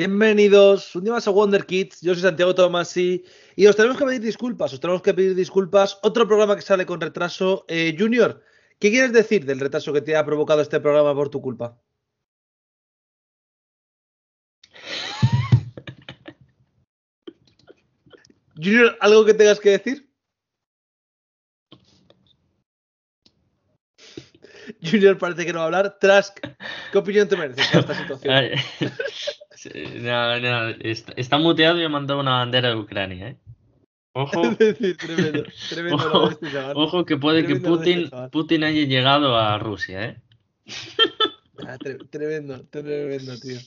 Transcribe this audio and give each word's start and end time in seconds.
Bienvenidos 0.00 0.96
un 0.96 1.04
día 1.04 1.12
más 1.12 1.28
a 1.28 1.30
Wonder 1.30 1.66
Kids. 1.66 2.00
Yo 2.00 2.14
soy 2.14 2.22
Santiago 2.22 2.54
Tomasi 2.54 3.22
y 3.54 3.66
os 3.66 3.76
tenemos 3.76 3.98
que 3.98 4.06
pedir 4.06 4.22
disculpas. 4.22 4.72
Os 4.72 4.80
tenemos 4.80 5.02
que 5.02 5.12
pedir 5.12 5.34
disculpas. 5.34 5.98
Otro 6.00 6.26
programa 6.26 6.56
que 6.56 6.62
sale 6.62 6.86
con 6.86 7.02
retraso. 7.02 7.66
Eh, 7.68 7.94
Junior, 7.98 8.42
¿qué 8.78 8.90
quieres 8.90 9.12
decir 9.12 9.44
del 9.44 9.60
retraso 9.60 9.92
que 9.92 10.00
te 10.00 10.16
ha 10.16 10.24
provocado 10.24 10.62
este 10.62 10.80
programa 10.80 11.14
por 11.14 11.28
tu 11.28 11.42
culpa? 11.42 11.78
Junior, 18.56 18.96
¿algo 19.00 19.26
que 19.26 19.34
tengas 19.34 19.60
que 19.60 19.72
decir? 19.72 20.08
Junior 24.82 25.18
parece 25.18 25.44
que 25.44 25.52
no 25.52 25.58
va 25.58 25.64
a 25.64 25.66
hablar. 25.66 25.98
Trask, 26.00 26.38
¿qué 26.90 26.96
opinión 26.96 27.28
te 27.28 27.36
merece 27.36 27.60
de 27.70 27.80
esta 27.80 27.94
situación? 27.98 28.32
Sí, 29.60 29.68
no, 30.00 30.40
no, 30.40 30.68
está, 30.80 31.12
está 31.16 31.36
muteado 31.36 31.76
y 31.76 31.82
me 31.82 31.90
mandado 31.90 32.18
una 32.20 32.38
bandera 32.38 32.70
de 32.70 32.76
Ucrania, 32.76 33.28
¿eh? 33.28 33.36
Ojo, 34.14 34.56
tremendo, 34.56 35.44
tremendo 35.68 35.94
ojo, 35.96 36.30
este 36.30 36.46
ojo 36.74 37.04
que 37.04 37.18
puede 37.18 37.42
que 37.42 37.56
Tremendo 37.56 37.76
de 37.76 37.90
este 37.92 38.08
Putin. 38.16 38.30
Putin 38.30 38.64
haya 38.64 38.84
llegado 38.84 39.36
a 39.36 39.58
Rusia, 39.58 40.04
¿eh? 40.04 40.20
Ah, 41.66 41.76
tre- 41.76 42.08
tremendo, 42.08 42.64
tremendo, 42.70 43.38
tío. 43.38 43.58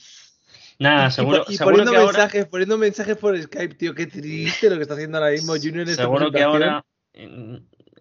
Nada, 0.79 1.09
Y, 1.09 1.11
seguro, 1.11 1.45
y 1.47 1.57
seguro 1.57 1.75
poniendo 1.77 1.91
que 1.91 1.97
ahora, 1.97 2.17
mensajes, 2.17 2.45
poniendo 2.47 2.77
mensajes 2.79 3.17
por 3.17 3.39
Skype, 3.39 3.75
tío, 3.75 3.93
qué 3.93 4.07
triste 4.07 4.71
lo 4.71 4.77
que 4.77 4.81
está 4.81 4.95
haciendo 4.95 5.19
ahora 5.19 5.29
mismo 5.29 5.53
Junior 5.53 5.81
en 5.81 5.89
esta 5.89 6.01
seguro 6.01 6.31
que 6.31 6.41
ahora 6.41 6.83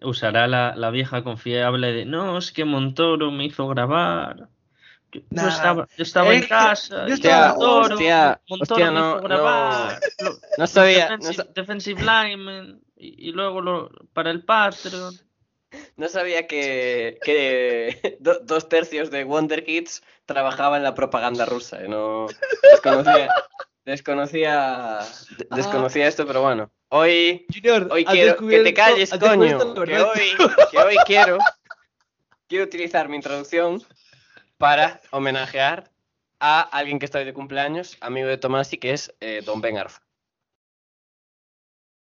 usará 0.01 0.47
la, 0.47 0.75
la 0.75 0.89
vieja 0.89 1.23
confiable 1.23 1.93
de 1.93 2.05
no, 2.05 2.39
es 2.39 2.51
que 2.51 2.65
Montoro 2.65 3.29
me 3.31 3.45
hizo 3.45 3.67
grabar. 3.67 4.49
Yo, 5.29 5.47
estaba, 5.47 5.87
yo 5.97 6.03
estaba 6.03 6.33
es 6.33 6.41
en 6.43 6.47
casa. 6.47 7.07
yo 7.07 7.13
estaba- 7.13 7.49
Montoro, 7.49 7.93
hostia, 7.95 8.41
Montoro 8.49 8.73
hostia, 8.75 8.91
me 8.91 8.99
no, 8.99 9.09
hizo 9.17 9.21
grabar. 9.27 9.99
lo- 10.19 10.37
No 10.57 10.67
sabía, 10.67 11.17
no, 11.17 11.29
defensive, 11.55 12.01
lineman, 12.01 12.81
y, 12.95 13.29
y 13.29 13.31
luego 13.31 13.61
lo, 13.61 13.89
para 14.13 14.31
el 14.31 14.43
Patreon. 14.43 15.15
no 15.97 16.07
sabía 16.07 16.47
que, 16.47 17.19
que 17.23 18.17
do- 18.19 18.39
dos 18.43 18.69
tercios 18.69 19.09
de 19.11 19.23
Wonder 19.23 19.63
Kids 19.65 20.03
trabajaba 20.25 20.77
en 20.77 20.83
la 20.83 20.93
propaganda 20.95 21.45
rusa. 21.45 21.83
eh, 21.83 21.87
No 21.87 22.27
desconocía, 22.71 23.29
desconocía, 23.85 24.99
de- 25.37 25.47
desconocía 25.55 26.07
esto, 26.07 26.25
pero 26.25 26.41
bueno. 26.41 26.71
Hoy, 26.89 27.45
Junior, 27.53 27.87
hoy 27.91 28.05
quiero 28.05 28.37
que 28.37 28.59
te 28.59 28.73
calles, 28.73 29.09
coño. 29.11 29.73
Que 29.83 29.99
hoy, 29.99 30.21
que 30.71 30.77
hoy 30.77 30.95
quiero, 31.07 31.39
quiero 32.47 32.65
utilizar 32.65 33.09
mi 33.09 33.15
introducción 33.15 33.81
para 34.63 35.01
homenajear 35.11 35.91
a 36.39 36.61
alguien 36.61 36.97
que 36.97 37.03
está 37.03 37.19
hoy 37.19 37.25
de 37.25 37.33
cumpleaños, 37.33 37.97
amigo 37.99 38.29
de 38.29 38.37
Tomasi, 38.37 38.77
que 38.77 38.93
es 38.93 39.13
eh, 39.19 39.41
Don 39.45 39.59
Ben 39.59 39.77
Arfa. 39.77 40.01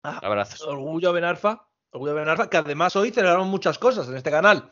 Ah, 0.05 0.21
Abrazos. 0.23 0.63
Orgullo 0.63 1.13
Benarfa, 1.13 1.67
Orgullo 1.91 2.15
Benarfa, 2.15 2.49
que 2.49 2.59
además 2.59 2.95
hoy 2.95 3.11
celebramos 3.11 3.49
muchas 3.49 3.81
cosas 3.81 4.07
en 4.09 4.17
este 4.17 4.31
canal. 4.31 4.71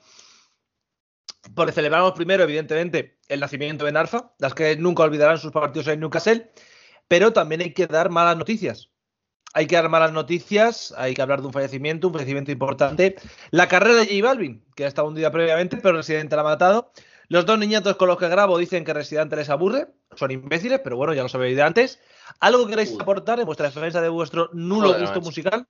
Porque 1.56 1.72
celebramos 1.72 2.12
primero, 2.12 2.44
evidentemente, 2.44 3.18
el 3.26 3.40
nacimiento 3.40 3.84
de 3.84 3.90
Benarfa, 3.90 4.34
las 4.38 4.54
que 4.54 4.76
nunca 4.76 5.02
olvidarán 5.02 5.38
sus 5.38 5.50
partidos 5.50 5.88
en 5.88 5.98
Newcastle, 5.98 6.48
pero 7.08 7.32
también 7.32 7.60
hay 7.60 7.74
que 7.74 7.88
dar 7.88 8.08
malas 8.08 8.36
noticias. 8.36 8.92
Hay 9.52 9.66
que 9.66 9.74
dar 9.74 9.88
malas 9.88 10.12
noticias, 10.12 10.94
hay 10.96 11.12
que 11.12 11.22
hablar 11.22 11.40
de 11.40 11.48
un 11.48 11.52
fallecimiento, 11.52 12.06
un 12.06 12.12
fallecimiento 12.12 12.52
importante. 12.52 13.16
La 13.50 13.66
carrera 13.66 13.96
de 13.96 14.06
J 14.06 14.28
Balvin, 14.28 14.64
que 14.76 14.84
ha 14.84 14.86
estado 14.86 15.08
hundida 15.08 15.32
previamente, 15.32 15.76
pero 15.78 15.96
Residente 15.96 16.36
la 16.36 16.42
ha 16.42 16.44
matado. 16.44 16.92
Los 17.30 17.46
dos 17.46 17.58
niñatos 17.58 17.94
con 17.96 18.08
los 18.08 18.18
que 18.18 18.28
grabo 18.28 18.58
dicen 18.58 18.84
que 18.84 18.92
Residente 18.92 19.36
les 19.36 19.48
aburre, 19.50 19.86
son 20.16 20.32
imbéciles, 20.32 20.80
pero 20.82 20.96
bueno, 20.96 21.14
ya 21.14 21.22
lo 21.22 21.28
sabéis 21.28 21.54
de 21.54 21.62
antes. 21.62 22.00
¿Algo 22.40 22.64
que 22.64 22.70
queréis 22.70 22.90
Uy. 22.90 22.98
aportar 23.00 23.38
en 23.38 23.46
vuestra 23.46 23.68
defensa 23.70 24.00
de 24.02 24.08
vuestro 24.08 24.50
nulo 24.52 24.88
Joder, 24.88 25.00
gusto 25.02 25.14
macho. 25.20 25.26
musical? 25.26 25.66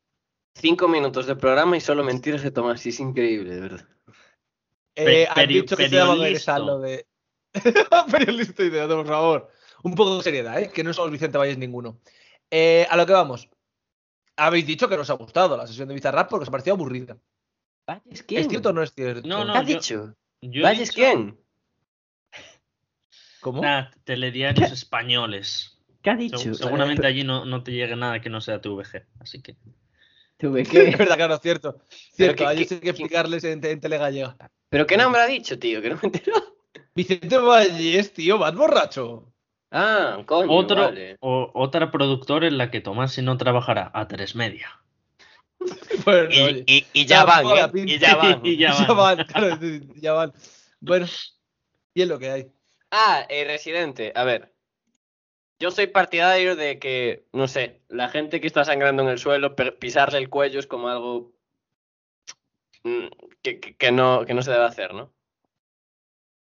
Cinco 0.54 0.88
minutos 0.88 1.26
de 1.26 1.36
programa 1.36 1.76
y 1.76 1.80
solo 1.82 2.02
mentiras 2.02 2.42
de 2.42 2.50
Tomasi. 2.50 2.88
Es 2.88 2.98
increíble, 3.00 3.54
de 3.54 3.60
verdad. 3.60 3.86
Eh, 4.96 5.28
han 5.30 5.46
dicho 5.48 5.76
que 5.76 5.88
se. 5.88 5.96
Beresalo 5.96 6.80
de. 6.80 7.06
Periodista 8.10 8.62
idea, 8.62 8.88
por 8.88 9.06
favor. 9.06 9.48
Un 9.82 9.94
poco 9.94 10.16
de 10.16 10.22
seriedad, 10.22 10.58
¿eh? 10.60 10.70
Que 10.72 10.82
no 10.82 10.92
somos 10.94 11.10
Vicente 11.10 11.36
Valles 11.38 11.58
ninguno. 11.58 12.00
Eh, 12.50 12.86
a 12.90 12.96
lo 12.96 13.04
que 13.06 13.12
vamos. 13.12 13.48
Habéis 14.36 14.66
dicho 14.66 14.88
que 14.88 14.96
nos 14.96 15.10
ha 15.10 15.14
gustado 15.14 15.56
la 15.58 15.66
sesión 15.66 15.88
de 15.88 15.94
Bizarrap 15.94 16.30
porque 16.30 16.44
os 16.44 16.48
ha 16.48 16.52
parecido 16.52 16.74
aburrida. 16.74 17.18
¿Valles 17.86 18.24
¿Es 18.28 18.48
cierto 18.48 18.70
o 18.70 18.72
no 18.72 18.82
es 18.82 18.92
cierto? 18.94 19.28
No, 19.28 19.40
¿Qué 19.40 19.44
no, 19.44 19.52
ha 19.54 19.62
yo- 19.62 19.66
dicho? 19.66 20.14
Yo 20.42 20.62
¿Valles 20.62 20.88
dicho- 20.88 20.94
quién? 20.94 21.38
¿Cómo? 23.40 23.62
Telediarios 24.04 24.70
españoles. 24.72 25.78
¿Qué 26.02 26.10
ha 26.10 26.14
Seg- 26.16 26.54
seguramente 26.54 27.06
allí 27.06 27.24
no, 27.24 27.44
no 27.44 27.62
te 27.62 27.72
llegue 27.72 27.94
nada 27.96 28.20
que 28.20 28.30
no 28.30 28.40
sea 28.40 28.60
TVG, 28.60 29.04
así 29.20 29.42
que. 29.42 29.56
¿Tuve 30.38 30.62
Es 30.92 30.98
verdad, 30.98 31.16
claro, 31.16 31.38
cierto. 31.38 31.78
Cierto, 31.88 32.46
hay 32.48 32.64
qué- 32.66 32.80
que 32.80 32.90
explicarles 32.90 33.44
en, 33.44 33.64
en 33.64 33.80
Telegallega. 33.80 34.36
¿Pero 34.70 34.86
qué 34.86 34.96
nombre 34.96 35.20
ha 35.20 35.26
dicho, 35.26 35.58
tío? 35.58 35.82
Que 35.82 35.90
no 35.90 35.96
me 35.96 36.00
entero. 36.04 36.36
Vicente 36.94 37.36
Valles, 37.36 38.12
tío, 38.14 38.38
vas 38.38 38.54
borracho. 38.54 39.32
Ah, 39.70 40.22
coño, 40.26 40.50
Otro, 40.50 40.82
vale. 40.82 41.16
o- 41.20 41.50
otra 41.54 41.90
productora 41.90 42.46
en 42.48 42.58
la 42.58 42.70
que 42.70 42.80
Tomás 42.80 43.12
si 43.12 43.22
no 43.22 43.36
trabajará 43.36 43.90
a 43.94 44.08
tres 44.08 44.34
media. 44.34 44.68
Bueno, 46.04 46.30
Y, 46.32 46.40
oye. 46.40 46.64
y- 46.66 46.86
y 46.94 47.04
ya 47.04 47.24
van, 47.24 47.44
¿eh? 47.46 47.70
Y 47.84 47.98
ya 47.98 48.16
van. 48.16 48.40
Y 48.42 48.56
ya 48.56 48.72
Ya 48.72 48.86
van. 48.86 48.96
van, 49.18 49.26
claro, 49.26 49.58
ya 49.96 50.12
van. 50.14 50.32
Bueno, 50.80 51.06
y 51.94 52.02
es 52.02 52.08
lo 52.08 52.18
que 52.18 52.30
hay. 52.30 52.46
Ah, 52.90 53.24
eh, 53.28 53.44
Residente, 53.44 54.12
a 54.14 54.24
ver. 54.24 54.52
Yo 55.58 55.70
soy 55.70 55.86
partidario 55.88 56.56
de 56.56 56.78
que, 56.78 57.26
no 57.32 57.46
sé, 57.46 57.82
la 57.88 58.08
gente 58.08 58.40
que 58.40 58.46
está 58.46 58.64
sangrando 58.64 59.02
en 59.02 59.10
el 59.10 59.18
suelo, 59.18 59.54
pisarle 59.54 60.18
el 60.18 60.30
cuello 60.30 60.58
es 60.58 60.66
como 60.66 60.88
algo 60.88 61.32
mm, 62.82 63.06
que, 63.42 63.60
que- 63.60 63.76
que 63.76 63.92
no, 63.92 64.24
que 64.24 64.34
no 64.34 64.42
se 64.42 64.50
debe 64.52 64.64
hacer, 64.64 64.94
¿no? 64.94 65.12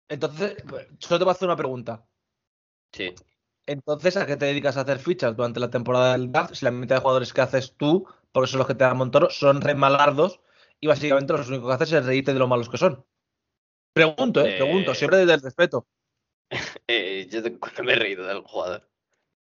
Entonces, 0.08 0.56
solo 1.00 1.20
te 1.20 1.24
voy 1.26 1.32
a 1.32 1.34
hacer 1.34 1.48
una 1.48 1.58
pregunta. 1.58 2.06
Sí. 2.94 3.14
Entonces, 3.68 4.18
¿a 4.18 4.26
qué 4.26 4.38
te 4.38 4.46
dedicas 4.46 4.78
a 4.78 4.82
hacer 4.82 4.98
fichas 4.98 5.36
durante 5.36 5.60
la 5.60 5.70
temporada 5.70 6.14
del 6.14 6.32
draft? 6.32 6.56
Si 6.56 6.66
la 6.66 6.72
mitad 6.72 6.96
de 6.96 7.02
jugadores 7.02 7.32
que 7.34 7.42
haces 7.42 7.76
tú, 7.78 8.08
porque 8.32 8.50
son 8.50 8.58
los 8.60 8.68
que 8.68 8.74
te 8.74 8.86
dan 8.86 8.98
Montoro, 8.98 9.30
son 9.30 9.62
re 9.62 9.76
malardos 9.76 10.40
y 10.80 10.88
básicamente 10.88 11.34
los 11.34 11.48
únicos 11.50 11.68
que 11.68 11.76
haces 11.84 11.92
es 11.94 12.06
reírte 12.06 12.34
de 12.34 12.40
lo 12.40 12.48
malos 12.48 12.70
que 12.70 12.78
son. 12.78 13.06
Pregunto, 13.94 14.44
¿eh? 14.44 14.54
Eh. 14.54 14.58
Pregunto, 14.58 14.96
siempre 14.96 15.20
desde 15.20 15.34
el 15.36 15.42
respeto. 15.42 15.86
Eh, 16.88 17.28
yo 17.30 17.42
cuando 17.60 17.84
me 17.84 17.94
he 17.94 17.96
reído 17.96 18.26
del 18.26 18.42
jugador. 18.42 18.90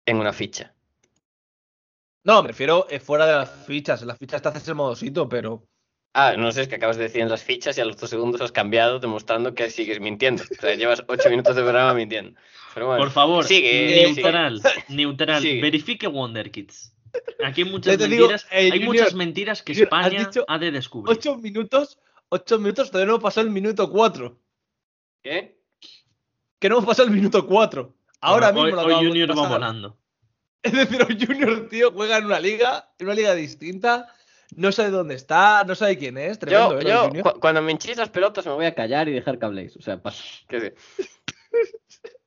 En 0.05 0.17
una 0.17 0.33
ficha. 0.33 0.73
No, 2.23 2.41
me 2.41 2.47
refiero 2.47 2.87
eh, 2.89 2.99
fuera 2.99 3.25
de 3.27 3.33
las 3.33 3.65
fichas. 3.65 4.01
En 4.01 4.07
las 4.07 4.17
fichas 4.17 4.41
te 4.41 4.49
haces 4.49 4.67
el 4.67 4.75
modosito, 4.75 5.29
pero. 5.29 5.67
Ah, 6.13 6.33
no 6.35 6.51
sé, 6.51 6.63
es 6.63 6.67
que 6.67 6.75
acabas 6.75 6.97
de 6.97 7.03
decir 7.03 7.21
en 7.21 7.29
las 7.29 7.43
fichas 7.43 7.77
y 7.77 7.81
a 7.81 7.85
los 7.85 7.97
dos 7.97 8.09
segundos 8.09 8.41
has 8.41 8.51
cambiado 8.51 8.99
demostrando 8.99 9.53
que 9.53 9.69
sigues 9.69 9.99
mintiendo. 9.99 10.43
O 10.43 10.61
sea, 10.61 10.73
llevas 10.73 11.03
ocho 11.07 11.29
minutos 11.29 11.55
de 11.55 11.61
programa 11.61 11.93
mintiendo. 11.93 12.39
Pero 12.73 12.87
bueno, 12.87 13.03
Por 13.03 13.11
favor, 13.11 13.45
sigue, 13.45 14.03
neutral, 14.03 14.61
neutral, 14.89 15.41
Sigue. 15.41 15.61
verifique 15.61 16.07
Wonder 16.07 16.49
Kids. 16.49 16.93
Aquí 17.43 17.63
hay 17.63 17.69
muchas 17.69 17.97
digo, 17.97 18.09
mentiras, 18.09 18.47
eh, 18.51 18.57
hay 18.57 18.71
Junior, 18.71 18.85
muchas 18.87 19.13
mentiras 19.13 19.63
que 19.63 19.73
Junior, 19.73 19.85
España 19.85 20.19
dicho 20.19 20.45
ha 20.47 20.57
de 20.57 20.71
descubrir. 20.71 21.17
Ocho 21.17 21.37
minutos, 21.37 21.99
ocho 22.29 22.57
minutos, 22.57 22.91
todavía 22.91 23.13
no 23.13 23.19
pasado 23.19 23.45
el 23.47 23.53
minuto 23.53 23.89
cuatro. 23.89 24.39
¿qué? 25.21 25.56
Que 26.59 26.69
no 26.69 26.75
hemos 26.75 26.85
pasado 26.87 27.07
el 27.07 27.13
minuto 27.13 27.45
cuatro. 27.45 27.95
Ahora 28.21 28.51
Bueno, 28.51 28.65
mismo 28.67 28.81
hoy, 28.81 28.91
lo 28.93 28.99
hoy 28.99 29.07
Junior 29.07 29.37
va 29.37 29.47
volando. 29.47 29.97
Es 30.63 30.73
decir, 30.73 31.01
hoy 31.07 31.17
Junior, 31.23 31.67
tío, 31.69 31.91
juega 31.91 32.17
en 32.17 32.25
una 32.25 32.39
liga, 32.39 32.91
en 32.97 33.05
una 33.05 33.15
liga 33.15 33.35
distinta, 33.35 34.07
no 34.55 34.71
sabe 34.71 34.89
dónde 34.89 35.15
está, 35.15 35.63
no 35.65 35.75
sabe 35.75 35.97
quién 35.97 36.17
es. 36.17 36.39
Tremendo, 36.39 36.81
Yo, 36.81 37.05
¿eh, 37.05 37.11
yo 37.13 37.23
cu- 37.23 37.39
cuando 37.39 37.61
me 37.61 37.71
hinchéis 37.71 37.97
las 37.97 38.09
pelotas 38.09 38.45
me 38.45 38.53
voy 38.53 38.65
a 38.65 38.73
callar 38.75 39.07
y 39.07 39.13
dejar 39.13 39.37
que 39.37 39.45
habléis. 39.45 39.77
O 39.77 39.81
sea, 39.81 40.01
paso. 40.01 40.23
¿Qué 40.47 40.59
sé? 40.59 40.75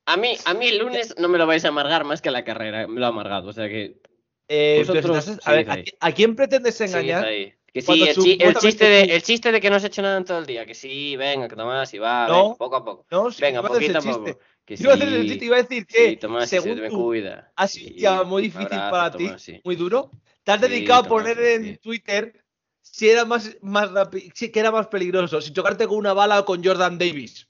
A 0.06 0.16
mí, 0.16 0.36
a 0.44 0.54
mí 0.54 0.66
el 0.68 0.78
lunes 0.78 1.14
no 1.18 1.28
me 1.28 1.38
lo 1.38 1.46
vais 1.46 1.64
a 1.64 1.68
amargar 1.68 2.04
más 2.04 2.20
que 2.20 2.30
la 2.30 2.44
carrera. 2.44 2.86
Me 2.86 2.98
lo 2.98 3.06
ha 3.06 3.10
amargado. 3.10 3.48
O 3.48 3.52
sea 3.52 3.68
que. 3.68 4.00
Eh, 4.48 4.84
vosotros 4.84 5.38
a 5.44 5.52
ver, 5.52 5.84
¿a, 6.00 6.12
quién 6.12 6.34
pretendes 6.34 6.80
engañar? 6.80 7.24
Que 7.72 7.82
sí, 7.82 8.02
el, 8.02 8.16
chi- 8.16 8.32
el 8.32 8.38
supuestamente 8.38 8.60
chiste 8.60 8.84
de, 8.86 9.00
el 9.14 9.22
chiste 9.22 9.52
de 9.52 9.60
que 9.60 9.70
no 9.70 9.76
has 9.76 9.84
hecho 9.84 10.02
nada 10.02 10.16
en 10.18 10.24
todo 10.24 10.38
el 10.38 10.46
día. 10.46 10.66
Que 10.66 10.74
sí, 10.74 11.16
venga, 11.16 11.48
que 11.48 11.56
Tomás, 11.56 11.92
y 11.94 11.98
va, 11.98 12.28
No. 12.28 12.56
poco 12.58 12.76
a 12.76 12.84
poco. 12.84 13.06
No, 13.10 13.30
sí, 13.30 13.42
Venga, 13.42 13.62
poquito 13.62 13.98
a 13.98 14.02
poco. 14.02 14.38
Que 14.64 14.74
hacer 14.74 15.08
el 15.08 15.22
sí, 15.22 15.28
chiste, 15.28 15.44
iba 15.46 15.56
a 15.56 15.62
decir 15.62 15.86
que, 15.86 16.10
sí, 16.10 16.16
Tomás, 16.16 16.44
sí, 16.44 16.56
se 16.56 16.62
según 16.62 16.80
me 16.80 16.90
cuida. 16.90 17.52
ha 17.56 17.66
sido 17.68 17.92
Sí, 18.22 18.28
muy 18.28 18.42
difícil 18.42 18.68
abrazo, 18.78 18.90
para 18.90 19.16
ti, 19.16 19.38
sí. 19.38 19.60
muy 19.64 19.76
duro. 19.76 20.10
Te 20.44 20.52
has 20.52 20.60
Sí, 20.60 20.68
dedicado 20.68 21.00
a 21.04 21.08
poner 21.08 21.38
sí, 21.38 21.44
en 21.54 21.64
sí. 21.64 21.76
Twitter 21.78 22.44
si 22.82 23.08
era 23.08 23.24
más, 23.24 23.56
más 23.62 23.90
rápido, 23.92 24.32
si 24.34 24.50
que 24.50 24.60
era 24.60 24.70
más 24.72 24.86
peligroso, 24.88 25.40
si 25.40 25.52
chocarte 25.52 25.86
con 25.86 25.96
una 25.98 26.12
bala 26.12 26.40
o 26.40 26.44
con 26.44 26.64
Jordan 26.64 26.98
Davis. 26.98 27.48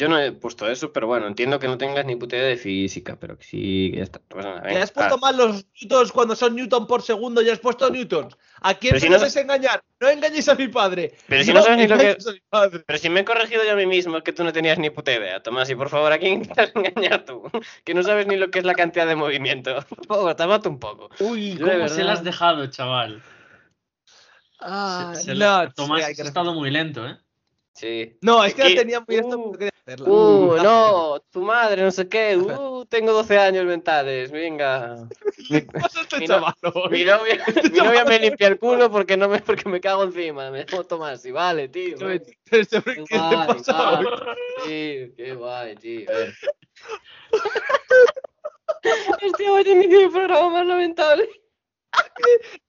Yo 0.00 0.08
no 0.08 0.16
he 0.16 0.30
puesto 0.30 0.68
eso, 0.70 0.92
pero 0.92 1.08
bueno, 1.08 1.26
entiendo 1.26 1.58
que 1.58 1.66
no 1.66 1.76
tengas 1.76 2.06
ni 2.06 2.14
puta 2.14 2.36
idea 2.36 2.46
de 2.46 2.56
física, 2.56 3.16
pero 3.18 3.36
que 3.36 3.42
sí, 3.44 3.90
que 3.90 3.96
ya 3.98 4.04
está. 4.04 4.20
nada, 4.36 4.60
venga, 4.60 4.80
has 4.84 4.92
puesto 4.92 5.18
mal 5.18 5.36
los 5.36 5.66
newtons 5.82 6.12
cuando 6.12 6.36
son 6.36 6.54
newton 6.54 6.86
por 6.86 7.02
segundo 7.02 7.42
y 7.42 7.50
has 7.50 7.58
puesto 7.58 7.90
newtons. 7.90 8.36
¿A 8.60 8.74
quién 8.74 8.92
Pero 8.92 9.00
si 9.00 9.08
no 9.08 9.42
engañar? 9.42 9.82
No 9.98 10.08
engañéis 10.08 10.48
a 10.48 10.54
mi 10.54 10.68
padre. 10.68 11.14
Pero 11.26 11.42
si 11.42 11.52
no 11.52 11.62
sabes 11.62 11.78
ni 11.78 11.88
lo 11.88 11.96
que- 11.98 12.10
engañes 12.10 12.26
a 12.28 12.32
mi 12.32 12.40
padre. 12.48 12.84
Pero 12.86 12.98
si 13.00 13.08
me 13.10 13.20
he 13.20 13.24
corregido 13.24 13.64
yo 13.64 13.72
a 13.72 13.74
mí 13.74 13.86
mismo, 13.86 14.22
que 14.22 14.32
tú 14.32 14.44
no 14.44 14.52
tenías 14.52 14.78
ni 14.78 14.90
puta 14.90 15.12
idea, 15.12 15.42
Tomás, 15.42 15.68
y 15.68 15.74
por 15.74 15.88
favor, 15.88 16.12
¿a 16.12 16.18
quién 16.18 16.32
intentas 16.44 16.70
engañar 16.76 17.24
tú? 17.24 17.42
Que 17.84 17.92
no 17.92 18.04
sabes 18.04 18.28
ni 18.28 18.36
lo 18.36 18.52
que 18.52 18.60
es 18.60 18.64
la 18.64 18.74
cantidad 18.74 19.06
de 19.08 19.16
movimiento. 19.16 19.74
Por 19.88 20.06
favor, 20.06 20.34
tápate 20.36 20.68
un 20.68 20.78
poco. 20.78 21.10
Uy, 21.18 21.56
Yo 21.58 21.66
¿cómo 21.66 21.88
se 21.88 22.04
la 22.04 22.12
has 22.12 22.22
dejado, 22.22 22.64
chaval? 22.68 23.20
Ah, 24.60 25.12
Se- 25.16 25.22
se 25.24 25.32
no, 25.34 25.40
la- 25.40 25.72
Tomás, 25.74 26.04
sí, 26.04 26.10
has 26.12 26.16
que 26.16 26.22
estado 26.22 26.54
muy 26.54 26.70
lento, 26.70 27.04
¿eh? 27.04 27.16
Sí. 27.78 28.16
No, 28.22 28.42
es 28.44 28.54
que 28.54 28.62
Aquí- 28.62 28.74
la 28.74 28.80
tenía 28.80 29.00
muy 29.06 29.16
esto, 29.16 29.38
Uh, 29.38 29.52
no 29.52 29.58
quería 29.58 29.70
hacerla. 29.86 30.08
Uh, 30.08 30.52
Uh, 30.52 30.56
no, 30.64 31.20
tu 31.30 31.42
madre, 31.42 31.82
no 31.82 31.90
sé 31.92 32.08
qué. 32.08 32.36
Uh, 32.68 32.84
tengo 32.86 33.12
12 33.12 33.38
años 33.38 33.64
mentales, 33.66 34.32
venga. 34.32 35.06
Mi, 35.50 35.60
¿Qué 35.60 35.66
pasa 35.66 36.00
este 36.00 36.18
mi 36.18 36.26
no- 36.26 36.34
chaval 36.34 36.54
hoy? 36.74 36.90
mi 36.90 37.04
novia, 37.04 37.44
mi 37.72 37.78
novia 37.78 38.04
me 38.04 38.18
limpia 38.18 38.48
el 38.48 38.58
culo 38.58 38.90
porque 38.90 39.16
no 39.16 39.28
me, 39.28 39.38
porque 39.40 39.68
me 39.68 39.80
cago 39.80 40.02
encima. 40.04 40.50
Me 40.50 40.64
llamo 40.64 40.84
Tomás 40.84 41.24
y 41.24 41.30
vale, 41.30 41.68
tío. 41.68 41.96
¿Qué 41.98 42.04
le 42.04 42.18
Guay, 42.18 42.20
pasa 42.48 42.82
hoy? 43.98 44.04
guay. 44.04 44.26
Sí, 44.66 45.12
qué 45.16 45.34
guay, 45.34 45.74
tío. 45.76 46.10
Este 49.22 49.50
hoy 49.50 49.62
en 49.66 49.78
mi 49.78 50.08
programa 50.08 50.48
más 50.50 50.66
lamentable. 50.66 51.28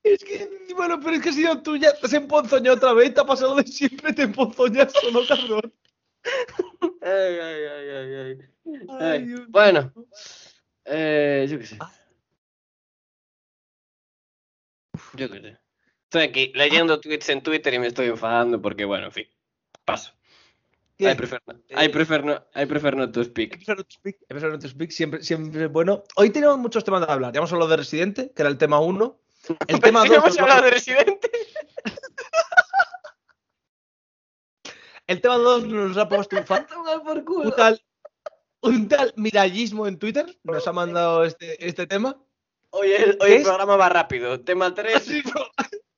Es 0.04 0.24
que, 0.24 0.50
bueno, 0.76 1.00
pero 1.00 1.16
es 1.16 1.22
que 1.22 1.34
si 1.34 1.44
no 1.44 1.62
tú 1.62 1.76
ya 1.76 1.94
te 1.94 2.06
has 2.06 2.14
emponzoñado 2.14 2.78
otra 2.78 2.94
vez, 2.94 3.14
te 3.14 3.22
ha 3.22 3.26
pasado 3.26 3.56
de 3.56 3.64
siempre, 3.64 4.14
te 4.14 4.24
emponzoñas 4.24 4.94
solo, 4.94 5.22
cabrón. 5.28 5.74
Ay, 7.02 7.40
ay, 7.40 8.38
ay, 9.00 9.36
bueno, 9.48 9.94
eh, 10.86 11.48
yo 11.50 11.60
qué 11.60 11.66
sé. 11.66 11.78
Yo 15.14 15.30
qué 15.30 15.42
sé. 15.42 15.58
Estoy 16.04 16.24
aquí 16.24 16.52
leyendo 16.56 17.00
tweets 17.00 17.30
en 17.30 17.42
Twitter 17.44 17.74
y 17.74 17.80
me 17.80 17.88
estoy 17.88 18.08
enfadando 18.08 18.62
porque, 18.62 18.86
bueno, 18.86 19.08
en 19.08 19.12
fin, 19.12 19.28
paso. 19.86 20.19
I 21.02 21.16
prefer, 21.16 21.40
I 21.48 21.86
Eh, 21.86 21.90
prefer, 21.90 22.26
no, 22.26 22.46
I 22.56 22.66
prefer 22.66 22.96
not 22.96 23.14
to 23.14 23.22
I 23.22 23.26
speak. 23.26 23.52
prefer 23.56 23.76
not 23.78 23.88
to 23.88 23.94
speak, 23.96 24.18
I 24.24 24.34
prefer 24.34 24.52
not 24.52 24.62
to 24.62 24.68
speak, 24.68 24.92
siempre, 24.92 25.24
siempre 25.24 25.64
es 25.66 25.72
bueno. 25.72 26.04
Hoy 26.18 26.30
tenemos 26.30 26.58
muchos 26.58 26.84
temas 26.84 27.06
de 27.08 27.12
hablar. 27.14 27.32
Ya 27.34 27.38
hemos 27.38 27.52
hablado 27.54 27.72
de 27.72 27.78
Residente, 27.78 28.32
que 28.36 28.42
era 28.42 28.50
el 28.50 28.58
tema 28.58 28.80
1. 28.80 29.20
El 29.68 29.80
tema 29.80 30.02
Pero 30.04 30.16
2. 30.16 30.24
hemos 30.26 30.40
hablado 30.40 30.62
de 30.64 30.72
Residente. 30.72 31.32
El 35.08 35.22
tema 35.22 35.38
2 35.38 35.66
nos 35.68 35.98
ha 35.98 36.08
puesto 36.10 36.36
un 36.38 36.46
fan. 36.46 36.68
Por 37.06 37.18
Un 37.20 37.24
culo. 37.26 37.52
tal, 37.54 37.82
un 38.62 38.88
tal 38.88 39.14
mirallismo 39.16 39.88
en 39.88 39.98
Twitter. 39.98 40.26
Nos 40.44 40.68
ha 40.68 40.74
mandado 40.74 41.24
este, 41.24 41.66
este 41.66 41.88
tema. 41.88 42.22
Hoy 42.72 42.92
el, 42.92 43.18
hoy 43.22 43.30
¿Qué 43.30 43.36
el 43.38 43.44
programa 43.44 43.78
va 43.78 43.90
rápido. 43.90 44.42
Tema 44.42 44.76
3. 44.76 45.08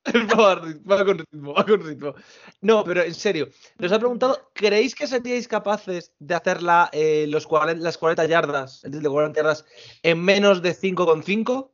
Va, 0.35 0.55
va 0.89 1.05
con 1.05 1.19
ritmo, 1.19 1.53
va 1.53 1.63
con 1.63 1.85
ritmo. 1.85 2.15
No, 2.61 2.83
pero 2.83 3.03
en 3.03 3.13
serio, 3.13 3.49
nos 3.77 3.91
ha 3.91 3.99
preguntado, 3.99 4.49
¿creéis 4.53 4.95
que 4.95 5.05
seríais 5.05 5.47
capaces 5.47 6.11
de 6.17 6.33
hacer 6.33 6.63
la, 6.63 6.89
eh, 6.91 7.27
los 7.27 7.45
40 7.45 7.83
las 7.83 7.97
40 7.99 8.25
yardas, 8.25 8.83
el 8.83 8.91
de 8.91 9.09
40 9.09 9.39
yardas, 9.39 9.65
en 10.01 10.23
menos 10.23 10.61
de 10.63 10.73
5,5? 10.73 11.71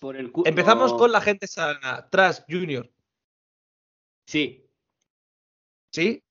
Por 0.00 0.16
el 0.16 0.32
culo. 0.32 0.48
Empezamos 0.48 0.92
con 0.94 1.12
la 1.12 1.20
gente 1.20 1.46
sana. 1.46 2.08
Trash 2.10 2.40
Junior, 2.48 2.90
Sí, 4.26 4.68
¿sí? 5.92 6.24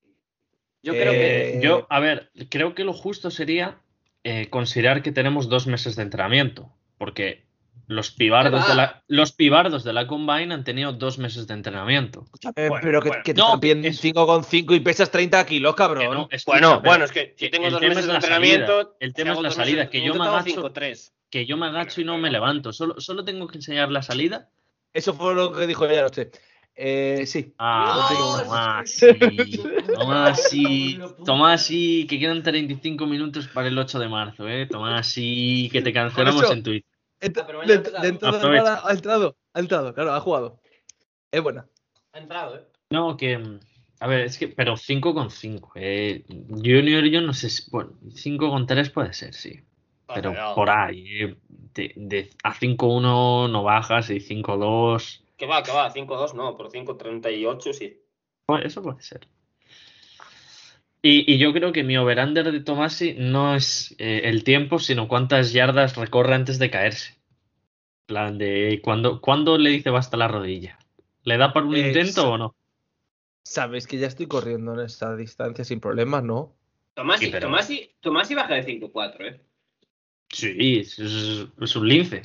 yo 0.82 0.94
creo 0.94 1.12
que. 1.12 1.58
Eh, 1.58 1.60
Yo, 1.62 1.88
a 1.90 2.00
ver, 2.00 2.32
creo 2.50 2.76
que 2.76 2.84
lo 2.84 2.94
justo 2.94 3.32
sería 3.32 3.82
eh, 4.24 4.50
considerar 4.50 5.02
que 5.02 5.12
tenemos 5.12 5.48
dos 5.48 5.68
meses 5.68 5.96
de 5.96 6.04
entrenamiento, 6.04 6.74
porque 6.98 7.46
los 7.92 8.12
pibardos, 8.12 8.68
de 8.68 8.76
la, 8.76 9.04
los 9.08 9.32
pibardos 9.34 9.84
de 9.84 9.94
la 9.94 10.08
Combine 10.08 10.54
han 10.54 10.64
tenido 10.64 10.94
dos 10.94 11.18
meses 11.18 11.46
de 11.48 11.54
entrenamiento. 11.54 12.26
Eh, 12.56 12.68
Bueno, 12.70 12.80
pero 12.82 13.02
que, 13.02 13.10
bueno. 13.10 13.24
que 13.24 13.34
te 13.34 13.40
No, 13.42 13.60
es- 13.62 14.02
5,5 14.02 14.76
y 14.76 14.80
pesas 14.80 15.12
30 15.12 15.46
kilos, 15.46 15.76
cabrón. 15.76 16.14
no, 16.14 16.28
escucha, 16.32 16.58
Bueno, 16.60 16.80
pero 16.82 16.90
bueno, 16.92 17.06
es 17.06 17.12
que 17.12 17.34
si 17.38 17.50
tengo 17.50 17.70
dos 17.70 17.82
meses 17.82 17.98
es 18.00 18.08
de 18.08 18.22
salida, 18.22 18.36
entrenamiento. 18.56 18.96
el 19.00 19.14
tema 19.14 19.34
es 19.34 19.42
la 19.42 19.52
salida, 19.52 19.90
que 19.90 20.04
yo 20.04 20.16
me 20.16 20.26
agacho, 20.26 20.46
tengo 20.56 20.70
5-3. 20.70 21.14
que 21.30 21.46
yo 21.46 21.58
me 21.58 21.68
agacho 21.68 22.02
y 22.02 22.06
no 22.06 22.18
me 22.18 22.32
levanto, 22.32 22.74
solo, 22.74 23.00
solo 23.00 23.24
tengo 23.24 23.48
que 23.48 23.58
enseñar 23.58 23.92
la 23.92 24.02
salida. 24.02 24.50
Eso 24.94 25.14
fue 25.14 25.34
lo 25.36 25.52
que 25.54 25.68
dijo 25.68 25.86
ella 25.86 26.00
anoche. 26.02 26.32
Eh, 26.76 27.24
sí. 27.28 27.54
Ah. 27.60 28.08
Tomás, 28.44 28.90
sí, 28.90 29.62
Tomás, 29.94 30.50
sí, 30.50 31.00
Tomás, 31.26 31.62
sí, 31.66 32.08
que 32.10 32.18
quedan 32.20 32.42
35 32.44 33.06
minutos 33.06 33.48
para 33.50 33.68
el 33.68 33.78
8 33.78 34.00
de 34.00 34.08
marzo, 34.08 34.48
¿eh? 34.48 34.66
Tomás, 34.68 35.08
sí, 35.08 35.70
que 35.72 35.82
te 35.82 35.92
cancelamos 35.94 36.44
eso- 36.44 36.54
en 36.54 36.64
Twitter. 36.64 36.91
Ent- 37.22 37.38
Ah, 37.96 38.02
dentro 38.02 38.32
de 38.32 38.50
nada 38.58 38.82
ha 38.84 38.92
entrado, 38.92 39.38
ha 39.54 39.60
entrado, 39.60 39.94
claro, 39.94 40.14
ha 40.14 40.20
jugado. 40.20 40.60
Es 41.32 41.42
buena. 41.42 41.68
Ha 42.14 42.20
entrado, 42.20 42.56
¿eh? 42.58 42.68
No, 42.90 43.16
que. 43.16 43.60
A 44.00 44.08
ver, 44.08 44.22
es 44.22 44.38
que. 44.38 44.48
Pero 44.48 44.76
5 44.76 45.14
con 45.14 45.30
5. 45.30 45.72
Eh, 45.76 46.26
Junior, 46.50 47.04
yo 47.06 47.22
no 47.22 47.34
sé 47.34 47.50
si. 47.50 47.70
Bueno, 47.72 47.94
5 48.16 48.50
con 48.50 48.66
3 48.66 48.90
puede 48.90 49.14
ser, 49.14 49.34
sí. 49.34 49.62
Pero 50.14 50.32
Joder, 50.32 50.56
por 50.56 50.70
ahí. 50.70 51.22
eh, 51.24 51.38
de, 51.48 51.94
de- 51.96 52.30
a 52.44 52.54
5-1 52.54 53.48
no 53.48 53.64
bajas 53.64 54.10
y 54.10 54.20
5-2. 54.20 55.24
Que 55.38 55.46
va, 55.46 55.64
que 55.64 55.72
va, 55.72 55.90
5-2 55.94 56.34
no, 56.34 56.58
por 56.58 56.70
5-38 56.70 57.72
sí. 57.74 58.02
Bueno, 58.48 58.66
eso 58.66 58.82
puede 58.82 59.02
ser. 59.02 59.28
Y, 61.04 61.32
y 61.34 61.38
yo 61.40 61.52
creo 61.54 61.72
que 61.72 61.84
mi 61.84 61.98
over-under 61.98 62.52
de 62.52 62.60
Tomasi 62.60 63.16
no 63.18 63.56
es 63.56 63.96
eh, 63.98 64.22
el 64.26 64.44
tiempo, 64.44 64.78
sino 64.80 65.08
cuántas 65.08 65.52
yardas 65.52 65.96
recorre 65.98 66.36
antes 66.36 66.60
de 66.60 66.70
caerse. 66.70 67.14
En 67.14 68.06
plan 68.08 68.38
de. 68.38 68.80
¿cuándo, 68.84 69.20
¿Cuándo 69.22 69.58
le 69.58 69.72
dice 69.72 69.90
basta 69.90 70.16
la 70.18 70.28
rodilla? 70.28 70.78
¿Le 71.24 71.38
da 71.38 71.54
para 71.54 71.66
un 71.66 71.76
Eh, 71.76 71.88
intento 71.88 72.32
o 72.32 72.38
no? 72.38 72.56
Sabes 73.44 73.88
que 73.88 73.98
ya 73.98 74.08
estoy 74.08 74.28
corriendo 74.28 74.74
en 74.76 74.82
esta 74.82 75.16
distancia 75.16 75.64
sin 75.66 75.80
problemas, 75.80 76.24
¿no? 76.24 76.54
Tomasi, 76.94 77.26
Sí, 77.26 77.32
pero- 77.32 77.48
Tomasi, 77.48 77.90
Tomasi 78.00 78.36
baja 78.36 78.54
de 78.56 78.64
5-4, 78.64 79.26
¿eh? 79.28 79.42
Sí, 80.30 80.80
es, 80.80 81.00
es- 81.00 81.48
es 81.60 81.76
un 81.76 81.88
lince. 81.88 82.18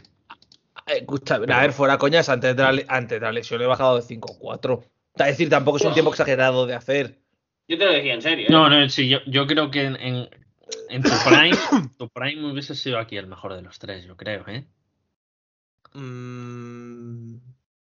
Eh, 0.87 0.99
Escucha, 1.00 1.37
a 1.37 1.38
ver, 1.38 1.73
fuera 1.73 1.97
coñas, 1.99 2.28
antes 2.28 2.54
de 2.54 2.62
la, 2.62 2.73
le- 2.73 2.85
antes 2.88 3.18
de 3.18 3.25
la 3.26 3.33
lesión 3.33 3.61
he 3.62 3.66
bajado 3.66 3.97
de 3.97 4.02
5-4. 4.02 4.85
Es 5.16 5.26
decir, 5.26 5.49
tampoco 5.49 5.78
es 5.78 5.85
un 5.85 5.95
tiempo 5.95 6.11
exagerado 6.11 6.66
de 6.66 6.75
hacer. 6.75 7.18
Yo 7.68 7.78
te 7.78 7.85
lo 7.85 7.92
decía 7.92 8.14
en 8.14 8.23
serio, 8.23 8.46
¿eh? 8.46 8.50
No, 8.50 8.68
no, 8.68 8.88
sí, 8.88 9.08
yo, 9.08 9.18
yo 9.26 9.46
creo 9.46 9.70
que 9.70 9.82
en, 9.85 9.96
en, 9.96 10.28
en 10.88 11.02
tu 11.02 11.08
prime, 11.26 11.50
tu 11.99 12.08
prime 12.08 12.52
hubiese 12.52 12.75
sido 12.75 12.99
aquí 12.99 13.16
el 13.16 13.26
mejor 13.26 13.54
de 13.54 13.62
los 13.62 13.78
tres, 13.78 14.04
yo 14.04 14.16
creo, 14.16 14.44
¿eh? 14.49 14.66
Mm, 15.94 17.37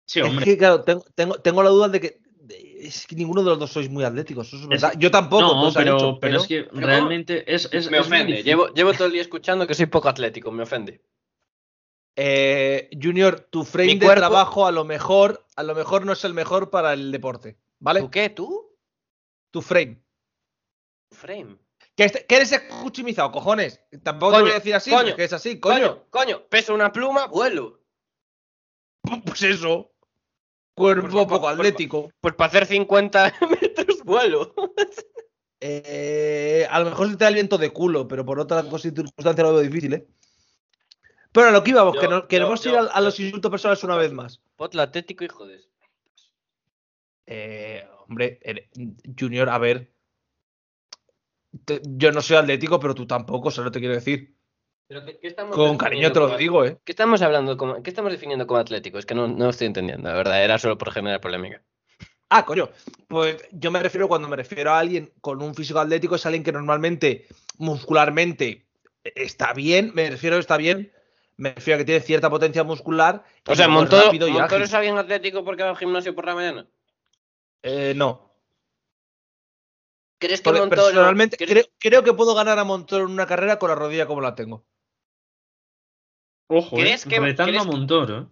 Sí, 0.06 0.20
es 0.20 0.26
hombre. 0.26 0.44
que, 0.44 0.58
claro, 0.58 0.82
tengo, 0.82 1.04
tengo, 1.14 1.34
tengo 1.36 1.62
la 1.62 1.70
duda 1.70 1.88
de 1.88 2.00
que 2.00 2.18
de- 2.40 2.86
es 2.86 3.06
que 3.06 3.16
ninguno 3.16 3.42
de 3.42 3.48
los 3.50 3.58
dos 3.58 3.72
sois 3.72 3.88
muy 3.88 4.04
atléticos. 4.04 4.48
Eso 4.48 4.56
es 4.58 4.66
verdad. 4.66 4.92
Yo 4.98 5.10
tampoco, 5.10 5.54
no, 5.54 5.66
han 5.66 5.72
pero, 5.72 5.94
dicho, 5.94 6.18
pero 6.20 6.36
es 6.36 6.46
que 6.46 6.62
realmente 6.72 7.52
es, 7.52 7.68
es, 7.72 7.90
me 7.90 7.98
es 7.98 8.06
ofende. 8.06 8.42
Llevo, 8.42 8.68
llevo 8.74 8.92
todo 8.92 9.06
el 9.06 9.12
día 9.12 9.22
escuchando 9.22 9.66
que 9.66 9.74
soy 9.74 9.86
poco 9.86 10.08
atlético, 10.08 10.52
me 10.52 10.62
ofende. 10.64 11.00
Eh, 12.16 12.90
Junior, 13.02 13.40
tu 13.50 13.64
frame 13.64 13.96
de 13.96 14.14
trabajo 14.14 14.66
a 14.66 14.72
lo 14.72 14.84
mejor, 14.84 15.44
a 15.56 15.62
lo 15.62 15.74
mejor 15.74 16.04
no 16.06 16.12
es 16.12 16.24
el 16.24 16.34
mejor 16.34 16.70
para 16.70 16.92
el 16.92 17.10
deporte, 17.10 17.56
¿vale? 17.80 18.00
¿Tú 18.00 18.10
qué? 18.10 18.28
¿Tú? 18.28 18.73
Tu 19.54 19.62
frame. 19.62 20.02
Frame. 21.12 21.56
Que, 21.94 22.04
este- 22.06 22.26
que 22.26 22.34
eres 22.34 22.50
escuchimizado, 22.50 23.30
cojones. 23.30 23.80
Tampoco 24.02 24.32
te 24.32 24.38
Coño, 24.38 24.44
voy 24.46 24.50
a 24.50 24.54
decir 24.58 24.74
así, 24.74 24.90
coño, 24.90 25.10
porque 25.10 25.22
es 25.24 25.32
así, 25.32 25.60
coño. 25.60 25.76
Coño, 25.78 26.06
coño, 26.10 26.46
peso 26.48 26.74
una 26.74 26.90
pluma, 26.90 27.26
vuelo. 27.28 27.80
Pues 29.24 29.42
eso. 29.42 29.92
Cuerpo 30.74 31.02
Pues, 31.02 31.12
pues, 31.12 31.24
poco 31.26 31.40
pues, 31.42 31.54
atlético. 31.54 32.10
Pues 32.20 32.34
para 32.34 32.48
hacer 32.48 32.66
50 32.66 33.32
metros 33.62 34.02
vuelo. 34.04 34.52
Eh, 35.66 36.66
a 36.68 36.78
lo 36.80 36.90
mejor 36.90 37.08
se 37.08 37.16
te 37.16 37.24
da 37.24 37.28
el 37.28 37.34
viento 37.36 37.56
de 37.56 37.70
culo, 37.72 38.06
pero 38.06 38.22
por 38.26 38.38
otra 38.38 38.60
circunstancia 38.78 39.44
lo 39.44 39.54
veo 39.54 39.60
difícil, 39.62 39.94
¿eh? 39.94 40.06
Pero 41.32 41.46
a 41.48 41.50
lo 41.52 41.64
que 41.64 41.70
íbamos, 41.70 41.94
Yo- 41.94 42.00
que 42.02 42.08
no- 42.08 42.28
queremos 42.28 42.60
yo- 42.62 42.70
ir 42.72 42.88
a, 42.92 43.00
los 43.00 43.18
insultos 43.18 43.50
personales 43.50 43.82
una 43.82 43.96
vez 43.96 44.12
más. 44.12 44.42
Potlo 44.56 44.82
atlético, 44.82 45.24
hijo 45.24 45.46
de... 45.46 45.62
Eh, 47.26 47.86
hombre, 48.06 48.38
ere- 48.42 48.68
Junior, 49.18 49.48
a 49.48 49.58
ver. 49.58 49.90
Te- 51.64 51.80
yo 51.84 52.10
no 52.12 52.20
soy 52.20 52.36
atlético, 52.36 52.80
pero 52.80 52.94
tú 52.94 53.06
tampoco, 53.06 53.48
eso 53.48 53.62
no 53.62 53.70
te 53.70 53.78
quiero 53.78 53.94
decir. 53.94 54.34
Pero 54.86 55.04
¿qué, 55.04 55.18
qué 55.18 55.28
estamos 55.28 55.54
Con 55.56 55.78
cariño 55.78 56.12
te 56.12 56.20
lo 56.20 56.36
digo, 56.36 56.64
¿eh? 56.64 56.78
¿Qué 56.84 56.92
estamos 56.92 57.22
hablando 57.22 57.56
como, 57.56 57.82
¿Qué 57.82 57.90
estamos 57.90 58.12
definiendo 58.12 58.46
como 58.46 58.60
atlético? 58.60 58.98
Es 58.98 59.06
que 59.06 59.14
no, 59.14 59.28
no 59.28 59.48
estoy 59.48 59.68
entendiendo, 59.68 60.08
la 60.08 60.14
verdad. 60.14 60.44
Era 60.44 60.58
solo 60.58 60.76
por 60.76 60.90
generar 60.92 61.20
polémica. 61.20 61.62
Ah, 62.28 62.44
coño. 62.44 62.68
Pues 63.08 63.36
yo 63.52 63.70
me 63.70 63.80
refiero, 63.82 64.08
cuando 64.08 64.28
me 64.28 64.36
refiero 64.36 64.72
a 64.72 64.78
alguien 64.78 65.12
con 65.20 65.40
un 65.42 65.54
físico 65.54 65.78
atlético, 65.78 66.16
es 66.16 66.26
alguien 66.26 66.42
que 66.42 66.52
normalmente, 66.52 67.26
muscularmente, 67.58 68.66
está 69.04 69.52
bien. 69.54 69.92
Me 69.94 70.10
refiero 70.10 70.36
a 70.36 70.40
está 70.40 70.56
bien. 70.56 70.92
Me 71.36 71.52
refiero 71.54 71.76
a 71.76 71.78
que 71.78 71.84
tiene 71.84 72.00
cierta 72.00 72.28
potencia 72.28 72.62
muscular. 72.64 73.24
O 73.46 73.54
sea, 73.54 73.68
Montoro, 73.68 74.12
Montoro 74.30 74.64
es 74.64 74.74
alguien 74.74 74.98
atlético 74.98 75.44
porque 75.44 75.62
va 75.62 75.70
al 75.70 75.76
gimnasio 75.76 76.14
por 76.14 76.26
la 76.26 76.34
mañana. 76.34 76.66
Eh, 77.66 77.94
no. 77.96 78.30
¿Crees 80.20 80.40
que 80.40 80.44
Porque 80.44 80.60
Montoro... 80.60 80.82
personalmente 80.84 81.36
¿crees- 81.38 81.50
creo, 81.50 81.64
creo 81.78 82.04
que 82.04 82.12
puedo 82.12 82.34
ganar 82.34 82.58
a 82.58 82.64
Montoro 82.64 83.04
en 83.06 83.10
una 83.10 83.26
carrera 83.26 83.58
con 83.58 83.70
la 83.70 83.74
rodilla 83.74 84.06
como 84.06 84.20
la 84.20 84.34
tengo. 84.34 84.66
Ojo, 86.48 86.76
¿Crees 86.76 87.06
eh, 87.06 87.08
que- 87.08 87.20
retando 87.20 87.50
crees 87.52 87.62
a 87.62 87.64
Montoro. 87.64 88.30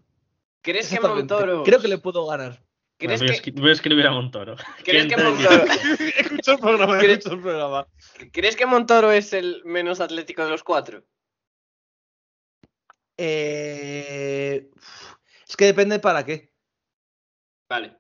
¿Crees 0.63 0.89
que. 0.91 1.01
Montoro... 1.01 1.63
Creo 1.65 1.81
que 1.81 1.89
le 1.89 1.97
puedo 1.99 2.27
ganar. 2.27 2.63
¿Crees 2.99 3.21
voy, 3.21 3.31
a 3.31 3.41
que, 3.43 3.51
voy 3.53 3.71
a 3.71 3.73
escribir 3.73 4.07
a 4.07 4.11
Montoro. 4.13 4.55
¿crees 4.85 5.07
que 5.07 5.15
¿Quién 5.15 5.19
te- 5.19 5.25
Montoro... 5.25 5.65
escucho 6.19 6.53
el 6.53 6.59
programa, 6.61 6.99
¿Crees- 6.99 7.19
escucho 7.19 7.35
el 7.35 7.41
programa. 7.43 7.89
¿Crees 8.33 8.55
que 8.57 8.67
Montoro 8.67 9.11
es 9.13 9.33
el 9.33 9.63
menos 9.65 10.01
atlético 10.01 10.45
de 10.45 10.51
los 10.51 10.63
cuatro? 10.63 11.05
Eh, 13.17 14.71
es 15.49 15.57
que 15.57 15.65
depende 15.65 15.99
para 16.01 16.25
qué. 16.25 16.53
Vale. 17.69 17.99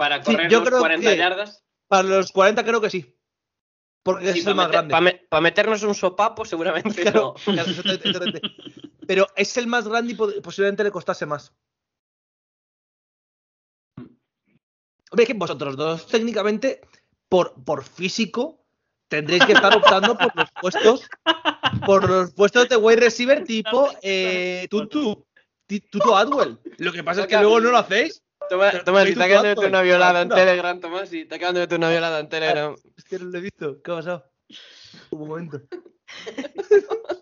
Para 0.00 0.24
Sí, 0.24 0.32
correr 0.32 0.50
yo 0.50 0.60
los 0.60 0.68
creo 0.70 0.78
40 0.80 1.10
que- 1.10 1.16
yardas. 1.18 1.62
Para 1.86 2.04
los 2.08 2.32
40 2.32 2.64
creo 2.64 2.80
que 2.80 2.88
sí. 2.88 3.18
Porque 4.02 4.30
es 4.30 4.46
el 4.46 4.54
más 4.54 4.68
grande. 4.68 4.94
Para 5.28 5.40
meternos 5.42 5.82
un 5.82 5.94
sopapo, 5.94 6.46
seguramente 6.46 7.02
Claro, 7.02 7.34
no. 7.46 7.52
claro. 7.52 7.70
Pero 9.06 9.26
es 9.36 9.54
el 9.58 9.66
más 9.66 9.86
grande 9.86 10.12
y 10.12 10.16
po- 10.16 10.32
posiblemente 10.42 10.84
le 10.84 10.90
costase 10.90 11.26
más. 11.26 11.52
Hombre, 15.10 15.26
que 15.26 15.34
vosotros 15.34 15.76
dos 15.76 16.06
técnicamente, 16.06 16.80
por, 17.28 17.62
por 17.62 17.84
físico, 17.84 18.64
tendréis 19.08 19.44
que 19.44 19.52
estar 19.52 19.76
optando 19.76 20.16
por 20.16 20.34
los 20.34 20.48
puestos, 20.62 21.08
por 21.84 22.08
los 22.08 22.32
puestos 22.32 22.70
de 22.70 22.76
wide 22.76 23.00
receiver 23.00 23.44
tipo 23.44 23.90
eh, 24.02 24.66
Tutu, 24.70 25.26
Tutu 25.90 26.14
Adwell. 26.14 26.58
Lo 26.78 26.90
que 26.90 27.04
pasa 27.04 27.22
es 27.22 27.26
que 27.26 27.36
luego 27.38 27.60
no 27.60 27.70
lo 27.70 27.76
hacéis. 27.76 28.22
Tomás, 28.50 28.72
Pero 28.72 28.84
Tomás, 28.84 29.06
si 29.06 29.14
te 29.14 29.22
acaban 29.22 29.42
de 29.44 29.48
meter 29.50 29.68
una 29.68 29.82
violada 29.82 30.22
en. 30.22 30.28
Telegram, 30.28 30.80
Tomás, 30.80 31.08
si 31.08 31.24
te 31.24 31.36
acaban 31.36 31.54
de 31.54 31.60
meter 31.60 31.78
una 31.78 31.88
violada 31.88 32.18
en 32.18 32.28
Telegram. 32.28 32.74
Es 32.96 33.04
que 33.04 33.20
no 33.20 33.26
lo 33.26 33.38
he 33.38 33.40
visto. 33.40 33.80
¿Qué 33.80 33.92
ha 33.92 33.94
pasado? 33.94 34.32
Un 35.10 35.28
momento. 35.28 35.62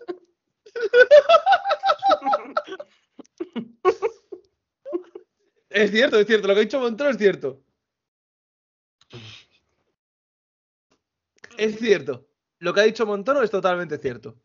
Es 5.69 5.91
cierto, 5.91 6.19
es 6.19 6.25
cierto. 6.25 6.47
Lo 6.47 6.55
que 6.55 6.61
ha 6.61 6.63
dicho 6.63 6.79
Montoro 6.79 7.11
es 7.11 7.17
cierto. 7.17 7.63
Es 11.57 11.77
cierto. 11.77 12.27
Lo 12.57 12.73
que 12.73 12.81
ha 12.81 12.85
dicho 12.85 13.05
Montoro 13.05 13.43
es 13.43 13.51
totalmente 13.51 13.99
cierto. 13.99 14.41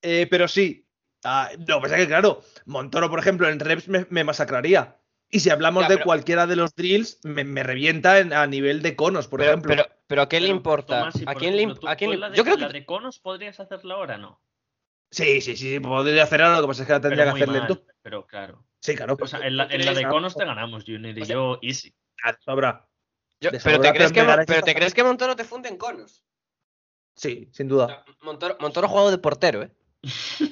Eh, 0.00 0.26
pero 0.30 0.48
sí. 0.48 0.88
Ah, 1.22 1.50
no, 1.68 1.80
pues 1.80 1.92
es 1.92 1.98
que 1.98 2.06
claro, 2.06 2.42
Montoro, 2.64 3.10
por 3.10 3.18
ejemplo, 3.18 3.46
en 3.46 3.60
reps 3.60 3.88
me, 3.88 4.06
me 4.08 4.24
masacraría. 4.24 4.98
Y 5.34 5.40
si 5.40 5.50
hablamos 5.50 5.82
Ya, 5.82 5.88
de 5.88 5.94
pero- 5.96 6.04
cualquiera 6.04 6.46
de 6.46 6.54
los 6.54 6.76
drills, 6.76 7.18
me, 7.24 7.42
me 7.42 7.64
revienta 7.64 8.20
en- 8.20 8.32
a 8.32 8.46
nivel 8.46 8.82
de 8.82 8.94
conos, 8.94 9.26
por 9.26 9.40
Pero, 9.40 9.50
ejemplo. 9.50 9.70
pero, 9.74 9.86
pero 10.06 10.22
¿a 10.22 10.28
qué 10.28 10.38
le 10.38 10.46
importa? 10.46 10.98
Tomás, 11.00 11.14
si, 11.14 11.24
¿A 11.26 11.34
quién 11.34 11.56
le 11.56 11.62
ejemplo, 11.64 11.88
a 11.90 11.96
quién 11.96 12.10
le- 12.12 12.16
la 12.18 12.30
de- 12.30 12.36
Yo 12.36 12.44
creo 12.44 12.56
la 12.56 12.68
que 12.68 12.72
de 12.72 12.86
conos 12.86 13.18
podrías 13.18 13.58
hacerla 13.58 13.94
ahora, 13.94 14.16
¿no? 14.16 14.40
Sí, 15.10 15.40
sí, 15.40 15.56
sí, 15.56 15.80
podría 15.80 16.22
hacer 16.22 16.40
ahora, 16.40 16.56
lo 16.60 16.62
que 16.62 16.68
pasa 16.68 16.82
es 16.82 16.86
que 16.86 16.92
la 16.92 17.00
tendría 17.00 17.24
que 17.24 17.30
hacer 17.30 17.48
mal, 17.48 17.56
lento. 17.56 17.82
Pero 18.00 18.26
claro. 18.28 18.64
Sí, 18.80 18.94
claro. 18.94 19.16
O 19.20 19.26
sea, 19.26 19.40
en 19.44 19.56
la, 19.56 19.64
en 19.66 19.84
la 19.84 19.92
de 19.94 20.06
conos 20.06 20.36
te 20.36 20.44
ganamos, 20.44 20.84
Junior 20.84 21.18
y 21.18 21.22
O 21.22 21.24
sea, 21.24 21.34
yo, 21.34 21.58
easy. 21.62 21.92
Sobra. 22.44 22.86
yo- 23.40 23.50
pero 23.64 23.80
te 23.80 23.92
crees 23.92 24.12
que 24.12 24.22
pero 24.46 24.62
te 24.62 24.74
crees 24.74 24.94
que 24.94 25.02
Montoro 25.02 25.34
te 25.34 25.42
funde 25.42 25.68
en 25.68 25.78
conos. 25.78 26.22
Sí, 27.16 27.48
sin 27.52 27.66
O 27.72 27.74
duda. 27.74 27.86
sea, 27.88 28.04
Montoro, 28.22 28.56
Montoro 28.60 28.86
ha 28.86 28.90
jugado 28.90 29.10
de 29.10 29.18
portero, 29.18 29.62
¿eh? 29.64 29.70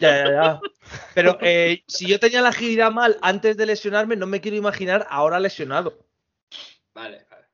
Ya, 0.00 0.24
ya, 0.24 0.30
ya. 0.32 0.60
Pero 1.14 1.38
eh, 1.40 1.82
si 1.86 2.06
yo 2.06 2.18
tenía 2.20 2.40
la 2.42 2.48
agilidad 2.50 2.90
mal 2.90 3.18
antes 3.22 3.56
de 3.56 3.66
lesionarme, 3.66 4.16
no 4.16 4.26
me 4.26 4.40
quiero 4.40 4.56
imaginar 4.56 5.06
ahora 5.10 5.38
lesionado. 5.40 6.06
Vale, 6.94 7.26
vale. 7.30 7.46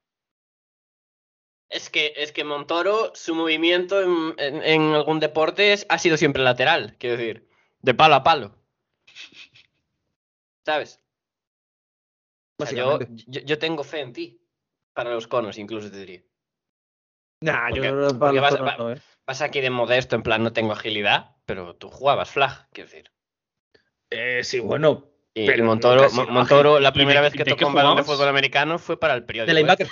Es 1.68 1.90
que, 1.90 2.14
es 2.16 2.32
que 2.32 2.44
Montoro, 2.44 3.12
su 3.14 3.34
movimiento 3.34 4.00
en, 4.00 4.34
en- 4.38 4.62
en 4.62 4.94
algún 4.94 5.20
deporte 5.20 5.72
es- 5.72 5.86
ha 5.88 5.98
sido 5.98 6.16
siempre 6.16 6.42
lateral, 6.42 6.96
quiero 6.98 7.16
decir, 7.16 7.48
de 7.82 7.94
palo 7.94 8.14
a 8.14 8.22
palo. 8.22 8.54
¿Sabes? 10.64 11.00
O 12.58 12.66
sea, 12.66 12.76
yo, 12.76 12.98
yo, 13.26 13.40
yo 13.42 13.58
tengo 13.58 13.84
fe 13.84 14.00
en 14.00 14.12
ti. 14.12 14.40
Para 14.92 15.10
los 15.10 15.28
conos, 15.28 15.58
incluso 15.58 15.90
te 15.90 15.98
diría. 15.98 16.22
Nah, 17.40 17.68
porque- 17.68 17.76
yo 17.76 17.82
que 18.12 18.14
para 18.18 18.32
los 18.32 18.42
vas- 18.42 18.56
conos 18.56 18.66
va- 18.68 18.76
no, 18.76 18.92
¿eh? 18.92 19.00
Vas 19.26 19.42
aquí 19.42 19.60
de 19.60 19.70
modesto, 19.70 20.16
en 20.16 20.22
plan, 20.22 20.42
no 20.42 20.52
tengo 20.52 20.72
agilidad, 20.72 21.36
pero 21.48 21.74
tú 21.76 21.88
jugabas 21.88 22.30
flag, 22.30 22.68
quiero 22.74 22.90
decir. 22.90 23.10
Eh, 24.10 24.42
sí, 24.44 24.60
bueno. 24.60 25.06
Y 25.32 25.46
Pero 25.46 25.64
Montoro, 25.64 26.10
Montoro, 26.28 26.78
la 26.78 26.88
¿Y 26.88 26.92
de 26.92 26.94
primera 26.94 27.20
vez 27.22 27.32
que 27.32 27.44
tocó 27.44 27.68
un 27.68 27.74
balón 27.74 27.96
de 27.96 28.02
fútbol 28.02 28.28
americano 28.28 28.78
fue 28.78 29.00
para 29.00 29.14
el 29.14 29.24
periódico. 29.24 29.46
De 29.54 29.58
¿eh? 29.58 29.62
linebacker. 29.62 29.88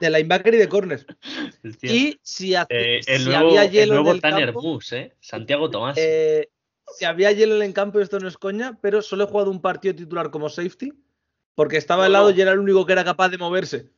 De 0.00 0.10
linebacker 0.10 0.54
y 0.54 0.56
de 0.58 0.68
corner. 0.68 1.06
Y 1.82 2.18
si, 2.22 2.54
hace- 2.54 2.68
Eh, 2.98 3.00
el 3.06 3.18
si 3.22 3.24
nuevo, 3.28 3.48
había 3.48 3.64
el 3.64 3.70
hielo 3.72 3.94
nuevo 3.94 4.10
en 4.10 4.14
el 4.16 4.20
Tanner 4.22 4.44
campo, 4.46 4.62
Moose, 4.62 4.98
¿eh? 4.98 5.16
Santiago 5.20 5.68
Tomás. 5.70 5.96
eh, 5.98 6.48
si 6.96 7.04
había 7.06 7.32
hielo 7.32 7.56
en 7.56 7.62
el 7.62 7.72
campo, 7.72 7.98
esto 7.98 8.20
no 8.20 8.28
es 8.28 8.38
coña, 8.38 8.78
pero 8.80 9.02
solo 9.02 9.24
he 9.24 9.26
jugado 9.26 9.50
un 9.50 9.60
partido 9.60 9.94
titular 9.96 10.30
como 10.30 10.48
safety, 10.48 10.92
porque 11.56 11.76
estaba 11.76 12.04
al 12.06 12.12
lado 12.12 12.30
y 12.30 12.40
era 12.40 12.52
el 12.52 12.60
único 12.60 12.86
que 12.86 12.92
era 12.92 13.04
capaz 13.04 13.30
de 13.30 13.38
moverse. 13.38 13.90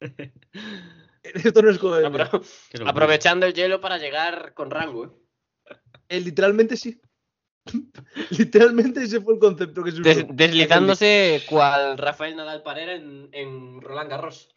Esto 1.22 1.60
no 1.62 1.70
es 1.70 1.78
coña. 1.78 2.08
Apro- 2.08 2.42
aprovechando 2.86 3.44
el 3.46 3.52
hielo 3.54 3.80
para 3.80 3.98
llegar 3.98 4.54
con 4.54 4.70
rango. 4.70 5.04
¿eh? 5.06 5.10
Eh, 6.08 6.20
literalmente 6.20 6.76
sí. 6.76 7.00
literalmente 8.30 9.02
ese 9.02 9.20
fue 9.20 9.34
el 9.34 9.40
concepto 9.40 9.82
que 9.82 9.90
se 9.90 10.00
usó. 10.00 10.08
Des- 10.08 10.26
deslizándose 10.30 11.42
cual 11.48 11.98
Rafael 11.98 12.36
Nadal 12.36 12.62
Parera 12.62 12.94
en, 12.94 13.28
en 13.32 13.80
Roland 13.80 14.10
Garros. 14.10 14.54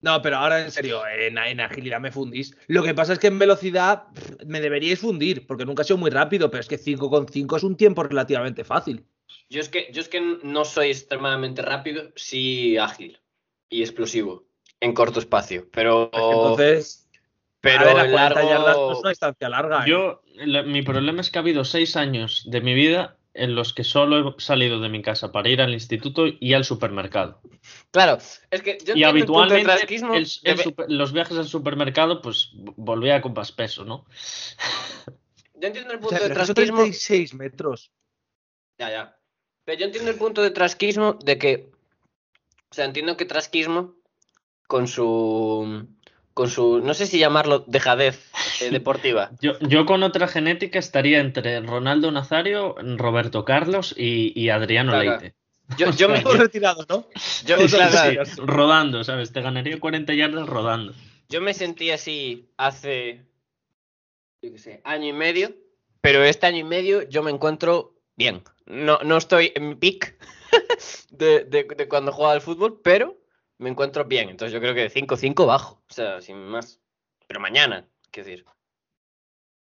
No, 0.00 0.20
pero 0.20 0.38
ahora 0.38 0.64
en 0.64 0.72
serio, 0.72 1.06
en, 1.06 1.38
en 1.38 1.60
agilidad 1.60 2.00
me 2.00 2.10
fundís. 2.10 2.56
Lo 2.66 2.82
que 2.82 2.92
pasa 2.92 3.12
es 3.12 3.20
que 3.20 3.28
en 3.28 3.38
velocidad 3.38 4.08
pff, 4.12 4.44
me 4.46 4.60
deberíais 4.60 4.98
fundir, 4.98 5.46
porque 5.46 5.64
nunca 5.64 5.82
he 5.82 5.84
sido 5.84 5.98
muy 5.98 6.10
rápido, 6.10 6.50
pero 6.50 6.60
es 6.60 6.68
que 6.68 6.76
5,5 6.78 7.56
es 7.56 7.62
un 7.62 7.76
tiempo 7.76 8.02
relativamente 8.02 8.64
fácil. 8.64 9.04
Yo 9.48 9.60
es 9.60 9.68
que, 9.68 9.90
yo 9.92 10.00
es 10.00 10.08
que 10.08 10.20
no 10.42 10.64
soy 10.64 10.88
extremadamente 10.88 11.62
rápido, 11.62 12.10
sí 12.16 12.76
ágil 12.78 13.20
y 13.70 13.82
explosivo 13.82 14.44
en 14.80 14.92
corto 14.92 15.20
espacio. 15.20 15.68
Pero, 15.70 16.10
Entonces, 16.12 17.01
pero 17.62 17.80
a 17.88 17.94
ver, 17.94 18.04
en 18.06 18.12
40 18.12 18.34
largo- 18.34 18.50
yardas 18.50 18.76
no 18.76 18.92
es 18.92 18.98
una 18.98 19.08
distancia 19.08 19.48
larga. 19.48 19.84
¿eh? 19.86 19.88
Yo, 19.88 20.22
la- 20.34 20.62
mi 20.64 20.82
problema 20.82 21.22
es 21.22 21.30
que 21.30 21.38
ha 21.38 21.40
habido 21.42 21.64
seis 21.64 21.96
años 21.96 22.42
de 22.50 22.60
mi 22.60 22.74
vida 22.74 23.16
en 23.34 23.54
los 23.54 23.72
que 23.72 23.82
solo 23.84 24.18
he 24.36 24.40
salido 24.42 24.78
de 24.80 24.90
mi 24.90 25.00
casa 25.00 25.32
para 25.32 25.48
ir 25.48 25.62
al 25.62 25.72
instituto 25.72 26.24
y 26.26 26.52
al 26.52 26.64
supermercado. 26.66 27.40
Claro, 27.90 28.18
es 28.50 28.60
que 28.62 28.76
yo 28.84 28.94
y 28.94 29.02
entiendo 29.04 29.08
el 29.08 29.24
punto 29.24 29.40
de 29.54 29.60
habitualmente 29.62 29.64
trasquismo 29.64 30.14
el- 30.14 30.26
el 30.44 30.56
de- 30.58 30.62
super- 30.62 30.86
los 30.90 31.12
viajes 31.14 31.38
al 31.38 31.46
supermercado, 31.48 32.20
pues 32.20 32.50
volvía 32.52 33.22
con 33.22 33.32
más 33.32 33.50
peso, 33.52 33.84
¿no? 33.86 34.04
Yo 35.54 35.68
entiendo 35.68 35.92
el 35.92 35.98
O 35.98 36.00
punto 36.00 36.16
sea, 36.18 36.28
de 36.28 36.34
trasquismo. 36.34 36.76
36 36.78 37.32
metros. 37.34 37.90
Ya, 38.78 38.90
ya. 38.90 39.16
Pero 39.64 39.78
yo 39.78 39.86
entiendo 39.86 40.10
el 40.10 40.16
punto 40.18 40.42
de 40.42 40.50
trasquismo 40.50 41.14
de 41.24 41.38
que. 41.38 41.70
O 42.70 42.74
sea, 42.74 42.84
entiendo 42.84 43.16
que 43.16 43.24
trasquismo 43.24 43.94
con 44.66 44.88
su. 44.88 45.86
Con 46.34 46.48
su. 46.48 46.80
No 46.80 46.94
sé 46.94 47.06
si 47.06 47.18
llamarlo 47.18 47.64
dejadez 47.66 48.30
eh, 48.60 48.70
deportiva. 48.72 49.30
Yo, 49.40 49.58
yo 49.60 49.84
con 49.86 50.02
otra 50.02 50.28
genética 50.28 50.78
estaría 50.78 51.20
entre 51.20 51.60
Ronaldo 51.60 52.10
Nazario, 52.10 52.74
Roberto 52.96 53.44
Carlos 53.44 53.94
y, 53.96 54.32
y 54.40 54.48
Adriano 54.48 54.92
Claro. 54.92 55.10
Leite. 55.20 55.34
Yo, 55.76 55.90
yo 55.96 56.08
me. 56.08 56.20
Todos 56.20 56.38
retirados, 56.38 56.88
¿no? 56.88 57.06
Yo, 57.44 57.56
Todos 57.56 57.74
claro, 57.74 57.98
así. 57.98 58.14
claro. 58.16 58.46
Rodando, 58.46 59.04
¿sabes? 59.04 59.32
Te 59.32 59.40
ganaría 59.42 59.78
40 59.78 60.14
yardas 60.14 60.46
rodando. 60.48 60.94
yo 61.28 61.40
me 61.40 61.54
sentí 61.54 61.90
así 61.90 62.48
hace. 62.56 63.22
Yo 64.42 64.52
qué 64.52 64.58
sé, 64.58 64.80
año 64.84 65.08
y 65.08 65.12
medio. 65.12 65.54
Pero 66.00 66.24
este 66.24 66.46
año 66.46 66.58
y 66.58 66.64
medio 66.64 67.08
yo 67.08 67.22
me 67.22 67.30
encuentro 67.30 67.94
bien. 68.16 68.42
No, 68.66 68.98
no 69.04 69.16
estoy 69.16 69.52
en 69.54 69.68
mi 69.68 69.76
de, 71.10 71.44
de, 71.44 71.64
de 71.64 71.88
cuando 71.88 72.12
jugaba 72.12 72.34
al 72.34 72.40
fútbol, 72.40 72.80
pero 72.82 73.16
me 73.62 73.70
encuentro 73.70 74.04
bien. 74.04 74.28
Entonces 74.28 74.52
yo 74.52 74.60
creo 74.60 74.74
que 74.74 74.82
de 74.82 74.90
5-5 74.90 75.46
bajo. 75.46 75.82
O 75.88 75.92
sea, 75.92 76.20
sin 76.20 76.36
más. 76.36 76.80
Pero 77.26 77.40
mañana, 77.40 77.88
quiero 78.10 78.28
decir. 78.28 78.44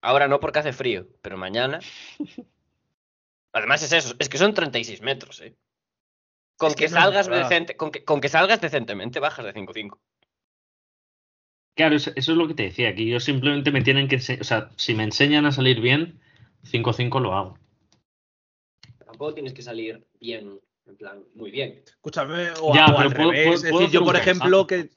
Ahora 0.02 0.28
no 0.28 0.40
porque 0.40 0.60
hace 0.60 0.74
frío, 0.74 1.08
pero 1.22 1.38
mañana. 1.38 1.80
Además 3.54 3.84
es 3.84 3.94
eso, 3.94 4.16
es 4.18 4.30
que 4.30 4.40
son 4.40 4.54
36 4.54 5.02
metros, 5.02 5.40
¿eh? 5.42 5.56
Con 6.58 6.70
Es 6.70 6.76
que, 6.76 6.90
salgas 6.90 7.28
decente, 7.28 7.78
con 7.78 7.92
que, 7.92 8.04
con 8.04 8.20
que 8.20 8.30
salgas 8.30 8.60
decentemente 8.60 9.20
bajas 9.20 9.46
de 9.46 9.54
5-5. 9.54 10.00
Claro, 11.76 11.96
eso, 11.96 12.12
eso 12.16 12.32
es 12.32 12.38
lo 12.38 12.48
que 12.48 12.54
te 12.56 12.64
decía, 12.64 12.94
que 12.96 13.06
yo 13.06 13.20
simplemente 13.20 13.72
me 13.72 13.82
tienen 13.82 14.08
que 14.08 14.18
o 14.18 14.44
sea, 14.44 14.72
si 14.76 14.94
me 14.96 15.04
enseñan 15.04 15.46
a 15.46 15.52
salir 15.52 15.82
bien, 15.82 16.20
5-5 16.64 17.22
lo 17.22 17.34
hago. 17.36 17.60
Tampoco 19.06 19.36
tienes 19.36 19.54
que 19.54 19.62
salir 19.62 20.06
bien, 20.20 20.60
en 20.86 20.98
plan, 20.98 21.24
muy 21.36 21.52
bien. 21.52 21.82
Escúchame, 21.86 22.50
o, 22.62 22.74
ya, 22.74 22.88
o 22.88 22.98
al 23.00 23.14
puedo, 23.14 23.32
revés. 23.32 23.46
puedo- 23.46 23.54
es 23.56 23.62
puedo 23.72 23.80
decir, 23.80 23.94
yo, 24.00 24.06
por 24.06 24.16
ejemplo, 24.16 24.68
que. 24.68 24.90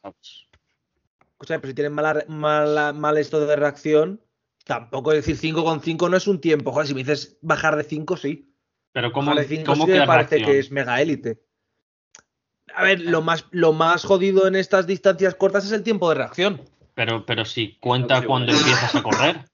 Escúchame, 1.33 1.61
pero 1.61 1.69
si 1.71 1.75
tienen 1.75 1.93
mala, 1.93 2.25
mala- 2.29 2.93
mal 2.93 3.19
esto 3.19 3.45
de 3.47 3.57
reacción, 3.57 4.21
tampoco 4.65 5.13
decir 5.13 5.37
5,5 5.37 6.09
no 6.09 6.17
es 6.17 6.27
un 6.27 6.41
tiempo. 6.41 6.73
Joder, 6.73 6.87
si 6.89 6.95
me 6.95 7.01
dices 7.01 7.39
bajar 7.43 7.77
de 7.77 7.85
5, 7.85 8.17
sí. 8.17 8.53
Pero 8.93 9.13
¿cómo, 9.13 9.31
Bajar 9.31 9.47
de 9.47 9.57
5 9.57 9.73
cómo 9.73 9.85
sí 9.87 9.93
me 9.93 10.07
parece 10.07 10.37
reacción? 10.37 10.53
que 10.53 10.59
es 10.59 10.71
mega 10.71 11.01
élite. 11.01 11.43
A 12.75 12.83
ver, 12.83 13.01
lo 13.01 13.23
más, 13.23 13.47
lo 13.53 13.73
más 13.73 14.05
jodido 14.05 14.47
en 14.47 14.57
estas 14.57 14.87
distancias 14.87 15.35
cortas 15.35 15.65
es 15.67 15.73
el 15.73 15.83
tiempo 15.83 16.09
de 16.09 16.17
reacción. 16.17 16.63
Pero, 16.95 17.25
pero 17.27 17.45
si 17.45 17.77
cuenta 17.79 18.25
cuando 18.27 18.53
bueno. 18.53 18.59
empiezas 18.59 18.95
a 18.97 19.03
correr. 19.03 19.45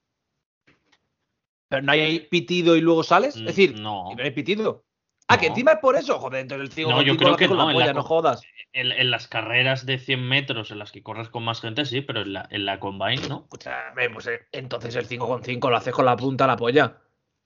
Pero 1.69 1.83
no 1.83 1.93
hay 1.93 2.21
pitido 2.21 2.77
y 2.77 2.83
luego 2.83 3.03
sales. 3.03 3.35
Es 3.35 3.45
decir, 3.45 3.75
Mm, 3.79 3.83
no. 3.83 4.15
no 4.15 4.23
hay 4.23 4.31
pitido. 4.31 4.85
Ah, 5.29 5.39
que 5.39 5.47
encima 5.47 5.73
es 5.73 5.79
por 5.79 5.97
eso. 5.97 6.19
Joder, 6.19 6.41
entonces 6.41 6.69
el 6.69 6.73
5 6.75 6.91
No, 6.91 6.97
con 6.97 7.05
yo 7.05 7.13
5 7.15 7.25
creo 7.25 7.37
que 7.37 7.49
con 7.49 7.57
no, 7.57 7.65
la 7.67 7.71
en 7.73 7.79
la 7.79 7.85
polla, 7.85 7.93
no 7.95 8.03
jodas. 8.03 8.43
En, 8.73 8.93
en 8.93 9.11
las 9.11 9.29
carreras 9.29 9.87
de 9.87 9.99
100 9.99 10.29
metros 10.29 10.71
en 10.71 10.79
las 10.79 10.93
que 10.93 11.03
corres 11.03 11.29
con 11.29 11.45
más 11.45 11.61
gente, 11.61 11.85
sí, 11.85 12.01
pero 12.01 12.23
en 12.23 12.33
la, 12.33 12.47
en 12.51 12.65
la 12.65 12.81
combine, 12.81 13.29
¿no? 13.29 13.43
Escúchame, 13.45 14.11
pues 14.11 14.27
eh, 14.27 14.47
entonces 14.53 14.95
el 14.97 15.07
5 15.07 15.27
con 15.27 15.43
5 15.43 15.71
lo 15.71 15.77
haces 15.77 15.95
con 15.95 16.05
la 16.05 16.17
punta 16.17 16.45
a 16.45 16.49
la 16.49 16.57
polla. 16.57 16.99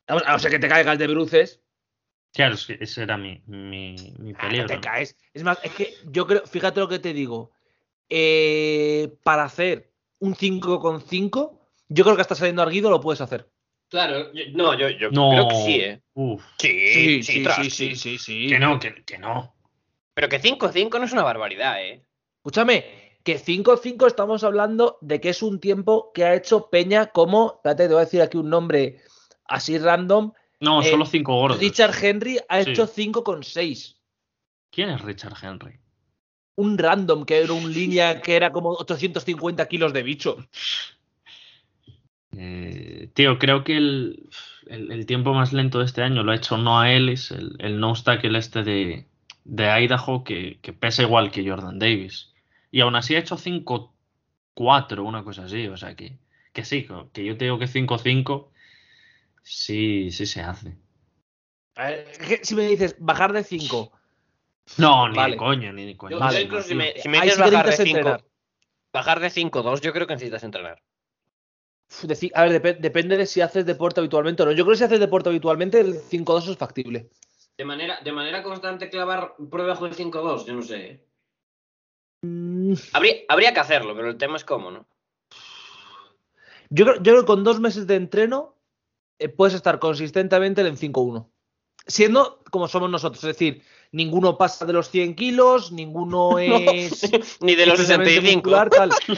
A 0.09 0.33
no 0.33 0.39
ser 0.39 0.51
que 0.53 0.59
te 0.59 0.69
caigas 0.69 0.99
de 0.99 1.07
bruces, 1.07 1.63
Claro, 2.37 2.55
es 2.55 2.67
que 2.67 2.77
ese 2.79 3.03
era 3.03 3.17
mi, 3.17 3.43
mi, 3.47 3.97
mi 4.19 4.33
ah, 4.33 4.35
no 4.35 4.39
peligro. 4.39 4.67
te 4.67 4.79
caes. 4.79 5.17
Es 5.33 5.43
más, 5.43 5.59
es 5.63 5.73
que 5.73 5.95
yo 6.05 6.27
creo, 6.27 6.47
fíjate 6.47 6.81
lo 6.81 6.89
que 6.89 6.99
te 6.99 7.15
digo. 7.15 7.53
Eh, 8.11 9.17
para 9.23 9.45
hacer 9.45 9.91
un 10.19 10.35
5 10.35 10.79
con 10.79 11.01
5, 11.01 11.67
yo 11.89 12.05
creo 12.05 12.15
que 12.15 12.21
hasta 12.21 12.35
saliendo 12.35 12.61
arguido 12.61 12.91
lo 12.91 13.01
puedes 13.01 13.23
hacer. 13.23 13.49
Claro, 13.97 14.31
yo- 14.35 14.45
no, 14.53 14.79
yo, 14.79 14.91
yo 14.91 15.11
No. 15.11 15.31
creo 15.31 15.49
que 15.49 15.55
sí, 15.55 15.81
¿eh? 15.81 16.03
Uf, 16.13 16.45
Sí, 16.59 17.23
sí, 17.23 17.43
tras, 17.43 17.57
sí, 17.65 17.71
sí, 17.71 17.97
sí, 17.97 18.19
sí. 18.19 18.47
que 18.47 18.59
no, 18.59 18.79
que, 18.79 19.03
que 19.07 19.17
no. 19.17 19.57
Pero 20.13 20.29
que 20.29 20.39
5-5 20.39 20.99
no 20.99 21.07
es 21.07 21.13
una 21.13 21.23
barbaridad, 21.23 21.83
¿eh? 21.83 22.03
Escúchame, 22.37 22.85
que 23.25 23.39
5-5 23.39 24.07
estamos 24.07 24.45
hablando 24.45 24.99
de 25.01 25.19
que 25.19 25.31
es 25.31 25.43
un 25.43 25.61
tiempo 25.61 26.13
que 26.13 26.25
ha 26.27 26.35
hecho 26.35 26.69
Peña 26.69 27.07
como, 27.07 27.55
espérate, 27.57 27.85
te 27.89 27.95
voy 27.95 28.03
a 28.03 28.05
decir 28.05 28.21
aquí 28.21 28.37
un 28.37 28.51
nombre 28.51 29.01
así 29.47 29.79
random. 29.79 30.31
No, 30.61 30.83
Eh, 30.83 30.91
solo 30.91 31.07
cinco 31.07 31.35
gordos. 31.35 31.59
Richard 31.59 31.95
Henry 32.05 32.39
ha 32.51 32.63
Sí. 32.63 32.73
hecho 32.73 32.87
5,6. 32.87 33.97
¿Quién 34.71 34.91
es 34.91 35.01
Richard 35.01 35.37
Henry? 35.43 35.81
Un 36.57 36.77
random 36.77 37.25
que 37.25 37.39
era 37.39 37.55
un 37.55 37.73
línea 37.73 38.21
que 38.21 38.37
era 38.37 38.53
como 38.53 38.73
850 38.73 39.67
kilos 39.69 39.95
de 39.95 40.03
bicho. 40.03 40.37
Eh, 42.39 43.11
tío, 43.15 43.39
creo 43.39 43.65
que 43.65 43.77
el, 43.77 44.29
el, 44.67 44.93
el 44.93 45.07
tiempo 45.07 45.33
más 45.33 45.53
lento 45.53 45.79
de 45.79 45.87
este 45.87 46.03
año 46.03 46.23
lo 46.23 46.33
ha 46.33 46.37
hecho 46.37 46.59
Noah 46.59 46.93
Ellis, 46.93 47.31
el, 47.31 47.57
el 47.61 47.81
no 47.81 47.95
tackle 47.95 48.39
este 48.39 48.63
de, 48.63 49.07
de 49.45 49.65
Idaho, 49.83 50.23
que, 50.25 50.59
que 50.61 50.73
pesa 50.73 51.03
igual 51.03 51.31
que 51.31 51.49
Jordan 51.49 51.79
Davis. 51.79 52.33
Y 52.71 52.81
aún 52.81 52.95
así 52.97 53.15
ha 53.15 53.21
hecho 53.21 53.37
5-4, 53.37 54.99
una 55.05 55.25
cosa 55.25 55.45
así. 55.45 55.67
O 55.69 55.77
sea 55.77 55.95
que, 55.97 56.19
que 56.53 56.65
sí, 56.65 56.87
que 57.13 57.25
yo 57.25 57.37
te 57.39 57.45
digo 57.47 57.59
que 57.59 57.67
5-5 57.67 58.49
sí, 59.43 60.11
sí 60.11 60.27
se 60.27 60.43
hace. 60.43 60.77
Si 62.43 62.55
me 62.55 62.67
dices 62.69 62.97
bajar 62.99 63.33
de 63.33 63.45
5, 63.45 63.93
No, 64.79 65.09
ni 65.09 65.17
Vale. 65.17 65.33
de 65.33 65.37
coña, 65.39 65.73
ni 65.73 65.87
de 65.87 65.97
coña. 65.97 66.13
Yo, 66.13 66.19
Vale, 66.19 66.39
yo 66.41 66.45
incluso 66.47 66.69
si 66.69 66.75
me, 66.75 66.93
si 66.97 67.09
me 67.09 67.21
dices 67.21 67.39
bajar 67.39 67.67
de 67.67 67.77
necesitas 67.77 67.87
5, 67.87 67.99
entrenar. 67.99 68.25
bajar 68.93 69.21
de 69.21 69.29
5-2, 69.31 69.81
yo 69.81 69.93
creo 69.93 70.07
que 70.07 70.15
necesitas 70.15 70.43
entrenar. 70.45 70.83
A 72.35 72.43
ver, 72.45 72.63
depe- 72.63 72.79
depende 72.81 73.17
de 73.17 73.27
si 73.27 73.41
haces 73.41 73.65
deporte 73.67 74.01
habitualmente 74.01 74.43
o 74.43 74.47
no. 74.47 74.53
Yo 74.53 74.65
creo 74.65 74.73
que 74.75 74.79
si 74.79 74.85
haces 74.85 75.01
deporte 75.01 75.29
habitualmente, 75.29 75.81
el 75.81 75.95
5-2 76.01 76.49
es 76.51 76.57
factible. 76.57 77.11
De 77.57 77.65
manera, 77.65 77.99
de 78.05 78.13
manera 78.13 78.43
constante 78.43 78.91
clavar 78.91 79.35
por 79.51 79.63
debajo 79.63 79.89
de 79.89 79.95
5-2, 79.95 80.47
yo 80.47 80.55
no 80.55 80.63
sé. 80.63 80.77
¿eh? 80.77 81.07
Mm, 82.23 82.75
Habría, 82.93 83.15
habría 83.29 83.55
que 83.55 83.61
hacerlo, 83.61 83.95
pero 83.95 84.09
el 84.11 84.19
tema 84.19 84.37
es 84.37 84.45
cómo, 84.45 84.71
¿no? 84.71 84.87
Yo 86.71 86.85
creo, 86.85 86.97
yo 86.97 87.03
creo 87.03 87.21
que 87.21 87.27
con 87.27 87.45
dos 87.45 87.61
meses 87.61 87.87
de 87.87 87.95
entreno 87.95 88.57
eh, 89.19 89.29
puedes 89.29 89.55
estar 89.55 89.79
consistentemente 89.79 90.61
en 90.63 90.77
5-1. 90.77 91.31
Siendo 91.87 92.43
como 92.51 92.67
somos 92.67 92.91
nosotros, 92.91 93.23
es 93.23 93.29
decir, 93.29 93.63
ninguno 93.93 94.37
pasa 94.37 94.67
de 94.67 94.73
los 94.73 94.91
100 94.91 95.15
kilos, 95.15 95.71
ninguno 95.71 96.39
es. 96.41 97.03
Ni 97.41 97.55
de 97.55 97.67
los 97.67 97.79
especialmente 97.79 98.15
65. 98.21 98.37
muscular, 98.37 98.71
tal. 98.71 98.91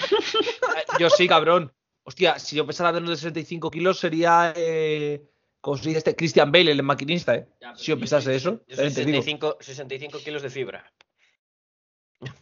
Eh, 0.78 0.85
yo 1.00 1.09
sí, 1.11 1.26
cabrón. 1.26 1.72
Hostia, 2.09 2.38
si 2.38 2.57
yo 2.57 2.66
pesara 2.66 2.90
menos 2.90 3.11
de 3.11 3.16
65 3.16 3.71
kilos 3.71 3.99
sería. 3.99 4.55
Eh, 4.57 5.23
como 5.61 5.77
se 5.77 5.90
dice 5.90 5.99
este? 5.99 6.16
Christian 6.16 6.51
Bale, 6.51 6.73
el 6.73 6.83
maquinista, 6.83 7.35
¿eh? 7.35 7.47
Ya, 7.61 7.77
Si 7.77 7.85
yo 7.85 8.01
pesase 8.01 8.35
eso, 8.35 8.62
Yo 8.66 8.77
soy 8.77 8.87
también 8.87 8.94
te 8.94 9.05
digo. 9.05 9.23
65, 9.23 9.59
65 9.61 10.18
kilos 10.21 10.40
de 10.40 10.49
fibra. 10.49 10.90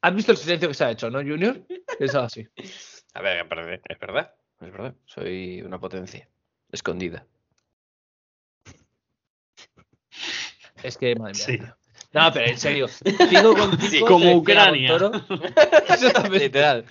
¿Has 0.00 0.14
visto 0.14 0.32
el 0.32 0.38
silencio 0.38 0.68
que 0.68 0.74
se 0.74 0.84
ha 0.84 0.90
hecho, 0.90 1.10
no, 1.10 1.18
Junior? 1.18 1.60
Pensaba 1.98 2.24
así. 2.24 2.48
A 3.12 3.20
ver, 3.20 3.44
es 3.44 3.48
verdad, 3.50 3.80
es 3.86 3.98
verdad. 3.98 4.34
Es 4.62 4.72
verdad. 4.72 4.94
Soy 5.04 5.60
una 5.60 5.78
potencia 5.78 6.26
escondida. 6.72 7.26
Es 10.82 10.96
que, 10.96 11.14
madre 11.14 11.34
mía. 11.34 11.44
Sí. 11.44 11.58
No, 12.14 12.32
pero 12.32 12.46
en 12.46 12.58
serio. 12.58 12.88
Cinco 13.28 13.54
con 13.54 13.78
Sí, 13.82 14.00
como 14.00 14.34
Ucrania. 14.34 14.96
Literal. 16.30 16.86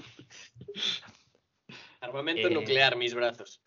Armamento 2.02 2.48
Eh, 2.48 2.52
nuclear, 2.52 2.96
mis 2.96 3.14
brazos. 3.14 3.62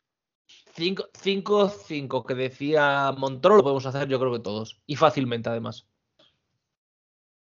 5-5 0.76 2.24
que 2.24 2.34
decía 2.34 3.12
Montoro 3.16 3.56
lo 3.56 3.62
podemos 3.62 3.86
hacer 3.86 4.08
yo 4.08 4.18
creo 4.18 4.32
que 4.32 4.38
todos. 4.40 4.80
Y 4.86 4.96
fácilmente 4.96 5.48
además. 5.48 5.86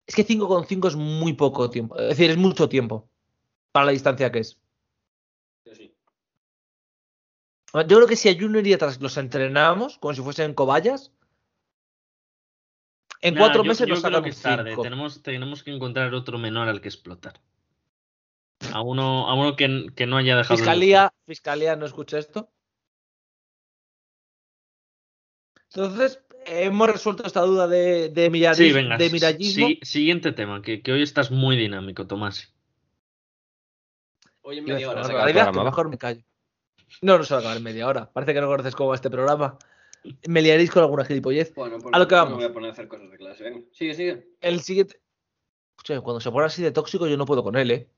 Es 0.06 0.14
que 0.14 0.24
5 0.24 0.46
con 0.48 0.66
5 0.66 0.88
es 0.88 0.96
muy 0.96 1.32
poco 1.32 1.70
tiempo. 1.70 1.96
Es 1.98 2.08
decir, 2.10 2.30
es 2.30 2.36
mucho 2.36 2.68
tiempo 2.68 3.08
para 3.72 3.86
la 3.86 3.92
distancia 3.92 4.30
que 4.30 4.40
es. 4.40 4.60
Yo 5.64 5.74
sí. 5.74 5.94
Yo 7.74 7.82
creo 7.96 8.06
que 8.06 8.16
si 8.16 8.28
a 8.28 8.34
Junior 8.38 8.64
y 8.66 8.72
atrás 8.74 9.00
los 9.00 9.16
entrenábamos 9.16 9.98
como 9.98 10.14
si 10.14 10.22
fuesen 10.22 10.54
cobayas, 10.54 11.12
en 13.20 13.34
Nah, 13.34 13.40
cuatro 13.40 13.62
yo- 13.62 13.68
meses 13.68 13.86
yo 13.88 13.94
nos 13.94 14.02
creo 14.04 14.22
que 14.22 14.32
sacamos 14.32 14.36
es 14.36 14.42
tarde. 14.42 14.70
5. 14.72 14.82
Tenemos, 14.82 15.22
tenemos 15.22 15.62
que 15.64 15.70
encontrar 15.74 16.14
otro 16.14 16.38
menor 16.38 16.68
al 16.68 16.80
que 16.82 16.88
explotar. 16.88 17.40
A 18.74 18.82
uno, 18.82 19.28
a 19.28 19.34
uno 19.34 19.56
que, 19.56 19.86
que 19.94 20.06
no 20.06 20.16
haya 20.16 20.36
dejado. 20.36 20.56
Fiscalía, 20.58 21.12
fiscalía, 21.26 21.76
no 21.76 21.86
escucha 21.86 22.18
esto. 22.18 22.50
Entonces, 25.74 26.22
hemos 26.46 26.90
resuelto 26.90 27.24
esta 27.26 27.40
duda 27.42 27.66
de, 27.68 28.08
de, 28.10 28.30
miradi- 28.30 28.54
Sí, 28.54 28.72
venga. 28.72 28.96
de 28.96 29.10
mirallismo. 29.10 29.66
sí- 29.68 29.80
siguiente 29.82 30.32
tema, 30.32 30.62
que, 30.62 30.82
que 30.82 30.92
hoy 30.92 31.02
estás 31.02 31.30
muy 31.30 31.56
dinámico, 31.56 32.06
Tomás. 32.06 32.52
Hoy 34.42 34.58
en 34.58 34.64
media 34.64 34.90
hora 34.90 35.02
que 35.02 35.32
¿va? 35.32 35.64
mejor 35.64 35.88
me 35.88 35.98
callo. 35.98 36.22
No, 37.00 37.16
no 37.18 37.24
se 37.24 37.32
va 37.34 37.38
a 37.38 37.40
acabar 37.40 37.56
en 37.56 37.62
media 37.62 37.88
hora. 37.88 38.12
Parece 38.12 38.34
que 38.34 38.40
no 38.40 38.46
conoces 38.46 38.74
cómo 38.76 38.90
va 38.90 38.94
este 38.94 39.10
programa. 39.10 39.58
Me 40.28 40.42
liaréis 40.42 40.70
con 40.70 40.82
alguna 40.82 41.04
gilipollez. 41.04 41.54
Bueno, 41.54 41.78
pues 41.78 41.94
A 41.94 41.98
lo 41.98 42.06
que 42.06 42.14
no 42.14 42.20
vamos. 42.22 42.38
me 42.38 42.44
voy 42.44 42.50
a 42.50 42.52
poner 42.52 42.68
a 42.70 42.72
hacer 42.72 42.86
cosas 42.88 43.10
de 43.10 43.16
clase. 43.16 43.42
Venga, 43.44 43.66
sigue, 43.72 43.94
sigue. 43.94 44.28
El 44.40 44.60
siguiente. 44.60 45.00
Escucha, 45.78 46.00
cuando 46.02 46.20
se 46.20 46.30
pone 46.30 46.46
así 46.46 46.62
de 46.62 46.72
tóxico, 46.72 47.06
yo 47.06 47.16
no 47.16 47.24
puedo 47.24 47.42
con 47.42 47.56
él, 47.56 47.70
¿eh? 47.70 47.88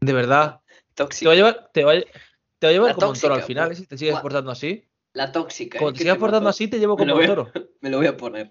De 0.00 0.12
verdad. 0.12 0.60
Te 0.94 1.04
Tóxica. 1.04 1.28
va 1.28 1.32
a 1.32 1.36
llevar, 1.36 1.70
te 1.72 1.84
va 1.84 1.92
a, 1.92 2.00
te 2.00 2.66
va 2.66 2.68
a 2.68 2.72
llevar 2.72 2.88
La 2.88 2.94
como 2.94 3.08
un 3.08 3.14
toro 3.20 3.34
tóxica, 3.34 3.34
al 3.34 3.42
final, 3.42 3.66
pues. 3.68 3.78
Si 3.78 3.86
te 3.86 3.98
sigues 3.98 4.18
portando 4.20 4.50
así. 4.50 4.84
La 5.12 5.32
tóxica. 5.32 5.78
¿eh? 5.78 5.86
te 5.86 5.92
¿Qué 5.92 5.98
sigas 6.00 6.14
te 6.16 6.20
portando 6.20 6.48
así, 6.48 6.68
te 6.68 6.78
llevo 6.78 6.96
como 6.96 7.14
un 7.14 7.26
toro. 7.26 7.50
me 7.80 7.90
lo 7.90 7.98
voy 7.98 8.06
a 8.06 8.16
poner. 8.16 8.50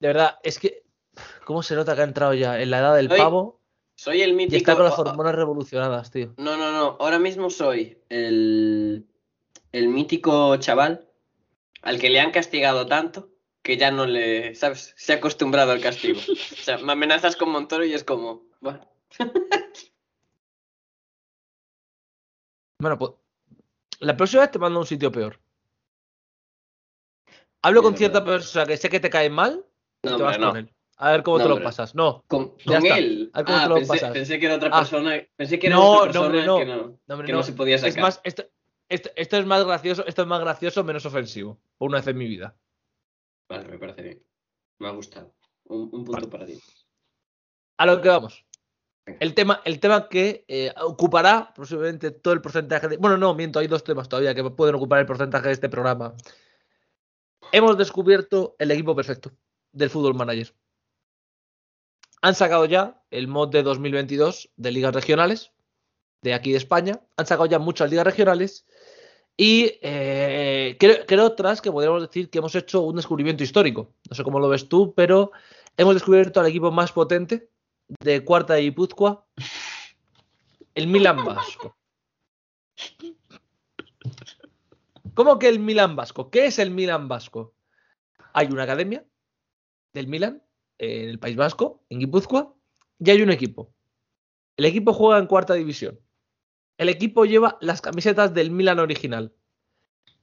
De 0.00 0.08
verdad, 0.08 0.38
es 0.42 0.58
que. 0.58 0.82
¿Cómo 1.44 1.62
se 1.62 1.74
nota 1.74 1.94
que 1.94 2.02
ha 2.02 2.04
entrado 2.04 2.32
ya 2.34 2.60
en 2.60 2.70
la 2.70 2.78
edad 2.78 2.94
del 2.94 3.10
Oye, 3.10 3.18
pavo 3.18 3.60
Soy 3.96 4.22
el 4.22 4.30
y 4.30 4.34
mítico. 4.34 4.56
está 4.56 4.76
con 4.76 4.84
las 4.84 4.98
hormonas 4.98 5.34
revolucionadas, 5.34 6.10
tío? 6.12 6.32
No, 6.36 6.56
no, 6.56 6.70
no. 6.70 6.96
Ahora 7.00 7.18
mismo 7.18 7.50
soy 7.50 7.98
el, 8.08 9.04
el 9.72 9.88
mítico 9.88 10.56
chaval 10.58 11.08
al 11.82 11.98
que 11.98 12.10
le 12.10 12.20
han 12.20 12.30
castigado 12.30 12.86
tanto 12.86 13.30
que 13.62 13.76
ya 13.76 13.90
no 13.90 14.06
le, 14.06 14.54
¿sabes? 14.54 14.94
Se 14.96 15.12
ha 15.12 15.16
acostumbrado 15.16 15.72
al 15.72 15.80
castigo. 15.80 16.20
O 16.20 16.62
sea, 16.62 16.78
me 16.78 16.92
amenazas 16.92 17.34
con 17.36 17.50
Montoro 17.50 17.84
y 17.84 17.92
es 17.92 18.04
como, 18.04 18.46
bueno, 18.60 18.80
Bueno, 22.78 22.98
pues. 22.98 23.12
La 24.00 24.16
próxima 24.16 24.42
vez 24.42 24.50
te 24.52 24.58
mando 24.58 24.78
a 24.78 24.82
un 24.82 24.86
sitio 24.86 25.10
peor. 25.10 25.40
Hablo 27.62 27.82
con 27.82 27.96
cierta 27.96 28.24
persona 28.24 28.66
que 28.66 28.76
sé 28.76 28.88
que 28.88 29.00
te 29.00 29.10
cae 29.10 29.28
mal 29.28 29.64
y 30.02 30.08
no, 30.08 30.16
te 30.16 30.22
hombre, 30.22 30.26
vas 30.26 30.38
no. 30.38 30.48
con 30.48 30.56
él. 30.58 30.74
A 31.00 31.10
ver 31.12 31.22
cómo 31.24 31.38
No, 31.38 31.44
te 31.44 31.48
lo 31.50 31.62
pasas. 31.62 31.94
No, 31.94 32.24
Con, 32.28 32.54
él. 32.66 33.30
A 33.32 33.38
ver 33.42 33.46
cómo 33.46 33.58
Ah, 33.58 33.62
te 33.64 33.68
lo 33.68 33.74
pensé, 33.76 33.88
pasas. 33.88 34.12
pensé 34.12 34.38
que 34.38 34.46
era 34.46 34.54
otra 34.56 34.68
Ah. 34.72 34.78
persona. 34.80 35.16
Pensé 35.36 35.58
que 35.58 35.66
era 35.66 35.76
No, 35.76 35.90
otra 36.02 36.12
no, 36.12 36.20
persona 36.30 36.46
no. 36.46 36.58
que 36.58 36.64
no, 36.66 36.76
no, 37.06 37.24
que 37.24 37.32
no. 37.32 37.38
no 37.38 37.42
se 37.42 37.52
podía 37.52 37.78
sacar. 37.78 37.90
Es 37.90 37.98
más, 38.02 38.20
esto, 38.22 38.44
esto, 38.88 39.10
esto 39.16 39.36
es 39.36 39.46
más 39.46 39.64
gracioso, 39.64 40.06
esto 40.06 40.22
es 40.22 40.28
más 40.28 40.40
gracioso, 40.40 40.84
menos 40.84 41.04
ofensivo. 41.06 41.58
Por 41.76 41.88
una 41.88 41.98
vez 41.98 42.06
en 42.06 42.18
mi 42.18 42.26
vida. 42.28 42.56
Vale, 43.48 43.68
me 43.68 43.78
parece 43.78 44.02
bien. 44.02 44.22
Me 44.78 44.88
ha 44.88 44.92
gustado. 44.92 45.34
Un, 45.64 45.82
un 45.82 46.04
punto 46.04 46.12
Vale. 46.12 46.28
para 46.28 46.46
ti. 46.46 46.60
A 47.78 47.86
lo 47.86 48.00
que 48.00 48.08
vamos. 48.08 48.44
El 49.20 49.34
tema, 49.34 49.60
el 49.64 49.80
tema 49.80 50.08
que 50.08 50.44
eh, 50.48 50.72
ocupará 50.82 51.52
posiblemente 51.54 52.10
todo 52.10 52.34
el 52.34 52.40
porcentaje 52.40 52.88
de. 52.88 52.96
Bueno, 52.96 53.16
no, 53.16 53.34
miento, 53.34 53.58
hay 53.58 53.66
dos 53.66 53.84
temas 53.84 54.08
todavía 54.08 54.34
que 54.34 54.44
pueden 54.50 54.74
ocupar 54.74 55.00
el 55.00 55.06
porcentaje 55.06 55.48
de 55.48 55.52
este 55.52 55.68
programa. 55.68 56.14
Hemos 57.52 57.78
descubierto 57.78 58.56
el 58.58 58.70
equipo 58.70 58.94
perfecto 58.94 59.32
del 59.72 59.90
Fútbol 59.90 60.14
Manager. 60.14 60.52
Han 62.20 62.34
sacado 62.34 62.64
ya 62.64 63.02
el 63.10 63.28
mod 63.28 63.50
de 63.50 63.62
2022 63.62 64.50
de 64.56 64.70
ligas 64.70 64.94
regionales, 64.94 65.52
de 66.22 66.34
aquí 66.34 66.50
de 66.50 66.58
España. 66.58 67.00
Han 67.16 67.26
sacado 67.26 67.46
ya 67.46 67.58
muchas 67.58 67.90
ligas 67.90 68.06
regionales. 68.06 68.66
Y 69.36 69.78
eh, 69.82 70.76
creo, 70.80 71.06
creo, 71.06 71.32
tras 71.34 71.62
que 71.62 71.70
podríamos 71.70 72.02
decir 72.02 72.28
que 72.28 72.38
hemos 72.38 72.54
hecho 72.56 72.82
un 72.82 72.96
descubrimiento 72.96 73.44
histórico. 73.44 73.94
No 74.10 74.16
sé 74.16 74.24
cómo 74.24 74.40
lo 74.40 74.48
ves 74.48 74.68
tú, 74.68 74.94
pero 74.94 75.30
hemos 75.76 75.94
descubierto 75.94 76.40
al 76.40 76.46
equipo 76.46 76.72
más 76.72 76.90
potente 76.90 77.48
de 78.00 78.24
cuarta 78.24 78.54
de 78.54 78.62
Guipúzcoa, 78.62 79.26
el 80.74 80.86
Milan 80.86 81.24
Vasco. 81.24 81.76
¿Cómo 85.14 85.38
que 85.38 85.48
el 85.48 85.58
Milan 85.58 85.96
Vasco? 85.96 86.30
¿Qué 86.30 86.46
es 86.46 86.58
el 86.58 86.70
Milan 86.70 87.08
Vasco? 87.08 87.54
Hay 88.32 88.46
una 88.46 88.62
academia 88.62 89.04
del 89.92 90.06
Milan 90.06 90.42
en 90.78 91.08
el 91.08 91.18
País 91.18 91.34
Vasco, 91.36 91.82
en 91.88 91.98
Guipúzcoa, 91.98 92.54
y 93.00 93.10
hay 93.10 93.22
un 93.22 93.30
equipo. 93.30 93.72
El 94.56 94.66
equipo 94.66 94.92
juega 94.92 95.18
en 95.18 95.26
cuarta 95.26 95.54
división. 95.54 95.98
El 96.76 96.88
equipo 96.88 97.24
lleva 97.24 97.58
las 97.60 97.80
camisetas 97.80 98.32
del 98.34 98.52
Milan 98.52 98.78
original. 98.78 99.34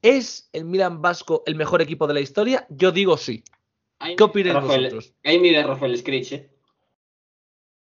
¿Es 0.01 0.49
el 0.53 0.65
Milan 0.65 1.01
Vasco 1.01 1.43
el 1.45 1.55
mejor 1.55 1.81
equipo 1.81 2.07
de 2.07 2.13
la 2.13 2.21
historia? 2.21 2.65
Yo 2.69 2.91
digo 2.91 3.17
sí. 3.17 3.43
¿Qué 3.99 4.23
opináis 4.23 4.61
vosotros? 4.61 5.13
Ahí 5.23 5.39
mira 5.39 5.63
Rafael 5.63 5.97
Scritch, 5.97 6.31
¿eh? 6.33 6.54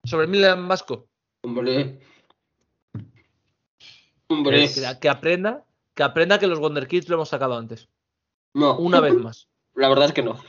Sobre 0.03 0.27
Milan 0.27 0.67
Vasco. 0.67 1.07
Hombre. 1.43 1.99
Hombre. 4.27 4.67
Que, 4.67 4.99
que, 4.99 5.09
aprenda, 5.09 5.65
que 5.93 6.03
aprenda 6.03 6.39
que 6.39 6.47
los 6.47 6.59
Wonder 6.59 6.87
Kids 6.87 7.09
lo 7.09 7.15
hemos 7.15 7.29
sacado 7.29 7.57
antes. 7.57 7.89
No. 8.53 8.77
Una 8.77 8.99
vez 8.99 9.13
más. 9.15 9.49
La 9.75 9.89
verdad 9.89 10.05
es 10.05 10.13
que 10.13 10.23
no. 10.23 10.39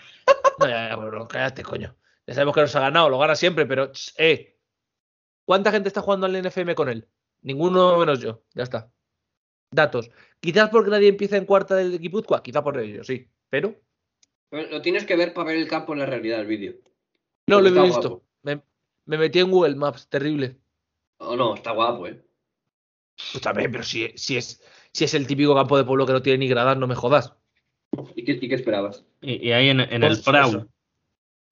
No, 0.59 0.67
ya, 0.69 0.91
ya, 0.91 0.97
bueno, 0.97 1.27
cállate, 1.27 1.63
coño. 1.63 1.97
Ya 2.27 2.35
sabemos 2.35 2.55
que 2.55 2.61
nos 2.61 2.77
ha 2.77 2.81
ganado, 2.81 3.09
lo 3.09 3.19
gana 3.19 3.35
siempre, 3.35 3.67
pero 3.67 3.91
eh. 4.19 4.57
¿Cuánta 5.47 5.73
gente 5.73 5.89
está 5.89 6.03
jugando 6.03 6.27
al 6.27 6.43
NFM 6.43 6.75
con 6.75 6.89
él? 6.89 7.09
Ninguno 7.43 7.99
menos 7.99 8.21
yo. 8.21 8.43
Ya 8.55 8.63
está. 8.63 8.93
Datos. 9.73 10.11
Quizás 10.41 10.69
porque 10.71 10.91
nadie 10.91 11.09
empieza 11.09 11.37
en 11.37 11.47
cuarta 11.47 11.77
del 11.77 11.99
Guipúzcoa, 11.99 12.43
quizá 12.43 12.63
por 12.63 12.79
ello, 12.79 13.05
sí. 13.05 13.29
Pero. 13.49 13.75
Lo 14.51 14.83
tienes 14.83 15.05
que 15.05 15.17
ver 15.17 15.33
para 15.33 15.49
ver 15.49 15.57
el 15.57 15.69
campo 15.69 15.93
en 15.93 16.01
la 16.01 16.07
realidad, 16.07 16.41
el 16.41 16.47
vídeo. 16.47 16.75
No, 17.47 17.61
lo 17.61 17.69
he 17.69 17.87
visto. 17.87 18.23
Me, 19.07 19.19
metí 19.19 19.39
en 19.39 19.51
Google 19.51 19.77
Maps, 19.77 20.09
terrible. 20.09 20.59
Oh, 21.19 21.37
no, 21.37 21.55
está 21.55 21.73
guapo, 21.73 22.07
eh. 22.07 22.23
Pues 23.33 23.43
también, 23.43 23.71
pero 23.71 23.85
si, 23.85 24.09
si, 24.17 24.37
es, 24.37 24.63
si 24.93 25.05
es 25.05 25.15
el 25.15 25.27
típico 25.27 25.55
campo 25.55 25.77
de 25.77 25.85
pueblo 25.85 26.07
que 26.07 26.13
no 26.13 26.23
tiene 26.23 26.39
ni 26.39 26.49
gradas, 26.49 26.77
no 26.79 26.87
me 26.87 26.95
jodas. 26.95 27.35
¿Y 28.15 28.25
qué, 28.25 28.33
y 28.33 28.49
qué 28.49 28.55
esperabas? 28.55 29.05
Y, 29.21 29.49
y 29.49 29.53
ahí 29.53 29.69
en, 29.69 29.81
en 29.81 30.03
el 30.03 30.21
Prau. 30.23 30.69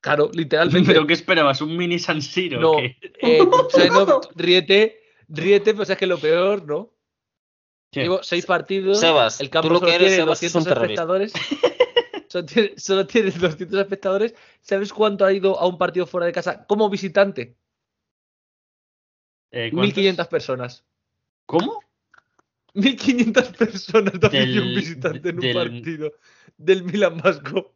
Claro, 0.00 0.30
literalmente. 0.32 0.92
¿Pero 0.92 1.06
qué 1.06 1.14
esperabas? 1.14 1.61
¿Un 1.61 1.76
mini 1.76 1.98
San 1.98 2.22
Siro? 2.22 2.61
No, 2.61 2.78
eh, 2.78 3.40
o 3.52 3.68
sea, 3.70 3.87
no 3.90 4.20
ríete, 4.34 5.00
ríete, 5.28 5.74
pues 5.74 5.90
es 5.90 5.96
que 5.98 6.06
lo 6.06 6.18
peor, 6.18 6.64
¿no? 6.64 6.94
¿Qué? 7.90 8.02
Llevo 8.02 8.22
seis 8.22 8.46
partidos. 8.46 9.00
Sebas, 9.00 9.40
el 9.40 9.50
campo 9.50 9.68
tú 9.68 9.74
lo 9.74 9.80
solo 9.80 9.90
que 9.90 9.96
eres, 9.96 10.08
tiene 10.08 10.22
Sebas, 10.22 10.42
es 10.42 10.52
200 10.52 10.54
un 10.54 10.74
terrorista. 10.74 11.02
espectadores. 11.02 11.32
solo, 12.28 12.44
tiene, 12.46 12.78
solo 12.78 13.06
tiene 13.06 13.30
200 13.32 13.80
espectadores. 13.80 14.34
¿Sabes 14.60 14.92
cuánto 14.92 15.24
ha 15.24 15.32
ido 15.32 15.58
a 15.58 15.66
un 15.66 15.78
partido 15.78 16.06
fuera 16.06 16.26
de 16.26 16.32
casa 16.32 16.64
como 16.66 16.88
visitante? 16.90 17.56
Eh, 19.50 19.70
¿cuántos? 19.72 19.96
1.500 19.96 20.28
personas. 20.28 20.84
¿Cómo? 21.46 21.80
1.500 22.74 23.48
personas 23.56 24.20
también 24.20 24.52
Del- 24.52 24.60
un 24.62 24.74
visitante 24.74 25.28
en 25.30 25.34
un 25.36 25.40
del- 25.40 25.54
partido 25.54 26.12
del 26.56 26.84
Milan 26.84 27.18
Vasco. 27.18 27.74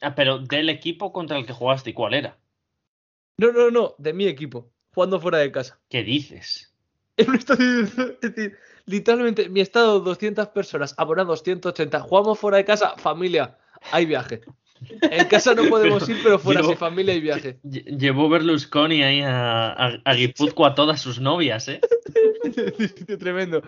Ah, 0.00 0.14
pero 0.14 0.38
del 0.38 0.68
equipo 0.68 1.12
contra 1.12 1.36
el 1.38 1.46
que 1.46 1.52
jugaste, 1.52 1.90
¿y 1.90 1.92
cuál 1.94 2.14
era? 2.14 2.38
No, 3.38 3.50
no, 3.52 3.70
no, 3.70 3.94
de 3.98 4.12
mi 4.12 4.26
equipo, 4.26 4.70
jugando 4.94 5.20
fuera 5.20 5.38
de 5.38 5.50
casa. 5.50 5.80
¿Qué 5.88 6.02
dices? 6.04 6.72
En 7.16 7.30
un 7.30 7.36
estadio, 7.36 7.80
es 7.82 8.20
decir, 8.20 8.56
literalmente, 8.88 9.48
mi 9.48 9.60
estado, 9.60 10.00
200 10.00 10.48
personas, 10.48 10.94
abonados 10.96 11.42
180, 11.42 12.00
jugamos 12.00 12.38
fuera 12.38 12.56
de 12.56 12.64
casa, 12.64 12.94
familia, 12.98 13.56
hay 13.92 14.06
viaje. 14.06 14.40
En 15.02 15.26
casa 15.26 15.54
no 15.54 15.64
podemos 15.68 16.04
Pero 16.04 16.16
ir, 16.16 16.22
pero 16.22 16.38
fuera 16.38 16.60
llevo- 16.60 16.70
sí, 16.70 16.76
familia 16.76 17.14
y 17.14 17.20
viaje. 17.20 17.58
Lle- 17.64 17.84
Llevó 17.98 18.28
Berlusconi 18.28 19.02
ahí 19.02 19.20
a, 19.22 19.70
a, 19.72 19.98
a 20.04 20.14
Guipúzcoa 20.14 20.68
a 20.68 20.74
todas 20.74 21.00
sus 21.00 21.20
novias, 21.20 21.66
¿eh? 21.68 21.80
Tremendo. 23.18 23.62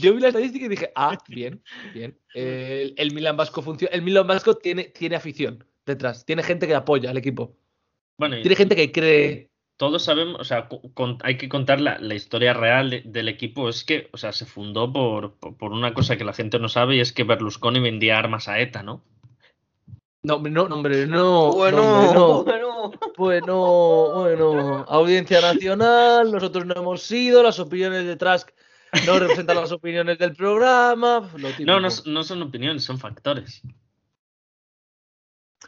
Yo 0.00 0.14
vi 0.14 0.20
la 0.20 0.28
estadística 0.28 0.66
y 0.66 0.68
dije, 0.68 0.90
ah, 0.94 1.18
bien, 1.28 1.62
bien. 1.92 2.16
El, 2.34 2.94
el 2.96 3.12
Milan 3.14 3.36
Vasco 3.36 3.60
funciona. 3.62 3.94
El 3.94 4.02
Milan 4.02 4.26
Vasco 4.26 4.54
tiene, 4.56 4.84
tiene 4.84 5.16
afición 5.16 5.64
detrás, 5.84 6.24
tiene 6.24 6.42
gente 6.42 6.66
que 6.66 6.74
apoya 6.76 7.10
al 7.10 7.16
equipo, 7.16 7.56
Bueno, 8.16 8.38
y 8.38 8.42
tiene 8.42 8.54
gente 8.56 8.76
que 8.76 8.92
cree. 8.92 9.50
Todos 9.76 10.04
sabemos, 10.04 10.40
o 10.40 10.44
sea, 10.44 10.68
con- 10.94 11.18
hay 11.22 11.36
que 11.36 11.48
contar 11.48 11.80
la, 11.80 11.98
la 11.98 12.14
historia 12.14 12.52
real 12.54 12.90
de- 12.90 13.02
del 13.04 13.28
equipo. 13.28 13.68
Es 13.68 13.84
que, 13.84 14.08
o 14.12 14.16
sea, 14.16 14.32
se 14.32 14.46
fundó 14.46 14.92
por, 14.92 15.34
por, 15.34 15.56
por 15.56 15.72
una 15.72 15.92
cosa 15.94 16.16
que 16.16 16.24
la 16.24 16.32
gente 16.32 16.58
no 16.58 16.68
sabe 16.68 16.96
y 16.96 17.00
es 17.00 17.12
que 17.12 17.24
Berlusconi 17.24 17.80
vendía 17.80 18.18
armas 18.18 18.48
a 18.48 18.60
ETA, 18.60 18.82
¿no? 18.82 19.02
No, 20.24 20.36
hombre, 20.36 20.52
no, 20.52 20.62
hombre, 20.64 21.06
no. 21.08 21.50
Bueno, 21.52 22.12
no, 22.14 22.26
hombre, 22.38 22.60
no. 22.60 22.92
bueno. 23.16 24.12
Bueno, 24.14 24.84
Audiencia 24.88 25.40
Nacional, 25.40 26.30
nosotros 26.30 26.64
no 26.64 26.74
hemos 26.76 27.02
sido, 27.02 27.42
las 27.42 27.58
opiniones 27.58 28.06
de 28.06 28.14
Trask 28.16 28.48
no 29.04 29.18
representan 29.18 29.56
las 29.56 29.72
opiniones 29.72 30.18
del 30.18 30.36
programa. 30.36 31.28
Lo. 31.36 31.48
No, 31.64 31.80
no, 31.80 31.88
no 32.06 32.22
son 32.22 32.42
opiniones, 32.42 32.84
son 32.84 32.98
factores. 32.98 33.62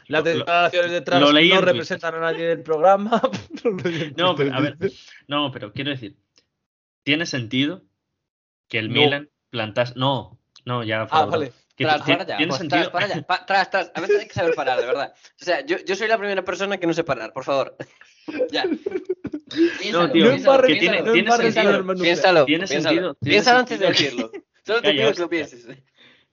Las 0.07 0.23
lo- 0.23 0.29
declaraciones 0.31 0.91
de 0.91 1.31
leí 1.33 1.49
no 1.49 1.61
representan 1.61 2.15
a 2.15 2.19
nadie 2.19 2.47
del 2.47 2.61
programa. 2.61 3.21
No, 4.17 4.35
pero, 4.35 4.53
a 4.53 4.59
ver, 4.61 4.77
no, 5.27 5.51
pero 5.51 5.73
quiero 5.73 5.89
decir, 5.89 6.15
¿tiene 7.03 7.25
sentido 7.25 7.81
que 8.67 8.77
el 8.79 8.89
No. 8.89 8.93
Milan 9.01 9.29
plantase... 9.49 9.93
No, 9.95 10.39
no, 10.65 10.83
ya... 10.83 11.07
Ah, 11.09 11.25
vale. 11.25 11.51
Que 11.75 11.83
Tras, 11.83 12.01
para 12.03 12.23
allá, 12.23 12.37
¿Tiene 12.37 12.47
pues, 12.49 12.59
sentido? 12.59 12.81
tras, 12.83 12.91
para 12.91 13.05
allá, 13.05 13.21
pa- 13.27 13.45
tras, 13.45 13.69
tras. 13.69 13.91
A 13.95 13.99
veces 14.01 14.19
hay 14.21 14.27
que 14.27 14.33
saber 14.33 14.55
parar, 14.55 14.79
de 14.79 14.85
verdad. 14.85 15.13
O 15.41 15.43
sea, 15.43 15.65
yo, 15.65 15.77
yo 15.85 15.95
soy 15.95 16.07
la 16.07 16.17
primera 16.17 16.41
persona 16.45 16.77
que 16.77 16.87
no 16.87 16.93
sé 16.93 17.03
parar, 17.03 17.33
por 17.33 17.43
favor. 17.43 17.75
ya. 18.49 18.63
Piénsalo, 19.81 20.11
tío, 20.11 20.25
No 20.25 20.29
piénsalo, 20.31 20.35
embarres, 20.35 20.73
que 20.73 20.79
tiene- 20.79 20.97
no 21.01 21.03
tiene 21.11 21.19
embarres 21.19 21.53
sentido. 21.53 21.95
Piénsalo, 21.95 22.45
Tiene 22.45 22.67
piénsalo. 22.67 23.15
Piénsalo 23.15 23.59
antes 23.59 23.79
de 23.79 23.87
decirlo. 23.87 24.31
Solo 24.65 24.81
te 24.81 24.91
pido 24.93 25.13
que 25.13 25.19
lo 25.19 25.29
pienses. 25.29 25.67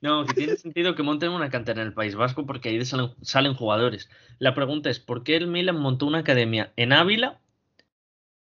No, 0.03 0.25
que 0.25 0.33
tiene 0.33 0.57
sentido 0.57 0.95
que 0.95 1.01
monten 1.01 1.29
una 1.29 1.49
cantera 1.49 1.81
en 1.81 1.87
el 1.87 1.93
País 1.93 2.13
Vasco 2.13 2.45
porque 2.45 2.67
ahí 2.67 2.83
salen, 2.83 3.11
salen 3.21 3.53
jugadores. 3.53 4.09
La 4.37 4.53
pregunta 4.53 4.89
es, 4.89 4.99
¿por 4.99 5.23
qué 5.23 5.37
el 5.37 5.47
Milan 5.47 5.79
montó 5.79 6.05
una 6.05 6.17
academia 6.17 6.73
en 6.75 6.91
Ávila? 6.91 7.39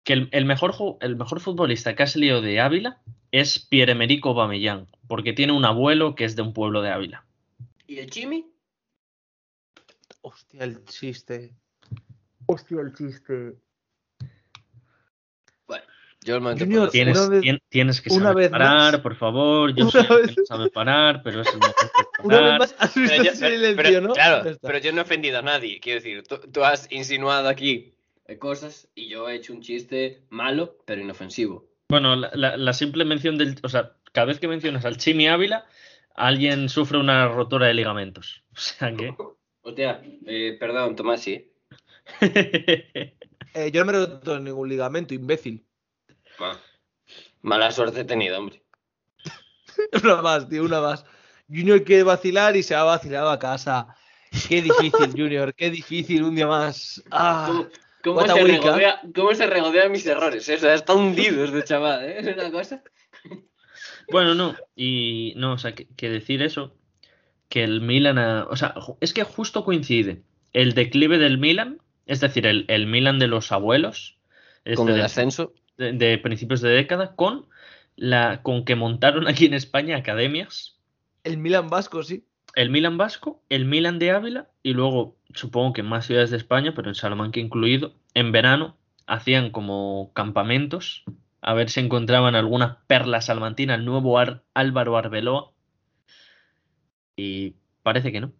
Que 0.06 0.14
el, 0.14 0.30
el 0.32 0.46
mejor, 0.46 0.74
el 1.02 1.18
mejor 1.18 1.42
futbolista 1.42 1.98
que 1.98 2.04
ha 2.04 2.08
salido 2.08 2.42
de 2.42 2.62
Ávila 2.62 3.02
es 3.34 3.60
Pierre-Emerick 3.60 4.26
Aubameyang, 4.26 4.88
porque 5.10 5.34
tiene 5.34 5.52
un 5.52 5.66
abuelo 5.66 6.16
que 6.16 6.24
es 6.24 6.38
de 6.38 6.44
un 6.44 6.54
pueblo 6.54 6.82
de 6.82 6.92
Ávila. 6.92 7.26
¿Y 7.88 7.98
el 7.98 8.10
Chimi? 8.10 8.50
Hostia, 10.22 10.64
el 10.64 10.86
chiste. 10.86 11.54
Hostia, 12.46 12.80
el 12.80 12.94
chiste. 12.94 13.58
Yo 16.26 16.36
el 16.36 16.42
momento 16.42 16.66
Junior, 16.66 16.90
Tienes, 16.90 17.30
vez- 17.30 17.42
tien- 17.42 17.62
tienes 17.70 18.02
que 18.02 18.10
saber 18.10 18.36
vez 18.36 18.50
parar, 18.50 18.92
más. 18.94 19.02
por 19.02 19.16
favor. 19.16 19.74
Yo 19.74 19.84
Una 19.86 19.92
sé 19.92 20.00
vez- 20.14 20.28
que 20.36 20.42
no 20.42 20.46
sabe 20.46 20.70
parar, 20.70 21.22
pero 21.24 21.42
es 21.42 21.48
el 21.48 21.60
mejor 21.60 21.76
que 21.76 22.04
Una 22.24 22.36
vez 22.36 22.44
parar. 22.46 22.60
más 22.60 22.76
has 22.78 22.96
visto 22.96 23.10
Pero 23.18 23.24
yo, 23.24 23.36
silencio, 23.36 23.76
pero- 23.84 24.02
¿no? 24.02 24.14
Claro, 24.14 24.58
pero 24.62 24.78
yo 24.80 24.92
no 24.92 24.98
he 25.00 25.02
ofendido 25.04 25.40
a 25.40 25.42
nadie. 25.42 25.80
Quiero 25.80 26.02
decir, 26.02 26.24
tú, 26.24 26.38
tú 26.52 26.64
has 26.66 26.92
insinuado 26.92 27.48
aquí 27.48 27.94
cosas 28.38 28.90
y 28.96 29.08
yo 29.08 29.30
he 29.30 29.36
hecho 29.36 29.54
un 29.54 29.62
chiste 29.62 30.22
malo, 30.30 30.78
pero 30.86 31.02
inofensivo. 31.02 31.68
Bueno, 31.88 32.16
la, 32.16 32.30
la- 32.34 32.58
la 32.58 32.74
simple 32.74 33.06
mención 33.06 33.38
del. 33.38 33.56
O 33.64 33.70
sea, 33.70 33.94
cada 34.12 34.26
vez 34.28 34.40
que 34.40 34.48
mencionas 34.48 34.84
al 34.86 34.98
Chimi 34.98 35.28
Ávila, 35.28 35.66
alguien 36.16 36.68
sufre 36.70 36.98
una 37.00 37.28
rotura 37.30 37.68
de 37.68 37.74
ligamentos. 37.76 38.44
O 38.52 38.60
sea 38.60 38.92
que. 38.94 39.16
Hostia, 39.62 40.02
eh, 40.26 40.58
perdón, 40.60 40.96
Tomás, 40.96 41.22
sí. 41.22 41.50
Eh, 42.22 43.72
yo 43.74 43.84
no 43.84 43.92
me 43.92 43.98
he 43.98 44.06
roto 44.06 44.40
ningún 44.40 44.70
ligamento, 44.70 45.14
imbécil. 45.14 45.64
Ma- 46.40 46.60
Mala 47.42 47.72
suerte 47.72 48.02
he 48.02 48.06
tenido, 48.06 48.38
hombre. 48.38 48.62
Una 50.04 50.22
más, 50.22 50.50
tío, 50.50 50.64
una 50.64 50.82
más. 50.82 51.06
Junior 51.48 51.84
quiere 51.84 52.04
vacilar 52.04 52.56
y 52.56 52.64
se 52.64 52.76
ha 52.76 52.84
vacilado 52.84 53.30
a 53.30 53.40
casa. 53.40 53.96
Qué 54.48 54.62
difícil, 54.62 55.12
Junior, 55.12 55.54
qué 55.56 55.70
difícil 55.72 56.24
un 56.24 56.36
día 56.36 56.48
más. 56.48 57.02
Ah, 57.12 57.64
¿Cómo, 58.04 58.26
se 58.26 58.34
week, 58.44 58.62
regodea, 58.62 59.02
cómo 59.16 59.34
se 59.34 59.48
regodea 59.48 59.90
mis 59.90 60.06
errores? 60.06 60.48
eh? 60.50 60.56
O 60.56 60.60
sea, 60.60 60.74
está 60.76 60.94
hundido 60.94 61.44
este 61.44 61.64
chaval, 61.64 62.06
¿eh? 62.06 62.20
Es 62.20 62.28
una 62.28 62.52
cosa. 62.52 62.84
Bueno, 64.12 64.36
no, 64.36 64.56
y 64.76 65.34
no, 65.38 65.54
o 65.54 65.58
sea, 65.58 65.74
que, 65.74 65.88
que 65.96 66.10
decir 66.10 66.42
eso, 66.42 66.76
que 67.48 67.64
el 67.64 67.82
Milan, 67.82 68.18
ha- 68.18 68.46
o 68.50 68.56
sea, 68.56 68.76
es 69.02 69.14
que 69.14 69.24
justo 69.24 69.64
coincide 69.64 70.24
el 70.54 70.74
declive 70.74 71.18
del 71.18 71.38
Milan, 71.38 71.80
es 72.06 72.20
decir, 72.20 72.46
el, 72.48 72.66
el 72.70 72.86
Milan 72.88 73.20
de 73.20 73.28
los 73.28 73.52
abuelos, 73.52 74.18
Con 74.76 74.90
el 74.90 74.96
de, 74.96 75.04
ascenso. 75.04 75.54
De- 75.80 75.94
de 75.94 76.18
principios 76.20 76.62
de 76.62 76.70
década, 76.70 77.16
con 77.16 77.48
la 77.96 78.44
con 78.44 78.66
que 78.66 78.76
montaron 78.76 79.28
aquí 79.28 79.46
en 79.48 79.54
España 79.56 79.98
academias, 79.98 80.80
el 81.24 81.38
Milan 81.38 81.70
Vasco, 81.70 82.04
sí. 82.04 82.26
el 82.56 82.70
Milan 82.70 82.98
vasco, 82.98 83.44
el 83.50 83.66
Milan 83.66 84.00
de 84.00 84.12
Ávila 84.12 84.50
y 84.64 84.74
luego 84.74 85.18
supongo 85.34 85.74
que 85.74 85.82
en 85.82 85.88
más 85.88 86.06
ciudades 86.06 86.32
de 86.32 86.38
España, 86.38 86.74
pero 86.76 86.90
en 86.90 86.96
Salamanca 86.96 87.40
incluido, 87.40 87.94
en 88.14 88.32
verano 88.32 88.78
hacían 89.08 89.52
como 89.52 90.12
campamentos 90.14 91.04
a 91.42 91.54
ver 91.54 91.70
si 91.70 91.80
encontraban 91.80 92.36
alguna 92.36 92.84
perla 92.88 93.22
salmantina, 93.22 93.76
el 93.76 93.86
nuevo 93.86 94.20
Ar- 94.20 94.44
Álvaro 94.54 94.98
Arbeloa, 94.98 95.52
Y 97.16 97.56
parece 97.84 98.12
que 98.12 98.22
no. 98.22 98.34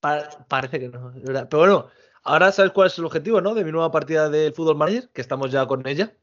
Pa- 0.00 0.28
parece 0.48 0.78
que 0.80 0.88
no, 0.88 1.12
es 1.14 1.22
verdad. 1.22 1.48
Pero 1.50 1.60
bueno, 1.60 1.88
ahora 2.22 2.52
sabes 2.52 2.72
cuál 2.72 2.88
es 2.88 2.98
el 2.98 3.04
objetivo, 3.06 3.40
¿no? 3.40 3.54
De 3.54 3.64
mi 3.64 3.72
nueva 3.72 3.90
partida 3.90 4.28
del 4.28 4.52
Fútbol 4.54 4.76
Manager, 4.76 5.10
que 5.12 5.20
estamos 5.20 5.50
ya 5.50 5.66
con 5.66 5.86
ella. 5.86 6.14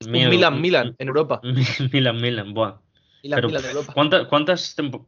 Un 0.00 0.10
Miedo. 0.10 0.30
Milan, 0.30 0.60
Milan, 0.60 0.94
en 0.98 1.08
Europa. 1.08 1.40
Milan, 1.92 2.20
Milan, 2.20 2.54
buah. 2.54 2.78
Milan, 3.22 3.36
Pero, 3.36 3.48
Milan, 3.48 3.64
Europa. 3.64 3.92
¿Cuántas, 3.94 4.26
cuántas 4.28 4.76
tempo- 4.76 5.06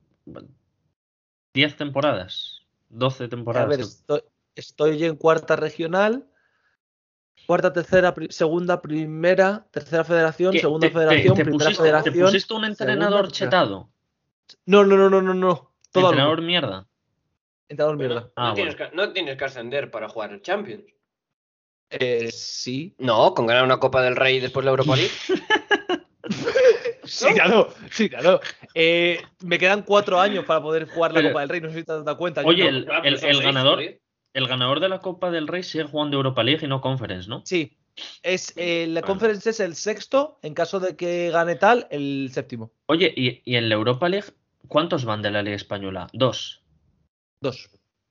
¿10 1.55 1.77
temporadas? 1.77 2.63
¿12 2.91 3.25
A 3.25 3.29
temporadas? 3.29 3.69
ver, 3.69 3.81
estoy, 3.81 4.21
estoy 4.55 5.05
en 5.05 5.17
cuarta 5.17 5.57
regional, 5.57 6.27
cuarta, 7.47 7.73
tercera, 7.73 8.15
pri- 8.15 8.29
segunda, 8.31 8.81
primera, 8.81 9.67
tercera 9.71 10.05
federación, 10.05 10.53
¿Qué? 10.53 10.61
segunda 10.61 10.87
¿Te- 10.87 10.93
te- 10.93 10.99
federación, 10.99 11.37
te 11.37 11.45
primera 11.45 11.65
pusiste, 11.65 11.83
federación. 11.83 12.15
¿Te 12.15 12.21
pusiste 12.23 12.55
un 12.55 12.65
entrenador 12.65 13.27
segunda, 13.27 13.33
chetado? 13.33 13.91
No, 14.67 14.85
no, 14.85 14.97
no, 14.97 15.11
no, 15.11 15.21
no, 15.21 15.35
no. 15.35 15.73
Todo 15.91 16.05
¿Entrenador 16.07 16.39
algo. 16.39 16.47
mierda? 16.47 16.87
Entrenador 17.69 17.97
Bueno, 17.97 18.15
mierda. 18.15 18.33
Ah, 18.37 18.49
no, 18.49 18.55
tienes 18.55 18.77
bueno. 18.77 18.91
que, 18.91 18.97
no 18.97 19.13
tienes 19.13 19.37
que 19.37 19.45
ascender 19.45 19.91
para 19.91 20.09
jugar 20.09 20.33
el 20.33 20.41
Champions. 20.43 20.85
Eh, 21.91 22.31
sí. 22.33 22.95
No, 22.99 23.35
con 23.35 23.47
ganar 23.47 23.65
una 23.65 23.79
Copa 23.79 24.03
del 24.03 24.17
Rey 24.17 24.37
y 24.37 24.41
después 24.41 24.65
la 24.65 24.71
Europa 24.71 24.97
League. 24.97 25.13
Sí, 27.05 27.27
claro, 27.35 27.73
sí, 27.93 28.09
claro. 28.09 28.41
Eh, 28.75 29.23
me 29.45 29.59
quedan 29.59 29.83
cuatro 29.83 30.21
años 30.21 30.45
para 30.45 30.61
poder 30.61 30.89
jugar 30.89 31.13
la 31.13 31.23
Copa 31.23 31.41
del 31.41 31.49
Rey, 31.49 31.61
no 31.61 31.69
sé 31.69 31.77
si 31.77 31.85
te 31.85 31.93
has 31.93 32.05
dado 32.05 32.19
cuenta. 32.19 32.43
Oye, 32.45 32.67
el, 32.67 32.85
ganador, 32.85 33.81
el 34.33 34.49
ganador 34.49 34.81
de 34.81 34.89
la 34.89 35.01
Copa 35.01 35.31
del 35.31 35.47
Rey 35.47 35.63
sigue 35.63 35.85
jugando 35.85 36.17
Europa 36.17 36.43
League 36.43 36.65
y 36.65 36.69
no 36.69 36.81
Conference, 36.81 37.29
¿no? 37.29 37.43
Sí. 37.45 37.77
Es, 38.23 38.53
eh, 38.57 38.87
la 38.89 39.01
Vale. 39.01 39.07
conference 39.07 39.49
es 39.51 39.61
el 39.61 39.75
sexto, 39.75 40.39
en 40.43 40.53
caso 40.53 40.81
de 40.81 40.97
que 40.97 41.31
gane 41.31 41.55
tal, 41.55 41.87
el 41.91 42.29
séptimo. 42.33 42.71
Oye, 42.87 43.13
y, 43.17 43.41
y 43.45 43.57
en 43.57 43.69
la 43.69 43.77
Europa 43.77 44.09
League, 44.09 44.27
¿cuántos 44.69 45.05
van 45.05 45.23
de 45.23 45.31
la 45.31 45.43
Liga 45.43 45.57
Española? 45.57 46.09
Dos. 46.13 46.63
Dos. 47.41 47.71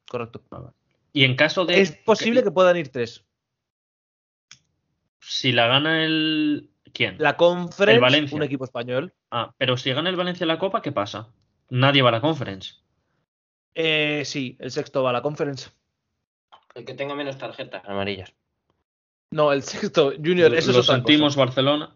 Correcto. 0.10 0.42
Y 1.14 1.24
en 1.24 1.36
caso 1.36 1.66
de. 1.66 1.82
Es 1.82 1.92
posible 1.92 2.44
que 2.44 2.52
puedan 2.52 2.78
ir 2.78 2.90
tres. 2.90 3.26
Si 5.28 5.52
la 5.52 5.68
gana 5.68 6.04
el. 6.04 6.70
¿Quién? 6.94 7.16
La 7.20 7.36
conference, 7.36 7.96
El 7.96 8.02
Valencia. 8.02 8.38
un 8.38 8.44
equipo 8.44 8.64
español. 8.64 9.14
Ah, 9.32 9.54
pero 9.58 9.76
si 9.76 9.92
gana 9.92 10.10
el 10.10 10.16
Valencia 10.16 10.46
la 10.46 10.60
Copa, 10.60 10.82
¿qué 10.82 10.92
pasa? 10.92 11.30
Nadie 11.70 12.02
va 12.02 12.10
a 12.10 12.14
la 12.14 12.22
Conference. 12.22 12.76
Eh, 13.74 14.22
sí, 14.24 14.56
el 14.60 14.72
sexto 14.72 15.04
va 15.04 15.10
a 15.10 15.14
la 15.14 15.22
conference. 15.22 15.70
El 16.76 16.86
que 16.86 16.94
tenga 16.94 17.14
menos 17.16 17.38
tarjetas 17.38 17.84
amarillas. 17.86 18.34
No, 19.32 19.52
el 19.52 19.64
sexto, 19.64 20.14
Junior, 20.16 20.54
eso 20.56 20.72
Lo 20.72 20.80
es 20.80 20.86
otra 20.86 20.96
sentimos, 20.96 21.36
cosa. 21.36 21.46
Barcelona. 21.46 21.96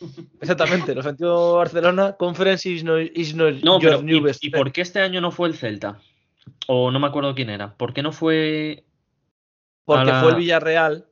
Exactamente, 0.40 0.94
lo 0.94 1.02
sentió 1.02 1.54
Barcelona. 1.54 2.14
Conference 2.16 2.70
is 2.70 2.84
no, 2.84 2.98
is 2.98 3.34
no 3.34 3.50
No, 3.50 3.78
your 3.80 3.90
pero 3.96 4.02
new 4.02 4.16
¿y, 4.18 4.20
best 4.20 4.42
y 4.44 4.48
friend. 4.50 4.64
por 4.64 4.72
qué 4.72 4.80
este 4.80 5.00
año 5.00 5.20
no 5.20 5.30
fue 5.30 5.48
el 5.48 5.54
Celta? 5.54 6.00
O 6.66 6.90
no 6.90 6.98
me 7.00 7.08
acuerdo 7.08 7.34
quién 7.34 7.50
era. 7.50 7.76
¿Por 7.76 7.92
qué 7.92 8.02
no 8.02 8.12
fue. 8.12 8.84
Porque 9.84 10.06
la- 10.10 10.20
fue 10.22 10.30
el 10.30 10.36
Villarreal, 10.36 11.06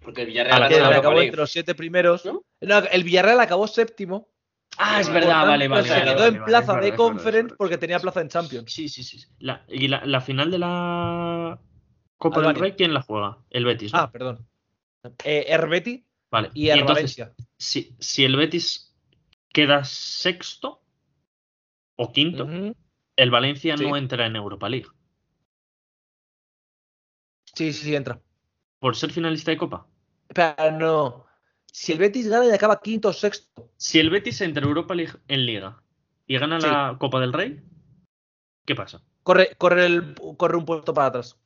Porque 0.00 0.22
el 0.22 0.28
Villarreal 0.28 0.62
acabó 0.92 1.20
entre 1.20 1.40
los 1.40 1.50
siete 1.50 1.74
primeros. 1.74 2.24
¿No? 2.24 2.42
No, 2.60 2.78
el 2.78 3.04
Villarreal 3.04 3.40
acabó 3.40 3.66
séptimo. 3.66 4.28
Ah, 4.76 5.00
es 5.00 5.08
verdad, 5.08 5.30
tanto, 5.30 5.48
vale, 5.48 5.68
vale. 5.68 5.82
se 5.82 5.90
vale, 5.90 6.04
quedó 6.04 6.14
vale, 6.14 6.26
en 6.28 6.34
vale, 6.34 6.44
plaza 6.44 6.72
vale, 6.74 6.84
de 6.84 6.90
vale, 6.92 6.96
conference 6.96 7.42
vale, 7.48 7.56
porque 7.56 7.78
tenía 7.78 7.98
plaza 7.98 8.20
en 8.20 8.28
Champions. 8.28 8.72
Sí, 8.72 8.88
sí, 8.88 9.02
sí. 9.02 9.24
La- 9.40 9.64
y 9.68 9.88
la, 9.88 10.04
la 10.04 10.20
final 10.20 10.50
de 10.52 10.58
la 10.58 11.60
Copa 12.16 12.36
Albania. 12.36 12.52
del 12.52 12.60
Rey, 12.62 12.72
¿quién 12.76 12.94
la 12.94 13.02
juega? 13.02 13.38
El 13.50 13.64
Betis. 13.64 13.92
¿no? 13.92 13.98
Ah, 13.98 14.12
perdón. 14.12 14.46
Eh, 15.24 15.46
Herbeti 15.48 16.04
vale. 16.30 16.50
y 16.54 16.68
el 16.68 16.80
entonces, 16.80 17.16
Valencia. 17.16 17.34
si, 17.56 17.96
si 17.98 18.24
el 18.24 18.36
Betis 18.36 18.94
queda 19.52 19.84
sexto 19.84 20.82
o 21.96 22.12
quinto, 22.12 22.46
el 23.16 23.30
Valencia 23.30 23.76
Sí. 23.76 23.84
no 23.84 23.96
entra 23.96 24.26
en 24.26 24.36
Europa 24.36 24.68
League. 24.68 24.86
Sí, 27.54 27.72
sí, 27.72 27.84
sí, 27.84 27.94
entra. 27.96 28.20
Por 28.78 28.96
ser 28.96 29.10
finalista 29.10 29.50
de 29.50 29.56
Copa. 29.56 29.86
Pero 30.28 30.70
no. 30.72 31.26
Si 31.70 31.92
el 31.92 31.98
Betis 31.98 32.28
gana 32.28 32.46
y 32.46 32.50
acaba 32.50 32.80
quinto 32.80 33.08
o 33.08 33.12
sexto. 33.12 33.70
Si 33.76 33.98
el 33.98 34.10
Betis 34.10 34.40
entra 34.40 34.62
en 34.62 34.68
Europa 34.68 34.94
League 34.94 35.12
en 35.28 35.46
Liga 35.46 35.82
y 36.26 36.38
gana 36.38 36.60
Sí. 36.60 36.66
la 36.66 36.96
Copa 36.98 37.20
del 37.20 37.32
Rey, 37.32 37.62
¿qué 38.64 38.74
pasa? 38.74 39.02
Corre, 39.22 39.54
corre, 39.58 39.86
el, 39.86 40.14
corre 40.36 40.56
un 40.56 40.64
puesto 40.64 40.94
para 40.94 41.08
atrás. 41.08 41.36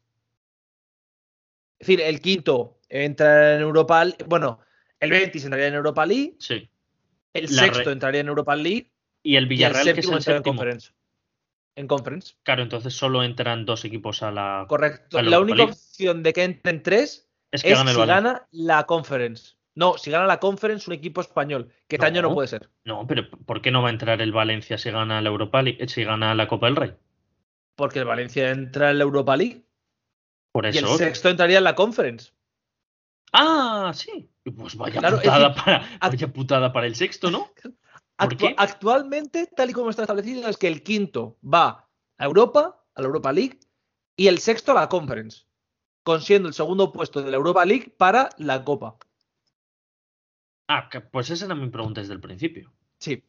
Es 1.79 1.89
decir, 1.89 2.01
el 2.01 2.21
quinto 2.21 2.79
entra 2.89 3.57
en 3.57 3.63
Europa 3.63 4.05
League. 4.05 4.25
Bueno, 4.29 4.61
el 5.01 5.11
Betis 5.11 5.45
entraría 5.45 5.67
en 5.69 5.75
Europa 5.75 6.07
League. 6.07 6.37
Sí. 6.39 6.71
El 7.35 7.45
La 7.57 7.63
sexto 7.63 7.91
entraría 7.91 8.21
en 8.21 8.29
Europa 8.29 8.55
League. 8.55 8.93
Y 9.25 9.35
el 9.35 9.35
Y 9.35 9.37
el 9.37 9.47
Villarreal, 9.47 9.95
que 9.95 10.01
es 10.01 10.09
el 10.09 10.35
en. 10.37 10.43
Conference. 10.43 10.93
En 11.75 11.87
Conference. 11.89 12.35
Claro, 12.43 12.63
entonces 12.63 12.95
solo 12.95 13.23
entran 13.23 13.65
dos 13.65 13.85
equipos 13.85 14.23
a 14.23 14.31
la. 14.31 14.67
Correcto. 14.69 15.19
a 15.19 15.23
la 15.23 15.41
única 15.41 15.65
opción 15.65 16.23
de 16.23 16.33
que 16.33 16.45
entren 16.45 16.83
tres 16.83 17.31
Es 17.51 17.63
que 17.63 17.73
es 17.73 17.79
gana 17.79 17.91
el 17.93 17.97
si 17.97 18.07
gana 18.07 18.47
la 18.51 18.85
Conference. 18.85 19.55
No, 19.75 19.97
si 19.97 20.11
gana 20.11 20.27
la 20.27 20.39
Conference 20.39 20.91
un 20.91 20.95
equipo 20.95 21.23
español, 21.23 21.69
que 21.89 21.97
este 21.97 22.07
No. 22.07 22.13
año 22.13 22.23
no 22.23 22.35
puede 22.35 22.49
ser. 22.49 22.69
No, 22.85 23.07
pero 23.07 23.31
¿por 23.31 23.63
qué 23.63 23.71
no 23.71 23.81
va 23.81 23.89
a 23.89 23.93
entrar 23.93 24.21
el 24.21 24.33
Valencia 24.33 24.77
si 24.77 24.91
gana 24.91 25.23
la 25.23 25.29
Europa 25.31 25.63
League, 25.63 25.83
eh, 25.83 25.89
si 25.89 26.05
gana 26.05 26.35
la 26.35 26.47
Copa 26.47 26.67
del 26.67 26.77
Rey? 26.77 26.93
Porque 27.75 28.01
el 28.01 28.05
Valencia 28.05 28.51
entra 28.51 28.91
en 28.91 28.99
la 28.99 29.05
Europa 29.05 29.35
League 29.35 29.65
Por 30.53 30.67
y 30.67 30.77
el 30.77 30.85
eso. 30.85 30.99
sexto 30.99 31.31
entraría 31.31 31.57
en 31.57 31.65
la 31.65 31.75
Conference. 31.75 32.33
Ah, 33.33 33.93
sí. 33.95 34.29
Pues 34.59 34.77
vaya 34.77 35.01
Claro, 35.01 35.17
putada 35.17 35.49
decir, 35.49 35.65
para 35.65 35.99
vaya 36.03 36.29
putada 36.29 36.73
para 36.73 36.87
el 36.87 36.95
sexto, 36.97 37.31
¿no? 37.31 37.49
Actualmente, 38.57 39.47
tal 39.55 39.71
y 39.71 39.73
como 39.73 39.91
está 39.91 40.03
establecido, 40.03 40.49
es 40.49 40.57
que 40.57 40.69
el 40.69 40.83
quinto 40.83 41.39
va 41.43 41.89
a 42.19 42.25
Europa, 42.25 42.85
a 42.95 43.01
la 43.01 43.07
Europa 43.07 43.33
League, 43.33 43.59
y 44.17 44.29
el 44.29 44.39
sexto 44.39 44.73
a 44.73 44.75
la 44.75 44.89
Conference, 44.89 45.45
consiguiendo 46.03 46.49
el 46.49 46.55
segundo 46.55 46.93
puesto 46.93 47.23
de 47.23 47.31
la 47.31 47.37
Europa 47.37 47.65
League 47.65 47.95
para 47.97 48.29
la 48.39 48.65
Copa. 48.65 48.97
Ah, 50.69 50.89
que- 50.91 51.01
pues 51.01 51.31
esa 51.31 51.47
era 51.47 51.55
mi 51.55 51.69
pregunta 51.69 52.01
desde 52.01 52.15
el 52.15 52.21
principio. 52.21 52.73
Sí, 52.99 53.23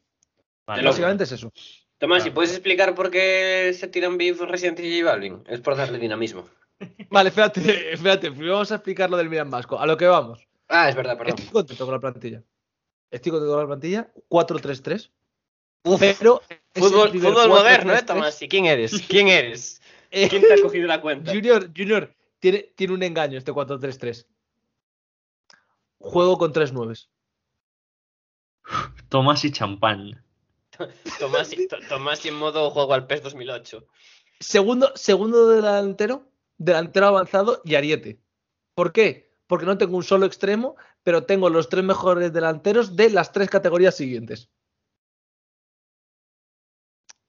Vale, 0.65 0.83
básicamente 0.83 1.25
es 1.25 1.31
eso. 1.33 1.51
Tomás, 1.97 2.19
Claro. 2.19 2.31
¿y 2.31 2.35
puedes 2.35 2.51
explicar 2.51 2.95
por 2.95 3.11
qué 3.11 3.73
se 3.77 3.87
tiran 3.87 4.17
beef 4.17 4.39
Resident 4.41 4.79
y 4.79 4.99
J 5.01 5.11
Balvin? 5.11 5.43
Es 5.47 5.59
por 5.61 5.75
darle 5.75 5.97
dinamismo. 5.99 6.45
Vale, 7.09 7.29
espérate, 7.29 7.93
espérate, 7.93 8.31
primero 8.31 8.53
vamos 8.53 8.71
a 8.71 8.75
explicar 8.75 9.09
lo 9.09 9.17
del 9.17 9.29
Milan 9.29 9.49
Vasco. 9.49 9.79
A 9.79 9.85
lo 9.85 9.97
que 9.97 10.05
vamos. 10.07 10.47
Ah, 10.69 10.89
es 10.89 10.95
verdad, 10.95 11.17
perdón. 11.17 11.35
Estoy 11.37 11.51
contento 11.51 11.85
con 11.85 11.93
la 11.93 11.99
plantilla. 11.99 12.43
Estoy 13.13 13.31
con 13.31 13.47
la 13.59 13.65
plantilla. 13.67 14.11
4-3-3. 14.29 15.11
Pero. 15.99 16.41
Fútbol, 16.73 17.11
fútbol 17.11 17.47
moderno, 17.49 17.93
¿eh, 17.93 17.97
4-3-3. 18.01 18.05
Tomás? 18.05 18.41
¿Y 18.41 18.47
quién 18.49 18.65
eres? 18.65 18.99
¿Quién 19.07 19.27
eres? 19.27 19.79
¿Quién 20.09 20.41
te 20.41 20.53
ha 20.53 20.61
cogido 20.61 20.87
la 20.87 20.99
cuenta? 20.99 21.31
Junior, 21.31 21.69
Junior, 21.75 22.11
tiene, 22.39 22.71
tiene 22.75 22.93
un 22.93 23.03
engaño 23.03 23.37
este 23.37 23.51
4-3-3. 23.53 24.25
Juego 25.99 26.37
con 26.39 26.51
3 26.51 26.73
nueves. 26.73 27.09
Tomás 29.09 29.45
y 29.45 29.51
champán. 29.51 30.23
Tomás, 31.19 31.53
y- 31.53 31.67
To- 31.67 31.77
Tomás 31.87 32.25
y 32.25 32.29
en 32.29 32.35
modo 32.35 32.71
juego 32.71 32.93
al 32.95 33.05
PES 33.05 33.21
2008. 33.23 33.85
Segundo, 34.39 34.91
segundo 34.95 35.47
delantero, 35.49 36.27
delantero 36.57 37.05
avanzado 37.07 37.61
y 37.63 37.75
Ariete. 37.75 38.19
¿Por 38.73 38.91
qué? 38.91 39.31
Porque 39.53 39.67
no 39.67 39.77
tengo 39.77 39.97
un 39.97 40.03
solo 40.03 40.25
extremo, 40.25 40.77
pero 41.03 41.27
tengo 41.27 41.47
los 41.47 41.69
tres 41.69 41.83
mejores 41.83 42.33
delanteros 42.33 42.95
de 42.95 43.11
las 43.11 43.31
tres 43.31 43.51
categorías 43.51 43.95
siguientes. 43.95 44.49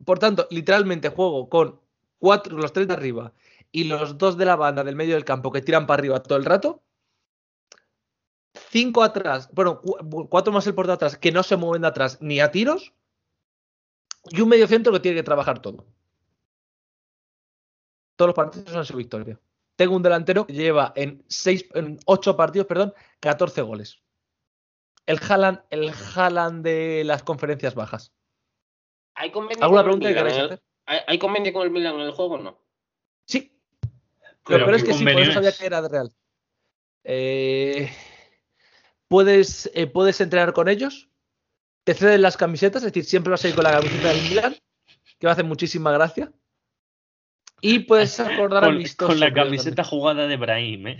Por 0.06 0.18
tanto, 0.18 0.48
literalmente 0.50 1.10
juego 1.10 1.50
con 1.50 1.82
cuatro, 2.18 2.56
los 2.56 2.72
tres 2.72 2.88
de 2.88 2.94
arriba 2.94 3.34
y 3.70 3.84
los 3.84 4.16
dos 4.16 4.38
de 4.38 4.46
la 4.46 4.56
banda 4.56 4.82
del 4.82 4.96
medio 4.96 5.16
del 5.16 5.26
campo 5.26 5.52
que 5.52 5.60
tiran 5.60 5.86
para 5.86 6.00
arriba 6.00 6.22
todo 6.22 6.38
el 6.38 6.46
rato. 6.46 6.82
Cinco 8.54 9.02
atrás, 9.02 9.50
bueno, 9.52 9.82
cu- 9.82 10.26
cuatro 10.30 10.50
más 10.50 10.66
el 10.66 10.74
por 10.74 10.86
de 10.86 10.94
atrás 10.94 11.18
que 11.18 11.30
no 11.30 11.42
se 11.42 11.58
mueven 11.58 11.82
de 11.82 11.88
atrás 11.88 12.16
ni 12.22 12.40
a 12.40 12.50
tiros. 12.50 12.94
Y 14.30 14.40
un 14.40 14.48
medio 14.48 14.66
centro 14.66 14.94
que 14.94 15.00
tiene 15.00 15.18
que 15.18 15.24
trabajar 15.24 15.60
todo. 15.60 15.84
Todos 18.16 18.28
los 18.28 18.34
partidos 18.34 18.74
han 18.74 18.86
sido 18.86 18.96
victoria. 18.96 19.38
Tengo 19.76 19.96
un 19.96 20.02
delantero 20.02 20.46
que 20.46 20.52
lleva 20.52 20.92
en, 20.94 21.24
seis, 21.28 21.66
en 21.74 21.98
8 22.06 22.36
partidos, 22.36 22.66
perdón, 22.66 22.94
14 23.20 23.62
goles. 23.62 24.02
El 25.06 25.18
Haaland, 25.18 25.60
el 25.70 25.92
Haaland 26.14 26.64
de 26.64 27.02
las 27.04 27.22
conferencias 27.22 27.74
bajas. 27.74 28.12
¿Hay 29.14 29.30
convenio, 29.30 29.64
¿Alguna 29.64 29.82
pregunta 29.82 30.08
que 30.08 30.14
queráis 30.14 30.38
hacer? 30.38 30.62
¿Hay, 30.86 31.00
hay 31.06 31.18
convenio 31.18 31.52
con 31.52 31.62
el 31.62 31.70
Milan 31.70 31.96
en 31.96 32.02
el 32.02 32.12
juego 32.12 32.34
o 32.34 32.38
no? 32.38 32.58
Sí. 33.26 33.58
Pero 34.44 34.60
Lo 34.60 34.64
peor 34.66 34.76
es 34.76 34.82
¿qué 34.82 34.88
que 34.90 34.94
sí, 34.94 35.04
por 35.04 35.20
eso 35.20 35.32
sabía 35.32 35.52
que 35.52 35.66
era 35.66 35.82
de 35.82 35.88
Real. 35.88 36.12
Eh, 37.04 37.90
puedes, 39.08 39.70
eh, 39.74 39.86
puedes 39.86 40.20
entrenar 40.20 40.52
con 40.52 40.68
ellos. 40.68 41.08
Te 41.84 41.94
ceden 41.94 42.22
las 42.22 42.36
camisetas, 42.36 42.82
es 42.82 42.92
decir, 42.92 43.04
siempre 43.04 43.30
vas 43.30 43.44
a 43.44 43.48
ir 43.48 43.54
con 43.54 43.64
la 43.64 43.72
camiseta 43.72 44.08
del 44.08 44.22
Milan, 44.22 44.56
que 45.18 45.26
va 45.26 45.32
a 45.32 45.34
hacer 45.34 45.44
muchísima 45.44 45.92
gracia. 45.92 46.32
Y 47.64 47.78
puedes 47.78 48.20
acordar 48.20 48.64
Con, 48.64 48.74
amistosos. 48.74 49.14
con 49.14 49.20
la 49.20 49.32
camiseta 49.32 49.82
jugada 49.84 50.26
de 50.26 50.36
Brahim, 50.36 50.88
¿eh? 50.88 50.98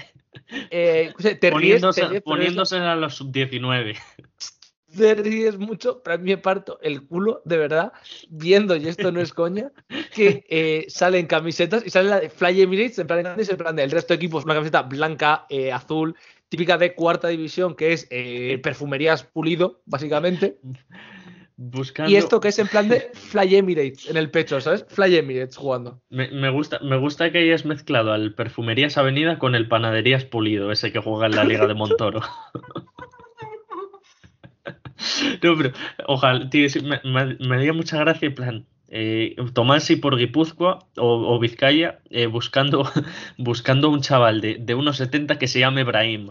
Eh, 0.71 1.13
te 1.19 1.51
ríes, 1.51 1.53
Poniéndose, 1.53 2.01
te 2.01 2.09
ríes, 2.09 2.23
poniéndose 2.23 2.77
a 2.79 2.97
los 2.97 3.17
sub-19. 3.17 3.99
te 4.97 5.15
ríes 5.15 5.59
mucho, 5.59 6.03
pero 6.03 6.15
a 6.15 6.19
mí 6.19 6.31
me 6.31 6.39
parto 6.39 6.79
el 6.81 7.07
culo, 7.07 7.43
de 7.45 7.59
verdad, 7.59 7.93
viendo, 8.31 8.77
y 8.77 8.89
esto 8.89 9.13
no 9.13 9.21
es 9.21 9.35
coña, 9.35 9.73
que 10.15 10.47
eh, 10.49 10.87
salen 10.89 11.27
camisetas 11.27 11.85
y 11.85 11.91
sale 11.91 12.09
la 12.09 12.21
de 12.21 12.31
Fly 12.31 12.63
Emirates, 12.63 12.99
en 12.99 13.09
plan, 13.09 13.23
grandes, 13.23 13.51
en 13.51 13.57
plan 13.59 13.77
del 13.77 13.91
resto 13.91 14.15
de 14.15 14.17
equipos, 14.17 14.45
una 14.45 14.55
camiseta 14.55 14.83
blanca, 14.83 15.45
eh, 15.51 15.71
azul, 15.71 16.17
típica 16.49 16.79
de 16.79 16.95
cuarta 16.95 17.29
división, 17.29 17.75
que 17.75 17.93
es 17.93 18.07
eh, 18.09 18.59
perfumerías 18.63 19.23
pulido, 19.23 19.83
básicamente. 19.85 20.59
Buscando... 21.57 22.11
Y 22.11 22.17
esto 22.17 22.41
que 22.41 22.49
es 22.49 22.59
en 22.59 22.67
plan 22.67 22.89
de 22.89 23.11
Fly 23.15 23.57
Emirates 23.57 24.11
en 24.11 24.17
el 24.17 24.31
pecho, 24.31 24.61
¿sabes? 24.61 24.85
Fly 24.89 25.17
Emirates 25.17 25.57
jugando. 25.57 26.01
Me, 26.11 26.29
me 26.31 26.51
gusta, 26.51 26.81
me 26.81 26.99
gusta 26.99 27.31
que 27.31 27.39
hayas 27.39 27.65
mezclado 27.65 28.13
al 28.13 28.35
Perfumerías 28.35 28.99
Avenida 28.99 29.39
con 29.39 29.55
el 29.55 29.69
Panaderías 29.69 30.25
Pulido, 30.25 30.73
ese 30.73 30.93
que 30.93 30.99
juega 30.99 31.27
en 31.27 31.37
la 31.37 31.45
Liga 31.45 31.67
de 31.67 31.75
Montoro. 31.75 32.21
no, 35.43 35.57
pero 35.57 35.73
ojalá, 36.07 36.51
tío, 36.51 36.69
me, 36.83 37.01
me, 37.05 37.37
me 37.37 37.57
haría 37.57 37.73
mucha 37.73 37.99
gracia 37.99 38.27
en 38.27 38.35
plan. 38.35 38.67
Eh, 38.89 39.35
Tomasi 39.55 39.97
por 39.97 40.17
Guipúzcoa 40.17 40.87
o, 40.99 41.35
o 41.35 41.39
Vizcaya 41.41 42.01
eh, 42.11 42.27
buscando, 42.27 42.89
buscando 43.39 43.91
un 43.91 44.03
chaval 44.03 44.41
de, 44.41 44.59
de 44.61 44.75
unos 44.75 44.99
70 44.99 45.39
que 45.39 45.49
se 45.49 45.59
llame 45.59 45.83
Brahim 45.83 46.29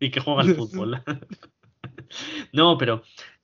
y 0.00 0.10
que 0.10 0.18
juega 0.18 0.42
al 0.42 0.54
fútbol. 0.54 1.02
no, 2.52 2.78
pero 2.78 3.02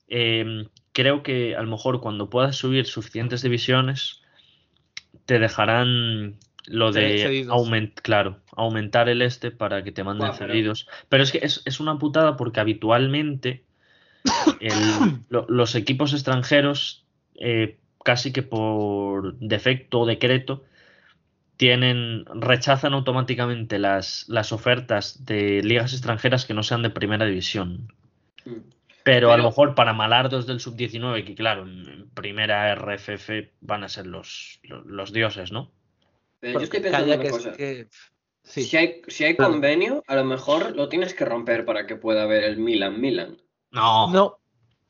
eh, 0.09 0.67
creo 0.97 1.21
que 1.21 1.55
a 1.55 1.61
lo 1.61 1.69
mejor 1.69 2.01
cuando 2.01 2.27
puedas 2.27 2.55
subir 2.55 2.87
suficientes 2.87 3.43
divisiones 3.43 4.23
te 5.27 5.37
dejarán 5.37 6.37
lo 6.65 6.91
de 6.91 7.45
aument, 7.51 7.99
claro, 8.01 8.39
aumentar 8.55 9.07
el 9.07 9.21
este 9.21 9.51
para 9.51 9.83
que 9.83 9.91
te 9.91 10.03
manden 10.03 10.31
pero- 10.35 10.47
cedidos. 10.51 10.87
Pero 11.07 11.21
es 11.21 11.31
que 11.31 11.37
es, 11.43 11.61
es 11.65 11.79
una 11.79 11.99
putada 11.99 12.35
porque 12.35 12.59
habitualmente 12.61 13.63
el- 14.59 15.19
lo- 15.29 15.45
los 15.47 15.75
equipos 15.75 16.13
extranjeros 16.13 17.05
eh, 17.35 17.77
casi 18.03 18.33
que 18.33 18.41
por 18.41 19.37
defecto 19.37 19.99
o 19.99 20.05
decreto 20.07 20.63
tienen 21.57 22.25
rechazan 22.33 22.95
automáticamente 22.95 23.77
las, 23.77 24.25
las 24.29 24.51
ofertas 24.51 25.25
de 25.25 25.61
ligas 25.61 25.93
extranjeras 25.93 26.45
que 26.45 26.55
no 26.55 26.63
sean 26.63 26.81
de 26.81 26.89
primera 26.89 27.25
división. 27.27 27.93
Mm. 28.45 28.76
Pero, 29.13 29.31
a 29.31 29.37
lo 29.37 29.43
mejor 29.43 29.73
para 29.75 29.93
malardos 29.93 30.45
del 30.47 30.59
sub-19, 30.59 31.23
que 31.25 31.33
claro, 31.35 31.63
en 31.63 32.09
primera 32.13 32.73
RFF 32.75 33.29
van 33.61 33.83
a 33.83 33.89
ser 33.89 34.05
los, 34.07 34.59
los, 34.63 34.85
los 34.85 35.13
dioses, 35.13 35.51
¿no? 35.51 35.71
Pero 36.39 36.59
yo 36.59 36.63
estoy 36.65 36.81
pensando 36.81 37.07
una 37.13 37.17
que 37.19 37.27
es 37.27 37.33
cosa. 37.33 37.51
que- 37.53 37.87
Sí. 38.43 38.63
Si 38.63 38.77
hay, 38.77 39.01
si 39.09 39.25
hay 39.25 39.35
Claro. 39.35 39.51
convenio, 39.51 40.03
a 40.07 40.15
lo 40.15 40.23
mejor 40.23 40.73
lo 40.75 40.87
tienes 40.87 41.13
que 41.13 41.25
romper 41.25 41.65
para 41.65 41.85
que 41.85 41.97
pueda 41.97 42.23
haber 42.23 42.45
el 42.45 42.57
Milan-Milan. 42.57 43.37
No, 43.71 44.09
no, 44.13 44.37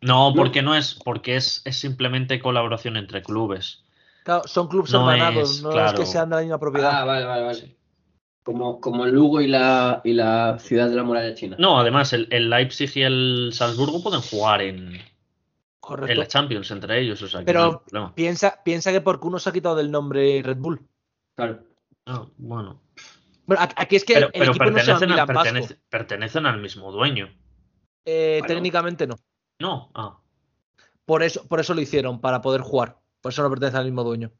No, 0.02 0.32
porque 0.36 0.62
no 0.62 0.76
es, 0.76 0.94
porque 1.04 1.36
es, 1.38 1.64
es 1.66 1.76
simplemente 1.80 2.40
colaboración 2.40 2.98
entre 2.98 3.24
clubes. 3.24 3.84
claro, 4.24 4.44
son 4.48 4.68
clubes 4.68 4.92
No 4.92 5.00
hermanados, 5.12 5.58
es, 5.58 5.64
no 5.64 5.70
es 5.70 5.76
claro. 5.76 5.98
que 5.98 6.06
sean 6.06 6.30
de 6.30 6.36
la 6.36 6.42
misma 6.44 6.60
propiedad. 6.60 7.02
Ah, 7.02 7.06
vale, 7.06 7.26
vale, 7.26 7.44
vale. 7.46 7.77
Como, 8.48 8.80
como 8.80 9.04
el 9.04 9.12
Lugo 9.12 9.42
y 9.42 9.48
la, 9.48 10.00
y 10.06 10.14
la 10.14 10.58
ciudad 10.58 10.88
de 10.90 10.96
la 10.96 11.04
muralla 11.04 11.36
china. 11.36 11.58
No, 11.60 11.78
además, 11.78 12.14
el, 12.14 12.30
el 12.32 12.50
Leipzig 12.50 12.90
y 12.96 13.02
el 13.02 13.50
Salzburgo 13.52 14.02
pueden 14.02 14.22
jugar 14.22 14.62
en, 14.62 14.94
en 14.96 16.18
la 16.18 16.28
Champions 16.28 16.72
entre 16.72 17.02
ellos, 17.02 17.22
o 17.22 17.28
sea, 17.28 17.42
Pero- 17.44 17.84
no. 17.92 18.16
Piensa, 18.16 18.62
piensa 18.64 18.94
que 18.94 19.02
porque 19.02 19.28
uno 19.28 19.38
se 19.38 19.50
ha 19.50 19.52
quitado 19.52 19.76
del 19.76 19.92
nombre 19.92 20.42
Red 20.42 20.60
Bull. 20.60 20.80
Claro. 21.36 21.60
Ah, 22.06 22.26
bueno. 22.38 22.80
Bueno, 23.46 23.68
aquí 23.76 23.98
es 23.98 24.06
que 24.06 24.14
Pero, 24.14 24.28
el 24.28 24.32
pero 24.32 24.52
equipo 24.52 24.64
no 24.72 24.80
se 24.80 24.86
llama 24.86 25.00
pertenecen, 25.00 25.20
a- 25.20 25.26
pertenece- 25.26 25.80
pertenecen 25.90 26.46
al 26.46 26.62
mismo 26.62 26.90
dueño. 26.94 27.28
Eh, 28.06 28.38
Bueno. 28.40 28.54
Técnicamente 28.56 29.08
no. 29.08 29.16
No, 29.60 29.92
ah. 29.94 30.22
Por 31.06 31.22
eso, 31.22 31.46
por 31.50 31.60
eso 31.60 31.74
lo 31.74 31.82
hicieron, 31.82 32.22
para 32.22 32.42
poder 32.42 32.62
jugar. 32.62 32.98
Por 33.20 33.34
eso 33.34 33.44
no 33.44 33.50
pertenece 33.50 33.76
al 33.78 33.84
mismo 33.84 34.06
dueño. 34.06 34.32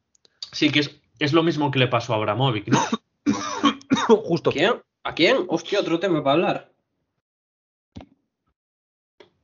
Sí, 0.54 0.72
que 0.72 0.80
es, 0.80 1.02
es 1.20 1.34
lo 1.34 1.44
mismo 1.44 1.72
que 1.72 1.80
le 1.80 1.90
pasó 1.90 2.14
a 2.14 2.16
Abramovic, 2.16 2.70
¿no? 2.70 2.80
Justo. 4.24 4.52
¿Quién? 4.52 4.74
¿A 5.04 5.14
quién? 5.14 5.46
Hostia, 5.48 5.80
otro 5.80 6.00
tema 6.00 6.24
para 6.24 6.34
hablar. 6.34 6.72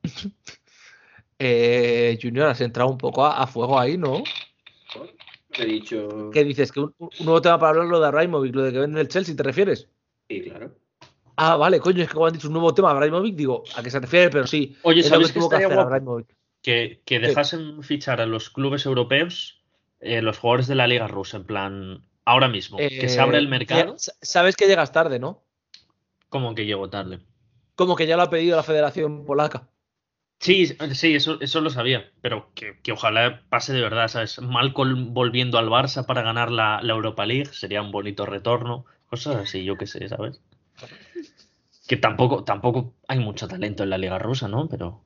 Eh, 1.36 2.16
Junior, 2.22 2.46
has 2.46 2.60
entrado 2.60 2.88
un 2.88 2.96
poco 2.96 3.26
a, 3.26 3.42
a 3.42 3.46
fuego 3.48 3.78
ahí, 3.78 3.98
¿no? 3.98 4.22
He 5.58 5.64
dicho. 5.66 6.30
¿Qué 6.32 6.44
dices? 6.44 6.70
¿Que 6.70 6.80
un, 6.80 6.94
un 6.96 7.10
nuevo 7.20 7.42
tema 7.42 7.58
para 7.58 7.70
hablar 7.70 7.86
lo 7.86 8.00
de 8.00 8.06
Abramovich, 8.06 8.54
lo 8.54 8.62
de 8.62 8.72
que 8.72 8.78
vende 8.78 9.00
el 9.00 9.08
Chelsea, 9.08 9.34
te 9.34 9.42
refieres? 9.42 9.88
Sí, 10.28 10.42
claro. 10.42 10.74
Ah, 11.36 11.56
vale, 11.56 11.80
coño, 11.80 12.02
es 12.02 12.08
que 12.08 12.14
como 12.14 12.26
han 12.26 12.34
dicho 12.34 12.46
un 12.46 12.54
nuevo 12.54 12.72
tema, 12.72 12.92
Abramovich, 12.92 13.34
digo, 13.34 13.64
¿a 13.76 13.82
qué 13.82 13.90
se 13.90 13.98
refiere? 13.98 14.30
Pero 14.30 14.46
sí, 14.46 14.76
Oye, 14.82 15.00
es 15.00 15.06
lo 15.10 15.16
¿sabes 15.16 15.32
que 15.32 15.40
que 15.40 15.56
hacer 15.56 15.74
guapo? 15.74 16.22
Que, 16.62 17.02
que 17.04 17.18
dejasen 17.18 17.82
fichar 17.82 18.20
a 18.20 18.26
los 18.26 18.48
clubes 18.48 18.86
europeos 18.86 19.60
eh, 20.00 20.22
los 20.22 20.38
jugadores 20.38 20.68
de 20.68 20.76
la 20.76 20.86
Liga 20.86 21.08
Rusa, 21.08 21.38
en 21.38 21.44
plan, 21.44 22.04
ahora 22.24 22.48
mismo, 22.48 22.78
que 22.78 23.08
se 23.08 23.20
abre 23.20 23.38
el 23.38 23.46
Eh, 23.46 23.48
mercado, 23.48 23.96
Sabes 23.98 24.56
que 24.56 24.66
llegas 24.66 24.92
tarde, 24.92 25.18
¿no? 25.18 25.42
como 26.28 26.54
que 26.54 26.66
llego 26.66 26.90
tarde. 26.90 27.20
Como 27.76 27.94
que 27.96 28.06
ya 28.06 28.16
lo 28.16 28.22
ha 28.22 28.30
pedido 28.30 28.56
la 28.56 28.62
Federación 28.62 29.24
Polaca. 29.24 29.68
Sí, 30.40 30.66
sí, 30.66 31.14
eso, 31.14 31.40
eso 31.40 31.60
lo 31.60 31.70
sabía, 31.70 32.10
pero 32.20 32.50
que, 32.54 32.78
que 32.82 32.92
ojalá 32.92 33.42
pase 33.48 33.72
de 33.72 33.80
verdad, 33.80 34.08
¿sabes? 34.08 34.40
Malcolm 34.40 35.14
volviendo 35.14 35.58
al 35.58 35.68
Barça 35.68 36.04
para 36.04 36.22
ganar 36.22 36.50
la, 36.50 36.80
la 36.82 36.92
Europa 36.92 37.24
League 37.24 37.46
sería 37.46 37.80
un 37.80 37.92
bonito 37.92 38.26
retorno, 38.26 38.84
cosas 39.06 39.36
así, 39.36 39.64
yo 39.64 39.78
qué 39.78 39.86
sé, 39.86 40.08
¿sabes? 40.08 40.40
Que 41.86 41.96
tampoco, 41.96 42.44
tampoco 42.44 42.94
hay 43.08 43.20
mucho 43.20 43.46
talento 43.46 43.84
en 43.84 43.90
la 43.90 43.98
Liga 43.98 44.18
Rusa, 44.18 44.48
¿no? 44.48 44.68
Pero 44.68 45.00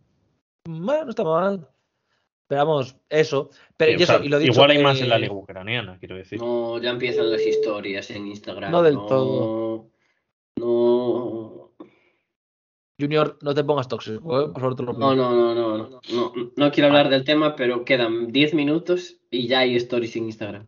Bueno, 0.66 1.04
no 1.04 1.10
está 1.10 1.24
mal. 1.24 1.68
Pero 2.48 2.64
vamos, 2.66 2.96
eso. 3.10 3.50
Pero 3.76 3.92
y 3.92 4.02
o 4.02 4.06
sea, 4.06 4.16
eso, 4.16 4.24
y 4.24 4.28
lo 4.28 4.38
dicho, 4.38 4.52
igual 4.52 4.70
hay 4.70 4.82
más 4.82 5.00
en 5.00 5.10
la 5.10 5.18
Liga 5.18 5.34
Ucraniana, 5.34 5.98
quiero 5.98 6.16
decir. 6.16 6.40
No, 6.40 6.80
ya 6.80 6.90
empiezan 6.90 7.30
las 7.30 7.46
historias 7.46 8.10
en 8.10 8.26
Instagram. 8.26 8.72
No 8.72 8.82
del 8.82 8.94
no, 8.94 9.06
todo. 9.06 9.90
No. 10.56 11.72
Junior, 13.00 13.38
no 13.42 13.54
te 13.54 13.62
pongas 13.62 13.86
tóxico, 13.86 14.40
¿eh? 14.40 14.48
Por 14.48 14.60
favor, 14.60 14.74
te 14.74 14.82
lo. 14.82 14.92
No, 14.94 15.14
no, 15.14 15.30
no, 15.30 15.54
no, 15.54 15.76
no, 15.78 16.00
no, 16.12 16.32
no 16.56 16.72
quiero 16.72 16.88
hablar 16.88 17.10
del 17.10 17.22
tema, 17.24 17.54
pero 17.54 17.84
quedan 17.84 18.32
10 18.32 18.54
minutos 18.54 19.18
y 19.30 19.46
ya 19.46 19.60
hay 19.60 19.76
stories 19.76 20.16
en 20.16 20.24
Instagram. 20.24 20.66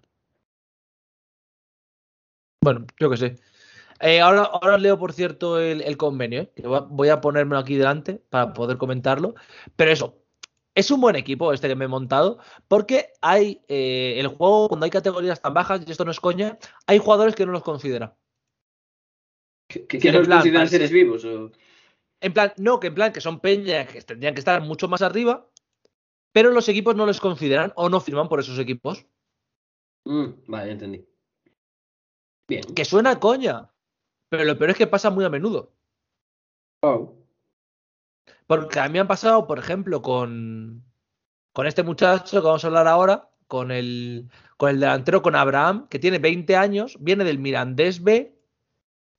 Bueno, 2.62 2.86
yo 3.00 3.10
qué 3.10 3.16
sé. 3.16 3.36
Eh, 4.00 4.20
ahora, 4.20 4.42
ahora 4.42 4.76
os 4.76 4.80
leo, 4.82 4.98
por 4.98 5.12
cierto, 5.12 5.58
el, 5.58 5.80
el 5.82 5.96
convenio, 5.96 6.42
¿eh? 6.42 6.52
que 6.54 6.66
voy 6.66 6.76
a- 6.78 6.80
voy 6.82 7.08
a 7.08 7.20
ponérmelo 7.20 7.58
aquí 7.58 7.74
delante 7.76 8.14
para 8.30 8.52
poder 8.52 8.76
comentarlo. 8.78 9.34
Pero 9.76 9.90
eso, 9.90 10.19
es 10.80 10.90
un 10.90 11.00
buen 11.00 11.16
equipo 11.16 11.52
este 11.52 11.68
que 11.68 11.76
me 11.76 11.84
he 11.84 11.88
montado, 11.88 12.38
porque 12.68 13.12
hay 13.20 13.62
eh, 13.68 14.14
el 14.18 14.28
juego, 14.28 14.68
cuando 14.68 14.84
hay 14.84 14.90
categorías 14.90 15.40
tan 15.40 15.54
bajas, 15.54 15.82
y 15.86 15.90
esto 15.90 16.04
no 16.04 16.10
es 16.10 16.20
coña, 16.20 16.58
hay 16.86 16.98
jugadores 16.98 17.34
que 17.34 17.46
no 17.46 17.52
los 17.52 17.62
considera. 17.62 18.16
¿Que, 19.68 19.86
que, 19.86 20.00
Sí, 20.00 20.08
en 20.08 20.14
los 20.14 20.26
plan, 20.26 20.38
consideran 20.38 20.68
seres 20.68 20.90
vivos? 20.90 21.24
O... 21.24 21.50
En 22.20 22.32
plan, 22.32 22.52
no, 22.56 22.80
que 22.80 22.88
en 22.88 22.94
plan, 22.94 23.12
que 23.12 23.20
son 23.20 23.40
peñas 23.40 23.88
que 23.88 24.02
tendrían 24.02 24.34
que 24.34 24.40
estar 24.40 24.60
mucho 24.62 24.88
más 24.88 25.02
arriba, 25.02 25.48
pero 26.32 26.50
los 26.50 26.68
equipos 26.68 26.96
no 26.96 27.06
les 27.06 27.20
consideran 27.20 27.72
o 27.76 27.88
no 27.88 28.00
firman 28.00 28.28
por 28.28 28.40
esos 28.40 28.58
equipos. 28.58 29.06
Mm, 30.04 30.26
vale, 30.46 30.72
entendí. 30.72 31.06
Bien. 32.48 32.64
Que 32.74 32.84
suena 32.84 33.10
a 33.10 33.20
coña, 33.20 33.72
pero 34.28 34.44
lo 34.44 34.58
peor 34.58 34.70
es 34.70 34.76
que 34.76 34.86
pasa 34.86 35.10
muy 35.10 35.24
a 35.24 35.30
menudo. 35.30 35.72
Oh. 36.82 37.19
Porque 38.50 38.80
a 38.80 38.88
mí 38.88 38.94
me 38.94 38.98
han 38.98 39.06
pasado, 39.06 39.46
por 39.46 39.60
ejemplo, 39.60 40.02
con, 40.02 40.82
con 41.52 41.66
este 41.68 41.84
muchacho 41.84 42.40
que 42.40 42.46
vamos 42.48 42.64
a 42.64 42.66
hablar 42.66 42.88
ahora, 42.88 43.28
con 43.46 43.70
el, 43.70 44.28
con 44.56 44.70
el 44.70 44.80
delantero, 44.80 45.22
con 45.22 45.36
Abraham, 45.36 45.86
que 45.88 46.00
tiene 46.00 46.18
20 46.18 46.56
años, 46.56 46.96
viene 46.98 47.22
del 47.22 47.38
Mirandés 47.38 48.02
B, 48.02 48.34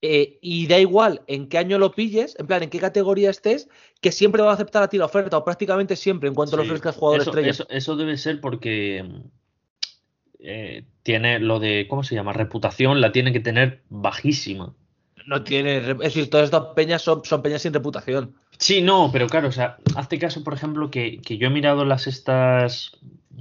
eh, 0.02 0.38
y 0.42 0.68
da 0.68 0.80
igual 0.80 1.22
en 1.28 1.48
qué 1.48 1.60
año 1.60 1.80
lo 1.80 1.92
pilles, 1.92 2.36
en 2.40 2.48
plan, 2.48 2.62
en 2.64 2.70
qué 2.70 2.80
categoría 2.80 3.30
estés, 3.30 3.70
que 4.02 4.12
siempre 4.12 4.42
va 4.42 4.52
a 4.52 4.56
aceptar 4.56 4.84
a 4.84 4.90
ti 4.90 4.98
la 4.98 5.06
oferta, 5.06 5.38
o 5.38 5.46
prácticamente 5.46 5.96
siempre, 5.96 6.28
en 6.28 6.36
cuanto 6.36 6.58
Sí, 6.58 6.64
ofrezcas 6.64 6.96
jugador 6.98 7.22
eso, 7.22 7.30
estrella. 7.32 7.52
eso- 7.52 7.68
eso 7.70 7.96
debe 7.96 8.18
ser 8.18 8.42
porque 8.42 9.06
eh, 10.40 10.84
tiene 11.04 11.40
lo 11.40 11.60
de, 11.60 11.88
¿cómo 11.90 12.04
se 12.04 12.16
llama? 12.16 12.34
Reputación, 12.34 13.00
la 13.00 13.14
tiene 13.14 13.32
que 13.32 13.40
tener 13.40 13.84
bajísima. 13.90 14.76
No 15.26 15.44
tiene, 15.44 15.78
es 15.78 15.98
decir, 16.00 16.30
todas 16.30 16.46
estas 16.46 16.66
peñas 16.76 17.02
son, 17.02 17.24
son 17.24 17.42
peñas 17.42 17.62
sin 17.62 17.74
reputación. 17.74 18.36
Sí, 18.62 18.82
no, 18.82 19.10
pero 19.12 19.28
claro, 19.28 19.48
o 19.48 19.52
sea, 19.52 19.78
hazte 19.96 20.20
caso, 20.20 20.44
por 20.44 20.54
ejemplo, 20.54 20.92
que, 20.92 21.20
que 21.20 21.38
yo 21.40 21.48
he 21.48 21.50
mirado 21.50 21.84
las 21.84 22.06
estas 22.06 22.92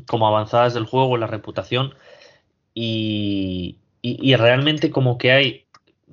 como 0.06 0.26
avanzadas 0.26 0.72
del 0.72 0.86
juego, 0.86 1.18
la 1.18 1.26
reputación, 1.26 1.94
y, 2.74 3.78
y, 4.02 4.18
y 4.32 4.36
realmente 4.36 4.90
como 4.90 5.18
que 5.18 5.32
hay, 5.32 5.66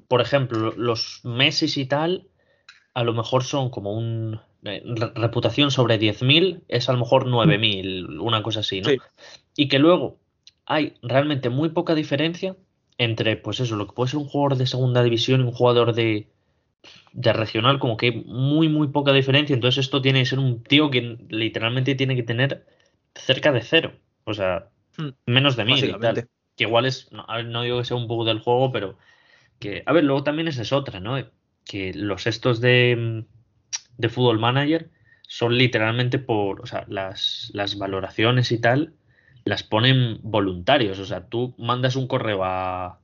por 0.10 0.22
ejemplo, 0.22 0.74
los 0.76 1.22
Messi 1.24 1.68
y 1.80 1.86
tal, 1.86 2.28
a 2.94 3.04
lo 3.04 3.14
mejor 3.14 3.44
son 3.46 3.70
como 3.70 3.94
un 3.94 4.42
eh, 4.64 4.84
re- 4.86 5.12
reputación 5.16 5.72
sobre 5.72 5.98
10.000, 5.98 6.64
es 6.68 6.90
a 6.90 6.94
lo 6.94 7.00
mejor 7.00 7.28
9.000, 7.28 8.20
una 8.20 8.44
cosa 8.44 8.60
así, 8.62 8.82
¿no? 8.82 8.90
Sí. 8.90 8.98
Y 9.56 9.70
que 9.70 9.80
luego 9.80 10.18
hay 10.66 10.96
realmente 11.02 11.50
muy 11.50 11.70
poca 11.70 11.96
diferencia 11.96 12.58
entre, 12.98 13.38
pues 13.38 13.60
eso, 13.62 13.76
lo 13.78 13.88
que 13.88 13.94
puede 13.94 14.12
ser 14.12 14.20
un 14.20 14.28
jugador 14.28 14.58
de 14.58 14.68
segunda 14.68 15.04
división 15.04 15.42
y 15.42 15.44
un 15.46 15.52
jugador 15.54 15.94
de, 15.94 16.28
de 17.14 17.34
regional 17.34 17.80
como 17.80 17.98
que 17.98 18.08
hay 18.08 18.24
muy, 18.26 18.70
muy 18.70 18.88
poca 18.90 19.14
diferencia. 19.14 19.54
Entonces 19.54 19.86
esto 19.86 20.02
tiene 20.02 20.20
que 20.20 20.26
ser 20.26 20.40
un 20.40 20.64
tío 20.64 20.90
que 20.92 21.18
literalmente 21.30 21.96
tiene 21.96 22.16
que 22.16 22.24
tener 22.24 22.66
cerca 23.16 23.52
de 23.52 23.62
cero. 23.62 23.94
O 24.26 24.34
sea, 24.34 24.70
Hmm. 24.98 25.10
menos 25.26 25.56
de 25.56 25.66
mil 25.66 25.84
y 25.84 26.00
tal. 26.00 26.28
Que 26.56 26.64
igual 26.64 26.86
es, 26.86 27.12
no, 27.12 27.26
no 27.44 27.62
digo 27.62 27.78
que 27.78 27.86
sea 27.86 27.98
un 27.98 28.08
bug 28.08 28.26
del 28.26 28.40
juego, 28.40 28.72
pero 28.72 28.98
que, 29.60 29.84
a 29.86 29.94
ver, 29.94 30.04
luego 30.04 30.24
también 30.24 30.48
esa 30.48 30.64
es 30.64 30.74
otra, 30.74 31.00
¿no? 31.00 31.18
Que 31.66 31.94
los 31.94 32.28
estos 32.28 32.62
de, 32.62 33.26
de 33.98 34.10
Football 34.10 34.40
Manager 34.40 34.90
son 35.28 35.58
literalmente 35.58 36.20
por, 36.20 36.62
o 36.62 36.66
sea, 36.66 36.86
las, 36.90 37.52
las 37.54 37.78
valoraciones 37.78 38.52
y 38.52 38.60
tal 38.60 38.94
las 39.46 39.64
ponen 39.64 40.20
voluntarios. 40.24 41.00
O 41.00 41.06
sea, 41.06 41.28
tú 41.30 41.56
mandas 41.58 41.96
un 41.96 42.08
correo 42.08 42.44
a, 42.44 43.00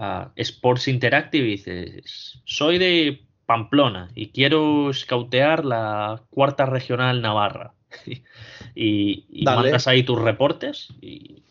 a 0.00 0.32
Sports 0.36 0.88
Interactive 0.88 1.46
y 1.46 1.50
dices, 1.52 2.40
soy 2.44 2.78
de 2.78 3.22
Pamplona 3.46 4.10
y 4.14 4.28
quiero 4.28 4.90
scoutear 4.92 5.64
la 5.64 6.22
cuarta 6.30 6.66
regional 6.66 7.22
Navarra. 7.22 7.74
y 8.74 9.24
mandas 9.44 9.88
ahí 9.88 10.02
tus 10.02 10.20
reportes 10.20 10.88
y, 11.00 11.42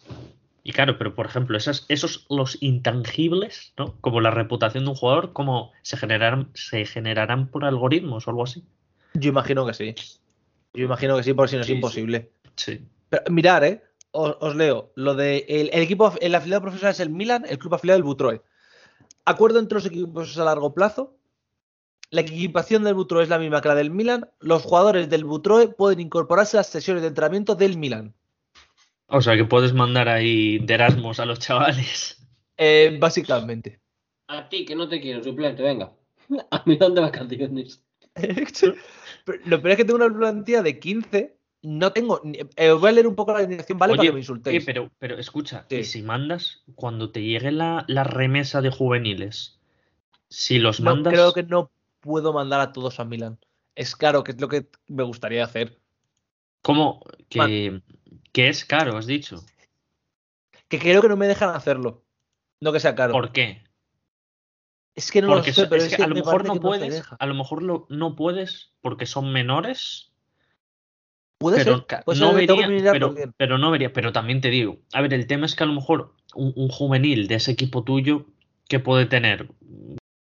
y 0.68 0.74
claro, 0.74 0.98
pero 0.98 1.16
por 1.16 1.26
ejemplo, 1.26 1.58
esas, 1.58 1.86
esos 1.88 2.26
los 2.30 2.62
intangibles, 2.62 3.74
¿no? 3.78 3.96
Como 4.02 4.20
la 4.20 4.32
reputación 4.32 4.84
de 4.84 4.90
un 4.90 4.96
jugador, 4.98 5.32
¿cómo 5.32 5.72
se 5.82 5.96
generarán, 5.96 6.50
se 6.56 6.86
generarán 6.86 7.48
por 7.48 7.64
algoritmos 7.64 8.28
o 8.28 8.32
algo 8.32 8.44
así? 8.44 8.66
Yo 9.14 9.30
imagino 9.30 9.66
que 9.66 9.74
sí. 9.74 9.96
Yo 10.74 10.84
imagino 10.84 11.16
que 11.16 11.24
sí, 11.24 11.34
por 11.34 11.48
si 11.48 11.56
no 11.56 11.62
es 11.62 11.68
Sí, 11.68 11.72
sí. 11.72 11.76
imposible. 11.78 12.32
Sí. 12.58 12.82
Pero, 13.10 13.24
mirar, 13.30 13.64
¿eh? 13.64 13.82
Os, 14.20 14.36
os 14.40 14.56
leo. 14.56 14.92
Lo 14.96 15.14
de 15.14 15.46
el, 15.48 15.70
el 15.72 15.84
equipo, 15.84 16.12
el 16.22 16.34
afiliado 16.34 16.64
profesional 16.64 16.94
es 16.94 17.00
el 17.00 17.12
Milan, 17.12 17.46
el 17.48 17.60
club 17.60 17.76
afiliado 17.76 17.98
el 17.98 18.04
Butroe. 18.04 18.42
Acuerdo 19.26 19.60
entre 19.60 19.76
los 19.76 19.86
equipos 19.86 20.38
a 20.40 20.44
largo 20.44 20.74
plazo. 20.74 21.18
La 22.10 22.22
equipación 22.22 22.84
del 22.84 22.96
Butroe 22.96 23.24
es 23.24 23.30
la 23.30 23.38
misma 23.38 23.62
que 23.62 23.68
la 23.68 23.76
del 23.76 23.92
Milan. 23.92 24.30
Los 24.40 24.64
jugadores 24.64 25.10
del 25.10 25.24
Butroe 25.24 25.68
pueden 25.68 26.00
incorporarse 26.00 26.58
a 26.58 26.62
las 26.62 26.68
sesiones 26.68 27.04
de 27.04 27.10
entrenamiento 27.10 27.54
del 27.54 27.78
Milan. 27.78 28.16
O 29.08 29.22
sea 29.22 29.36
que 29.36 29.46
puedes 29.46 29.74
mandar 29.74 30.10
ahí 30.10 30.58
de 30.60 30.74
Erasmus 30.74 31.20
a 31.20 31.26
los 31.26 31.40
chavales. 31.40 32.18
Eh, 32.58 32.98
básicamente. 33.00 33.82
A 34.28 34.50
ti, 34.50 34.66
que 34.66 34.76
no 34.76 34.90
te 34.90 35.00
quiero, 35.00 35.24
suplente, 35.24 35.62
venga. 35.62 35.94
A 36.52 36.64
mí 36.66 36.76
de 36.76 37.02
vacaciones. 37.02 37.84
Pero 38.16 38.76
lo 39.46 39.62
peor 39.62 39.72
es 39.72 39.78
que 39.78 39.86
tengo 39.86 40.04
una 40.04 40.18
plantilla 40.18 40.64
de 40.64 40.80
15. 40.80 41.37
No 41.70 41.92
tengo. 41.92 42.22
eh, 42.56 42.72
os 42.72 42.80
voy 42.80 42.90
a 42.90 42.94
leer 42.94 43.08
un 43.08 43.16
poco 43.16 43.34
la 43.34 43.40
alineación, 43.40 43.78
¿vale? 43.78 43.92
para 43.92 44.02
Oye, 44.02 44.10
que 44.10 44.14
me 44.14 44.20
insultéis. 44.20 44.62
eh, 44.62 44.66
pero, 44.66 44.90
pero 45.00 45.18
escucha, 45.20 45.66
Sí. 45.70 45.76
y 45.78 45.84
si 45.84 46.02
mandas, 46.02 46.64
cuando 46.76 47.12
te 47.12 47.22
llegue 47.22 47.52
la, 47.52 47.84
la 47.90 48.06
remesa 48.06 48.62
de 48.62 48.70
juveniles, 48.70 49.60
si 50.30 50.60
los 50.60 50.80
No, 50.80 50.92
mandas. 50.92 51.12
creo 51.14 51.34
que 51.34 51.44
no 51.44 51.70
puedo 52.00 52.32
mandar 52.32 52.62
a 52.62 52.72
todos 52.72 53.02
a 53.02 53.06
Milan. 53.06 53.38
Es 53.76 53.98
claro 53.98 54.24
que 54.24 54.32
es 54.32 54.40
lo 54.40 54.48
que 54.48 54.70
me 54.88 55.04
gustaría 55.04 55.44
hacer. 55.44 55.78
¿Cómo? 56.62 57.02
Que, 57.28 57.82
que 58.32 58.48
es 58.48 58.64
caro, 58.64 58.96
has 58.98 59.06
dicho. 59.06 59.44
Que 60.70 60.80
creo 60.80 61.02
que 61.02 61.10
no 61.10 61.18
me 61.18 61.28
dejan 61.28 61.50
hacerlo. 61.50 62.06
No 62.62 62.72
que 62.72 62.80
sea 62.80 62.96
caro. 62.96 63.12
¿Por 63.12 63.34
qué? 63.34 63.62
Es 64.96 65.12
que 65.12 65.22
no 65.22 65.28
Porque 65.28 65.50
lo 65.52 65.54
sé, 65.56 65.68
pero 65.68 65.82
es 65.84 65.92
es 65.92 65.98
que 65.98 66.04
a 66.04 66.08
lo 66.08 66.16
me 66.16 66.22
mejor 66.22 66.46
no 66.46 66.56
puedes, 66.60 67.04
a 67.20 67.26
lo 67.26 67.34
mejor 67.36 67.62
lo- 67.62 67.86
no 67.90 68.16
puedes 68.16 68.72
porque 68.82 69.06
son 69.06 69.32
menores, 69.32 70.12
Puede 71.40 71.58
pero 71.58 71.86
ser, 71.88 72.04
puede 72.04 72.20
no 72.20 72.32
ser, 72.32 72.48
que 72.48 72.68
vería, 72.68 72.92
pero, 73.38 73.58
no 73.58 73.72
vería, 73.72 73.94
pero 73.94 74.12
también 74.12 74.42
te 74.42 74.50
digo, 74.50 74.80
a 74.94 75.02
ver, 75.02 75.14
el 75.14 75.28
tema 75.28 75.46
es 75.46 75.56
que 75.56 75.64
a 75.64 75.68
lo 75.68 75.74
mejor 75.74 76.14
un, 76.34 76.52
un 76.56 76.70
juvenil 76.70 77.28
de 77.28 77.36
ese 77.36 77.52
equipo 77.52 77.84
tuyo, 77.84 78.26
¿qué 78.68 78.80
puede 78.80 79.06
tener 79.06 79.48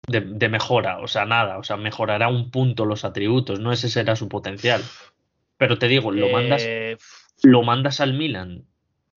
de, 0.08 0.22
de 0.22 0.50
mejora? 0.50 1.00
O 1.00 1.08
sea, 1.08 1.26
nada, 1.26 1.60
o 1.60 1.64
sea, 1.64 1.78
mejorará 1.78 2.30
un 2.30 2.50
punto 2.50 2.86
los 2.86 3.06
atributos, 3.06 3.60
no 3.60 3.72
ese 3.72 3.90
será 3.90 4.16
su 4.16 4.28
potencial. 4.28 4.82
Pero 5.58 5.78
te 5.78 5.88
digo, 5.88 6.12
lo 6.12 6.30
mandas, 6.30 6.64
Eh, 6.66 6.98
lo 7.44 7.62
mandas 7.62 8.02
al 8.02 8.14
Milan 8.14 8.66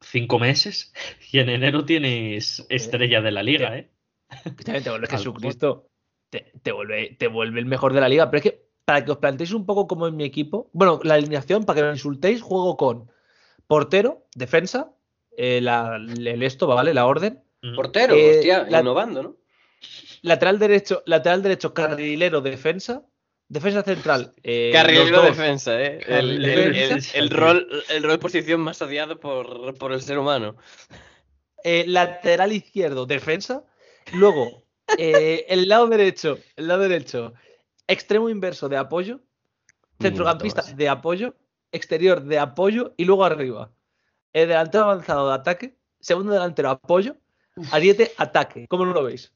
cinco 0.01 0.39
meses 0.39 0.93
y 1.33 1.39
en 1.39 1.49
enero 1.49 1.85
tienes 1.85 2.67
estrella 2.69 3.21
de 3.21 3.31
la 3.31 3.43
liga, 3.43 3.77
¿eh? 3.77 3.91
que 4.45 4.81
te 4.81 4.91
Jesucristo. 5.09 5.89
Te, 6.29 6.53
te 6.63 6.73
vuelve, 6.73 7.17
te 7.19 7.29
vuelve 7.29 7.61
el 7.61 7.67
mejor 7.67 7.93
de 7.93 8.01
la 8.01 8.09
liga. 8.09 8.31
Pero 8.31 8.39
es 8.39 8.43
que 8.43 8.66
para 8.87 9.05
que 9.05 9.11
os 9.11 9.19
planteéis 9.19 9.53
un 9.53 9.67
poco 9.67 9.87
como 9.87 10.07
en 10.07 10.17
mi 10.17 10.25
equipo. 10.25 10.71
Bueno, 10.73 11.01
la 11.03 11.15
alineación, 11.15 11.65
para 11.65 11.75
que 11.77 11.81
no 11.83 11.89
me 11.89 11.95
insultéis, 11.95 12.41
juego 12.41 12.77
con 12.79 13.11
portero, 13.67 14.25
defensa, 14.35 14.93
eh, 15.37 15.61
la- 15.61 15.97
el 15.97 16.43
esto, 16.43 16.67
¿vale? 16.69 16.95
La 16.95 17.05
orden. 17.05 17.43
Portero, 17.75 18.15
Eh, 18.15 18.31
hostia, 18.37 18.65
la- 18.71 18.81
innovando, 18.81 19.23
¿no? 19.25 19.37
Lateral 20.23 20.59
derecho, 20.61 21.03
lateral 21.05 21.43
derecho, 21.43 21.75
carrilero, 21.75 22.41
defensa. 22.41 23.03
Defensa 23.49 23.83
central. 23.83 24.33
eh, 24.43 24.71
Carrilero 24.73 25.23
defensa, 25.23 25.81
¿eh? 25.81 26.01
El, 26.09 26.45
el- 26.45 27.31
rol, 27.31 27.69
el 27.91 28.03
rol 28.03 28.19
posición 28.19 28.61
más 28.61 28.81
odiado 28.83 29.19
por, 29.21 29.75
por 29.79 29.93
el 29.93 30.01
ser 30.03 30.19
humano. 30.19 30.57
Eh, 31.63 31.85
lateral 31.89 32.53
izquierdo, 32.53 33.07
defensa. 33.07 33.65
Luego, 34.13 34.65
eh, 34.99 35.45
el 35.49 35.69
lado 35.69 35.89
derecho, 35.89 36.39
el 36.57 36.69
lado 36.69 36.83
derecho, 36.83 37.35
extremo 37.87 38.29
inverso 38.29 38.69
de 38.69 38.77
apoyo. 38.77 39.21
Centrocampista 40.01 40.63
Tomás. 40.63 40.77
de 40.77 40.89
apoyo. 40.89 41.37
Exterior 41.73 42.23
de 42.23 42.39
apoyo. 42.39 42.95
Y 42.97 43.05
luego 43.05 43.25
arriba. 43.25 43.73
El 44.33 44.49
delantero 44.49 44.85
avanzado 44.85 45.29
de 45.29 45.35
ataque. 45.35 45.79
Segundo 46.01 46.33
delantero 46.33 46.71
apoyo. 46.71 47.17
Ariete 47.73 48.13
ataque. 48.19 48.67
¿Cómo 48.69 48.85
no 48.85 48.93
lo 48.93 49.05
veis? 49.05 49.33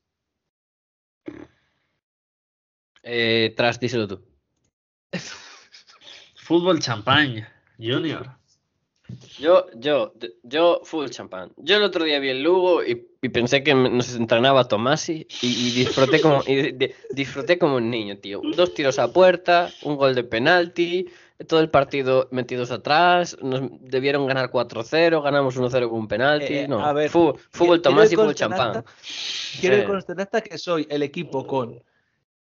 Eh, 3.03 3.55
tras, 3.57 3.81
díselo 3.81 4.07
tú. 4.07 4.23
Fútbol 6.35 6.81
champaña, 6.81 7.51
Junior. 7.79 8.40
Yo, 9.39 9.67
yo, 9.77 10.13
yo, 10.43 10.81
full 10.85 11.09
champán. 11.09 11.53
Yo 11.57 11.77
el 11.77 11.83
otro 11.83 12.05
día 12.05 12.19
vi 12.19 12.29
el 12.29 12.43
Lugo 12.43 12.85
y, 12.85 13.09
y 13.23 13.29
pensé 13.31 13.63
que 13.63 13.75
nos 13.75 14.15
entrenaba 14.15 14.69
Tomasi 14.69 15.27
y, 15.43 15.47
y 15.47 15.71
disfruté 15.73 16.21
como 16.21 16.43
y 16.47 16.55
di- 16.57 16.73
di- 16.73 16.93
disfruté 17.11 17.59
como 17.59 17.77
un 17.77 17.91
niño, 17.91 18.19
tío. 18.19 18.41
Dos 18.57 18.75
tiros 18.75 18.99
a 18.99 19.13
puerta, 19.13 19.71
un 19.83 19.97
gol 19.97 20.15
de 20.15 20.25
penalti, 20.25 21.07
todo 21.47 21.61
el 21.61 21.71
partido 21.71 22.29
metidos 22.31 22.71
atrás, 22.71 23.37
nos 23.41 23.63
debieron 23.81 24.27
ganar 24.27 24.51
4-0, 24.51 25.23
ganamos 25.23 25.57
1-0 25.57 25.89
con 25.89 25.99
un 26.01 26.09
penalti. 26.09 26.55
Eh, 26.55 26.69
no, 26.69 26.85
a 26.85 26.93
ver, 26.93 27.09
fútbol 27.09 27.39
full 27.51 27.69
conste 27.81 28.15
en 28.15 28.35
champán. 28.35 28.85
Quiero 29.61 29.77
Sí. 30.01 30.13
acta 30.19 30.41
que 30.43 30.59
soy 30.59 30.87
el 30.91 31.03
equipo 31.03 31.47
con 31.47 31.83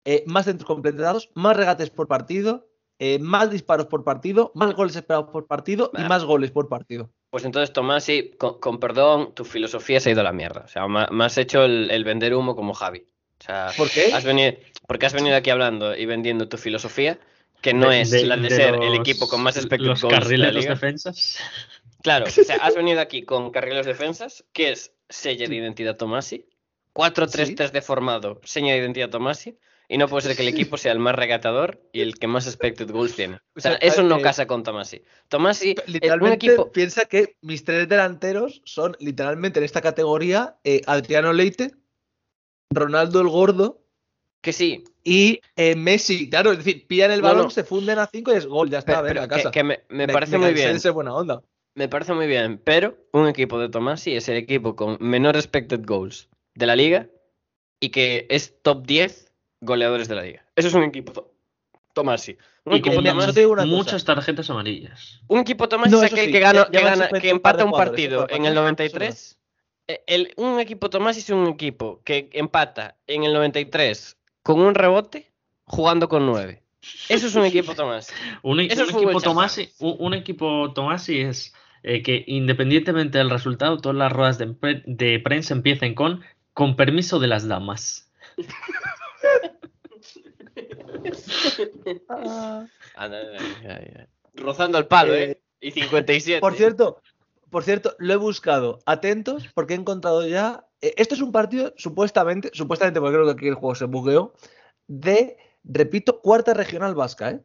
eh, 0.05 0.23
más 0.27 0.45
centros 0.45 0.67
completados, 0.67 1.29
más 1.33 1.55
regates 1.55 1.89
por 1.89 2.07
partido, 2.09 2.67
eh, 3.05 3.19
más 3.19 3.51
disparos 3.51 3.87
por 3.87 4.03
partido, 4.05 4.51
más 4.55 4.73
goles 4.73 4.95
esperados 4.95 5.29
por 5.31 5.45
partido 5.45 5.91
y 5.93 6.01
Bah. 6.03 6.07
más 6.07 6.23
goles 6.23 6.51
por 6.51 6.69
partido. 6.69 7.09
Pues 7.29 7.43
entonces, 7.43 7.73
Tomasi, 7.73 8.31
con, 8.37 8.59
con 8.59 8.79
perdón, 8.79 9.33
tu 9.33 9.43
filosofía 9.43 9.99
se 9.99 10.09
ha 10.09 10.11
ido 10.13 10.21
a 10.21 10.23
la 10.23 10.31
mierda. 10.31 10.61
O 10.65 10.67
sea, 10.67 10.87
me, 10.87 11.05
me 11.11 11.25
has 11.25 11.37
hecho 11.37 11.65
el, 11.65 11.89
el 11.91 12.03
vender 12.03 12.33
humo 12.33 12.55
como 12.55 12.73
Javi. 12.73 12.99
O 13.39 13.43
sea, 13.43 13.71
¿Por 13.75 13.89
qué? 13.89 14.13
has 14.13 14.23
venido, 14.23 14.53
porque 14.87 15.05
has 15.05 15.13
venido 15.13 15.35
aquí 15.35 15.49
hablando 15.49 15.95
y 15.97 16.05
vendiendo 16.05 16.47
tu 16.47 16.57
filosofía, 16.57 17.19
que 17.61 17.73
no 17.73 17.89
De- 17.89 18.01
es 18.01 18.11
de- 18.11 18.25
la 18.25 18.37
de, 18.37 18.43
de 18.43 18.49
ser 18.51 18.75
el 18.75 18.93
equipo 18.95 19.27
con 19.27 19.41
más 19.43 19.57
expected 19.57 19.87
Los 19.87 20.01
de 20.01 20.37
liga. 20.37 20.69
defensas. 20.69 21.39
Claro, 22.03 22.25
o 22.27 22.29
sea, 22.29 22.55
has 22.57 22.75
venido 22.75 23.01
aquí 23.01 23.23
con 23.23 23.51
carrileros 23.51 23.85
defensas, 23.85 24.45
que 24.53 24.71
es 24.71 24.93
sella 25.09 25.47
de 25.47 25.55
identidad 25.55 25.97
Tomasi, 25.97 26.45
4-3-3 26.93 27.71
deformado, 27.71 28.39
seña 28.43 28.73
de 28.73 28.79
identidad 28.79 29.09
Tomasi, 29.09 29.57
y 29.93 29.97
no 29.99 30.07
puede 30.07 30.23
ser 30.23 30.35
que 30.35 30.41
el 30.41 30.47
equipo 30.47 30.75
sea 30.75 30.91
el 30.91 30.97
más 30.97 31.13
regatador 31.13 31.79
y 31.93 32.01
el 32.01 32.17
que 32.17 32.25
más 32.25 32.47
expected 32.47 32.89
goals 32.89 33.15
tiene. 33.15 33.35
O 33.55 33.59
sea, 33.59 33.73
O 33.73 33.77
sea, 33.77 33.87
eso 33.87 34.01
no 34.01 34.17
eh, 34.17 34.21
casa 34.23 34.47
con 34.47 34.63
Tomasi. 34.63 35.03
Tomasi 35.27 35.75
Literalmente 35.85 36.47
equipo... 36.47 36.71
piensa 36.71 37.05
que 37.05 37.37
mis 37.41 37.63
tres 37.63 37.87
delanteros 37.87 38.63
son 38.65 38.97
literalmente 38.99 39.59
en 39.59 39.65
esta 39.65 39.81
categoría 39.81 40.57
eh, 40.63 40.81
Adriano 40.87 41.31
Leite, 41.31 41.75
Ronaldo 42.71 43.21
el 43.21 43.27
Gordo 43.27 43.83
Que 44.41 44.51
sí, 44.51 44.83
y 45.03 45.41
eh, 45.55 45.75
Messi. 45.75 46.27
Claro, 46.27 46.53
es 46.53 46.57
decir, 46.57 46.87
pillan 46.87 47.11
el 47.11 47.21
balón, 47.21 47.43
no. 47.43 47.49
se 47.51 47.63
funden 47.63 47.99
a 47.99 48.07
cinco 48.07 48.33
y 48.33 48.37
es 48.37 48.47
gol, 48.47 48.71
ya 48.71 48.79
está, 48.79 49.03
pero, 49.03 49.03
venga, 49.03 49.13
pero 49.13 49.23
a 49.25 49.27
casa. 49.27 49.51
que, 49.51 49.59
que 49.59 49.63
me, 49.63 49.83
me 49.89 50.07
parece 50.07 50.39
muy 50.39 50.53
bien. 50.53 50.75
buena 50.91 51.13
onda. 51.13 51.43
Me 51.75 51.87
parece 51.87 52.13
muy 52.13 52.25
bien, 52.25 52.59
pero 52.63 52.97
un 53.11 53.27
equipo 53.27 53.59
de 53.59 53.69
Tomasi 53.69 54.15
es 54.15 54.27
el 54.27 54.37
equipo 54.37 54.75
con 54.75 54.97
menor 54.99 55.35
expected 55.35 55.85
goals 55.85 56.29
de 56.55 56.65
la 56.65 56.75
liga 56.75 57.09
y 57.79 57.89
que 57.89 58.25
es 58.31 58.59
top 58.63 58.87
10 58.87 59.32
goleadores 59.63 60.07
de 60.07 60.15
la 60.15 60.21
liga. 60.23 60.45
Eso 60.55 60.67
es 60.67 60.73
un 60.73 60.83
equipo 60.83 61.11
to- 61.11 61.31
Tomasi. 61.93 62.37
Un 62.65 62.73
Y 62.73 62.77
equipo 62.77 62.95
cosa. 63.65 63.75
muchas 63.75 64.03
tarjetas 64.05 64.49
amarillas. 64.49 65.21
un 65.27 65.39
equipo 65.39 65.67
Tomasi 65.69 65.91
No, 65.91 66.01
es 66.03 66.11
aquel 66.11 66.25
sí, 66.27 66.31
que 66.31 66.39
gana, 66.39 66.65
que, 66.65 67.19
que 67.21 67.29
empata 67.29 67.63
un 67.65 67.71
partido 67.71 68.27
en 68.29 68.45
el 68.45 68.53
eso 68.53 68.55
no. 68.55 68.61
93. 68.61 69.37
Eh, 69.87 70.01
El, 70.07 70.33
un 70.37 70.59
equipo 70.59 70.89
Tomasi 70.89 71.19
es 71.19 71.29
un 71.29 71.47
equipo 71.47 72.01
que 72.03 72.29
empata 72.33 72.95
en 73.05 73.23
el 73.25 73.33
93 73.33 74.17
con 74.41 74.59
un 74.61 74.73
rebote 74.75 75.31
jugando 75.65 76.07
con 76.09 76.25
9. 76.25 76.63
Eso 77.09 77.27
es 77.27 77.35
un 77.35 77.45
equipo 77.45 77.75
Tomasi. 77.75 78.13
Un, 78.41 78.59
e- 78.61 78.65
Eso 78.67 78.83
un 78.83 78.89
equipo. 79.03 79.21
Tomasi, 79.21 79.69
un, 79.79 79.95
un 79.99 80.13
equipo 80.13 80.73
Tomasi 80.73 81.19
es 81.21 81.53
eh, 81.83 82.01
que 82.01 82.23
independientemente 82.27 83.17
del 83.19 83.29
resultado, 83.29 83.77
todas 83.77 83.97
las 83.97 84.11
ruedas 84.11 84.37
de, 84.39 84.47
pre- 84.47 84.83
de 84.87 85.19
prensa 85.19 85.53
empiecen 85.53 85.93
con 85.95 86.21
con 86.53 86.75
permiso 86.75 87.19
de 87.19 87.27
las 87.27 87.47
damas. 87.47 88.09
Ah. 92.09 92.65
Anda, 92.95 93.17
ay. 93.67 94.07
Rozando 94.35 94.77
el 94.77 94.87
palo, 94.87 95.13
¿eh? 95.15 95.41
Y 95.61 95.71
57. 95.71 96.39
Por 96.41 96.55
cierto, 96.55 97.01
por 97.49 97.63
cierto, 97.63 97.95
lo 97.99 98.13
he 98.13 98.17
buscado. 98.17 98.79
Atentos, 98.85 99.47
porque 99.53 99.73
he 99.73 99.77
encontrado 99.77 100.27
ya. 100.27 100.65
eh, 100.81 100.93
Esto 100.97 101.15
es 101.15 101.21
un 101.21 101.31
partido, 101.31 101.73
supuestamente, 101.77 102.49
supuestamente, 102.53 102.99
porque 102.99 103.13
creo 103.15 103.25
que 103.25 103.31
aquí 103.31 103.47
el 103.47 103.53
juego 103.55 103.75
se 103.75 103.85
bugueó, 103.85 104.33
de, 104.87 105.37
repito, 105.63 106.19
cuarta 106.21 106.53
regional 106.53 106.95
vasca, 106.95 107.31
¿eh? 107.31 107.41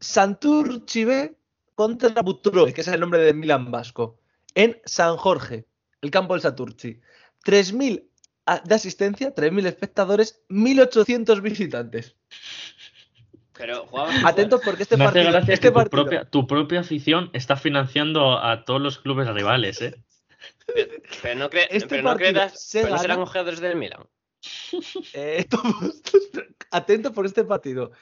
Santurchi 0.00 1.04
B 1.04 1.36
contra 1.74 2.22
Butroi, 2.22 2.72
que 2.72 2.80
es 2.82 2.88
el 2.88 3.00
nombre 3.00 3.20
del 3.20 3.36
Milan 3.36 3.70
vasco, 3.70 4.18
en 4.54 4.80
San 4.84 5.16
Jorge, 5.16 5.66
el 6.00 6.10
campo 6.10 6.34
del 6.34 6.42
Santurchi. 6.42 7.00
3.000 7.44 7.98
a- 7.98 8.11
de 8.64 8.74
asistencia, 8.74 9.34
3.000 9.34 9.66
espectadores, 9.66 10.42
1.800 10.48 11.40
visitantes. 11.42 12.16
Pero 13.56 13.86
jugaban. 13.86 14.26
Atentos 14.26 14.60
porque 14.64 14.82
este 14.82 14.96
Me 14.96 15.04
hace 15.04 15.14
partido, 15.14 15.32
gracia 15.32 15.54
este 15.54 15.66
que 15.68 15.70
tu 15.70 15.74
partido- 15.74 15.90
propia, 16.04 16.24
tu 16.24 16.46
propia 16.46 16.80
afición 16.80 17.30
está 17.32 17.56
financiando 17.56 18.38
a 18.38 18.64
todos 18.64 18.80
los 18.80 18.98
clubes 18.98 19.28
rivales, 19.28 19.80
¿eh? 19.82 19.94
Pero 21.22 21.38
no, 21.38 21.50
cre- 21.50 21.66
Este 21.70 21.86
pero 21.88 22.02
no 22.02 22.08
partido 22.10 22.32
creas. 22.32 22.60
se 22.60 22.82
Pero 22.82 22.98
serán 22.98 23.24
jugadores 23.24 23.60
del 23.60 23.76
Milan. 23.76 24.04
Eh, 25.12 25.46
atentos 26.70 27.12
por 27.12 27.26
este 27.26 27.44
partido. 27.44 27.92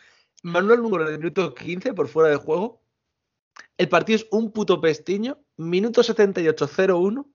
Manuel 0.42 0.80
número 0.80 1.10
de 1.10 1.18
minuto 1.18 1.54
15 1.54 1.92
por 1.92 2.08
fuera 2.08 2.30
de 2.30 2.36
juego. 2.36 2.80
El 3.76 3.88
partido 3.88 4.16
es 4.16 4.26
un 4.30 4.52
puto 4.52 4.80
pestiño. 4.80 5.38
Minuto 5.56 6.02
78, 6.02 6.66
0-1. 6.68 7.26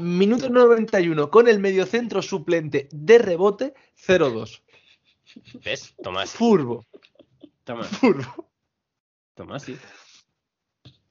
Minuto 0.00 0.48
91 0.48 1.30
con 1.30 1.46
el 1.46 1.58
mediocentro 1.58 2.22
suplente 2.22 2.88
de 2.90 3.18
rebote 3.18 3.74
0-2. 4.06 4.62
¿Ves? 5.62 5.94
Tomás. 6.02 6.30
Furbo, 6.30 6.86
Tomás. 7.64 7.88
furbo. 7.88 8.50
Tomás, 9.34 9.62
sí. 9.62 9.76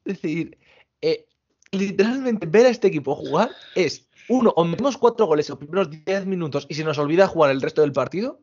Es 0.05 0.21
decir, 0.21 0.57
eh, 1.01 1.27
literalmente 1.71 2.47
ver 2.47 2.65
a 2.65 2.69
este 2.69 2.87
equipo 2.87 3.15
jugar 3.15 3.51
es 3.75 4.09
uno, 4.27 4.51
o 4.55 4.65
metemos 4.65 4.97
cuatro 4.97 5.27
goles 5.27 5.47
en 5.47 5.51
los 5.53 5.59
primeros 5.59 5.89
10 5.91 6.25
minutos 6.25 6.65
y 6.67 6.73
se 6.73 6.83
nos 6.83 6.97
olvida 6.97 7.27
jugar 7.27 7.51
el 7.51 7.61
resto 7.61 7.81
del 7.81 7.91
partido, 7.91 8.41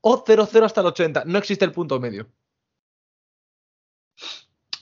o 0.00 0.24
0-0 0.24 0.64
hasta 0.64 0.80
el 0.80 0.88
80. 0.88 1.24
No 1.26 1.38
existe 1.38 1.64
el 1.64 1.72
punto 1.72 2.00
medio. 2.00 2.28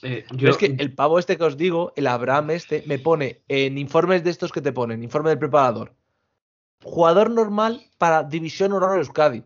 Eh, 0.01 0.25
Pero 0.37 0.51
es 0.51 0.57
que 0.57 0.75
el 0.77 0.93
pavo 0.93 1.19
este 1.19 1.37
que 1.37 1.43
os 1.43 1.57
digo, 1.57 1.93
el 1.95 2.07
Abraham 2.07 2.51
este, 2.51 2.83
me 2.87 2.99
pone 2.99 3.43
en 3.47 3.77
informes 3.77 4.23
de 4.23 4.29
estos 4.29 4.51
que 4.51 4.61
te 4.61 4.71
ponen, 4.71 5.03
informe 5.03 5.29
del 5.29 5.39
preparador. 5.39 5.93
Jugador 6.83 7.29
normal 7.29 7.85
para 7.97 8.23
División 8.23 8.71
Honor 8.71 8.97
Euskadi. 8.97 9.43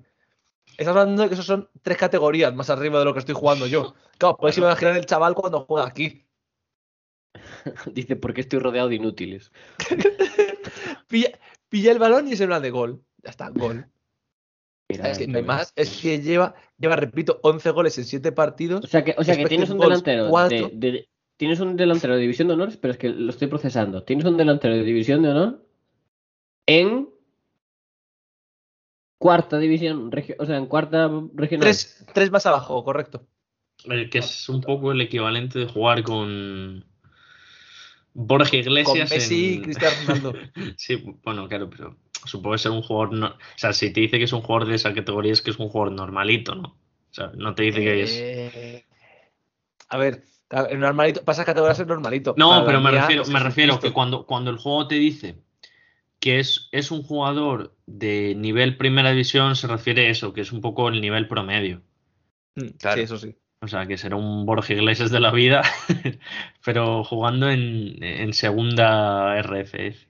Estás 0.78 0.96
hablando 0.96 1.24
de 1.24 1.28
que 1.28 1.34
esos 1.34 1.46
son 1.46 1.70
tres 1.82 1.98
categorías 1.98 2.54
más 2.54 2.70
arriba 2.70 3.00
de 3.00 3.06
lo 3.06 3.14
que 3.14 3.20
estoy 3.20 3.36
jugando 3.36 3.68
yo. 3.68 3.94
Claro, 4.20 4.38
podéis 4.38 4.60
imaginar 4.60 4.96
el 4.96 5.08
chaval 5.08 5.34
cuando 5.34 5.66
juega 5.66 5.88
aquí. 5.88 6.24
Dice, 7.94 8.16
¿por 8.16 8.34
qué 8.34 8.42
estoy 8.42 8.60
rodeado 8.60 8.90
de 8.90 8.96
inútiles? 8.96 9.52
Pilla, 11.08 11.32
pilla 11.68 11.92
el 11.92 12.00
balón 12.00 12.28
y 12.28 12.34
en 12.34 12.48
plan 12.48 12.62
de 12.62 12.70
gol. 12.70 13.04
Ya 13.24 13.32
está, 13.32 13.50
gol. 13.50 13.88
Mira, 14.98 15.12
Es 15.12 15.18
que 15.18 15.28
no 15.28 15.38
hay 15.38 15.44
Tomás. 15.44 15.58
más. 15.58 15.74
Es 15.76 16.02
que 16.02 16.22
lleva, 16.22 16.56
lleva, 16.78 16.96
repito, 16.96 17.40
11 17.44 17.70
goles 17.72 17.98
en 17.98 18.06
7 18.06 18.32
partidos. 18.32 18.84
O 18.84 18.88
sea 18.88 19.04
que, 19.04 19.12
o 19.18 19.24
sea 19.24 19.36
que 19.36 19.42
Expected 19.42 19.50
tienes 19.50 19.70
un 19.70 19.78
goals, 19.78 20.04
delantero 20.04 20.48
de, 20.50 20.70
de- 20.92 21.10
tienes 21.38 21.60
un 21.60 21.76
delantero 21.76 22.16
de 22.16 22.22
división 22.22 22.48
de 22.48 22.54
honor, 22.56 22.70
pero 22.82 22.92
es 22.94 22.98
que 22.98 23.10
lo 23.10 23.30
estoy 23.32 23.48
procesando. 23.48 24.04
Tienes 24.04 24.26
un 24.26 24.38
delantero 24.38 24.76
de 24.76 24.84
división 24.84 25.22
de 25.24 25.30
honor 25.30 25.66
en 26.68 27.10
cuarta 29.18 29.58
división, 29.58 30.12
o 30.40 30.46
sea, 30.46 30.58
en 30.58 30.66
cuarta 30.68 31.10
regional. 31.34 31.62
Tres, 31.66 32.06
tres 32.14 32.32
más 32.32 32.46
abajo, 32.46 32.84
correcto. 32.84 33.26
eh, 33.86 34.10
que 34.10 34.20
es 34.20 34.50
un 34.50 34.62
poco 34.62 34.92
el 34.92 35.02
equivalente 35.02 35.60
de 35.60 35.66
jugar 35.68 36.04
con 36.04 36.86
Borja 38.14 38.56
Iglesias. 38.56 39.10
Con 39.10 39.18
Messi 39.18 39.36
y 39.36 39.54
en- 39.56 39.62
Cristiano 39.64 39.96
Ronaldo. 40.06 40.34
Sí, 40.78 40.96
bueno, 41.24 41.48
claro, 41.48 41.70
pero 41.70 41.98
supongo 42.26 42.54
que 42.54 42.60
ser 42.60 42.72
un 42.72 42.82
jugador. 42.82 43.14
No... 43.14 43.28
O 43.28 43.38
sea, 43.58 43.74
si 43.74 43.92
te 43.92 44.02
dice 44.02 44.18
que 44.18 44.26
es 44.26 44.34
un 44.34 44.42
jugador 44.42 44.68
de 44.68 44.76
esa 44.76 44.94
categoría, 44.94 45.34
es 45.34 45.42
que 45.42 45.52
es 45.52 45.60
un 45.60 45.70
jugador 45.70 45.94
normalito, 45.94 46.56
¿no? 46.56 46.70
O 46.70 47.14
sea, 47.14 47.32
no 47.36 47.54
te 47.56 47.64
dice 47.64 47.80
que 47.80 48.04
es. 48.04 48.12
Eh, 48.16 48.86
A 49.90 49.98
ver, 49.98 50.24
en 50.50 50.80
normalito, 50.80 51.24
pasas 51.24 51.46
categorías 51.46 51.86
normalito. 51.86 52.34
No, 52.38 52.64
pero 52.66 52.82
me 52.82 52.92
refiero, 52.92 53.26
me 53.26 53.40
refiero 53.40 53.80
que 53.80 53.92
cuando, 53.92 54.26
cuando 54.26 54.52
el 54.52 54.58
juego 54.58 54.88
te 54.88 54.96
dice 54.96 55.36
que 56.20 56.40
es, 56.40 56.70
es 56.72 56.90
un 56.90 57.04
jugador 57.04 57.76
de 57.86 58.34
nivel 58.36 58.78
primera 58.78 59.12
división, 59.12 59.56
se 59.56 59.68
refiere 59.68 60.08
a 60.08 60.10
eso, 60.10 60.34
que 60.34 60.42
es 60.42 60.52
un 60.52 60.62
poco 60.62 60.88
el 60.90 61.02
nivel 61.02 61.28
promedio. 61.28 61.82
Mm, 62.56 62.68
Claro. 62.80 62.98
Sí, 62.98 63.04
eso 63.04 63.18
sí. 63.18 63.36
O 63.62 63.68
sea, 63.68 63.86
que 63.88 63.98
será 63.98 64.16
un 64.18 64.46
Borja 64.46 64.74
Iglesias 64.74 65.10
de 65.12 65.20
la 65.20 65.32
vida, 65.32 65.62
pero 66.66 67.04
jugando 67.04 67.50
en, 67.50 68.02
en 68.04 68.34
segunda 68.34 69.38
RFF. 69.42 70.08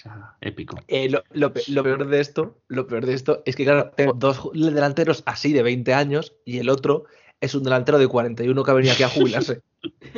O 0.00 0.02
sea, 0.02 0.36
épico. 0.40 0.78
Eh, 0.88 1.10
lo, 1.10 1.22
lo 1.32 1.52
pe- 1.52 1.62
lo 1.68 1.82
peor 1.82 2.06
de 2.08 2.20
esto, 2.20 2.58
lo 2.68 2.86
peor 2.86 3.04
de 3.04 3.12
esto 3.14 3.42
es 3.44 3.54
que, 3.54 3.64
claro, 3.64 3.90
tengo 3.96 4.14
dos 4.14 4.50
delanteros 4.54 5.22
así 5.26 5.52
de 5.52 5.62
20 5.62 5.92
años 5.92 6.34
y 6.46 6.58
el 6.58 6.70
otro 6.70 7.04
es 7.40 7.54
un 7.54 7.62
delantero 7.64 7.98
de 7.98 8.08
41 8.08 8.64
que 8.64 8.70
ha 8.70 8.74
venido 8.74 8.94
aquí 8.94 9.02
a 9.02 9.08
jubilarse. 9.08 9.60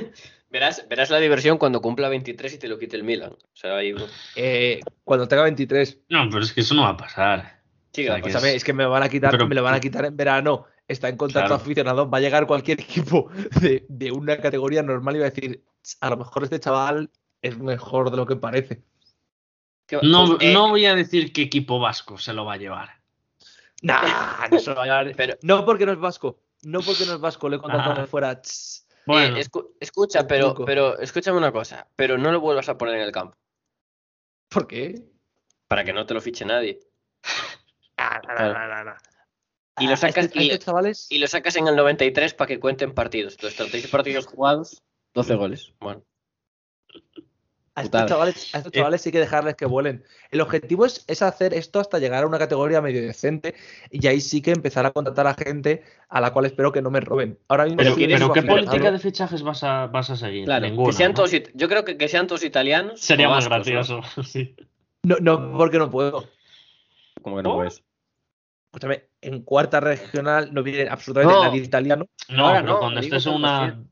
Verás, 0.50 0.84
verás 0.86 1.08
la 1.08 1.18
diversión 1.18 1.56
cuando 1.56 1.80
cumpla 1.80 2.10
23 2.10 2.52
y 2.52 2.58
te 2.58 2.68
lo 2.68 2.78
quite 2.78 2.94
el 2.96 3.04
Milan. 3.04 3.32
O 3.32 3.38
sea, 3.54 3.76
ahí. 3.76 3.94
Eh, 4.36 4.80
cuando 5.02 5.26
tenga 5.26 5.44
23. 5.44 6.00
No, 6.10 6.28
pero 6.30 6.42
es 6.42 6.52
que 6.52 6.60
eso 6.60 6.74
no 6.74 6.82
va 6.82 6.90
a 6.90 6.96
pasar. 6.98 7.62
O 7.90 7.94
sea, 7.94 8.20
que 8.20 8.54
es 8.54 8.62
que 8.62 8.74
me 8.74 8.84
van 8.84 9.02
a 9.02 9.08
quitar, 9.08 9.30
Pero- 9.30 9.48
me 9.48 9.54
lo 9.54 9.62
van 9.62 9.72
a 9.72 9.80
quitar 9.80 10.04
en 10.04 10.14
verano. 10.14 10.66
Está 10.86 11.08
en 11.08 11.16
contrato 11.16 11.46
Claro. 11.48 11.62
aficionado. 11.62 12.10
Va 12.10 12.18
a 12.18 12.20
llegar 12.20 12.46
cualquier 12.46 12.80
equipo 12.82 13.30
de, 13.62 13.86
de 13.88 14.12
una 14.12 14.36
categoría 14.42 14.82
normal 14.82 15.16
y 15.16 15.20
va 15.20 15.26
a 15.26 15.30
decir, 15.30 15.62
a 16.02 16.10
lo 16.10 16.18
mejor 16.18 16.44
este 16.44 16.60
chaval 16.60 17.08
es 17.40 17.56
mejor 17.58 18.10
de 18.10 18.18
lo 18.18 18.26
que 18.26 18.36
parece. 18.36 18.82
¿Qué 19.92 19.96
va- 19.96 20.02
No, 20.04 20.24
pues, 20.38 20.48
eh, 20.48 20.54
no 20.54 20.70
voy 20.70 20.86
a 20.86 20.94
decir 20.94 21.34
qué 21.34 21.42
equipo 21.42 21.78
vasco 21.78 22.16
se 22.16 22.32
lo 22.32 22.46
va 22.46 22.54
a 22.54 22.56
llevar. 22.56 23.02
Nah, 23.82 24.00
no 24.50 24.58
se 24.58 24.70
lo 24.70 24.76
va 24.76 24.82
a 24.84 24.86
llevar. 24.86 25.12
Pero, 25.14 25.36
No 25.42 25.66
porque 25.66 25.84
no 25.84 25.92
es 25.92 25.98
vasco. 25.98 26.40
No 26.62 26.80
porque 26.80 27.04
no 27.04 27.12
es 27.12 27.20
vasco. 27.20 27.46
Le 27.50 27.56
he 27.56 27.58
contratado 27.58 27.92
Ah. 27.98 28.00
de 28.00 28.06
fuera. 28.06 28.40
Bueno, 29.04 29.36
eh, 29.36 29.40
escu- 29.44 29.68
escucha, 29.80 30.26
pero, 30.26 30.98
escúchame 30.98 31.36
una 31.36 31.52
cosa. 31.52 31.86
Pero 31.94 32.16
no 32.16 32.32
lo 32.32 32.40
vuelvas 32.40 32.70
a 32.70 32.78
poner 32.78 32.94
en 32.94 33.02
el 33.02 33.12
campo. 33.12 33.36
¿Por 34.48 34.66
qué? 34.66 34.94
Para 35.68 35.84
que 35.84 35.92
no 35.92 36.06
te 36.06 36.14
lo 36.14 36.22
fiche 36.22 36.46
nadie. 36.46 36.80
Ah. 37.98 38.96
Y 39.78 39.86
lo 39.86 39.96
sacas 39.96 40.24
este- 40.24 40.42
y- 40.42 40.50
estos 40.50 40.64
chavales. 40.64 41.06
Y 41.10 41.18
lo 41.18 41.26
sacas 41.26 41.54
en 41.56 41.68
el 41.68 41.76
93 41.76 42.32
para 42.34 42.48
que 42.48 42.58
cuenten 42.58 42.94
partidos. 42.94 43.34
Entonces, 43.34 43.56
36 43.58 43.90
partidos 43.92 44.26
jugados, 44.26 44.82
12 45.14 45.34
goles. 45.34 45.72
Bueno, 45.80 46.02
A 47.74 47.82
estos 47.84 48.04
chavales, 48.04 48.54
a 48.54 48.58
estos 48.58 48.72
Eh. 48.74 48.76
chavales 48.76 49.00
sí 49.00 49.10
que 49.10 49.18
dejarles 49.18 49.54
que 49.56 49.64
vuelen. 49.64 50.04
El 50.30 50.42
objetivo 50.42 50.84
es, 50.84 51.04
es 51.08 51.22
hacer 51.22 51.54
esto 51.54 51.80
hasta 51.80 51.98
llegar 51.98 52.22
a 52.22 52.26
una 52.26 52.38
categoría 52.38 52.82
medio 52.82 53.00
decente 53.00 53.54
y 53.90 54.06
ahí 54.08 54.20
sí 54.20 54.42
que 54.42 54.50
empezar 54.50 54.84
a 54.84 54.90
contratar 54.90 55.26
a 55.26 55.32
gente 55.34 55.82
a 56.10 56.20
la 56.20 56.32
cual 56.34 56.44
espero 56.44 56.70
que 56.70 56.82
no 56.82 56.90
me 56.90 57.00
roben. 57.00 57.38
Ahora 57.48 57.64
mismo 57.64 57.78
pero, 57.78 57.94
sí 57.94 58.06
¿qué 58.34 58.42
política 58.42 58.90
de 58.90 58.98
fichajes 58.98 59.42
vas 59.42 59.64
a, 59.64 59.86
vas 59.86 60.10
a 60.10 60.16
seguir? 60.16 60.44
claro. 60.44 60.66
Ninguna, 60.66 60.90
que 60.90 60.92
sean 60.96 61.12
¿no? 61.12 61.16
todos, 61.16 61.30
yo 61.54 61.68
creo 61.68 61.84
que, 61.84 61.96
que 61.96 62.08
sean 62.08 62.26
todos 62.26 62.44
italianos. 62.44 63.00
Sería 63.00 63.30
más 63.30 63.48
vascos, 63.48 63.66
¿no? 63.68 63.72
gracioso. 64.00 64.22
sí. 64.28 64.54
No, 65.04 65.16
no, 65.20 65.56
porque 65.56 65.78
no 65.78 65.90
puedo. 65.90 66.28
Como 67.22 67.36
que 67.38 67.42
no 67.42 67.52
¿Oh? 67.52 67.56
puedes. 67.56 67.82
Escúchame, 68.66 69.04
en 69.20 69.42
cuarta 69.42 69.80
regional 69.80 70.52
no 70.52 70.62
viene 70.62 70.88
absolutamente 70.90 71.34
No. 71.34 71.44
nadie 71.44 71.62
italiano. 71.62 72.06
No, 72.28 72.46
Ahora 72.48 72.60
pero 72.60 72.72
no, 72.74 72.78
cuando 72.80 73.00
estés 73.00 73.26
en 73.26 73.32
una 73.34 73.82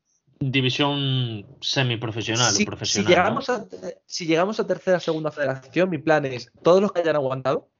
división 0.40 1.46
semiprofesional 1.60 2.52
Si, 2.52 2.62
o 2.62 2.66
profesional. 2.66 3.06
si 3.06 3.08
llegamos 3.08 3.48
¿no? 3.48 3.54
a, 3.54 3.64
si 4.06 4.26
llegamos 4.26 4.58
a 4.58 4.66
tercera 4.66 4.96
o 4.96 5.00
segunda 5.00 5.30
federación, 5.30 5.90
mi 5.90 5.98
plan 5.98 6.24
es 6.24 6.50
todos 6.62 6.80
los 6.80 6.92
que 6.92 7.00
hayan 7.00 7.16
aguantado, 7.16 7.70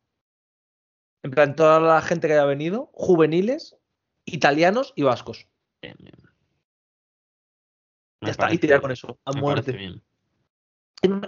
en 1.23 1.31
plan, 1.31 1.57
toda 1.57 1.81
la 1.81 2.01
gente 2.03 2.29
que 2.29 2.35
haya 2.35 2.45
venido, 2.45 2.91
juveniles, 2.93 3.77
italianos 4.25 4.93
y 4.95 5.03
vascos. 5.03 5.49
Bien, 5.83 5.97
bien. 5.99 6.15
Ya 8.23 8.31
está, 8.33 8.53
y 8.53 8.59
tirar 8.59 8.83
con 8.83 8.91
eso, 8.91 9.19
a 9.25 9.33
muerte. 9.33 9.73
bien. 9.73 10.03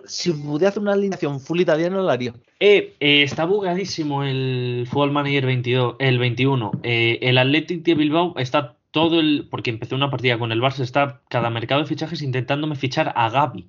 Si 0.05 0.30
pudiera 0.33 0.68
hacer 0.68 0.83
una 0.83 0.93
alineación 0.93 1.41
full 1.41 1.61
italiana, 1.61 1.97
lo 1.97 2.11
haría. 2.11 2.35
Eh, 2.61 2.95
eh, 3.01 3.22
está 3.22 3.47
bugadísimo 3.47 4.22
el 4.22 4.87
Football 4.91 5.12
Manager 5.12 5.47
22, 5.47 5.97
el 5.99 6.18
21. 6.18 6.72
Eh, 6.83 7.18
el 7.22 7.39
Athletic 7.39 7.83
de 7.83 7.95
Bilbao 7.95 8.35
está 8.37 8.76
todo 8.93 9.18
el. 9.18 9.49
Porque 9.51 9.70
empecé 9.70 9.97
una 9.97 10.11
partida 10.11 10.38
con 10.38 10.53
el 10.53 10.61
Barça, 10.61 10.80
está 10.80 11.22
cada 11.28 11.51
mercado 11.51 11.80
de 11.80 11.88
fichajes 11.88 12.22
intentándome 12.22 12.76
fichar 12.76 13.12
a 13.16 13.28
Gaby. 13.28 13.68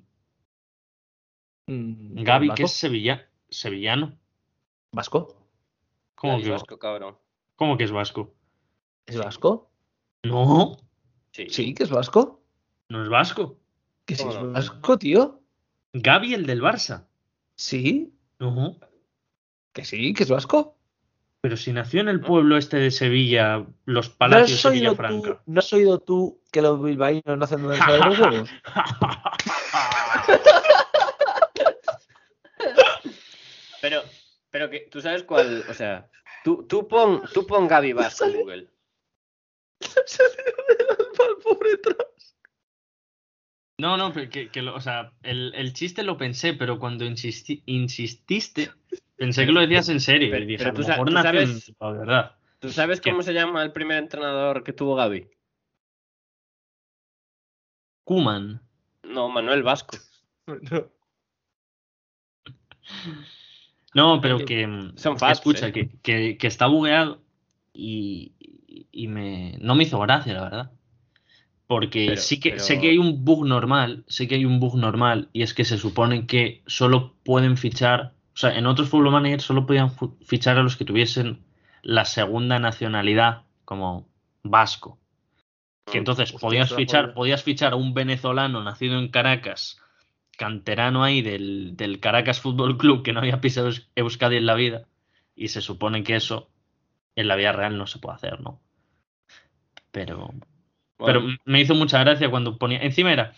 Mm, 1.66 2.22
Gaby, 2.22 2.50
que 2.50 2.64
es 2.64 2.72
sevilla, 2.72 3.28
sevillano. 3.48 4.16
¿Vasco? 4.92 5.36
¿Cómo 6.14 6.40
que, 6.40 6.50
vasco, 6.50 6.78
cabrón. 6.78 7.16
cómo 7.56 7.76
que 7.76 7.84
es 7.84 7.90
vasco? 7.90 8.34
¿Es 9.06 9.18
vasco? 9.18 9.70
No, 10.22 10.78
Sí. 11.32 11.46
Sí, 11.50 11.74
que 11.74 11.82
es 11.82 11.90
vasco. 11.90 12.40
no 12.88 13.02
es 13.02 13.08
vasco. 13.08 13.58
Que 14.06 14.14
sí 14.14 14.22
¿Cómo 14.22 14.34
es 14.34 14.42
no? 14.42 14.52
vasco, 14.52 14.98
tío. 14.98 15.42
Gaby, 15.92 16.34
el 16.34 16.46
del 16.46 16.62
Barça. 16.62 17.06
Sí, 17.56 18.14
No. 18.38 18.76
que 19.72 19.84
sí, 19.84 20.14
que 20.14 20.22
es 20.22 20.30
vasco. 20.30 20.76
Pero 21.44 21.58
si 21.58 21.74
nació 21.74 22.00
en 22.00 22.08
el 22.08 22.22
¿No? 22.22 22.26
pueblo 22.26 22.56
este 22.56 22.78
de 22.78 22.90
Sevilla, 22.90 23.66
los 23.84 24.08
¿No 24.08 24.14
palacios 24.16 24.62
de 24.62 24.68
oído 24.70 24.92
Villafranca. 24.92 25.28
tú, 25.28 25.38
¿No 25.44 25.58
has 25.58 25.70
oído 25.74 25.98
tú 25.98 26.40
que 26.50 26.62
los 26.62 26.82
bilbaínos 26.82 27.36
no 27.36 27.44
hacen 27.44 27.60
donde 27.60 27.76
de 27.76 27.98
los 27.98 28.18
huevos? 28.18 28.48
Pero, 33.82 34.00
pero 34.50 34.70
que 34.70 34.88
tú 34.90 35.02
sabes 35.02 35.24
cuál, 35.24 35.62
o 35.68 35.74
sea, 35.74 36.08
tú, 36.44 36.66
tú 36.66 36.88
pon, 36.88 37.20
tú 37.34 37.46
pon 37.46 37.68
Gaby 37.68 37.92
Vasco 37.92 38.24
en 38.24 38.32
Google. 38.32 38.70
pobre 41.44 41.76
tras. 41.76 42.13
No, 43.78 43.96
no, 43.96 44.12
pero 44.12 44.30
que, 44.30 44.48
que 44.50 44.62
lo- 44.62 44.74
o 44.74 44.80
sea, 44.80 45.12
el, 45.22 45.52
el 45.54 45.72
chiste 45.72 46.04
lo 46.04 46.16
pensé, 46.16 46.54
pero 46.54 46.78
cuando 46.78 47.04
insisti- 47.04 47.62
insististe, 47.66 48.70
pensé 49.16 49.46
que 49.46 49.52
lo 49.52 49.60
decías 49.60 49.88
en 49.88 50.00
serio. 50.00 50.28
Pero- 50.30 50.46
dije, 50.46 50.58
pero 50.64 50.74
tú 50.74 50.82
sa- 50.84 50.96
tú 50.96 51.08
en- 51.10 51.22
sabes- 51.22 51.74
verdad. 51.80 52.36
¿Tú 52.60 52.70
sabes 52.70 53.00
¿Qué? 53.00 53.10
cómo 53.10 53.22
se 53.22 53.34
llama 53.34 53.62
el 53.62 53.72
primer 53.72 53.98
entrenador 53.98 54.62
que 54.62 54.72
tuvo 54.72 54.94
Gaby? 54.94 55.28
Kuman. 58.04 58.60
No, 59.02 59.28
Manuel 59.28 59.62
Vasco. 59.62 59.96
No, 63.94 64.20
pero 64.20 64.38
que. 64.44 64.64
Son 64.96 65.16
Escucha, 65.30 65.68
eh. 65.68 65.72
que, 65.72 65.88
que, 66.02 66.36
que 66.36 66.46
está 66.48 66.66
bugueado 66.66 67.22
y, 67.72 68.32
y 68.90 69.06
me, 69.08 69.56
no 69.60 69.74
me 69.76 69.84
hizo 69.84 70.00
gracia, 70.00 70.34
la 70.34 70.42
verdad. 70.42 70.72
Porque 71.74 72.06
Pero- 72.10 72.20
sí 72.20 72.38
que 72.40 72.50
pero- 72.50 72.62
sé 72.62 72.80
que 72.80 72.90
hay 72.90 72.98
un 72.98 73.24
bug 73.24 73.46
normal, 73.46 74.04
sé 74.06 74.28
que 74.28 74.36
hay 74.36 74.44
un 74.44 74.60
bug 74.60 74.76
normal, 74.76 75.28
y 75.32 75.42
es 75.42 75.54
que 75.54 75.64
se 75.64 75.76
supone 75.78 76.26
que 76.26 76.62
solo 76.66 77.14
pueden 77.24 77.56
fichar, 77.56 78.12
o 78.32 78.36
sea, 78.36 78.56
en 78.56 78.66
otros 78.66 78.88
Football 78.88 79.12
Manager 79.12 79.40
solo 79.40 79.66
podían 79.66 79.90
fichar 80.24 80.56
a 80.58 80.62
los 80.62 80.76
que 80.76 80.84
tuviesen 80.84 81.40
la 81.82 82.04
segunda 82.04 82.58
nacionalidad 82.58 83.42
como 83.64 84.06
vasco. 84.42 84.98
Que 85.90 85.98
entonces 85.98 86.30
Hostia, 86.32 86.40
podías 86.48 86.74
fichar, 86.74 87.12
podías 87.12 87.42
fichar 87.42 87.72
a 87.72 87.76
un 87.76 87.92
venezolano 87.92 88.62
nacido 88.62 88.98
en 88.98 89.08
Caracas, 89.08 89.78
canterano 90.38 91.04
ahí 91.04 91.20
del, 91.22 91.76
del 91.76 92.00
Caracas 92.00 92.40
Fútbol 92.40 92.78
Club 92.78 93.02
que 93.02 93.12
no 93.12 93.20
había 93.20 93.40
pisado 93.40 93.68
Eus- 93.68 93.88
Euskadi 93.96 94.36
en 94.36 94.46
la 94.46 94.54
vida, 94.54 94.86
y 95.36 95.48
se 95.48 95.60
supone 95.60 96.02
que 96.04 96.16
eso 96.16 96.50
en 97.16 97.28
la 97.28 97.36
vida 97.36 97.52
real 97.52 97.76
no 97.76 97.86
se 97.86 97.98
puede 97.98 98.16
hacer, 98.16 98.40
¿no? 98.40 98.60
Pero, 99.90 100.30
pero 100.98 101.22
me 101.44 101.60
hizo 101.60 101.74
mucha 101.74 101.98
gracia 102.00 102.30
cuando 102.30 102.58
ponía. 102.58 102.78
Encima 102.82 103.12
era. 103.12 103.34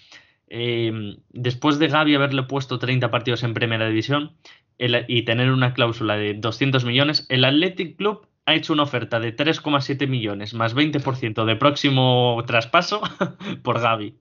eh, 0.49 1.17
después 1.31 1.79
de 1.81 1.89
Gaby 1.89 2.15
haberle 2.15 2.45
puesto 2.45 2.79
30 2.79 3.11
partidos 3.11 3.43
en 3.43 3.53
primera 3.55 3.89
división 3.89 4.37
el- 4.79 5.05
y 5.09 5.23
tener 5.25 5.51
una 5.51 5.75
cláusula 5.75 6.17
de 6.17 6.35
200 6.35 6.85
millones, 6.85 7.27
el 7.31 7.45
Athletic 7.45 7.97
Club 7.97 8.29
ha 8.45 8.55
hecho 8.55 8.73
una 8.73 8.85
oferta 8.85 9.19
de 9.19 9.33
3,7 9.33 10.07
millones 10.07 10.55
más 10.55 10.75
20% 10.75 11.45
de 11.47 11.57
próximo 11.57 12.41
traspaso 12.47 13.01
por 13.65 13.81
Gaby. 13.81 14.15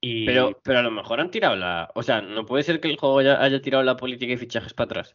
Y 0.00 0.26
pero, 0.26 0.60
pero 0.62 0.80
a 0.80 0.82
lo 0.82 0.90
mejor 0.90 1.20
han 1.20 1.30
tirado 1.30 1.56
la. 1.56 1.90
O 1.94 2.02
sea, 2.02 2.20
no 2.20 2.44
puede 2.44 2.62
ser 2.62 2.80
que 2.80 2.88
el 2.88 2.98
juego 2.98 3.20
haya, 3.20 3.42
haya 3.42 3.62
tirado 3.62 3.82
la 3.82 3.96
política 3.96 4.34
y 4.34 4.36
fichajes 4.36 4.74
para 4.74 4.84
atrás. 4.86 5.14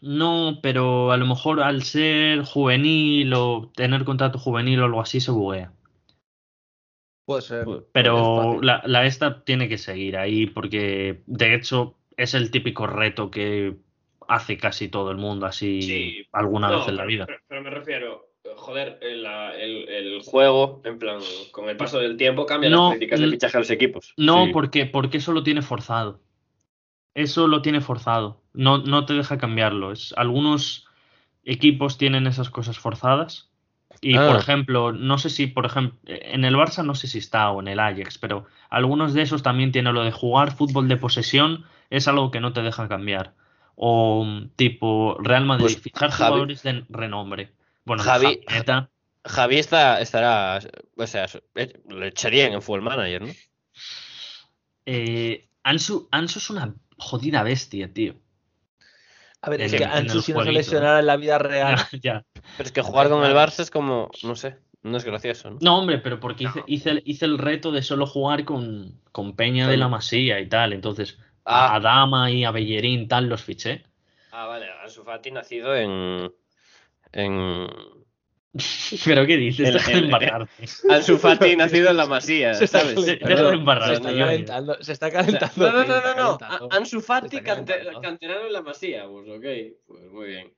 No, 0.00 0.58
pero 0.62 1.10
a 1.12 1.16
lo 1.16 1.26
mejor 1.26 1.60
al 1.60 1.82
ser 1.82 2.42
juvenil 2.42 3.32
o 3.34 3.70
tener 3.74 4.04
contrato 4.04 4.38
juvenil 4.38 4.80
o 4.80 4.84
algo 4.84 5.00
así 5.00 5.20
se 5.20 5.30
buguea. 5.30 5.72
Puede 7.26 7.42
ser. 7.42 7.68
Es 7.68 7.82
Pero 7.92 8.60
la, 8.62 8.82
la 8.86 9.04
esta 9.06 9.44
tiene 9.44 9.68
que 9.68 9.76
seguir 9.78 10.16
ahí 10.16 10.46
porque 10.46 11.22
de 11.26 11.54
hecho 11.54 11.94
es 12.16 12.34
el 12.34 12.50
típico 12.50 12.86
reto 12.86 13.30
que 13.30 13.76
hace 14.28 14.56
casi 14.56 14.88
todo 14.88 15.10
el 15.10 15.16
mundo 15.18 15.46
así 15.46 15.82
Sí. 15.82 16.26
alguna 16.32 16.68
No, 16.70 16.78
vez 16.78 16.88
en 16.88 16.96
la 16.96 17.04
vida. 17.04 17.26
Pero, 17.26 17.38
pero 17.48 17.62
me 17.62 17.70
refiero, 17.70 18.28
joder, 18.56 18.98
el, 19.02 19.26
el- 19.26 19.88
el 19.88 20.22
juego, 20.22 20.80
en 20.84 20.98
plan, 20.98 21.18
con 21.50 21.68
el 21.68 21.76
paso 21.76 21.98
del 21.98 22.16
tiempo 22.16 22.46
cambia 22.46 22.70
No, 22.70 22.84
las 22.90 22.96
políticas 22.96 23.20
de 23.20 23.28
fichaje 23.28 23.56
a 23.56 23.60
los 23.60 23.70
equipos. 23.70 24.14
No, 24.16 24.46
Sí. 24.46 24.52
porque, 24.52 24.86
porque 24.86 25.18
eso 25.18 25.32
lo 25.32 25.42
tiene 25.42 25.62
forzado. 25.62 26.20
Eso 27.18 27.48
lo 27.48 27.62
tiene 27.62 27.80
forzado. 27.80 28.40
No, 28.52 28.78
no 28.78 29.04
te 29.06 29.14
deja 29.14 29.38
cambiarlo. 29.38 29.90
Es, 29.92 30.14
algunos 30.16 30.86
equipos 31.44 31.98
tienen 31.98 32.26
esas 32.26 32.48
cosas 32.50 32.78
forzadas. 32.78 33.48
Y 34.00 34.16
Ah. 34.16 34.26
por 34.28 34.36
ejemplo, 34.36 34.92
no 34.92 35.18
sé 35.18 35.28
si, 35.30 35.46
por 35.48 35.66
ejemplo, 35.66 35.98
en 36.06 36.44
el 36.44 36.54
Barça 36.54 36.84
no 36.84 36.94
sé 36.94 37.08
si 37.08 37.18
está 37.18 37.50
o 37.50 37.60
en 37.60 37.66
el 37.68 37.80
Ajax, 37.80 38.18
pero 38.18 38.46
algunos 38.70 39.14
de 39.14 39.22
esos 39.22 39.42
también 39.42 39.72
tienen 39.72 39.94
lo 39.94 40.04
de 40.04 40.12
jugar 40.12 40.52
fútbol 40.54 40.86
de 40.86 40.96
posesión, 40.96 41.64
es 41.90 42.06
algo 42.06 42.30
que 42.30 42.38
no 42.40 42.52
te 42.52 42.62
deja 42.62 42.86
cambiar. 42.88 43.34
O 43.74 44.24
tipo 44.56 45.16
Real 45.20 45.44
Madrid, 45.44 45.64
Pues, 45.64 45.80
fichar 45.80 46.10
Javi- 46.10 46.28
jugadores 46.28 46.62
de 46.62 46.84
renombre. 46.88 47.52
Bueno, 47.84 48.02
Javi- 48.04 48.40
Javi, 48.46 48.86
Javi 49.24 49.56
está, 49.58 50.00
estará, 50.00 50.60
o 50.96 51.06
sea, 51.06 51.26
lo 51.88 52.04
echarían 52.06 52.52
en 52.52 52.62
Full 52.62 52.80
Manager, 52.82 53.22
¿no? 53.22 53.32
eh, 54.86 55.48
Ansu, 55.64 56.08
Ansu 56.10 56.38
es 56.38 56.50
una 56.50 56.74
jodida 56.98 57.42
bestia, 57.42 57.92
tío. 57.92 58.14
A 59.40 59.50
ver, 59.50 59.60
es 59.62 59.72
en 59.72 59.78
que 59.78 59.84
el- 59.84 59.90
Ansu 59.90 60.20
si 60.20 60.32
no 60.32 60.44
se 60.44 60.52
lesionara 60.52 60.98
en 61.00 61.06
la 61.06 61.16
vida 61.16 61.38
real. 61.38 61.76
Ya, 61.92 61.98
ya. 62.02 62.26
Pero 62.56 62.66
es 62.66 62.72
que 62.72 62.82
jugar 62.82 63.08
con 63.08 63.24
el 63.24 63.34
Barça 63.34 63.60
es 63.60 63.70
como, 63.70 64.10
no 64.24 64.34
sé, 64.34 64.56
no 64.82 64.96
es 64.96 65.04
gracioso, 65.04 65.50
¿no? 65.50 65.58
No, 65.60 65.78
hombre, 65.78 65.98
pero 65.98 66.18
porque 66.18 66.44
hice, 66.44 66.64
hice, 66.66 66.90
el, 66.90 67.02
hice 67.04 67.24
el 67.24 67.38
reto 67.38 67.70
de 67.70 67.82
solo 67.82 68.06
jugar 68.06 68.44
con, 68.44 69.00
con 69.12 69.36
Peña 69.36 69.68
de 69.68 69.76
la 69.76 69.88
Masía 69.88 70.40
y 70.40 70.48
tal. 70.48 70.72
Entonces, 70.72 71.18
a 71.44 71.76
Ah, 71.76 71.80
Dama 71.80 72.30
y 72.30 72.44
a 72.44 72.50
Bellerín 72.50 73.06
tal 73.08 73.28
los 73.28 73.42
fiché. 73.42 73.84
ah, 74.32 74.46
vale, 74.46 74.66
Ansu 74.82 75.04
Fati 75.04 75.30
nacido 75.30 75.74
en... 75.76 76.32
en... 77.12 77.68
¿Pero 79.04 79.26
qué 79.26 79.36
dices? 79.36 79.68
El- 79.68 79.74
Deja 79.74 79.90
de 79.92 79.98
el- 79.98 80.04
embarrarte. 80.06 80.64
Ansu 80.90 81.18
Fati 81.18 81.56
nacido 81.56 81.90
en 81.90 81.96
la 81.96 82.06
Masía, 82.06 82.54
Se 82.54 82.64
está 82.64 82.80
¿sabes? 82.80 82.94
calentando. 82.94 83.26
Deja 83.28 83.28
de 83.28 83.36
Perdón. 83.36 83.54
embarrarte, 83.60 83.94
se 83.94 84.00
está 84.02 84.18
calentando. 84.18 84.82
Se 84.82 84.92
está 84.92 85.06
O 85.06 85.10
sea, 85.10 85.20
calentando. 85.20 85.72
no, 85.72 85.84
no, 85.84 86.14
no, 86.14 86.38
no, 86.60 86.68
Ansu 86.70 87.00
Fati, 87.00 87.40
canterano 87.40 88.46
en 88.46 88.52
la 88.52 88.62
Masía, 88.62 89.06
pues 89.06 89.28
ok, 89.28 89.76
pues 89.86 90.02
muy 90.10 90.26
bien. 90.28 90.52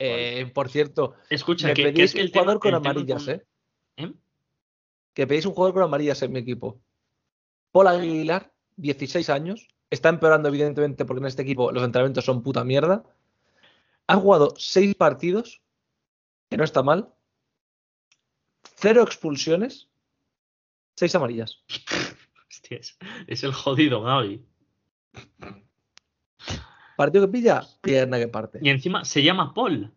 Eh, 0.00 0.50
por 0.54 0.68
cierto, 0.68 1.14
Escucha, 1.28 1.66
me 1.68 1.74
que, 1.74 1.82
que 1.84 1.92
pedís 1.92 2.12
que 2.12 2.20
un 2.20 2.24
el 2.26 2.32
tema- 2.32 2.42
jugador 2.44 2.60
con 2.60 2.70
tema 2.70 2.90
amarillas, 2.90 3.24
con- 3.24 3.34
¿eh? 3.34 3.42
¿Eh? 3.96 4.12
Que 5.12 5.26
pedís 5.26 5.44
un 5.46 5.54
jugador 5.54 5.74
con 5.74 5.82
amarillas 5.82 6.22
en 6.22 6.32
mi 6.32 6.38
equipo. 6.38 6.80
Paul 7.72 7.88
Aguilar, 7.88 8.52
16 8.76 9.28
años. 9.28 9.66
Está 9.90 10.08
empeorando, 10.10 10.48
evidentemente, 10.48 11.04
porque 11.04 11.20
en 11.20 11.26
este 11.26 11.42
equipo 11.42 11.72
los 11.72 11.82
entrenamientos 11.82 12.24
son 12.24 12.42
puta 12.44 12.62
mierda. 12.62 13.02
Ha 14.06 14.16
jugado 14.16 14.54
6 14.56 14.94
partidos, 14.94 15.62
que 16.48 16.56
no 16.56 16.64
está 16.64 16.82
mal. 16.82 17.14
Cero 18.76 19.02
expulsiones, 19.02 19.88
6 20.96 21.14
amarillas. 21.14 21.62
Hostia, 22.50 22.80
es, 23.26 23.44
el 23.44 23.52
jodido 23.52 24.02
Gaby. 24.02 24.44
Partido 26.96 27.26
que 27.26 27.32
pilla, 27.32 27.62
pierna 27.80 28.18
que 28.18 28.28
parte. 28.28 28.58
Y 28.62 28.70
encima 28.70 29.04
se 29.04 29.22
llama 29.22 29.54
Paul. 29.54 29.92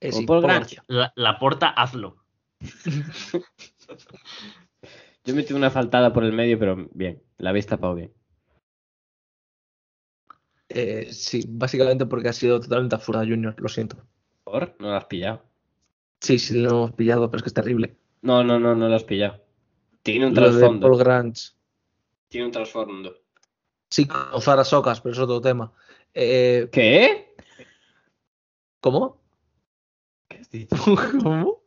Eh, 0.00 0.12
sí, 0.12 0.26
Paul 0.26 0.42
Paul. 0.42 0.52
García. 0.52 0.84
La, 0.88 1.12
la 1.16 1.38
porta, 1.38 1.68
hazlo. 1.68 2.24
Yo 5.24 5.34
metí 5.34 5.54
una 5.54 5.70
faltada 5.70 6.12
por 6.12 6.24
el 6.24 6.32
medio, 6.32 6.58
pero 6.58 6.88
bien, 6.92 7.22
la 7.38 7.50
habéis 7.50 7.66
tapado 7.66 7.94
bien. 7.94 8.12
Eh, 10.68 11.12
sí, 11.12 11.44
básicamente 11.48 12.04
porque 12.04 12.28
ha 12.28 12.32
sido 12.32 12.60
totalmente 12.60 12.96
absurda, 12.96 13.20
Junior, 13.20 13.54
lo 13.58 13.68
siento. 13.68 14.04
No 14.78 14.90
la 14.90 14.98
has 14.98 15.06
pillado. 15.06 15.42
Sí, 16.20 16.38
sí, 16.38 16.58
lo 16.58 16.70
hemos 16.70 16.92
pillado, 16.92 17.30
pero 17.30 17.38
es 17.38 17.42
que 17.42 17.48
es 17.48 17.54
terrible. 17.54 17.96
No, 18.22 18.44
no, 18.44 18.58
no, 18.58 18.74
no 18.74 18.88
la 18.88 18.96
has 18.96 19.04
pillado. 19.04 19.42
Tiene 20.02 20.26
un 20.26 20.34
Lo 20.34 20.42
trasfondo. 20.42 20.86
Paul 20.86 20.98
Grange. 20.98 21.52
Tiene 22.28 22.46
un 22.46 22.52
trasfondo. 22.52 23.14
Sí, 23.90 24.06
con 24.06 24.40
Zara 24.40 24.64
Socas, 24.64 25.00
pero 25.00 25.12
es 25.12 25.18
otro 25.18 25.40
tema. 25.40 25.72
Eh, 26.12 26.68
¿Qué? 26.72 27.34
¿Cómo? 28.80 29.20
¿Qué 30.28 30.38
has 30.38 30.50
dicho? 30.50 30.76
¿Cómo? 31.22 31.62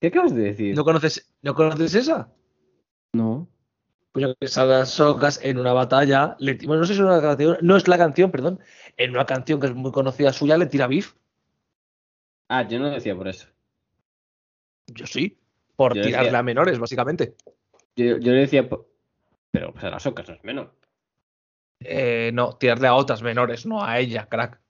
¿Qué 0.00 0.08
acabas 0.08 0.34
de 0.34 0.42
decir? 0.42 0.76
¿No 0.76 0.84
conoces, 0.84 1.32
¿no 1.42 1.54
conoces 1.54 1.94
esa? 1.94 2.32
No. 3.12 3.48
Coño, 4.12 4.34
que 4.34 4.48
Sara 4.48 4.84
Socas 4.84 5.40
en 5.42 5.58
una 5.58 5.72
batalla, 5.72 6.36
le, 6.38 6.54
bueno, 6.66 6.80
no 6.80 6.86
sé 6.86 6.94
si 6.94 7.00
es 7.00 7.04
una 7.04 7.20
canción, 7.20 7.56
no 7.62 7.76
es 7.76 7.88
la 7.88 7.96
canción, 7.96 8.30
perdón, 8.30 8.60
en 8.96 9.10
una 9.10 9.24
canción 9.24 9.58
que 9.58 9.68
es 9.68 9.74
muy 9.74 9.90
conocida 9.92 10.32
suya 10.32 10.58
le 10.58 10.66
tira 10.66 10.86
beef. 10.86 11.14
Ah, 12.54 12.68
yo 12.68 12.78
no 12.78 12.90
decía 12.90 13.16
por 13.16 13.28
eso. 13.28 13.48
Yo 14.88 15.06
sí, 15.06 15.38
por 15.74 15.94
Yo 15.96 16.02
tirarle 16.02 16.26
decía- 16.26 16.38
a 16.38 16.42
menores, 16.42 16.78
básicamente. 16.78 17.34
Yo, 17.96 18.18
yo 18.18 18.32
le 18.32 18.40
decía 18.40 18.68
por... 18.68 18.90
Pero 19.50 19.72
pues 19.72 19.82
a 19.84 19.90
las 19.90 20.04
ocas 20.04 20.28
no 20.28 20.34
es 20.34 20.44
menor. 20.44 20.74
Eh, 21.80 22.30
no, 22.34 22.52
tirarle 22.58 22.88
a 22.88 22.94
otras 22.94 23.22
menores, 23.22 23.64
no 23.64 23.82
a 23.82 23.98
ella, 23.98 24.26
crack. 24.28 24.60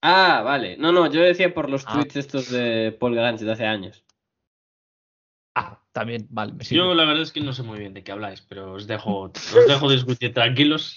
Ah, 0.00 0.42
vale. 0.44 0.76
No, 0.76 0.92
no, 0.92 1.10
yo 1.10 1.20
decía 1.22 1.52
por 1.52 1.68
los 1.68 1.84
Ah. 1.88 1.94
tweets 1.94 2.14
estos 2.16 2.50
de 2.50 2.96
Paul 2.98 3.16
Grange 3.16 3.44
de 3.44 3.52
hace 3.52 3.66
años. 3.66 4.04
Ah, 5.56 5.82
también, 5.90 6.28
vale, 6.30 6.52
me 6.52 6.62
sirve. 6.64 6.84
Yo 6.84 6.94
la 6.94 7.04
verdad 7.04 7.22
es 7.24 7.32
que 7.32 7.40
no 7.40 7.52
sé 7.52 7.64
muy 7.64 7.80
bien 7.80 7.94
de 7.94 8.04
qué 8.04 8.12
habláis, 8.12 8.40
pero 8.42 8.74
os 8.74 8.86
dejo, 8.86 9.22
os 9.22 9.66
dejo 9.68 9.90
discutir 9.90 10.32
tranquilos. 10.32 10.96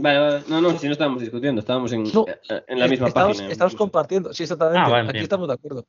Vale, 0.00 0.18
vale. 0.18 0.44
No, 0.48 0.60
no, 0.60 0.78
si 0.78 0.86
no 0.86 0.92
estábamos 0.92 1.20
discutiendo, 1.20 1.60
estábamos 1.60 1.92
en, 1.92 2.04
No, 2.04 2.24
eh, 2.28 2.62
en 2.68 2.78
la 2.78 2.86
misma 2.88 3.08
estamos, 3.08 3.36
página. 3.36 3.52
Estamos 3.52 3.74
compartiendo, 3.74 4.32
sí, 4.32 4.44
exactamente. 4.44 4.78
Ah, 4.80 4.88
vale, 4.88 5.02
Aquí 5.04 5.12
bien. 5.14 5.22
estamos 5.24 5.48
de 5.48 5.54
acuerdo. 5.54 5.86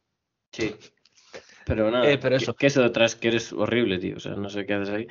Sí. 0.51 0.75
Pero 1.65 1.91
nada, 1.91 2.09
Eh, 2.09 2.17
pero 2.17 2.35
eso. 2.35 2.55
Que, 2.55 2.67
eso 2.67 2.81
detrás 2.81 3.15
que 3.15 3.27
eres 3.27 3.53
horrible, 3.53 3.99
tío. 3.99 4.17
O 4.17 4.19
sea, 4.19 4.33
no 4.33 4.49
sé 4.49 4.65
qué 4.65 4.73
haces 4.73 4.89
ahí. 4.89 5.07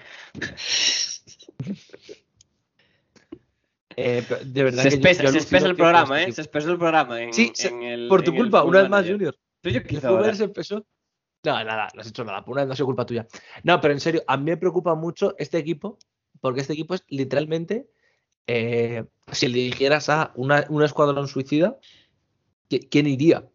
Eh, 3.96 4.24
de 4.44 4.62
verdad 4.64 4.82
Se 4.84 4.90
que 4.90 4.94
yo- 4.96 5.00
espesa, 5.00 5.22
yo 5.24 5.28
se 5.30 5.36
alucino 5.38 5.38
espesa 5.38 5.66
el 5.66 5.72
que 5.72 5.76
programa, 5.82 6.18
este 6.20 6.30
¿eh? 6.30 6.34
Se 6.34 6.40
espesa 6.42 6.70
el 6.70 6.78
programa. 6.78 7.22
En, 7.22 7.32
Sí, 7.32 7.50
se- 7.54 7.68
en 7.68 7.82
el, 7.82 8.08
Por 8.08 8.22
tu 8.22 8.34
culpa, 8.34 8.62
una 8.64 8.80
vez 8.82 8.90
más. 8.90 9.06
Junior. 9.06 9.36
Pero 9.60 9.74
yo 9.74 9.82
qué 9.82 10.34
se 10.34 10.44
empezó. 10.44 10.86
No, 11.44 11.52
nada, 11.64 11.88
no 11.94 12.00
has 12.00 12.06
hecho 12.08 12.24
nada. 12.24 12.44
Por 12.44 12.52
una 12.52 12.62
vez 12.62 12.66
no 12.68 12.72
ha 12.72 12.76
sido 12.76 12.86
culpa 12.86 13.06
tuya. 13.06 13.26
No, 13.62 13.80
pero 13.80 13.94
en 13.94 14.00
serio, 14.00 14.22
a 14.26 14.36
mí 14.36 14.44
me 14.44 14.56
preocupa 14.56 14.94
mucho 14.94 15.34
este 15.38 15.58
equipo, 15.58 15.98
porque 16.40 16.60
este 16.60 16.72
equipo 16.72 16.94
es 16.94 17.04
literalmente. 17.08 17.88
Eh, 18.48 19.04
si 19.32 19.46
le 19.48 19.54
dirigieras 19.58 20.08
a 20.08 20.32
una, 20.34 20.66
un 20.70 20.82
escuadrón 20.82 21.28
suicida, 21.28 21.78
¿qui- 22.68 22.88
¿quién 22.90 23.06
iría? 23.06 23.48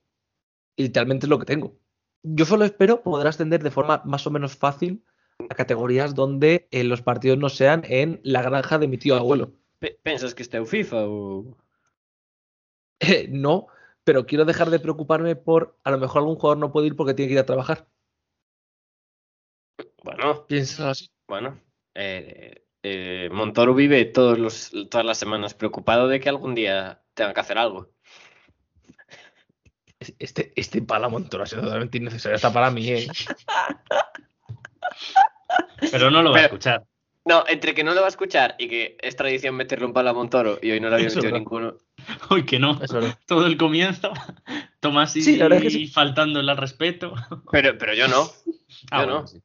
Y 0.78 0.84
literalmente 0.84 1.26
es 1.26 1.30
lo 1.30 1.40
que 1.40 1.46
tengo. 1.46 1.78
Yo 2.24 2.46
solo 2.46 2.64
espero 2.66 3.04
poder 3.04 3.28
ascender 3.28 3.62
de 3.64 3.72
forma 3.72 4.02
más 4.06 4.26
o 4.28 4.32
menos 4.32 4.56
fácil 4.56 5.04
a 5.50 5.56
categorías 5.56 6.16
donde 6.16 6.68
eh, 6.72 6.84
los 6.86 7.02
partidos 7.02 7.38
no 7.38 7.50
sean 7.50 7.84
en 7.90 8.22
la 8.24 8.42
granja 8.42 8.80
de 8.80 8.88
mi 8.88 8.98
tío 8.98 9.16
abuelo. 9.18 9.54
Pe- 9.80 10.00
Pensas 10.02 10.34
que 10.34 10.44
está 10.44 10.58
en 10.58 10.68
FIFA 10.68 11.06
o. 11.08 11.58
Eh, 13.00 13.28
no, 13.32 13.68
pero 14.04 14.26
quiero 14.26 14.46
dejar 14.46 14.70
de 14.70 14.80
preocuparme 14.80 15.36
por 15.36 15.78
a 15.84 15.92
lo 15.92 15.98
mejor 15.98 16.22
algún 16.22 16.36
jugador 16.36 16.58
no 16.60 16.72
puede 16.72 16.88
ir 16.88 16.96
porque 16.96 17.14
tiene 17.14 17.28
que 17.30 17.34
ir 17.34 17.40
a 17.40 17.46
trabajar. 17.46 17.88
Bueno, 20.04 20.46
Piensas 20.48 20.80
así. 20.82 21.08
bueno. 21.28 21.60
eh, 21.96 22.64
eh, 22.84 23.30
Montoro 23.32 23.74
vive 23.74 24.06
todos 24.06 24.38
los, 24.38 24.72
todas 24.90 25.06
las 25.06 25.18
semanas 25.18 25.54
preocupado 25.54 26.08
de 26.08 26.20
que 26.20 26.30
algún 26.30 26.54
día 26.56 27.02
tenga 27.14 27.34
que 27.34 27.40
hacer 27.40 27.58
algo. 27.58 27.90
Este, 30.20 30.52
este 30.58 30.82
pala 30.82 31.08
Montoro 31.08 31.44
ha 31.44 31.48
sido 31.48 31.62
totalmente 31.62 31.98
innecesario 31.98 32.36
hasta 32.36 32.52
para 32.52 32.70
mí, 32.72 32.90
¿eh? 32.90 33.08
Pero 35.92 36.12
no 36.12 36.22
lo 36.22 36.32
va 36.32 36.40
a 36.40 36.42
escuchar. 36.44 36.84
No, 37.26 37.46
entre 37.48 37.74
que 37.74 37.86
no 37.86 37.94
lo 37.94 38.02
va 38.02 38.08
a 38.08 38.10
escuchar 38.10 38.56
y 38.60 38.68
que 38.68 38.98
es 39.02 39.16
tradición 39.16 39.56
meterle 39.56 39.86
un 39.86 39.94
palo 39.94 40.10
a 40.10 40.14
Montoro 40.14 40.60
y 40.62 40.72
hoy 40.72 40.82
no 40.82 40.90
lo 40.90 40.96
había 40.96 41.08
Eso 41.08 41.18
metido 41.20 41.38
ninguno. 41.38 41.78
Hoy 42.30 42.44
que 42.46 42.60
no. 42.60 42.80
Todo 43.28 43.48
el 43.48 43.56
comienzo. 43.58 44.12
Tomás 44.82 45.16
y, 45.16 45.22
Sí, 45.22 45.38
la 45.38 45.46
verdad 45.46 45.60
es 45.60 45.64
que 45.64 45.70
sí. 45.70 45.88
faltándole 45.88 46.52
al 46.52 46.58
respeto. 46.58 47.14
Pero, 47.52 47.78
pero 47.78 47.94
yo 47.94 48.10
no. 48.10 48.30
Ah, 48.92 49.02
Yo 49.02 49.08
no. 49.08 49.14
bueno, 49.14 49.28
sí. 49.28 49.42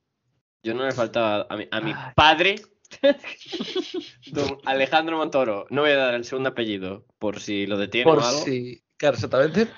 Yo 0.65 0.75
no 0.75 0.85
le 0.85 0.91
faltaba 0.93 1.47
a 1.49 1.57
mi, 1.57 1.69
a 1.71 1.81
mi 1.81 1.93
Ay. 1.93 2.13
padre, 2.17 2.57
don 4.33 4.59
Alejandro 4.65 5.17
Montoro. 5.17 5.67
No 5.71 5.83
voy 5.83 5.91
a 5.91 5.97
dar 5.97 6.15
el 6.15 6.25
segundo 6.25 6.51
apellido 6.51 7.05
por 7.19 7.41
si 7.41 7.67
lo 7.67 7.77
detiene 7.77 8.05
Por 8.11 8.19
o 8.19 8.25
algo, 8.27 8.45
si. 8.45 8.83
Claro, 8.97 9.15
exactamente. 9.15 9.69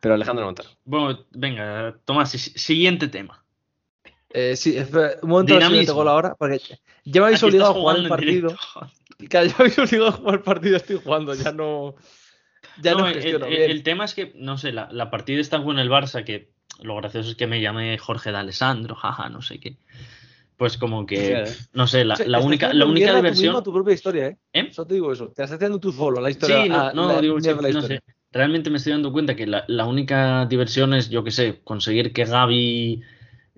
pero 0.00 0.14
Alejandro 0.14 0.44
Montoro. 0.46 0.68
Bueno, 0.84 1.26
venga, 1.30 1.96
Tomás, 2.04 2.30
si- 2.30 2.38
siguiente 2.38 3.08
tema. 3.08 3.44
Eh, 4.30 4.56
sí, 4.56 4.76
un 5.22 5.28
momento 5.28 5.54
a 5.54 5.56
ver 5.56 5.62
si 5.64 5.68
Dinamismo. 5.70 5.84
tengo 5.94 6.04
la 6.04 6.14
hora. 6.14 6.34
Porque 6.38 6.60
ya 7.04 7.20
me 7.20 7.26
habéis 7.28 7.42
Aquí 7.42 7.48
obligado 7.50 7.70
a 7.70 7.74
jugar 7.74 7.96
el 7.96 8.08
partido. 8.08 8.56
Claro, 9.28 9.46
ya 9.46 9.54
me 9.58 9.64
habéis 9.64 9.78
obligado 9.78 10.08
a 10.08 10.12
jugar 10.12 10.34
el 10.34 10.42
partido, 10.42 10.76
estoy 10.76 10.96
jugando, 11.02 11.34
ya 11.34 11.52
no. 11.52 11.94
Ya 12.82 12.92
no, 12.92 13.00
No, 13.00 13.08
el, 13.08 13.16
el- 13.18 13.38
bien. 13.46 13.70
el 13.70 13.82
tema 13.82 14.04
es 14.04 14.14
que, 14.14 14.32
no 14.36 14.58
sé, 14.58 14.72
la, 14.72 14.88
la 14.92 15.10
partida 15.10 15.40
está 15.40 15.62
con 15.62 15.78
el 15.78 15.90
Barça, 15.90 16.24
que 16.24 16.52
lo 16.82 16.94
gracioso 16.96 17.30
es 17.30 17.36
que 17.36 17.46
me 17.46 17.60
llame 17.60 17.96
Jorge 17.98 18.30
de 18.30 18.36
Alessandro, 18.38 18.94
jaja, 18.94 19.28
no 19.28 19.42
sé 19.42 19.58
qué. 19.58 19.78
Pues 20.58 20.76
como 20.76 21.06
que, 21.06 21.46
Sí, 21.46 21.66
no 21.72 21.86
sé, 21.86 22.04
la, 22.04 22.14
O 22.14 22.16
sea, 22.16 22.26
la 22.26 22.40
única, 22.40 22.66
haciendo 22.66 22.84
la 22.84 22.90
única 22.90 23.14
diversión. 23.14 23.54
a 23.54 23.62
tu 23.62 23.72
propia 23.72 23.94
historia, 23.94 24.26
¿eh? 24.26 24.38
¿Eh? 24.52 24.68
Solo 24.72 24.88
te 24.88 24.94
digo 24.94 25.12
eso. 25.12 25.26
Te 25.26 25.44
estás 25.44 25.52
haciendo 25.52 25.78
tú 25.78 25.92
solo 25.92 26.20
la 26.20 26.30
historia. 26.30 26.64
Sí, 26.64 26.68
no, 26.68 26.76
ah, 26.80 26.92
no, 26.92 27.12
la 27.12 27.20
digo, 27.20 27.38
la 27.38 27.70
no 27.70 27.82
sé. 27.82 28.00
Realmente 28.32 28.68
me 28.68 28.78
estoy 28.78 28.92
dando 28.92 29.12
cuenta 29.12 29.36
que 29.36 29.46
la, 29.46 29.64
la 29.68 29.86
única 29.86 30.46
diversión 30.46 30.94
es, 30.94 31.10
yo 31.10 31.22
qué 31.22 31.30
sé, 31.30 31.60
conseguir 31.62 32.12
que 32.12 32.24
Gaby, 32.24 33.02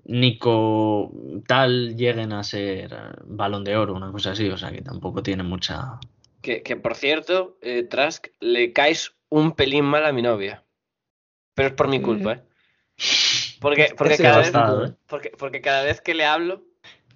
Nico, 0.05 1.11
tal, 1.47 1.95
lleguen 1.95 2.33
a 2.33 2.43
ser 2.43 2.93
eh, 2.93 2.97
balón 3.25 3.63
de 3.63 3.75
oro, 3.75 3.95
una 3.95 4.11
cosa 4.11 4.31
así. 4.31 4.47
O 4.49 4.57
sea 4.57 4.71
que 4.71 4.83
tampoco 4.83 5.23
tiene 5.23 5.41
mucha. 5.41 5.99
Que, 6.43 6.61
que, 6.61 6.75
por 6.75 6.93
cierto, 6.93 7.57
eh, 7.63 7.81
Trask, 7.81 8.27
le 8.39 8.73
caes 8.73 9.15
un 9.29 9.53
pelín 9.53 9.85
mal 9.85 10.05
a 10.05 10.13
mi 10.13 10.21
novia. 10.21 10.63
Pero 11.55 11.69
es 11.69 11.73
por 11.73 11.87
mi 11.87 11.99
culpa, 11.99 12.33
¿eh? 12.33 12.43
Porque, 13.59 13.93
porque, 13.95 14.15
Ese 14.15 14.23
cada, 14.23 14.39
vez, 14.39 14.51
¿eh? 14.89 14.95
porque, 15.07 15.31
porque 15.37 15.61
cada 15.61 15.83
vez 15.83 16.01
que 16.01 16.15
le 16.15 16.25
hablo 16.25 16.63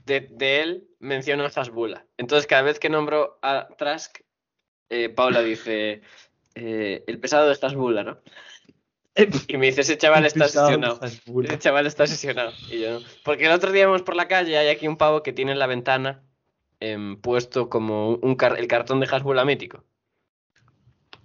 de, 0.06 0.28
de 0.32 0.62
él, 0.62 0.88
menciono 1.00 1.44
a 1.44 1.48
Hasbula. 1.48 2.06
Entonces, 2.18 2.48
cada 2.48 2.62
vez 2.62 2.80
que 2.80 2.90
nombro 2.90 3.40
a 3.42 3.68
Trask, 3.78 4.20
eh, 4.90 5.10
Paula 5.10 5.42
dice: 5.42 6.02
eh, 6.56 7.04
El 7.08 7.20
pesado 7.20 7.48
de 7.48 7.58
Hasbula, 7.62 8.04
¿no? 8.04 8.20
Y 9.48 9.58
me 9.58 9.68
dice: 9.68 9.82
Ese 9.82 9.98
chaval 9.98 10.26
está 10.26 10.46
obsesionado. 10.66 11.00
Ese 11.48 11.60
chaval 11.60 11.88
está 11.88 12.04
obsesionado. 12.04 12.52
Y 12.70 12.80
yo 12.82 13.00
no. 13.00 13.06
Porque 13.24 13.46
el 13.46 13.52
otro 13.52 13.72
día 13.72 13.84
íbamos 13.84 14.02
por 14.04 14.16
la 14.16 14.28
calle 14.28 14.52
y 14.52 14.56
hay 14.56 14.68
aquí 14.68 14.88
un 14.88 14.98
pavo 14.98 15.24
que 15.24 15.34
tiene 15.34 15.54
en 15.54 15.60
la 15.60 15.68
ventana 15.68 16.24
em, 16.80 17.16
puesto 17.22 17.70
como 17.70 18.10
un 18.16 18.36
car- 18.36 18.60
el 18.60 18.68
cartón 18.68 19.00
de 19.00 19.08
Hasbula 19.10 19.46
mítico. 19.46 19.84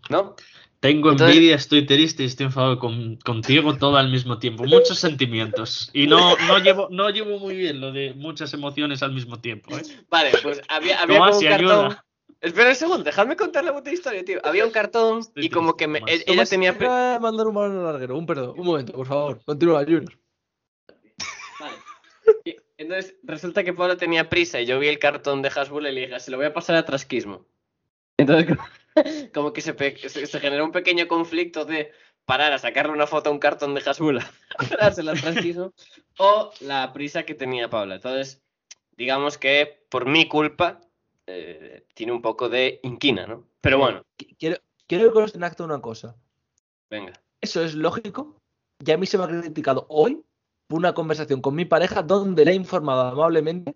¿No? 0.08 0.34
Tengo 0.80 1.10
Entonces- 1.12 1.36
envidia, 1.36 1.56
estoy 1.56 1.84
triste 1.84 2.22
y 2.22 2.26
estoy 2.26 2.46
enfadado 2.46 2.78
con- 2.78 3.16
contigo 3.16 3.76
todo 3.76 3.96
al 3.98 4.10
mismo 4.10 4.38
tiempo. 4.38 4.64
Muchos 4.64 4.98
sentimientos. 4.98 5.90
Y 5.92 6.06
no, 6.06 6.36
no, 6.46 6.58
llevo, 6.58 6.88
no 6.90 7.10
llevo 7.10 7.38
muy 7.38 7.54
bien 7.54 7.80
lo 7.80 7.92
de 7.92 8.14
muchas 8.14 8.52
emociones 8.54 9.02
al 9.02 9.12
mismo 9.12 9.38
tiempo. 9.40 9.76
¿eh? 9.76 9.82
Vale, 10.08 10.30
pues 10.42 10.62
había, 10.68 11.02
había 11.02 11.18
Tomás, 11.18 11.36
como 11.36 11.40
un 11.40 11.46
cartón. 11.52 11.86
ayuda. 11.86 12.04
Espera 12.40 12.70
un 12.70 12.74
segundo, 12.74 13.04
dejadme 13.04 13.36
contar 13.36 13.62
la 13.64 13.74
puta 13.74 13.92
historia, 13.92 14.24
tío. 14.24 14.40
Había 14.42 14.64
un 14.64 14.70
cartón 14.70 15.18
Estoy 15.18 15.44
y 15.44 15.50
como 15.50 15.76
que 15.76 15.86
me- 15.86 15.98
Tomás. 16.00 16.14
e- 16.14 16.16
ella 16.16 16.24
Tomás, 16.26 16.48
tenía. 16.50 16.70
acaba 16.70 17.12
de 17.12 17.20
mandar 17.20 17.46
un 17.46 17.54
balón 17.54 17.76
al 17.78 17.84
larguero. 17.84 18.16
Un 18.16 18.24
perdón, 18.24 18.54
un 18.58 18.64
momento, 18.66 18.92
por 18.94 19.06
favor. 19.06 19.40
Continúa, 19.44 19.80
Junior. 19.84 20.18
Vale. 21.60 21.76
Y 22.46 22.56
entonces 22.78 23.16
resulta 23.22 23.62
que 23.64 23.74
Pablo 23.74 23.98
tenía 23.98 24.30
prisa 24.30 24.58
y 24.60 24.64
yo 24.64 24.78
vi 24.78 24.88
el 24.88 24.98
cartón 24.98 25.42
de 25.42 25.48
Hasbula 25.54 25.90
y 25.90 25.94
le 25.94 26.00
dije, 26.06 26.20
se 26.20 26.30
lo 26.30 26.38
voy 26.38 26.46
a 26.46 26.54
pasar 26.54 26.76
a 26.76 26.84
Trasquismo. 26.86 27.44
Entonces, 28.16 28.56
como- 29.34 29.52
que 29.52 29.60
se, 29.60 29.74
pe- 29.74 29.96
se, 30.08 30.26
se 30.26 30.40
generó 30.40 30.64
un 30.64 30.72
pequeño 30.72 31.06
conflicto 31.08 31.64
de 31.64 31.92
parar 32.24 32.52
a 32.52 32.58
sacarle 32.58 32.92
una 32.92 33.06
foto 33.06 33.30
a 33.30 33.32
un 33.32 33.38
cartón 33.38 33.74
de 33.74 33.82
Hasbula, 33.84 34.30
dársela 34.80 35.12
a 35.12 35.14
Trasquismo, 35.14 35.72
o 36.18 36.50
la 36.60 36.92
prisa 36.92 37.24
que 37.24 37.34
tenía 37.34 37.68
Paula. 37.70 37.96
Entonces, 37.96 38.40
digamos 38.96 39.36
que 39.38 39.84
por 39.88 40.06
mi 40.06 40.28
culpa 40.28 40.80
eh, 41.26 41.84
tiene 41.94 42.12
un 42.12 42.22
poco 42.22 42.48
de 42.48 42.80
inquina, 42.82 43.26
¿no? 43.26 43.46
Pero 43.60 43.78
bueno, 43.78 44.02
Qu- 44.18 44.36
Quiero, 44.38 44.56
quiero 44.86 45.08
que 45.08 45.12
conste 45.14 45.38
en 45.38 45.44
acto 45.44 45.64
una 45.64 45.80
cosa. 45.80 46.14
venga. 46.90 47.12
Eso 47.40 47.62
es 47.64 47.74
lógico. 47.74 48.36
Y 48.84 48.90
a 48.92 48.96
mí 48.98 49.06
se 49.06 49.18
me 49.18 49.24
ha 49.24 49.28
criticado 49.28 49.86
hoy 49.88 50.22
por 50.68 50.78
una 50.78 50.92
conversación 50.94 51.40
con 51.40 51.54
mi 51.54 51.64
pareja 51.64 52.02
donde 52.02 52.44
le 52.44 52.52
he 52.52 52.54
informado 52.54 53.02
amablemente 53.08 53.74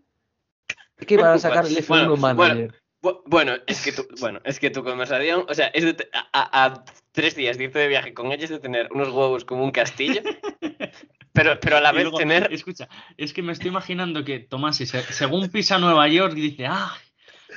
que 1.07 1.15
iban 1.15 1.27
a 1.33 1.39
sacar 1.39 1.67
el 1.67 1.77
F1 1.77 1.89
Bueno, 1.89 2.17
Manager. 2.17 2.83
Bueno, 3.27 3.57
es 3.67 3.85
que 3.85 3.93
tu, 3.93 4.07
bueno, 4.21 4.41
es 4.45 4.59
que 4.59 4.71
tu 4.71 4.83
conversación, 4.83 5.45
o 5.49 5.55
sea, 5.55 5.67
es 5.69 5.85
de 5.85 5.95
te- 5.95 6.11
a, 6.33 6.85
tres 7.13 7.37
días 7.37 7.59
de 7.59 7.89
viaje 7.89 8.15
con 8.15 8.33
ella 8.33 8.45
es 8.45 8.51
de 8.51 8.59
tener 8.59 8.89
unos 8.93 9.09
huevos 9.09 9.45
como 9.45 9.63
un 9.63 9.71
castillo, 9.71 10.23
pero, 11.33 11.61
pero 11.61 11.77
a 11.77 11.81
la 11.81 11.93
vez 11.93 12.05
luego, 12.05 12.19
tener. 12.19 12.53
Escucha, 12.53 12.89
es 13.17 13.33
que 13.33 13.43
me 13.43 13.53
estoy 13.53 13.69
imaginando 13.69 14.25
que 14.25 14.41
Tomás, 14.41 14.79
según 14.79 15.51
pisa 15.51 15.79
Nueva 15.79 16.09
York, 16.09 16.35
dice, 16.35 16.67
ah, 16.67 16.97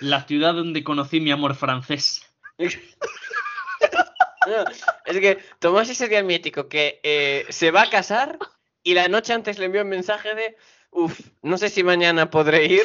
la 0.02 0.24
ciudad 0.24 0.54
donde 0.54 0.84
conocí 0.84 1.22
mi 1.22 1.32
amor 1.32 1.56
francés. 1.56 2.22
No, 2.58 2.66
es 5.06 5.20
que 5.20 5.40
Tomás 5.60 5.90
ese 5.90 6.08
día 6.08 6.24
mítico 6.24 6.68
que 6.68 7.00
eh, 7.04 7.46
se 7.50 7.72
va 7.72 7.84
a 7.84 7.90
casar 7.90 8.38
y 8.84 8.94
la 8.94 9.08
noche 9.08 9.34
antes 9.34 9.60
le 9.60 9.66
envió 9.66 9.82
un 9.82 9.90
mensaje 9.90 10.36
de, 10.36 10.56
uff, 10.92 11.20
no 11.42 11.58
sé 11.58 11.70
si 11.70 11.84
mañana 11.84 12.30
podré 12.30 12.66
ir 12.66 12.84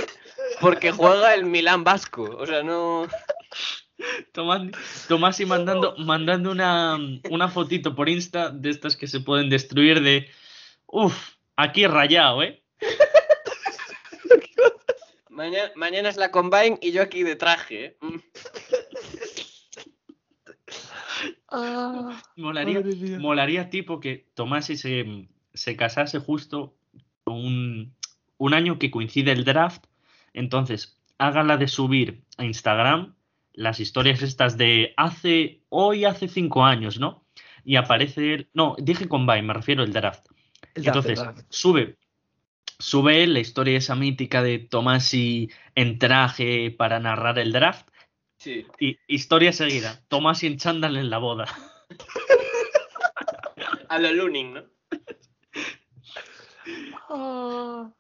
porque 0.63 0.93
juega 0.93 1.35
el 1.35 1.45
Milán 1.45 1.85
Vasco, 1.85 2.23
o 2.23 2.47
sea, 2.47 2.63
no. 2.63 3.09
Tomás, 4.33 4.63
Tomás 5.09 5.41
y 5.41 5.47
mandando, 5.47 5.95
mandando 5.99 6.51
una, 6.51 6.97
una 7.31 7.49
fotito 7.49 7.95
por 7.95 8.09
Insta 8.09 8.51
de 8.51 8.71
estas 8.71 8.97
que 8.97 9.09
se 9.09 9.21
pueden 9.21 9.51
destruir 9.51 10.01
de, 10.01 10.31
uff, 10.87 11.35
aquí 11.57 11.87
rayado, 11.87 12.43
¿eh? 12.43 12.63
Mañana, 15.29 15.73
mañana 15.75 16.09
es 16.09 16.17
la 16.17 16.31
combine 16.31 16.79
y 16.81 16.93
yo 16.93 17.03
aquí 17.03 17.23
de 17.23 17.37
traje. 17.37 17.85
¿eh? 17.85 17.97
Mm. 18.01 18.19
Ah, 21.49 22.23
Molaría, 22.37 22.83
molaría 23.19 23.71
tipo 23.71 23.99
que 23.99 24.27
Tomás 24.35 24.71
y 24.71 24.77
se, 24.77 25.29
se 25.53 25.77
casase 25.77 26.19
justo 26.19 26.75
un, 27.27 27.95
un 28.39 28.55
año 28.55 28.79
que 28.79 28.91
coincide 28.91 29.33
el 29.33 29.45
draft. 29.45 29.85
Entonces, 30.35 30.99
hágala 31.19 31.57
de 31.57 31.69
subir 31.69 32.25
a 32.39 32.45
Instagram 32.45 33.15
las 33.53 33.81
historias 33.81 34.23
estas 34.23 34.57
de 34.57 34.95
hace, 34.97 35.63
hoy 35.69 36.05
hace 36.05 36.29
cinco 36.29 36.65
años, 36.65 36.99
¿no? 36.99 37.27
Y 37.65 37.77
aparece 37.77 38.35
él, 38.35 38.51
no, 38.55 38.77
dije 38.79 39.09
Combine, 39.09 39.43
me 39.43 39.55
refiero 39.55 39.83
al 39.83 39.93
draft. 39.93 40.27
el 40.27 40.33
draft, 40.33 40.73
el 40.75 40.87
Entonces, 40.87 41.21
draft. 41.21 41.41
sube, 41.49 41.97
sube 42.79 43.27
la 43.27 43.41
historia 43.41 43.79
esa 43.79 43.95
mítica 43.95 44.43
de 44.43 44.59
Tomás 44.59 45.13
y 45.15 45.51
en 45.75 45.99
traje 45.99 46.71
para 46.71 46.99
narrar 46.99 47.39
el 47.39 47.53
draft. 47.53 47.89
Sí. 48.39 48.67
Y 48.81 48.99
historia 49.07 49.53
seguida. 49.53 50.03
Tomás 50.09 50.43
y 50.43 50.49
en 50.49 50.57
chándal 50.57 50.97
en 50.97 51.11
la 51.11 51.19
boda. 51.19 51.47
A 53.89 53.99
lo 53.99 54.13
Luning, 54.13 54.55
¿no? 57.09 57.95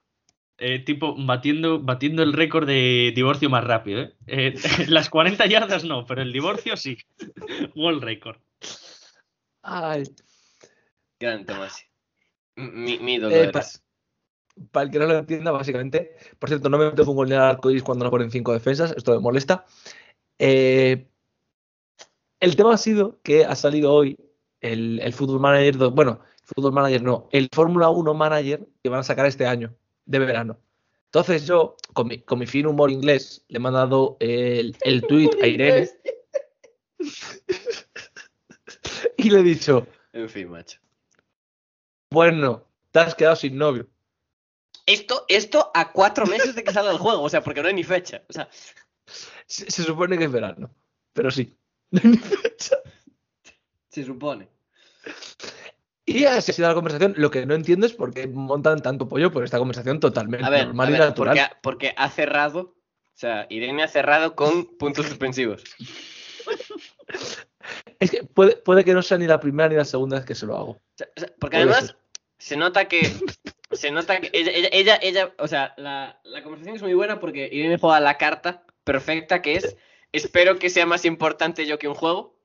Eh, 0.58 0.78
tipo, 0.80 1.16
batiendo, 1.18 1.80
batiendo 1.80 2.22
el 2.22 2.32
récord 2.32 2.66
de 2.66 3.12
divorcio 3.14 3.50
más 3.50 3.64
rápido. 3.64 4.02
¿eh? 4.02 4.14
Eh, 4.26 4.54
las 4.88 5.10
40 5.10 5.46
yardas 5.46 5.84
no, 5.84 6.06
pero 6.06 6.22
el 6.22 6.32
divorcio 6.32 6.76
sí. 6.76 6.96
World 7.74 8.02
record. 8.04 8.38
Ay. 9.62 10.04
Gran 11.18 11.46
Tomás. 11.46 11.84
Mi, 12.56 12.98
mi 12.98 13.14
ídolo 13.14 13.34
Eh, 13.34 13.44
eres. 13.44 13.82
Para 14.70 14.84
el 14.84 14.90
que 14.90 14.98
no 14.98 15.06
lo 15.06 15.18
entienda, 15.18 15.50
básicamente. 15.50 16.14
Por 16.38 16.48
cierto, 16.50 16.68
no 16.68 16.76
me 16.78 16.84
meto 16.86 17.08
un 17.08 17.16
gol 17.16 17.28
en 17.28 17.34
el 17.34 17.40
arcoíris 17.40 17.82
cuando 17.82 18.04
no 18.04 18.10
ponen 18.10 18.30
cinco 18.30 18.52
defensas. 18.52 18.92
Esto 18.96 19.12
me 19.14 19.20
molesta. 19.20 19.64
Eh, 20.38 21.08
el 22.40 22.56
tema 22.56 22.74
ha 22.74 22.78
sido 22.78 23.20
que 23.22 23.44
ha 23.44 23.54
salido 23.56 23.92
hoy 23.94 24.18
el, 24.60 25.00
el 25.00 25.12
Football 25.12 25.40
Manager. 25.40 25.76
do- 25.78 25.90
Bueno, 25.92 26.20
Football 26.44 26.72
Manager 26.72 27.02
no. 27.02 27.28
El 27.32 27.48
Fórmula 27.52 27.88
1 27.88 28.14
Manager 28.14 28.68
que 28.82 28.90
van 28.90 29.00
a 29.00 29.04
sacar 29.04 29.24
este 29.26 29.46
año, 29.46 29.74
de 30.04 30.18
verano. 30.18 30.58
Entonces 31.06 31.46
yo, 31.46 31.76
con 31.92 32.08
mi, 32.08 32.22
con 32.22 32.38
mi 32.38 32.46
fino 32.46 32.70
humor 32.70 32.90
inglés, 32.90 33.44
le 33.48 33.58
he 33.58 33.60
mandado 33.60 34.16
el, 34.20 34.76
el 34.80 35.02
tweet 35.06 35.30
a 35.42 35.46
Irene 35.46 35.90
y 39.16 39.30
le 39.30 39.40
he 39.40 39.42
dicho: 39.42 39.86
En 40.12 40.28
fin, 40.28 40.50
macho. 40.50 40.80
Bueno, 42.10 42.66
te 42.90 43.00
has 43.00 43.14
quedado 43.14 43.36
sin 43.36 43.56
novio. 43.56 43.88
Esto, 44.86 45.24
esto 45.28 45.70
a 45.74 45.92
cuatro 45.92 46.26
meses 46.26 46.54
de 46.54 46.64
que 46.64 46.72
salga 46.72 46.90
el 46.90 46.98
juego, 46.98 47.22
o 47.22 47.28
sea, 47.28 47.42
porque 47.42 47.62
no 47.62 47.68
hay 47.68 47.74
ni 47.74 47.84
fecha. 47.84 48.22
O 48.28 48.32
sea, 48.32 48.48
Se, 49.46 49.70
se 49.70 49.82
supone 49.82 50.18
que 50.18 50.24
es 50.24 50.32
verano, 50.32 50.74
pero 51.12 51.30
sí. 51.30 51.56
No 51.90 52.00
hay 52.02 52.10
ni 52.10 52.18
fecha. 52.18 52.76
se 53.88 54.04
supone. 54.04 54.48
Y 56.04 56.24
así 56.24 56.50
ha 56.50 56.54
sido 56.54 56.68
la 56.68 56.74
conversación. 56.74 57.14
Lo 57.16 57.30
que 57.30 57.46
no 57.46 57.54
entiendo 57.54 57.86
es 57.86 57.92
por 57.92 58.12
qué 58.12 58.26
montan 58.26 58.82
tanto 58.82 59.08
pollo 59.08 59.30
por 59.30 59.44
esta 59.44 59.58
conversación 59.58 60.00
totalmente 60.00 60.44
A 60.46 60.50
ver, 60.50 60.66
normal 60.66 60.88
a 60.92 60.96
y 60.96 60.98
natural. 60.98 61.14
porque, 61.36 61.40
ha, 61.40 61.60
porque 61.62 61.94
ha 61.96 62.10
cerrado, 62.10 62.60
o 62.60 62.74
sea, 63.14 63.46
Irene 63.50 63.82
ha 63.84 63.88
cerrado 63.88 64.34
con 64.34 64.64
puntos 64.76 65.06
suspensivos. 65.06 65.62
Es 68.00 68.10
que 68.10 68.24
puede, 68.24 68.56
puede 68.56 68.84
que 68.84 68.94
no 68.94 69.02
sea 69.02 69.18
ni 69.18 69.26
la 69.26 69.38
primera 69.40 69.68
ni 69.68 69.76
la 69.76 69.84
segunda 69.84 70.16
vez 70.16 70.26
que 70.26 70.34
se 70.34 70.46
lo 70.46 70.56
hago. 70.56 70.70
O 70.72 70.80
sea, 70.96 71.08
porque 71.38 71.58
Puede 71.58 71.70
además 71.70 71.86
ser. 71.86 71.96
se 72.38 72.56
nota 72.56 72.88
que 72.88 73.12
se 73.70 73.90
nota 73.90 74.20
que 74.20 74.30
ella, 74.32 74.50
ella, 74.52 74.68
ella, 74.72 74.98
ella- 75.00 75.34
o 75.38 75.46
sea, 75.46 75.72
la, 75.76 76.20
la 76.24 76.42
conversación 76.42 76.76
es 76.76 76.82
muy 76.82 76.94
buena 76.94 77.20
porque 77.20 77.48
Irene 77.50 77.78
juega 77.78 78.00
la 78.00 78.18
carta 78.18 78.64
perfecta 78.84 79.40
que 79.40 79.54
es 79.54 79.76
espero 80.10 80.58
que 80.58 80.68
sea 80.68 80.84
más 80.84 81.04
importante 81.04 81.64
yo 81.66 81.78
que 81.78 81.88
un 81.88 81.94
juego. 81.94 82.36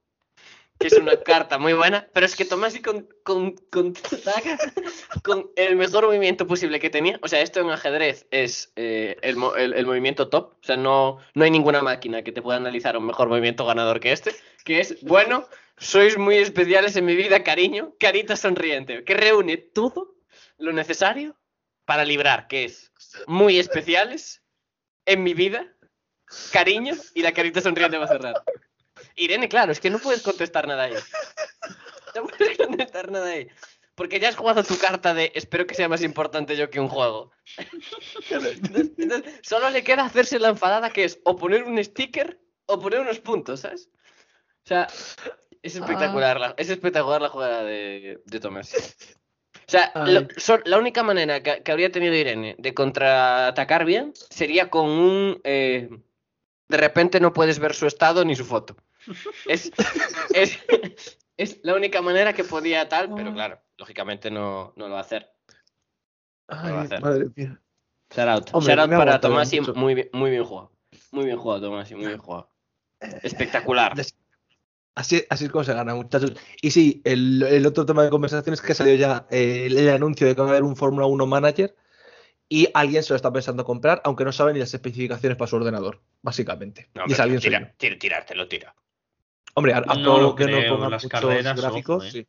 Que 0.80 0.88
es 0.88 0.93
una 0.93 1.17
carta 1.21 1.57
muy 1.57 1.73
buena, 1.73 2.07
pero 2.13 2.25
es 2.25 2.36
que 2.36 2.45
Tomasi 2.45 2.82
con, 2.82 3.07
con, 3.23 3.53
con, 3.71 3.93
con 5.23 5.49
el 5.55 5.75
mejor 5.75 6.05
movimiento 6.05 6.45
posible 6.45 6.80
que 6.80 6.89
tenía. 6.89 7.19
O 7.23 7.28
sea, 7.28 7.41
esto 7.41 7.59
en 7.61 7.69
ajedrez 7.69 8.28
es 8.32 8.71
eh, 8.75 9.17
el, 9.21 9.38
el- 9.57 9.73
el 9.73 9.86
movimiento 9.86 10.30
top. 10.30 10.53
O 10.53 10.63
sea, 10.63 10.78
no, 10.78 11.17
no 11.34 11.43
hay 11.43 11.51
ninguna 11.51 11.82
máquina 11.82 12.21
que 12.23 12.32
te 12.32 12.41
pueda 12.41 12.57
analizar 12.57 12.95
un 12.97 13.05
mejor 13.07 13.28
movimiento 13.28 13.65
ganador 13.65 13.99
que 13.99 14.11
este. 14.11 14.36
Que 14.63 14.80
es, 14.80 15.01
bueno, 15.03 15.47
sois 15.78 16.17
muy 16.17 16.38
especiales 16.38 16.95
en 16.95 17.05
mi 17.05 17.15
vida, 17.15 17.43
cariño, 17.43 17.95
carita 17.99 18.36
sonriente, 18.36 19.03
que 19.03 19.13
reúne 19.13 19.57
todo 19.57 20.15
lo 20.57 20.73
necesario 20.73 21.36
para 21.86 22.03
librar, 22.05 22.47
que 22.47 22.65
es 22.65 22.91
muy 23.28 23.57
especiales 23.59 24.43
en 25.05 25.23
mi 25.23 25.34
vida, 25.34 25.73
cariño 26.51 26.93
y 27.15 27.21
la 27.21 27.32
carita 27.32 27.61
sonriente 27.61 27.97
va 27.97 28.05
a 28.05 28.09
cerrar. 28.09 28.36
Irene, 29.15 29.47
claro, 29.49 29.71
es 29.71 29.79
que 29.79 29.89
no 29.89 29.99
puedes 29.99 30.21
contestar 30.21 30.67
nada 30.67 30.83
ahí. 30.83 30.93
No 32.15 32.25
puedes 32.27 32.57
contestar 32.57 33.11
nada 33.11 33.29
ahí. 33.29 33.47
Porque 33.95 34.19
ya 34.19 34.29
has 34.29 34.35
jugado 34.35 34.63
tu 34.63 34.77
carta 34.77 35.13
de 35.13 35.31
espero 35.33 35.65
que 35.65 35.73
sea 35.75 35.89
más 35.89 36.03
importante 36.03 36.55
yo 36.55 36.69
que 36.69 36.79
un 36.79 36.87
juego. 36.87 37.31
Entonces, 38.29 38.59
entonces, 38.97 39.33
solo 39.41 39.69
le 39.71 39.83
queda 39.83 40.05
hacerse 40.05 40.37
la 40.39 40.49
enfadada 40.49 40.91
que 40.91 41.03
es 41.03 41.19
o 41.23 41.35
poner 41.35 41.63
un 41.63 41.83
sticker 41.83 42.39
o 42.67 42.79
poner 42.79 42.99
unos 42.99 43.19
puntos, 43.19 43.61
¿sabes? 43.61 43.89
O 44.63 44.67
sea, 44.67 44.87
es 45.63 45.75
espectacular, 45.75 46.39
la, 46.39 46.53
es 46.57 46.69
espectacular 46.69 47.21
la 47.21 47.29
jugada 47.29 47.63
de, 47.63 48.21
de 48.23 48.39
Tomás. 48.39 48.73
O 49.55 49.69
sea, 49.71 49.91
Ay. 49.95 50.13
lo- 50.13 50.27
so- 50.37 50.61
la 50.65 50.77
única 50.77 51.01
manera 51.03 51.41
que, 51.41 51.63
que 51.63 51.71
habría 51.71 51.91
tenido 51.91 52.13
Irene 52.13 52.55
de 52.59 52.73
contraatacar 52.73 53.83
bien 53.83 54.13
sería 54.29 54.69
con 54.69 54.85
un... 54.89 55.41
eh, 55.43 55.89
de 56.69 56.77
repente 56.77 57.19
no 57.19 57.33
puedes 57.33 57.59
ver 57.59 57.73
su 57.73 57.87
estado 57.87 58.23
ni 58.25 58.35
su 58.35 58.45
foto. 58.45 58.75
Es, 59.45 59.71
es, 60.33 60.59
es 61.37 61.59
la 61.63 61.75
única 61.75 62.01
manera 62.01 62.33
que 62.33 62.43
podía 62.43 62.87
tal, 62.89 63.13
pero 63.15 63.33
claro, 63.33 63.59
lógicamente 63.77 64.29
no, 64.31 64.73
no 64.75 64.87
lo 64.87 64.93
va 64.93 64.99
a 64.99 65.01
hacer. 65.01 65.31
Ay, 66.47 66.71
va 66.73 66.81
a 66.81 66.83
hacer. 66.83 67.01
madre 67.01 67.25
mía. 67.35 67.61
Shout 68.15 68.27
out. 68.29 68.49
Hombre, 68.53 68.73
Shout 68.73 68.79
out 68.79 68.89
me 68.89 68.95
ha 68.95 68.99
para 68.99 69.19
Tomasi, 69.19 69.59
mucho. 69.59 69.73
muy 69.75 69.93
bien, 69.95 70.09
muy 70.13 70.29
bien 70.31 70.43
jugado. 70.43 70.71
Muy 71.11 71.25
bien 71.25 71.37
jugado, 71.37 71.61
Tomasi, 71.61 71.95
muy 71.95 72.07
bien 72.07 72.17
jugado. 72.19 72.49
Espectacular. 73.23 73.95
Des- 73.95 74.15
Así, 74.95 75.23
así 75.29 75.45
es 75.45 75.51
como 75.51 75.63
se 75.63 75.75
gana, 75.75 75.93
muchachos. 75.93 76.33
Y 76.59 76.71
sí, 76.71 77.03
el, 77.05 77.43
el 77.43 77.67
otro 77.67 77.85
tema 77.85 78.03
de 78.03 78.09
conversación 78.09 78.55
es 78.55 78.61
que 78.63 78.73
salió 78.73 78.95
ya 78.95 79.27
eh, 79.29 79.67
el, 79.67 79.77
el 79.77 79.89
anuncio 79.89 80.25
de 80.25 80.33
que 80.33 80.41
va 80.41 80.47
a 80.47 80.49
haber 80.49 80.63
un 80.63 80.75
Fórmula 80.75 81.05
1 81.05 81.27
Manager 81.27 81.75
y 82.49 82.67
alguien 82.73 83.03
se 83.03 83.13
lo 83.13 83.15
está 83.15 83.31
pensando 83.31 83.63
comprar, 83.63 84.01
aunque 84.05 84.23
no 84.25 84.31
sabe 84.31 84.53
ni 84.53 84.59
las 84.59 84.73
especificaciones 84.73 85.37
para 85.37 85.47
su 85.49 85.55
ordenador, 85.57 86.01
básicamente. 86.23 86.89
No, 86.95 87.03
y 87.05 87.11
es 87.11 87.17
pero 87.17 87.23
alguien 87.25 87.41
tira, 87.41 87.73
tira, 87.77 87.99
tirártelo, 87.99 88.47
tira. 88.47 88.73
Hombre, 89.57 89.73
a, 89.73 89.77
a 89.77 89.95
No 89.95 90.03
poco 90.11 90.21
lo 90.21 90.35
que 90.35 90.45
no 90.45 90.75
pongan 90.75 90.91
las 90.91 91.03
muchos 91.03 91.19
carreras, 91.19 91.59
gráficos, 91.59 91.95
ojo, 91.95 92.05
eh. 92.05 92.11
sí. 92.11 92.27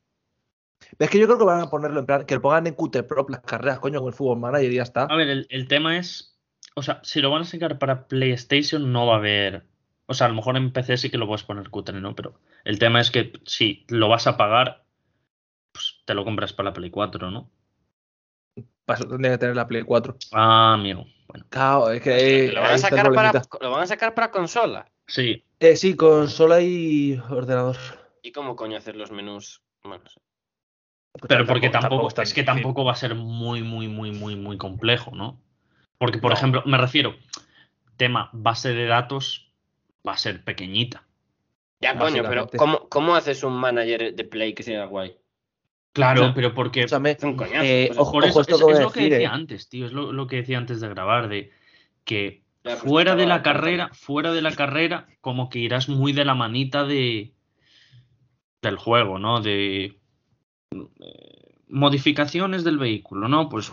Es 0.99 1.11
que 1.11 1.19
yo 1.19 1.27
creo 1.27 1.37
que 1.37 1.45
van 1.45 1.61
a 1.61 1.69
ponerlo 1.69 2.01
en 2.01 2.07
plan, 2.07 2.25
que 2.25 2.35
lo 2.37 2.41
pongan 2.41 2.67
en 2.67 2.75
Qt 2.75 3.03
Prop 3.07 3.29
las 3.29 3.43
carreras, 3.43 3.81
coño, 3.81 3.99
con 4.01 4.09
el 4.09 4.15
Fútbol 4.15 4.39
Manager 4.39 4.73
y 4.73 4.77
ya 4.77 4.83
está. 4.83 5.03
A 5.03 5.15
ver, 5.15 5.29
el, 5.29 5.47
el 5.51 5.69
tema 5.69 5.99
es. 5.99 6.39
O 6.75 6.83
sea, 6.83 7.01
si 7.03 7.21
lo 7.21 7.31
van 7.31 7.43
a 7.43 7.45
sacar 7.45 7.79
para 7.79 8.09
PlayStation, 8.09 8.91
no 8.93 9.07
va 9.07 9.17
a 9.17 9.19
haber. 9.19 9.67
O 10.07 10.15
sea, 10.15 10.27
a 10.27 10.31
lo 10.31 10.37
mejor 10.37 10.57
en 10.57 10.73
PC 10.73 10.97
sí 10.97 11.11
que 11.11 11.19
lo 11.19 11.27
puedes 11.27 11.43
poner 11.43 11.69
cutre, 11.69 12.01
¿no? 12.01 12.15
Pero 12.15 12.41
el 12.65 12.79
tema 12.79 12.99
es 12.99 13.11
que 13.11 13.33
si 13.45 13.85
lo 13.89 14.09
vas 14.09 14.27
a 14.27 14.39
pagar, 14.39 14.85
pues 15.73 16.01
te 16.07 16.15
lo 16.15 16.25
compras 16.25 16.55
para 16.55 16.71
la 16.71 16.73
Play 16.73 16.89
4, 16.91 17.31
¿no? 17.31 17.51
Para 18.87 19.01
eso 19.01 19.07
tendría 19.09 19.33
que 19.33 19.39
tener 19.39 19.55
la 19.57 19.67
Play 19.67 19.83
4. 19.83 20.17
Ah, 20.33 20.73
amigo. 20.73 21.05
Bueno, 21.27 21.45
Claro, 21.51 21.91
es 21.91 22.01
que 22.01 22.47
eh, 22.47 22.53
lo, 22.53 22.63
van 22.63 22.71
ahí 22.71 22.73
a 22.73 22.75
está 22.77 22.89
el 22.89 22.97
sacar 22.97 23.13
para, 23.13 23.31
problemita. 23.33 23.59
lo 23.61 23.71
van 23.71 23.83
a 23.83 23.87
sacar 23.87 24.15
para 24.15 24.31
consola. 24.31 24.91
sí. 25.07 25.45
Eh, 25.61 25.77
sí, 25.77 25.97
consola 25.97 26.61
y 26.61 27.21
ordenador. 27.31 27.77
¿Y 28.23 28.33
cómo 28.33 28.55
coño 28.55 28.77
hacer 28.77 28.97
los 28.97 29.11
menús? 29.11 29.63
Bueno, 29.83 30.05
no 30.05 30.11
sé. 30.11 30.21
Pero 31.27 31.47
porque 31.47 31.69
tampoco, 31.69 32.09
tan 32.09 32.23
es 32.25 32.35
que 32.35 32.45
tampoco 32.45 32.85
va 32.85 32.93
a 32.93 32.97
ser 32.97 33.15
muy, 33.15 33.63
muy, 33.63 33.89
muy, 33.89 34.13
muy, 34.13 34.37
muy 34.37 34.57
complejo, 34.57 35.11
¿no? 35.15 35.41
Porque, 35.99 36.19
por 36.19 36.31
No. 36.31 36.37
ejemplo, 36.37 36.63
me 36.65 36.79
refiero, 36.79 37.17
tema 37.97 38.31
base 38.33 38.73
de 38.73 38.87
datos 38.87 39.53
va 40.07 40.13
a 40.13 40.17
ser 40.17 40.45
pequeñita. 40.45 41.05
Ya, 41.81 41.97
coño, 41.99 42.23
pero. 42.29 42.49
¿cómo, 42.57 42.89
¿cómo 42.89 43.17
haces 43.17 43.43
un 43.43 43.55
manager 43.55 44.15
de 44.15 44.25
Play 44.25 44.55
que 44.55 44.63
sea 44.63 44.85
guay? 44.85 45.17
Claro, 45.93 46.21
O 46.21 46.25
sea, 46.27 46.35
pero 46.35 46.55
porque 46.55 46.81
Escúchame, 46.81 47.13
Es 47.13 47.25
un 47.25 47.37
coñazo. 47.37 47.65
eh, 47.65 47.91
sea, 47.93 48.03
ojo, 48.03 48.13
Por 48.13 48.25
eso, 48.25 48.41
esto 48.43 48.55
es, 48.71 48.81
lo 48.81 48.91
que 48.93 49.01
decir, 49.01 49.13
decía 49.15 49.29
eh. 49.29 49.33
antes, 49.33 49.69
tío, 49.69 49.87
es 49.87 49.93
lo, 49.93 50.13
lo 50.13 50.27
que 50.27 50.37
decía 50.37 50.59
antes 50.59 50.81
de 50.81 50.89
grabar, 50.89 51.29
de 51.29 51.51
que 52.05 52.43
pues, 52.43 52.48
fuera 52.77 53.17
de 53.17 53.27
la 53.27 53.43
carrera, 53.43 53.91
fuera 53.93 54.33
de 54.33 54.43
la 54.43 54.53
carrera, 54.53 55.09
como 55.21 55.49
que 55.49 55.59
irás 55.59 55.89
muy 55.89 56.13
de 56.13 56.25
la 56.25 56.35
manita 56.35 56.85
de 56.85 57.35
del 58.63 58.77
juego, 58.77 59.19
¿no? 59.19 59.41
De 59.41 59.85
eh, 59.85 61.55
modificaciones 61.69 62.65
del 62.65 62.79
vehículo, 62.79 63.29
¿no? 63.29 63.49
Pues 63.49 63.73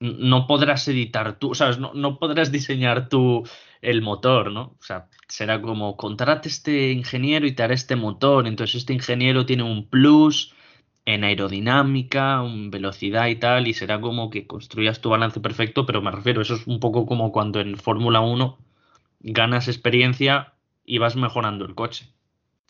no 0.00 0.46
podrás 0.46 0.86
editar 0.88 1.38
tú, 1.38 1.54
¿sabes? 1.54 1.78
No, 1.78 1.94
no 1.94 2.18
podrás 2.18 2.52
diseñar 2.52 3.08
tú 3.08 3.44
el 3.80 4.02
motor, 4.02 4.50
¿no? 4.52 4.76
O 4.78 4.82
sea, 4.82 5.08
será 5.28 5.60
como 5.60 5.96
contrate 5.96 6.48
este 6.48 6.90
ingeniero 6.90 7.46
y 7.46 7.52
te 7.52 7.62
hará 7.62 7.74
este 7.74 7.96
motor, 7.96 8.46
entonces 8.46 8.76
este 8.76 8.92
ingeniero 8.92 9.46
tiene 9.46 9.62
un 9.62 9.88
plus 9.88 10.54
en 11.06 11.24
aerodinámica, 11.24 12.42
en 12.44 12.70
velocidad 12.70 13.26
y 13.28 13.36
tal, 13.36 13.66
y 13.68 13.74
será 13.74 14.00
como 14.00 14.30
que 14.30 14.46
construyas 14.46 15.00
tu 15.00 15.10
balance 15.10 15.40
perfecto, 15.40 15.84
pero 15.86 16.00
me 16.00 16.10
refiero, 16.10 16.40
eso 16.40 16.54
es 16.54 16.66
un 16.66 16.80
poco 16.80 17.04
como 17.06 17.30
cuando 17.32 17.60
en 17.60 17.76
Fórmula 17.76 18.20
1 18.20 18.58
ganas 19.20 19.68
experiencia 19.68 20.54
y 20.84 20.98
vas 20.98 21.16
mejorando 21.16 21.64
el 21.64 21.74
coche. 21.74 22.12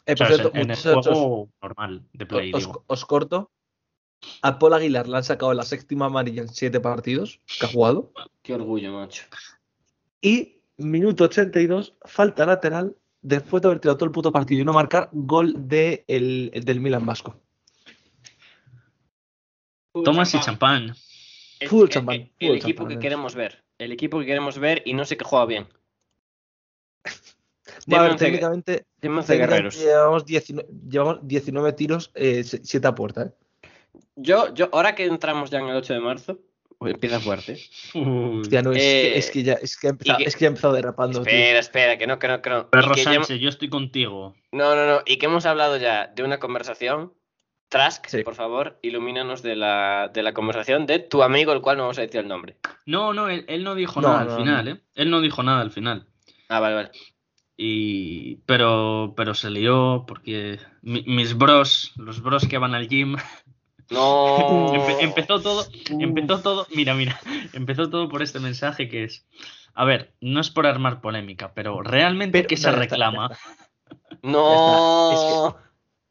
Eh, 0.07 0.13
O 0.13 0.17
por 0.17 0.27
sea, 0.27 0.37
cierto, 0.37 0.51
en 0.55 0.71
el 0.71 0.77
juego 0.77 1.49
normal 1.63 2.03
de 2.13 2.27
Play, 2.27 2.53
os, 2.53 2.61
digo. 2.61 2.85
os 2.87 3.05
corto. 3.05 3.51
A 4.43 4.59
Paul 4.59 4.75
Aguilar 4.75 5.07
le 5.09 5.17
han 5.19 5.25
sacado 5.25 5.53
la 5.55 5.65
séptima 5.65 6.07
amarilla 6.07 6.43
en 6.43 6.49
siete 6.49 6.81
partidos 6.81 7.41
que 7.59 7.67
ha 7.67 7.69
jugado. 7.69 8.13
Qué 8.43 8.55
orgullo, 8.55 8.93
macho. 8.93 9.25
Y 10.21 10.61
minuto 10.79 11.25
82, 11.25 11.95
falta 12.05 12.47
lateral, 12.47 12.97
después 13.23 13.63
de 13.63 13.69
haber 13.69 13.81
tirado 13.81 13.99
todo 13.99 14.07
el 14.07 14.13
puto 14.13 14.33
partido 14.33 14.63
y 14.63 14.65
no 14.65 14.73
marcar, 14.73 15.11
gol 15.13 15.55
de 15.69 16.05
el, 16.09 16.51
el 16.55 16.65
del 16.65 16.81
Milan 16.81 17.05
Vasco. 17.07 17.37
Tomas 20.03 20.35
y 20.35 20.41
champán. 20.41 20.95
Es- 21.61 21.69
Full 21.71 21.85
eh, 21.87 21.89
champán, 21.89 22.17
eh, 22.17 22.31
El 22.41 22.49
full 22.49 22.57
equipo 22.57 22.79
champán, 22.83 22.89
que 22.89 22.95
eh. 22.95 22.99
queremos 22.99 23.35
ver. 23.35 23.63
El 23.79 23.93
equipo 23.93 24.19
que 24.19 24.27
queremos 24.27 24.59
ver 24.59 24.83
y 24.85 24.95
no 24.95 25.05
sé 25.05 25.17
que 25.17 25.25
juega 25.25 25.47
bien. 25.47 25.67
Dime 27.87 27.99
a 27.99 28.03
ver, 28.03 28.11
once- 28.13 28.25
técnicamente, 28.25 28.85
técnicamente 29.01 29.37
guerreros. 29.39 29.79
llevamos, 29.79 30.25
19, 30.27 30.69
llevamos 30.89 31.19
19 31.23 31.73
tiros, 31.73 32.13
7 32.15 32.87
a 32.87 32.95
puerta. 32.95 33.23
¿eh? 33.23 33.31
Yo, 34.17 34.53
yo, 34.55 34.69
ahora 34.73 34.95
que 34.95 35.05
entramos 35.05 35.51
ya 35.51 35.59
en 35.61 35.69
el 35.69 35.77
8 35.77 35.93
de 35.95 36.01
marzo, 36.01 36.39
pues 36.79 36.95
empieza 36.95 37.21
fuerte. 37.21 37.59
Ya 38.49 38.63
no, 38.63 38.73
es, 38.73 38.79
que, 38.79 39.07
Eh, 39.15 39.19
es 39.19 39.31
que 39.31 39.43
ya, 39.43 39.55
es 39.55 39.77
que 39.77 39.87
ha 39.87 39.91
empezado, 39.91 40.19
que- 40.19 40.25
es 40.25 40.37
que 40.37 40.45
ha 40.45 40.49
empezado 40.49 40.75
derrapando. 40.75 41.23
tío. 41.23 41.31
Espera, 41.33 41.59
espera, 41.59 41.99
que 41.99 42.07
no, 42.07 42.19
que 42.19 42.29
no, 42.29 42.43
que 42.43 42.51
no. 42.51 42.69
Perro 42.71 42.95
ya 42.95 43.05
Sánchez, 43.05 43.41
yo 43.41 43.49
estoy 43.49 43.69
contigo. 43.69 44.35
No, 44.53 44.75
no, 44.75 44.87
no. 44.87 45.03
Y 45.07 45.17
que 45.19 45.27
hemos 45.27 45.47
hablado 45.47 45.77
ya 45.77 46.09
de 46.09 46.23
una 46.23 46.39
conversación. 46.41 47.13
Trask, 47.69 48.07
Sí. 48.07 48.23
por 48.23 48.35
favor, 48.35 48.79
ilumínanos 48.83 49.43
de 49.43 49.57
la, 49.57 50.11
de 50.13 50.23
la 50.23 50.33
conversación 50.33 50.87
de 50.87 51.01
tu 51.01 51.23
amigo, 51.23 51.53
el 51.53 51.61
cual 51.61 51.77
no 51.79 51.85
vamos 51.85 51.99
a 51.99 52.03
decir 52.03 52.21
el 52.21 52.29
nombre. 52.29 52.57
No, 52.87 53.13
no, 53.13 53.29
él, 53.29 53.45
él 53.49 53.65
no 53.65 53.75
dijo 53.75 54.01
No, 54.01 54.09
nada 54.09 54.25
no, 54.25 54.31
al 54.31 54.37
no. 54.39 54.45
final, 54.45 54.69
¿eh? 54.69 54.81
Él 54.95 55.11
no 55.11 55.21
dijo 55.21 55.43
nada 55.43 55.61
al 55.61 55.71
final. 55.73 56.07
Ah, 56.49 56.61
vale, 56.61 56.75
vale. 56.77 56.91
Y, 57.57 58.37
pero, 58.47 59.15
pero 59.17 59.35
se 59.35 59.51
lió 59.51 60.05
porque 60.07 60.59
mi- 60.83 61.03
mis 61.07 61.37
bros, 61.37 61.93
los 61.97 62.21
bros 62.23 62.47
que 62.47 62.59
van 62.59 62.75
al 62.75 62.89
gym, 62.89 63.17
No. 63.91 64.73
empe- 64.75 64.97
empezó 65.01 65.41
todo, 65.41 65.65
empezó 66.01 66.41
todo, 66.41 66.67
mira, 66.75 66.95
mira, 66.95 67.19
empezó 67.53 67.91
todo 67.91 68.09
por 68.09 68.23
este 68.23 68.41
mensaje 68.41 68.89
que 68.89 69.05
es, 69.05 69.27
a 69.75 69.85
ver, 69.85 70.15
no 70.21 70.41
es 70.41 70.51
por 70.51 70.67
armar 70.67 71.01
polémica, 71.01 71.53
pero 71.55 71.81
realmente 71.83 72.39
Pero- 72.39 72.49
qué 72.49 72.57
se 72.57 72.71
no, 72.71 72.77
ya 72.77 72.83
está, 72.83 72.97
ya 72.97 73.05
reclama 73.09 73.31
No. 74.23 75.57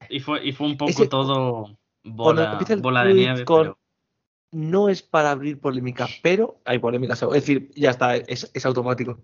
Y 0.09 0.19
fue 0.19 0.45
y 0.45 0.51
fue 0.51 0.67
un 0.67 0.77
poco 0.77 1.07
todo 1.09 1.77
bola, 2.03 2.59
bola 2.81 3.03
de 3.05 3.13
nieve, 3.13 3.45
con- 3.45 3.61
pero 3.61 3.79
No 4.51 4.89
es 4.89 5.01
para 5.01 5.31
abrir 5.31 5.59
polémica, 5.59 6.07
pero 6.21 6.61
hay 6.65 6.79
polémica. 6.79 7.13
Es 7.13 7.19
decir, 7.21 7.71
ya 7.75 7.89
está, 7.89 8.15
es, 8.15 8.51
es 8.53 8.65
automático. 8.65 9.19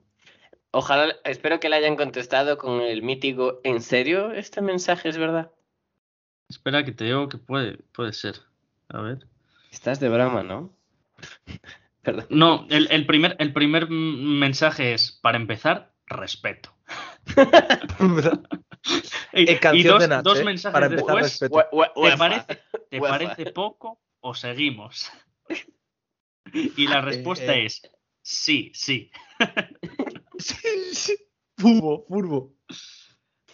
Ojalá, 0.72 1.16
espero 1.24 1.60
que 1.60 1.70
le 1.70 1.76
hayan 1.78 1.96
contestado 1.96 2.58
con 2.58 2.82
el 2.82 3.02
mítico. 3.02 3.60
¿En 3.64 3.82
serio 3.82 4.32
este 4.32 4.62
mensaje 4.62 5.10
es 5.10 5.18
verdad? 5.18 5.52
espera 6.48 6.84
que 6.84 6.92
te 6.92 7.04
digo 7.04 7.30
que 7.30 7.38
puede, 7.38 7.78
puede 7.94 8.12
ser. 8.14 8.36
A 8.90 9.02
ver. 9.02 9.28
Estás 9.72 10.00
de 10.00 10.10
broma, 10.10 10.42
¿no? 10.42 10.72
Perdón. 12.02 12.26
No, 12.30 12.66
el, 12.70 12.88
el 12.92 13.06
primer, 13.06 13.36
el 13.38 13.54
primer 13.54 13.88
mensaje 13.90 14.94
es, 14.94 15.12
para 15.22 15.38
empezar, 15.38 15.94
respeto. 16.08 16.72
Y, 19.34 19.52
En 19.52 19.58
canción 19.58 19.76
y 19.76 19.84
dos, 19.84 20.10
de 20.10 20.22
dos 20.22 20.40
¿eh? 20.40 20.44
mensajes 20.44 20.74
Para 20.74 20.86
empezar, 20.88 21.16
después, 21.22 21.40
¿te 21.40 22.18
parece, 22.18 22.64
¿te 22.90 23.00
parece 23.00 23.52
poco 23.52 24.02
o 24.22 24.34
seguimos? 24.34 25.12
Y 26.52 26.88
la 26.88 27.02
respuesta 27.02 27.56
eh. 27.56 27.66
es, 27.66 27.82
sí, 28.22 28.72
sí. 28.74 29.12
Sí, 30.40 30.56
sí. 30.94 31.18
Furbo, 31.58 32.06
furbo. 32.08 32.56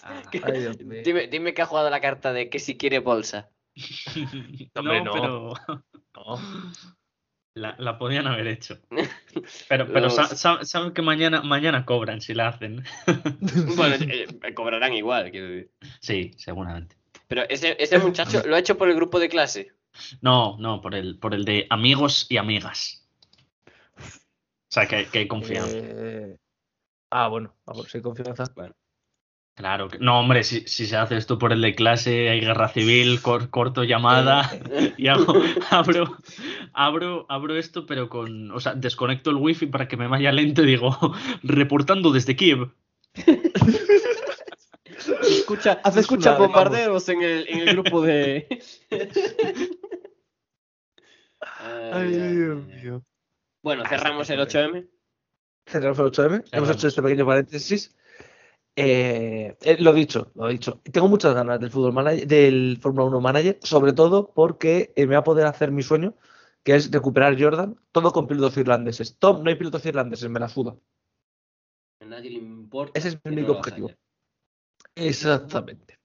Ah, 0.03 0.21
Ay. 0.43 1.01
Dime, 1.03 1.27
dime 1.27 1.53
que 1.53 1.61
ha 1.63 1.65
jugado 1.65 1.89
la 1.89 1.99
carta 1.99 2.31
de 2.31 2.49
que 2.49 2.59
si 2.59 2.77
quiere 2.77 2.99
bolsa. 2.99 3.49
No. 4.75 4.83
pero 4.83 5.53
No. 6.13 6.41
La, 7.55 7.75
la 7.79 7.97
podían 7.97 8.27
haber 8.27 8.47
hecho. 8.47 8.77
Pero, 9.69 9.91
pero 9.91 10.09
saben 10.09 10.93
que 10.93 11.01
mañana, 11.01 11.41
mañana 11.41 11.85
cobran 11.85 12.21
si 12.21 12.33
la 12.33 12.49
hacen. 12.49 12.83
Bueno, 13.75 13.95
eh, 14.09 14.53
cobrarán 14.53 14.93
igual, 14.93 15.31
quiero 15.31 15.47
decir. 15.49 15.71
Sí, 15.99 16.31
seguramente. 16.37 16.95
Pero 17.27 17.43
ese, 17.49 17.75
ese 17.79 17.97
muchacho 17.99 18.43
lo 18.45 18.55
ha 18.55 18.59
hecho 18.59 18.77
por 18.77 18.89
el 18.89 18.95
grupo 18.95 19.19
de 19.19 19.29
clase. 19.29 19.71
No, 20.21 20.57
no, 20.59 20.81
por 20.81 20.95
el, 20.95 21.17
por 21.17 21.33
el 21.33 21.43
de 21.43 21.67
amigos 21.69 22.27
y 22.29 22.37
amigas. 22.37 23.05
O 23.67 24.69
sea, 24.69 24.87
que, 24.87 25.05
que 25.07 25.19
hay 25.19 25.27
confianza. 25.27 25.77
Eh, 25.77 26.37
Ah, 27.11 27.29
bueno, 27.29 27.55
ah, 27.65 27.71
bueno, 27.73 27.89
sí, 27.89 28.01
confianza. 28.01 28.43
Claro, 29.55 29.87
que, 29.87 29.99
no, 29.99 30.19
hombre, 30.19 30.43
si, 30.43 30.61
si 30.67 30.85
se 30.85 30.97
hace 30.97 31.15
esto 31.15 31.37
por 31.37 31.53
el 31.53 31.61
de 31.61 31.73
clase, 31.75 32.29
hay 32.29 32.41
guerra 32.41 32.67
civil, 32.67 33.21
cor- 33.21 33.49
corto 33.49 33.85
llamada 33.85 34.51
y 34.97 35.07
hago, 35.07 35.33
abro, 35.71 36.17
abro, 36.73 37.25
abro 37.29 37.55
esto, 37.55 37.85
pero 37.85 38.09
con, 38.09 38.51
o 38.51 38.59
sea, 38.59 38.73
desconecto 38.75 39.29
el 39.29 39.37
wifi 39.37 39.67
para 39.67 39.87
que 39.87 39.95
me 39.95 40.07
vaya 40.07 40.33
lento 40.33 40.61
y 40.63 40.65
digo, 40.67 40.97
reportando 41.43 42.11
desde 42.11 42.35
Kiev. 42.35 42.69
Escucha, 45.21 45.79
Haces 45.83 46.01
escucha 46.01 46.35
bombardeos 46.37 47.07
en 47.09 47.21
el, 47.21 47.47
en 47.47 47.59
el 47.67 47.75
grupo 47.75 48.01
de. 48.01 48.47
Ay, 51.61 52.09
Dios 52.11 52.65
mío. 52.65 53.03
Bueno, 53.61 53.83
Ah, 53.85 53.89
cerramos 53.89 54.29
el 54.29 54.39
8M. 54.39 54.87
Cerramos 55.67 55.99
el 55.99 56.05
8M. 56.05 56.43
Hemos 56.51 56.69
hecho 56.71 56.87
este 56.87 57.01
pequeño 57.01 57.25
paréntesis. 57.25 57.95
Eh, 58.77 59.55
eh, 59.61 59.77
lo 59.79 59.93
dicho, 59.93 60.31
lo 60.35 60.47
dicho. 60.49 60.81
Tengo 60.91 61.07
muchas 61.07 61.33
ganas 61.33 61.59
del 61.59 61.71
fútbol 61.71 61.93
manager, 61.93 62.27
del 62.27 62.77
Fórmula 62.81 63.05
1 63.05 63.21
Manager, 63.21 63.59
sobre 63.61 63.93
todo 63.93 64.33
porque 64.33 64.91
eh, 64.95 65.05
me 65.07 65.15
va 65.15 65.19
a 65.19 65.23
poder 65.23 65.45
hacer 65.45 65.71
mi 65.71 65.81
sueño, 65.81 66.13
que 66.63 66.75
es 66.75 66.91
recuperar 66.91 67.41
Jordan, 67.41 67.79
todo 67.91 68.11
con 68.11 68.27
pilotos 68.27 68.57
irlandeses. 68.57 69.17
Tom, 69.17 69.43
no 69.43 69.49
hay 69.49 69.55
pilotos 69.55 69.85
irlandeses, 69.85 70.29
me 70.29 70.41
la 70.41 70.49
suda. 70.49 70.75
A 72.01 72.05
nadie 72.05 72.31
le 72.31 72.39
importa. 72.39 72.99
Ese 72.99 73.09
es 73.09 73.19
mi 73.23 73.31
único 73.31 73.53
no 73.53 73.59
objetivo. 73.59 73.91
Exactamente. 74.95 75.97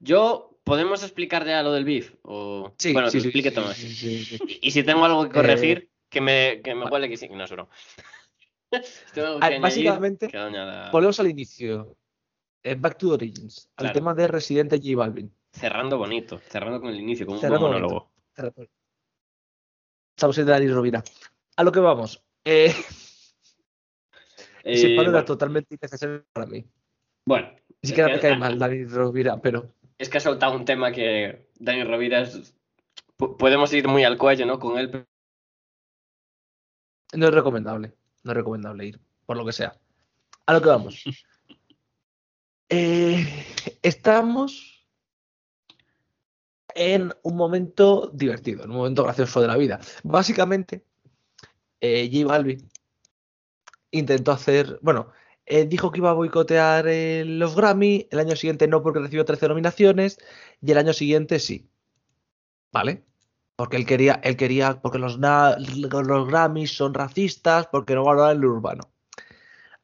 Yo, 0.00 0.58
¿podemos 0.64 1.04
explicar 1.04 1.46
ya 1.46 1.62
lo 1.62 1.72
del 1.72 1.84
BIF? 1.84 2.16
O... 2.22 2.74
Sí, 2.76 2.92
bueno, 2.92 3.08
sí, 3.10 3.18
que 3.18 3.22
sí, 3.22 3.28
explique 3.28 3.50
Tomás. 3.52 3.80
Y, 3.82 4.70
si 4.70 4.82
tengo 4.82 5.04
algo 5.04 5.28
que 5.28 5.34
corregir, 5.34 5.90
que 6.08 6.20
me, 6.20 6.60
que 6.62 6.74
me 6.74 6.80
vale. 6.80 6.92
huele 6.92 7.08
que 7.08 7.16
sí. 7.16 7.28
No, 7.28 7.44
es 7.44 7.50
básicamente, 9.60 10.28
Volvemos 10.90 11.20
al 11.20 11.28
inicio. 11.28 11.96
Back 12.62 12.98
to 12.98 13.08
the 13.08 13.14
Origins. 13.14 13.70
Al 13.76 13.84
Claro. 13.84 13.94
tema 13.94 14.14
de 14.14 14.28
Residente 14.28 14.78
J 14.78 14.96
Balvin. 14.96 15.32
Cerrando 15.52 15.98
bonito, 15.98 16.38
cerrando 16.38 16.80
con 16.80 16.90
el 16.90 17.00
inicio, 17.00 17.26
con 17.26 17.36
un 17.36 17.40
Cerrando 17.40 17.68
buen 17.68 17.82
monólogo. 17.82 18.12
Estamos 20.16 20.38
en 20.38 20.46
Dani 20.46 20.68
Rovira. 20.68 21.02
A 21.56 21.64
lo 21.64 21.72
que 21.72 21.80
vamos. 21.80 22.22
Eh, 22.44 22.74
ese 24.62 24.92
Eh, 24.92 24.96
palo 24.96 25.10
era 25.10 25.24
totalmente 25.24 25.74
innecesario 25.74 26.24
para 26.32 26.46
mí. 26.46 26.64
bueno, 27.26 27.50
Ni 27.82 27.88
siquiera 27.88 28.12
me 28.12 28.20
cae 28.20 28.36
mal 28.36 28.58
Dani 28.58 28.84
Rovira, 28.84 29.40
pero 29.40 29.72
Es 29.98 30.08
que 30.08 30.18
ha 30.18 30.20
soltado 30.20 30.54
un 30.56 30.64
tema 30.64 30.92
que 30.92 31.50
Dani 31.58 31.84
Rovira 31.84 32.20
es- 32.22 32.54
podemos 33.16 33.72
ir 33.72 33.86
muy 33.88 34.04
al 34.04 34.16
cuello, 34.18 34.46
¿no? 34.46 34.58
Con 34.58 34.78
él. 34.78 34.90
pero- 34.90 35.06
no 37.14 37.26
es 37.28 37.34
recomendable. 37.34 37.94
No 38.22 38.30
es 38.32 38.36
recomendable 38.36 38.86
ir, 38.86 39.00
por 39.26 39.36
lo 39.36 39.44
que 39.46 39.52
sea. 39.52 39.74
A 40.46 40.52
lo 40.52 40.60
que 40.60 40.68
vamos. 40.68 41.02
Eh, 42.72 43.26
estamos 43.82 44.86
en 46.74 47.12
un 47.22 47.36
momento 47.36 48.12
divertido, 48.14 48.62
en 48.62 48.70
un 48.70 48.76
momento 48.76 49.02
gracioso 49.02 49.40
de 49.40 49.48
la 49.48 49.56
vida. 49.56 49.80
Básicamente, 50.04 50.84
eh, 51.80 52.08
J 52.12 52.44
intentó 53.90 54.30
hacer, 54.30 54.78
bueno, 54.82 55.10
eh, 55.46 55.66
dijo 55.66 55.90
que 55.90 55.98
iba 55.98 56.10
a 56.10 56.14
boicotear 56.14 56.86
eh, 56.86 57.24
los 57.26 57.56
Grammy, 57.56 58.06
el 58.12 58.20
año 58.20 58.36
siguiente 58.36 58.68
no 58.68 58.82
porque 58.82 59.00
recibió 59.00 59.24
13 59.24 59.48
nominaciones 59.48 60.18
y 60.60 60.70
el 60.70 60.78
año 60.78 60.92
siguiente 60.92 61.40
sí. 61.40 61.68
¿Vale? 62.70 63.04
Porque 63.56 63.76
él 63.76 63.84
quería, 63.84 64.20
él 64.22 64.36
quería, 64.36 64.80
porque 64.80 64.98
los, 64.98 65.18
los 65.18 66.28
Grammys 66.28 66.70
son 66.70 66.94
racistas, 66.94 67.66
porque 67.66 67.96
no 67.96 68.04
valoran 68.04 68.36
el 68.36 68.44
urbano. 68.44 68.92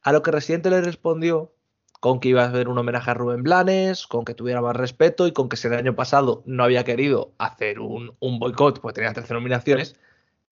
A 0.03 0.13
lo 0.13 0.23
que 0.23 0.31
Residente 0.31 0.71
le 0.71 0.83
respondió 0.83 1.56
con 2.01 2.21
que 2.21 2.29
iba 2.29 2.43
a 2.43 2.49
hacer 2.49 2.69
un 2.69 2.79
homenaje 2.79 3.11
a 3.11 3.15
Rubén 3.15 3.43
Blanes, 3.43 4.07
con 4.07 4.25
que 4.25 4.35
tuviera 4.35 4.61
más 4.61 4.77
respeto 4.77 5.27
y 5.27 5.33
con 5.33 5.49
que 5.49 5.57
si 5.57 5.69
el 5.69 5.75
año 5.75 5.95
pasado 5.95 6.43
no 6.47 6.65
había 6.65 6.85
querido 6.85 7.33
hacer 7.39 7.81
un, 7.81 8.15
un 8.21 8.39
boicot, 8.39 8.81
pues 8.81 8.95
tenía 8.95 9.13
13 9.13 9.35
nominaciones, 9.35 9.97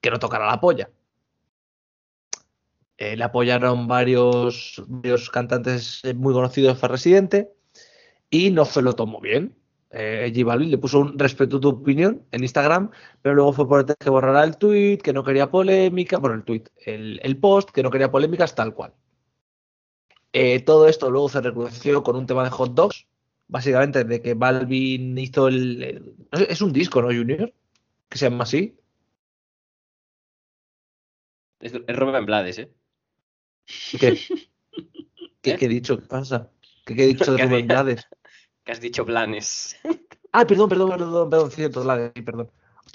que 0.01 0.11
no 0.11 0.19
tocara 0.19 0.47
la 0.47 0.61
polla. 0.61 0.91
Eh, 2.97 3.17
le 3.17 3.25
apoyaron 3.25 3.89
varios, 3.89 4.83
varios 4.87 5.29
cantantes 5.31 6.01
eh, 6.05 6.15
muy 6.15 6.33
conocidos 6.33 6.79
para 6.79 6.93
Residente 6.93 7.53
y 8.31 8.51
no 8.51 8.65
se 8.65 8.83
lo 8.83 8.95
tomó 8.95 9.21
bien. 9.21 9.57
Eh, 9.91 10.33
le 10.35 10.79
puso 10.79 11.01
un 11.01 11.19
respeto 11.19 11.59
a 11.59 11.61
tu 11.61 11.69
opinión 11.69 12.25
en 12.33 12.43
Instagram, 12.43 12.91
pero 13.23 13.35
luego 13.37 13.53
fue 13.53 13.69
por 13.69 13.87
que 13.97 14.11
borrará 14.11 14.43
el 14.45 14.57
tweet, 14.57 14.99
que 14.99 15.13
no 15.13 15.23
quería 15.23 15.51
polémica, 15.51 16.19
bueno, 16.19 16.37
el 16.37 16.45
tweet, 16.45 16.65
el, 16.85 17.21
el 17.23 17.37
post, 17.39 17.71
que 17.71 17.83
no 17.83 17.91
quería 17.91 18.11
polémicas, 18.11 18.55
tal 18.55 18.75
cual. 18.75 18.93
Eh, 20.37 20.61
todo 20.65 20.89
esto 20.89 21.11
luego 21.11 21.29
se 21.29 21.41
recrudeció 21.41 22.03
con 22.03 22.17
un 22.17 22.27
tema 22.27 22.43
de 22.43 22.51
hot 22.51 22.75
dogs, 22.75 23.07
básicamente 23.47 24.03
de 24.05 24.21
que 24.21 24.35
Balvin 24.35 25.17
hizo 25.17 25.47
el, 25.49 25.83
el- 25.83 26.17
no 26.33 26.39
sé, 26.39 26.47
es 26.53 26.61
un 26.61 26.73
disco, 26.73 27.01
¿no, 27.01 27.09
Junior? 27.09 27.53
Que 28.09 28.19
se 28.19 28.29
llama 28.29 28.43
así. 28.43 28.77
Es, 31.61 31.73
es 31.73 31.97
Rubén 31.97 32.27
Blades, 32.27 32.59
¿eh? 32.59 32.71
¿Qué, 33.99 34.19
qué, 35.41 35.51
¿Eh? 35.53 35.57
qué 35.57 35.65
he 35.65 35.69
dicho? 35.69 35.99
¿Qué 35.99 36.07
pasa? 36.07 36.51
¿Qué, 36.85 36.95
qué 36.95 37.05
he 37.05 37.07
dicho 37.07 37.33
de 37.33 37.37
¿Qué 37.39 37.45
Rubén? 37.47 37.67
Blades? 37.69 38.07
Que 38.65 38.73
has 38.73 38.81
dicho 38.81 39.05
planes. 39.07 39.77
Ah, 40.33 40.45
perdón, 40.47 40.69
perdón, 40.69 40.91
perdón, 40.91 41.31
perdón, 41.31 41.51
cierto, 41.51 41.85
la 41.85 41.97
de- 41.97 42.11
perdón. 42.23 42.51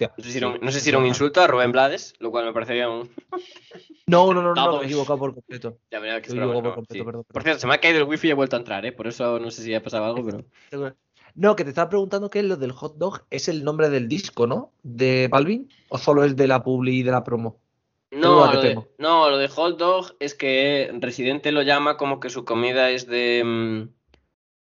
Hostia. 0.08 0.14
No 0.18 0.24
sé 0.24 0.32
si 0.32 0.38
era 0.38 0.48
un, 0.48 0.54
Sí, 0.54 0.60
no 0.62 0.72
sé 0.72 0.78
es 0.78 0.84
si 0.84 0.90
era 0.90 0.98
un 0.98 1.04
normal. 1.04 1.16
insulto 1.16 1.42
a 1.42 1.48
Rubén 1.48 1.72
Blades, 1.72 2.14
lo 2.20 2.32
cual 2.32 2.46
me 2.46 2.54
parecería 2.54 2.90
un. 2.90 3.10
No, 4.08 4.34
no, 4.34 4.42
no, 4.42 4.56
no, 4.56 4.78
me 4.78 4.84
he 4.84 4.86
equivocado 4.86 5.20
por 5.20 5.36
completo. 5.36 5.78
Ya 5.92 6.00
verá 6.00 6.20
que 6.20 6.30
Me 6.34 6.38
equivocado 6.40 6.64
por 6.64 6.76
completo, 6.76 7.06
perdón, 7.06 7.26
Por 7.32 7.44
cierto, 7.44 7.60
se 7.62 7.68
me 7.68 7.76
ha 7.76 7.80
caído 7.80 8.00
el 8.00 8.06
wifi 8.06 8.28
y 8.28 8.32
he 8.32 8.34
vuelto 8.34 8.56
a 8.56 8.60
entrar, 8.60 8.84
¿eh? 8.84 8.92
Por 8.92 9.06
eso 9.06 9.40
no 9.40 9.52
sé 9.52 9.62
si 9.62 9.74
ha 9.76 9.84
pasado 9.84 10.06
algo, 10.06 10.26
pero. 10.26 10.96
No, 11.36 11.56
que 11.56 11.64
te 11.64 11.70
estaba 11.70 11.90
preguntando 11.90 12.32
que 12.32 12.42
lo 12.42 12.58
del 12.58 12.72
hot 12.72 12.96
dog 12.98 13.26
es 13.30 13.48
el 13.50 13.64
nombre 13.64 13.90
del 13.90 14.08
disco, 14.08 14.48
¿no? 14.48 14.74
De 14.82 15.28
Balvin, 15.30 15.70
o 15.90 16.00
solo 16.00 16.24
es 16.24 16.36
de 16.36 16.48
la 16.48 16.64
publi 16.64 16.98
y 17.00 17.04
de 17.04 17.12
la 17.12 17.24
promo. 17.24 17.62
No, 18.10 18.52
lo 18.52 18.60
de, 18.62 18.80
no, 18.98 19.30
lo 19.30 19.38
de 19.38 19.48
hot 19.48 19.78
dog 19.78 20.16
es 20.20 20.34
que 20.34 20.92
Residente 21.00 21.52
lo 21.52 21.62
llama 21.62 21.96
como 21.98 22.20
que 22.20 22.32
su 22.32 22.46
comida 22.46 22.90
es 22.90 23.06
de. 23.06 23.88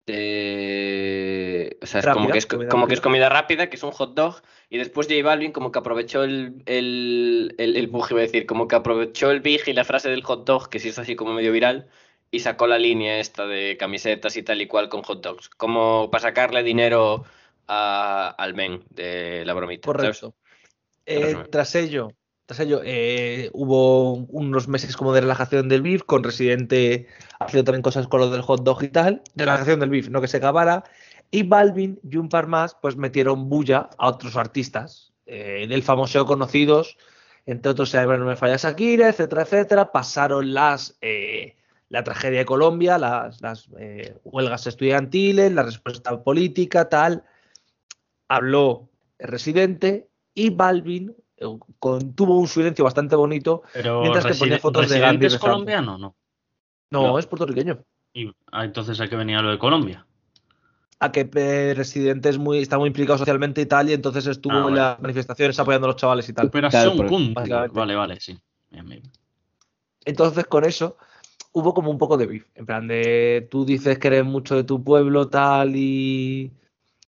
De 0.07 1.79
o 1.83 1.87
sea, 1.87 2.01
es 2.01 2.07
como 2.07 2.31
que 2.31 2.39
es, 2.39 2.47
comida 2.47 2.69
como 2.69 2.87
que 2.87 2.95
es 2.95 2.99
rápida. 2.99 3.11
comida 3.11 3.29
rápida, 3.29 3.71
que 3.71 3.77
es 3.77 3.83
un 3.83 3.91
hot 3.93 4.15
dog. 4.15 4.43
Y 4.69 4.79
después 4.79 5.09
J 5.09 5.23
Balvin 5.25 5.53
como 5.53 5.73
que 5.73 5.79
aprovechó 5.79 6.23
el, 6.25 6.63
el, 6.67 7.55
el, 7.59 7.77
el 7.77 7.87
bug, 7.89 8.07
iba 8.11 8.21
a 8.21 8.23
decir, 8.23 8.47
como 8.47 8.69
que 8.69 8.77
aprovechó 8.77 9.31
el 9.31 9.41
big 9.41 9.63
y 9.67 9.73
la 9.73 9.85
frase 9.85 10.11
del 10.11 10.23
hot 10.23 10.47
dog, 10.47 10.69
que 10.69 10.79
sí 10.79 10.89
es 10.91 10.99
así 10.99 11.17
como 11.17 11.33
medio 11.33 11.53
viral, 11.53 11.89
y 12.31 12.41
sacó 12.41 12.67
la 12.67 12.79
línea 12.79 13.19
esta 13.19 13.47
de 13.47 13.77
camisetas 13.77 14.37
y 14.37 14.43
tal 14.43 14.61
y 14.61 14.67
cual 14.67 14.89
con 14.89 15.03
hot 15.03 15.23
dogs. 15.23 15.49
Como 15.49 16.11
para 16.11 16.23
sacarle 16.23 16.63
dinero 16.63 17.25
a- 17.67 18.29
al 18.39 18.55
men 18.55 18.85
de 18.91 19.45
la 19.45 19.55
bromita. 19.55 19.87
Correcto. 19.87 20.35
Eh, 21.07 21.37
tras 21.51 21.75
ello, 21.75 22.13
tras 22.47 22.61
ello 22.61 22.83
eh, 22.85 23.51
hubo 23.53 24.13
unos 24.15 24.69
meses 24.69 24.97
como 24.97 25.13
de 25.13 25.23
relajación 25.23 25.69
del 25.69 25.83
BIF, 25.83 26.05
con 26.05 26.23
Residente 26.23 27.09
haciendo 27.41 27.65
también 27.65 27.83
cosas 27.83 28.07
con 28.07 28.21
lo 28.21 28.31
del 28.31 28.43
hot 28.43 28.63
dog 28.63 28.83
y 28.85 28.89
tal. 28.89 29.23
Relajación 29.35 29.81
del 29.81 29.91
BIF, 29.91 30.09
no 30.11 30.21
que 30.21 30.29
se 30.29 30.37
acabara. 30.37 30.85
Y 31.31 31.43
Balvin 31.45 31.99
y 32.09 32.17
un 32.17 32.29
par 32.29 32.47
más, 32.47 32.77
pues 32.81 32.97
metieron 32.97 33.49
bulla 33.49 33.89
a 33.99 34.09
otros 34.09 34.37
artistas 34.37 35.13
eh, 35.27 35.67
del 35.69 35.83
famoso 35.83 36.27
conocidos, 36.27 36.97
entre 37.47 37.71
otros, 37.73 37.93
bueno, 37.93 38.19
No 38.19 38.27
me 38.27 38.37
falla 38.37 38.57
Shakira, 38.57 39.09
etcétera, 39.09 39.43
etcétera. 39.43 39.93
Pasaron 39.93 40.53
las 40.53 40.99
eh, 41.01 41.57
la 41.89 42.05
tragedia 42.05 42.41
de 42.41 42.45
Colombia, 42.45 42.99
las, 42.99 43.41
las 43.41 43.69
eh, 43.79 44.17
huelgas 44.25 44.67
estudiantiles, 44.67 45.53
la 45.53 45.63
respuesta 45.63 46.23
política, 46.23 46.89
tal. 46.89 47.25
Habló 48.29 48.89
el 49.19 49.29
Residente 49.29 50.09
y 50.35 50.51
Balvin 50.51 51.15
eh, 51.37 51.47
con- 51.79 52.15
tuvo 52.15 52.39
un 52.39 52.47
silencio 52.49 52.85
bastante 52.85 53.17
bonito. 53.17 53.63
Pero 53.73 54.03
Mientras 54.03 54.27
que 54.27 54.35
ponía 54.35 54.59
fotos 54.59 54.83
de 54.83 54.97
¿Residente 54.97 55.07
Gandhi 55.07 55.27
es 55.27 55.39
colombiano 55.39 55.99
no? 55.99 56.17
No, 56.91 57.03
No. 57.03 57.19
es 57.19 57.27
puertorriqueño. 57.27 57.79
Y, 58.13 58.31
ah, 58.53 58.65
entonces 58.65 59.01
a 59.01 59.09
qué 59.09 59.17
venía 59.17 59.41
lo 59.43 59.51
de 59.51 59.59
Colombia. 59.59 60.05
A 60.99 61.13
que 61.13 61.31
eh, 61.35 61.73
Residente 61.75 62.29
es 62.29 62.39
muy, 62.39 62.59
está 62.59 62.79
muy 62.79 62.89
implicado 62.89 63.19
socialmente 63.19 63.61
y 63.63 63.67
tal, 63.67 63.89
y 63.89 63.93
entonces 63.95 64.27
estuvo 64.27 64.53
Ah, 64.55 64.59
en 64.59 64.65
vale. 64.65 64.77
las 64.77 65.01
manifestaciones 65.01 65.59
apoyando 65.59 65.87
a 65.87 65.93
los 65.93 65.97
chavales 65.97 66.29
y 66.29 66.33
tal. 66.33 66.49
Operación 66.49 66.97
Claro. 67.35 67.73
Vale, 67.73 67.95
vale, 67.95 68.21
sí. 68.21 68.37
Bien, 68.71 68.87
bien. 68.87 69.03
Entonces, 70.05 70.45
con 70.47 70.65
eso, 70.65 70.97
hubo 71.53 71.73
como 71.73 71.91
un 71.91 71.99
poco 71.99 72.17
de 72.17 72.27
beef. 72.27 72.47
En 72.55 72.67
plan, 72.67 72.87
de 72.89 73.47
tú 73.51 73.65
dices 73.65 73.99
que 73.99 74.09
eres 74.09 74.25
mucho 74.25 74.57
de 74.57 74.65
tu 74.65 74.83
pueblo, 74.83 75.29
tal, 75.29 75.75
y, 75.77 76.53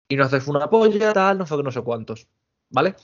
y 0.08 0.16
no 0.16 0.24
haces 0.24 0.46
una 0.46 0.68
polla, 0.68 1.12
tal, 1.12 1.38
no 1.38 1.46
sé 1.46 1.56
qué, 1.56 1.62
no 1.62 1.72
sé 1.72 1.80
cuántos. 1.80 2.26
¿Vale? 2.70 2.94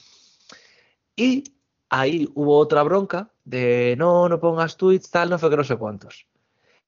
Y 1.16 1.44
ahí 1.88 2.28
hubo 2.34 2.56
otra 2.58 2.82
bronca 2.82 3.30
de 3.44 3.94
no, 3.98 4.28
no 4.28 4.38
pongas 4.38 4.76
tweets, 4.76 5.10
tal, 5.10 5.30
no 5.30 5.38
sé 5.38 5.48
qué, 5.50 5.56
no 5.56 5.64
sé 5.64 5.76
cuántos. 5.76 6.26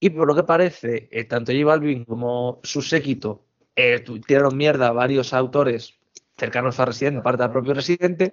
Y 0.00 0.10
por 0.10 0.26
lo 0.26 0.34
que 0.34 0.42
parece, 0.44 1.08
eh, 1.12 1.24
tanto 1.24 1.52
J 1.52 1.64
Balvin 1.64 2.04
como 2.04 2.60
su 2.62 2.80
séquito 2.82 3.44
eh, 3.76 4.02
tiraron 4.26 4.56
mierda 4.56 4.88
a 4.88 4.92
varios 4.92 5.32
autores 5.34 5.98
cercanos 6.36 6.80
a 6.80 6.86
Residente, 6.86 7.20
aparte 7.20 7.42
del 7.42 7.52
propio 7.52 7.74
Residente. 7.74 8.32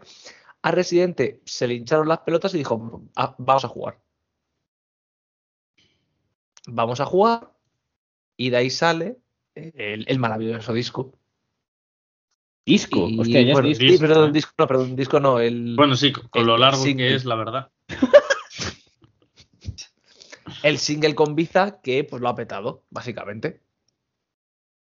A 0.62 0.72
Residente 0.72 1.42
se 1.46 1.68
le 1.68 1.76
hincharon 1.76 2.08
las 2.08 2.20
pelotas 2.20 2.54
y 2.56 2.58
dijo, 2.60 3.04
"Ah, 3.16 3.36
vamos 3.38 3.66
a 3.66 3.68
jugar 3.68 4.00
vamos 6.68 7.00
a 7.00 7.06
jugar 7.06 7.52
y 8.36 8.50
de 8.50 8.58
ahí 8.58 8.70
sale 8.70 9.18
el, 9.56 10.06
el 10.08 10.20
maravilloso 10.20 10.74
disco. 10.74 11.14
Disco, 12.66 13.08
Y, 13.10 13.20
hostia, 13.20 13.42
ya 13.42 13.48
es 13.48 13.54
bueno, 13.54 13.70
disco. 13.70 13.86
sí, 13.88 13.98
perdón, 13.98 14.30
¿eh? 14.30 14.34
disco 14.34 14.52
no, 14.58 14.68
perdón, 14.68 14.96
disco 14.96 15.20
no, 15.22 15.40
el, 15.40 15.76
Bueno, 15.78 15.96
sí, 15.96 16.12
con 16.12 16.28
el 16.34 16.46
lo 16.48 16.58
largo 16.58 16.84
que 16.84 17.16
es, 17.16 17.24
la 17.24 17.36
verdad. 17.36 17.72
el 20.64 20.78
single 20.78 21.16
con 21.16 21.36
Biza 21.36 21.82
que 21.82 22.04
pues 22.04 22.22
lo 22.22 22.30
ha 22.30 22.36
petado, 22.36 22.84
básicamente. 22.90 23.62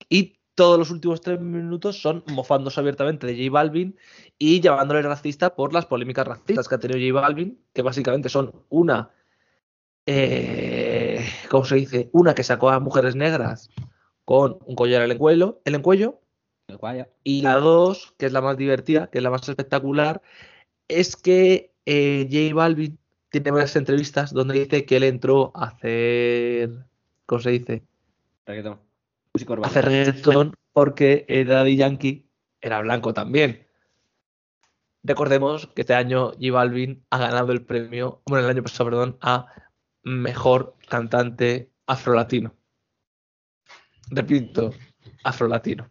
Y 0.09 0.39
todos 0.55 0.78
los 0.78 0.90
últimos 0.90 1.20
tres 1.20 1.40
minutos 1.40 2.01
son 2.01 2.24
mofándose 2.27 2.81
abiertamente 2.81 3.27
de 3.27 3.36
J 3.36 3.53
Balvin 3.53 3.97
y 4.39 4.61
llamándole 4.61 5.03
racista 5.03 5.55
por 5.55 5.73
las 5.73 5.86
polémicas 5.86 6.27
racistas 6.27 6.69
que 6.69 6.74
ha 6.74 6.78
tenido 6.78 6.99
J 6.99 7.20
Balvin, 7.20 7.62
que 7.73 7.82
básicamente 7.82 8.28
son 8.28 8.65
una, 8.69 9.11
eh, 10.07 11.24
¿cómo 11.49 11.65
se 11.65 11.77
dice? 11.77 12.11
Una 12.12 12.35
que 12.35 12.43
sacó 12.43 12.70
a 12.70 12.81
mujeres 12.81 13.15
negras 13.15 13.70
con 14.24 14.59
un 14.66 14.74
collar 14.74 15.03
en 15.03 15.12
el 15.12 15.19
cuello, 15.19 15.61
en 15.65 15.77
el 15.77 15.82
cuello 15.82 16.20
Y 17.24 17.43
la 17.43 17.55
dos, 17.55 18.15
que 18.19 18.27
es 18.27 18.32
la 18.32 18.40
más 18.40 18.57
divertida, 18.57 19.09
que 19.11 19.19
es 19.19 19.24
la 19.24 19.31
más 19.31 19.49
espectacular, 19.49 20.23
es 20.89 21.16
que 21.16 21.73
eh, 21.86 22.28
J 22.31 22.55
Balvin 22.55 22.99
tiene 23.31 23.51
varias 23.51 23.77
entrevistas 23.77 24.33
donde 24.33 24.59
dice 24.59 24.85
que 24.85 24.97
él 24.97 25.05
entró 25.05 25.53
a 25.55 25.67
hacer, 25.67 26.71
¿cómo 27.27 27.41
se 27.41 27.51
dice? 27.51 27.85
Reggaetón. 28.47 28.81
A 29.63 29.67
hacer 29.67 29.85
reggaetón 29.85 30.55
porque 30.73 31.27
Daddy 31.47 31.77
Yankee 31.77 32.27
era 32.61 32.81
blanco 32.81 33.15
también. 33.15 33.67
Recordemos 35.05 35.69
que 35.69 35.83
este 35.83 35.95
año 35.95 36.33
J 36.33 36.53
Balvin 36.53 37.05
ha 37.11 37.19
ganado 37.19 37.53
el 37.53 37.65
premio, 37.65 38.21
bueno, 38.27 38.45
el 38.45 38.51
año 38.51 38.63
pasado, 38.63 38.91
perdón, 38.91 39.19
a 39.21 39.47
mejor 40.03 40.77
cantante 40.89 41.71
afrolatino. 41.87 42.55
Repito, 44.11 44.73
afrolatino. 45.25 45.91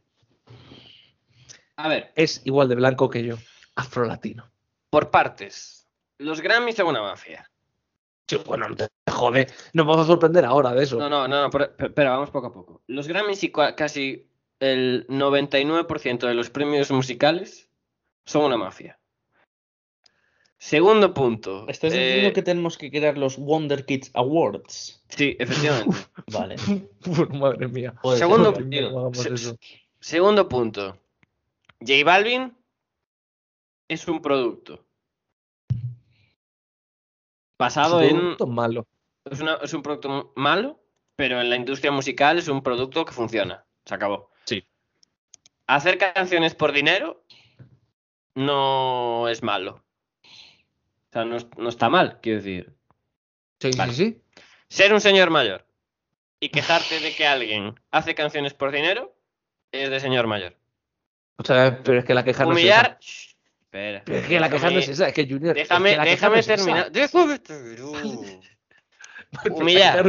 A 1.77 1.87
ver, 1.87 2.11
Es 2.15 2.41
igual 2.45 2.67
de 2.69 2.75
blanco 2.75 3.09
que 3.09 3.23
yo, 3.23 3.35
afrolatino. 3.75 4.49
por 4.89 5.11
partes. 5.11 5.76
Los 6.19 6.41
Grammys 6.41 6.75
son 6.75 6.87
una 6.87 7.01
mafia. 7.01 7.49
Sí, 8.27 8.37
bueno, 8.45 8.67
no 8.67 8.75
te 8.75 8.87
jode, 9.09 9.47
nos 9.73 9.85
vamos 9.87 10.03
a 10.03 10.07
sorprender 10.07 10.43
ahora 10.43 10.73
de 10.73 10.83
eso. 10.83 10.97
No, 10.97 11.09
no, 11.09 11.27
no, 11.27 11.43
no, 11.43 11.49
pero, 11.49 11.73
pero 11.93 12.09
vamos 12.09 12.29
poco 12.29 12.47
a 12.47 12.53
poco. 12.53 12.81
Los 12.87 13.07
Grammys 13.07 13.43
y 13.43 13.51
casi 13.51 14.27
el 14.59 15.07
99% 15.07 16.27
de 16.27 16.33
los 16.33 16.49
premios 16.49 16.91
musicales 16.91 17.69
son 18.25 18.43
una 18.43 18.57
mafia. 18.57 18.99
Segundo 20.57 21.13
punto. 21.13 21.67
¿Estás 21.69 21.93
eh, 21.93 21.97
diciendo 21.99 22.33
que 22.33 22.41
tenemos 22.41 22.77
que 22.77 22.89
crear 22.89 23.17
los 23.17 23.37
Wonder 23.37 23.85
Kids 23.85 24.09
Awards? 24.15 25.03
Sí, 25.07 25.35
efectivamente. 25.39 25.95
Vale. 26.33 26.55
Madre 27.33 27.67
mía. 27.67 27.93
Segundo- 28.17 28.51
Madre 28.51 28.65
mía, 28.65 28.89
se-. 29.13 29.57
Segundo 29.99 30.49
punto. 30.49 30.97
J 31.79 32.03
Balvin 32.03 32.57
es 33.87 34.07
un 34.07 34.21
producto. 34.21 34.83
Basado 37.59 37.99
Es 38.01 38.11
un 38.11 38.17
en. 38.17 38.21
producto 38.23 38.47
malo. 38.47 38.87
Es, 39.25 39.39
una- 39.41 39.55
es 39.61 39.73
un 39.73 39.81
producto 39.81 40.33
malo, 40.35 40.79
pero 41.15 41.41
en 41.41 41.49
la 41.49 41.55
industria 41.55 41.91
musical 41.91 42.37
es 42.37 42.47
un 42.47 42.61
producto 42.61 43.03
que 43.05 43.11
funciona. 43.13 43.65
Se 43.85 43.93
acabó. 43.95 44.31
Sí. 44.45 44.65
Hacer 45.67 45.97
canciones 45.97 46.55
por 46.55 46.71
dinero 46.71 47.23
no 48.35 49.27
es 49.27 49.43
malo. 49.43 49.83
O 50.23 51.11
sea, 51.13 51.25
no, 51.25 51.37
no 51.57 51.69
está 51.69 51.89
mal, 51.89 52.19
quiero 52.21 52.39
decir. 52.39 52.73
Sí, 53.59 53.71
Vale. 53.77 53.93
sí, 53.93 54.05
sí. 54.05 54.21
Ser 54.69 54.93
un 54.93 55.01
señor 55.01 55.29
mayor 55.29 55.65
y 56.39 56.49
quejarte 56.49 56.99
de 56.99 57.15
que 57.15 57.25
alguien 57.25 57.79
hace 57.91 58.13
canciones 58.13 58.53
por 58.53 58.71
dinero 58.71 59.15
es 59.71 59.89
de 59.89 59.99
señor 59.99 60.27
mayor. 60.27 60.55
O 61.37 61.43
sea, 61.43 61.81
pero 61.83 61.99
es 61.99 62.05
que 62.05 62.13
la 62.13 62.23
queja 62.23 62.43
no 62.43 62.51
es 62.51 62.57
Humillar. 62.57 62.99
Espera. 63.77 63.97
esa. 63.97 64.05
Pero 64.05 64.17
es 64.19 64.27
que 64.27 64.39
la 64.39 64.49
queja 64.49 64.69
no 64.69 64.79
es 64.79 64.89
esa, 64.89 65.07
es 65.07 65.13
que 65.13 65.27
Junior. 65.27 65.57
es 65.57 65.67
Déjame, 65.67 65.95
que 65.95 66.09
déjame 66.09 66.43
terminar. 66.43 66.91
Déjame 66.91 67.39
terminar. 67.39 68.13
La 69.31 69.53
Humillar. 69.53 70.05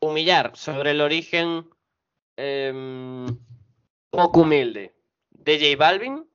humillar 0.00 0.56
sobre 0.56 0.90
el 0.90 1.00
origen 1.00 1.68
em, 2.36 3.26
poco 4.10 4.40
humilde 4.40 4.94
de 5.30 5.58
J 5.58 5.76
Balvin 5.76 6.28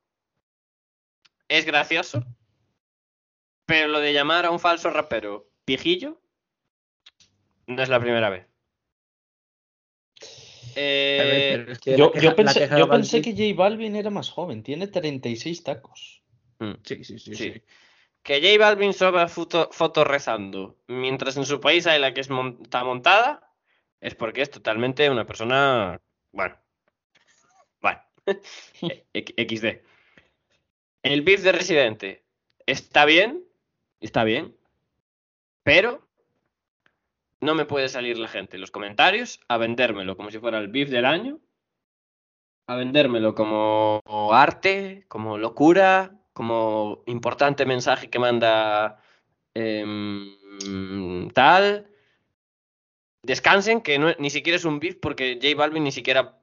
es 1.47 1.65
gracioso, 1.65 2.23
pero 3.65 3.87
lo 3.89 3.99
de 3.99 4.13
llamar 4.13 4.45
a 4.45 4.51
un 4.51 4.59
falso 4.59 4.89
rapero 4.89 5.49
pijillo 5.65 6.21
no 7.67 7.81
es 7.81 7.89
la 7.89 7.99
primera 7.99 8.29
vez. 8.29 8.47
A 10.77 11.23
ver, 11.23 11.69
Eh, 11.85 11.95
Yo, 11.97 12.13
yo 12.13 12.35
pensé, 12.35 12.69
yo 12.77 12.89
que 13.21 13.31
J 13.35 13.55
Balvin 13.57 13.95
era 13.95 14.09
más 14.09 14.29
joven, 14.29 14.61
tiene 14.63 14.87
36 14.87 15.63
tacos. 15.63 16.21
mm, 16.59 16.73
Sí, 16.83 17.03
sí, 17.03 17.19
sí. 17.19 17.35
sí. 17.35 17.53
sí. 17.53 17.61
Que 18.23 18.41
J 18.41 18.57
Balvin 18.59 18.93
foto- 19.27 19.69
fotos 19.71 20.05
rezando, 20.07 20.77
mientras 20.87 21.37
en 21.37 21.45
su 21.45 21.59
país 21.59 21.85
hay 21.87 21.99
la 21.99 22.13
que 22.13 22.21
es 22.21 22.29
mon- 22.29 22.59
está 22.63 22.83
montada, 22.83 23.51
es 24.01 24.15
porque 24.15 24.41
es 24.41 24.49
totalmente 24.49 25.09
una 25.09 25.25
persona. 25.25 26.01
Bueno. 26.31 26.57
Bueno. 27.81 28.01
E- 29.13 29.33
XD. 29.47 29.81
el 31.03 31.21
beef 31.21 31.41
de 31.43 31.51
Residente 31.51 32.23
está 32.65 33.05
bien, 33.05 33.45
está 34.01 34.23
bien, 34.23 34.55
pero 35.63 36.04
no 37.45 37.55
me 37.55 37.65
puede 37.65 37.87
salir 37.87 38.17
la 38.17 38.27
gente 38.27 38.57
en 38.57 38.61
los 38.61 38.71
comentarios 38.71 39.39
a 39.47 39.57
vendérmelo 39.57 40.17
como 40.17 40.31
si 40.31 40.39
fuera 40.39 40.57
el 40.57 40.67
beef 40.67 40.89
del 40.89 41.05
año, 41.05 41.39
a 42.67 42.75
vendérmelo 42.75 43.35
como 43.35 44.01
arte, 44.33 45.05
como 45.07 45.37
locura, 45.37 46.19
como 46.33 47.03
importante 47.05 47.65
mensaje 47.65 48.09
que 48.09 48.19
manda 48.19 48.99
em, 49.53 50.29
tal. 51.33 51.87
Descansen, 53.23 53.81
que 53.81 54.15
ni 54.19 54.29
siquiera 54.29 54.57
es 54.57 54.65
un 54.65 54.79
beef 54.79 54.97
porque 55.01 55.39
J 55.41 55.55
Balvin 55.55 55.83
ni 55.83 55.91
siquiera 55.91 56.39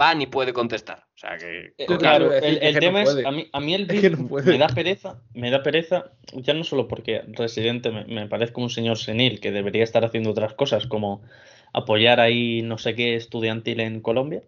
va 0.00 0.14
ni 0.14 0.26
puede 0.26 0.52
contestar. 0.52 1.04
O 1.14 1.18
sea 1.18 1.36
que. 1.38 1.74
Eh, 1.78 1.86
claro, 1.98 2.32
el, 2.32 2.58
que 2.60 2.68
el 2.68 2.74
no 2.74 2.80
tema 2.80 3.02
es, 3.02 3.10
puede. 3.10 3.26
a 3.26 3.30
mí, 3.30 3.48
a 3.52 3.60
mí 3.60 3.74
el 3.74 3.86
Es 3.88 3.88
beef 3.88 4.00
que 4.00 4.10
no 4.10 4.26
puede. 4.28 4.52
me 4.52 4.58
da 4.58 4.68
pereza, 4.68 5.20
me 5.34 5.50
da 5.50 5.62
pereza, 5.62 6.12
ya 6.32 6.54
no 6.54 6.64
solo 6.64 6.88
porque 6.88 7.22
Residente 7.28 7.90
me, 7.90 8.04
me 8.06 8.26
parece 8.28 8.52
como 8.52 8.64
un 8.66 8.70
señor 8.70 8.98
senil 8.98 9.40
que 9.40 9.52
debería 9.52 9.84
estar 9.84 10.04
haciendo 10.04 10.30
otras 10.30 10.54
cosas, 10.54 10.86
como 10.86 11.22
apoyar 11.72 12.20
ahí 12.20 12.62
no 12.62 12.78
sé 12.78 12.94
qué 12.94 13.14
estudiantil 13.16 13.80
en 13.80 14.00
Colombia, 14.00 14.42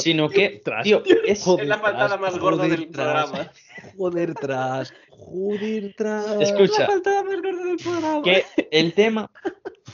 sino 0.00 0.28
que, 0.28 0.60
Tras. 0.64 0.84
tío, 0.84 1.02
es, 1.26 1.42
Joder, 1.44 1.62
Es 1.64 1.68
la 1.68 1.78
faltada 1.78 2.16
más 2.16 2.38
gorda 2.38 2.66
del 2.68 2.90
tras. 2.90 3.30
programa. 3.30 3.52
Joder, 3.96 4.34
tras. 4.34 4.92
Joder, 5.10 5.94
tras. 5.96 6.40
Escucha. 6.40 6.80
La 6.82 6.86
faltada 6.86 7.22
más 7.24 7.42
gorda 7.42 7.64
del 7.64 7.76
programa. 7.76 8.22
que 8.22 8.44
el 8.70 8.92
tema, 8.94 9.30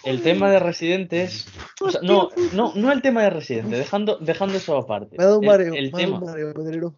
el 0.05 0.23
tema 0.23 0.51
de 0.51 0.59
Residente 0.59 1.23
es, 1.23 1.47
o 1.81 1.91
sea, 1.91 2.01
no, 2.03 2.31
no, 2.53 2.73
no 2.75 2.93
el 2.93 3.03
tema 3.03 3.23
de 3.25 3.31
Residente, 3.31 3.77
dejando, 3.77 4.17
dejando 4.19 4.57
eso 4.57 4.77
aparte. 4.77 5.17
Me 5.19 5.25
ha 5.25 5.27
dado 5.27 5.39
un 5.39 5.45
El- 5.45 5.51
mareo. 5.51 5.75
el 5.75 5.83
me 5.83 5.89
ha 5.89 5.91
dado 5.91 5.99
tema, 5.99 6.19
un 6.19 6.25
mareo, 6.25 6.95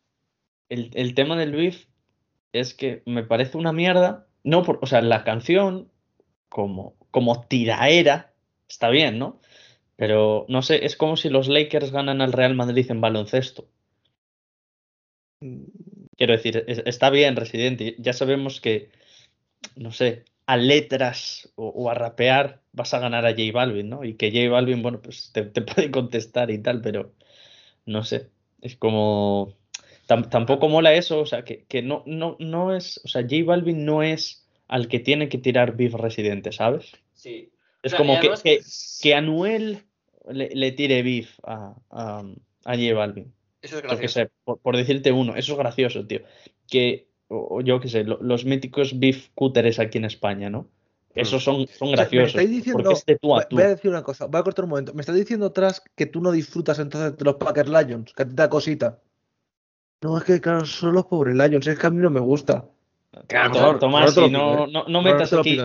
el, 0.69 0.91
el 0.95 1.15
tema 1.15 1.37
del 1.37 1.53
beef 1.53 1.87
es 2.53 2.75
que 2.75 3.03
me 3.07 3.23
parece 3.25 3.57
una 3.57 3.73
mierda. 3.73 4.27
No, 4.43 4.63
por, 4.63 4.79
o 4.83 4.87
sea, 4.87 5.03
la 5.03 5.23
canción 5.25 5.91
como, 6.49 6.95
como 7.11 7.43
tiraera 7.47 8.33
está 8.69 8.89
bien, 8.89 9.19
¿no? 9.19 9.41
Pero 10.01 10.47
no 10.49 10.63
sé, 10.63 10.85
es 10.85 10.97
como 10.97 11.17
si 11.17 11.29
los 11.31 11.47
Lakers 11.49 11.93
ganan 11.93 12.21
al 12.23 12.33
Real 12.33 12.55
Madrid 12.57 12.91
en 12.91 13.01
baloncesto. 13.01 13.69
Quiero 16.17 16.33
decir, 16.35 16.65
es- 16.67 16.83
está 16.87 17.11
bien, 17.11 17.37
Residente. 17.37 17.97
Ya 17.99 18.13
sabemos 18.13 18.61
que, 18.61 18.91
no 19.77 19.93
sé, 19.93 20.25
a 20.47 20.57
letras 20.59 21.53
o, 21.57 21.69
o 21.69 21.91
a 21.91 21.95
rapear 21.95 22.63
vas 22.73 22.95
a 22.95 23.01
ganar 23.01 23.27
a 23.27 23.31
J 23.33 23.43
Balvin, 23.55 23.91
¿no? 23.91 24.05
Y 24.05 24.15
que 24.17 24.31
J 24.33 24.51
Balvin, 24.51 24.83
bueno, 24.83 25.03
pues 25.03 25.33
te, 25.33 25.45
te 25.45 25.63
puede 25.63 25.91
contestar 25.91 26.51
y 26.51 26.59
tal, 26.63 26.83
pero 26.83 27.15
no 27.87 28.05
sé. 28.05 28.31
Es 28.63 28.77
como. 28.77 29.57
tam- 30.09 30.29
tampoco 30.31 30.69
mola 30.69 30.95
eso, 30.95 31.21
o 31.21 31.27
sea, 31.27 31.45
que, 31.45 31.65
que 31.67 31.83
no, 31.83 32.05
no, 32.07 32.37
no 32.41 32.75
es. 32.77 33.01
O 33.05 33.09
sea, 33.09 33.23
J 33.23 33.37
Balvin 33.47 33.85
no 33.87 34.03
es 34.03 34.47
al 34.69 34.89
que 34.89 35.01
tiene 35.01 35.29
que 35.29 35.39
tirar 35.39 35.77
beef 35.77 35.95
Residente, 35.95 36.53
¿sabes? 36.53 36.93
Sí. 37.15 37.53
Es 37.83 37.93
sea, 37.93 37.99
como 37.99 38.21
que, 38.21 38.61
que 39.03 39.15
Anuel 39.15 39.85
le, 40.29 40.51
le 40.55 40.73
tire 40.73 41.03
beef 41.03 41.39
a, 41.45 41.75
a, 41.91 42.19
a 42.65 42.77
J 42.77 42.95
Balvin. 42.95 43.33
Eso 43.63 43.77
es 43.77 43.83
gracioso. 43.83 44.13
sé, 44.15 44.31
por, 44.45 44.59
por 44.59 44.77
decirte 44.77 45.13
uno, 45.13 45.37
eso 45.37 45.53
es 45.53 45.59
gracioso, 45.59 46.07
tío. 46.07 46.21
Que, 46.69 47.09
o, 47.29 47.61
yo 47.61 47.81
qué 47.81 47.89
sé, 47.89 48.05
lo- 48.05 48.23
los 48.23 48.45
míticos 48.45 48.99
beef 48.99 49.29
cúteres 49.35 49.79
aquí 49.79 49.99
en 49.99 50.05
España, 50.07 50.49
¿no? 50.51 50.67
Esos 51.15 51.43
son, 51.43 51.67
son 51.67 51.89
O 51.89 51.97
sea, 51.97 52.05
graciosos. 52.05 52.35
me 52.37 52.43
estáis 52.43 52.51
diciendo, 52.51 52.83
porque 52.85 52.95
es 52.95 53.05
de 53.07 53.19
tú 53.19 53.35
a 53.35 53.39
voy- 53.39 53.47
tú. 53.49 53.57
voy 53.57 53.65
a 53.65 53.69
decir 53.71 53.91
una 53.91 54.03
cosa, 54.03 54.27
voy 54.27 54.41
a 54.41 54.45
cortar 54.45 54.65
un 54.65 54.71
momento. 54.71 54.95
Me 54.95 55.01
estás 55.01 55.17
diciendo 55.17 55.51
tras 55.53 55.83
que 55.97 56.07
tú 56.07 56.21
no 56.21 56.31
disfrutas 56.33 56.79
entonces 56.79 57.17
de 57.17 57.25
los 57.25 57.35
Packers 57.35 57.69
Lions, 57.69 58.15
que 58.15 58.23
a 58.23 58.27
ti 58.27 58.31
te 58.35 58.43
da 58.43 58.49
cosita. 58.49 59.01
No, 60.03 60.17
es 60.17 60.25
que 60.25 60.41
claro, 60.41 60.65
son 60.65 60.95
los 60.95 61.07
pobres 61.07 61.35
Lions, 61.35 61.67
es 61.67 61.79
que 61.79 61.87
a 61.87 61.91
mí 61.91 61.99
no 62.01 62.11
me 62.11 62.21
gusta. 62.21 62.65
Claro, 63.27 63.79
Tomás, 63.79 64.17
no, 64.17 64.27
¿eh? 64.27 64.31
no, 64.31 64.67
no 64.69 64.85
No 64.89 65.03
metas 65.03 65.33
aquí. 65.33 65.59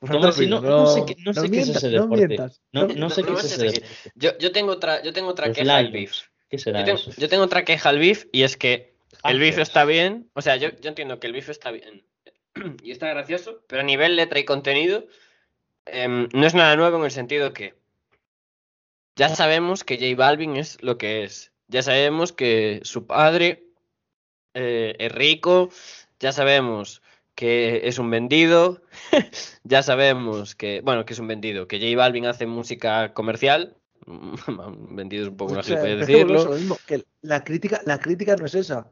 Pido, 0.00 0.60
no. 0.60 0.86
Si 0.86 1.00
sé 1.00 1.06
qué, 1.06 1.16
no 1.24 1.34
sé 1.34 1.50
qué 1.50 1.60
es 1.60 1.68
ese 1.68 1.88
deporte. 1.88 2.36
No, 2.72 3.10
sé 3.10 3.24
qué 3.24 3.32
es 3.32 3.44
ese 3.44 3.68
aquí. 3.68 3.80
deporte. 3.80 4.12
Yo, 4.14 4.38
yo 4.38 4.52
tengo 4.52 4.72
otra, 4.72 5.02
yo 5.02 5.12
tengo 5.12 5.28
otra 5.28 5.52
queja 5.52 5.76
al 5.76 5.90
beef. 5.90 6.22
¿Qué 6.48 6.58
será 6.58 6.80
Yo 6.80 6.86
tengo, 6.86 6.98
eso? 6.98 7.12
yo 7.16 7.28
tengo 7.28 7.44
otra 7.44 7.64
queja 7.64 7.88
al 7.88 7.98
beef 7.98 8.26
y 8.32 8.42
es 8.42 8.56
que 8.56 8.94
el 9.24 9.38
beef 9.38 9.58
está 9.58 9.84
bien. 9.84 10.30
O 10.34 10.42
sea, 10.42 10.56
yo, 10.56 10.70
yo 10.80 10.88
entiendo 10.88 11.20
que 11.20 11.26
el 11.26 11.32
beef 11.32 11.48
está 11.50 11.70
bien 11.70 12.04
y 12.82 12.90
está 12.90 13.08
gracioso, 13.08 13.62
pero 13.66 13.82
a 13.82 13.84
nivel 13.84 14.16
letra 14.16 14.38
y 14.38 14.44
contenido 14.44 15.06
em, 15.86 16.28
no 16.32 16.46
es 16.46 16.54
nada 16.54 16.76
nuevo 16.76 16.98
en 16.98 17.04
el 17.04 17.10
sentido 17.10 17.52
que 17.52 17.74
ya 19.16 19.28
sabemos 19.34 19.82
que 19.82 19.96
J 19.96 20.14
Balvin 20.16 20.56
es 20.56 20.80
lo 20.80 20.96
que 20.96 21.24
es. 21.24 21.52
Ya 21.66 21.82
sabemos 21.82 22.32
que 22.32 22.80
su 22.84 23.06
padre 23.06 23.64
eh, 24.54 24.94
es 24.98 25.12
rico. 25.12 25.70
Ya 26.20 26.32
sabemos 26.32 27.02
que 27.38 27.86
es 27.86 28.00
un 28.00 28.10
vendido. 28.10 28.82
ya 29.62 29.84
sabemos 29.84 30.56
que, 30.56 30.80
bueno, 30.80 31.04
que 31.04 31.12
es 31.12 31.20
un 31.20 31.28
vendido. 31.28 31.68
Que 31.68 31.78
J 31.78 31.96
Balvin 31.96 32.26
hace 32.26 32.46
música 32.46 33.14
comercial. 33.14 33.76
vendido 34.90 35.22
es 35.22 35.30
un 35.30 35.36
poco 35.36 35.52
una 35.52 35.60
O 35.60 35.62
sea, 35.62 35.76
gilipollez 35.76 36.00
es 36.00 36.06
que 36.08 36.24
volvemos 36.24 36.42
decirlo. 36.42 36.58
mismo, 36.58 36.78
que 36.84 37.04
la 37.22 37.44
crítica, 37.44 37.80
la 37.86 38.00
crítica 38.00 38.34
no 38.34 38.46
es 38.46 38.56
esa. 38.56 38.90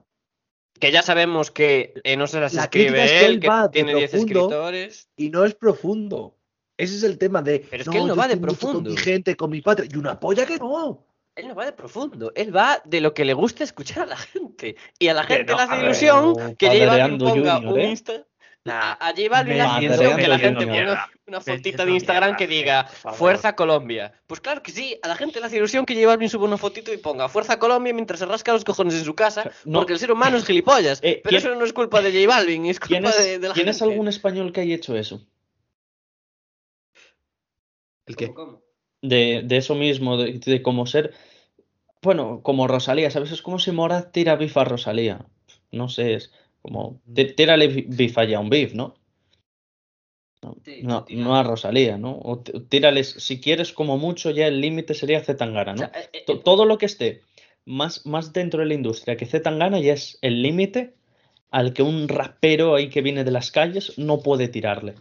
Que 0.79 0.93
ya 0.93 1.03
sabemos 1.03 1.51
que 1.51 1.95
eh, 2.05 2.17
no 2.17 2.29
se 2.29 2.39
las 2.39 2.55
La 2.55 2.65
escribe 2.65 3.05
es 3.05 3.11
que 3.11 3.27
él, 3.27 3.41
que 3.41 3.51
tiene 3.73 3.97
10 3.97 4.11
profundo. 4.13 4.41
escritores. 4.41 5.09
Y 5.17 5.31
no 5.31 5.45
es 5.45 5.55
profundo. 5.57 6.37
Ese 6.77 6.95
es 6.95 7.03
el 7.03 7.19
tema 7.19 7.43
de. 7.43 7.67
Pero 7.69 7.83
es 7.83 7.89
que 7.89 7.99
él 7.99 8.07
no 8.07 8.15
va 8.15 8.29
de 8.29 8.37
profundo. 8.37 8.91
Con 8.91 8.93
mi 8.93 8.97
gente, 8.97 9.35
con 9.35 9.51
mi 9.51 9.61
patria. 9.61 9.89
Y 9.93 9.97
una 9.97 10.21
polla 10.21 10.47
que 10.47 10.57
no. 10.59 11.05
Él 11.37 11.49
no 11.49 11.55
va 11.55 11.67
de 11.67 11.73
profundo, 11.73 12.33
él 12.35 12.57
va 12.57 12.81
de 12.87 13.03
lo 13.03 13.13
que 13.13 13.27
le 13.27 13.35
gusta 13.35 13.63
escuchar 13.63 14.05
a 14.05 14.07
la 14.07 14.17
gente. 14.17 14.77
Y 14.99 15.09
a 15.09 15.15
la 15.15 15.23
gente 15.23 15.53
no, 15.53 15.59
le 15.59 15.63
hace 15.65 15.77
ver, 15.77 15.85
ilusión 15.85 16.33
no, 16.33 16.57
que 16.57 16.67
J 16.69 16.87
Balvin 16.87 16.89
padreando 16.89 17.25
ponga 17.27 17.55
Junior, 17.57 17.73
un 17.75 17.81
¿eh? 17.81 17.91
Insta. 17.91 18.27
A, 18.69 18.93
a 18.95 19.11
J 19.11 19.29
Balvin 19.31 19.55
le 19.57 19.61
hace 19.63 19.79
Me 19.81 19.85
ilusión 19.87 20.17
que 20.17 20.29
la 20.29 20.39
gente 20.39 20.67
ponga 20.67 21.09
una 21.27 21.39
Vete 21.41 21.53
fotita 21.57 21.85
de 21.85 21.91
la 21.91 21.97
Instagram 21.97 22.31
mierda, 22.31 22.37
que 22.39 22.47
diga. 22.47 22.85
Fuerza 22.85 23.55
Colombia. 23.57 24.13
Pues 24.27 24.41
claro 24.41 24.63
que 24.63 24.73
sí, 24.73 24.99
a 25.03 25.09
la 25.09 25.17
gente 25.17 25.41
le 25.41 25.47
hace 25.47 25.57
ilusión 25.57 25.85
que 25.87 25.95
J 25.95 26.07
Balvin 26.07 26.29
suba 26.29 26.45
una 26.47 26.57
fotito 26.57 26.93
y 26.93 26.97
ponga 26.97 27.29
Fuerza 27.29 27.59
Colombia 27.59 27.93
mientras 27.95 28.19
se 28.21 28.27
rasca 28.27 28.53
los 28.53 28.65
cojones 28.65 28.95
en 28.95 29.05
su 29.05 29.15
casa, 29.15 29.51
No. 29.65 29.79
porque 29.81 29.93
el 29.95 29.99
ser 29.99 30.13
humano 30.13 30.37
es 30.37 30.45
gilipollas. 30.45 31.01
Eh, 31.03 31.21
pero 31.23 31.31
¿quién- 31.39 31.39
eso 31.53 31.55
no 31.55 31.65
es 31.65 31.73
culpa 31.73 32.01
de 32.01 32.13
J 32.13 32.27
Balvin, 32.35 32.67
es 32.67 32.81
¿Quién 32.81 33.03
culpa 33.03 33.17
es, 33.19 33.25
de, 33.25 33.39
de 33.39 33.49
la 33.49 33.55
¿quién 33.55 33.69
es 33.69 33.79
gente. 33.79 33.93
algún 33.93 34.09
español 34.09 34.53
que 34.53 34.61
haya 34.63 34.75
hecho 34.75 34.97
eso? 34.97 35.27
¿El 38.07 38.17
qué? 38.17 38.33
¿Cómo, 38.33 38.35
cómo? 38.53 38.63
De, 39.03 39.43
de 39.45 39.57
eso 39.57 39.75
mismo, 39.75 40.17
de, 40.17 40.39
de 40.39 40.63
cómo 40.63 40.87
ser. 40.87 41.13
Bueno, 42.03 42.41
como 42.43 42.67
Rosalía, 42.69 43.11
¿sabes? 43.11 43.33
Es 43.33 43.43
como 43.43 43.59
si 43.59 43.73
Moraz 43.73 44.13
tira 44.13 44.37
beef 44.37 44.57
a 44.57 44.65
Rosalía. 44.65 45.27
No 45.73 45.89
sé, 45.89 46.15
es 46.15 46.33
como. 46.67 47.01
tí- 47.15 47.35
Tírale 47.35 47.69
beef 47.89 48.19
allá 48.19 48.41
un 48.41 48.49
beef, 48.51 48.75
¿no? 48.75 48.95
No, 50.43 50.57
Sí, 50.65 50.83
no, 50.83 51.37
a 51.37 51.43
Rosalía, 51.43 51.97
¿no? 51.97 52.19
O 52.23 52.39
tírales, 52.41 53.09
si 53.19 53.41
quieres, 53.41 53.73
como 53.73 53.97
mucho, 53.99 54.31
ya 54.31 54.47
el 54.47 54.61
límite 54.61 54.95
sería 54.95 55.21
Zetangana, 55.25 55.73
O 55.73 55.75
¿no? 55.75 55.79
sea, 55.79 55.93
eh, 56.01 56.09
eh, 56.13 56.23
To- 56.27 56.41
todo 56.41 56.65
lo 56.67 56.77
que 56.79 56.87
esté 56.87 57.23
más, 57.65 58.05
más 58.07 58.33
dentro 58.33 58.61
de 58.61 58.67
la 58.67 58.75
industria 58.75 59.17
que 59.17 59.27
Zetangana 59.27 59.81
ya 59.81 59.95
es 59.95 60.19
el 60.23 60.43
límite 60.43 60.95
al 61.51 61.73
que 61.73 61.83
un 61.83 62.09
rapero 62.09 62.75
ahí 62.75 62.91
que 62.91 63.01
viene 63.03 63.25
de 63.25 63.31
las 63.31 63.51
calles 63.51 63.97
no 63.99 64.21
puede 64.23 64.49
tirarle. 64.49 64.95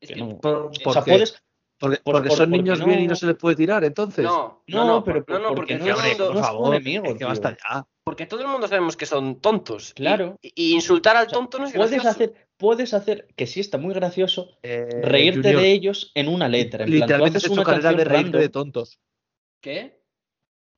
es 0.00 0.08
Que 0.08 0.14
que- 0.14 0.20
no- 0.20 0.38
Por, 0.38 0.54
O 0.56 0.70
¿por 0.84 0.92
sea, 0.92 1.02
puedes. 1.04 1.42
Porque, 1.78 1.98
por- 1.98 2.14
porque 2.14 2.28
por- 2.28 2.38
son 2.38 2.50
porque 2.50 2.62
niños 2.62 2.80
no- 2.80 2.86
bien 2.86 3.00
y 3.00 3.06
no 3.06 3.14
se 3.14 3.26
les 3.26 3.36
puede 3.36 3.54
tirar, 3.56 3.84
entonces. 3.84 4.24
No, 4.24 4.62
No, 4.66 4.78
no, 4.78 4.86
no, 4.86 5.04
pero 5.04 5.24
no, 5.28 5.38
no, 5.38 5.54
porque 5.54 5.76
porque 5.78 6.14
por 6.16 6.38
favor, 6.38 6.74
enemigo, 6.74 7.16
que 7.16 7.24
basta 7.24 7.56
ya. 7.56 7.86
Porque 8.04 8.26
todo 8.26 8.40
el 8.40 8.48
mundo 8.48 8.66
sabemos 8.66 8.96
que 8.96 9.06
son 9.06 9.40
tontos. 9.40 9.92
Claro. 9.94 10.36
Y, 10.42 10.52
y 10.56 10.74
insultar 10.74 11.16
al 11.16 11.26
O 11.26 11.30
sea, 11.30 11.38
tonto 11.38 11.58
no 11.58 11.66
es 11.66 11.72
puedes 11.74 11.90
gracioso. 11.92 12.08
hacer, 12.10 12.48
puedes 12.56 12.94
hacer, 12.94 13.28
que 13.36 13.46
sí 13.46 13.60
está 13.60 13.78
muy 13.78 13.94
gracioso, 13.94 14.58
Eh, 14.62 14.88
reírte 15.02 15.40
Junior, 15.50 15.62
de 15.62 15.72
ellos 15.72 16.10
en 16.14 16.28
una 16.28 16.48
letra. 16.48 16.84
En 16.84 16.90
plan, 16.90 16.98
tú 17.00 17.04
Literalmente 17.04 17.38
has 17.38 17.44
hecho 17.44 17.52
una 17.52 17.64
carrera 17.64 17.92
de 17.92 18.04
reírte 18.04 18.38
de 18.38 18.48
tontos. 18.48 18.98
¿Qué? 19.62 20.00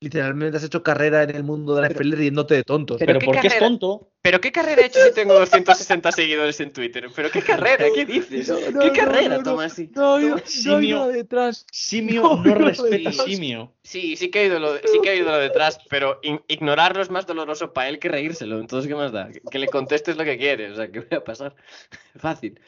Literalmente 0.01 0.57
has 0.57 0.63
hecho 0.63 0.83
carrera 0.83 1.23
en 1.23 1.29
el 1.35 1.43
mundo 1.43 1.75
de 1.75 1.81
la 1.81 1.87
NFL 1.89 2.11
riéndote 2.15 2.55
de 2.55 2.63
tontos. 2.63 2.97
Pero 2.99 3.07
pero 3.07 3.19
¿qué 3.19 3.25
porque 3.25 3.47
es 3.47 3.57
tonto. 3.59 4.10
¿Pero 4.23 4.39
qué 4.39 4.51
carrera 4.51 4.83
he 4.83 4.85
hecho 4.85 4.99
si 5.03 5.13
tengo 5.13 5.33
260 5.33 6.11
seguidores 6.11 6.59
en 6.59 6.71
Twitter? 6.71 7.07
¿Pero 7.15 7.31
qué 7.31 7.41
carrera? 7.41 7.85
¿Qué 7.93 8.05
dices? 8.05 8.49
No, 8.49 8.59
no, 8.71 8.79
¿Qué 8.79 8.87
no, 8.87 8.93
carrera, 8.93 9.37
no, 9.39 9.55
no. 9.95 10.19
Yo, 10.19 10.37
Simio. 10.45 11.07
detrás. 11.07 11.65
Simio 11.71 12.21
No, 12.45 12.53
respeta 12.55 13.11
simio. 13.11 13.73
Sí, 13.81 14.15
sí 14.15 14.29
que 14.29 14.41
he 14.41 14.45
oído 14.45 14.59
lo, 14.59 14.75
sí 14.77 14.99
que 15.01 15.09
he 15.09 15.13
oído 15.13 15.31
lo 15.31 15.37
detrás, 15.37 15.79
pero 15.89 16.19
in- 16.21 16.41
ignorarlo 16.47 17.01
es 17.01 17.09
más 17.09 17.25
doloroso 17.25 17.73
para 17.73 17.89
él 17.89 17.97
que 17.97 18.09
reírselo. 18.09 18.59
Entonces, 18.59 18.87
¿qué 18.87 18.95
más 18.95 19.11
da? 19.11 19.31
Que, 19.31 19.41
que 19.41 19.57
le 19.59 19.67
contestes 19.67 20.15
lo 20.17 20.23
que 20.23 20.37
quiere. 20.37 20.69
O 20.71 20.75
sea, 20.75 20.91
¿qué 20.91 20.99
voy 20.99 21.17
a 21.17 21.23
pasar? 21.23 21.55
Fácil. 22.15 22.59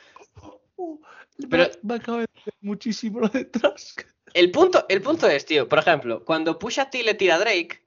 Pero 1.50 1.68
me 1.84 1.96
acaba 1.96 2.20
de 2.20 2.26
hacer 2.36 2.54
muchísimo 2.62 3.20
lo 3.20 3.28
detrás. 3.30 3.96
El 4.34 4.50
punto, 4.50 4.86
el 4.90 5.02
punto 5.04 5.28
es, 5.30 5.46
tío, 5.46 5.70
por 5.70 5.80
ejemplo, 5.80 6.26
cuando 6.26 6.58
Pusha 6.58 6.90
T 6.90 7.04
le 7.04 7.14
tira 7.14 7.36
a 7.36 7.40
Drake, 7.40 7.83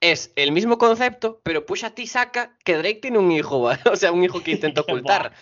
es 0.00 0.32
el 0.36 0.52
mismo 0.52 0.78
concepto, 0.78 1.40
pero 1.42 1.66
Pusha 1.66 1.90
T 1.90 2.06
saca 2.06 2.56
que 2.64 2.76
Drake 2.76 3.00
tiene 3.02 3.18
un 3.18 3.32
hijo, 3.32 3.60
¿vale? 3.62 3.80
o 3.90 3.96
sea, 3.96 4.12
un 4.12 4.24
hijo 4.24 4.42
que 4.42 4.52
intenta 4.52 4.80
ocultar. 4.82 5.32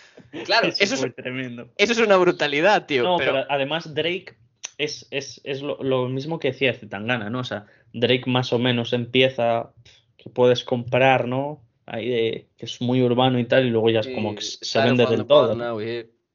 Claro, 0.45 0.67
eso 0.67 0.95
es, 0.95 1.15
tremendo. 1.15 1.69
eso 1.77 1.93
es 1.93 1.99
una 1.99 2.17
brutalidad, 2.17 2.85
tío. 2.85 3.03
No, 3.03 3.17
pero, 3.17 3.33
pero 3.33 3.45
además 3.49 3.93
Drake 3.93 4.37
es, 4.77 5.07
es, 5.11 5.41
es 5.43 5.61
lo, 5.61 5.81
lo 5.81 6.07
mismo 6.09 6.39
que 6.39 6.49
decía 6.49 6.73
Zetangana, 6.73 7.29
¿no? 7.29 7.39
O 7.39 7.43
sea, 7.43 7.65
Drake 7.93 8.23
más 8.27 8.51
o 8.53 8.59
menos 8.59 8.93
empieza 8.93 9.73
que 10.17 10.29
puedes 10.29 10.63
comprar, 10.63 11.27
¿no? 11.27 11.63
ahí 11.87 12.09
de 12.09 12.49
que 12.57 12.65
es 12.65 12.81
muy 12.81 13.01
urbano 13.01 13.39
y 13.39 13.45
tal, 13.45 13.65
y 13.65 13.69
luego 13.69 13.89
ya 13.89 14.01
es 14.01 14.07
como 14.07 14.35
que 14.35 14.41
Sí, 14.41 14.57
se 14.61 14.79
vende 14.79 15.05
del 15.05 15.25
todo. 15.25 15.57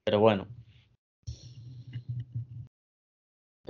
Pero 0.05 0.19
bueno. 0.19 0.49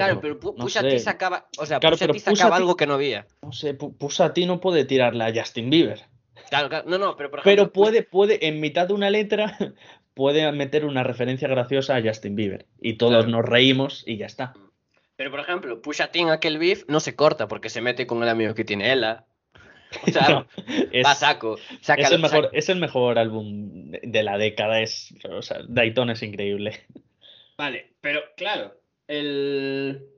Claro, 0.05 0.21
pero 0.21 0.41
Pu- 0.41 0.55
no 0.57 0.65
Pusha. 0.65 0.81
T 0.83 0.99
sacaba, 0.99 1.47
o 1.59 1.67
sea, 1.67 1.79
Claro, 1.81 1.97
Pusha 1.97 2.09
T 2.13 2.19
sacaba 2.19 2.57
algo 2.57 2.77
que 2.77 2.87
no 2.87 2.95
había. 2.95 3.27
No 3.43 3.53
sé, 3.53 3.77
Pu- 3.79 3.97
Pusha 3.97 4.33
T 4.35 4.47
no 4.47 4.61
puede 4.61 4.85
tirarle 4.85 5.25
a 5.25 5.33
Justin 5.35 5.71
Bieber. 5.71 6.01
Claro, 6.51 6.69
claro. 6.69 6.89
No, 6.89 6.99
no, 6.99 7.17
pero 7.17 7.31
por 7.31 7.41
ejemplo, 7.41 7.65
Pero 7.65 7.73
puede, 7.73 8.03
puede, 8.03 8.47
en 8.47 8.61
mitad 8.61 8.89
de 8.89 8.95
una 8.95 9.11
letra, 9.11 9.57
puede 10.15 10.51
meter 10.53 10.85
una 10.85 11.03
referencia 11.03 11.49
graciosa 11.49 11.97
a 11.97 12.03
Justin 12.03 12.37
Bieber. 12.37 12.67
Y 12.81 12.95
todos 12.95 13.25
Claro. 13.25 13.29
nos 13.29 13.45
reímos 13.49 14.05
y 14.07 14.17
ya 14.19 14.27
está. 14.27 14.55
Pero 15.17 15.31
por 15.31 15.41
ejemplo, 15.41 15.81
Pusha 15.83 16.09
T 16.09 16.19
en 16.21 16.31
aquel 16.31 16.59
beef 16.59 16.85
no 16.89 17.01
se 17.01 17.15
corta 17.15 17.47
porque 17.49 17.69
se 17.71 17.81
mete 17.81 18.07
con 18.07 18.23
el 18.23 18.29
amigo 18.29 18.55
que 18.55 18.65
tiene 18.65 18.93
ella. 18.93 19.25
O 20.07 20.11
sea, 20.11 20.29
No, 20.31 20.47
es, 20.91 21.05
va 21.07 21.15
saco. 21.15 21.59
es 21.87 22.11
el 22.11 22.19
mejor, 22.21 22.51
es 22.53 22.69
el 22.71 22.79
mejor 22.81 23.19
álbum 23.19 23.91
de- 23.91 24.01
de 24.03 24.23
la 24.23 24.39
década. 24.39 24.81
Es, 24.81 25.15
o 25.31 25.43
sea, 25.43 25.59
Dayton 25.69 26.11
es 26.11 26.23
increíble. 26.23 26.81
Vale, 27.59 27.93
pero 28.01 28.21
claro, 28.37 28.75
el. 29.09 30.09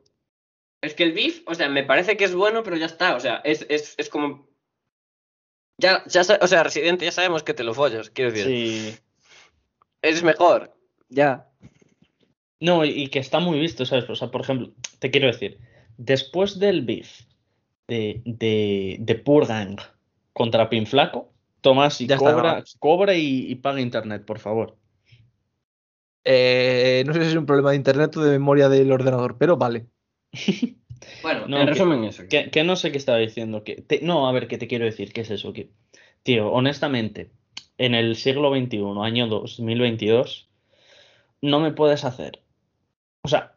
Es 0.83 0.95
que 0.95 1.05
el 1.05 1.13
beef, 1.13 1.43
o 1.47 1.55
sea, 1.55 1.69
me 1.69 1.85
parece 1.85 2.17
que 2.17 2.25
es 2.25 2.35
bueno, 2.35 2.63
pero 2.63 2.77
ya 2.77 2.87
está. 2.87 3.17
O 3.17 3.21
sea, 3.21 3.37
es, 3.45 3.67
es, 3.69 3.95
es 3.97 4.09
como. 4.09 4.49
Ya, 5.79 6.05
ya, 6.07 6.23
o 6.41 6.47
sea, 6.47 6.63
Residente, 6.63 7.05
ya 7.05 7.13
sabemos 7.13 7.43
que 7.43 7.55
te 7.55 7.65
lo 7.65 7.75
follas, 7.75 8.11
quiero 8.11 8.31
decir. 8.31 8.47
Sí. 8.47 8.99
Es 10.03 10.23
mejor. 10.23 10.77
Ya. 11.09 11.51
No, 12.61 12.85
y, 12.85 12.91
y 12.91 13.09
que 13.09 13.19
está 13.19 13.41
muy 13.41 13.59
visto, 13.59 13.85
¿sabes? 13.85 14.09
O 14.09 14.15
sea, 14.15 14.31
por 14.31 14.43
ejemplo, 14.43 14.73
te 14.99 15.11
quiero 15.11 15.27
decir, 15.27 15.59
después 15.97 16.59
del 16.59 16.83
beef 16.83 17.23
de, 17.89 18.23
de, 18.25 18.97
de 19.01 19.15
Purgang 19.17 19.77
contra 20.33 20.69
Pinflaco, 20.69 21.33
Tomás 21.61 22.01
y 22.01 22.07
Ya 22.07 22.19
cobra, 22.19 22.63
cobra 22.79 23.15
y, 23.15 23.51
y 23.51 23.55
paga 23.57 23.81
internet, 23.81 24.25
por 24.25 24.39
favor. 24.39 24.77
Eh, 26.25 27.05
no 27.07 27.13
sé 27.13 27.23
si 27.23 27.29
es 27.31 27.37
un 27.37 27.47
problema 27.47 27.71
de 27.71 27.77
internet 27.77 28.17
o 28.17 28.23
de 28.23 28.33
memoria 28.33 28.69
del 28.69 28.91
ordenador, 28.93 29.37
pero 29.39 29.57
vale. 29.57 29.87
Bueno, 31.23 31.47
No, 31.47 31.59
en 31.61 31.67
que- 31.67 31.73
resumen 31.73 32.05
eso. 32.05 32.23
Que, 32.31 32.51
que 32.51 32.65
no 32.65 32.77
sé 32.77 32.91
qué 32.91 32.97
estaba 32.99 33.19
diciendo. 33.19 33.63
Que 33.63 33.77
te- 33.77 34.01
no, 34.01 34.27
a 34.27 34.33
ver, 34.33 34.49
¿qué 34.49 34.57
te 34.59 34.67
quiero 34.67 34.87
decir? 34.87 35.13
¿Qué 35.13 35.21
es 35.21 35.31
eso? 35.31 35.53
Que, 35.53 35.69
tío, 36.23 36.51
honestamente, 36.51 37.31
en 37.77 37.95
el 37.95 38.17
siglo 38.17 38.51
XXI, 38.55 39.03
año 39.03 39.27
2022, 39.29 40.49
no 41.43 41.61
me 41.61 41.73
puedes 41.73 42.05
hacer. 42.05 42.43
O 43.23 43.29
sea, 43.29 43.55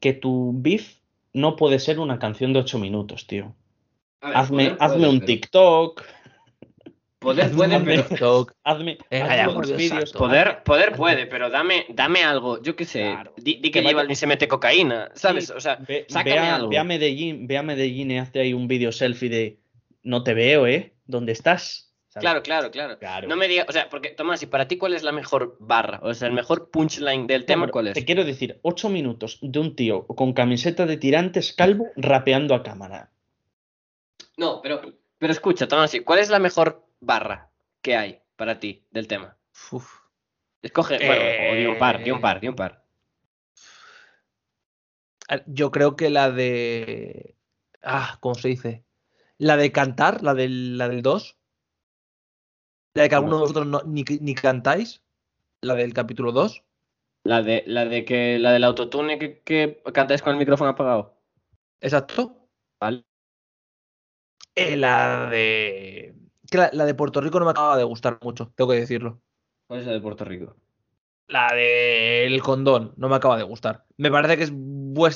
que 0.00 0.12
tu 0.12 0.52
beef 0.56 0.96
no 1.32 1.56
puede 1.56 1.78
ser 1.78 1.98
una 2.00 2.18
canción 2.18 2.52
de 2.52 2.60
8 2.60 2.78
minutos, 2.78 3.26
tío. 3.26 3.54
Ver, 4.22 4.36
Hazme, 4.36 4.76
hazme 4.78 5.08
un 5.08 5.20
TikTok, 5.24 6.02
Poder 7.24 7.50
puede, 7.50 7.80
pero. 7.80 8.02
TikTok. 8.04 8.52
hazme, 8.62 8.98
Eh, 9.10 9.20
hazme 9.22 9.42
unos 9.48 9.54
Julio, 9.54 9.76
vídeos. 9.76 10.12
Poder, 10.12 10.62
poder 10.62 10.92
puede, 10.94 11.26
pero 11.26 11.50
dame, 11.50 11.86
dame 11.88 12.22
algo, 12.22 12.62
yo 12.62 12.76
qué 12.76 12.84
sé. 12.84 13.02
Claro. 13.02 13.32
Di, 13.36 13.56
di 13.56 13.70
Que 13.70 13.82
que 13.82 13.94
Balvin 13.94 14.14
se 14.16 14.26
mete 14.26 14.46
cocaína, 14.46 15.10
¿sabes? 15.14 15.46
Sí, 15.46 15.52
O 15.56 15.60
sea, 15.60 15.76
Ve, 15.88 16.06
sácame 16.08 16.36
ve 16.36 16.38
a, 16.38 16.54
algo. 16.56 16.68
ve 16.68 16.78
a 16.78 16.84
Medellín, 16.84 17.46
ve 17.46 17.58
a 17.58 17.62
Medellín 17.62 18.10
y 18.12 18.18
hazte 18.18 18.40
ahí 18.40 18.52
un 18.52 18.68
vídeo 18.68 18.92
selfie 18.92 19.28
de 19.28 19.58
no 20.02 20.22
te 20.22 20.34
veo, 20.34 20.66
¿eh? 20.66 20.92
¿Dónde 21.06 21.32
estás? 21.32 21.90
¿Sabes? 22.08 22.22
claro, 22.22 22.42
claro, 22.42 22.70
claro. 22.70 22.98
Claro. 22.98 23.26
No 23.26 23.34
me 23.34 23.48
digas, 23.48 23.66
o 23.68 23.72
sea, 23.72 23.88
porque 23.88 24.10
Tomás, 24.10 24.40
y 24.42 24.46
para 24.46 24.68
ti, 24.68 24.76
¿cuál 24.76 24.94
es 24.94 25.02
la 25.02 25.10
mejor 25.10 25.56
barra? 25.58 25.98
O 26.02 26.14
sea, 26.14 26.28
el 26.28 26.34
mejor 26.34 26.70
punchline 26.70 27.26
del 27.26 27.44
tema, 27.44 27.66
¿cuál 27.68 27.88
es? 27.88 27.94
Te 27.94 28.04
quiero 28.04 28.22
decir, 28.24 28.60
ocho 28.62 28.88
minutos 28.88 29.38
de 29.42 29.58
un 29.58 29.74
tío 29.74 30.06
con 30.06 30.32
camiseta 30.32 30.86
de 30.86 30.96
tirantes 30.96 31.52
calvo 31.52 31.88
rapeando 31.96 32.54
a 32.54 32.62
cámara. 32.62 33.10
No, 34.36 34.60
pero, 34.62 34.80
pero 35.18 35.32
escucha, 35.32 35.66
Tomás, 35.66 35.92
¿cuál 36.04 36.20
es 36.20 36.30
la 36.30 36.38
mejor 36.38 36.83
barra 37.04 37.50
que 37.82 37.96
hay 37.96 38.22
para 38.36 38.58
ti 38.58 38.86
del 38.90 39.06
tema? 39.08 39.36
Uf. 39.70 40.00
Escoge, 40.62 40.96
bueno, 41.06 41.52
o 41.52 41.54
di 41.54 41.66
un 41.66 41.78
par, 41.78 42.02
di 42.02 42.10
un 42.10 42.20
par, 42.20 42.40
di 42.40 42.48
un 42.48 42.56
par. 42.56 42.84
Ah, 45.28 45.42
Yo 45.46 45.70
creo 45.70 45.96
que 45.96 46.10
la 46.10 46.30
de. 46.30 47.36
Ah, 47.82 48.18
¿cómo 48.20 48.34
se 48.34 48.48
dice? 48.48 48.84
La 49.38 49.56
de 49.56 49.72
cantar, 49.72 50.22
la 50.22 50.34
del, 50.34 50.78
la 50.78 50.88
del 50.88 51.02
2. 51.02 51.36
La 52.94 53.02
de 53.04 53.08
que 53.08 53.14
alguno 53.14 53.36
de 53.36 53.40
vosotros 53.42 53.66
no- 53.66 53.82
ni, 53.84 54.04
ni 54.20 54.34
cantáis. 54.34 55.02
La 55.60 55.74
del 55.74 55.92
capítulo 55.94 56.32
2. 56.32 56.62
La 57.24 57.42
de, 57.42 57.64
la 57.66 57.84
de 57.86 58.04
que, 58.04 58.38
la 58.38 58.52
del 58.52 58.64
autotune 58.64 59.18
que, 59.18 59.40
que 59.40 59.82
cantáis 59.92 60.22
con 60.22 60.32
el 60.32 60.38
micrófono 60.38 60.70
apagado. 60.70 61.20
Exacto. 61.80 62.48
Vale. 62.80 63.04
Eh, 64.54 64.76
la 64.76 65.28
de. 65.30 66.14
Que 66.50 66.58
la, 66.58 66.70
la 66.72 66.84
de 66.84 66.94
Puerto 66.94 67.20
Rico 67.20 67.38
no 67.38 67.44
me 67.44 67.52
acaba 67.52 67.76
de 67.76 67.84
gustar 67.84 68.18
mucho, 68.22 68.52
tengo 68.54 68.70
que 68.70 68.80
decirlo. 68.80 69.20
¿Cuál 69.66 69.80
es 69.80 69.86
la 69.86 69.92
de 69.92 70.00
Puerto 70.00 70.24
Rico? 70.24 70.56
La 71.26 71.54
del 71.54 72.42
condón 72.42 72.92
no 72.96 73.08
me 73.08 73.16
acaba 73.16 73.38
de 73.38 73.44
gustar. 73.44 73.84
Me 73.96 74.10
parece 74.10 74.36
que 74.36 74.44
es 74.44 74.52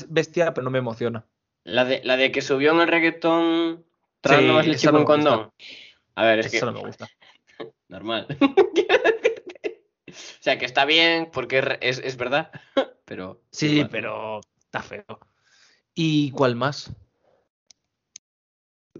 bestia, 0.08 0.54
pero 0.54 0.64
no 0.64 0.70
me 0.70 0.78
emociona. 0.78 1.26
La 1.64 1.84
de, 1.84 2.00
la 2.02 2.16
de 2.16 2.32
que 2.32 2.40
subió 2.40 2.72
en 2.72 2.80
el 2.80 2.88
reggaetón 2.88 3.84
tragando 4.20 4.62
Sí, 4.62 4.68
leche 4.70 4.90
con 4.90 5.04
condón. 5.04 5.52
A 6.14 6.24
ver, 6.24 6.38
es 6.40 6.46
Eso 6.46 6.66
que 6.66 6.72
no 6.72 6.72
me 6.72 6.86
gusta. 6.86 7.08
normal. 7.88 8.26
o 10.08 10.12
sea, 10.40 10.58
que 10.58 10.64
está 10.64 10.84
bien 10.86 11.30
porque 11.30 11.78
es, 11.80 11.98
es, 11.98 12.16
verdad, 12.16 12.50
pero... 13.04 13.42
Sí, 13.50 13.86
pero 13.90 14.40
está 14.60 14.82
feo. 14.82 15.04
¿Y 15.94 16.30
cuál 16.30 16.56
más? 16.56 16.90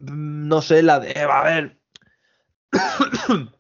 Mm, 0.01 0.49
No 0.49 0.61
sé, 0.61 0.83
la 0.83 1.01
de. 1.01 1.19
A 1.21 1.43
ver. 1.43 1.78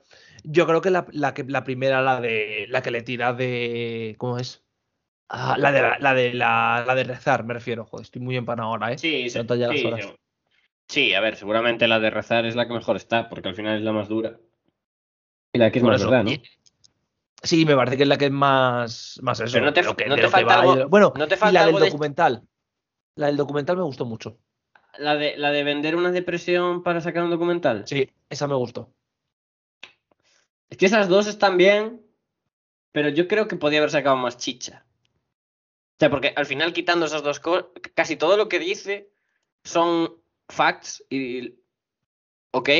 Yo 0.44 0.66
creo 0.66 0.80
que 0.80 0.90
la, 0.90 1.06
la 1.12 1.34
que 1.34 1.44
la 1.44 1.64
primera, 1.64 2.00
la 2.02 2.20
de. 2.20 2.66
La 2.68 2.82
que 2.82 2.90
le 2.90 3.02
tira 3.02 3.32
de. 3.32 4.14
¿Cómo 4.18 4.38
es? 4.38 4.64
Ah, 5.28 5.56
la 5.58 5.72
de 5.72 5.82
la, 5.82 5.98
la 5.98 6.14
de 6.14 6.32
la, 6.32 6.84
la 6.86 6.94
de 6.94 7.04
rezar, 7.04 7.44
me 7.44 7.52
refiero. 7.54 7.84
Joder, 7.84 8.04
estoy 8.04 8.22
muy 8.22 8.36
empanado 8.36 8.68
ahora, 8.70 8.92
¿eh? 8.92 8.98
Sí, 8.98 9.28
sí, 9.28 9.38
las 9.46 9.78
sí, 9.78 9.84
horas. 9.86 10.14
sí. 10.88 11.12
A 11.14 11.20
ver, 11.20 11.36
seguramente 11.36 11.86
la 11.86 12.00
de 12.00 12.08
rezar 12.10 12.46
es 12.46 12.56
la 12.56 12.66
que 12.66 12.72
mejor 12.72 12.96
está, 12.96 13.28
porque 13.28 13.48
al 13.48 13.54
final 13.54 13.76
es 13.76 13.82
la 13.82 13.92
más 13.92 14.08
dura. 14.08 14.38
Y 15.52 15.58
la 15.58 15.70
que 15.70 15.80
es 15.80 15.82
Por 15.82 15.92
más 15.92 16.00
eso. 16.00 16.10
verdad, 16.10 16.24
¿no? 16.24 16.30
Y- 16.30 16.42
Sí, 17.40 17.64
me 17.64 17.76
parece 17.76 17.96
que 17.96 18.02
es 18.02 18.08
la 18.08 18.18
que 18.18 18.24
es 18.26 18.30
más. 18.32 19.20
Más 19.22 19.38
eso. 19.38 19.52
Pero 19.52 19.66
no 19.66 19.72
te- 19.72 19.82
que- 19.82 20.06
no 20.08 20.16
te 20.16 20.28
falta 20.28 20.60
algo- 20.60 20.88
Bueno, 20.88 21.12
¿no 21.16 21.28
te 21.28 21.36
y 21.36 21.52
la 21.52 21.66
del 21.66 21.74
de- 21.76 21.80
documental. 21.86 22.42
La 23.14 23.26
del 23.28 23.36
documental 23.36 23.76
me 23.76 23.82
gustó 23.84 24.04
mucho. 24.06 24.38
La 24.98 25.14
de, 25.14 25.36
la 25.36 25.50
de 25.52 25.62
vender 25.62 25.94
una 25.94 26.10
depresión 26.10 26.82
para 26.82 27.00
sacar 27.00 27.22
un 27.22 27.30
documental. 27.30 27.84
Sí, 27.86 28.10
esa 28.28 28.48
me 28.48 28.54
gustó. 28.56 28.92
Es 30.70 30.76
que 30.76 30.86
esas 30.86 31.08
dos 31.08 31.26
están 31.26 31.56
bien, 31.56 32.02
pero 32.92 33.08
yo 33.08 33.28
creo 33.28 33.48
que 33.48 33.56
podía 33.56 33.78
haber 33.78 33.90
sacado 33.90 34.16
más 34.16 34.36
chicha. 34.36 34.84
O 35.14 35.98
sea, 35.98 36.10
porque 36.10 36.32
al 36.36 36.46
final 36.46 36.72
quitando 36.72 37.06
esas 37.06 37.22
dos 37.22 37.40
cosas, 37.40 37.66
casi 37.94 38.16
todo 38.16 38.36
lo 38.36 38.48
que 38.48 38.58
dice 38.58 39.10
son 39.64 40.14
facts 40.48 41.04
y... 41.10 41.58
Ok, 42.52 42.70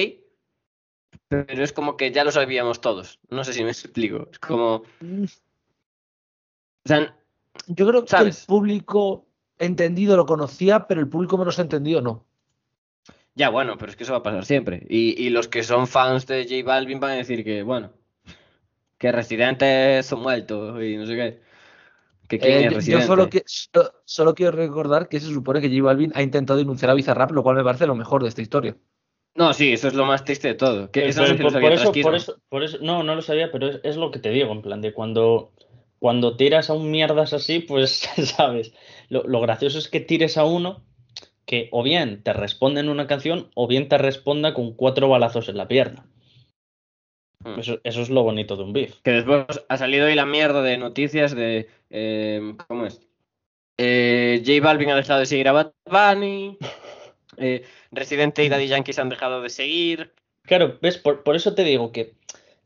pero 1.28 1.62
es 1.62 1.73
como 1.73 1.97
que 1.97 2.10
ya 2.10 2.24
lo 2.24 2.32
sabíamos 2.32 2.81
todos. 2.81 3.20
No 3.28 3.44
sé 3.44 3.52
si 3.52 3.65
me 3.65 3.70
explico. 3.70 4.28
Es 4.31 4.39
como... 4.39 4.77
O 4.77 6.89
sea, 6.89 7.16
Yo 7.66 7.86
creo 7.86 8.02
que 8.02 8.09
¿Sabes? 8.09 8.40
el 8.40 8.47
público 8.47 9.27
entendido 9.59 10.16
lo 10.16 10.27
conocía, 10.27 10.86
pero 10.86 11.01
el 11.01 11.09
público 11.09 11.36
menos 11.36 11.59
entendido 11.59 12.01
no. 12.01 12.28
Ya 13.39 13.48
bueno, 13.51 13.77
pero 13.78 13.90
es 13.90 13.97
que 13.97 14.02
eso 14.05 14.12
va 14.12 14.19
a 14.19 14.23
pasar 14.23 14.44
siempre. 14.44 14.85
Y, 14.90 15.15
y 15.24 15.31
los 15.31 15.48
que 15.48 15.62
son 15.62 15.86
fans 15.86 16.27
de 16.27 16.44
J 16.44 16.62
Balvin 16.66 17.01
van 17.01 17.12
a 17.12 17.15
decir 17.16 17.44
que, 17.44 17.62
bueno, 17.62 17.93
que 18.98 19.12
Residente 19.12 19.98
es 19.98 20.10
un 20.12 20.23
muerto 20.23 20.82
y 20.82 20.97
no 20.97 21.06
sé 21.06 21.15
qué. 21.15 21.40
Que 22.28 22.39
quién 22.39 22.52
Eh, 22.52 22.56
es 22.59 22.65
yo- 22.65 22.70
yo 22.70 22.77
Residente. 22.77 23.06
solo, 23.06 23.31
que, 23.31 23.43
so- 23.47 23.93
solo 24.05 24.35
quiero 24.35 24.52
recordar 24.52 25.09
que 25.09 25.20
se 25.20 25.32
supone 25.32 25.60
que 25.60 25.69
J 25.70 25.82
Balvin 25.82 26.12
ha 26.15 26.23
intentado 26.23 26.59
denunciar 26.59 26.90
a 26.90 26.94
Bizarrap, 26.94 27.31
lo 27.31 27.43
cual 27.43 27.56
me 27.56 27.65
parece 27.65 27.86
lo 27.86 27.94
mejor 27.94 28.23
de 28.23 28.28
esta 28.28 28.43
historia. 28.43 28.77
No, 29.35 29.52
sí, 29.55 29.73
eso 29.73 29.86
es 29.89 29.94
lo 29.94 30.05
más 30.05 30.24
triste 30.24 30.48
de 30.48 30.55
todo. 30.55 30.90
Que 30.90 31.01
Pero- 31.01 31.10
eso 31.10 31.20
no 31.23 31.27
sé 31.28 31.36
si 31.36 31.43
por, 31.43 31.47
eso, 31.73 31.93
por, 32.02 32.15
eso, 32.16 32.36
por 32.48 32.62
eso, 32.65 32.78
no, 32.82 33.02
no 33.05 33.15
lo 33.15 33.23
sabía, 33.23 33.51
pero 33.52 33.69
es, 33.69 33.81
es 33.85 33.97
lo 33.97 34.10
que 34.10 34.19
te 34.19 34.31
digo, 34.31 34.51
en 34.52 34.62
plan 34.62 34.81
de 34.82 34.93
cuando, 34.93 35.52
cuando 36.01 36.36
tiras 36.36 36.69
a 36.70 36.74
un 36.74 36.90
mierdas 36.90 37.32
así, 37.32 37.60
pues 37.60 38.01
sabes, 38.36 38.73
lo, 39.09 39.23
lo 39.23 39.40
gracioso 39.40 39.78
es 39.78 39.89
que 39.89 40.01
tires 40.01 40.36
a 40.36 40.44
uno 40.44 40.85
que 41.49 41.70
o 41.73 41.83
bien 41.83 42.23
te 42.23 42.35
responde 42.35 42.81
en 42.81 42.91
una 42.91 43.07
canción 43.07 43.51
o 43.55 43.66
bien 43.66 43.89
te 43.89 43.97
responda 43.97 44.53
con 44.53 44.75
cuatro 44.75 45.09
balazos 45.09 45.49
en 45.49 45.57
la 45.57 45.66
pierna. 45.66 46.05
Mm. 47.43 47.59
Eso, 47.59 47.81
eso 47.85 48.03
es 48.03 48.11
lo 48.11 48.23
bonito 48.23 48.55
de 48.57 48.65
un 48.65 48.75
beef. 48.75 49.01
Que 49.03 49.12
después 49.12 49.47
ha 49.66 49.77
salido 49.79 50.07
ahí 50.07 50.15
la 50.15 50.27
mierda 50.27 50.62
de 50.62 50.77
noticias 50.77 51.35
de. 51.35 51.66
eh, 51.89 52.55
¿Cómo 52.69 52.85
es? 52.85 53.01
Eh, 53.79 54.43
J 54.45 54.62
Balvin 54.62 54.91
ha 54.91 54.97
dejado 54.97 55.20
de 55.20 55.27
seguir 55.27 55.49
a 55.49 55.53
Bad 55.53 55.73
Bunny. 55.87 56.59
eh, 57.39 57.65
Residente 57.93 58.45
y 58.45 58.51
Daddy 58.51 58.69
Yankee 58.69 58.93
se 58.93 59.01
han 59.01 59.09
dejado 59.09 59.41
de 59.41 59.49
seguir. 59.49 60.12
Claro, 60.43 60.79
ves, 60.83 60.99
por, 60.99 61.23
por 61.23 61.35
eso 61.35 61.55
te 61.55 61.65
digo 61.65 61.93
que 61.93 62.12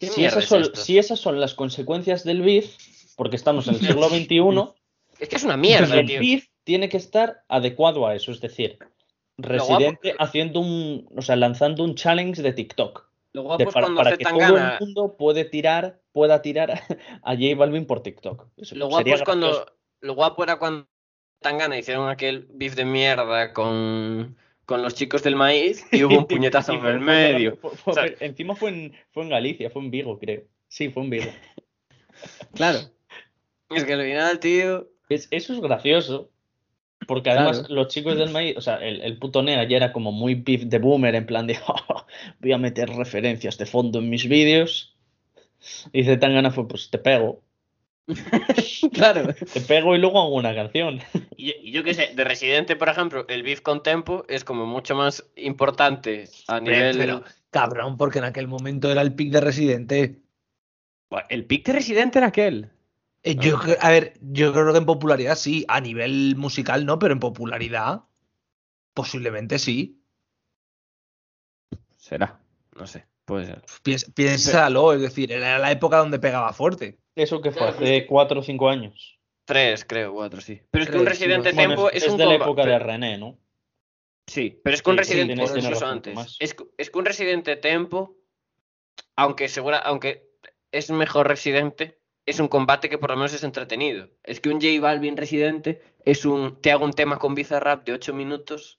¿Qué 0.00 0.08
si 0.08 0.24
esas, 0.24 0.42
es 0.42 0.48
son, 0.48 0.74
si 0.74 0.98
esas 0.98 1.20
son 1.20 1.38
las 1.38 1.54
consecuencias 1.54 2.24
del 2.24 2.42
beef, 2.42 2.76
porque 3.14 3.36
estamos 3.36 3.68
en 3.68 3.74
el 3.74 3.80
siglo 3.80 4.08
XXI, 4.08 4.72
Es 5.20 5.28
que 5.28 5.36
es 5.36 5.44
una 5.44 5.56
mierda, 5.56 6.00
el 6.00 6.06
tío. 6.06 6.18
beef 6.18 6.46
tiene 6.64 6.88
que 6.88 6.96
estar 6.96 7.44
adecuado 7.48 8.06
a 8.06 8.14
eso, 8.14 8.30
es 8.32 8.40
decir, 8.40 8.78
Residente 9.38 10.14
haciendo 10.18 10.60
un, 10.60 11.08
o 11.16 11.22
sea, 11.22 11.36
lanzando 11.36 11.82
un 11.84 11.94
challenge 11.94 12.42
de 12.42 12.52
TikTok. 12.52 13.08
Lo 13.32 13.42
guapo 13.44 13.58
de- 13.64 13.66
para, 13.66 13.86
cuando 13.86 13.96
para 13.98 14.10
Z 14.10 14.16
que 14.18 14.24
todo 14.24 14.56
el 14.58 14.78
mundo 14.80 15.16
puede 15.16 15.44
tirar, 15.46 16.00
pueda 16.12 16.42
tirar 16.42 16.70
a 17.22 17.34
J 17.34 17.56
Balvin 17.56 17.86
por 17.86 18.02
TikTok. 18.02 18.46
Eso 18.58 18.74
Lo 18.76 18.88
guapo 18.88 19.08
es 19.08 19.22
cuando. 19.22 19.46
gracioso. 19.48 19.72
Lo 20.02 20.14
guapo 20.14 20.42
era 20.44 20.58
cuando 20.58 20.86
Tangana 21.40 21.78
hicieron 21.78 22.08
aquel 22.10 22.46
beef 22.50 22.74
de 22.74 22.84
mierda 22.84 23.52
con, 23.54 24.36
con 24.66 24.82
los 24.82 24.94
chicos 24.94 25.22
del 25.22 25.34
maíz 25.36 25.84
y 25.92 26.04
hubo 26.04 26.18
un 26.18 26.26
puñetazo 26.28 26.74
en 26.74 26.84
el 26.86 27.00
medio. 27.00 27.56
fue- 27.56 27.70
fue- 27.70 27.90
O 27.92 27.94
sea- 27.94 28.02
fue- 28.04 28.16
encima 28.26 28.54
fue 28.54 28.70
en, 28.70 28.92
fue 29.12 29.22
en 29.24 29.30
Galicia, 29.30 29.70
fue 29.70 29.82
en 29.82 29.90
Vigo, 29.90 30.18
creo. 30.18 30.42
Sí, 30.68 30.90
fue 30.90 31.02
en 31.04 31.10
Vigo. 31.10 31.30
Claro. 32.54 32.78
Es 33.70 33.84
que 33.84 33.94
al 33.94 34.02
final, 34.02 34.38
tío. 34.38 34.88
Es- 35.08 35.28
eso 35.30 35.52
es 35.54 35.60
gracioso. 35.60 36.30
Porque 37.06 37.30
además 37.30 37.60
Claro. 37.60 37.74
los 37.74 37.88
chicos 37.88 38.16
del 38.16 38.30
maíz, 38.30 38.56
o 38.56 38.60
sea, 38.60 38.76
el, 38.76 39.00
el 39.02 39.18
puto 39.18 39.42
Nea 39.42 39.64
ya 39.64 39.76
era 39.76 39.92
como 39.92 40.12
muy 40.12 40.34
beef 40.34 40.62
de 40.64 40.78
boomer, 40.78 41.14
en 41.14 41.26
plan 41.26 41.46
de 41.46 41.58
"Oh, 41.68 42.04
voy 42.40 42.52
a 42.52 42.58
meter 42.58 42.88
referencias 42.90 43.58
de 43.58 43.66
fondo 43.66 43.98
en 44.00 44.08
mis 44.10 44.28
vídeos. 44.28 44.94
Y 45.92 46.04
Zetangana 46.04 46.50
fue, 46.50 46.66
pues 46.68 46.90
te 46.90 46.98
pego. 46.98 47.40
Claro. 48.92 49.32
Te 49.52 49.60
pego 49.60 49.94
y 49.94 49.98
luego 49.98 50.20
hago 50.20 50.34
una 50.34 50.54
canción. 50.54 51.00
Y 51.36 51.46
yo, 51.46 51.52
y 51.62 51.72
yo 51.72 51.84
qué 51.84 51.94
sé, 51.94 52.10
de 52.14 52.24
Residente, 52.24 52.76
por 52.76 52.88
ejemplo, 52.88 53.24
el 53.28 53.42
beef 53.42 53.60
con 53.60 53.82
Tempo 53.82 54.24
es 54.28 54.44
como 54.44 54.66
mucho 54.66 54.94
más 54.94 55.24
importante 55.36 56.28
a 56.48 56.60
nivel. 56.60 56.98
Pero, 56.98 57.22
cabrón, 57.50 57.96
porque 57.96 58.18
en 58.18 58.24
aquel 58.24 58.48
momento 58.48 58.90
era 58.90 59.02
el 59.02 59.14
pick 59.14 59.30
de 59.30 59.40
Residente. 59.40 60.16
El 61.28 61.44
pick 61.46 61.66
de 61.66 61.72
Residente 61.74 62.18
era 62.18 62.28
aquel. 62.28 62.70
Eh, 63.24 63.36
Yo, 63.36 63.58
a 63.80 63.90
ver, 63.90 64.14
yo 64.20 64.52
creo 64.52 64.72
que 64.72 64.78
en 64.78 64.86
popularidad 64.86 65.36
sí, 65.36 65.64
a 65.68 65.80
nivel 65.80 66.34
musical 66.36 66.84
no, 66.84 66.98
pero 66.98 67.12
en 67.12 67.20
popularidad 67.20 68.02
posiblemente 68.94 69.58
sí. 69.58 70.02
Será. 71.96 72.40
No 72.76 72.86
sé, 72.86 73.06
puede 73.24 73.46
ser. 73.46 73.62
Piens- 73.84 74.12
piénsalo, 74.12 74.92
es 74.92 75.00
decir, 75.00 75.30
era 75.30 75.58
la 75.58 75.70
época 75.70 75.98
donde 75.98 76.18
pegaba 76.18 76.52
fuerte. 76.52 76.98
Eso 77.14 77.40
que 77.40 77.52
fue 77.52 77.68
hace 77.68 78.06
cuatro 78.06 78.40
o 78.40 78.42
cinco 78.42 78.68
años. 78.68 79.18
Tres, 79.44 79.84
creo, 79.84 80.12
cuatro, 80.14 80.40
sí. 80.40 80.60
Pero 80.70 80.84
es 80.84 80.90
que 80.90 80.98
un 80.98 81.06
Residente 81.06 81.52
Bueno, 81.52 81.74
Tempo 81.74 81.90
es, 81.90 81.96
es, 81.96 82.04
es 82.04 82.10
un 82.12 82.18
de 82.18 82.26
la 82.26 82.34
época 82.36 82.64
de 82.64 82.78
René, 82.78 83.18
¿no? 83.18 83.38
Sí, 84.26 84.60
pero 84.64 84.74
es 84.74 84.82
que 84.82 84.90
un 84.90 84.96
Sí, 84.96 84.98
Residente, 85.00 85.32
incluso 85.32 85.86
antes. 85.86 86.38
Que- 86.38 86.64
es 86.78 86.90
que 86.90 86.98
un 86.98 87.04
Residente 87.04 87.56
Tempo, 87.56 88.16
aunque 89.16 89.48
segura, 89.48 89.78
aunque 89.78 90.30
es 90.70 90.90
mejor 90.90 91.28
Residente, 91.28 92.00
es 92.26 92.38
un 92.40 92.48
combate 92.48 92.88
que 92.88 92.98
por 92.98 93.10
lo 93.10 93.16
menos 93.16 93.34
es 93.34 93.42
entretenido. 93.44 94.08
Es 94.22 94.40
que 94.40 94.48
un 94.48 94.60
J 94.60 94.80
Balvin 94.80 95.16
Residente 95.16 95.82
es 96.04 96.24
un. 96.24 96.60
Te 96.60 96.70
hago 96.70 96.84
un 96.84 96.92
tema 96.92 97.18
con 97.18 97.34
Bizarrap 97.34 97.84
de 97.84 97.92
8 97.92 98.14
minutos 98.14 98.78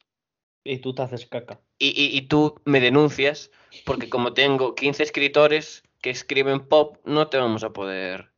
Y 0.64 0.78
tú 0.78 0.94
te 0.96 1.02
haces 1.02 1.26
caca. 1.26 1.60
y, 1.78 1.88
y- 1.90 2.18
y 2.18 2.22
tú 2.24 2.62
me 2.66 2.80
denuncias 2.80 3.52
porque 3.86 4.10
como 4.10 4.34
tengo 4.34 4.76
15 4.76 5.04
escritores 5.04 5.84
que 6.02 6.10
escriben 6.10 6.62
pop, 6.68 6.98
no 7.06 7.28
te 7.28 7.38
vamos 7.38 7.64
a 7.64 7.74
poder 7.74 8.32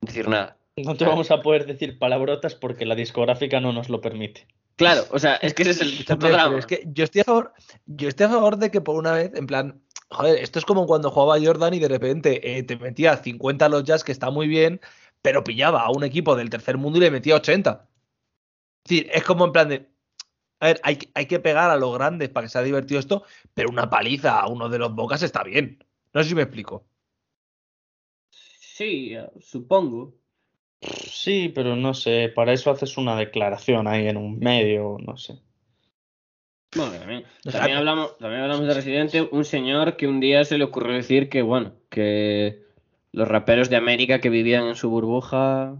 decir 0.00 0.28
nada. 0.28 0.56
No 0.76 0.94
te 0.96 1.04
vamos 1.04 1.30
a 1.30 1.42
poder 1.42 1.66
decir 1.66 1.98
palabrotas 1.98 2.54
porque 2.54 2.86
la 2.86 2.94
discográfica 2.94 3.60
no 3.60 3.72
nos 3.72 3.88
lo 3.88 4.00
permite. 4.00 4.46
Claro, 4.76 5.04
o 5.10 5.18
sea, 5.18 5.34
es 5.36 5.52
que 5.52 5.62
ese 5.62 5.72
es 5.72 5.80
el 5.82 5.88
es 6.58 6.66
que 6.66 6.82
yo 6.86 7.04
estoy 7.04 7.20
a 7.20 7.24
favor, 7.24 7.52
yo 7.84 8.08
estoy 8.08 8.26
a 8.26 8.28
favor 8.30 8.56
de 8.56 8.70
que 8.70 8.80
por 8.80 8.96
una 8.96 9.12
vez, 9.12 9.30
en 9.34 9.46
plan, 9.46 9.82
joder, 10.10 10.38
esto 10.42 10.58
es 10.58 10.64
como 10.64 10.86
cuando 10.86 11.10
jugaba 11.10 11.40
Jordan 11.44 11.74
y 11.74 11.78
de 11.80 11.88
repente 11.88 12.58
eh, 12.58 12.62
te 12.62 12.76
metía 12.76 13.16
50 13.16 13.66
a 13.66 13.68
los 13.68 13.84
jazz, 13.84 14.04
que 14.04 14.12
está 14.12 14.30
muy 14.30 14.46
bien, 14.48 14.80
pero 15.22 15.44
pillaba 15.44 15.82
a 15.82 15.90
un 15.90 16.04
equipo 16.04 16.36
del 16.36 16.50
tercer 16.50 16.78
mundo 16.78 16.98
y 16.98 17.02
le 17.02 17.10
metía 17.10 17.36
80. 17.36 17.88
Es 18.84 18.90
decir, 18.90 19.10
es 19.14 19.24
como 19.24 19.46
en 19.46 19.52
plan 19.52 19.68
de, 19.70 19.88
a 20.60 20.66
ver, 20.68 20.80
hay, 20.84 20.96
que- 20.98 21.10
hay 21.14 21.26
que 21.26 21.40
pegar 21.40 21.70
a 21.70 21.76
los 21.76 21.94
grandes 21.94 22.30
para 22.30 22.46
que 22.46 22.50
sea 22.52 22.62
divertido 22.62 23.00
esto, 23.00 23.24
pero 23.54 23.70
una 23.70 23.90
paliza 23.90 24.40
a 24.40 24.48
uno 24.48 24.68
de 24.68 24.78
los 24.80 24.94
bocas 24.94 25.22
está 25.22 25.44
bien. 25.44 25.84
No 26.14 26.22
sé 26.22 26.30
si 26.30 26.34
me 26.36 26.42
explico. 26.42 26.86
Sí, 28.30 29.14
supongo. 29.40 30.14
Sí, 30.82 31.50
pero 31.54 31.76
no 31.76 31.94
sé, 31.94 32.30
para 32.34 32.52
eso 32.54 32.70
haces 32.70 32.96
una 32.98 33.16
declaración 33.16 33.88
ahí 33.88 34.08
en 34.08 34.16
un 34.18 34.38
medio, 34.40 34.98
no 35.00 35.16
sé. 35.16 35.40
Bueno, 36.76 36.92
también, 36.92 37.24
también 37.50 37.76
hablamos, 37.78 38.16
también 38.18 38.42
hablamos 38.42 38.66
de 38.66 38.74
Residente, 38.74 39.28
un 39.32 39.44
señor 39.44 39.96
que 39.96 40.06
un 40.06 40.20
día 40.20 40.44
se 40.44 40.56
le 40.56 40.64
ocurrió 40.64 40.94
decir 40.94 41.28
que, 41.28 41.42
bueno, 41.42 41.72
que 41.88 42.62
los 43.12 43.26
raperos 43.26 43.68
de 43.70 43.76
América 43.76 44.20
que 44.20 44.30
vivían 44.30 44.66
en 44.68 44.76
su 44.76 44.88
burbuja, 44.88 45.74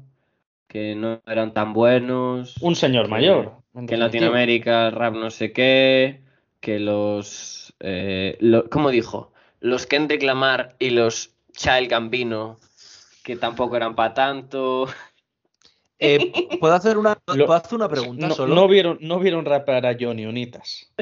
que 0.66 0.96
no 0.96 1.20
eran 1.26 1.54
tan 1.54 1.72
buenos, 1.74 2.56
Un 2.60 2.74
señor 2.74 3.04
que- 3.04 3.10
mayor. 3.10 3.52
que 3.86 3.94
en. 3.94 4.00
Latinoamérica 4.00 4.88
el 4.88 4.92
rap 4.92 5.14
no 5.14 5.30
sé 5.30 5.52
qué, 5.52 6.22
que 6.58 6.80
los, 6.80 7.72
eh, 7.78 8.36
lo- 8.40 8.68
¿cómo 8.68 8.90
dijo? 8.90 9.32
Los 9.60 9.86
Kendrick 9.86 10.22
Lamar 10.24 10.74
y 10.80 10.90
los 10.90 11.30
Child 11.52 11.88
Gambino, 11.88 12.58
que 13.22 13.36
tampoco 13.36 13.76
eran 13.76 13.94
para 13.94 14.14
tanto. 14.14 14.88
Eh, 16.02 16.32
¿puedo, 16.60 16.74
hacer 16.74 16.96
una, 16.98 17.16
Lo- 17.26 17.46
¿Puedo 17.46 17.52
hacer 17.52 17.74
una 17.74 17.88
pregunta 17.88 18.26
No, 18.28 18.34
solo? 18.34 18.54
no 18.54 18.66
vieron, 18.66 18.98
no 19.02 19.18
vieron 19.20 19.44
rapear 19.44 19.84
a 19.86 19.96
Johnny 20.00 20.24
Unitas. 20.26 20.92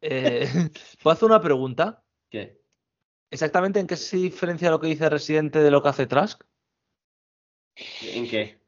Eh, 0.00 0.48
¿Puedo 1.02 1.12
hacer 1.14 1.26
una 1.26 1.40
pregunta? 1.40 2.02
¿Qué? 2.30 2.58
¿Exactamente 3.30 3.78
en 3.80 3.86
qué 3.86 3.96
se 3.96 4.16
diferencia 4.16 4.70
lo 4.70 4.80
que 4.80 4.86
dice 4.86 5.08
Residente 5.10 5.58
de 5.60 5.70
lo 5.70 5.82
que 5.82 5.88
hace 5.90 6.06
Trask? 6.06 6.42
¿En 8.02 8.28
qué? 8.28 8.58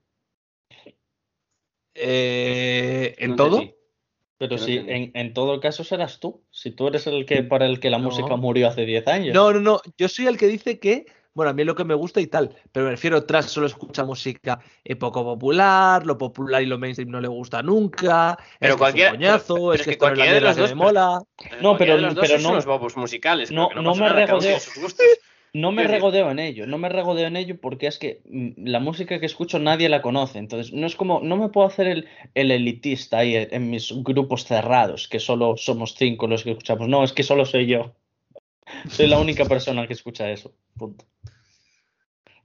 Eh, 1.94 3.14
¿En 3.18 3.30
No 3.30 3.36
todo? 3.36 3.56
entendí. 3.60 3.74
Pero 4.36 4.56
no 4.56 4.62
si 4.62 4.76
entendí. 4.76 4.92
en, 4.92 5.10
en 5.14 5.34
todo 5.34 5.58
caso 5.60 5.84
serás 5.84 6.20
tú. 6.20 6.44
Si 6.50 6.70
tú 6.70 6.86
eres 6.88 7.06
el 7.06 7.24
que 7.26 7.42
para 7.42 7.66
el 7.66 7.80
que 7.80 7.90
la 7.90 7.98
No. 7.98 8.04
música 8.04 8.36
murió 8.36 8.68
hace 8.68 8.84
10 8.84 9.06
años. 9.08 9.34
No, 9.34 9.52
no, 9.52 9.60
no. 9.60 9.80
Yo 9.96 10.08
soy 10.08 10.26
el 10.26 10.36
que 10.36 10.46
dice 10.46 10.78
que, 10.78 11.06
bueno, 11.38 11.50
a 11.50 11.54
mí 11.54 11.62
es 11.62 11.66
lo 11.66 11.76
que 11.76 11.84
me 11.84 11.94
gusta 11.94 12.20
y 12.20 12.26
tal, 12.26 12.50
pero 12.72 12.86
me 12.86 12.90
refiero, 12.90 13.22
Trask 13.22 13.48
solo 13.48 13.68
escucha 13.68 14.02
música 14.04 14.58
eh, 14.82 14.96
poco 14.96 15.22
popular, 15.22 16.04
lo 16.04 16.18
popular 16.18 16.60
y 16.60 16.66
lo 16.66 16.78
mainstream 16.78 17.10
no 17.10 17.20
le 17.20 17.28
gusta 17.28 17.62
nunca, 17.62 18.36
Pero 18.58 18.74
es 18.74 18.80
que 18.92 19.02
es 19.02 19.10
un 19.12 19.16
coñazo, 19.16 19.54
pero- 19.54 19.60
pero 19.68 19.74
es 19.74 19.80
es 19.82 19.86
que 19.86 19.98
cualquiera 19.98 20.32
de 20.32 20.40
los 20.40 20.56
dos, 20.56 20.70
me 20.70 20.74
mola. 20.74 21.20
No, 21.20 21.22
pero- 21.38 21.60
Cualquiera 21.60 21.94
de 21.94 22.00
los 22.02 22.14
dos 22.16 22.22
pero 22.26 22.34
son 22.40 22.42
no- 22.42 22.50
unos 22.54 22.66
bobos 22.66 22.96
musicales. 22.96 23.52
no- 23.52 23.70
no 23.72 23.94
me 23.94 24.08
regodeo. 24.08 24.58
No 25.52 25.70
me 25.70 25.84
en 25.84 26.38
ello, 26.40 26.66
no 26.66 26.76
me 26.76 26.88
regodeo 26.88 27.26
en 27.28 27.36
ello 27.36 27.60
porque 27.60 27.86
es 27.86 27.98
que 27.98 28.20
mm, 28.28 28.66
la 28.66 28.80
música 28.80 29.20
que 29.20 29.26
escucho 29.26 29.60
nadie 29.60 29.88
la 29.88 30.02
conoce. 30.02 30.38
Entonces, 30.38 30.72
no 30.72 30.86
es 30.88 30.96
como, 30.96 31.20
no 31.20 31.36
me 31.36 31.48
puedo 31.50 31.68
hacer 31.68 31.86
el, 31.86 32.08
el 32.34 32.50
elitista 32.50 33.18
ahí 33.18 33.36
en, 33.36 33.48
en 33.52 33.70
mis 33.70 33.92
grupos 34.02 34.44
cerrados, 34.44 35.06
que 35.08 35.20
solo 35.20 35.56
somos 35.56 35.94
cinco 35.94 36.26
los 36.26 36.42
que 36.42 36.50
escuchamos. 36.50 36.88
No, 36.88 37.04
es 37.04 37.12
que 37.12 37.22
solo 37.22 37.44
soy 37.44 37.66
yo. 37.66 37.94
Soy 38.90 39.06
la 39.06 39.18
única 39.18 39.44
persona 39.44 39.86
que 39.86 39.92
escucha 39.94 40.30
eso. 40.30 40.52
Punto. 40.76 41.04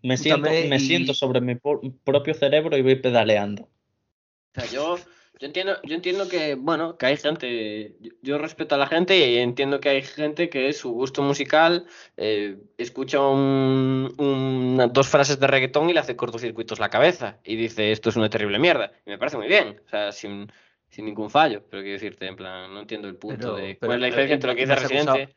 Me 0.01 0.17
siento, 0.17 0.49
me 0.49 0.79
siento 0.79 1.13
sobre 1.13 1.39
mi 1.41 1.55
propio 1.55 2.33
cerebro 2.33 2.77
y 2.77 2.81
voy 2.81 2.95
pedaleando. 2.95 3.63
O 3.63 4.59
sea, 4.59 4.65
yo, 4.69 4.97
yo 5.39 5.47
entiendo, 5.47 5.77
yo 5.83 5.95
entiendo 5.95 6.27
que, 6.27 6.55
bueno, 6.55 6.97
que 6.97 7.05
hay 7.05 7.15
gente, 7.17 7.95
yo, 8.01 8.11
yo 8.21 8.37
respeto 8.37 8.75
a 8.75 8.77
la 8.77 8.87
gente 8.87 9.17
y 9.17 9.37
entiendo 9.37 9.79
que 9.79 9.89
hay 9.89 10.01
gente 10.01 10.49
que 10.49 10.73
su 10.73 10.91
gusto 10.91 11.21
musical 11.23 11.85
eh, 12.17 12.57
escucha 12.77 13.21
un- 13.21 14.13
una- 14.17 14.87
dos 14.87 15.07
frases 15.07 15.39
de 15.39 15.47
reggaetón 15.47 15.89
y 15.89 15.93
le 15.93 16.01
hace 16.01 16.17
cortocircuitos 16.17 16.79
la 16.79 16.89
cabeza 16.89 17.39
y 17.45 17.55
dice 17.55 17.91
esto 17.93 18.09
es 18.09 18.17
una 18.17 18.29
terrible 18.29 18.59
mierda. 18.59 18.91
Y 19.05 19.09
me 19.11 19.17
parece 19.17 19.37
muy 19.37 19.47
bien, 19.47 19.79
o 19.85 19.89
sea, 19.89 20.11
sin, 20.11 20.51
sin 20.89 21.05
ningún 21.05 21.29
fallo, 21.29 21.63
pero 21.69 21.81
quiero 21.81 21.93
decirte, 21.93 22.27
en 22.27 22.35
plan, 22.35 22.73
no 22.73 22.81
entiendo 22.81 23.07
el 23.07 23.15
punto 23.15 23.55
Pero- 23.55 23.55
de 23.55 23.75
pero- 23.75 23.87
cuál 23.87 23.91
es 23.93 24.01
la 24.01 24.07
pero- 24.07 24.21
diferencia 24.27 24.33
entre 24.35 24.49
lo 24.49 24.55
que 24.55 24.61
dice 24.61 24.75
Residente. 24.75 25.35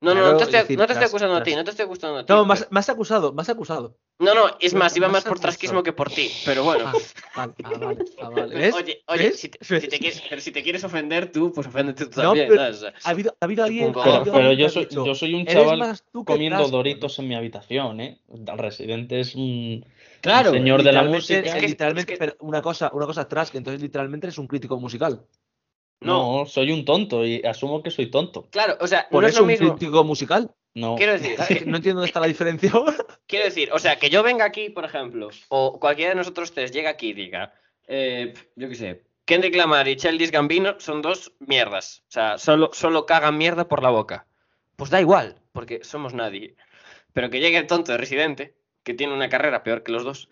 No, 0.00 0.14
no, 0.14 0.20
no 0.32 0.36
te 0.36 0.44
estoy, 0.44 0.58
es 0.58 0.64
decir, 0.64 0.78
no 0.78 0.86
te 0.86 0.92
estoy 0.92 1.04
tras- 1.04 1.10
acusando 1.10 1.36
a 1.36 1.42
ti, 1.42 1.54
no 1.54 1.64
te 1.64 1.70
estoy 1.70 1.84
acusando 1.86 2.18
a 2.18 2.26
ti. 2.26 2.32
No, 2.32 2.44
más, 2.44 2.66
más 2.70 2.88
acusado, 2.90 3.32
más 3.32 3.48
acusado. 3.48 3.96
No, 4.18 4.34
no, 4.34 4.46
es 4.60 4.74
más, 4.74 4.94
iba 4.96 5.08
más 5.08 5.24
más 5.24 5.24
por 5.24 5.38
trasquismo 5.40 5.82
que 5.82 5.92
por 5.92 6.10
ti, 6.10 6.30
pero 6.44 6.64
bueno. 6.64 6.84
Ah, 6.86 6.92
vale, 7.34 7.54
ah, 7.64 7.78
vale, 7.78 8.04
ah, 8.20 8.28
vale. 8.28 8.54
¿Ves? 8.54 8.74
Oye, 8.74 9.02
oye, 9.08 9.22
¿Ves? 9.30 9.40
si 9.40 9.48
te, 9.48 9.58
¿Ves? 9.58 9.82
si 9.82 9.88
te 9.88 9.98
quieres, 9.98 10.22
pero 10.28 10.40
si 10.42 10.50
te 10.52 10.62
quieres 10.62 10.84
ofender 10.84 11.32
tú, 11.32 11.50
pues 11.52 11.66
oféndete 11.66 12.06
tú 12.06 12.20
No, 12.20 12.34
también, 12.34 12.58
Ha 12.58 13.08
habido, 13.10 13.36
ha 13.40 13.44
habido 13.44 13.64
alguien, 13.64 13.92
Pero- 13.92 14.00
ha 14.00 14.04
Pero, 14.04 14.16
habido 14.16 14.32
pero 14.34 14.48
alguien 14.48 14.56
que 14.56 14.62
yo, 14.62 14.68
soy, 14.68 14.84
dicho, 14.84 15.06
yo 15.06 15.14
soy 15.14 15.34
un 15.34 15.40
"Eres 15.42 15.54
chaval 15.54 15.98
comiendo 16.24 16.58
Trask". 16.58 16.70
doritos 16.72 17.18
en 17.18 17.28
mi 17.28 17.34
habitación, 17.34 18.00
¿eh? 18.00 18.20
El 18.32 18.58
residente 18.58 19.20
es 19.20 19.34
un 19.34 19.84
Claro, 20.20 20.50
señor 20.50 20.82
de 20.82 20.92
la 20.92 21.02
música. 21.04 21.40
es 21.40 21.54
que- 21.54 21.68
literalmente, 21.68 22.12
es 22.14 22.18
que- 22.18 22.24
pero 22.24 22.36
una 22.40 22.60
cosa, 22.62 22.90
una 22.94 23.06
cosa 23.06 23.26
que 23.28 23.58
entonces 23.58 23.80
literalmente 23.82 24.26
eres 24.26 24.38
un 24.38 24.46
crítico 24.46 24.78
musical. 24.78 25.26
No, 26.00 26.38
No, 26.40 26.46
soy 26.46 26.72
un 26.72 26.84
tonto 26.84 27.24
y 27.24 27.42
asumo 27.44 27.82
que 27.82 27.90
soy 27.90 28.10
tonto. 28.10 28.48
claro, 28.50 28.76
o 28.80 28.86
sea, 28.86 29.08
Por 29.08 29.22
no 29.22 29.28
es 29.28 29.34
eso 29.34 29.46
lo 29.46 29.52
un 29.52 29.56
crítico 29.56 30.04
musical. 30.04 30.54
No. 30.74 30.96
Quiero 30.96 31.12
decir, 31.12 31.36
es 31.48 31.66
no 31.66 31.76
entiendo 31.76 32.00
dónde 32.00 32.08
está 32.08 32.20
la 32.20 32.26
diferencia 32.26 32.70
quiero 33.26 33.46
decir, 33.46 33.70
o 33.72 33.78
sea, 33.78 33.98
que 33.98 34.10
yo 34.10 34.22
venga 34.22 34.44
aquí, 34.44 34.68
por 34.68 34.84
ejemplo, 34.84 35.30
o 35.48 35.80
cualquiera 35.80 36.10
de 36.10 36.16
nosotros 36.16 36.52
tres 36.52 36.70
llega 36.70 36.90
aquí 36.90 37.08
y 37.08 37.14
diga, 37.14 37.54
eh, 37.86 38.34
yo 38.56 38.68
qué 38.68 38.74
sé, 38.74 39.02
Kendrick 39.24 39.56
Lamar 39.56 39.88
y 39.88 39.96
Childish 39.96 40.30
Gambino 40.30 40.78
son 40.78 41.02
dos 41.02 41.32
mierdas. 41.40 42.04
O 42.08 42.12
sea, 42.12 42.38
solo, 42.38 42.70
solo 42.72 43.06
cagan 43.06 43.36
mierda 43.36 43.66
por 43.66 43.82
la 43.82 43.90
boca. 43.90 44.26
Pues 44.76 44.90
da 44.90 45.00
igual, 45.00 45.40
porque 45.52 45.82
somos 45.82 46.14
nadie. 46.14 46.54
Pero 47.12 47.28
que 47.30 47.40
llegue 47.40 47.56
el 47.56 47.66
tonto 47.66 47.90
de 47.90 47.98
Residente, 47.98 48.54
que 48.84 48.94
tiene 48.94 49.14
una 49.14 49.28
carrera 49.28 49.64
peor 49.64 49.82
que 49.82 49.90
los 49.90 50.04
dos, 50.04 50.28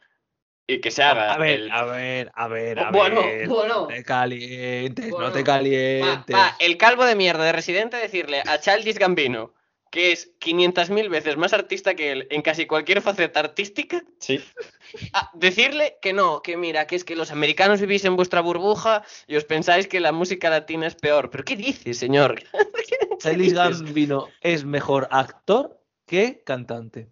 y 0.66 0.80
que 0.80 0.90
se 0.90 1.02
haga. 1.02 1.34
A 1.34 1.38
ver, 1.38 1.60
el- 1.60 1.70
a 1.70 1.84
ver, 1.84 2.30
a 2.34 2.48
ver, 2.48 2.78
a 2.78 2.90
Bueno, 2.90 3.20
ver. 3.22 3.48
bueno. 3.48 3.74
No 3.82 3.86
te 3.88 4.02
calientes, 4.02 5.10
Bueno, 5.10 5.26
no 5.26 5.32
te 5.32 5.44
calientes. 5.44 6.34
va, 6.36 6.56
el 6.58 6.76
calvo 6.76 7.04
de 7.04 7.14
mierda 7.16 7.44
de 7.44 7.52
Residente 7.52 7.96
decirle 7.96 8.42
a 8.46 8.58
Childish 8.58 8.96
Gambino 8.98 9.52
que 9.90 10.10
es 10.10 10.32
500.000 10.40 11.08
veces 11.08 11.36
más 11.36 11.52
artista 11.52 11.94
que 11.94 12.10
él 12.10 12.26
en 12.30 12.42
casi 12.42 12.66
cualquier 12.66 13.00
faceta 13.00 13.38
artística, 13.38 14.02
Sí. 14.18 14.42
a 15.12 15.30
decirle 15.34 15.98
que 16.02 16.12
no, 16.12 16.42
que 16.42 16.56
mira, 16.56 16.88
que 16.88 16.96
es 16.96 17.04
que 17.04 17.14
los 17.14 17.30
americanos 17.30 17.80
vivís 17.80 18.04
en 18.04 18.16
vuestra 18.16 18.40
burbuja 18.40 19.04
y 19.28 19.36
os 19.36 19.44
pensáis 19.44 19.86
que 19.86 20.00
la 20.00 20.10
música 20.10 20.50
latina 20.50 20.88
es 20.88 20.96
peor. 20.96 21.30
¿Pero 21.30 21.44
qué 21.44 21.54
dices, 21.54 21.96
señor? 21.96 22.42
¿Qué 22.90 22.98
Childish? 23.18 23.52
Gambino 23.52 24.30
es 24.40 24.64
mejor 24.64 25.06
actor 25.12 25.80
que 26.06 26.42
cantante. 26.44 27.08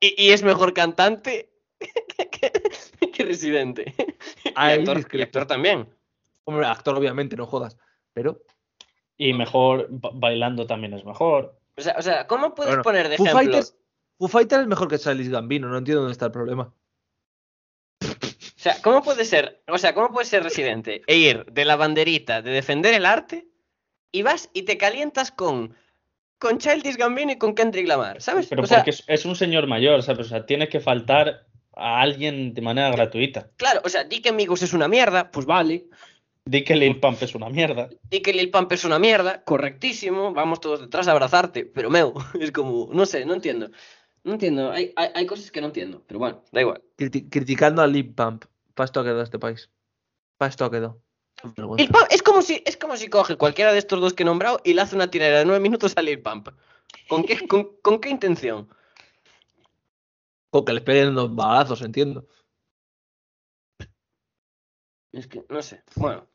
Y, 0.00 0.14
y 0.28 0.30
es 0.30 0.42
mejor 0.42 0.72
cantante 0.72 1.50
que, 2.16 2.28
que- 2.30 3.10
que 3.10 3.24
residente. 3.24 3.94
Y 4.44 4.52
Ahí 4.54 4.78
actor, 4.78 4.94
y 4.96 4.98
discrepo. 4.98 5.24
actor 5.24 5.46
también. 5.46 5.88
Hombre, 6.44 6.66
actor 6.66 6.96
obviamente, 6.96 7.36
no 7.36 7.46
jodas. 7.46 7.76
Pero, 8.12 8.40
Y 9.16 9.32
mejor 9.32 9.86
ba- 9.90 10.10
bailando 10.14 10.66
también 10.66 10.92
es 10.94 11.04
mejor. 11.04 11.58
O 11.76 11.80
sea, 11.82 11.96
o 11.98 12.02
sea 12.02 12.26
¿cómo 12.26 12.54
puedes 12.54 12.70
Bueno, 12.72 12.82
poner 12.82 13.08
de 13.08 13.16
Foo 13.16 13.26
ejemplo? 13.26 13.42
Fighters, 13.52 13.76
Foo 14.18 14.28
Fighters 14.28 14.62
es 14.62 14.68
mejor 14.68 14.88
que 14.88 14.98
Childish 14.98 15.28
Gambino, 15.30 15.68
no 15.68 15.76
entiendo 15.78 16.00
dónde 16.02 16.12
está 16.12 16.26
el 16.26 16.32
problema. 16.32 16.72
O 18.02 18.58
sea, 18.68 18.76
¿cómo 18.82 19.02
puede 19.02 19.24
ser, 19.24 19.62
o 19.68 19.78
sea, 19.78 19.94
cómo 19.94 20.10
puedes 20.12 20.28
ser 20.28 20.42
residente 20.42 21.02
e 21.06 21.16
ir 21.16 21.44
de 21.46 21.64
la 21.64 21.76
banderita 21.76 22.42
de 22.42 22.50
defender 22.50 22.94
el 22.94 23.06
arte 23.06 23.46
y 24.12 24.22
vas 24.22 24.50
y 24.54 24.62
te 24.62 24.76
calientas 24.78 25.30
con 25.30 25.74
con 26.38 26.58
Childish 26.58 26.96
Gambino 26.96 27.32
y 27.32 27.38
con 27.38 27.54
Kendrick 27.54 27.86
Lamar, 27.88 28.20
¿sabes? 28.20 28.48
Pero 28.48 28.62
o 28.62 28.66
sea, 28.66 28.78
porque 28.78 28.90
es, 28.90 29.04
es 29.06 29.24
un 29.24 29.36
señor 29.36 29.66
mayor, 29.66 30.02
¿sabes? 30.02 30.26
O 30.26 30.28
sea, 30.28 30.44
tiene 30.44 30.68
que 30.68 30.80
faltar 30.80 31.46
a 31.76 32.00
alguien 32.00 32.54
de 32.54 32.62
manera 32.62 32.90
gratuita. 32.90 33.50
claro, 33.56 33.80
o 33.84 33.88
sea, 33.88 34.04
di 34.04 34.20
que 34.20 34.30
Amigos 34.30 34.62
es 34.62 34.72
una 34.72 34.88
mierda, 34.88 35.30
pues 35.30 35.46
vale. 35.46 35.86
Di 36.48 36.62
que 36.64 36.76
Lil 36.76 37.00
Pump 37.00 37.20
es 37.22 37.34
una 37.34 37.48
mierda. 37.50 37.88
Di 38.10 38.20
que 38.22 38.32
Lil 38.32 38.50
Pump 38.50 38.70
es 38.72 38.84
una 38.84 38.98
mierda, 38.98 39.42
correctísimo, 39.44 40.32
vamos 40.32 40.60
todos 40.60 40.80
detrás 40.80 41.08
a 41.08 41.12
abrazarte, 41.12 41.64
pero 41.66 41.90
meu, 41.90 42.14
es 42.40 42.50
como, 42.52 42.88
no 42.92 43.04
sé, 43.06 43.24
no 43.24 43.34
entiendo. 43.34 43.70
No 44.24 44.32
entiendo, 44.32 44.72
hay, 44.72 44.92
hay, 44.96 45.10
hay 45.14 45.26
cosas 45.26 45.50
que 45.52 45.60
no 45.60 45.68
entiendo, 45.68 46.02
pero 46.06 46.18
bueno, 46.18 46.42
da 46.50 46.60
igual. 46.60 46.82
Criti- 46.98 47.28
criticando 47.30 47.82
a 47.82 47.86
Lip 47.86 48.16
Pump. 48.16 48.44
Para 48.74 48.84
esto 48.86 49.00
ha 49.00 49.04
quedado 49.04 49.22
este 49.22 49.38
país. 49.38 49.70
Para 50.38 50.48
esto 50.50 50.64
ha 50.64 50.70
quedado. 50.70 51.00
Vergüenza. 51.56 51.82
Lil 51.82 51.90
Pump 51.92 52.06
es 52.10 52.22
como 52.22 52.42
si 52.42 52.62
es 52.64 52.76
como 52.76 52.96
si 52.96 53.08
coge 53.08 53.36
cualquiera 53.36 53.72
de 53.72 53.78
estos 53.78 54.00
dos 54.00 54.14
que 54.14 54.22
he 54.22 54.26
nombrado 54.26 54.60
y 54.64 54.72
le 54.74 54.80
hace 54.82 54.96
una 54.96 55.10
tirada 55.10 55.38
de 55.40 55.44
nueve 55.44 55.60
minutos 55.60 55.92
a 55.96 56.02
Lil 56.02 56.20
Pump. 56.20 56.48
¿Con 57.08 57.24
qué, 57.24 57.46
con, 57.46 57.76
con 57.82 58.00
qué 58.00 58.08
intención? 58.08 58.68
O 60.50 60.64
que 60.64 60.72
les 60.72 60.82
peguen 60.82 61.08
unos 61.08 61.34
balazos, 61.34 61.82
entiendo. 61.82 62.26
Es 65.12 65.26
que, 65.26 65.44
no 65.48 65.62
sé. 65.62 65.82
Bueno. 65.96 66.26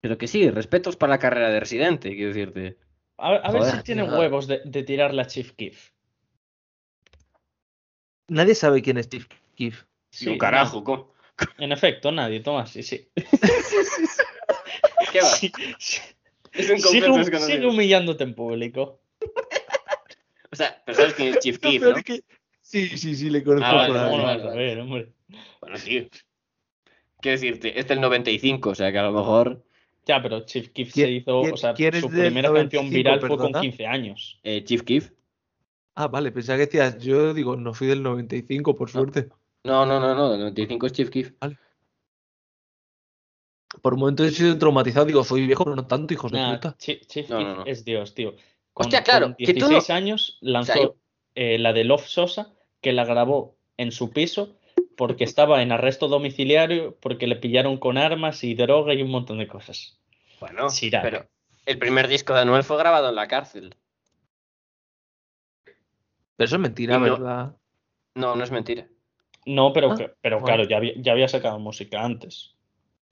Pero 0.00 0.18
que 0.18 0.28
sí, 0.28 0.50
respetos 0.50 0.96
para 0.96 1.10
la 1.14 1.18
carrera 1.18 1.50
de 1.50 1.60
Residente, 1.60 2.14
quiero 2.14 2.28
decirte. 2.28 2.78
A, 3.18 3.30
ver- 3.30 3.40
a 3.44 3.50
ver 3.52 3.60
Joder, 3.62 3.76
si 3.76 3.82
tiene 3.82 4.04
tío. 4.04 4.18
huevos 4.18 4.46
de, 4.46 4.60
de 4.64 4.82
tirarle 4.82 5.22
a 5.22 5.26
Chief 5.26 5.52
Keef. 5.52 5.90
Nadie 8.28 8.54
sabe 8.54 8.82
quién 8.82 8.98
es 8.98 9.06
Steve 9.06 9.26
Keef. 9.56 9.84
Sí, 10.10 10.28
un 10.28 10.38
carajo, 10.38 10.82
¿cómo? 10.84 11.12
En 11.58 11.72
efecto, 11.72 12.12
nadie, 12.12 12.40
Tomás, 12.40 12.70
sí, 12.70 12.82
sí. 12.82 13.08
¿Qué 15.12 15.20
va? 15.20 15.26
Sí, 15.26 15.52
sí. 15.78 16.00
Es 16.52 16.70
un 16.70 16.78
Sigue, 16.80 17.66
humillándote 17.66 18.22
en 18.24 18.34
público. 18.34 19.00
O 20.52 20.56
sea, 20.56 20.80
pero 20.86 20.96
sabes 20.96 21.14
quién 21.14 21.28
es 21.34 21.40
Chief 21.40 21.58
Keef, 21.60 21.82
¿no? 21.82 21.96
es 21.96 22.04
que- 22.04 22.22
Sí, 22.74 22.88
sí, 22.98 23.14
sí, 23.14 23.30
le 23.30 23.44
conozco 23.44 23.66
Ah, 23.68 23.86
por 23.86 23.96
vale, 23.96 23.98
ahí. 24.00 24.10
¿Cómo 24.10 24.18
lo 24.18 24.24
vale, 24.24 24.42
vas 24.42 24.52
a 24.52 24.56
ver, 24.56 24.80
hombre? 24.80 25.12
Bueno, 25.60 25.76
tío. 25.78 26.08
Quiero 27.20 27.40
decirte, 27.40 27.68
este 27.68 27.80
es 27.80 27.90
el 27.92 28.00
95, 28.00 28.70
o 28.70 28.74
sea 28.74 28.90
que 28.90 28.98
a 28.98 29.04
lo 29.04 29.12
mejor 29.12 29.62
Ya, 30.04 30.20
pero 30.20 30.40
Chief 30.44 30.70
Keef 30.70 30.92
¿Quién- 30.92 31.06
se 31.06 31.12
hizo, 31.12 31.38
o 31.38 31.56
sea, 31.56 31.76
su 31.76 31.82
del 31.82 32.10
primera 32.10 32.52
canción 32.52 32.84
95, 32.86 32.90
viral 32.96 33.20
fue 33.20 33.28
con 33.28 33.38
perdona? 33.38 33.60
15 33.60 33.86
años. 33.86 34.40
eh, 34.42 34.64
Chief 34.64 34.82
Keef. 34.82 35.12
Ah, 35.94 36.08
vale, 36.08 36.32
pensaba 36.32 36.58
que 36.58 36.64
decías, 36.66 36.98
yo 36.98 37.32
digo, 37.32 37.54
no 37.54 37.72
fui 37.74 37.86
del 37.86 38.02
95, 38.02 38.74
por 38.74 38.90
suerte. 38.90 39.28
No, 39.62 39.86
no, 39.86 40.00
no, 40.00 40.16
no, 40.16 40.34
el 40.34 40.40
95 40.40 40.86
es 40.86 40.92
Chief 40.94 41.10
Keef. 41.10 41.32
Por 43.82 43.94
un 43.94 44.00
momento 44.00 44.24
he 44.24 44.30
sido 44.32 44.58
traumatizado, 44.58 45.06
digo, 45.06 45.22
soy 45.22 45.46
viejo, 45.46 45.62
pero 45.62 45.76
no 45.76 45.86
tanto, 45.86 46.12
hijos 46.12 46.32
de 46.32 46.38
puta. 46.44 46.74
Chi- 46.76 47.00
Chief 47.06 47.30
No, 47.30 47.38
Keef 47.38 47.48
no, 47.48 47.54
no. 47.58 47.66
es 47.66 47.84
Dios, 47.84 48.14
tío. 48.14 48.34
Con, 48.72 48.86
Hostia, 48.86 49.04
claro, 49.04 49.26
con 49.26 49.36
que 49.36 49.54
tú 49.54 49.60
no- 49.60 49.68
16 49.68 49.90
años 49.90 50.38
lanzó 50.40 50.72
O 50.72 50.74
sea, 50.74 50.82
yo- 50.82 50.96
eh, 51.36 51.58
la 51.58 51.72
de 51.72 51.84
Love 51.84 52.06
Sosa, 52.06 52.53
que 52.84 52.92
la 52.92 53.04
grabó 53.04 53.56
en 53.78 53.90
su 53.90 54.12
piso 54.12 54.56
porque 54.96 55.24
estaba 55.32 55.62
en 55.62 55.72
arresto 55.72 56.06
domiciliario, 56.06 56.96
porque 57.00 57.26
le 57.26 57.36
pillaron 57.36 57.78
con 57.78 57.98
armas 57.98 58.44
y 58.44 58.54
droga 58.54 58.94
y 58.94 59.02
un 59.02 59.10
montón 59.10 59.38
de 59.38 59.48
cosas. 59.48 59.98
Bueno, 60.38 60.68
Chirac. 60.68 61.02
pero 61.02 61.26
el 61.66 61.78
primer 61.78 62.06
disco 62.08 62.34
de 62.34 62.40
Anuel 62.42 62.62
fue 62.62 62.76
grabado 62.76 63.08
en 63.08 63.14
la 63.16 63.26
cárcel. 63.26 63.74
Pero 66.36 66.44
eso 66.46 66.56
es 66.56 66.60
mentira, 66.62 66.98
no- 66.98 67.04
¿verdad? 67.04 67.56
No, 68.14 68.36
no 68.36 68.44
es 68.44 68.50
mentira. 68.50 68.86
No, 69.46 69.72
pero, 69.72 69.92
Ah, 69.92 69.96
pero 70.20 70.40
bueno. 70.40 70.46
claro, 70.46 70.68
ya 70.68 70.76
había, 70.76 70.92
ya 70.96 71.12
había 71.12 71.28
sacado 71.28 71.58
música 71.58 72.02
antes. 72.04 72.54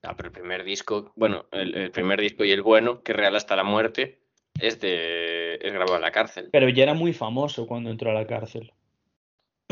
No, 0.03 0.17
pero 0.17 0.29
el 0.29 0.33
primer 0.33 0.65
disco, 0.65 1.13
bueno, 1.17 1.47
el, 1.53 1.75
el 1.75 1.91
primer 1.91 2.21
disco 2.21 2.45
y 2.45 2.51
el 2.53 2.63
bueno, 2.63 3.03
que 3.03 3.13
es 3.13 3.19
real 3.19 3.37
hasta 3.37 3.55
la 3.57 3.65
muerte, 3.65 4.21
es 4.61 4.81
de 4.81 5.55
es 5.61 5.73
grabado 5.73 5.97
en 5.97 6.03
la 6.03 6.11
cárcel. 6.11 6.49
Pero 6.53 6.69
ya 6.69 6.83
era 6.85 6.95
muy 6.95 7.13
famoso 7.13 7.67
cuando 7.67 7.91
entró 7.91 8.11
a 8.11 8.15
la 8.15 8.27
cárcel. 8.27 8.73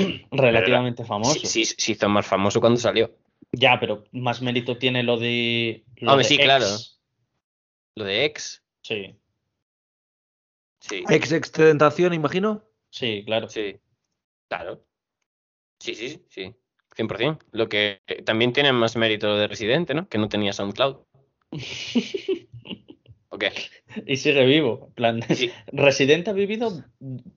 Relativamente 0.31 1.05
famoso. 1.05 1.39
Sí, 1.41 1.47
sí, 1.47 1.65
se 1.65 1.93
hizo 1.93 2.09
más 2.09 2.27
famoso 2.27 2.61
cuando 2.61 2.79
salió. 2.81 3.11
Ya, 3.53 3.79
pero 3.81 4.05
más 4.13 4.43
mérito 4.43 4.79
tiene 4.79 5.03
lo 5.03 5.17
de. 5.19 5.85
Lo 5.97 6.13
Hombre, 6.13 6.25
de 6.25 6.29
sí, 6.29 6.35
X. 6.35 6.45
claro. 6.45 6.67
Lo 7.97 8.05
de 8.05 8.25
ex, 8.25 8.63
Sí, 8.83 9.15
sí, 10.81 11.05
Ex 11.09 11.33
extentación, 11.33 12.15
imagino. 12.15 12.65
sí, 12.91 13.23
claro. 13.27 13.49
sí, 13.49 13.77
claro. 14.49 14.85
Sí, 15.81 15.95
sí, 15.95 16.09
sí, 16.11 16.25
sí, 16.29 16.55
100%. 16.97 17.39
Lo 17.53 17.69
que 17.69 18.01
eh, 18.07 18.23
también 18.23 18.53
tiene 18.53 18.73
más 18.73 18.97
mérito 18.97 19.27
lo 19.29 19.37
de 19.37 19.49
Residente, 19.49 19.95
¿no? 19.95 20.09
Que 20.09 20.19
no 20.19 20.29
tenía 20.29 20.53
SoundCloud. 20.53 20.99
¿O 23.47 23.51
qué? 23.51 24.03
y 24.07 24.17
sigue 24.17 24.45
vivo. 24.45 24.91
plan, 24.95 25.21
Sí. 25.35 25.51
Residente 25.73 26.31
ha 26.31 26.33
vivido. 26.33 26.85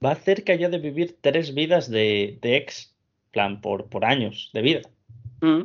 Va 0.04 0.16
cerca 0.16 0.54
ya 0.56 0.70
de 0.70 0.78
vivir 0.80 1.18
tres 1.22 1.54
vidas 1.54 1.90
de, 1.90 2.38
de 2.42 2.58
ex. 2.58 2.96
plan, 3.32 3.62
por, 3.62 3.90
por 3.90 4.06
años 4.06 4.52
de 4.54 4.62
vida. 4.62 4.82
Mm. 5.42 5.64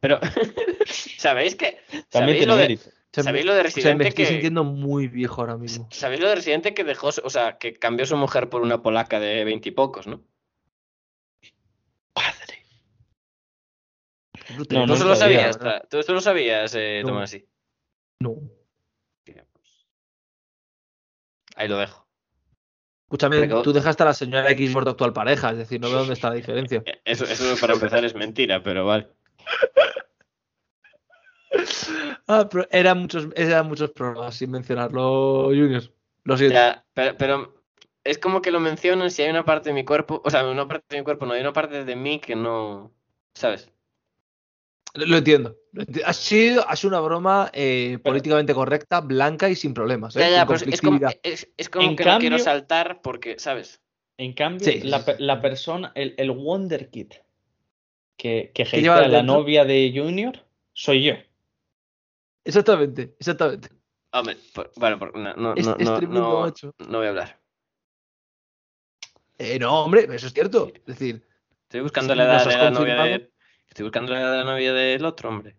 Pero, 0.00 0.18
¿sabéis 1.18 1.54
que? 1.54 1.78
También 2.10 2.10
¿Sabéis 2.10 2.36
tiene 2.38 2.46
lo, 2.46 2.56
de, 2.56 2.62
mérito. 2.62 2.90
Se 3.12 3.22
¿Sabéis 3.22 3.44
lo 3.46 3.54
de 3.54 3.60
o 3.60 3.62
sea, 3.70 3.94
me 3.94 4.04
Residente 4.04 4.08
estoy 4.08 4.24
que- 4.24 4.30
sintiendo 4.30 4.64
muy 4.64 5.08
viejo 5.08 5.40
ahora 5.40 5.56
mismo. 5.56 5.88
¿Sabéis 5.90 6.20
lo 6.20 6.28
de 6.28 6.34
Residente 6.34 6.74
que 6.74 6.84
dejó, 6.84 7.08
o 7.08 7.30
sea, 7.30 7.56
que 7.58 7.72
cambió 7.74 8.04
su 8.06 8.16
mujer 8.16 8.48
por 8.50 8.60
una 8.62 8.82
polaca 8.82 9.20
de 9.20 9.44
veintipocos, 9.44 10.06
¿no? 10.06 10.22
Padre. 12.12 12.62
No, 14.50 14.56
No, 14.58 14.64
Tú 14.66 14.74
no 14.86 14.94
eso 14.94 15.04
lo 15.08 15.16
sabía, 15.16 15.52
sabías, 15.52 15.88
tú 15.88 15.98
eso 15.98 16.12
lo 16.12 16.20
sabías, 16.20 16.74
eh, 16.76 17.00
No. 17.02 17.08
Tomás, 17.08 17.30
sí. 17.30 17.46
No. 18.20 18.36
Ahí 21.56 21.68
lo 21.68 21.78
dejo. 21.78 22.06
Escúchame, 23.06 23.46
tú 23.62 23.72
dejaste 23.72 24.02
a 24.02 24.06
la 24.06 24.14
señora 24.14 24.50
X 24.50 24.72
por 24.72 24.84
tu 24.84 24.90
actual 24.90 25.12
pareja, 25.12 25.50
es 25.50 25.58
decir, 25.58 25.80
no 25.80 25.88
veo 25.88 25.98
dónde 25.98 26.14
está 26.14 26.28
la 26.28 26.34
diferencia. 26.34 26.82
Eh, 26.84 27.00
Eso, 27.04 27.24
eso 27.24 27.56
para 27.60 27.74
empezar 27.74 28.04
es 28.04 28.14
mentira, 28.14 28.62
pero 28.62 28.86
vale. 28.86 29.08
Ah, 32.28 32.46
pero 32.50 32.66
eran 32.70 32.98
muchos, 32.98 33.28
eran 33.34 33.68
muchos 33.68 33.90
programas, 33.92 34.34
sin 34.34 34.50
mencionarlo, 34.50 35.44
Junior. 35.44 35.82
Lo 36.24 36.36
siento. 36.36 36.54
Ya, 36.54 36.84
pero, 36.92 37.16
pero 37.16 37.62
es 38.04 38.18
como 38.18 38.42
que 38.42 38.50
lo 38.50 38.60
mencionan 38.60 39.10
si 39.10 39.22
hay 39.22 39.30
una 39.30 39.44
parte 39.44 39.70
de 39.70 39.74
mi 39.74 39.84
cuerpo, 39.84 40.20
o 40.22 40.28
sea, 40.28 40.46
una 40.46 40.68
parte 40.68 40.84
de 40.90 40.98
mi 40.98 41.04
cuerpo, 41.04 41.24
no, 41.24 41.32
hay 41.32 41.40
una 41.40 41.52
parte 41.52 41.84
de 41.84 41.96
mí 41.96 42.18
que 42.18 42.34
no, 42.34 42.92
¿sabes? 43.32 43.70
Lo, 44.94 45.06
lo 45.06 45.16
entiendo. 45.18 45.56
Ha 46.04 46.12
sido, 46.12 46.66
ha 46.68 46.74
sido 46.76 46.88
una 46.90 47.00
broma 47.00 47.50
eh, 47.52 47.98
políticamente 48.02 48.54
correcta, 48.54 49.00
blanca 49.02 49.48
y 49.50 49.54
sin 49.56 49.74
problemas. 49.74 50.16
¿eh? 50.16 50.20
Ya, 50.20 50.28
ya, 50.30 50.38
Sin 50.38 50.46
pero 50.46 50.54
es- 50.74 50.80
como, 50.80 50.90
conflictividad. 50.98 51.20
es, 51.22 51.48
es 51.56 51.68
como 51.68 51.88
En 51.88 51.96
que 51.96 52.04
no 52.04 52.18
quiero 52.18 52.36
cambio- 52.36 52.44
saltar 52.44 53.00
porque, 53.02 53.38
¿sabes? 53.38 53.80
En 54.18 54.32
cambio, 54.32 54.64
Sí, 54.64 54.80
la, 54.80 55.04
la 55.18 55.42
persona, 55.42 55.92
el, 55.94 56.14
el 56.16 56.30
Wonder 56.30 56.88
Kid 56.90 57.12
que, 58.16 58.50
que 58.54 58.64
Que 58.64 58.80
lleva 58.80 58.96
a 58.96 59.08
la 59.08 59.18
dentro. 59.18 59.34
novia 59.36 59.66
de 59.66 59.92
Junior, 59.94 60.46
soy 60.72 61.04
yo. 61.04 61.14
Exactamente, 62.44 63.14
exactamente. 63.20 63.68
Hombre, 64.12 64.36
por- 64.54 64.70
bueno, 64.76 64.98
por- 64.98 65.14
no, 65.18 65.34
no, 65.34 65.54
Es, 65.54 65.66
no, 65.66 65.76
es 65.76 65.84
no, 65.84 66.00
no- 66.00 66.40
macho. 66.40 66.74
no 66.78 66.98
voy 66.98 67.06
a 67.06 67.10
hablar. 67.10 67.40
Eh, 69.38 69.58
no, 69.58 69.82
hombre, 69.84 70.08
eso 70.10 70.26
es 70.28 70.32
cierto. 70.32 70.72
Es 70.74 70.86
decir, 70.86 71.22
Estoy 71.64 71.80
buscando 71.80 72.14
la 72.14 72.24
edad 72.24 72.46
de 72.46 72.56
la 72.56 72.70
novia 72.70 72.94
de... 73.02 73.30
Estoy 73.68 73.84
buscando 73.84 74.12
la 74.12 74.44
novia 74.44 74.72
del 74.72 75.04
otro, 75.04 75.28
hombre. 75.28 75.56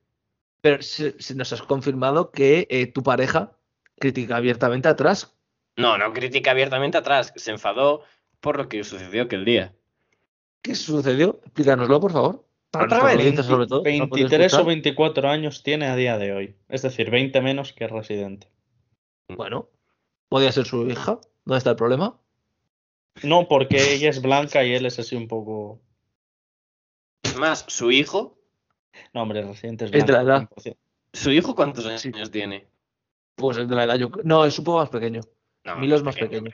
pero 0.62 0.82
se 0.82 1.36
nos 1.36 1.54
has 1.54 1.62
confirmado 1.62 2.32
que 2.32 2.68
eh, 2.70 2.88
tu 2.88 3.04
pareja 3.04 3.52
critica 4.00 4.38
abiertamente 4.38 4.88
atrás. 4.88 5.34
No, 5.76 5.98
no 5.98 6.12
critica 6.14 6.52
abiertamente 6.52 6.98
atrás. 6.98 7.32
Se 7.36 7.52
enfadó 7.52 8.04
por 8.40 8.58
lo 8.58 8.68
que 8.68 8.84
sucedió 8.84 9.24
aquel 9.24 9.46
día. 9.46 9.74
¿Qué 10.62 10.76
sucedió? 10.76 11.40
Explícanoslo, 11.46 12.00
por 12.00 12.12
favor. 12.12 12.46
Para 12.72 12.86
Otra 12.86 13.04
vez, 13.04 13.46
sobre 13.46 13.68
todo. 13.68 13.84
para 13.84 14.08
poder 14.08 14.10
23 14.10 14.42
o 14.42 14.46
escuchar. 14.46 14.66
24 14.66 15.30
años 15.30 15.64
tiene 15.64 15.86
a 15.88 15.96
día 15.96 16.18
de 16.18 16.34
hoy. 16.34 16.56
Es 16.68 16.82
decir, 16.82 17.10
20 17.12 17.40
menos 17.42 17.72
que 17.74 17.88
Residente. 17.88 18.50
Bueno, 19.30 19.70
podía 20.30 20.52
ser 20.52 20.66
su 20.66 20.88
hija. 20.90 21.20
¿Dónde 21.46 21.60
está 21.60 21.70
el 21.70 21.76
problema? 21.76 22.20
No, 23.24 23.48
porque 23.48 23.94
ella 23.94 24.10
es 24.10 24.22
blanca 24.22 24.64
y 24.64 24.74
él 24.74 24.86
es 24.86 25.00
así 25.00 25.16
un 25.16 25.28
poco. 25.28 25.80
Es 27.28 27.38
más, 27.38 27.66
su 27.68 27.92
hijo. 27.92 28.38
No, 29.14 29.24
hombre, 29.24 29.42
Residente 29.44 29.86
es 29.86 29.92
Es 29.94 30.06
de 30.06 30.14
la 30.14 30.22
edad. 30.22 30.50
100%. 30.50 30.78
¿Su 31.14 31.32
hijo 31.32 31.56
cuántos 31.56 31.86
años 31.86 32.02
Sí. 32.02 32.12
tiene? 32.32 32.68
Pues 33.36 33.58
es 33.58 33.68
de 33.68 33.76
la 33.76 33.84
edad. 33.84 33.96
Yo... 33.96 34.10
No, 34.24 34.46
es 34.46 34.58
un 34.58 34.66
poco 34.66 34.80
más 34.80 34.90
pequeño. 34.90 35.22
No, 35.64 35.76
Milo 35.78 35.96
es 35.96 36.04
más 36.04 36.16
pequeño. 36.16 36.52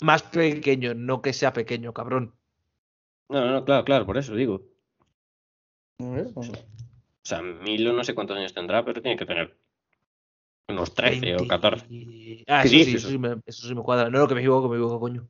Más 0.00 0.22
pequeño, 0.22 0.94
no 0.94 1.22
que 1.22 1.32
sea 1.32 1.52
pequeño, 1.52 1.92
cabrón. 1.92 2.34
No, 3.28 3.40
no, 3.40 3.52
no, 3.52 3.64
claro, 3.64 3.84
claro, 3.84 4.06
por 4.06 4.18
eso 4.18 4.34
digo. 4.34 4.62
A 6.00 6.04
ver, 6.04 6.26
vamos. 6.34 6.50
O 6.50 7.24
sea, 7.24 7.40
Milo 7.40 7.92
no 7.92 8.02
sé 8.02 8.14
cuántos 8.14 8.36
años 8.36 8.52
tendrá, 8.52 8.84
pero 8.84 9.00
tiene 9.00 9.16
que 9.16 9.26
tener 9.26 9.56
unos 10.68 10.92
13 10.94 11.36
o 11.36 11.46
14. 11.46 11.86
20. 11.88 12.44
Ah, 12.48 12.62
¿Qué 12.62 12.68
eso 12.68 12.84
sí, 12.90 12.96
eso 12.96 13.08
sí, 13.08 13.18
me, 13.18 13.36
eso 13.46 13.68
sí 13.68 13.74
me 13.74 13.82
cuadra. 13.82 14.10
No, 14.10 14.18
lo 14.18 14.28
que 14.28 14.34
me 14.34 14.40
equivoco, 14.40 14.68
me 14.68 14.76
equivoco, 14.76 14.98
coño. 14.98 15.28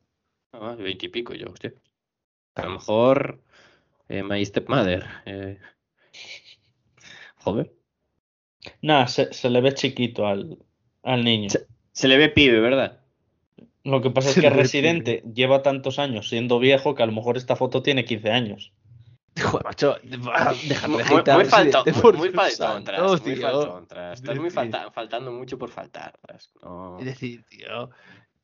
Ah, 0.53 0.75
20 0.79 1.07
y 1.07 1.09
pico 1.11 1.35
yo, 1.35 1.49
hostia. 1.51 1.75
A 2.55 2.65
lo 2.65 2.71
mejor 2.73 3.43
eh, 4.13 4.23
My 4.23 4.45
Stepmother. 4.45 5.05
Eh... 5.27 5.59
Joder. 7.39 7.73
Nah, 8.81 9.07
se, 9.07 9.33
se 9.33 9.51
le 9.51 9.61
ve 9.61 9.75
chiquito 9.75 10.27
al, 10.27 10.59
al 11.03 11.25
niño. 11.25 11.51
Se- 11.51 11.67
Se 11.93 12.09
le 12.09 12.17
ve 12.17 12.29
pibe, 12.29 12.61
¿verdad? 12.61 13.01
Lo 13.85 14.01
que 14.01 14.11
pasa 14.11 14.29
es 14.29 14.35
Se 14.37 14.41
que 14.41 14.51
Residente 14.51 15.23
lleva 15.35 15.63
tantos 15.63 15.99
años 15.99 16.29
siendo 16.29 16.59
viejo 16.61 16.95
que 16.95 17.03
a 17.03 17.07
lo 17.07 17.13
mejor 17.13 17.37
esta 17.37 17.57
foto 17.57 17.83
tiene 17.83 18.05
15 18.05 18.31
años. 18.31 18.73
Joder, 19.41 19.65
macho, 19.65 19.97
déjame 20.03 20.95
Muy, 20.95 21.03
de 21.03 21.09
muy, 21.11 21.23
muy 21.43 21.45
falto, 21.47 21.83
Residente, 21.83 21.93
muy, 21.93 22.01
por 22.03 22.17
muy 22.19 22.29
Dios 22.29 22.37
faltón, 22.57 22.85
santo, 22.85 22.93
Tras, 22.93 23.23
muy 23.23 23.35
tío. 23.35 23.43
faltón, 23.43 23.87
Tras. 23.89 24.21
Estás 24.21 24.39
muy 24.39 24.51
falta- 24.51 24.91
faltando 24.93 25.33
mucho 25.33 25.59
por 25.59 25.71
faltar, 25.71 26.13
Tras. 26.21 26.53
No. 26.63 26.99
Es 26.99 27.07
decir, 27.07 27.43
tío, 27.49 27.91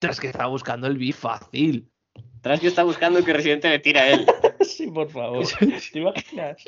tras 0.01 0.19
que 0.19 0.29
estaba 0.29 0.49
buscando 0.49 0.87
el 0.87 0.97
beef 0.99 1.19
fácil. 1.19 1.89
Tras 2.41 2.61
que 2.61 2.69
está 2.69 2.85
buscando 2.85 3.25
que 3.25 3.33
Residente 3.33 3.69
le 3.69 3.79
tira 3.79 4.03
a 4.03 4.11
él. 4.11 4.27
Sí, 4.61 4.89
por 4.91 5.09
favor. 5.09 5.45
¿Te 5.93 5.99
imaginas? 6.01 6.65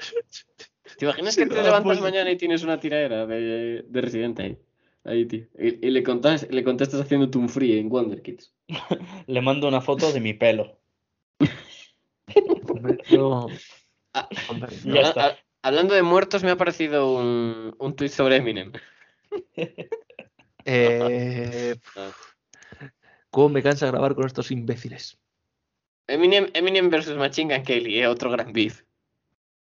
¿Te 0.97 1.05
imaginas 1.05 1.37
que 1.37 1.47
te 1.47 1.55
No, 1.57 1.63
levantas 1.63 1.83
pues- 1.83 2.01
mañana 2.01 2.31
y 2.31 2.37
tienes 2.37 2.63
una 2.63 2.79
tiradera 2.79 3.27
de, 3.27 3.83
de 3.87 4.01
Residente 4.01 4.43
ahí? 4.45 4.59
Ahí, 5.05 5.25
tío. 5.27 5.47
Y, 5.59 5.87
y 5.87 5.91
le, 5.91 6.03
contas, 6.03 6.47
le 6.51 6.63
contestas 6.63 7.01
haciéndote 7.01 7.39
un 7.39 7.49
free 7.49 7.79
en 7.79 7.89
Wonder 7.89 8.23
Kids. 8.23 8.53
Le 9.27 9.41
mando 9.41 9.67
una 9.69 9.81
foto 9.81 10.13
de 10.13 10.21
mi 10.21 10.35
pelo. 10.35 10.79
Ah, 14.13 14.29
Ya 14.85 15.01
está. 15.03 15.27
a- 15.27 15.37
hablando 15.63 15.95
de 15.95 16.03
muertos, 16.03 16.43
me 16.43 16.51
ha 16.51 16.55
aparecido 16.55 17.13
un, 17.15 17.75
un 17.79 17.97
tuit 17.97 18.11
sobre 18.13 18.37
Eminem. 18.37 18.73
Eh, 20.65 21.75
Ah. 21.97 22.11
¿Cómo 23.31 23.49
me 23.49 23.63
cansa 23.63 23.87
grabar 23.87 24.15
con 24.15 24.27
estos 24.27 24.51
imbéciles? 24.51 25.19
Eminem, 26.11 26.51
Eminem 26.55 26.91
versus 26.91 27.17
Machine 27.17 27.55
Gun 27.55 27.65
Kelly, 27.65 28.01
eh, 28.01 28.07
otro 28.07 28.31
gran 28.31 28.53
beef. 28.53 28.83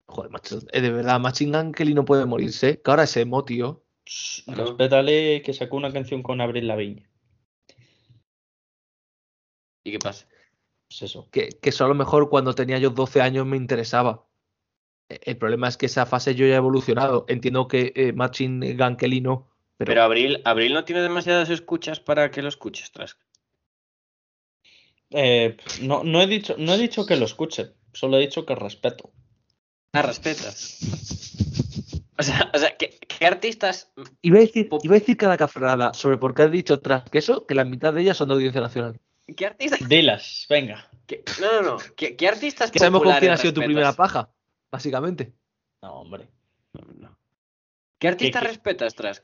Joder, 0.06 0.30
macho, 0.30 0.58
eh, 0.72 0.80
de 0.80 0.90
verdad, 0.90 1.20
Machine 1.20 1.56
Gun 1.56 1.72
Kelly 1.72 1.94
no 1.94 2.04
puede 2.04 2.26
morirse. 2.26 2.80
Que 2.80 2.90
ahora 2.90 3.04
es 3.04 3.16
emo, 3.16 3.44
tío. 3.44 3.84
Shh, 4.06 4.48
No. 4.48 4.54
Respétale 4.56 5.42
que 5.42 5.52
sacó 5.52 5.76
una 5.76 5.92
canción 5.92 6.22
con 6.22 6.40
Abril 6.40 6.66
Lavigne. 6.66 7.06
¿Y 9.84 9.92
qué 9.92 9.98
pasa? 9.98 10.26
Pues 10.88 11.02
eso. 11.02 11.28
Que, 11.30 11.50
que 11.50 11.68
eso 11.68 11.84
a 11.84 11.88
lo 11.88 11.94
mejor 11.94 12.28
cuando 12.28 12.54
tenía 12.54 12.78
yo 12.78 12.90
12 12.90 13.20
años 13.20 13.46
me 13.46 13.56
interesaba. 13.56 14.26
Eh, 15.08 15.20
El 15.22 15.36
problema 15.36 15.68
es 15.68 15.76
que 15.76 15.86
esa 15.86 16.06
fase 16.06 16.34
yo 16.34 16.46
ya 16.46 16.54
he 16.54 16.56
evolucionado. 16.56 17.24
Entiendo 17.28 17.68
que 17.68 17.92
eh, 17.94 18.12
Machine 18.12 18.74
Gun 18.74 18.96
Kelly 18.96 19.20
no. 19.20 19.48
Pero, 19.76 19.90
Pero 19.90 20.02
Abril, 20.02 20.42
Abril 20.44 20.74
no 20.74 20.84
tiene 20.84 21.02
demasiadas 21.02 21.48
escuchas 21.50 22.00
para 22.00 22.30
que 22.30 22.42
lo 22.42 22.48
escuches, 22.48 22.90
Tras. 22.92 23.16
Eh, 25.10 25.56
no, 25.82 26.04
no, 26.04 26.20
he 26.22 26.26
dicho, 26.26 26.54
no 26.58 26.74
he 26.74 26.78
dicho 26.78 27.04
que 27.06 27.16
lo 27.16 27.24
escuche, 27.26 27.72
solo 27.92 28.16
he 28.16 28.20
dicho 28.20 28.46
que 28.46 28.54
respeto. 28.54 29.12
Ah, 29.92 30.02
respetas. 30.02 30.78
O 32.18 32.22
sea, 32.22 32.50
o 32.54 32.58
sea 32.58 32.76
¿qué, 32.76 32.98
qué 33.18 33.26
artistas 33.26 33.90
iba, 34.22 34.36
a 34.38 34.40
decir, 34.40 34.68
iba 34.82 34.94
a 34.94 34.98
decir 34.98 35.16
cada 35.16 35.36
cafrada 35.36 35.94
sobre 35.94 36.18
por 36.18 36.34
qué 36.34 36.42
has 36.42 36.52
dicho 36.52 36.78
tras 36.80 37.08
que 37.10 37.18
eso, 37.18 37.46
que 37.46 37.54
la 37.54 37.64
mitad 37.64 37.92
de 37.94 38.02
ellas 38.02 38.16
son 38.16 38.28
de 38.28 38.34
audiencia 38.34 38.60
nacional. 38.60 39.00
¿Qué 39.36 39.46
artistas? 39.46 39.88
Dilas, 39.88 40.46
venga. 40.48 40.88
qué- 41.06 41.24
no, 41.40 41.62
no, 41.62 41.70
no. 41.70 41.76
¿Qué, 41.96 42.14
qué 42.16 42.28
artistas 42.28 42.70
Que 42.70 42.78
sabemos 42.78 43.02
con 43.02 43.18
quién 43.18 43.32
ha 43.32 43.36
sido 43.36 43.54
tu 43.54 43.60
primera 43.62 43.92
paja, 43.94 44.30
básicamente. 44.70 45.32
No, 45.82 45.94
hombre. 46.00 46.28
No, 46.74 46.82
no. 47.08 47.18
¿Qué 47.98 48.08
artistas 48.08 48.42
qué? 48.42 48.48
respetas, 48.48 48.94
Tras? 48.94 49.22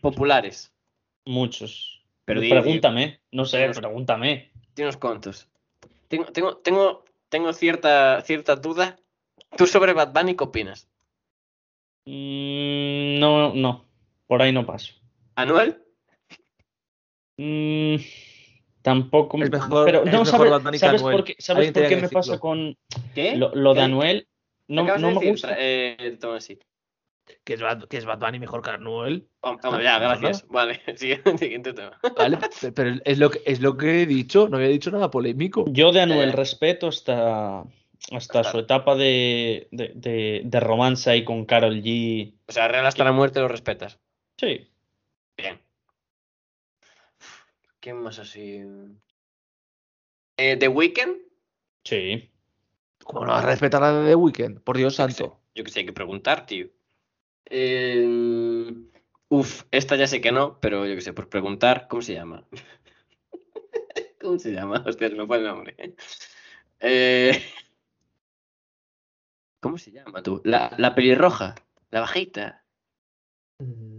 Populares. 0.00 0.72
Muchos. 1.26 2.02
Pero 2.24 2.40
di- 2.40 2.48
pregúntame. 2.50 3.20
No 3.32 3.44
sé, 3.44 3.68
pregúntame. 3.70 4.50
Tiene 4.74 4.88
unos 4.88 4.96
cuantos. 4.96 5.48
Tengo, 6.08 6.26
tengo, 6.26 6.56
tengo, 6.58 7.04
tengo 7.28 7.52
cierta, 7.52 8.20
cierta 8.22 8.56
duda. 8.56 8.96
¿Tú 9.56 9.66
sobre 9.66 9.92
Bad 9.92 10.12
Bunny 10.12 10.34
qué 10.36 10.44
opinas? 10.44 10.88
Mm, 12.06 13.18
no, 13.18 13.54
no. 13.54 13.84
Por 14.26 14.42
ahí 14.42 14.52
no 14.52 14.66
paso. 14.66 14.92
¿Anuel? 15.36 15.82
Mm, 17.36 17.96
tampoco. 18.82 19.42
Es 19.42 19.50
mejor- 19.50 19.84
pero 19.84 19.98
es 20.04 20.12
no, 20.12 20.18
mejor 20.20 20.26
¿sabes, 20.26 20.50
Bad 20.50 20.62
Bunny 20.62 20.72
que 20.72 20.78
¿sabes 20.78 21.00
Anuel. 21.02 21.16
por 21.16 21.24
qué, 21.24 21.36
¿sabes 21.38 21.72
por 21.72 21.86
qué 21.88 21.96
me 21.96 22.08
pasa 22.08 22.38
con 22.38 22.76
¿Qué? 23.14 23.36
lo, 23.36 23.54
lo 23.54 23.74
de 23.74 23.80
¿Qué? 23.80 23.84
Anuel? 23.84 24.28
No, 24.66 24.84
no 24.84 24.92
de 24.94 24.98
me 25.02 25.14
decir, 25.14 25.30
gusta. 25.30 25.56
Eh, 25.58 26.16
toma 26.20 26.36
así. 26.36 26.58
Que 27.44 27.54
es 27.54 27.60
Bad, 27.62 27.84
que 27.88 27.96
es 27.96 28.04
Bad 28.04 28.18
Bunny 28.18 28.38
mejor 28.38 28.62
que 28.62 28.70
Anuel. 28.70 29.28
Hom- 29.42 29.58
Hombre, 29.64 29.84
ya, 29.84 29.98
gracias. 29.98 30.46
Vale, 30.48 30.80
siguiente, 30.96 31.38
siguiente 31.38 31.72
tema. 31.72 31.98
¿Vale? 32.16 32.38
Pero 32.74 32.96
es 33.04 33.18
lo, 33.18 33.30
que, 33.30 33.42
es 33.46 33.60
lo 33.60 33.76
que 33.76 34.02
he 34.02 34.06
dicho, 34.06 34.48
no 34.48 34.56
había 34.56 34.68
dicho 34.68 34.90
nada 34.90 35.10
polémico. 35.10 35.64
Yo 35.68 35.92
de 35.92 36.00
Anuel 36.02 36.30
Eh. 36.30 36.32
respeto 36.32 36.88
hasta, 36.88 37.64
hasta 38.12 38.44
su 38.44 38.58
etapa 38.58 38.94
de, 38.94 39.68
de, 39.70 39.92
de, 39.94 40.42
de 40.44 40.60
romance 40.60 41.08
ahí 41.10 41.24
con 41.24 41.44
Carol 41.46 41.82
G. 41.82 42.34
O 42.46 42.52
sea, 42.52 42.68
real 42.68 42.86
hasta 42.86 43.04
la 43.04 43.12
muerte 43.12 43.40
lo 43.40 43.48
respetas. 43.48 43.98
Sí. 44.36 44.68
Bien. 45.36 45.60
¿Quién 47.80 47.96
más 47.98 48.18
así? 48.18 48.62
Eh, 50.36 50.56
¿The 50.56 50.68
Weeknd? 50.68 51.16
Sí. 51.84 52.30
¿Cómo 53.04 53.26
no 53.26 53.32
vas 53.32 53.44
a 53.44 53.48
respetar 53.48 53.82
a 53.82 53.92
la 53.92 54.00
de 54.00 54.08
The 54.10 54.14
Weeknd? 54.14 54.60
Por 54.60 54.76
Dios 54.76 54.96
Yo 54.96 55.06
qué 55.06 55.12
sé, 55.12 55.18
santo. 55.18 55.40
yo 55.54 55.64
que 55.64 55.70
sé, 55.70 55.80
hay 55.80 55.86
que 55.86 55.92
preguntar, 55.92 56.46
tío. 56.46 56.68
Eh, 57.46 58.72
uf, 59.28 59.64
esta 59.70 59.96
ya 59.96 60.06
sé 60.06 60.20
que 60.20 60.32
no, 60.32 60.58
pero 60.60 60.86
yo 60.86 60.94
que 60.94 61.00
sé, 61.00 61.12
por 61.12 61.28
preguntar, 61.28 61.86
¿cómo 61.88 62.02
se 62.02 62.14
llama? 62.14 62.46
¿Cómo 64.20 64.38
se 64.38 64.52
llama? 64.52 64.82
Hostia, 64.86 65.08
se 65.08 65.14
me 65.14 65.26
fue 65.26 65.38
el 65.38 65.44
nombre. 65.44 65.76
Eh, 66.80 67.32
¿Cómo 69.60 69.78
se 69.78 69.92
llama 69.92 70.22
tú? 70.22 70.42
La, 70.44 70.74
la 70.78 70.94
pelirroja, 70.94 71.54
la 71.90 72.00
bajita, 72.00 72.64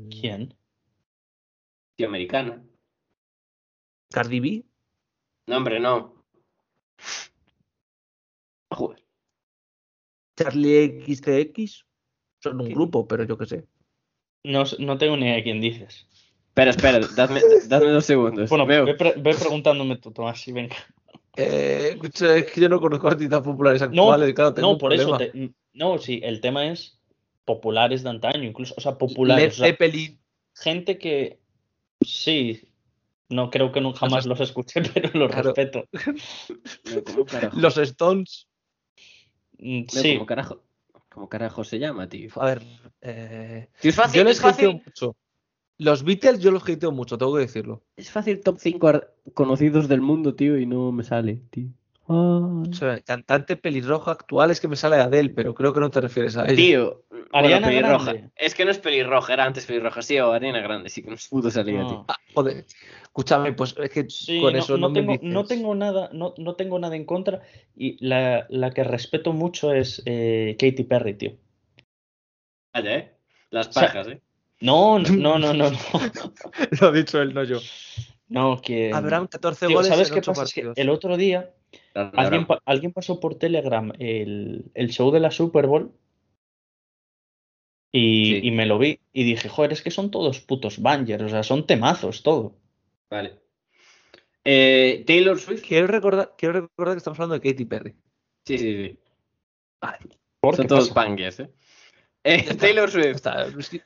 ¿Quién? 0.10 0.56
tío, 1.96 2.08
americana. 2.08 2.64
¿Cardi 4.12 4.40
B? 4.40 4.66
No, 5.48 5.58
hombre, 5.58 5.80
no. 5.80 6.24
Joder. 8.70 9.06
¿Charlie 10.38 11.02
XCX? 11.06 11.86
Son 12.46 12.62
un 12.62 12.68
¿Qué? 12.68 12.74
grupo, 12.74 13.08
pero 13.08 13.24
yo 13.24 13.38
qué 13.38 13.46
sé. 13.46 13.66
No, 14.44 14.64
no 14.80 14.98
tengo 14.98 15.18
ni 15.18 15.26
idea 15.26 15.36
de 15.36 15.44
quién 15.44 15.60
dices. 15.60 16.08
Espera, 16.50 16.72
espera, 16.72 17.00
dadme, 17.16 17.42
dadme 17.68 17.90
dos 17.90 18.06
segundos. 18.06 18.50
Bueno, 18.50 18.66
Veo. 18.66 18.86
ve, 18.86 18.94
pre- 18.94 19.16
ve 19.18 19.34
preguntándome 19.34 19.98
tú, 19.98 20.12
Tomás, 20.12 20.48
y 20.48 20.52
venga. 20.52 20.76
Eh, 21.38 21.98
es 22.02 22.52
que 22.52 22.62
yo 22.62 22.70
no 22.70 22.80
conozco 22.80 23.08
artistas 23.08 23.42
populares 23.42 23.82
actuales. 23.82 24.34
claro, 24.34 24.54
tengo 24.54 24.68
No, 24.70 24.74
un 24.74 24.78
por 24.80 24.94
eso. 24.94 25.18
te- 25.18 25.52
no, 25.74 25.98
sí, 25.98 26.22
el 26.24 26.40
tema 26.40 26.68
es 26.72 26.98
populares 27.44 28.04
de 28.04 28.10
antaño, 28.10 28.44
incluso. 28.44 28.74
O 28.78 28.82
sea, 28.82 28.98
populares. 28.98 29.44
Led 29.44 29.52
o 29.52 29.56
sea, 29.56 29.68
Zeppelin. 29.68 30.20
gente 30.56 30.98
que 30.98 31.40
sí. 32.02 32.70
No 33.28 33.50
creo 33.50 33.72
que 33.72 33.82
nunca 33.82 34.00
jamás 34.02 34.26
los 34.28 34.40
escuché, 34.40 34.82
pero 34.94 35.10
los 35.16 35.32
Claro. 35.32 35.52
respeto. 35.54 35.86
No. 37.54 37.62
Los 37.62 37.78
Stones. 37.80 38.48
Mm, 39.58 39.80
No, 39.82 39.86
Sí, 40.02 40.14
¿Cómo 40.14 40.26
carajo? 40.28 40.62
¿Cómo 41.16 41.30
carajo 41.30 41.64
se 41.64 41.80
llama, 41.80 42.10
tío? 42.10 42.30
A 42.36 42.46
ver. 42.46 42.62
eh, 43.00 43.70
Tío, 43.80 43.90
es 43.90 43.96
fácil, 43.96 44.18
yo 44.20 44.24
les 44.26 44.44
hateo 44.44 44.74
mucho. 44.74 45.16
Los 45.78 46.04
Beatles 46.04 46.42
yo 46.42 46.52
los 46.52 46.68
hateo 46.68 46.92
mucho, 46.92 47.18
tengo 47.18 47.34
que 47.36 47.40
decirlo. 47.40 47.84
Es 47.96 48.12
fácil 48.12 48.42
top 48.42 48.58
5 48.60 48.92
conocidos 49.34 49.88
del 49.88 50.02
mundo, 50.02 50.36
tío, 50.36 50.58
y 50.58 50.66
no 50.66 50.92
me 50.92 51.04
sale, 51.06 51.42
tío. 51.52 51.70
O 52.08 52.66
sea, 52.74 53.00
cantante 53.00 53.56
pelirroja 53.56 54.12
actual 54.12 54.52
es 54.52 54.60
que 54.60 54.68
me 54.68 54.76
sale 54.76 54.98
Adele, 54.98 55.30
pero 55.30 55.56
creo 55.56 55.72
que 55.74 55.80
no 55.80 55.90
te 55.90 56.02
refieres 56.02 56.36
a 56.36 56.44
ella. 56.44 56.56
Tío, 56.58 57.05
Ariana 57.32 57.68
bueno, 57.68 57.68
pelirroja. 57.68 58.14
Grande. 58.14 58.32
Es 58.36 58.56
que 58.56 58.66
no 58.66 58.72
es 58.72 58.80
pelirroja, 58.80 59.34
era 59.34 59.46
antes 59.46 59.66
pelirroja, 59.66 60.02
sí, 60.02 60.20
o 60.20 60.32
Ariana 60.32 60.62
Grande, 60.62 60.90
sí 60.90 61.04
que 61.04 61.10
nos 61.12 61.28
pudo 61.28 61.52
salir 61.52 61.80
a 61.80 61.88
ti. 61.88 61.94
no. 61.94 62.06
Ah, 62.08 62.18
joder, 62.34 62.66
escúchame, 63.04 63.54
pues 63.54 63.76
es 63.78 63.90
que 63.90 64.10
Sí, 64.10 64.40
con 64.40 64.56
no, 64.56 64.60
eso 64.60 64.78
no 64.78 64.90
no, 64.90 64.94
tengo, 64.94 65.12
me 65.12 65.18
dices. 65.18 65.30
no 65.34 65.46
tengo 65.46 65.76
nada, 65.76 66.10
no, 66.14 66.34
no 66.38 66.56
tengo 66.56 66.80
nada 66.80 66.96
en 66.96 67.06
contra. 67.06 67.42
Y 67.76 67.98
la, 68.06 68.46
la 68.50 68.72
que 68.72 68.84
respeto 68.84 69.34
mucho 69.34 69.74
es 69.74 70.02
eh, 70.06 70.56
Katy 70.60 70.84
Perry, 70.86 71.16
tío. 71.16 71.38
Vaya, 72.74 72.96
¿eh? 72.98 73.18
Las 73.50 73.68
sea, 73.68 73.88
pajas, 73.88 74.08
¿eh? 74.08 74.22
No, 74.62 75.00
no, 75.00 75.38
no, 75.38 75.54
no, 75.54 75.54
no. 75.54 75.72
Lo 76.82 76.88
ha 76.88 76.92
dicho 76.92 77.22
él, 77.22 77.34
no 77.34 77.44
yo. 77.44 77.60
No, 78.28 78.62
que. 78.62 78.92
Habrán 78.94 79.28
14 79.28 79.68
Tío, 79.68 79.76
goles 79.78 79.90
¿Sabes 79.90 80.08
en 80.10 80.14
qué 80.16 80.20
8 80.20 80.32
pasa? 80.32 80.44
Es 80.44 80.54
que 80.54 80.62
partidos. 80.62 80.78
el 80.78 80.90
otro 80.90 81.18
día 81.18 81.54
alguien, 81.94 82.48
alguien 82.66 82.92
pasó 82.94 83.20
por 83.20 83.36
Telegram 83.36 83.92
el, 84.00 84.72
el 84.74 84.90
show 84.90 85.12
de 85.12 85.20
la 85.20 85.32
Super 85.32 85.68
Bowl 85.68 85.92
y, 87.98 88.26
Sí. 88.42 88.48
y 88.48 88.52
me 88.52 88.66
lo 88.66 88.78
vi 88.78 89.00
y 89.14 89.24
dije, 89.24 89.48
joder, 89.50 89.72
es 89.74 89.82
que 89.82 89.92
son 89.92 90.12
todos 90.12 90.42
putos 90.42 90.82
bangers, 90.82 91.24
o 91.24 91.30
sea, 91.30 91.44
son 91.44 91.66
temazos 91.66 92.24
todo. 92.24 92.56
Vale. 93.10 93.40
Eh, 94.44 95.04
Taylor 95.08 95.40
Swift. 95.40 95.64
Quiero 95.68 95.88
recordar, 95.88 96.34
quiero 96.38 96.54
recordar 96.62 96.96
que 96.96 97.00
estamos 97.00 97.20
hablando 97.20 97.40
de 97.40 97.50
Katy 97.52 97.66
Perry. 97.66 97.96
Sí, 98.46 98.58
sí, 98.58 98.88
sí. 98.88 99.00
¿Por 100.40 100.56
Son 100.56 100.68
todos 100.68 100.90
pasa? 100.90 101.08
bangers, 101.10 101.40
¿eh? 101.40 101.50
Eh, 102.24 102.54
Taylor 102.56 102.90
Swift. 102.90 103.06
Está- 103.16 103.48
es 103.48 103.70
que- 103.70 103.82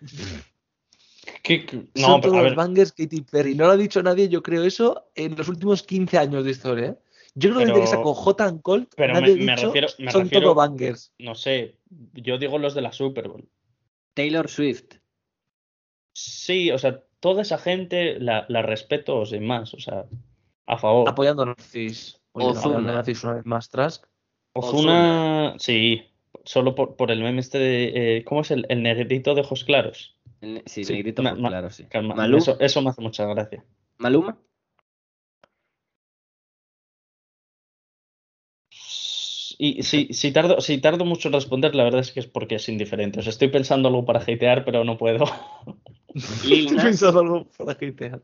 ¿Qué- 1.44 1.66
qué- 1.66 1.78
No, 1.96 2.08
son 2.08 2.22
pero 2.22 2.34
a 2.34 2.38
todos 2.38 2.44
ver, 2.44 2.56
bangers 2.56 2.92
Katy 2.92 3.22
Perry. 3.22 3.56
No 3.56 3.66
lo 3.66 3.72
ha 3.72 3.78
dicho 3.78 4.02
nadie, 4.04 4.28
yo 4.30 4.42
creo 4.44 4.64
eso, 4.64 5.10
en 5.16 5.36
los 5.36 5.48
últimos 5.48 5.84
15 5.84 6.18
años 6.18 6.44
de 6.44 6.52
historia. 6.52 6.86
¿eh? 6.88 6.96
Yo 7.36 7.50
creo 7.50 7.60
que 7.60 7.66
desde 7.68 7.74
que 7.82 7.86
Pero- 7.86 7.98
sacó 7.98 8.14
Hot 8.14 8.42
and 8.42 8.62
Cold, 8.62 8.88
pero 8.98 9.14
nadie 9.14 9.36
me- 9.36 9.44
ha 9.44 9.46
me 9.46 9.52
dicho, 9.56 9.68
refiero- 9.68 9.88
me 10.00 10.12
son 10.12 10.22
refiero- 10.24 10.46
todo 10.48 10.56
bangers. 10.56 11.14
no 11.20 11.36
sé, 11.36 11.76
yo 12.14 12.38
digo 12.38 12.58
los 12.58 12.74
de 12.74 12.82
la 12.82 12.92
Super 12.92 13.28
Bowl. 13.30 13.48
Taylor 14.20 14.50
Swift. 14.50 14.96
Sí, 16.14 16.72
o 16.72 16.78
sea, 16.78 17.04
toda 17.22 17.42
esa 17.42 17.58
gente 17.58 18.20
la, 18.20 18.46
la 18.50 18.62
respeto 18.62 19.26
sin 19.26 19.46
más, 19.48 19.74
o 19.74 19.80
sea, 19.80 20.06
a 20.66 20.78
favor. 20.78 21.08
Apoyando 21.08 21.44
a 21.44 21.46
nazis. 21.46 22.20
Oye, 22.34 22.48
Ozuna. 22.48 22.80
nazis 22.82 23.24
una 23.24 23.36
vez 23.36 23.46
más, 23.46 23.70
Trask. 23.70 24.06
Ozuna, 24.54 25.56
sí, 25.58 26.04
solo 26.44 26.76
por, 26.76 26.98
por 26.98 27.12
el 27.12 27.22
meme 27.24 27.40
este 27.40 27.60
de, 27.60 28.18
eh, 28.18 28.24
¿cómo 28.26 28.42
es 28.42 28.52
el, 28.52 28.66
el 28.68 28.84
negrito 28.84 29.36
de 29.36 29.42
ojos 29.42 29.64
claros? 29.64 30.18
El 30.42 30.64
Sí, 30.66 30.84
Sí, 30.84 30.94
negrito, 30.94 31.24
ma- 31.24 31.30
pues, 31.32 31.42
ma- 31.42 31.50
claro, 31.50 31.70
sí. 31.70 31.86
Calma, 31.86 32.14
Maluma. 32.16 32.40
eso, 32.40 32.58
eso 32.60 32.82
me 32.82 32.90
hace 32.90 33.02
mucha 33.02 33.26
gracia. 33.26 33.64
Maluma. 34.00 34.38
Y 39.62 39.84
si, 39.84 40.14
si, 40.14 40.32
tardo, 40.32 40.62
si 40.62 40.78
tardo 40.78 41.04
mucho 41.04 41.28
en 41.28 41.34
responder, 41.34 41.76
la 41.76 41.84
verdad 41.84 42.00
es 42.00 42.14
que 42.14 42.22
es 42.22 42.28
porque 42.28 42.56
es 42.56 42.70
indiferente. 42.70 43.20
O 43.20 43.22
sea, 43.22 43.32
estoy 43.32 43.50
pensando 43.50 43.90
algo 43.90 44.06
para 44.06 44.22
hatear, 44.22 44.64
pero 44.64 44.86
no 44.86 44.98
puedo. 44.98 45.26
Estoy 46.16 46.78
pensando 46.78 47.20
algo 47.20 47.46
para 47.58 47.74
hatear. 47.74 48.22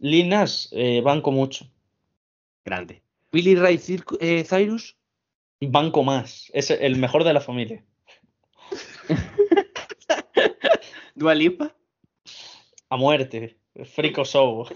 Linas, 0.00 0.68
eh, 0.72 1.02
banco 1.02 1.30
mucho. 1.30 1.70
Grande. 2.64 3.00
Billy 3.30 3.54
Ray 3.54 3.80
eh, 4.18 4.44
Cyrus. 4.44 4.96
Banco 5.60 6.02
más. 6.02 6.50
Es 6.52 6.72
el 6.72 6.96
mejor 6.96 7.22
de 7.22 7.32
la 7.32 7.40
familia. 7.40 7.84
Dua 11.14 11.36
Lipa. 11.36 11.76
A 12.88 12.96
muerte. 12.96 13.56
Frico 13.84 14.24
show. 14.24 14.62
O 14.62 14.68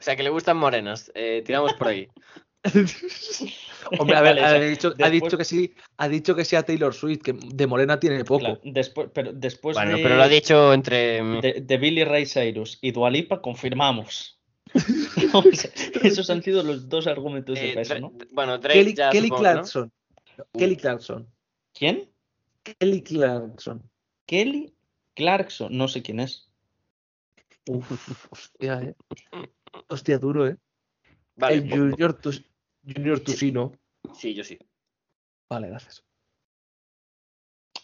sea, 0.00 0.16
que 0.16 0.24
le 0.24 0.30
gustan 0.30 0.56
morenas. 0.56 1.12
Eh, 1.14 1.44
tiramos 1.46 1.72
por 1.74 1.86
ahí. 1.86 2.08
Hombre, 3.98 4.16
a 4.16 4.20
ver, 4.20 4.34
Vale, 4.36 4.42
o 4.42 4.44
ha, 4.44 4.50
sea, 4.50 4.60
dicho, 4.60 4.88
ha 4.88 4.90
después- 4.90 5.12
dicho 5.22 5.38
que 5.38 5.44
sí, 5.44 5.74
ha 5.96 6.08
dicho 6.08 6.34
que 6.34 6.44
sea 6.44 6.62
Taylor 6.62 6.92
Swift, 6.92 7.22
que 7.22 7.32
de 7.32 7.66
Morena 7.66 7.98
tiene 7.98 8.24
poco. 8.24 8.40
Claro, 8.40 8.60
después, 8.64 9.08
pero 9.14 9.32
después 9.32 9.76
Bueno, 9.76 9.96
de, 9.96 10.02
pero 10.02 10.16
lo 10.16 10.22
ha 10.22 10.28
dicho 10.28 10.72
entre. 10.74 11.22
de, 11.40 11.62
de 11.64 11.76
Billy 11.78 12.04
Ray 12.04 12.26
Cyrus 12.26 12.78
y 12.82 12.90
Dualipa, 12.92 13.40
confirmamos. 13.40 14.38
O 15.32 15.42
sea, 15.52 15.70
esos 16.02 16.28
han 16.28 16.42
sido 16.42 16.62
los 16.62 16.88
dos 16.88 17.06
argumentos 17.06 17.54
de 17.58 17.70
eh, 17.70 17.74
peso, 17.74 17.98
¿no? 17.98 18.12
Bueno, 18.32 18.58
Drake 18.58 18.78
Kelly, 18.80 18.94
ya 18.94 19.10
Kelly 19.10 19.28
supongo, 19.28 19.42
¿no? 19.44 19.52
Clarkson. 19.52 19.92
Kelly 20.58 20.76
Clarkson. 20.76 21.28
¿Quién? 21.72 22.10
Kelly 22.62 23.02
Clarkson. 23.02 23.82
Kelly 24.26 24.74
Clarkson. 25.14 25.74
No 25.76 25.88
sé 25.88 26.02
quién 26.02 26.20
es. 26.20 26.50
Uf, 27.66 27.90
hostia, 28.30 28.80
eh. 28.82 28.94
Hostia, 29.88 30.18
duro, 30.18 30.46
eh. 30.48 30.56
Vale, 31.38 31.54
El 31.54 31.70
Junior, 31.70 32.14
Tus- 32.14 32.44
Junior 32.84 33.20
Tusino. 33.20 33.72
sí, 34.14 34.34
yo 34.34 34.42
sí. 34.44 34.58
Vale, 35.48 35.68
gracias. 35.68 36.04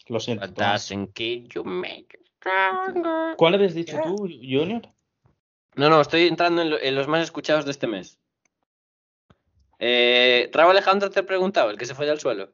Lo 0.07 0.19
siento. 0.19 0.45
¿Cuál 3.37 3.53
habías 3.55 3.73
dicho 3.73 3.97
tú, 4.03 4.17
Junior? 4.27 4.81
No, 5.75 5.89
no, 5.89 5.99
estoy 6.01 6.27
entrando 6.27 6.61
en, 6.61 6.69
lo- 6.69 6.79
en 6.81 6.95
los 6.95 7.07
más 7.07 7.23
escuchados 7.23 7.65
de 7.65 7.71
este 7.71 7.87
mes. 7.87 8.19
Eh, 9.79 10.49
Raúl 10.53 10.71
Alejandro 10.71 11.09
te 11.09 11.19
he 11.21 11.23
preguntado, 11.23 11.69
el 11.69 11.77
que 11.77 11.85
se 11.85 11.95
fue 11.95 12.09
al 12.09 12.19
suelo. 12.19 12.53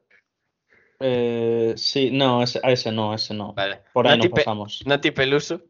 Eh, 0.98 1.74
sí, 1.76 2.10
no, 2.10 2.42
ese, 2.42 2.60
a 2.62 2.70
ese 2.72 2.90
no, 2.92 3.14
ese 3.14 3.34
no. 3.34 3.52
Vale. 3.54 3.82
Por 3.92 4.06
ahí 4.06 4.16
Nati 4.16 4.28
no 4.28 4.34
Pe- 4.34 4.40
pasamos. 4.42 4.82
Nati 4.86 5.10
Peluso. 5.10 5.62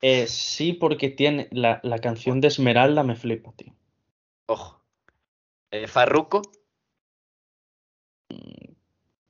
Eh, 0.00 0.26
sí, 0.26 0.72
porque 0.72 1.10
tiene 1.10 1.48
la, 1.52 1.80
la 1.84 1.98
canción 1.98 2.40
de 2.40 2.48
Esmeralda 2.48 3.02
me 3.04 3.14
flipa, 3.16 3.52
tío. 3.52 3.74
Ojo. 4.52 4.82
Eh, 5.70 5.86
Farruko. 5.86 6.42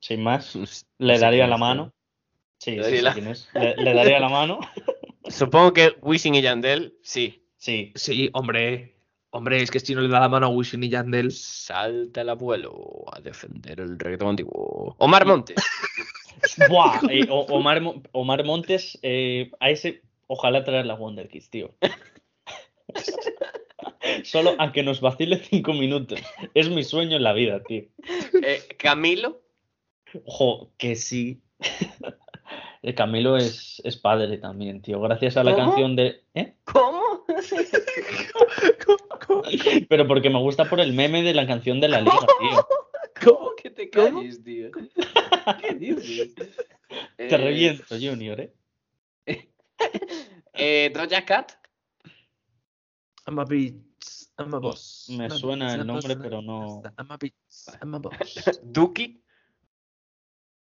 Sin 0.00 0.22
más, 0.24 0.56
le 0.98 1.18
daría 1.18 1.46
la 1.46 1.56
mano. 1.56 1.92
Sí, 2.58 2.72
Le 2.72 2.84
sí, 2.90 3.00
la-. 3.02 3.14
Le, 3.54 3.76
le 3.76 3.94
daría 3.94 4.18
la 4.18 4.28
mano. 4.28 4.58
Supongo 5.28 5.72
que 5.72 5.96
Wisin 6.02 6.34
y 6.34 6.42
Yandel, 6.42 6.98
sí. 7.02 7.46
Sí. 7.56 7.92
Sí, 7.94 8.28
hombre. 8.32 8.96
Hombre, 9.30 9.62
es 9.62 9.70
que 9.70 9.78
si 9.80 9.94
no 9.94 10.00
le 10.00 10.08
da 10.08 10.18
la 10.20 10.28
mano 10.28 10.46
a 10.46 10.48
Wisin 10.50 10.82
y 10.82 10.88
Yandel. 10.88 11.30
Salta 11.30 12.22
el 12.22 12.28
abuelo 12.30 13.04
a 13.12 13.20
defender 13.20 13.80
el 13.80 13.98
reggaetón 13.98 14.30
antiguo. 14.30 14.96
Omar 14.98 15.24
Montes. 15.24 15.56
Buah, 16.68 17.00
eh, 17.08 17.26
Omar, 17.30 17.80
Mo- 17.80 18.02
Omar 18.10 18.44
Montes, 18.44 18.98
eh, 19.02 19.52
a 19.60 19.70
ese, 19.70 20.02
ojalá 20.26 20.64
traer 20.64 20.86
la 20.86 20.94
Wonder 20.94 21.28
Kids, 21.28 21.48
tío. 21.48 21.74
Solo 24.24 24.54
a 24.58 24.72
que 24.72 24.82
nos 24.82 25.00
vacile 25.00 25.38
cinco 25.38 25.72
minutos. 25.72 26.20
Es 26.54 26.68
mi 26.68 26.84
sueño 26.84 27.16
en 27.16 27.22
la 27.22 27.32
vida, 27.32 27.62
tío. 27.62 27.84
Eh, 28.42 28.62
Camilo. 28.78 29.40
Ojo, 30.24 30.72
que 30.78 30.96
sí. 30.96 31.40
El 32.82 32.94
Camilo 32.94 33.36
es, 33.36 33.80
es 33.84 33.96
padre 33.96 34.38
también, 34.38 34.82
tío. 34.82 35.00
Gracias 35.00 35.36
a 35.36 35.44
la 35.44 35.54
¿Cómo? 35.54 35.66
canción 35.66 35.96
de. 35.96 36.22
¿Eh? 36.34 36.54
¿Cómo? 36.64 37.24
Pero 39.88 40.06
porque 40.06 40.30
me 40.30 40.38
gusta 40.38 40.68
por 40.68 40.80
el 40.80 40.92
meme 40.92 41.22
de 41.22 41.34
la 41.34 41.46
canción 41.46 41.80
de 41.80 41.88
la 41.88 42.00
liga, 42.00 42.18
tío. 42.40 42.66
¿Cómo 43.24 43.54
que 43.56 43.70
te 43.70 43.90
¿Cómo? 43.90 44.20
calles, 44.20 44.42
tío? 44.42 44.70
¿Qué 45.60 45.74
dices? 45.74 46.34
Te 47.16 47.34
Eh, 47.34 47.36
reviento, 47.36 47.84
Junior, 47.98 48.40
¿eh? 48.40 48.52
eh, 50.54 50.90
Doja 50.92 51.24
Cat. 51.24 51.52
I'm 53.26 53.38
a 53.38 53.44
bitch. 53.44 53.74
I'm 54.42 54.54
a 54.54 54.58
boss. 54.58 55.06
Me 55.10 55.24
I'm 55.24 55.32
a 55.32 55.34
suena 55.36 55.74
el 55.74 55.80
a 55.82 55.84
nombre, 55.84 56.16
pero 56.16 56.42
no- 56.42 56.82
I'm 56.98 57.10
a 57.10 57.16
bitch. 57.16 57.34
I'm 57.80 57.94
a 57.94 57.98
boss. 57.98 58.60
Duki. 58.62 59.22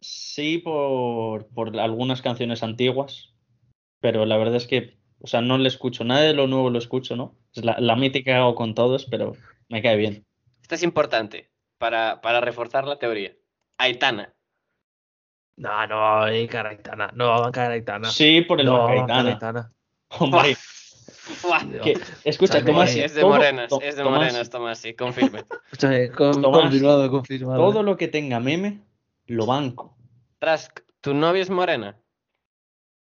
Sí, 0.02 0.60
por, 0.60 1.48
por 1.48 1.78
algunas 1.80 2.22
canciones 2.22 2.64
antiguas. 2.64 3.34
Pero 4.00 4.26
la 4.26 4.38
verdad 4.38 4.56
es 4.56 4.66
que, 4.68 4.98
o 5.20 5.28
sea, 5.28 5.42
no 5.42 5.58
le 5.58 5.68
escucho. 5.68 6.04
Nada 6.04 6.22
de 6.22 6.34
lo 6.34 6.48
nuevo 6.48 6.70
lo 6.70 6.80
escucho, 6.80 7.16
¿no? 7.16 7.38
Es 7.54 7.66
la, 7.66 7.78
la 7.80 7.96
mítica 7.96 8.32
que 8.32 8.38
hago 8.38 8.56
con 8.56 8.74
todos, 8.76 9.06
pero 9.06 9.34
me 9.68 9.82
cae 9.82 9.98
bien. 9.98 10.26
Esta 10.62 10.76
es 10.76 10.84
importante 10.84 11.52
para, 11.78 12.22
para 12.22 12.40
reforzar 12.40 12.88
la 12.88 12.98
teoría. 12.98 13.36
Aitana. 13.78 14.34
No, 15.58 15.86
no, 15.88 16.28
eh, 16.28 16.48
Caraitana. 16.48 17.12
No, 17.14 17.42
van 17.42 17.52
Caraitana. 17.52 18.10
Sí, 18.10 18.42
por 18.42 18.62
el 18.62 18.68
no, 18.68 18.84
Macaitana. 18.88 19.08
Caraitana. 19.40 19.74
Hombre, 20.18 20.56
Escucha, 22.24 22.64
Tomás. 22.64 22.96
es 22.96 23.14
de 23.16 23.22
todo- 23.22 23.32
morenas, 23.32 23.72
es 23.82 23.96
de 23.96 24.04
Tomás, 24.04 24.20
morenas, 24.20 24.50
Tomás, 24.50 24.80
sí, 24.80 24.94
confirme. 24.94 25.44
Escúchame, 25.72 26.10
con- 26.12 26.42
Tomás, 26.42 26.62
confirmado, 26.62 27.10
confirmado. 27.12 27.60
Todo 27.72 27.84
lo 27.84 27.98
que 27.98 28.08
tenga 28.08 28.40
meme, 28.40 28.82
lo 29.28 29.46
banco. 29.46 29.96
Trask, 30.40 30.80
¿tu 31.02 31.14
novia 31.14 31.42
es 31.42 31.50
morena? 31.50 31.98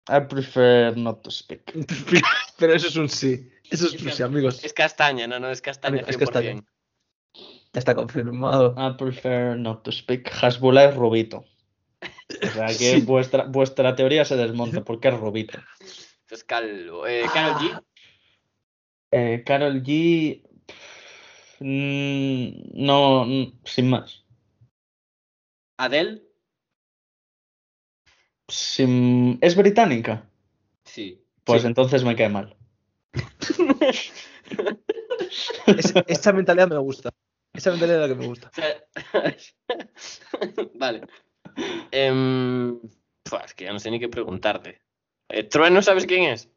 I 0.08 0.22
prefer 0.30 0.96
not 0.98 1.24
to 1.24 1.32
speak. 1.32 1.74
Pero 2.58 2.74
eso 2.74 2.88
es 2.88 2.96
un 2.96 3.10
sí. 3.10 3.50
Eso 3.70 3.88
es 3.88 4.02
un 4.02 4.12
sí, 4.12 4.22
amigos. 4.24 4.64
Es 4.64 4.74
castaña, 4.74 5.26
no, 5.28 5.40
no, 5.40 5.50
es 5.50 5.62
castaña. 5.62 5.96
Amigo, 6.04 6.08
es 6.10 6.18
100%. 6.18 6.20
castaña. 6.20 6.62
Ya 7.74 7.80
está 7.80 7.96
confirmado. 7.96 8.76
I 8.78 8.96
prefer 8.98 9.58
not 9.58 9.84
to 9.84 9.92
speak. 9.92 10.32
Hasbullah 10.42 10.86
es 10.90 10.96
Rubito. 10.96 11.46
O 12.44 12.48
sea 12.54 12.68
que 12.68 12.74
Sí. 13.00 13.02
vuestra, 13.02 13.46
vuestra 13.46 13.96
teoría 13.96 14.24
se 14.24 14.36
desmonta 14.38 14.84
porque 14.84 15.08
es 15.10 15.16
Rubito. 15.20 15.58
Es 16.30 16.44
calvo. 16.44 17.06
Eh, 17.08 17.24
G. 17.26 17.84
Eh, 19.18 19.44
Carol 19.46 19.82
G. 19.82 20.42
mm, 21.62 22.86
no, 22.86 23.26
sin 23.64 23.90
más. 23.90 24.26
Adele. 25.78 26.22
Sin- 28.50 29.38
¿Es 29.42 29.56
británica? 29.56 30.30
Sí. 30.84 31.24
Pues 31.46 31.62
Sí. 31.62 31.68
entonces 31.68 32.04
me 32.04 32.18
cae 32.18 32.28
mal. 32.28 32.58
Es- 35.68 35.94
esa 36.08 36.34
mentalidad 36.34 36.68
me 36.68 36.78
gusta. 36.78 37.10
Esa 37.54 37.72
mentalidad 37.72 38.04
es 38.04 38.10
la 38.10 38.16
que 38.16 38.22
me 38.22 38.28
gusta. 38.28 38.52
Vale. 40.76 41.02
Pua, 43.24 43.42
es 43.46 43.54
que 43.54 43.64
ya 43.64 43.72
no 43.74 43.80
sé 43.80 43.90
ni 43.92 44.00
qué 44.00 44.10
preguntarte. 44.10 44.82
Eh, 45.30 45.44
Trueno, 45.44 45.82
¿sabes 45.82 46.06
quién 46.06 46.24
es? 46.24 46.50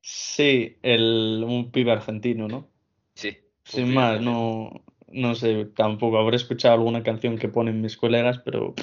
Sí, 0.00 0.78
el, 0.82 1.44
un 1.46 1.70
pibe 1.70 1.92
argentino, 1.92 2.48
¿no? 2.48 2.68
Sí. 3.14 3.36
Sin 3.64 3.94
más, 3.94 4.20
no, 4.20 4.82
no 5.08 5.34
sé, 5.34 5.66
tampoco 5.66 6.18
habré 6.18 6.36
escuchado 6.36 6.74
alguna 6.74 7.02
canción 7.02 7.38
que 7.38 7.48
ponen 7.48 7.80
mis 7.80 7.96
colegas, 7.96 8.38
pero 8.38 8.74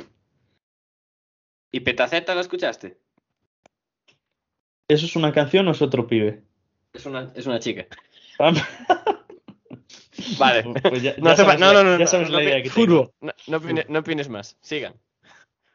¿Y 1.71 1.81
Petaceta 1.81 2.33
la 2.35 2.41
escuchaste? 2.41 2.97
¿eso 4.87 5.05
es 5.05 5.15
una 5.17 5.33
canción 5.33 5.67
o 5.67 5.71
es 5.71 5.81
otro 5.81 6.07
pibe? 6.07 6.43
Es 6.93 7.05
una, 7.05 7.31
es 7.35 7.45
una 7.45 7.59
chica. 7.59 7.87
Ah, 8.39 8.53
Vale. 10.39 10.63
pues 10.81 11.03
ya, 11.03 11.15
No, 11.17 11.29
ya 11.29 11.35
sabes 11.35 11.59
no, 11.59 11.73
no, 11.73 11.83
no, 11.83 11.91
ya 11.93 11.99
no, 11.99 12.07
sabes 12.07 12.29
no, 12.29 12.37
la 12.37 12.43
idea 12.43 12.63
que 12.63 12.69
tengo. 12.69 13.13
No, 13.19 13.33
no 13.89 13.99
opines 13.99 14.29
más. 14.29 14.57
Sigan. 14.61 14.95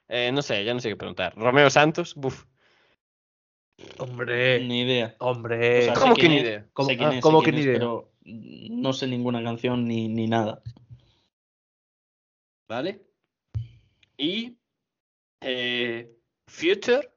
Eh, 0.08 0.30
no 0.32 0.42
sé, 0.42 0.64
ya 0.64 0.74
no 0.74 0.80
sé 0.80 0.88
qué 0.88 0.96
preguntar. 0.96 1.34
Romeo 1.36 1.70
Santos, 1.70 2.14
buf. 2.14 2.44
Hombre, 3.98 4.60
Ni 4.64 4.82
idea. 4.82 5.16
hombre. 5.18 5.80
O 5.80 5.82
sea, 5.82 5.94
¿Cómo 5.94 6.14
que 6.14 6.28
ni 6.28 6.36
idea? 6.36 6.68
¿Cómo- 6.72 6.88
sé 6.88 6.96
quién 6.96 7.08
ah, 7.10 7.16
es, 7.16 7.22
cómo 7.22 7.40
sé 7.40 7.44
que 7.46 7.52
ni 7.52 7.60
idea? 7.62 7.74
pero 7.74 8.12
no 8.24 8.92
sé 8.92 9.06
ninguna 9.06 9.42
canción 9.42 9.86
ni, 9.86 10.08
ni 10.08 10.26
nada. 10.28 10.62
¿Vale? 12.68 13.02
Y. 14.16 14.56
eh, 15.40 16.16
Future. 16.46 17.10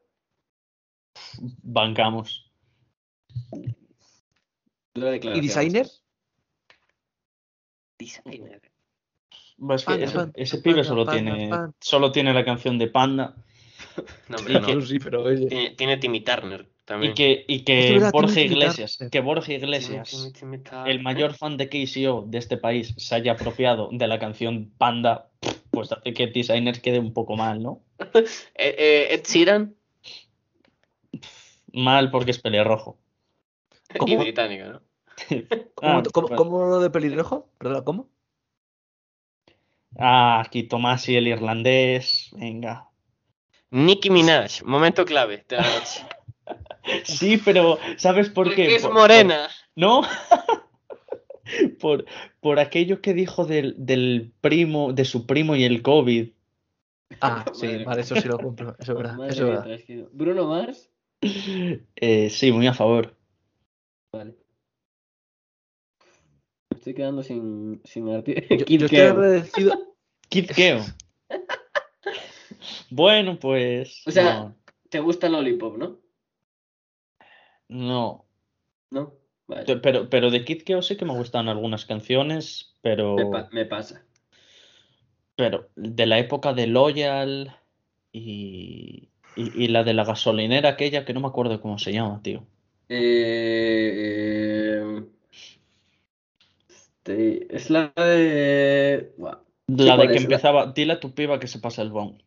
Bancamos. 1.63 2.51
¿Y 4.93 5.41
designer? 5.41 5.87
Designer. 7.99 8.61
Es 9.69 9.85
que 9.85 9.91
Panda, 9.91 10.05
ese, 10.05 10.15
panda, 10.15 10.31
ese 10.35 10.57
pibe 10.57 10.75
panda, 10.75 10.87
solo 10.89 11.05
panda, 11.05 11.21
tiene, 11.35 11.49
panda. 11.49 11.73
solo 11.79 12.11
tiene 12.11 12.33
la 12.33 12.43
canción 12.45 12.77
de 12.77 12.87
Panda 12.87 13.35
No, 14.29 14.37
Y 14.37 14.39
hombre, 14.39 14.59
no. 14.59 14.67
que- 14.67 14.81
sí, 14.85 14.99
pero 14.99 15.23
oye. 15.23 15.47
Tiene, 15.47 15.69
tiene 15.71 15.97
Timmy 15.97 16.21
Turner 16.21 16.67
también. 16.85 17.11
y 17.11 17.15
que, 17.15 17.45
y 17.47 17.63
que 17.63 17.93
verdad, 17.93 18.11
Borja 18.11 18.41
Iglesias, 18.41 18.97
que 19.11 19.19
Borja 19.21 19.53
Iglesias, 19.53 20.09
Timmy, 20.09 20.31
Timmy 20.33 20.57
Turner. 20.59 20.87
el 20.89 21.01
mayor 21.01 21.33
fan 21.33 21.57
de 21.57 21.69
KCO 21.69 22.25
de 22.27 22.37
este 22.37 22.57
país, 22.57 22.93
se 22.97 23.15
haya 23.15 23.33
apropiado 23.33 23.89
de 23.91 24.07
la 24.07 24.19
canción 24.19 24.71
Panda, 24.77 25.29
pues 25.71 25.91
hace 25.91 26.13
que 26.13 26.27
Designers 26.27 26.79
quede 26.79 26.99
un 26.99 27.13
poco 27.13 27.35
mal, 27.35 27.61
¿no? 27.63 27.81
Eh, 28.55 28.75
eh, 28.77 29.07
Ed 29.11 29.23
Sheeran. 29.25 29.75
Mal 31.73 32.09
porque 32.11 32.31
es 32.31 32.39
pelirrojo. 32.39 32.97
Y 33.95 33.97
¿Cómo? 33.97 34.17
británica, 34.19 34.65
¿no? 34.67 34.81
¿Cómo, 35.75 35.97
Ah, 35.99 36.03
cómo- 36.11 36.27
bueno. 36.27 36.43
cómo 36.43 36.65
lo 36.65 36.79
de 36.79 36.89
pelirrojo? 36.89 37.49
¿Perdón, 37.57 37.83
cómo? 37.85 38.09
Ah, 39.97 40.41
aquí 40.45 40.63
Tomás 40.63 41.07
y 41.07 41.15
el 41.15 41.27
irlandés, 41.27 42.29
venga. 42.33 42.89
Nicki 43.71 44.09
Minaj. 44.09 44.63
Momento 44.63 45.05
clave. 45.05 45.45
de 45.47 45.57
la 45.57 45.63
noche. 45.63 46.05
Sí, 47.03 47.37
pero 47.43 47.79
¿sabes 47.97 48.29
por 48.29 48.47
Porque 48.47 48.67
qué? 48.67 48.75
es 48.75 48.83
Por- 48.83 48.93
morena. 48.93 49.47
por- 49.47 49.65
¿No? 49.75 50.01
por, 51.79 52.05
por 52.39 52.59
aquello 52.59 53.01
que 53.01 53.13
dijo 53.13 53.45
del, 53.45 53.75
del 53.77 54.31
primo, 54.41 54.93
de 54.93 55.05
su 55.05 55.25
primo 55.25 55.55
y 55.55 55.63
el 55.63 55.81
COVID. 55.81 56.29
Ah, 57.21 57.45
sí, 57.53 57.65
Madre 57.67 57.85
vale, 57.85 58.01
eso 58.01 58.15
sí 58.15 58.27
lo 58.27 58.37
compro. 58.37 58.75
Eso 58.79 58.91
es 58.93 58.97
verdad. 58.97 59.29
Eso. 59.29 60.09
Bruno 60.11 60.47
Mars. 60.47 60.89
Eh, 61.21 62.29
sí, 62.29 62.51
muy 62.51 62.67
a 62.67 62.73
favor. 62.73 63.15
Vale. 64.13 64.35
Me 66.71 66.77
estoy 66.77 66.93
quedando 66.93 67.23
sin, 67.23 67.81
sin 67.83 68.05
Yo, 68.07 68.21
yo 68.67 68.85
estoy 68.85 68.99
agradecido. 68.99 69.95
Kid 70.29 70.51
Keo. 70.51 70.79
Bueno, 72.89 73.39
pues. 73.39 74.03
O 74.05 74.11
sea- 74.11 74.23
no, 74.35 74.55
¿Te 74.89 74.99
gusta 74.99 75.29
Lollipop, 75.29 75.77
no? 75.77 75.99
no. 77.67 78.25
No. 78.91 79.13
Vale. 79.47 79.77
Pero, 79.79 80.09
pero 80.09 80.31
de 80.31 80.43
Kid 80.43 80.63
Keo 80.63 80.81
sí 80.81 80.97
que 80.97 81.05
me 81.05 81.13
gustan 81.13 81.49
algunas 81.49 81.85
canciones, 81.85 82.75
pero. 82.81 83.15
Me, 83.15 83.25
pa- 83.27 83.49
me 83.51 83.65
pasa. 83.65 84.03
Pero 85.35 85.69
de 85.75 86.05
la 86.05 86.17
época 86.17 86.53
de 86.53 86.67
Loyal 86.67 87.55
y, 88.11 89.09
y, 89.35 89.63
y 89.63 89.67
la 89.67 89.83
de 89.83 89.93
la 89.93 90.05
gasolinera 90.05 90.69
aquella 90.69 91.03
que 91.05 91.13
no 91.13 91.19
me 91.19 91.27
acuerdo 91.27 91.61
cómo 91.61 91.77
se 91.77 91.91
llama, 91.91 92.21
tío. 92.23 92.47
Eh, 92.87 94.83
este, 96.69 97.55
es 97.55 97.69
la 97.69 97.91
de. 97.95 99.13
Buah, 99.17 99.39
La 99.67 99.97
de 99.97 100.07
que 100.07 100.15
es, 100.15 100.23
empezaba, 100.23 100.71
dile 100.73 100.93
a 100.93 100.99
tu 100.99 101.13
piba 101.13 101.39
que 101.39 101.47
se 101.47 101.59
pasa 101.59 101.81
el 101.81 101.91
bon. 101.91 102.21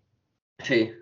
Sí, 0.62 0.92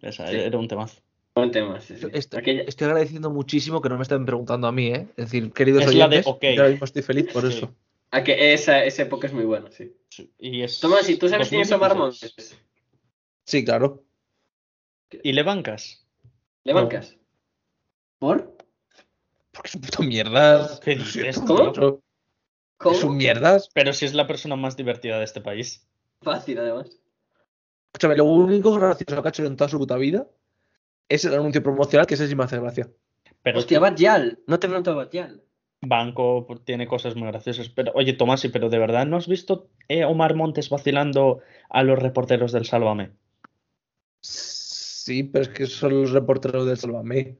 Esa 0.00 0.26
Sí. 0.26 0.36
era 0.36 0.58
un 0.58 0.66
temazo. 0.68 1.00
buen 1.34 1.50
tema. 1.52 1.80
sí, 1.80 1.96
sí. 1.96 2.06
Estoy, 2.12 2.40
Aquella- 2.40 2.62
estoy 2.64 2.86
agradeciendo 2.86 3.30
muchísimo 3.30 3.80
que 3.80 3.88
no 3.88 3.96
me 3.96 4.02
estén 4.02 4.26
preguntando 4.26 4.66
a 4.66 4.72
mí, 4.72 4.88
¿eh? 4.88 5.06
Es 5.16 5.26
decir, 5.30 5.52
queridos 5.52 5.82
Es 5.84 5.94
la 5.94 6.08
de 6.08 6.16
oyentes, 6.18 6.26
OK. 6.26 6.42
yo 6.42 6.60
ahora 6.62 6.68
mismo 6.70 6.84
estoy 6.84 7.02
feliz 7.02 7.32
por 7.32 7.42
Sí. 7.50 7.56
eso. 7.58 7.74
a 8.14 8.22
que 8.22 8.52
esa, 8.52 8.84
esa 8.84 9.02
época 9.04 9.26
es 9.26 9.32
muy 9.32 9.44
buena, 9.44 9.70
sí. 9.70 9.96
Y 10.38 10.60
es 10.62 10.80
Tomás, 10.80 11.08
¿y 11.08 11.16
tú 11.16 11.28
sabes 11.30 11.48
quién 11.48 11.62
es 11.62 11.72
Omar 11.72 11.90
2016. 11.96 12.50
Montes? 12.52 12.66
Sí, 13.46 13.64
claro. 13.64 14.04
¿Y 15.22 15.32
le 15.32 15.42
bancas? 15.42 16.06
¿Le 16.64 16.74
No. 16.74 16.80
bancas? 16.80 17.16
¿Por? 18.18 18.54
Porque 19.52 19.68
es 19.68 19.74
un 19.76 19.80
puto 19.80 20.02
mierdas. 20.02 20.78
¿Qué 20.80 20.96
dices, 20.96 21.38
¿Cómo? 21.46 21.72
¿Cómo? 22.76 22.94
Es 22.94 23.02
un 23.04 23.16
mierdas. 23.16 23.70
Pero 23.72 23.94
si 23.94 24.04
es 24.04 24.12
la 24.12 24.26
persona 24.26 24.56
más 24.56 24.76
divertida 24.76 25.16
de 25.18 25.24
este 25.24 25.40
país. 25.40 25.88
Fácil, 26.20 26.58
además. 26.58 27.00
Escúchame, 27.92 28.16
lo 28.16 28.24
único 28.24 28.72
gracioso 28.74 29.22
que 29.22 29.28
ha 29.28 29.30
hecho 29.30 29.44
en 29.44 29.56
toda 29.56 29.68
su 29.68 29.78
puta 29.78 29.96
vida 29.96 30.26
es 31.08 31.24
el 31.26 31.34
anuncio 31.34 31.62
promocional, 31.62 32.06
que 32.06 32.14
ese 32.14 32.26
sí 32.26 32.34
me 32.34 32.44
hace 32.44 32.58
gracia. 32.58 32.88
Pero 33.42 33.58
Hostia, 33.58 33.80
Batjal. 33.80 34.38
No 34.46 34.58
te 34.58 34.66
pregunto 34.68 34.92
a 34.92 34.94
Batjal. 34.94 35.42
Banco 35.84 36.46
tiene 36.64 36.86
cosas 36.86 37.16
muy 37.16 37.26
graciosas. 37.28 37.68
Pero, 37.68 37.92
oye, 37.94 38.12
Tomás, 38.14 38.46
pero 38.52 38.70
de 38.70 38.78
verdad 38.78 39.04
no 39.04 39.16
has 39.16 39.26
visto 39.28 39.68
eh, 39.88 40.04
Omar 40.04 40.34
Montes 40.36 40.70
vacilando 40.70 41.40
a 41.68 41.82
los 41.82 41.98
reporteros 41.98 42.52
del 42.52 42.64
Sálvame? 42.64 43.10
Sí, 44.20 45.24
pero 45.24 45.42
es 45.42 45.48
que 45.48 45.66
son 45.66 46.00
los 46.00 46.12
reporteros 46.12 46.66
del 46.66 46.78
Sálvame. 46.78 47.36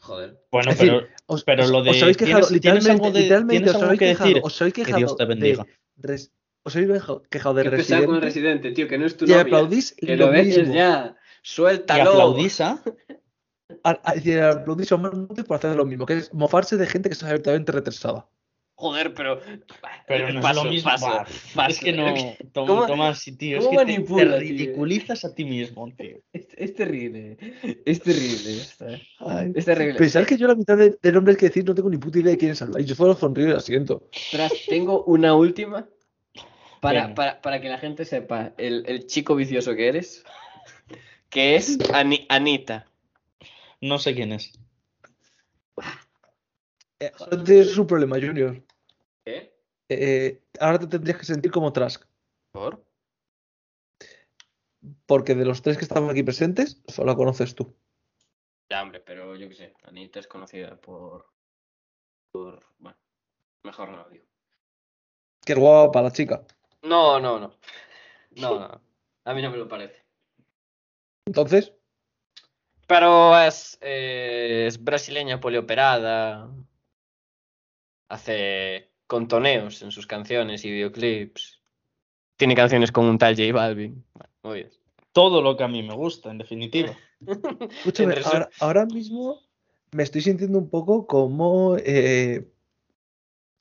Joder. 0.00 0.42
Bueno, 0.50 0.70
Es 0.72 0.78
decir, 0.78 0.92
pero 0.92 1.14
Os, 1.26 1.44
Pero 1.44 1.64
os- 1.64 1.70
lo 1.70 1.82
de- 1.82 1.90
os 1.90 2.02
habéis 2.02 2.16
quejado, 2.16 2.46
¿tienes- 2.48 2.60
tienes 2.60 2.84
literalmente, 2.84 2.90
algo 2.92 3.10
de- 3.12 3.20
literalmente 3.22 3.56
tienes 3.56 3.68
os 3.70 3.74
algo 3.76 3.86
habéis 3.86 3.98
que 4.00 4.06
quejado, 4.06 4.28
decir? 4.30 4.42
os 4.44 4.60
habéis 4.60 4.74
Que 4.74 4.92
Dios 4.94 5.16
te 5.16 5.22
de 5.22 5.28
bendiga. 5.28 5.66
res- 5.96 6.32
os 6.64 6.74
habéis 6.74 6.90
queja- 6.92 7.22
quejado 7.30 7.54
de 7.54 7.64
con 8.06 8.20
Residente 8.22 8.70
tío, 8.72 8.88
que 8.88 8.98
no 8.98 9.06
es 9.06 9.16
tu 9.16 9.24
y 9.26 9.28
novia. 9.28 9.42
aplaudís 9.42 9.92
Que 9.92 10.16
lo 10.16 10.26
lo 10.26 10.32
mismo. 10.32 10.74
ya. 10.74 11.14
y 11.16 11.24
Suéltalo. 11.42 12.10
aplaudís 12.10 12.60
a... 12.60 12.82
A- 13.82 14.00
a- 14.04 14.16
y 14.16 14.32
aplaudís 14.32 14.92
a 14.92 14.94
Omar 14.96 15.14
Montes 15.16 15.44
por 15.44 15.56
hacer 15.56 15.74
lo 15.74 15.84
mismo, 15.86 16.04
que 16.06 16.18
es 16.18 16.32
mofarse 16.34 16.76
de 16.76 16.86
gente 16.86 17.08
que 17.08 17.14
está 17.14 17.26
abiertamente 17.26 17.72
retrasada. 17.72 18.26
Joder, 18.76 19.14
pero. 19.14 19.40
Pero 20.08 20.32
no 20.32 20.40
paso, 20.40 20.60
es 20.60 20.64
lo 20.66 20.70
mismo. 20.72 20.90
paso, 20.90 21.06
paso. 21.54 21.70
Es 21.70 21.78
que 21.80 21.92
no, 21.92 22.06
Tom- 22.52 22.66
¿Cómo- 22.66 22.86
Tomás, 22.86 23.24
tío, 23.38 23.58
es 23.58 23.66
que 23.68 23.76
te- 23.78 23.84
te, 23.84 24.00
tío? 24.02 24.38
ridiculizas 24.38 25.24
a 25.24 25.34
ti 25.34 25.44
mismo, 25.44 25.90
tío. 25.96 26.18
Es, 26.32 26.48
es 26.56 26.74
terrible. 26.74 27.36
Es 27.86 28.00
terrible. 28.02 28.62
eh. 28.96 29.02
Ay, 29.20 29.52
Es 29.54 29.64
terrible. 29.64 29.94
Pensar 29.98 30.26
que 30.26 30.36
yo 30.36 30.46
la 30.46 30.54
mitad 30.56 30.76
de, 30.76 30.98
de 31.00 31.12
nombres 31.12 31.36
que 31.36 31.46
decir 31.46 31.64
no 31.64 31.74
tengo 31.74 31.88
ni 31.88 31.98
puta 31.98 32.18
idea 32.18 32.32
de 32.32 32.38
quiénes 32.38 32.60
habláis. 32.62 32.86
Yo 32.86 32.94
solo 32.94 33.14
sonrío 33.14 33.48
y 33.48 33.52
lo 33.52 33.60
siento. 33.60 34.08
Ostras, 34.14 34.52
tengo 34.68 35.04
una 35.04 35.34
última 35.34 35.88
para, 36.84 37.14
para, 37.14 37.40
para 37.42 37.60
que 37.60 37.68
la 37.68 37.78
gente 37.78 38.04
sepa 38.04 38.52
el, 38.58 38.84
el 38.86 39.06
chico 39.06 39.34
vicioso 39.34 39.74
que 39.74 39.88
eres. 39.88 40.24
Que 41.30 41.56
es 41.56 41.78
Ani- 41.92 42.26
Anita. 42.28 42.86
No 43.80 43.98
sé 43.98 44.14
quién 44.14 44.32
es. 44.32 44.52
Eh, 47.00 47.10
solo 47.16 47.42
tienes 47.42 47.76
un 47.76 47.86
problema, 47.86 48.16
Junior. 48.16 48.62
¿Qué? 49.24 49.52
Eh, 49.88 50.42
ahora 50.60 50.78
te 50.78 50.86
tendrías 50.86 51.18
que 51.18 51.24
sentir 51.24 51.50
como 51.50 51.72
Trask. 51.72 52.04
¿Por? 52.52 52.84
Porque 55.06 55.34
de 55.34 55.44
los 55.44 55.62
tres 55.62 55.76
que 55.76 55.84
estaban 55.84 56.08
aquí 56.08 56.22
presentes, 56.22 56.80
solo 56.86 57.10
la 57.10 57.16
conoces 57.16 57.54
tú. 57.54 57.74
Ya, 58.70 58.82
hombre, 58.82 59.00
pero 59.00 59.36
yo 59.36 59.48
qué 59.48 59.54
sé. 59.54 59.74
Anita 59.84 60.20
es 60.20 60.26
conocida 60.26 60.76
por. 60.80 61.26
por. 62.32 62.64
Bueno, 62.78 62.96
mejor 63.64 63.90
no 63.90 63.96
lo 63.98 64.08
digo. 64.08 64.24
Es 65.46 65.56
guapa 65.56 66.00
la 66.00 66.10
chica. 66.12 66.44
No, 66.84 67.18
no, 67.18 67.40
no. 67.40 67.54
No, 68.36 68.58
no. 68.58 68.80
A 69.24 69.34
mí 69.34 69.42
no 69.42 69.50
me 69.50 69.56
lo 69.56 69.68
parece. 69.68 70.04
Entonces, 71.26 71.72
Pero 72.86 73.38
es, 73.40 73.78
eh, 73.80 74.66
es 74.68 74.82
brasileña 74.82 75.40
polioperada. 75.40 76.50
Hace 78.10 78.90
contoneos 79.06 79.80
en 79.82 79.90
sus 79.90 80.06
canciones 80.06 80.64
y 80.64 80.70
videoclips. 80.70 81.60
Tiene 82.36 82.54
canciones 82.54 82.92
con 82.92 83.06
un 83.06 83.16
tal 83.16 83.34
J 83.34 83.52
Balvin. 83.52 84.04
Bueno. 84.42 84.68
Todo 85.12 85.40
lo 85.40 85.56
que 85.56 85.64
a 85.64 85.68
mí 85.68 85.82
me 85.82 85.94
gusta, 85.94 86.30
en 86.30 86.38
definitiva. 86.38 86.94
escúchame, 87.78 88.16
ahora 88.60 88.84
mismo 88.84 89.40
me 89.92 90.02
estoy 90.02 90.20
sintiendo 90.20 90.58
un 90.58 90.68
poco 90.68 91.06
como. 91.06 91.76
eh, 91.78 92.50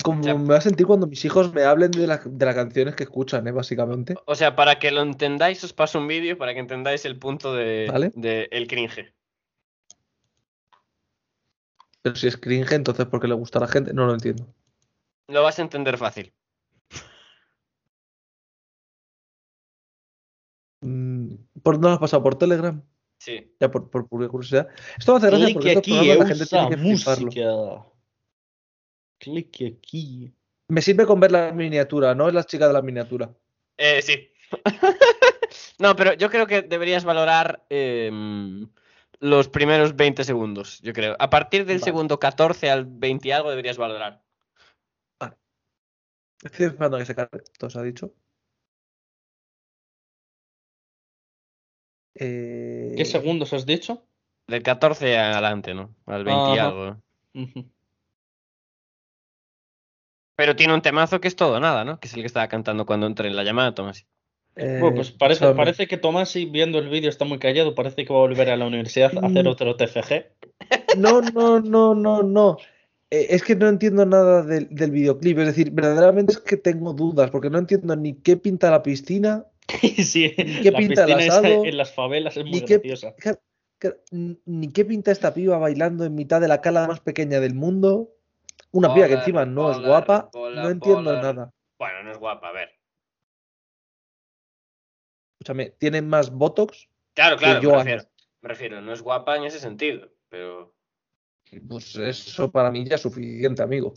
como 0.02 0.22
Ya. 0.24 0.36
me 0.36 0.50
va 0.50 0.58
a 0.58 0.62
sentir 0.62 0.86
cuando 0.88 1.08
mis 1.08 1.24
hijos 1.26 1.54
me 1.54 1.64
hablen 1.64 1.92
de, 1.92 2.08
la- 2.08 2.22
de 2.26 2.46
las 2.46 2.56
canciones 2.56 2.96
que 2.96 3.04
escuchan, 3.04 3.48
¿eh? 3.48 3.52
Básicamente. 3.52 4.16
O 4.26 4.36
sea, 4.36 4.56
para 4.56 4.80
que 4.80 4.92
lo 4.92 5.02
entendáis, 5.02 5.64
os 5.64 5.74
paso 5.74 6.00
un 6.00 6.08
vídeo 6.08 6.38
para 6.38 6.54
que 6.54 6.60
entendáis 6.60 7.06
el 7.06 7.18
punto 7.20 7.54
de, 7.54 7.88
Vale. 7.92 8.12
de 8.16 8.48
el 8.52 8.68
cringe. 8.68 9.14
Pero 12.02 12.16
si 12.18 12.28
es 12.28 12.36
cringe, 12.38 12.74
entonces 12.74 13.06
¿por 13.06 13.22
qué 13.22 13.28
le 13.28 13.34
gusta 13.36 13.60
a 13.60 13.62
la 13.62 13.68
gente? 13.70 13.94
No 13.94 14.06
lo 14.06 14.14
entiendo. 14.14 14.46
Lo 15.30 15.42
vas 15.44 15.58
a 15.60 15.62
entender 15.62 15.98
fácil. 15.98 16.34
Mm, 20.82 21.36
¿Por 21.64 21.76
dónde 21.76 21.88
lo 21.88 21.94
has 21.94 22.00
pasado? 22.00 22.24
¿Por 22.24 22.36
Telegram? 22.36 22.82
Sí. 23.20 23.56
Ya 23.60 23.72
por, 23.72 23.90
por 23.90 24.08
pura 24.10 24.28
curiosidad. 24.28 24.68
Esto 24.98 25.14
me 25.14 25.18
hace 25.20 25.28
gracia 25.28 25.54
porque 25.54 25.78
aquí, 25.78 25.92
la 25.92 26.26
gente 26.26 26.44
usa 26.44 26.68
tiene 26.68 26.70
que 26.70 26.96
fliparlo. 26.98 27.93
Clique 29.24 29.78
aquí. 29.78 30.34
Me 30.68 30.82
sirve 30.82 31.06
con 31.06 31.22
ver 31.22 31.32
la 31.32 31.54
miniatura, 31.54 32.14
no 32.14 32.28
es 32.28 32.34
la 32.34 32.44
chica 32.44 32.68
de 32.68 32.74
la 32.74 32.82
miniatura. 32.82 33.34
Eh, 33.78 34.02
sí. 34.02 34.30
no, 35.80 35.96
pero 35.96 36.14
yo 36.14 36.30
creo 36.30 36.46
que 36.46 36.62
deberías 36.62 37.06
valorar 37.06 37.66
em, 37.70 38.70
los 39.20 39.48
primeros 39.48 39.96
20 39.96 40.26
segundos, 40.26 40.82
yo 40.82 40.92
creo. 40.92 41.16
A 41.20 41.30
partir 41.30 41.66
del 41.66 41.78
Vale. 41.78 41.86
segundo 41.86 42.20
14 42.20 42.70
al 42.70 42.86
20 42.86 43.30
y 43.30 43.32
algo 43.32 43.50
deberías 43.50 43.78
valorar. 43.78 44.22
Estoy 46.44 46.66
esperando 46.66 46.98
a 46.98 47.00
que 47.00 47.06
se 47.06 47.16
cargue. 47.16 47.44
Todo 47.58 47.70
se 47.70 47.80
ha 47.80 47.84
dicho. 47.84 48.14
Eh, 52.16 52.94
¿Qué 52.98 53.06
segundos 53.06 53.54
has 53.54 53.66
dicho? 53.66 54.06
Del 54.48 54.62
14 54.62 55.18
adelante, 55.18 55.74
¿no? 55.74 55.96
Al 56.06 56.26
20 56.26 56.56
y 56.56 56.58
algo. 56.58 57.02
Ujú. 57.34 57.73
Pero 60.36 60.56
tiene 60.56 60.74
un 60.74 60.82
temazo 60.82 61.22
que 61.22 61.28
es 61.28 61.36
todo 61.36 61.60
nada, 61.60 61.86
¿no? 61.86 62.00
Que 62.00 62.08
es 62.08 62.14
el 62.14 62.22
que 62.22 62.28
estaba 62.28 62.48
cantando 62.48 62.86
cuando 62.86 63.06
entré 63.08 63.28
en 63.28 63.36
la 63.36 63.44
llamada, 63.44 63.76
Tomás. 63.76 64.06
eh, 64.56 64.78
Bueno, 64.80 64.96
pues 64.96 65.12
parece, 65.12 65.48
parece 65.54 65.88
que 65.88 65.98
Tomasi, 65.98 66.46
viendo 66.46 66.80
el 66.80 66.90
vídeo, 66.90 67.10
está 67.10 67.26
muy 67.26 67.40
callado. 67.40 67.76
Parece 67.76 68.04
que 68.06 68.12
va 68.14 68.20
a 68.20 68.24
volver 68.24 68.50
a 68.50 68.58
la 68.58 68.66
universidad 68.66 69.12
a 69.18 69.28
hacer 69.28 69.46
Mm. 69.46 69.48
otro 69.48 69.76
TFG. 69.76 70.26
No, 70.98 71.22
no, 71.22 71.60
no, 71.60 71.94
no, 71.96 72.24
no. 72.24 72.58
Eh, 73.12 73.28
es 73.30 73.44
que 73.44 73.56
no 73.56 73.68
entiendo 73.68 74.06
nada 74.06 74.42
del, 74.44 74.68
del 74.72 74.90
videoclip. 74.92 75.38
Es 75.40 75.48
decir, 75.48 75.70
verdaderamente 75.72 76.34
es 76.34 76.40
que 76.40 76.58
tengo 76.58 76.94
dudas, 76.94 77.30
porque 77.30 77.50
no 77.52 77.60
entiendo 77.60 77.96
ni 77.96 78.16
qué 78.16 78.38
pinta 78.38 78.72
la 78.72 78.82
piscina, 78.82 79.46
sí, 79.98 80.32
qué 80.64 80.72
la 80.72 80.80
pinta 80.80 81.04
el 81.06 81.14
asado? 81.14 81.64
en 81.66 81.78
las 81.78 81.94
favelas 81.94 82.38
es 82.38 82.44
muy 82.44 82.54
ni 82.54 82.62
qué, 82.62 82.78
graciosa. 82.80 83.16
ni 84.46 84.72
qué 84.72 84.86
pinta 84.86 85.12
esta 85.12 85.34
piba 85.34 85.58
bailando 85.58 86.06
en 86.06 86.16
mitad 86.16 86.42
de 86.42 86.48
la 86.48 86.62
cala 86.62 86.88
más 86.88 87.02
pequeña 87.02 87.40
del 87.40 87.54
mundo. 87.54 88.13
Una 88.74 88.94
piba 88.94 89.06
que 89.08 89.14
Polar, 89.14 89.24
encima 89.24 89.46
no 89.46 89.72
es 89.72 89.78
polar, 89.78 89.90
guapa. 89.90 90.32
polar, 90.32 90.64
No 90.66 90.70
entiendo 90.72 91.04
polar. 91.12 91.24
nada. 91.36 91.54
Bueno, 91.80 92.04
no 92.04 92.12
es 92.12 92.18
guapa, 92.18 92.50
a 92.50 92.52
ver. 92.52 92.70
Escúchame, 95.40 95.72
tiene 95.72 96.02
más 96.02 96.32
Botox. 96.32 96.88
Claro, 97.14 97.38
claro, 97.38 97.62
yo 97.62 97.70
me 97.72 97.76
años. 97.76 97.86
refiero, 97.86 98.10
me 98.42 98.50
refiero. 98.50 98.82
No 98.82 98.94
es 98.94 99.02
guapa 99.02 99.38
en 99.38 99.44
ese 99.44 99.60
sentido, 99.60 100.10
pero... 100.30 100.76
Pues 101.68 101.96
eso 101.98 102.52
para 102.52 102.72
mí 102.72 102.84
ya 102.88 102.96
es 102.96 103.02
suficiente, 103.02 103.62
amigo. 103.62 103.94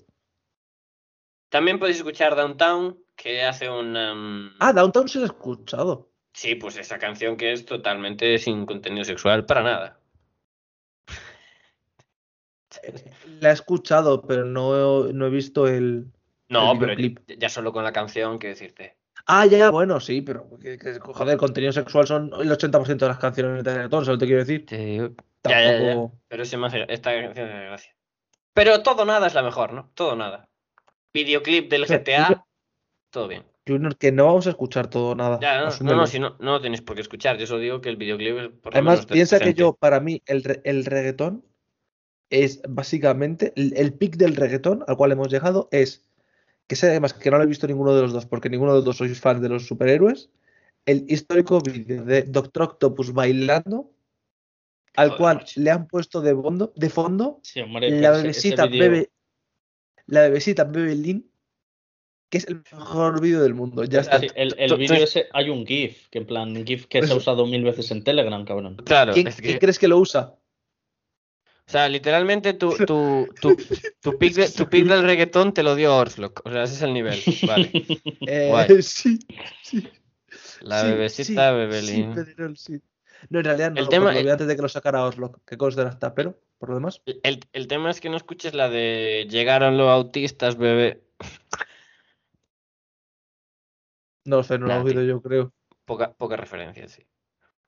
También 1.48 1.78
podéis 1.78 1.96
escuchar 1.98 2.34
Downtown, 2.36 2.98
que 3.14 3.42
hace 3.44 3.70
una... 3.70 4.14
mm, 4.14 4.56
Ah, 4.60 4.72
Downtown 4.72 5.08
se 5.08 5.18
lo 5.20 5.24
he 5.24 5.28
escuchado. 5.28 6.10
Sí, 6.34 6.54
pues 6.56 6.76
esa 6.76 6.98
canción 6.98 7.36
que 7.38 7.52
es 7.52 7.64
totalmente 7.64 8.36
sin 8.38 8.66
contenido 8.66 9.04
sexual 9.04 9.46
para 9.46 9.62
nada. 9.62 10.00
La 13.40 13.50
he 13.50 13.52
escuchado, 13.52 14.22
pero 14.22 14.44
no 14.44 15.08
he, 15.08 15.12
no 15.12 15.26
he 15.26 15.30
visto 15.30 15.66
el. 15.68 16.06
No, 16.48 16.72
El 16.72 16.78
pero 16.78 16.94
videoclip. 16.94 17.20
ya- 17.28 17.34
ya 17.38 17.48
solo 17.48 17.72
con 17.72 17.82
la 17.84 17.92
canción, 17.92 18.38
que 18.38 18.48
decirte. 18.48 18.96
Ah, 19.26 19.44
ya, 19.46 19.70
bueno, 19.70 19.98
sí, 19.98 20.22
pero 20.22 20.48
que, 20.60 20.78
que, 20.78 21.00
joder, 21.00 21.36
contenido 21.36 21.72
sexual 21.72 22.06
son 22.06 22.30
el 22.40 22.52
80% 22.52 23.04
de 23.06 23.08
las 23.08 23.18
canciones 23.18 23.64
de 23.64 23.74
reggaetón, 23.74 24.04
¿sabes 24.04 24.14
lo 24.16 24.18
que 24.18 24.24
te 24.24 24.26
quiero 24.26 24.44
decir? 24.44 24.66
Te- 24.66 25.50
Ya, 25.50 25.62
ya, 25.62 25.78
ya. 25.80 26.10
Pero 26.28 26.42
ese 26.44 26.56
me 26.56 26.66
hace- 26.68 26.86
esta 26.88 27.12
canción 27.12 27.48
es 27.48 27.66
gracia. 27.66 27.96
Pero 28.52 28.82
todo 28.82 29.04
nada 29.04 29.26
es 29.26 29.34
la 29.34 29.42
mejor, 29.42 29.72
¿no? 29.72 29.90
Todo 29.94 30.14
nada. 30.16 30.48
Videoclip 31.12 31.70
del 31.70 31.86
GTA, 31.86 32.44
todo 33.10 33.26
bien. 33.28 33.44
Junior, 33.66 33.96
que 33.96 34.12
no 34.12 34.26
vamos 34.26 34.46
a 34.46 34.50
escuchar 34.50 34.88
todo 34.88 35.14
nada. 35.16 35.40
Ya, 35.40 35.58
no, 35.60 35.70
no, 35.80 35.96
no, 35.96 36.06
si 36.06 36.20
no, 36.20 36.36
no 36.38 36.52
lo 36.52 36.60
tenéis 36.60 36.82
por 36.82 36.94
qué 36.94 37.02
escuchar. 37.02 37.36
Yo 37.36 37.46
solo 37.48 37.60
digo 37.60 37.80
que 37.80 37.88
el 37.88 37.96
videoclip 37.96 38.36
es 38.38 38.48
por 38.50 38.72
Además, 38.74 39.06
piensa 39.06 39.40
que 39.40 39.54
yo, 39.54 39.72
para 39.74 39.98
mí, 39.98 40.22
el, 40.26 40.60
el 40.62 40.84
reggaetón 40.84 41.44
es 42.30 42.60
básicamente 42.68 43.52
el, 43.56 43.72
el 43.76 43.92
pic 43.92 44.16
del 44.16 44.36
reggaetón 44.36 44.84
al 44.86 44.96
cual 44.96 45.12
hemos 45.12 45.28
llegado 45.28 45.68
es 45.70 46.02
que 46.66 46.74
sé 46.76 46.88
además 46.90 47.12
que 47.14 47.30
no 47.30 47.38
lo 47.38 47.44
he 47.44 47.46
visto 47.46 47.66
ninguno 47.68 47.94
de 47.94 48.02
los 48.02 48.12
dos 48.12 48.26
porque 48.26 48.50
ninguno 48.50 48.72
de 48.72 48.78
los 48.78 48.84
dos 48.84 48.96
sois 48.96 49.20
fans 49.20 49.40
de 49.40 49.48
los 49.48 49.66
superhéroes 49.66 50.30
el 50.86 51.04
histórico 51.08 51.60
vídeo 51.60 52.04
de 52.04 52.22
Doctor 52.22 52.64
Octopus 52.64 53.12
bailando 53.12 53.90
al 54.96 55.08
Joder, 55.10 55.18
cual 55.20 55.36
macho. 55.36 55.60
le 55.60 55.70
han 55.70 55.86
puesto 55.86 56.20
de 56.20 56.34
fondo 56.34 56.72
de 56.74 56.90
fondo 56.90 57.38
Sí, 57.42 57.60
hombre, 57.60 57.90
la 57.90 58.10
pero 58.12 58.28
ese- 58.28 58.30
ese 58.30 58.48
bebecita 58.56 58.66
bebe 58.66 59.10
la 60.06 60.20
bebecita 60.22 60.64
bebe 60.64 60.94
Lin 60.96 61.30
que 62.28 62.38
es 62.38 62.48
el 62.48 62.62
mejor 62.72 63.20
vídeo 63.20 63.40
del 63.42 63.54
mundo 63.54 63.84
ya 63.84 64.00
está 64.00 64.18
Sí, 64.18 64.26
el, 64.34 64.52
el 64.58 64.76
vídeo 64.76 64.96
ese, 65.04 65.26
hay 65.32 65.48
un 65.48 65.64
GIF, 65.64 66.08
que 66.08 66.18
en 66.18 66.26
plan, 66.26 66.66
GIF 66.66 66.86
que 66.86 66.98
se 66.98 67.04
ha 67.04 67.06
Eso. 67.06 67.16
usado 67.18 67.46
mil 67.46 67.62
veces 67.62 67.88
en 67.92 68.02
Telegram, 68.02 68.44
cabrón. 68.44 68.74
Claro, 68.84 69.12
¿Quién, 69.12 69.28
es 69.28 69.36
que- 69.36 69.42
quién 69.42 69.58
crees 69.60 69.78
que 69.78 69.86
lo 69.86 69.98
usa? 69.98 70.34
O 71.66 71.70
sea, 71.70 71.88
literalmente 71.88 72.54
tu, 72.54 72.70
tu, 72.86 73.28
tu, 73.40 73.56
tu, 74.00 74.18
pick 74.18 74.34
de- 74.34 74.50
tu 74.50 74.68
pick 74.68 74.86
del 74.86 75.02
reggaetón 75.02 75.52
te 75.52 75.62
lo 75.62 75.74
dio 75.74 75.96
Orslock. 75.96 76.42
O 76.44 76.50
sea, 76.52 76.62
ese 76.64 76.74
es 76.74 76.82
el 76.82 76.92
nivel. 76.94 77.18
Vale. 77.46 77.72
Eh, 78.28 78.82
sí, 78.82 79.18
sí. 79.62 79.88
La 80.60 80.80
Sí, 80.82 80.86
bebecita 80.88 81.50
sí, 81.50 81.56
Bebelín. 81.56 82.14
Sí, 82.14 82.14
Pedrerol, 82.14 82.56
sí. 82.56 82.82
No, 83.30 83.38
en 83.38 83.44
realidad 83.44 83.70
no, 83.70 83.80
El 83.80 83.88
tema 83.88 84.12
lo 84.12 84.20
vi 84.20 84.26
es- 84.26 84.32
antes 84.32 84.46
de 84.48 84.56
que 84.56 84.62
lo 84.62 84.68
sacara 84.68 85.04
Oslo, 85.04 85.40
que 85.46 85.56
conste 85.56 85.82
está, 85.82 86.12
pero 86.14 86.40
por 86.58 86.70
lo 86.70 86.74
demás. 86.74 87.02
El, 87.22 87.40
el 87.52 87.66
tema 87.68 87.90
es 87.90 88.00
que 88.00 88.10
no 88.10 88.16
escuches 88.16 88.52
la 88.54 88.68
de 88.68 89.26
llegaron 89.30 89.78
los 89.78 89.88
autistas, 89.88 90.56
bebé. 90.56 91.04
No 94.24 94.42
sé, 94.42 94.58
no 94.58 94.66
lo 94.66 94.72
he 94.74 94.78
oído 94.80 95.02
yo, 95.02 95.22
creo. 95.22 95.52
Poca, 95.84 96.12
poca 96.12 96.36
referencia, 96.36 96.88
sí. 96.88 97.06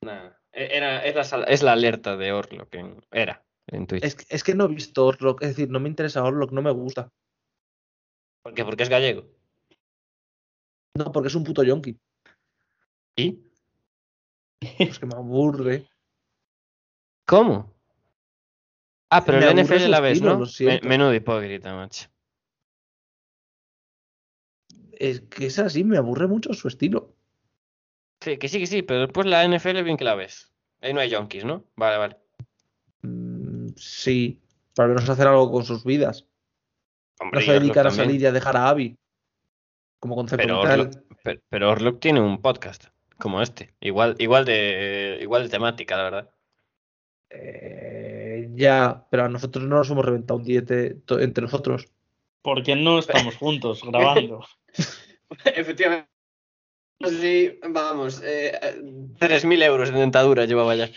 Nada. 0.02 0.40
E- 0.52 0.76
Era, 0.76 1.04
es, 1.04 1.14
la, 1.32 1.44
es 1.44 1.62
la 1.62 1.72
alerta 1.72 2.16
de 2.16 2.32
Orlock. 2.32 2.74
en- 2.74 3.00
era 3.12 3.44
en 3.68 3.86
Twitch. 3.86 4.04
Es, 4.04 4.14
que- 4.14 4.26
es 4.28 4.42
que 4.44 4.54
no 4.54 4.64
he 4.64 4.68
visto 4.68 5.06
Oslo, 5.06 5.36
es 5.40 5.48
decir, 5.48 5.70
no 5.70 5.80
me 5.80 5.88
interesa 5.88 6.24
Oslo, 6.24 6.46
no 6.50 6.62
me 6.62 6.70
gusta. 6.70 7.08
¿Por 8.42 8.54
qué? 8.54 8.64
Porque 8.64 8.82
es 8.82 8.88
gallego. 8.88 9.24
No, 10.94 11.12
porque 11.12 11.28
es 11.28 11.34
un 11.34 11.44
puto 11.44 11.62
yonki. 11.62 11.98
¿Y? 13.16 13.44
Pues 14.78 14.98
que 14.98 15.06
me 15.06 15.14
aburre. 15.14 15.86
¿Cómo? 17.26 17.72
Ah, 19.10 19.24
pero 19.24 19.38
Me 19.38 19.46
el 19.50 19.58
NFL 19.58 19.88
la 19.88 20.00
ves, 20.00 20.20
¿no? 20.22 20.38
Me- 20.60 20.80
menudo 20.82 21.14
hipócrita, 21.14 21.74
macho. 21.74 22.08
Es 24.92 25.20
que 25.22 25.46
es 25.46 25.58
así, 25.58 25.84
me 25.84 25.96
aburre 25.96 26.26
mucho 26.26 26.52
su 26.54 26.68
estilo. 26.68 27.14
Sí, 28.20 28.36
que 28.36 28.48
sí, 28.48 28.58
que 28.58 28.66
sí, 28.66 28.82
pero 28.82 29.00
después 29.00 29.26
la 29.26 29.44
NFL 29.44 29.82
bien 29.84 29.96
que 29.96 30.04
la 30.04 30.14
ves. 30.16 30.52
Ahí 30.80 30.92
no 30.92 31.00
hay 31.00 31.14
junkies, 31.14 31.44
¿no? 31.44 31.64
Vale, 31.76 31.98
vale. 31.98 32.16
Sí, 33.78 34.40
para 34.74 34.88
menos 34.88 35.08
hacer 35.08 35.26
algo 35.26 35.50
con 35.50 35.64
sus 35.64 35.84
vidas. 35.84 36.26
Hombre, 37.20 37.40
No 37.40 37.46
se 37.46 37.52
dedican 37.52 37.86
a 37.86 37.90
salir 37.90 38.20
y 38.20 38.26
a 38.26 38.32
dejar 38.32 38.56
a 38.56 38.68
Abby. 38.68 38.96
Como 39.98 40.14
concepto 40.14 40.46
Pero. 40.46 40.60
Orlock, 40.60 40.94
pero, 41.48 41.94
tiene 41.96 42.20
un 42.20 42.40
podcast 42.40 42.86
como 43.18 43.42
este. 43.42 43.74
Igual, 43.80 44.14
igual 44.18 44.44
de 44.44 45.18
igual 45.20 45.42
de 45.42 45.48
temática, 45.48 45.96
la 45.96 46.02
verdad. 46.04 46.30
Eh, 47.30 48.48
ya, 48.54 49.06
pero 49.10 49.24
a 49.24 49.28
nosotros 49.28 49.64
no 49.64 49.76
nos 49.76 49.90
hemos 49.90 50.04
reventado 50.04 50.38
un 50.38 50.44
diete 50.44 50.96
entre 51.08 51.42
nosotros. 51.42 51.86
Porque 52.42 52.76
no 52.76 52.98
estamos 52.98 53.36
juntos 53.38 53.82
grabando. 53.84 54.44
Efectivamente. 55.44 56.08
Sí, 57.00 57.60
vamos, 57.68 58.20
eh, 58.24 58.58
3.000 59.20 59.62
euros 59.62 59.92
de 59.92 60.00
dentadura 60.00 60.46
llevaba 60.46 60.74
ya. 60.74 60.90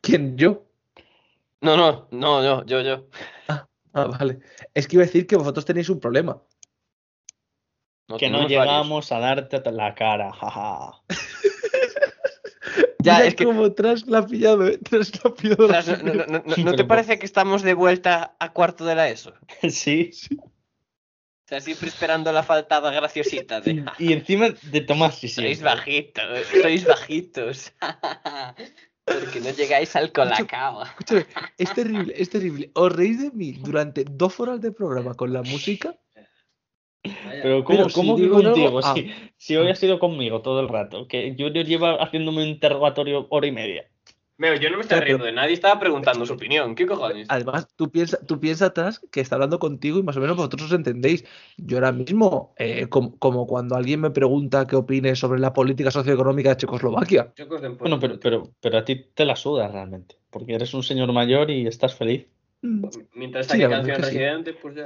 ¿Quién? 0.00 0.38
¿Yo? 0.38 0.65
No, 1.62 1.76
no, 1.76 2.08
no, 2.10 2.42
no, 2.42 2.64
yo, 2.66 2.80
yo. 2.82 3.08
Ah, 3.48 3.66
vale. 3.92 4.38
Es 4.74 4.86
que 4.86 4.96
iba 4.96 5.02
a 5.04 5.06
decir 5.06 5.26
que 5.26 5.36
vosotros 5.36 5.64
tenéis 5.64 5.88
un 5.88 6.00
problema. 6.00 6.42
No, 8.08 8.18
que 8.18 8.28
no 8.30 8.42
varios. 8.42 8.50
llegamos 8.50 9.10
a 9.10 9.18
darte 9.18 9.60
la 9.72 9.94
cara, 9.94 10.32
jaja. 10.32 11.02
Ya, 12.98 13.14
Mira 13.18 13.26
es 13.28 13.34
que- 13.36 13.44
cómo 13.44 13.72
tras 13.72 14.04
la 14.08 14.18
ha 14.18 14.26
pillado, 14.26 14.66
¿eh? 14.66 14.78
Tras 14.78 15.12
la 15.22 15.30
ha 15.30 15.34
pillado. 15.34 15.66
O 15.66 15.68
la 15.68 15.80
sea, 15.82 15.96
no, 15.98 16.12
no- 16.12 16.26
no- 16.26 16.42
no- 16.44 16.56
¿no 16.64 16.74
te 16.74 16.84
parece 16.84 17.18
que 17.20 17.26
estamos 17.26 17.62
de 17.62 17.74
vuelta 17.74 18.34
a 18.40 18.52
cuarto 18.52 18.84
de 18.84 18.94
la 18.96 19.08
ESO? 19.08 19.32
O 19.62 19.70
sí. 19.70 20.10
sea, 21.46 21.60
siempre 21.60 21.88
esperando 21.88 22.32
la 22.32 22.42
faltada 22.42 22.90
graciosita 22.90 23.60
de... 23.60 23.84
Y, 23.98 24.08
y 24.08 24.12
encima 24.12 24.48
de 24.62 24.80
Tomás, 24.80 25.14
sí, 25.18 25.28
sí. 25.28 25.36
Sois 25.36 25.62
bajitos, 25.62 26.46
sois 26.60 26.84
bajitos. 26.84 27.72
Porque 29.06 29.40
no 29.40 29.50
llegáis 29.50 29.94
al 29.96 30.12
colacao. 30.12 30.82
Escúchame, 30.82 31.26
es 31.56 31.72
terrible, 31.74 32.14
es 32.16 32.28
terrible. 32.28 32.70
Os 32.74 32.92
reís 32.92 33.22
de 33.22 33.30
mí 33.30 33.52
durante 33.52 34.04
dos 34.04 34.38
horas 34.40 34.60
de 34.60 34.72
programa 34.72 35.14
con 35.14 35.32
la 35.32 35.42
música. 35.42 35.96
Pero 37.30 37.62
¿cómo, 37.64 37.78
Pero 37.78 37.88
si 37.88 37.94
cómo 37.94 38.16
que 38.16 38.22
digo 38.22 38.36
algo- 38.38 38.52
contigo? 38.52 38.80
ah. 38.82 38.94
Si, 38.94 39.10
si 39.36 39.56
hoy 39.56 39.70
has 39.70 39.78
sido 39.78 39.98
conmigo 40.00 40.42
todo 40.42 40.60
el 40.60 40.68
rato, 40.68 41.06
que 41.06 41.36
Junior 41.38 41.64
lleva 41.64 42.02
haciéndome 42.02 42.42
un 42.42 42.48
interrogatorio 42.48 43.26
hora 43.30 43.46
y 43.46 43.52
media. 43.52 43.88
Meo, 44.38 44.54
yo 44.56 44.68
no 44.68 44.76
me 44.76 44.82
estaba 44.82 45.00
riendo 45.00 45.24
de 45.24 45.32
nadie, 45.32 45.54
estaba 45.54 45.80
preguntando 45.80 46.26
su 46.26 46.34
opinión. 46.34 46.74
¿Qué 46.74 46.86
cojones? 46.86 47.26
Además, 47.30 47.68
tú 47.74 47.90
piensas 47.90 48.20
tú 48.26 48.38
piensa 48.38 48.66
atrás 48.66 49.00
que 49.10 49.20
está 49.20 49.36
hablando 49.36 49.58
contigo 49.58 49.98
y 49.98 50.02
más 50.02 50.16
o 50.18 50.20
menos 50.20 50.36
vosotros 50.36 50.64
os 50.64 50.72
entendéis. 50.72 51.24
Yo 51.56 51.78
ahora 51.78 51.92
mismo, 51.92 52.54
eh, 52.58 52.86
com- 52.88 53.16
como, 53.18 53.46
cuando 53.46 53.76
alguien 53.76 54.00
me 54.02 54.10
pregunta 54.10 54.66
qué 54.66 54.76
opine 54.76 55.16
sobre 55.16 55.40
la 55.40 55.54
política 55.54 55.90
socioeconómica 55.90 56.50
de 56.50 56.56
Checoslovaquia. 56.58 57.32
Bueno, 57.78 57.98
pero, 57.98 58.20
pero, 58.20 58.50
pero 58.60 58.78
a 58.78 58.84
ti 58.84 59.06
te 59.14 59.24
la 59.24 59.36
suda 59.36 59.68
realmente, 59.68 60.16
porque 60.30 60.54
eres 60.54 60.74
un 60.74 60.82
señor 60.82 61.10
mayor 61.12 61.50
y 61.50 61.66
estás 61.66 61.94
feliz. 61.94 62.26
Mm, 62.60 62.84
Mientras 63.14 63.46
Sí, 63.46 63.58
canción 63.58 63.84
que 63.86 63.94
sí. 63.94 64.02
residente, 64.02 64.52
pues 64.52 64.74
ya. 64.74 64.84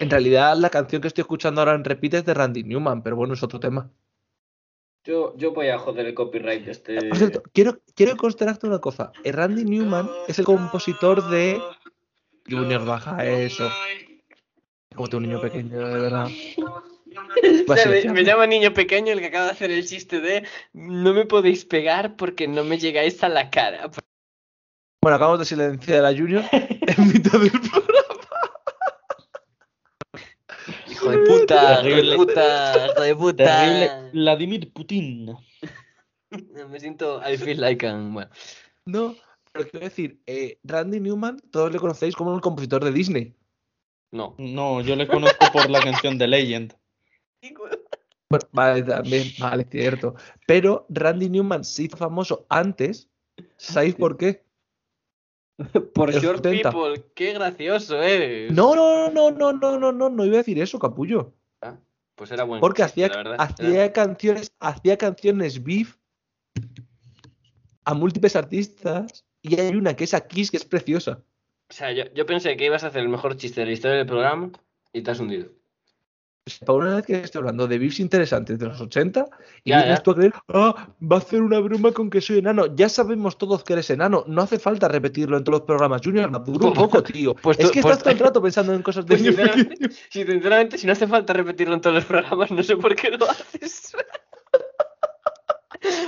En 0.00 0.10
realidad, 0.10 0.56
la 0.56 0.70
canción 0.70 1.00
que 1.00 1.06
estoy 1.08 1.22
escuchando 1.22 1.60
ahora 1.60 1.74
en 1.74 1.84
repeat 1.84 2.14
es 2.14 2.24
de 2.24 2.34
Randy 2.34 2.64
Newman, 2.64 3.02
pero 3.04 3.14
bueno, 3.14 3.34
es 3.34 3.42
otro 3.44 3.60
tema. 3.60 3.90
Yo, 5.04 5.34
yo 5.36 5.52
voy 5.52 5.68
a 5.68 5.78
joder 5.78 6.06
el 6.06 6.14
copyright 6.14 6.64
de 6.64 6.72
este. 6.72 6.96
Por 7.08 7.16
cierto, 7.16 7.42
quiero, 7.52 7.78
quiero 7.94 8.16
considerarte 8.16 8.66
una 8.66 8.78
cosa. 8.78 9.12
Eh, 9.24 9.32
Randy 9.32 9.64
Newman 9.64 10.08
es 10.26 10.38
el 10.38 10.44
compositor 10.44 11.28
de 11.30 11.60
Junior 12.48 12.84
Baja 12.84 13.24
eso. 13.24 13.70
Como 14.94 15.08
tu 15.08 15.20
niño 15.20 15.40
pequeño, 15.40 15.78
de 15.78 16.00
verdad. 16.00 16.28
O 17.68 17.74
sea, 17.74 18.12
me, 18.12 18.24
llama 18.24 18.46
niño 18.46 18.72
pequeño 18.74 19.12
el 19.12 19.20
que 19.20 19.26
acaba 19.26 19.46
de 19.46 19.50
hacer 19.52 19.70
el 19.70 19.86
chiste 19.86 20.20
de 20.20 20.46
no 20.72 21.12
me 21.14 21.24
podéis 21.24 21.64
pegar 21.64 22.16
porque 22.16 22.46
no 22.46 22.64
me 22.64 22.78
llegáis 22.78 23.22
a 23.24 23.28
la 23.28 23.50
cara. 23.50 23.90
Bueno, 25.02 25.16
acabamos 25.16 25.38
de 25.40 25.44
silenciar 25.44 26.04
a 26.04 26.12
Junior 26.12 26.44
en 26.52 27.08
mitad 27.08 27.40
del 27.40 27.50
programa. 27.50 27.88
Hijo 31.12 31.22
de 31.24 31.40
puta, 31.40 31.72
hijo 31.72 31.82
de 31.82 31.90
Terrible. 31.90 32.16
puta, 32.16 32.86
hijo 32.86 33.00
de 33.02 33.16
puta. 33.16 33.44
Terrible 33.44 34.10
Vladimir 34.12 34.72
Putin. 34.72 35.36
Me 36.68 36.80
siento 36.80 37.20
I 37.28 37.36
feel 37.36 37.60
like 37.60 37.84
I'm- 37.86 38.12
bueno. 38.12 38.30
No, 38.86 39.14
pero 39.52 39.68
quiero 39.68 39.84
decir, 39.86 40.20
eh, 40.26 40.58
Randy 40.64 41.00
Newman, 41.00 41.38
todos 41.50 41.72
le 41.72 41.78
conocéis 41.78 42.14
como 42.14 42.34
el 42.34 42.40
compositor 42.40 42.84
de 42.84 42.92
Disney. 42.92 43.34
No. 44.12 44.34
No, 44.38 44.80
yo 44.80 44.96
le 44.96 45.06
conozco 45.06 45.46
por 45.52 45.68
la 45.70 45.80
canción 45.80 46.16
de 46.18 46.26
Legend. 46.28 46.74
Bueno, 48.30 48.46
vale, 48.52 48.82
también, 48.82 49.28
vale, 49.38 49.66
cierto. 49.70 50.14
Pero 50.46 50.86
Randy 50.90 51.28
Newman 51.30 51.64
se 51.64 51.84
hizo 51.84 51.96
famoso 51.96 52.46
antes. 52.50 53.08
¿Sabéis 53.56 53.94
por 53.94 54.16
qué? 54.16 54.44
Por 55.94 56.12
Short 56.12 56.42
70. 56.42 56.70
People, 56.70 57.04
qué 57.14 57.32
gracioso 57.32 58.00
eres. 58.00 58.52
No, 58.52 58.74
no, 58.74 59.10
no, 59.10 59.30
no, 59.30 59.52
no, 59.52 59.78
no, 59.78 59.92
no, 59.92 60.08
no 60.08 60.24
iba 60.24 60.36
a 60.36 60.38
decir 60.38 60.60
eso, 60.60 60.78
capullo. 60.78 61.34
Pues 62.14 62.32
era 62.32 62.42
bueno. 62.42 62.60
Porque 62.60 62.82
hacía, 62.82 63.06
hacía 63.38 63.92
canciones, 63.92 64.52
hacía 64.58 64.98
canciones 64.98 65.62
beef 65.62 65.96
a 67.84 67.94
múltiples 67.94 68.34
artistas 68.34 69.24
y 69.40 69.58
hay 69.60 69.76
una 69.76 69.94
que 69.94 70.02
es 70.02 70.14
a 70.14 70.26
Kiss 70.26 70.50
que 70.50 70.56
es 70.56 70.64
preciosa. 70.64 71.22
O 71.70 71.72
sea, 71.72 71.92
yo, 71.92 72.04
yo 72.14 72.26
pensé 72.26 72.56
que 72.56 72.64
ibas 72.64 72.82
a 72.82 72.88
hacer 72.88 73.02
el 73.02 73.08
mejor 73.08 73.36
chiste 73.36 73.60
de 73.60 73.66
la 73.66 73.72
historia 73.72 73.98
del 73.98 74.06
programa 74.06 74.50
y 74.92 75.02
te 75.02 75.10
has 75.12 75.20
hundido. 75.20 75.50
Para 76.64 76.78
una 76.78 76.96
vez 76.96 77.06
que 77.06 77.20
estoy 77.20 77.40
hablando 77.40 77.66
de 77.68 77.78
beefs 77.78 78.00
interesantes 78.00 78.58
de 78.58 78.66
los 78.66 78.80
80 78.80 79.26
y 79.64 79.70
Ya, 79.70 79.78
vienes 79.78 79.98
ya. 79.98 80.02
tú 80.02 80.10
a 80.12 80.16
creer, 80.16 80.32
ah, 80.48 80.88
va 81.00 81.16
a 81.16 81.18
hacer 81.18 81.42
una 81.42 81.58
broma 81.60 81.92
con 81.92 82.10
que 82.10 82.20
soy 82.20 82.38
enano. 82.38 82.74
Ya 82.74 82.88
sabemos 82.88 83.38
todos 83.38 83.64
que 83.64 83.74
eres 83.74 83.90
enano, 83.90 84.24
no 84.26 84.42
hace 84.42 84.58
falta 84.58 84.88
repetirlo 84.88 85.36
en 85.36 85.44
todos 85.44 85.60
los 85.60 85.66
programas. 85.66 86.00
Junior, 86.04 86.30
madura 86.30 86.68
un 86.68 86.74
poco, 86.74 87.02
tío. 87.02 87.34
Pues 87.34 87.58
es 87.58 87.70
que 87.70 87.80
pues- 87.82 87.92
estás 87.98 88.02
todo 88.04 88.12
el 88.12 88.18
rato 88.18 88.42
pensando 88.42 88.74
en 88.74 88.82
cosas 88.82 89.06
de 89.06 89.16
Pues 89.16 89.22
sinceramente, 89.26 89.76
si 90.10 90.24
sinceramente, 90.24 90.78
si 90.78 90.86
no 90.86 90.92
hace 90.92 91.06
falta 91.06 91.32
repetirlo 91.32 91.74
en 91.74 91.80
todos 91.80 91.96
los 91.96 92.04
programas, 92.04 92.50
no 92.50 92.62
sé 92.62 92.76
por 92.76 92.94
qué 92.94 93.10
lo 93.10 93.28
haces. 93.30 93.96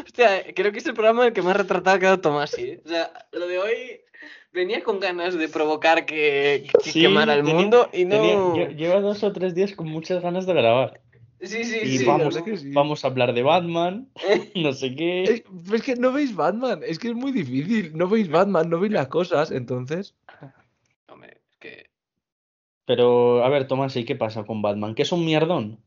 Hostia, 0.05 0.45
creo 0.55 0.73
que 0.73 0.79
es 0.79 0.87
el 0.87 0.95
programa 0.95 1.23
en 1.23 1.29
el 1.29 1.33
que 1.33 1.43
más 1.43 1.57
retratado 1.57 1.97
ha 1.97 2.01
quedado 2.01 2.21
Tomasi. 2.21 2.62
¿eh? 2.62 2.83
O 2.85 2.89
sea, 2.89 3.12
lo 3.33 3.47
de 3.47 3.59
hoy 3.59 4.01
venía 4.52 4.82
con 4.82 5.01
ganas 5.01 5.35
de 5.35 5.48
provocar 5.48 6.06
que, 6.06 6.68
que 6.82 6.90
Sí, 6.93 7.01
quemara 7.02 7.35
el 7.35 7.44
mundo 7.44 7.89
y 7.93 8.05
no. 8.05 8.16
Tenía- 8.16 8.36
lle- 8.68 8.77
lleva 8.77 9.01
dos 9.01 9.22
o 9.22 9.32
tres 9.32 9.55
días 9.55 9.74
con 9.74 9.89
muchas 9.89 10.22
ganas 10.22 10.47
de 10.47 10.55
grabar. 10.55 11.01
Sí, 11.40 11.64
sí, 11.64 11.78
Y 11.82 11.98
sí. 11.98 12.05
vamos, 12.05 12.35
sí. 12.35 12.70
vamos 12.72 13.02
a 13.05 13.09
hablar 13.09 13.32
de 13.32 13.43
Batman, 13.43 14.10
no 14.55 14.72
sé 14.74 14.94
qué. 14.94 15.22
Es, 15.24 15.43
es 15.72 15.82
que 15.82 15.97
no 15.97 16.12
veis 16.12 16.35
Batman, 16.36 16.81
es 16.85 16.98
que 16.98 17.09
es 17.09 17.14
muy 17.14 17.32
difícil. 17.32 17.97
No 17.97 18.09
veis 18.09 18.28
Batman, 18.31 18.68
no 18.68 18.78
veis 18.78 18.93
las 18.93 19.09
cosas, 19.09 19.51
entonces. 19.51 20.14
Hombre, 21.09 21.40
es 21.48 21.56
que. 21.56 21.90
Pero, 22.85 23.43
a 23.44 23.48
ver, 23.48 23.66
Tomás, 23.68 23.97
¿y 23.97 24.05
qué 24.05 24.16
pasa 24.16 24.44
con 24.44 24.60
Batman? 24.62 24.94
¿Que 24.94 25.02
es 25.02 25.12
un 25.12 25.24
mierdón? 25.24 25.78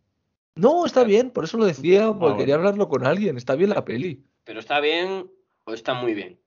No, 0.56 0.86
está 0.86 1.04
bien, 1.04 1.32
por 1.32 1.44
eso 1.44 1.58
lo 1.58 1.66
decía, 1.66 2.06
porque 2.08 2.18
bueno. 2.20 2.38
quería 2.38 2.56
hablarlo 2.56 2.88
con 2.90 3.06
alguien. 3.06 3.38
Está 3.38 3.56
bien 3.56 3.72
la 3.72 3.84
peli. 3.86 4.24
Pero 4.46 4.60
está 4.60 4.80
bien 4.80 5.30
o 5.66 5.74
está 5.74 5.94
muy 5.96 6.14
bien. 6.14 6.40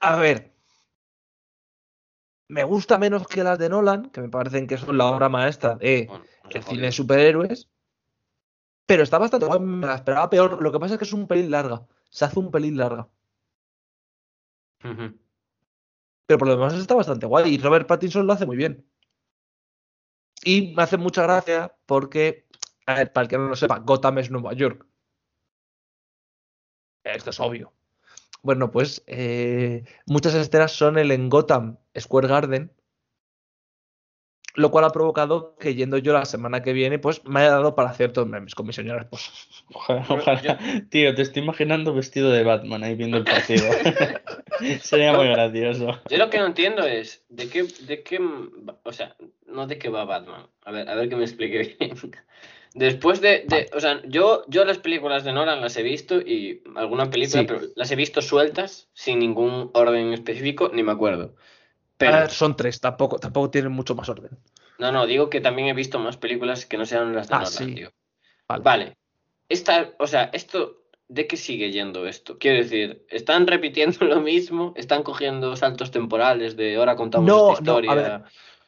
A 0.00 0.16
ver. 0.16 0.52
Me 2.50 2.64
gusta 2.64 2.98
menos 2.98 3.28
que 3.28 3.44
las 3.44 3.60
de 3.60 3.68
Nolan, 3.68 4.10
que 4.10 4.20
me 4.20 4.28
parecen 4.28 4.66
que 4.66 4.76
son 4.76 4.98
la 4.98 5.06
obra 5.06 5.28
maestra 5.28 5.76
de 5.76 6.06
Bueno, 6.08 6.24
el 6.50 6.64
cine 6.64 6.82
de 6.82 6.92
superhéroes. 6.92 7.70
Pero 8.86 9.04
está 9.04 9.18
bastante 9.18 9.46
guay, 9.46 9.60
me 9.60 9.86
la 9.86 9.94
esperaba 9.94 10.28
peor. 10.28 10.60
Lo 10.60 10.72
que 10.72 10.80
pasa 10.80 10.94
es 10.94 10.98
que 10.98 11.04
es 11.04 11.12
un 11.12 11.28
pelín 11.28 11.52
larga. 11.52 11.86
Se 12.10 12.24
hace 12.24 12.40
un 12.40 12.50
pelín 12.50 12.76
larga. 12.76 13.08
Pero 14.82 16.38
por 16.38 16.48
lo 16.48 16.56
demás 16.56 16.74
está 16.74 16.96
bastante 16.96 17.26
guay. 17.26 17.54
Y 17.54 17.58
Robert 17.58 17.86
Pattinson 17.86 18.26
lo 18.26 18.32
hace 18.32 18.46
muy 18.46 18.56
bien. 18.56 18.84
Y 20.42 20.74
me 20.74 20.82
hace 20.82 20.96
mucha 20.96 21.22
gracia 21.22 21.72
porque, 21.86 22.48
a 22.86 22.94
ver, 22.94 23.12
para 23.12 23.22
el 23.22 23.28
que 23.28 23.38
no 23.38 23.46
lo 23.46 23.54
sepa, 23.54 23.78
Gotham 23.78 24.18
es 24.18 24.28
Nueva 24.28 24.54
York. 24.54 24.88
Esto 27.04 27.30
es 27.30 27.38
obvio. 27.38 27.72
Bueno, 28.42 28.70
pues 28.70 29.02
eh, 29.06 29.84
muchas 30.06 30.34
escenas 30.34 30.72
son 30.72 30.98
el 30.98 31.10
en 31.10 31.28
Gotham 31.28 31.78
Square 31.98 32.28
Garden. 32.28 32.72
Lo 34.56 34.72
cual 34.72 34.84
ha 34.84 34.90
provocado 34.90 35.54
que 35.60 35.76
yendo 35.76 35.96
yo 35.98 36.12
la 36.12 36.24
semana 36.24 36.60
que 36.62 36.72
viene, 36.72 36.98
pues 36.98 37.24
me 37.24 37.40
haya 37.40 37.50
dado 37.50 37.76
para 37.76 37.94
ciertos 37.94 38.26
memes 38.26 38.56
con 38.56 38.66
mi 38.66 38.72
señora 38.72 39.02
esposa. 39.02 39.30
Ojalá, 39.72 40.04
ojalá. 40.08 40.58
Tío, 40.88 41.14
te 41.14 41.22
estoy 41.22 41.42
imaginando 41.42 41.94
vestido 41.94 42.30
de 42.32 42.42
Batman 42.42 42.82
ahí 42.82 42.96
viendo 42.96 43.16
el 43.16 43.24
partido. 43.24 43.64
Sería 44.82 45.12
muy 45.12 45.28
gracioso. 45.28 46.00
Yo 46.08 46.18
lo 46.18 46.30
que 46.30 46.38
no 46.38 46.46
entiendo 46.46 46.84
es 46.84 47.24
de 47.28 47.48
qué, 47.48 47.62
de 47.62 48.02
qué, 48.02 48.20
o 48.82 48.92
sea, 48.92 49.16
no 49.46 49.66
de 49.66 49.78
qué 49.78 49.88
va 49.88 50.04
Batman. 50.04 50.46
A 50.64 50.72
ver, 50.72 50.88
a 50.88 50.94
ver 50.94 51.08
que 51.08 51.16
me 51.16 51.24
explique 51.24 51.76
bien. 51.78 51.96
Después 52.74 53.20
de, 53.20 53.44
de- 53.48 53.68
o 53.74 53.80
sea, 53.80 54.00
yo, 54.06 54.44
yo 54.46 54.64
las 54.64 54.78
películas 54.78 55.24
de 55.24 55.32
Nolan 55.32 55.60
las 55.60 55.76
he 55.76 55.82
visto 55.82 56.20
y 56.20 56.62
alguna 56.76 57.10
película, 57.10 57.42
Sí. 57.42 57.46
pero 57.48 57.60
las 57.74 57.90
he 57.90 57.96
visto 57.96 58.22
sueltas, 58.22 58.88
sin 58.94 59.18
ningún 59.18 59.70
orden 59.74 60.12
específico, 60.12 60.70
ni 60.72 60.82
me 60.82 60.92
acuerdo. 60.92 61.34
Pero, 61.96 62.14
A 62.16 62.20
ver, 62.20 62.30
son 62.30 62.56
tres, 62.56 62.80
tampoco, 62.80 63.18
tampoco 63.18 63.50
tienen 63.50 63.72
mucho 63.72 63.94
más 63.94 64.08
orden. 64.08 64.38
no, 64.78 64.92
no, 64.92 65.06
digo 65.06 65.28
que 65.28 65.40
también 65.40 65.68
he 65.68 65.74
visto 65.74 65.98
más 65.98 66.16
películas 66.16 66.64
que 66.64 66.78
no 66.78 66.86
sean 66.86 67.14
las 67.14 67.28
de 67.28 67.34
Ah, 67.34 67.38
Nolan, 67.38 67.52
sí. 67.52 67.74
tío. 67.74 67.90
Vale. 68.48 68.62
Vale. 68.62 68.96
Esta, 69.48 69.90
o 69.98 70.06
sea, 70.06 70.30
esto, 70.32 70.84
¿de 71.08 71.26
qué 71.26 71.36
sigue 71.36 71.72
yendo 71.72 72.06
esto? 72.06 72.38
Quiero 72.38 72.58
decir, 72.58 73.04
¿están 73.10 73.46
repitiendo 73.48 73.98
lo 74.06 74.20
mismo? 74.20 74.72
¿Están 74.76 75.02
cogiendo 75.02 75.56
saltos 75.56 75.90
temporales 75.90 76.56
de 76.56 76.76
ahora 76.76 76.94
contamos 76.96 77.26
No, 77.28 77.50
esta 77.50 77.62
no, 77.64 77.72
a 77.72 77.80
historia? 77.80 77.94
ver. 77.94 78.22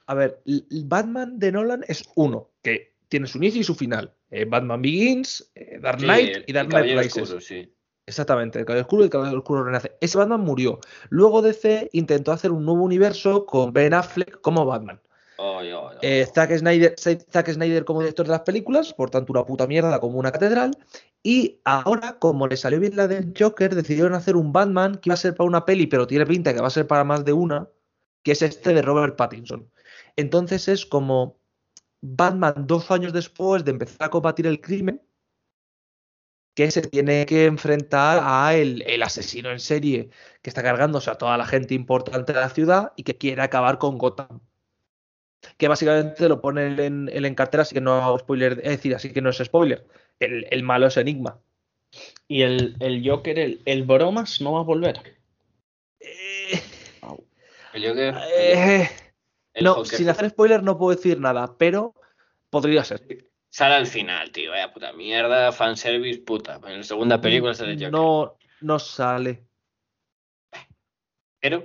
A 0.07 0.15
ver, 0.15 0.43
Batman 0.45 1.39
de 1.39 1.53
Nolan 1.53 1.85
es 1.87 2.05
uno, 2.17 2.51
que 2.61 2.92
tiene 3.13 3.27
su 3.27 3.37
inicio 3.37 3.61
y 3.61 3.65
su 3.65 3.75
final. 3.75 4.11
Eh, 4.31 4.47
Batman 4.47 4.81
Begins, 4.81 5.53
eh, 5.55 5.79
Dark 5.83 5.99
Knight 5.99 6.45
y 6.47 6.53
Dark 6.55 6.71
Knight 6.71 6.99
Rises. 6.99 7.25
Oscuro, 7.25 7.41
sí. 7.43 7.71
Exactamente, 8.07 8.59
el 8.59 8.65
Caballero 8.65 8.87
Oscuro 8.87 9.03
y 9.03 9.05
el 9.05 9.11
Caballero 9.11 9.39
Oscuro 9.39 9.65
renace. 9.65 9.93
Ese 10.01 10.17
Batman 10.17 10.41
murió. 10.41 10.81
Luego 11.11 11.43
DC 11.43 11.91
intentó 11.93 12.33
hacer 12.33 12.53
un 12.53 12.65
nuevo 12.65 12.83
universo 12.83 13.45
con 13.45 13.75
Ben 13.75 13.93
Affleck 13.93 14.41
como 14.41 14.65
Batman. 14.65 14.99
Eh, 16.01 16.27
Zack, 16.33 16.57
Snyder, 16.57 16.95
Zack 16.99 17.53
Snyder 17.53 17.85
como 17.85 18.01
director 18.01 18.25
de 18.25 18.33
las 18.33 18.43
películas, 18.43 18.95
por 18.95 19.11
tanto 19.11 19.33
una 19.33 19.45
puta 19.45 19.67
mierda 19.67 20.01
como 20.01 20.19
una 20.19 20.33
catedral. 20.33 20.75
Y 21.23 21.61
ahora, 21.65 22.19
como 22.19 22.49
le 22.49 22.57
salió 22.57 22.81
bien 22.81 22.97
la 22.97 23.09
del 23.09 23.35
Joker, 23.39 23.75
decidieron 23.75 24.15
hacer 24.15 24.37
un 24.37 24.55
Batman 24.55 24.97
que 24.97 25.11
iba 25.11 25.15
a 25.15 25.19
ser 25.19 25.35
para 25.35 25.47
una 25.47 25.67
peli, 25.67 25.87
pero 25.87 26.07
tiene 26.07 26.25
pinta 26.25 26.55
que 26.55 26.63
va 26.63 26.69
a 26.69 26.71
ser 26.71 26.87
para 26.87 27.05
más 27.05 27.27
de 27.27 27.35
una, 27.35 27.69
que 28.23 28.33
es 28.33 28.41
este 28.41 28.73
de 28.73 28.81
Robert 28.81 29.17
Pattinson. 29.17 29.69
Entonces 30.17 30.69
es 30.69 30.87
como 30.87 31.42
Batman 32.03 32.67
dos 32.67 32.91
años 32.91 33.13
después 33.13 33.65
de 33.65 33.71
empezar 33.71 34.07
a 34.07 34.11
combatir 34.11 34.47
el 34.47 34.61
crimen, 34.61 35.01
que 36.55 36.71
se 36.71 36.83
tiene 36.83 37.25
que 37.25 37.47
enfrentar 37.47 38.21
a 38.23 38.55
el, 38.55 38.83
el 38.83 39.03
asesino 39.03 39.51
en 39.51 39.59
serie 39.61 40.11
que 40.43 40.51
está 40.51 40.63
cargándose 40.63 41.11
a 41.11 41.15
toda 41.17 41.39
la 41.39 41.47
gente 41.47 41.75
importante 41.75 42.35
de 42.35 42.41
la 42.41 42.51
ciudad 42.51 42.93
y 42.97 43.05
que 43.05 43.17
quiere 43.17 43.41
acabar 43.41 43.79
con 43.79 43.97
Gotham 43.97 44.41
que 45.57 45.69
básicamente 45.69 46.29
lo 46.29 46.41
pone 46.41 46.67
en, 46.67 47.09
en, 47.09 47.25
en 47.25 47.35
cartera, 47.35 47.63
así 47.63 47.75
que 47.75 47.81
no 47.81 47.95
hago 47.95 48.19
spoiler, 48.19 48.61
es 48.63 48.71
decir, 48.71 48.95
así 48.95 49.13
que 49.13 49.21
no 49.21 49.31
es 49.31 49.39
spoiler. 49.39 49.87
El, 50.21 50.47
el 50.51 50.63
malo 50.63 50.87
es 50.87 50.97
Enigma. 50.97 51.41
Y 52.29 52.43
el, 52.43 52.77
el 52.81 53.03
Joker, 53.09 53.39
el, 53.39 53.61
el 53.65 53.83
Bromas, 53.83 54.41
no 54.41 54.53
va 54.53 54.61
a 54.61 54.65
volver. 54.65 55.01
Eh, 56.01 56.63
El 57.75 57.89
Joker, 57.89 58.15
el- 58.15 58.59
eh, 58.59 58.91
el 59.55 59.65
no, 59.65 59.75
Joker. 59.75 59.99
sin 59.99 60.09
hacer 60.09 60.31
spoiler 60.31 60.63
no 60.63 60.79
puedo 60.79 60.97
decir 60.97 61.21
nada, 61.21 61.57
pero 61.59 61.95
podría 62.51 62.85
ser. 62.85 63.27
Sale 63.51 63.75
al 63.75 63.87
final, 63.87 64.31
tío. 64.33 64.51
Vaya 64.51 64.73
puta 64.73 64.93
mierda. 64.93 65.53
Fanservice, 65.53 66.21
puta. 66.23 66.59
En 66.67 66.79
la 66.79 66.83
segunda 66.85 67.21
película 67.21 67.53
sale 67.55 67.75
Joker. 67.75 67.93
No, 67.93 68.39
no 68.63 68.79
sale. 68.79 69.45
Pero, 71.41 71.61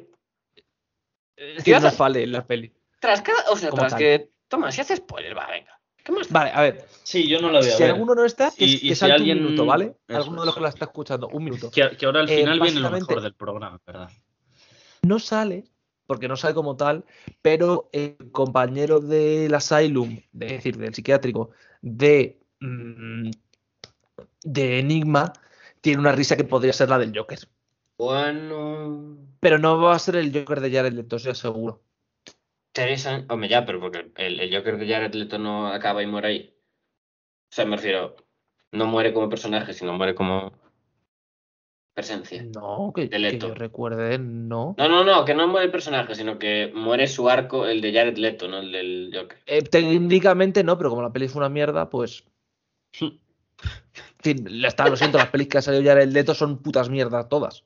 Tío, 1.35 1.45
decir, 1.55 1.81
no 1.81 1.91
sale 1.91 2.23
en 2.23 2.31
la 2.31 2.45
peli. 2.45 2.73
tras 2.99 3.21
cada. 3.21 3.49
O 3.51 3.55
sea, 3.55 3.69
Como 3.69 3.81
tras 3.81 3.91
tal. 3.91 3.99
que. 3.99 4.31
Toma, 4.47 4.71
si 4.71 4.81
hace 4.81 4.95
spoiler, 4.95 5.37
va, 5.37 5.45
venga. 5.47 5.79
¿Qué 6.03 6.11
más? 6.13 6.29
Vale, 6.31 6.51
a 6.53 6.61
ver. 6.61 6.85
Sí, 7.03 7.27
yo 7.27 7.39
no 7.41 7.49
voy 7.49 7.57
a 7.57 7.61
Si 7.63 7.83
ver. 7.83 7.91
alguno 7.91 8.15
no 8.15 8.23
está, 8.25 8.49
que, 8.51 8.65
Y- 8.65 8.75
y 8.75 8.89
que 8.89 8.95
si 8.95 9.05
alguien- 9.11 9.39
un 9.39 9.43
minuto, 9.45 9.65
¿vale? 9.65 9.97
Eso 10.07 10.17
Alguno 10.17 10.41
de 10.41 10.45
los 10.47 10.55
que 10.55 10.61
la 10.61 10.69
está 10.69 10.85
escuchando, 10.85 11.27
un 11.27 11.43
minuto. 11.43 11.69
Que, 11.69 11.95
que 11.97 12.05
ahora 12.05 12.21
al 12.21 12.29
Eh, 12.29 12.37
final 12.39 12.59
viene 12.61 12.79
lo 12.79 12.89
mejor 12.89 13.21
del 13.21 13.33
programa, 13.35 13.79
¿verdad? 13.85 14.09
No 15.03 15.19
sale, 15.19 15.65
porque 16.07 16.27
no 16.27 16.35
sale 16.37 16.55
como 16.55 16.75
tal, 16.77 17.05
pero 17.41 17.89
el 17.91 18.17
compañero 18.31 18.99
del 18.99 19.53
Asylum, 19.53 20.19
de- 20.31 20.45
es 20.47 20.51
decir, 20.53 20.77
del 20.77 20.95
psiquiátrico, 20.95 21.51
de, 21.81 22.39
mm, 22.61 23.29
de 24.43 24.79
Enigma, 24.79 25.33
tiene 25.81 25.99
una 25.99 26.13
risa 26.13 26.35
que 26.35 26.43
podría 26.43 26.73
ser 26.73 26.89
la 26.89 26.97
del 26.97 27.15
Joker. 27.15 27.39
Bueno. 27.97 29.17
Pero 29.39 29.59
no 29.59 29.79
va 29.79 29.95
a 29.95 29.99
ser 29.99 30.15
el 30.15 30.33
Joker 30.33 30.61
de 30.61 30.71
Jared 30.71 30.93
Leto, 30.93 31.17
estoy 31.17 31.35
seguro. 31.35 31.83
Teresa. 32.71 33.25
Hombre, 33.29 33.49
ya, 33.49 33.65
pero 33.65 33.79
porque 33.79 34.11
el, 34.15 34.39
el 34.39 34.55
Joker 34.55 34.77
de 34.77 34.87
Jared 34.87 35.13
Leto 35.13 35.37
no 35.37 35.67
acaba 35.67 36.03
y 36.03 36.07
muere 36.07 36.27
ahí. 36.27 36.53
O 37.51 37.55
sea, 37.55 37.65
me 37.65 37.75
refiero. 37.75 38.15
No 38.71 38.85
muere 38.85 39.13
como 39.13 39.29
personaje, 39.29 39.73
sino 39.73 39.93
muere 39.93 40.13
como. 40.13 40.51
Presencia. 41.97 42.43
No, 42.53 42.93
que, 42.95 43.09
que 43.09 43.39
yo 43.39 43.55
recuerde, 43.55 44.19
no. 44.19 44.75
No, 44.77 44.87
no, 44.87 45.03
no, 45.03 45.25
que 45.25 45.33
no 45.33 45.47
muere 45.47 45.65
el 45.65 45.71
personaje, 45.71 46.13
sino 46.13 46.37
que 46.37 46.71
muere 46.75 47.07
su 47.07 47.27
arco, 47.27 47.65
el 47.65 47.81
de 47.81 47.91
Jared 47.91 48.17
Leto, 48.19 48.47
no 48.47 48.59
el 48.59 48.71
del 48.71 49.09
Joker. 49.11 49.39
Eh, 49.47 49.63
técnicamente 49.63 50.63
no, 50.63 50.77
pero 50.77 50.91
como 50.91 51.01
la 51.01 51.11
peli 51.11 51.27
fue 51.27 51.39
una 51.39 51.49
mierda, 51.49 51.89
pues. 51.89 52.23
En 53.01 53.19
fin, 54.19 54.47
ya 54.61 54.67
está, 54.67 54.87
lo 54.87 54.95
siento, 54.95 55.17
las 55.17 55.29
pelis 55.29 55.47
que 55.47 55.57
ha 55.57 55.61
salido 55.63 55.83
Jared 55.83 56.09
Leto 56.09 56.35
son 56.35 56.61
putas 56.61 56.87
mierdas 56.87 57.27
todas. 57.29 57.63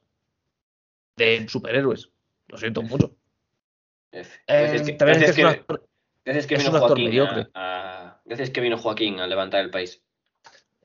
De 1.17 1.45
superhéroes. 1.49 2.09
Lo 2.47 2.57
siento 2.57 2.83
mucho. 2.83 3.13
F. 4.13 4.39
Eh, 4.47 4.61
Gracias 4.61 4.81
que, 4.83 4.93
también 4.93 5.23
es 5.23 5.23
gracias 5.23 5.35
que 5.35 5.41
es 5.41 5.45
un 5.47 5.53
que- 5.53 5.59
actor- 5.59 5.87
gracias 6.23 6.47
que 6.47 6.53
es 6.55 6.59
vino 6.61 6.69
un 6.69 6.75
actor 6.77 6.89
Joaquín 6.91 7.05
mediocre. 7.05 7.47
a, 7.53 8.07
a- 8.13 8.21
gracias 8.23 8.49
que 8.51 8.61
vino 8.61 8.77
Joaquín 8.77 9.19
a 9.19 9.27
levantar 9.27 9.59
el 9.59 9.69
país. 9.71 10.01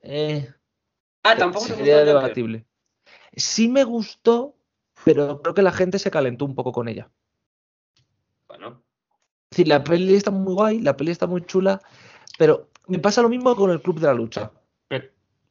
eh, 0.03 0.49
Ah, 1.23 1.37
tampoco 1.37 1.67
te 1.67 1.73
gustó 1.75 1.85
sería 1.85 2.05
debatible. 2.05 2.65
Sí 3.37 3.69
me 3.69 3.85
gustó, 3.85 4.57
pero 5.05 5.43
creo 5.43 5.55
que 5.55 5.63
la 5.63 5.73
gente 5.73 5.99
se 5.99 6.11
calentó 6.11 6.45
un 6.45 6.55
poco 6.55 6.73
con 6.73 6.89
ella. 6.89 7.11
Bueno, 8.49 8.83
Es 9.51 9.57
decir, 9.59 9.69
la 9.69 9.85
peli 9.85 10.15
está 10.15 10.31
muy 10.31 10.55
guay, 10.55 10.81
la 10.81 10.97
peli 10.97 11.11
está 11.11 11.27
muy 11.27 11.45
chula, 11.45 11.81
pero 12.39 12.71
me 12.89 12.99
pasa 12.99 13.23
lo 13.23 13.29
mismo 13.29 13.55
con 13.57 13.71
el 13.71 13.81
Club 13.83 14.01
de 14.01 14.07
la 14.07 14.15
Lucha. 14.15 14.51
Pero- 14.89 15.09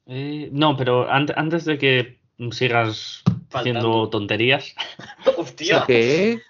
eh, 0.07 0.49
no, 0.51 0.75
pero 0.77 1.09
ante- 1.09 1.33
antes 1.35 1.65
de 1.65 1.77
que 1.77 2.19
sigas 2.51 3.23
haciendo 3.53 4.09
tonterías. 4.09 4.75
hostia. 5.37 5.79
¿Por 5.79 5.87
qué? 5.87 6.41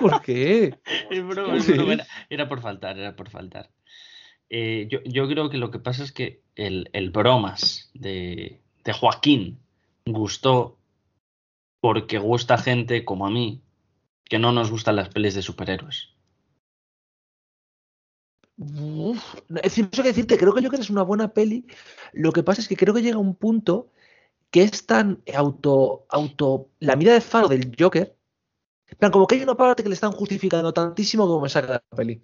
¿Por 0.00 0.22
qué? 0.22 0.78
Es 1.10 1.24
broma, 1.26 1.56
es 1.56 1.64
Sí. 1.64 1.72
broma, 1.72 1.92
Era, 1.94 2.06
era 2.28 2.48
por 2.48 2.60
faltar, 2.60 2.98
era 2.98 3.14
por 3.16 3.28
faltar. 3.30 3.70
Eh, 4.48 4.88
yo, 4.90 4.98
yo 5.04 5.28
creo 5.28 5.48
que 5.48 5.58
lo 5.58 5.70
que 5.70 5.78
pasa 5.78 6.02
es 6.02 6.10
que 6.12 6.42
el, 6.56 6.90
el 6.92 7.10
bromas 7.10 7.90
de, 7.94 8.60
de 8.84 8.92
Joaquín 8.92 9.60
gustó 10.06 10.78
porque 11.80 12.18
gusta 12.18 12.58
gente 12.58 13.04
como 13.04 13.26
a 13.26 13.30
mí 13.30 13.62
que 14.24 14.38
no 14.38 14.52
nos 14.52 14.70
gustan 14.70 14.96
las 14.96 15.08
pelis 15.08 15.34
de 15.34 15.42
superhéroes. 15.42 16.14
Es 18.58 19.62
decir, 19.62 19.84
no 19.86 19.90
sé 19.90 20.02
decirte, 20.02 20.36
creo 20.36 20.54
que 20.54 20.62
Joker 20.62 20.80
es 20.80 20.90
una 20.90 21.02
buena 21.02 21.32
peli. 21.32 21.66
Lo 22.12 22.30
que 22.32 22.42
pasa 22.42 22.60
es 22.60 22.68
que 22.68 22.76
creo 22.76 22.92
que 22.92 23.02
llega 23.02 23.18
un 23.18 23.34
punto 23.34 23.90
que 24.50 24.62
es 24.62 24.86
tan 24.86 25.22
auto, 25.34 26.04
auto, 26.10 26.68
la 26.78 26.96
mira 26.96 27.14
de 27.14 27.20
faro 27.20 27.48
del 27.48 27.74
Joker. 27.78 28.16
Plan, 28.98 29.10
como 29.12 29.26
que 29.26 29.36
hay 29.36 29.42
una 29.42 29.54
parte 29.56 29.82
que 29.82 29.88
le 29.88 29.94
están 29.94 30.12
justificando 30.12 30.72
tantísimo 30.72 31.26
como 31.26 31.40
me 31.42 31.48
saca 31.48 31.66
de 31.66 31.72
la 31.74 31.96
peli. 31.96 32.20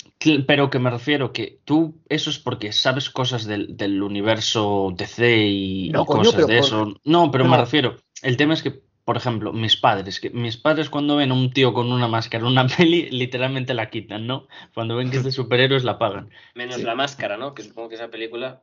Pero 0.46 0.68
que 0.70 0.78
me 0.78 0.90
refiero 0.90 1.32
que 1.32 1.60
tú, 1.64 2.00
eso 2.08 2.30
es 2.30 2.38
porque 2.38 2.72
sabes 2.72 3.08
cosas 3.10 3.44
del, 3.46 3.76
del 3.76 4.02
universo 4.02 4.92
DC 4.96 5.38
y, 5.46 5.90
No, 5.90 6.02
y 6.02 6.06
coño, 6.06 6.18
cosas 6.20 6.34
pero 6.34 6.46
de 6.46 6.56
por- 6.58 6.64
eso. 6.66 6.94
No, 7.04 7.30
pero 7.30 7.44
me 7.46 7.56
refiero, 7.56 7.96
el 8.22 8.36
tema 8.36 8.54
es 8.54 8.62
que, 8.62 8.82
por 9.04 9.16
ejemplo, 9.16 9.52
mis 9.52 9.76
padres, 9.76 10.18
que 10.20 10.30
mis 10.30 10.56
padres 10.56 10.90
cuando 10.90 11.16
ven 11.16 11.30
a 11.30 11.34
un 11.34 11.52
tío 11.52 11.72
con 11.72 11.92
una 11.92 12.08
máscara 12.08 12.44
en 12.44 12.50
una 12.52 12.66
peli, 12.76 13.08
literalmente 13.10 13.72
la 13.74 13.88
quitan, 13.90 14.26
¿no? 14.26 14.48
Cuando 14.74 14.96
ven 14.96 15.10
que 15.10 15.18
es 15.18 15.24
de 15.24 15.32
superhéroes 15.32 15.84
la 15.84 15.92
apagan. 15.92 16.30
Menos 16.54 16.76
Sí. 16.76 16.82
la 16.82 16.94
máscara, 16.94 17.36
¿no? 17.36 17.54
Que 17.54 17.62
supongo 17.62 17.88
que 17.88 17.94
esa 17.94 18.08
película. 18.08 18.62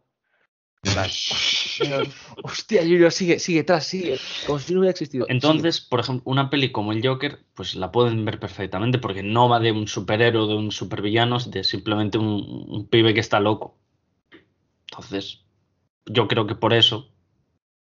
Pero, 1.80 2.04
hostia, 2.44 2.82
Julio, 2.82 3.10
sigue, 3.10 3.40
sigue, 3.40 3.62
atrás, 3.62 3.86
sigue. 3.86 4.18
Como 4.46 4.60
si 4.60 4.74
no 4.74 4.80
hubiera 4.82 4.92
existido. 4.92 5.26
Entonces, 5.30 5.80
por 5.82 6.02
ejemplo, 6.02 6.24
una 6.30 6.50
peli 6.50 6.72
como 6.72 6.92
el 6.92 7.06
Joker, 7.06 7.40
pues 7.54 7.76
la 7.76 7.92
pueden 7.92 8.26
ver 8.26 8.40
perfectamente 8.40 9.00
porque 9.00 9.24
no 9.24 9.48
va 9.50 9.60
de 9.60 9.72
un 9.72 9.88
superhéroe, 9.88 10.48
de 10.48 10.56
un 10.56 10.72
supervillano, 10.72 11.40
de 11.40 11.64
simplemente 11.64 12.18
un, 12.18 12.66
un 12.68 12.88
pibe 12.88 13.14
que 13.14 13.22
está 13.22 13.40
loco. 13.40 13.78
Entonces, 14.92 15.46
yo 16.06 16.28
creo 16.28 16.46
que 16.46 16.56
por 16.56 16.74
eso 16.74 17.10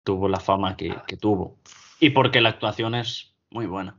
tuvo 0.05 0.29
la 0.29 0.41
fama 0.41 0.77
que, 0.77 0.95
que 1.07 1.17
tuvo. 1.17 1.59
Y 2.01 2.11
porque 2.11 2.41
la 2.43 2.51
actuación 2.51 2.95
es 2.95 3.35
muy 3.51 3.67
buena. 3.67 3.99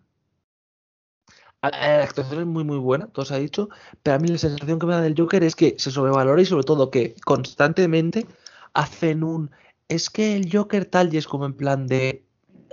A- 1.61 1.67
a- 1.69 1.97
La 1.97 2.03
actuación 2.03 2.41
es 2.41 2.45
muy, 2.45 2.63
muy 2.63 2.77
buena, 2.77 3.07
todo 3.07 3.25
se 3.25 3.33
ha 3.33 3.39
dicho, 3.39 3.69
pero 4.03 4.17
a 4.17 4.19
mí 4.19 4.27
la 4.27 4.37
sensación 4.37 4.77
que 4.77 4.85
me 4.85 4.93
da 4.93 5.01
del 5.01 5.15
Joker 5.17 5.43
es 5.43 5.55
que 5.55 5.75
se 5.79 5.89
sobrevalora 5.89 6.39
y 6.41 6.45
sobre 6.45 6.63
todo 6.63 6.91
que 6.91 7.15
constantemente 7.25 8.27
hacen 8.75 9.23
un... 9.23 9.49
Es 9.87 10.09
que 10.09 10.35
el 10.35 10.51
Joker 10.51 10.85
tal 10.85 11.13
y 11.13 11.17
es 11.17 11.27
como 11.27 11.45
en 11.45 11.53
plan 11.53 11.87
de... 11.87 12.23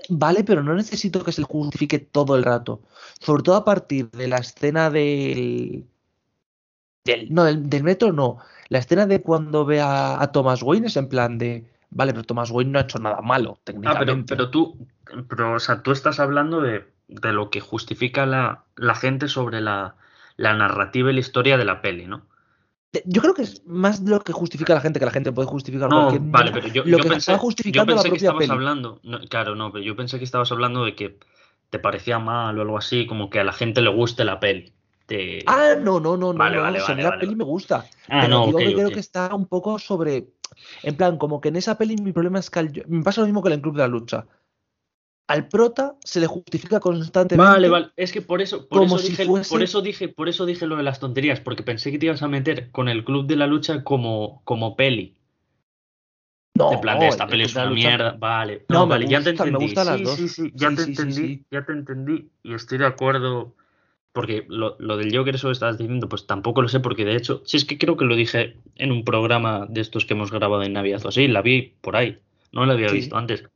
Vale, 0.08 0.44
pero 0.44 0.62
no 0.62 0.74
necesito 0.74 1.24
que 1.24 1.32
se 1.32 1.40
le 1.40 1.46
justifique 1.46 1.98
todo 1.98 2.36
el 2.36 2.42
rato. 2.42 2.82
Sobre 3.20 3.42
todo 3.42 3.56
a 3.56 3.64
partir 3.64 4.10
de 4.10 4.28
la 4.28 4.36
escena 4.38 4.90
del... 4.90 5.86
del 7.04 7.32
no, 7.32 7.44
del, 7.44 7.68
del 7.70 7.82
metro 7.84 8.12
no. 8.12 8.38
La 8.68 8.78
escena 8.78 9.06
de 9.06 9.22
cuando 9.22 9.64
ve 9.64 9.80
a, 9.80 10.20
a 10.20 10.32
Thomas 10.32 10.62
Wayne 10.62 10.88
es 10.88 10.96
en 10.96 11.08
plan 11.08 11.38
de... 11.38 11.64
Vale, 11.90 12.12
pero 12.12 12.24
Thomas 12.24 12.50
Wayne 12.50 12.72
no 12.72 12.78
ha 12.78 12.82
hecho 12.82 12.98
nada 12.98 13.20
malo, 13.20 13.58
Ah, 13.58 13.60
pero, 13.64 13.78
técnicamente. 13.78 14.34
pero 14.34 14.50
tú, 14.50 14.86
pero, 15.28 15.54
o 15.54 15.60
sea, 15.60 15.82
tú 15.82 15.92
estás 15.92 16.20
hablando 16.20 16.62
de, 16.62 16.86
de 17.08 17.32
lo 17.34 17.50
que 17.50 17.60
justifica 17.60 18.24
la, 18.24 18.64
la 18.76 18.94
gente 18.94 19.28
sobre 19.28 19.60
la, 19.60 19.96
la 20.38 20.54
narrativa 20.54 21.10
y 21.10 21.14
la 21.14 21.20
historia 21.20 21.58
de 21.58 21.66
la 21.66 21.82
peli, 21.82 22.06
¿no? 22.06 22.22
Yo 23.06 23.22
creo 23.22 23.34
que 23.34 23.42
es 23.42 23.62
más 23.66 24.00
lo 24.00 24.20
que 24.20 24.32
justifica 24.32 24.72
a 24.74 24.76
la 24.76 24.82
gente 24.82 24.98
que 24.98 25.06
la 25.06 25.12
gente 25.12 25.32
puede 25.32 25.48
justificar 25.48 25.88
No, 25.88 25.96
cualquier 25.96 26.20
vale, 26.30 26.50
pero 26.52 26.68
yo, 26.68 26.84
lo 26.84 26.96
yo 26.96 27.02
que 27.02 27.08
pensé, 27.08 27.32
yo 27.32 27.38
justificando 27.38 27.86
pensé 27.86 28.02
la 28.02 28.02
que 28.02 28.08
propia 28.10 28.18
estabas 28.18 28.44
peli. 28.44 28.52
hablando, 28.54 29.00
no, 29.02 29.20
claro, 29.28 29.54
no, 29.54 29.72
pero 29.72 29.82
yo 29.84 29.96
pensé 29.96 30.18
que 30.18 30.24
estabas 30.24 30.52
hablando 30.52 30.84
de 30.84 30.94
que 30.94 31.18
te 31.70 31.78
parecía 31.78 32.18
mal 32.18 32.58
o 32.58 32.62
algo 32.62 32.76
así, 32.78 33.06
como 33.06 33.30
que 33.30 33.40
a 33.40 33.44
la 33.44 33.52
gente 33.52 33.80
le 33.80 33.90
guste 33.90 34.24
la 34.24 34.40
peli. 34.40 34.74
Te- 35.06 35.44
Ah, 35.46 35.74
no, 35.78 35.98
no, 36.00 36.16
no, 36.16 36.32
no, 36.32 36.38
Vale, 36.38 36.56
no, 36.56 36.62
vale, 36.62 36.80
si 36.80 36.92
a 36.92 36.94
mí 36.94 37.02
vale, 37.02 37.02
la 37.02 37.10
vale, 37.10 37.18
peli 37.18 37.34
vale. 37.34 37.36
me 37.36 37.44
gusta. 37.44 37.90
Ah, 38.08 38.26
pero 38.26 38.28
no, 38.28 38.44
digo 38.44 38.58
ok, 38.58 38.66
que 38.66 38.74
creo 38.74 38.88
ok. 38.88 38.94
que 38.94 39.00
está 39.00 39.34
un 39.34 39.46
poco 39.46 39.78
sobre. 39.78 40.28
En 40.82 40.96
plan, 40.96 41.18
como 41.18 41.40
que 41.40 41.48
en 41.48 41.56
esa 41.56 41.76
peli 41.78 41.96
mi 41.96 42.12
problema 42.12 42.38
es 42.38 42.50
que 42.50 42.58
al- 42.60 42.84
me 42.88 43.02
pasa 43.02 43.20
lo 43.20 43.26
mismo 43.26 43.42
que 43.42 43.48
en 43.48 43.54
el 43.54 43.62
Club 43.62 43.74
de 43.74 43.80
la 43.82 43.88
Lucha. 43.88 44.26
Al 45.28 45.48
prota 45.48 45.94
se 46.04 46.20
le 46.20 46.26
justifica 46.26 46.80
constantemente. 46.80 47.50
Vale, 47.50 47.68
vale, 47.68 47.90
es 47.96 48.12
que 48.12 48.20
por 48.22 48.42
eso, 48.42 48.68
por 48.68 48.82
eso 48.82 48.98
si 48.98 49.10
dije, 49.10 49.24
fuese- 49.24 49.48
por 49.50 49.62
eso 49.62 49.80
dije, 49.80 50.08
por 50.08 50.28
eso 50.28 50.44
dije 50.46 50.66
lo 50.66 50.76
de 50.76 50.82
las 50.82 51.00
tonterías, 51.00 51.40
porque 51.40 51.62
pensé 51.62 51.90
que 51.90 51.98
te 51.98 52.06
ibas 52.06 52.22
a 52.22 52.28
meter 52.28 52.70
con 52.70 52.88
el 52.88 53.04
Club 53.04 53.26
de 53.26 53.36
la 53.36 53.46
Lucha 53.46 53.84
como, 53.84 54.42
como 54.44 54.76
peli. 54.76 55.14
No, 56.54 56.70
En 56.72 56.80
plan 56.80 56.98
de 57.00 57.08
esta 57.08 57.24
el 57.24 57.30
peli 57.30 57.44
es 57.44 57.54
una 57.54 57.64
Lucha- 57.66 57.74
mierda, 57.88 58.12
vale. 58.18 58.66
No, 58.68 58.86
vale, 58.86 59.06
ya 59.08 59.20
te 59.22 59.32
me 59.32 59.38
entendí. 59.38 59.64
gustan 59.66 59.86
las 59.86 59.98
sí, 59.98 60.04
dos. 60.04 60.16
sí, 60.16 60.28
sí, 60.28 60.52
ya 60.54 60.68
Sí, 60.70 60.76
te 60.76 60.82
sí, 60.82 60.90
entendí, 60.90 61.44
ya 61.50 61.64
te 61.64 61.72
entendí 61.72 62.28
y 62.42 62.54
estoy 62.54 62.78
de 62.78 62.86
acuerdo. 62.86 63.54
Porque 64.12 64.44
lo, 64.48 64.76
lo 64.78 64.98
del 64.98 65.16
Joker, 65.16 65.34
eso 65.36 65.48
que 65.48 65.52
estabas 65.52 65.78
diciendo, 65.78 66.06
pues 66.10 66.26
tampoco 66.26 66.60
lo 66.60 66.68
sé, 66.68 66.80
porque 66.80 67.06
de 67.06 67.16
hecho, 67.16 67.40
sí 67.46 67.56
es 67.56 67.64
que 67.64 67.78
creo 67.78 67.96
que 67.96 68.04
lo 68.04 68.14
dije 68.14 68.58
en 68.76 68.92
un 68.92 69.04
programa 69.06 69.64
de 69.70 69.80
estos 69.80 70.04
que 70.04 70.12
hemos 70.12 70.30
grabado 70.30 70.62
en 70.62 70.74
Navidad 70.74 71.00
o 71.06 71.08
así, 71.08 71.28
la 71.28 71.40
vi 71.40 71.72
por 71.80 71.96
ahí, 71.96 72.18
no 72.52 72.66
la 72.66 72.74
había 72.74 72.88
visto 72.92 73.16
antes. 73.16 73.48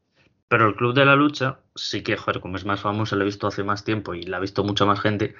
Pero 0.48 0.68
el 0.68 0.76
Club 0.76 0.94
de 0.94 1.04
la 1.04 1.16
Lucha, 1.16 1.58
sí 1.74 2.02
que, 2.02 2.16
joder, 2.16 2.40
como 2.40 2.56
es 2.56 2.64
más 2.64 2.80
famoso, 2.80 3.16
lo 3.16 3.22
he 3.22 3.26
visto 3.26 3.46
hace 3.46 3.64
más 3.64 3.84
tiempo 3.84 4.14
y 4.14 4.22
la 4.22 4.36
ha 4.36 4.40
visto 4.40 4.62
mucha 4.64 4.84
más 4.84 5.00
gente, 5.00 5.34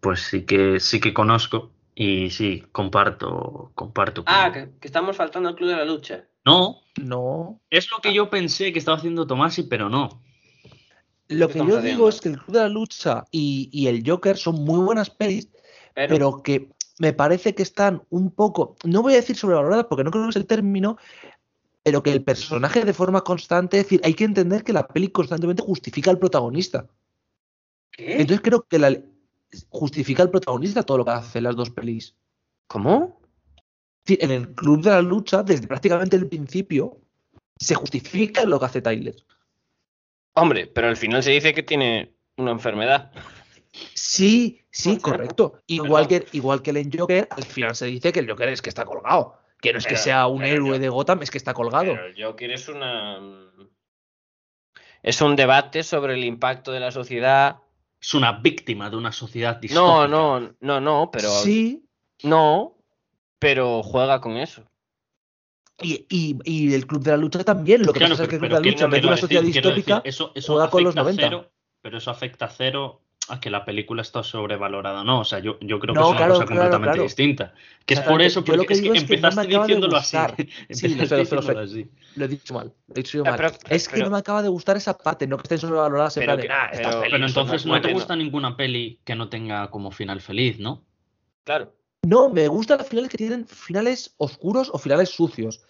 pues 0.00 0.20
sí 0.20 0.44
que 0.44 0.80
sí 0.80 1.00
que 1.00 1.14
conozco 1.14 1.70
y 1.94 2.30
sí, 2.30 2.64
comparto, 2.72 3.72
comparto. 3.74 4.22
Ah, 4.26 4.50
que, 4.52 4.70
que 4.80 4.86
estamos 4.88 5.16
faltando 5.16 5.48
al 5.48 5.54
Club 5.56 5.70
de 5.70 5.76
la 5.76 5.84
Lucha. 5.84 6.24
No, 6.44 6.80
No. 6.96 7.60
es 7.70 7.90
lo 7.90 7.98
que 7.98 8.12
yo 8.14 8.30
pensé 8.30 8.72
que 8.72 8.78
estaba 8.78 8.96
haciendo 8.98 9.26
Tomasi, 9.26 9.64
pero 9.64 9.88
no. 9.88 10.22
Lo 11.28 11.48
¿Qué 11.48 11.54
que 11.54 11.58
yo 11.60 11.64
haciendo? 11.64 11.82
digo 11.82 12.08
es 12.08 12.20
que 12.20 12.28
el 12.30 12.38
Club 12.38 12.54
de 12.56 12.60
la 12.60 12.68
Lucha 12.68 13.24
y, 13.30 13.68
y 13.72 13.86
el 13.88 14.02
Joker 14.08 14.36
son 14.36 14.56
muy 14.64 14.80
buenas 14.80 15.10
pelis, 15.10 15.48
Pero, 15.94 16.14
pero 16.14 16.42
que 16.42 16.68
me 16.98 17.12
parece 17.12 17.54
que 17.54 17.62
están 17.62 18.02
un 18.10 18.30
poco, 18.30 18.76
no 18.84 19.02
voy 19.02 19.12
a 19.14 19.16
decir 19.16 19.36
sobrevaloradas 19.36 19.86
porque 19.86 20.04
no 20.04 20.10
creo 20.10 20.24
que 20.24 20.30
es 20.30 20.36
el 20.36 20.46
término, 20.46 20.96
pero 21.88 22.02
que 22.02 22.12
el 22.12 22.22
personaje 22.22 22.84
de 22.84 22.92
forma 22.92 23.22
constante, 23.22 23.78
es 23.78 23.84
decir, 23.84 24.02
hay 24.04 24.12
que 24.12 24.24
entender 24.24 24.62
que 24.62 24.74
la 24.74 24.86
peli 24.86 25.08
constantemente 25.08 25.62
justifica 25.62 26.10
al 26.10 26.18
protagonista. 26.18 26.86
¿qué? 27.92 28.20
Entonces 28.20 28.42
creo 28.42 28.60
que 28.68 28.78
la, 28.78 28.94
justifica 29.70 30.22
al 30.22 30.30
protagonista 30.30 30.82
todo 30.82 30.98
lo 30.98 31.06
que 31.06 31.12
hace 31.12 31.40
las 31.40 31.56
dos 31.56 31.70
pelis. 31.70 32.14
¿Cómo? 32.66 33.22
Sí, 34.04 34.18
En 34.20 34.32
el 34.32 34.54
club 34.54 34.82
de 34.82 34.90
la 34.90 35.00
lucha, 35.00 35.42
desde 35.42 35.66
prácticamente 35.66 36.14
el 36.16 36.28
principio, 36.28 37.00
se 37.56 37.74
justifica 37.74 38.44
lo 38.44 38.60
que 38.60 38.66
hace 38.66 38.82
Tyler. 38.82 39.16
Hombre, 40.34 40.66
pero 40.66 40.88
al 40.88 40.96
final 40.98 41.22
se 41.22 41.30
dice 41.30 41.54
que 41.54 41.62
tiene 41.62 42.12
una 42.36 42.50
enfermedad. 42.50 43.12
Sí, 43.94 44.60
sí, 44.70 44.98
correcto. 44.98 45.62
Igual 45.66 46.06
que, 46.06 46.26
igual 46.32 46.60
que 46.60 46.68
el 46.68 46.90
Joker, 46.94 47.28
al 47.30 47.44
final 47.44 47.74
se 47.74 47.86
dice 47.86 48.12
que 48.12 48.20
el 48.20 48.28
Joker 48.28 48.50
es 48.50 48.60
que 48.60 48.68
está 48.68 48.84
colgado. 48.84 49.38
Que 49.60 49.72
no 49.72 49.78
es 49.78 49.86
que 49.86 49.96
sea 49.96 50.26
un 50.28 50.44
héroe 50.44 50.74
yo- 50.74 50.78
de 50.78 50.88
Gotham, 50.88 51.22
es 51.22 51.30
que 51.30 51.38
está 51.38 51.52
colgado. 51.54 51.84
Pero 51.92 52.06
el 52.06 52.22
Joker 52.22 52.50
es 52.52 52.68
una. 52.68 53.18
Es 55.02 55.20
un 55.20 55.36
debate 55.36 55.82
sobre 55.82 56.14
el 56.14 56.24
impacto 56.24 56.72
de 56.72 56.80
la 56.80 56.90
sociedad. 56.90 57.58
Es 58.00 58.14
una 58.14 58.32
víctima 58.32 58.90
de 58.90 58.96
una 58.96 59.10
sociedad 59.12 59.54
No, 59.56 59.60
distópica. 59.60 60.08
no, 60.08 60.54
no, 60.60 60.80
no, 60.80 61.10
pero. 61.10 61.28
Sí, 61.30 61.84
No, 62.22 62.76
pero 63.38 63.82
juega 63.82 64.20
con 64.20 64.36
eso. 64.36 64.64
y, 65.80 66.06
y- 66.10 66.36
y 66.44 66.74
el 66.74 66.88
club 66.88 67.04
de 67.04 67.12
la 67.12 67.16
lucha 67.16 67.44
también. 67.44 67.82
Lo 67.86 67.92
que 67.92 68.00
Claro, 68.00 68.14
pasa 68.14 68.24
es 68.24 68.28
que 68.28 68.34
el 68.34 68.40
club 68.40 68.48
de 68.50 68.54
la 68.54 68.60
pero 68.60 68.62
¿quién 68.62 68.74
lucha, 68.74 68.84
en 68.86 68.90
no 68.90 68.94
vez 68.94 69.02
de 69.02 69.06
una 69.08 69.16
sociedad 69.16 69.42
decir, 69.42 69.62
distópica, 69.62 70.02
eso, 70.04 70.32
eso 70.34 70.52
juega 70.54 70.70
con 70.70 70.82
los 70.82 70.96
afecta 70.96 71.02
90. 71.04 71.22
cero, 71.28 71.52
pero 71.80 71.98
eso 71.98 72.10
afecta 72.10 72.48
cero 72.48 73.02
a 73.30 73.40
que 73.40 73.50
la 73.50 73.64
película 73.64 74.02
está 74.02 74.22
sobrevalorada, 74.22 75.04
¿no? 75.04 75.20
O 75.20 75.24
sea, 75.24 75.38
yo, 75.38 75.58
yo 75.60 75.78
creo 75.78 75.94
que 75.94 76.00
No, 76.00 76.06
es 76.06 76.10
una 76.10 76.16
claro, 76.18 76.34
cosa 76.34 76.46
claro, 76.46 76.60
completamente 76.60 76.88
claro. 76.92 77.02
distinta. 77.02 77.54
Que 77.86 77.94
es 77.94 78.00
por 78.00 78.22
eso, 78.22 78.44
porque 78.44 78.66
que 78.66 78.72
es 78.74 78.80
que 78.82 78.88
es 78.88 79.02
empezaste 79.02 79.46
diciéndolo 79.46 79.96
así. 79.96 80.16
Sí, 80.70 80.88
lo 80.94 81.02
diciéndolo 81.18 81.60
así. 81.60 81.90
he 82.16 82.28
dicho 82.28 82.54
mal. 82.54 82.72
Lo 82.88 82.94
he 82.94 82.94
dicho 82.94 83.18
yo 83.18 83.24
Ah, 83.26 83.30
mal. 83.30 83.36
pero- 83.36 83.52
es 83.74 83.88
que 83.88 83.94
pero- 83.94 84.04
no 84.06 84.10
me 84.12 84.18
acaba 84.18 84.42
de 84.42 84.48
gustar 84.48 84.76
esa 84.76 84.96
parte, 84.96 85.26
no 85.26 85.36
que 85.36 85.42
estén 85.42 85.58
sobrevaloradas 85.58 86.16
en 86.16 86.20
Pero 86.22 86.32
plan 86.34 86.40
de, 86.40 86.46
que- 86.46 86.52
"Ah, 86.52 86.70
entonces 87.26 87.66
no 87.66 87.80
te 87.80 87.92
gusta 87.92 88.16
ninguna 88.16 88.56
peli 88.56 89.00
que 89.04 89.14
no 89.14 89.28
tenga 89.28 89.70
como 89.70 89.90
final 89.90 90.20
feliz, 90.20 90.58
¿no? 90.58 90.84
Claro. 91.44 91.74
No, 92.06 92.28
me 92.28 92.46
gustan 92.48 92.78
las 92.78 92.88
finales 92.88 93.10
que 93.10 93.18
tienen 93.18 93.46
finales 93.46 94.14
oscuros 94.18 94.70
o 94.72 94.78
finales 94.78 95.10
sucios. 95.10 95.62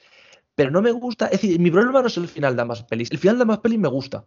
Pero 0.54 0.70
no 0.72 0.82
me 0.82 0.90
gusta. 0.90 1.26
Es 1.26 1.40
decir, 1.40 1.58
mi 1.60 1.70
problema 1.70 2.00
no 2.02 2.08
es 2.08 2.16
el 2.16 2.26
final 2.28 2.56
de 2.56 2.62
ambas 2.62 2.82
pelis. 2.82 3.10
El 3.12 3.18
final 3.18 3.36
de 3.38 3.42
ambas 3.42 3.58
pelis 3.58 3.78
me 3.78 3.88
gusta. 3.88 4.24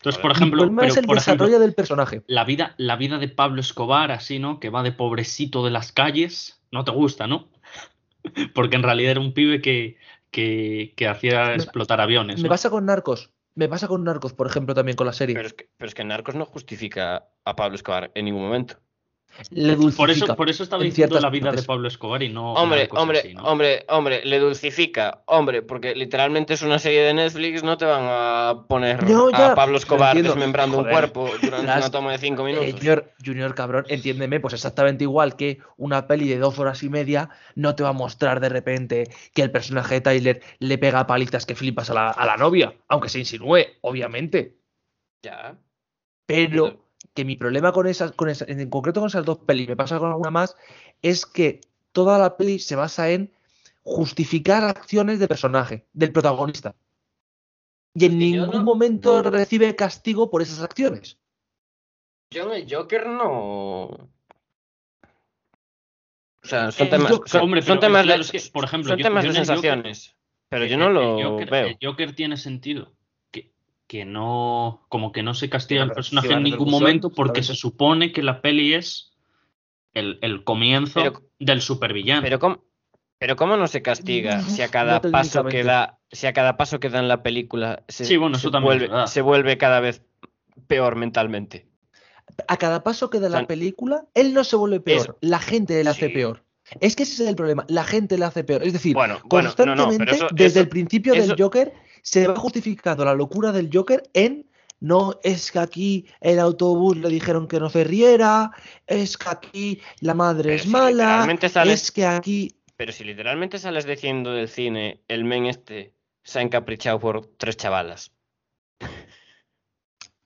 Entonces, 0.00 0.22
por 0.22 0.32
ejemplo, 0.32 0.62
problema 0.62 0.80
pero, 0.80 0.92
es 0.92 0.98
el 0.98 1.04
por 1.04 1.18
ejemplo, 1.18 1.44
desarrollo 1.44 1.60
del 1.60 1.74
personaje. 1.74 2.22
la 2.26 2.44
vida, 2.44 2.74
la 2.78 2.96
vida 2.96 3.18
de 3.18 3.28
Pablo 3.28 3.60
Escobar, 3.60 4.10
así, 4.12 4.38
¿no? 4.38 4.58
Que 4.58 4.70
va 4.70 4.82
de 4.82 4.92
pobrecito 4.92 5.62
de 5.62 5.70
las 5.70 5.92
calles, 5.92 6.62
no 6.72 6.84
te 6.84 6.90
gusta, 6.90 7.26
¿no? 7.26 7.50
Porque 8.54 8.76
en 8.76 8.82
realidad 8.82 9.10
era 9.10 9.20
un 9.20 9.34
pibe 9.34 9.60
que, 9.60 9.98
que, 10.30 10.94
que 10.96 11.06
hacía 11.06 11.54
explotar 11.54 12.00
aviones. 12.00 12.38
Me 12.38 12.44
¿no? 12.44 12.48
pasa 12.48 12.70
con 12.70 12.86
Narcos. 12.86 13.30
Me 13.54 13.68
pasa 13.68 13.88
con 13.88 14.02
Narcos, 14.02 14.32
por 14.32 14.46
ejemplo, 14.46 14.74
también 14.74 14.96
con 14.96 15.06
la 15.06 15.12
serie. 15.12 15.34
Pero 15.34 15.48
es, 15.48 15.52
que, 15.52 15.68
pero 15.76 15.88
es 15.88 15.94
que 15.94 16.04
Narcos 16.04 16.34
no 16.34 16.46
justifica 16.46 17.28
a 17.44 17.54
Pablo 17.54 17.74
Escobar 17.74 18.10
en 18.14 18.24
ningún 18.24 18.44
momento. 18.44 18.78
Le 19.50 19.74
Por 19.76 19.90
eso, 19.90 20.00
dulcifica. 20.02 20.36
por 20.36 20.50
eso 20.50 20.62
estaba 20.62 20.82
en 20.82 20.90
diciendo 20.90 21.18
la 21.20 21.30
vida 21.30 21.50
de. 21.52 21.62
Pablo 21.62 21.88
Escobar 21.88 22.22
y 22.22 22.28
no. 22.28 22.52
Hombre, 22.54 22.88
hombre, 22.92 23.34
hombre, 23.42 23.84
hombre, 23.88 24.24
le 24.24 24.38
dulcifica. 24.38 25.22
Hombre, 25.26 25.62
porque 25.62 25.94
literalmente 25.94 26.54
es 26.54 26.62
una 26.62 26.78
serie 26.78 27.02
de 27.02 27.14
Netflix, 27.14 27.62
no 27.62 27.76
te 27.78 27.84
van 27.84 28.02
a 28.04 28.64
poner 28.68 29.02
No, 29.08 29.30
ya, 29.30 29.52
a 29.52 29.54
Pablo 29.54 29.72
lo 29.72 29.78
Escobar 29.78 30.20
desmembrando 30.20 30.78
un 30.78 30.84
cuerpo 30.88 31.30
durante 31.42 31.66
Las- 31.66 31.78
una 31.78 31.90
toma 31.90 32.12
de 32.12 32.18
cinco 32.18 32.46
Eh, 32.46 32.52
minutos. 32.52 32.72
junior, 32.74 33.12
Junior, 33.24 33.54
cabrón, 33.54 33.84
entiéndeme, 33.88 34.40
pues 34.40 34.54
exactamente 34.54 35.04
igual 35.04 35.36
que 35.36 35.58
una 35.76 36.06
peli 36.06 36.28
de 36.28 36.38
dos 36.38 36.58
horas 36.58 36.82
y 36.82 36.88
media 36.90 37.30
no 37.54 37.74
te 37.74 37.82
va 37.82 37.90
a 37.90 37.92
mostrar 37.94 38.40
de 38.40 38.48
repente 38.50 39.04
que 39.34 39.42
el 39.42 39.50
personaje 39.50 39.94
de 39.94 40.00
Tyler 40.02 40.42
le 40.58 40.76
pega 40.78 41.06
palitas 41.06 41.46
que 41.46 41.54
flipas 41.54 41.88
a 41.90 41.94
la, 41.94 42.10
a 42.10 42.26
la 42.26 42.36
novia, 42.36 42.74
aunque 42.88 43.08
se 43.08 43.18
insinúe, 43.20 43.58
obviamente. 43.80 44.56
Ya. 45.22 45.56
Pero 46.26 46.84
que 47.14 47.24
mi 47.24 47.36
problema 47.36 47.72
con 47.72 47.86
esas, 47.86 48.12
con 48.12 48.28
esas, 48.28 48.48
en 48.48 48.70
concreto 48.70 49.00
con 49.00 49.08
esas 49.08 49.24
dos 49.24 49.38
pelis, 49.38 49.68
me 49.68 49.76
pasa 49.76 49.98
con 49.98 50.10
alguna 50.10 50.30
más, 50.30 50.56
es 51.02 51.26
que 51.26 51.60
toda 51.92 52.18
la 52.18 52.36
peli 52.36 52.58
se 52.58 52.76
basa 52.76 53.10
en 53.10 53.32
justificar 53.82 54.64
acciones 54.64 55.18
de 55.18 55.26
personaje, 55.28 55.86
del 55.92 56.12
protagonista. 56.12 56.74
Y 57.94 58.04
en 58.06 58.18
ningún 58.18 58.50
no- 58.50 58.62
momento 58.62 59.22
recibe 59.22 59.74
castigo 59.74 60.30
por 60.30 60.42
esas 60.42 60.60
acciones. 60.62 61.18
Yo 62.32 62.52
en 62.52 62.62
el 62.62 62.72
Joker 62.72 63.06
no. 63.08 63.82
O 66.42 66.46
sea, 66.46 66.70
son 66.70 66.86
El 66.86 66.90
temas, 66.90 67.10
Joker- 67.10 67.28
son, 67.28 67.40
Hombre, 67.42 67.62
son 67.62 67.78
pero 67.78 67.80
temas 67.80 68.06
de, 68.06 68.14
es 68.14 68.30
que, 68.30 68.40
por 68.52 68.64
ejemplo, 68.64 68.90
son 68.90 68.98
yo- 68.98 69.02
temas 69.02 69.24
yo 69.24 69.32
de 69.32 69.38
Joker- 69.38 69.46
sensaciones. 69.46 70.16
pero 70.48 70.64
yo 70.66 70.76
no 70.78 70.86
el 70.88 70.94
lo 70.94 71.30
Joker, 71.30 71.50
veo. 71.50 71.66
el 71.66 71.78
Joker 71.82 72.14
tiene 72.14 72.36
sentido. 72.36 72.92
Que, 73.90 74.04
no. 74.04 74.86
Como 74.88 75.10
que 75.10 75.24
no 75.24 75.34
se 75.34 75.50
castiga 75.50 75.82
al 75.82 75.90
personaje 75.90 76.32
en 76.32 76.44
ningún 76.44 76.70
momento 76.70 77.10
porque 77.10 77.42
se 77.42 77.56
supone 77.56 78.12
que 78.12 78.22
la 78.22 78.40
peli 78.40 78.72
es 78.74 79.10
el, 79.94 80.20
el 80.22 80.44
comienzo 80.44 81.00
Pero- 81.00 81.22
del 81.40 81.60
supervillano. 81.60 82.22
Pero 82.22 82.38
cómo, 82.38 82.62
pero 83.18 83.34
cómo 83.34 83.56
no 83.56 83.66
se 83.66 83.82
castiga 83.82 84.42
si 84.42 84.62
a 84.62 84.66
No 84.66 84.70
cada 84.70 85.00
paso 85.00 85.44
que 85.44 85.64
da, 85.64 85.98
si 86.12 86.28
a 86.28 86.32
cada 86.32 86.56
paso 86.56 86.78
que 86.78 86.88
da 86.88 87.00
en 87.00 87.08
la 87.08 87.24
película 87.24 87.82
se, 87.88 88.04
Sí, 88.04 88.16
bueno, 88.16 88.36
se 88.36 88.42
eso 88.42 88.52
también 88.52 88.74
es 88.74 88.78
vuelve, 88.78 88.92
verdad. 88.94 89.06
se 89.08 89.22
vuelve 89.22 89.58
cada 89.58 89.80
vez 89.80 90.04
peor 90.68 90.94
mentalmente. 90.94 91.66
A 92.46 92.56
cada 92.58 92.84
paso 92.84 93.10
que 93.10 93.18
da 93.18 93.26
O 93.26 93.30
sea, 93.32 93.40
la 93.40 93.46
película, 93.48 94.04
él 94.14 94.32
no 94.34 94.44
se 94.44 94.54
vuelve 94.54 94.78
peor, 94.78 95.00
eso. 95.00 95.18
la 95.20 95.40
gente 95.40 95.82
le 95.82 95.90
hace 95.90 96.06
Sí. 96.06 96.12
peor. 96.14 96.44
Es 96.78 96.94
que 96.94 97.02
ese 97.02 97.24
es 97.24 97.28
el 97.28 97.34
problema, 97.34 97.64
la 97.68 97.82
gente 97.82 98.16
le 98.16 98.24
hace 98.24 98.44
peor. 98.44 98.62
Es 98.62 98.72
decir, 98.72 98.94
Bueno, 98.94 99.18
bueno, 99.24 99.48
no, 99.48 99.54
constantemente, 99.56 99.98
no, 99.98 100.04
pero 100.04 100.12
eso, 100.12 100.26
desde 100.32 100.46
eso- 100.46 100.60
el 100.60 100.68
principio 100.68 101.12
eso- 101.14 101.26
del 101.34 101.42
Joker, 101.42 101.72
se 102.02 102.26
va 102.26 102.36
justificando 102.36 103.04
la 103.04 103.14
locura 103.14 103.52
del 103.52 103.70
Joker 103.72 104.02
en 104.14 104.48
no 104.80 105.18
es 105.22 105.52
que 105.52 105.58
aquí 105.58 106.06
el 106.20 106.38
autobús 106.40 106.96
le 106.96 107.08
dijeron 107.10 107.46
que 107.46 107.60
no 107.60 107.68
se 107.68 107.84
riera, 107.84 108.50
es 108.86 109.18
que 109.18 109.28
aquí 109.28 109.80
la 110.00 110.14
madre 110.14 110.54
es 110.54 110.62
si 110.62 110.68
mala, 110.68 111.26
sales- 111.50 111.82
es 111.82 111.92
que 111.92 112.06
aquí. 112.06 112.56
Pero 112.76 112.90
si 112.92 113.04
literalmente 113.04 113.58
sales 113.58 113.84
diciendo 113.84 114.32
del 114.32 114.48
cine, 114.48 115.02
el 115.06 115.24
men 115.24 115.44
este 115.44 115.94
se 116.22 116.38
ha 116.38 116.42
encaprichado 116.42 116.98
por 116.98 117.26
tres 117.36 117.58
chavalas. 117.58 118.12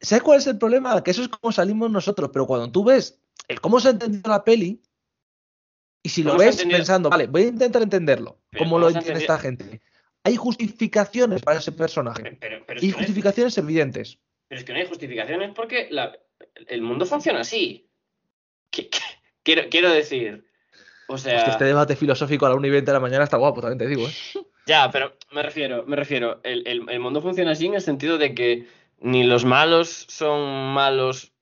¿Sabes 0.01 0.23
cuál 0.23 0.39
es 0.39 0.47
el 0.47 0.59
problema? 0.59 1.03
Que 1.03 1.11
eso 1.11 1.23
es 1.23 1.29
como 1.29 1.51
salimos 1.53 1.91
nosotros, 1.91 2.31
pero 2.33 2.47
cuando 2.47 2.71
tú 2.71 2.85
ves 2.85 3.19
el 3.49 3.61
cómo 3.61 3.81
se 3.81 3.89
ha 3.89 3.93
entendido 3.93 4.31
la 4.31 4.45
peli, 4.45 4.81
y 6.03 6.09
si 6.11 6.23
lo 6.23 6.33
¿Cómo 6.33 6.41
se 6.41 6.45
ha 6.45 6.49
ves 6.51 6.55
entendido? 6.57 6.79
pensando, 6.79 7.11
vale, 7.11 7.27
voy 7.27 7.43
a 7.43 7.47
intentar 7.49 7.83
entenderlo, 7.83 8.39
como 8.57 8.77
¿cómo 8.77 8.79
lo 8.79 8.89
entiende 8.91 9.21
esta 9.21 9.39
gente. 9.39 9.81
Hay 10.25 10.37
justificaciones 10.37 11.43
para 11.43 11.59
ese 11.59 11.73
personaje. 11.73 12.37
Pero, 12.41 12.65
pero 12.67 12.81
Y 12.83 12.87
es 12.89 12.93
que 12.93 12.93
no 12.93 12.99
hay, 12.99 13.05
justificaciones 13.07 13.59
evidentes. 13.59 14.19
pero 14.49 14.59
es 14.59 14.65
que 14.65 14.73
no 14.73 14.79
hay 14.79 14.87
justificaciones 14.87 15.53
porque 15.55 15.89
la- 15.91 16.19
el 16.67 16.83
mundo 16.83 17.05
funciona 17.07 17.41
así. 17.41 17.89
¿Qué- 18.71 18.89
qué- 18.89 18.99
Quiero, 19.43 19.69
quiero 19.71 19.91
decir. 19.91 20.47
O 21.09 21.19
sea. 21.19 21.37
Hostia, 21.37 21.53
este 21.53 21.65
debate 21.67 21.97
filosófico 21.97 22.47
a 22.47 22.49
la 22.49 22.55
1 22.55 22.67
y 22.67 22.71
20 22.71 22.91
de 22.91 22.95
la 22.95 23.01
mañana 23.01 23.25
está 23.25 23.37
guapo, 23.37 23.61
también 23.61 23.79
te 23.79 23.87
digo, 23.87 24.09
¿eh? 24.09 24.13
Ya, 24.67 24.91
pero 24.91 25.15
me 25.33 25.43
refiero, 25.43 25.85
me 25.87 25.95
refiero, 25.97 26.41
el, 26.43 26.67
el- 26.67 26.89
el 26.89 26.99
mundo 27.01 27.21
funciona 27.21 27.51
así 27.51 27.67
en 27.67 27.75
el 27.75 27.83
sentido 27.83 28.17
de 28.17 28.35
que 28.35 28.67
ni 29.01 29.23
los 29.25 29.45
malos 29.45 30.07
son 30.09 30.73
malos 30.73 31.33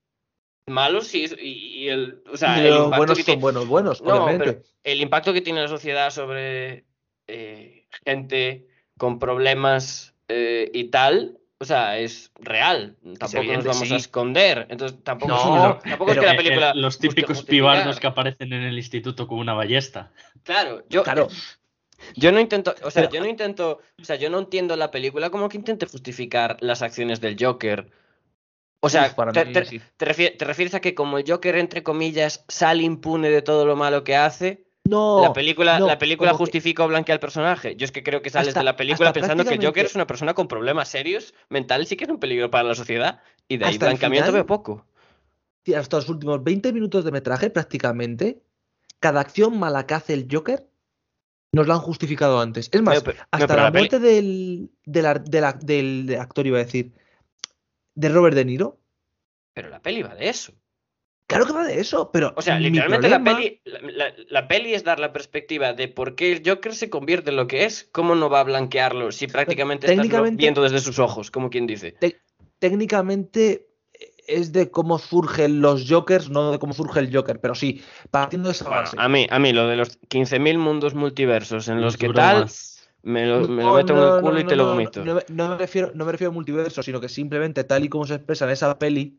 malos 0.66 1.14
y, 1.14 1.26
y- 1.38 1.88
el, 1.88 2.22
o 2.32 2.36
sea, 2.36 2.59
el 2.59 2.74
impacto 2.74 2.96
buenos 2.96 3.18
que 3.18 3.22
son 3.24 3.40
buenos, 3.40 3.66
buenos, 3.68 4.02
No, 4.02 4.14
obviamente. 4.14 4.44
pero 4.54 4.62
el 4.82 5.00
impacto 5.00 5.32
que 5.32 5.40
tiene 5.40 5.60
la 5.62 5.68
sociedad 5.68 6.10
sobre 6.10 6.84
eh, 7.28 7.86
gente 8.04 8.66
con 9.02 9.18
problemas 9.18 10.14
eh, 10.28 10.70
y 10.72 10.84
tal, 10.84 11.36
o 11.58 11.64
sea, 11.64 11.98
es 11.98 12.30
real. 12.38 12.94
Tampoco 13.18 13.42
nos 13.52 13.64
vamos 13.64 13.88
sí. 13.88 13.94
a 13.94 13.96
esconder. 13.96 14.68
Entonces 14.70 15.02
tampoco, 15.02 15.32
No, 15.32 15.72
es, 15.78 15.82
tampoco 15.82 16.06
pero 16.12 16.12
es 16.12 16.18
que 16.20 16.26
la 16.26 16.32
eh, 16.34 16.36
película 16.36 16.74
los 16.76 17.00
típicos 17.00 17.42
pibardos 17.42 17.98
que 17.98 18.06
aparecen 18.06 18.52
en 18.52 18.62
el 18.62 18.76
instituto 18.78 19.26
con 19.26 19.40
una 19.40 19.54
ballesta. 19.54 20.12
Claro, 20.44 20.84
yo, 20.88 21.02
Claro, 21.02 21.26
Yo 22.14 22.30
no 22.30 22.38
intento, 22.38 22.76
o 22.84 22.92
sea, 22.92 23.02
Pero- 23.02 23.14
yo 23.14 23.20
no 23.22 23.26
intento, 23.26 23.80
o 24.00 24.04
sea, 24.04 24.14
yo 24.14 24.30
no 24.30 24.38
entiendo 24.38 24.76
la 24.76 24.92
película 24.92 25.30
como 25.30 25.48
que 25.48 25.56
intente 25.56 25.86
justificar 25.86 26.56
las 26.60 26.82
acciones 26.82 27.20
del 27.20 27.36
Joker. 27.36 27.90
O 28.78 28.88
sea, 28.88 29.06
Uf, 29.06 29.14
para 29.14 29.32
te, 29.32 29.44
mí 29.46 29.52
te- 29.52 29.64
sí. 29.64 29.80
te 29.96 30.06
refie- 30.06 30.36
te 30.38 30.44
refieres 30.44 30.74
a 30.74 30.80
que 30.80 30.94
como 30.94 31.18
el 31.18 31.24
Joker, 31.28 31.56
entre 31.56 31.82
comillas, 31.82 32.44
sale 32.46 32.84
impune 32.84 33.30
de 33.30 33.42
todo 33.42 33.66
lo 33.66 33.74
malo 33.74 34.04
que 34.04 34.14
hace, 34.14 34.64
no. 34.84 35.22
la 35.22 35.32
película, 35.32 35.78
no, 35.78 35.86
la 35.86 35.98
película 35.98 36.30
como 36.30 36.38
que- 36.38 36.42
justifica 36.44 36.84
o 36.84 36.88
blanquea 36.88 37.14
al 37.14 37.20
personaje. 37.20 37.76
Yo 37.76 37.84
es 37.84 37.92
que 37.92 38.02
creo 38.02 38.22
que 38.22 38.30
sales 38.30 38.48
Hasta- 38.48 38.60
de 38.60 38.64
la 38.64 38.76
película 38.76 39.12
pensando 39.12 39.44
que 39.44 39.50
el 39.50 39.56
Joker 39.56 39.62
prácticamente- 39.62 39.90
es 39.90 39.94
una 39.94 40.06
persona 40.06 40.34
con 40.34 40.48
problemas 40.48 40.88
serios 40.88 41.34
mentales 41.48 41.90
y 41.92 41.96
que 41.96 42.04
es 42.04 42.10
un 42.10 42.18
peligro 42.18 42.50
para 42.50 42.64
la 42.68 42.74
sociedad. 42.74 43.20
Y 43.48 43.56
de 43.59 43.64
ahí 43.66 43.72
Hasta 43.74 43.86
blanqueamiento 43.86 44.26
final- 44.26 44.34
veo 44.34 44.46
poco. 44.46 44.86
Hasta 45.76 45.96
los 45.96 46.09
últimos 46.09 46.42
20 46.42 46.72
minutos 46.72 47.04
de 47.04 47.12
metraje, 47.12 47.48
prácticamente, 47.50 48.42
cada 48.98 49.20
acción 49.20 49.59
mala 49.59 49.86
que 49.86 49.94
hace 49.94 50.14
el 50.14 50.26
Joker 50.30 50.66
nos 51.52 51.68
la 51.68 51.74
han 51.74 51.80
justificado 51.80 52.40
antes. 52.40 52.68
Es 52.72 52.82
más, 52.82 53.02
pero- 53.02 53.18
hasta 53.30 53.56
la, 53.56 53.70
muerte 53.70 53.98
del, 54.00 54.70
del, 54.84 55.04
del 55.24 55.66
del 55.66 56.18
actor, 56.18 56.46
iba 56.46 56.59
a 56.59 56.64
decir, 56.64 56.92
de 57.94 58.09
Robert 58.09 58.34
De 58.34 58.44
Niro. 58.44 58.78
Pero 59.54 59.68
la 59.68 59.80
peli 59.80 60.02
va 60.02 60.14
de 60.14 60.28
eso. 60.30 60.52
Claro 61.32 61.46
que 61.46 61.52
va 61.52 61.64
de 61.64 61.80
eso, 61.80 62.10
pero. 62.12 62.32
O 62.36 62.42
sea, 62.42 62.59
literalmente 62.59 63.09
la 63.09 63.22
peli, 63.22 63.60
la, 63.64 63.80
la- 63.80 64.14
la 64.28 64.48
peli 64.48 64.74
es 64.74 64.84
dar 64.84 64.98
la 65.00 65.12
perspectiva 65.12 65.72
de 65.72 65.88
por 65.88 66.14
qué 66.14 66.32
el 66.32 66.42
Joker 66.44 66.74
se 66.74 66.90
convierte 66.90 67.30
en 67.30 67.36
lo 67.36 67.46
que 67.46 67.64
es, 67.64 67.88
cómo 67.92 68.14
no 68.14 68.28
va 68.30 68.40
a 68.40 68.44
blanquearlo 68.44 69.12
si 69.12 69.26
prácticamente 69.26 69.86
estás 69.86 69.96
técnicamente- 69.96 70.40
viendo 70.40 70.62
desde 70.62 70.80
sus 70.80 70.98
ojos, 70.98 71.30
como 71.30 71.50
quien 71.50 71.66
dice. 71.66 71.94
técnicamente 72.59 73.68
es 74.28 74.52
de 74.52 74.70
cómo 74.70 74.98
surgen 74.98 75.60
los 75.60 75.88
Jokers, 75.88 76.30
no 76.30 76.52
de 76.52 76.59
cómo 76.59 76.72
surge 76.72 77.00
el 77.00 77.14
Joker, 77.14 77.40
pero 77.40 77.54
sí, 77.54 77.82
partiendo 78.10 78.48
de 78.48 78.52
esa 78.52 78.68
Bueno, 78.68 78.82
base. 78.82 78.96
a 78.98 79.09
mí, 79.09 79.26
a 79.28 79.38
mí 79.38 79.52
lo 79.52 79.66
de 79.66 79.76
los 79.76 79.98
15.000 80.09 80.59
mundos 80.59 80.94
multiversos 80.94 81.68
en 81.68 81.80
los 81.80 81.96
que 81.96 82.09
tal, 82.10 82.46
me 83.02 83.26
lo, 83.26 83.48
me 83.48 83.64
lo 83.64 83.70
No, 83.70 83.74
meto 83.74 83.92
en 83.94 83.98
el 84.14 84.20
culo 84.20 84.32
no, 84.34 84.38
y 84.40 84.42
no, 84.44 84.48
te 84.48 84.56
lo 84.56 84.66
vomito. 84.66 85.04
No, 85.04 85.14
me- 85.16 85.24
no 85.28 85.48
me 85.48 85.56
refiero, 85.59 85.90
no 85.94 86.04
me 86.04 86.12
refiero 86.12 86.30
a 86.30 86.34
multiverso, 86.34 86.82
sino 86.84 87.00
que 87.00 87.09
simplemente 87.09 87.64
tal 87.64 87.82
y 87.84 87.88
como 87.88 88.06
se 88.06 88.14
expresa 88.14 88.44
en 88.44 88.52
esa 88.52 88.78
peli, 88.78 89.18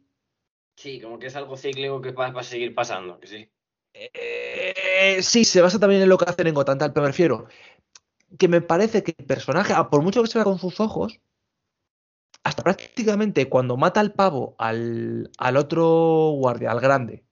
Sí, 0.75 0.99
como 0.99 1.19
que 1.19 1.27
es 1.27 1.35
algo 1.35 1.55
cíclico 1.57 2.01
que 2.01 2.11
va, 2.11 2.31
va 2.31 2.41
a 2.41 2.43
seguir 2.43 2.73
pasando, 2.73 3.19
que 3.19 3.27
sí. 3.27 3.49
eh, 3.93 5.19
sí, 5.21 5.45
se 5.45 5.61
basa 5.61 5.79
también 5.79 6.01
en 6.01 6.09
lo 6.09 6.17
que 6.17 6.25
hacen 6.29 6.47
en 6.47 6.53
Gotham, 6.55 6.77
tal, 6.77 6.93
pero 6.93 7.03
me 7.03 7.09
refiero 7.09 7.47
que 8.39 8.47
me 8.47 8.61
parece 8.61 9.03
que 9.03 9.13
el 9.17 9.25
personaje, 9.25 9.73
a 9.73 9.89
por 9.89 10.01
mucho 10.01 10.21
que 10.23 10.27
se 10.27 10.39
vea 10.39 10.45
con 10.45 10.57
sus 10.57 10.79
ojos, 10.79 11.19
hasta 12.43 12.63
prácticamente 12.63 13.47
cuando 13.47 13.77
mata 13.77 13.99
al 13.99 14.13
pavo 14.13 14.55
al, 14.57 15.31
al 15.37 15.57
otro 15.57 16.31
guardia, 16.31 16.71
al 16.71 16.79
grande, 16.79 17.23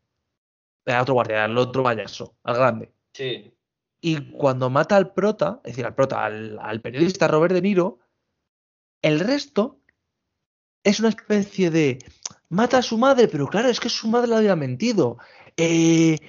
eh, 0.86 0.92
al 0.94 1.02
otro 1.02 1.16
guardia, 1.16 1.44
al 1.46 1.58
otro 1.58 1.84
payaso, 1.84 2.36
al 2.44 2.56
grande, 2.56 2.94
Sí. 3.14 3.52
y 4.00 4.32
cuando 4.32 4.70
mata 4.70 4.96
al 4.96 5.14
prota, 5.14 5.60
es 5.64 5.72
decir, 5.72 5.86
al 5.86 5.96
prota, 5.96 6.24
al, 6.24 6.60
al 6.60 6.82
periodista 6.82 7.28
Robert 7.28 7.54
De 7.56 7.62
Niro, 7.62 8.00
el 9.02 9.20
resto 9.20 9.80
es 10.84 11.00
una 11.00 11.10
especie 11.10 11.72
de 11.72 11.98
mata 12.52 12.78
a 12.78 12.82
su 12.82 12.98
madre, 12.98 13.28
pero 13.28 13.48
claro, 13.48 13.70
es 13.70 13.80
que 13.80 13.90
su 13.90 14.08
madre 14.08 14.28
le 14.28 14.36
había 14.36 14.56
mentido. 14.56 15.18
Eh, 15.58 16.20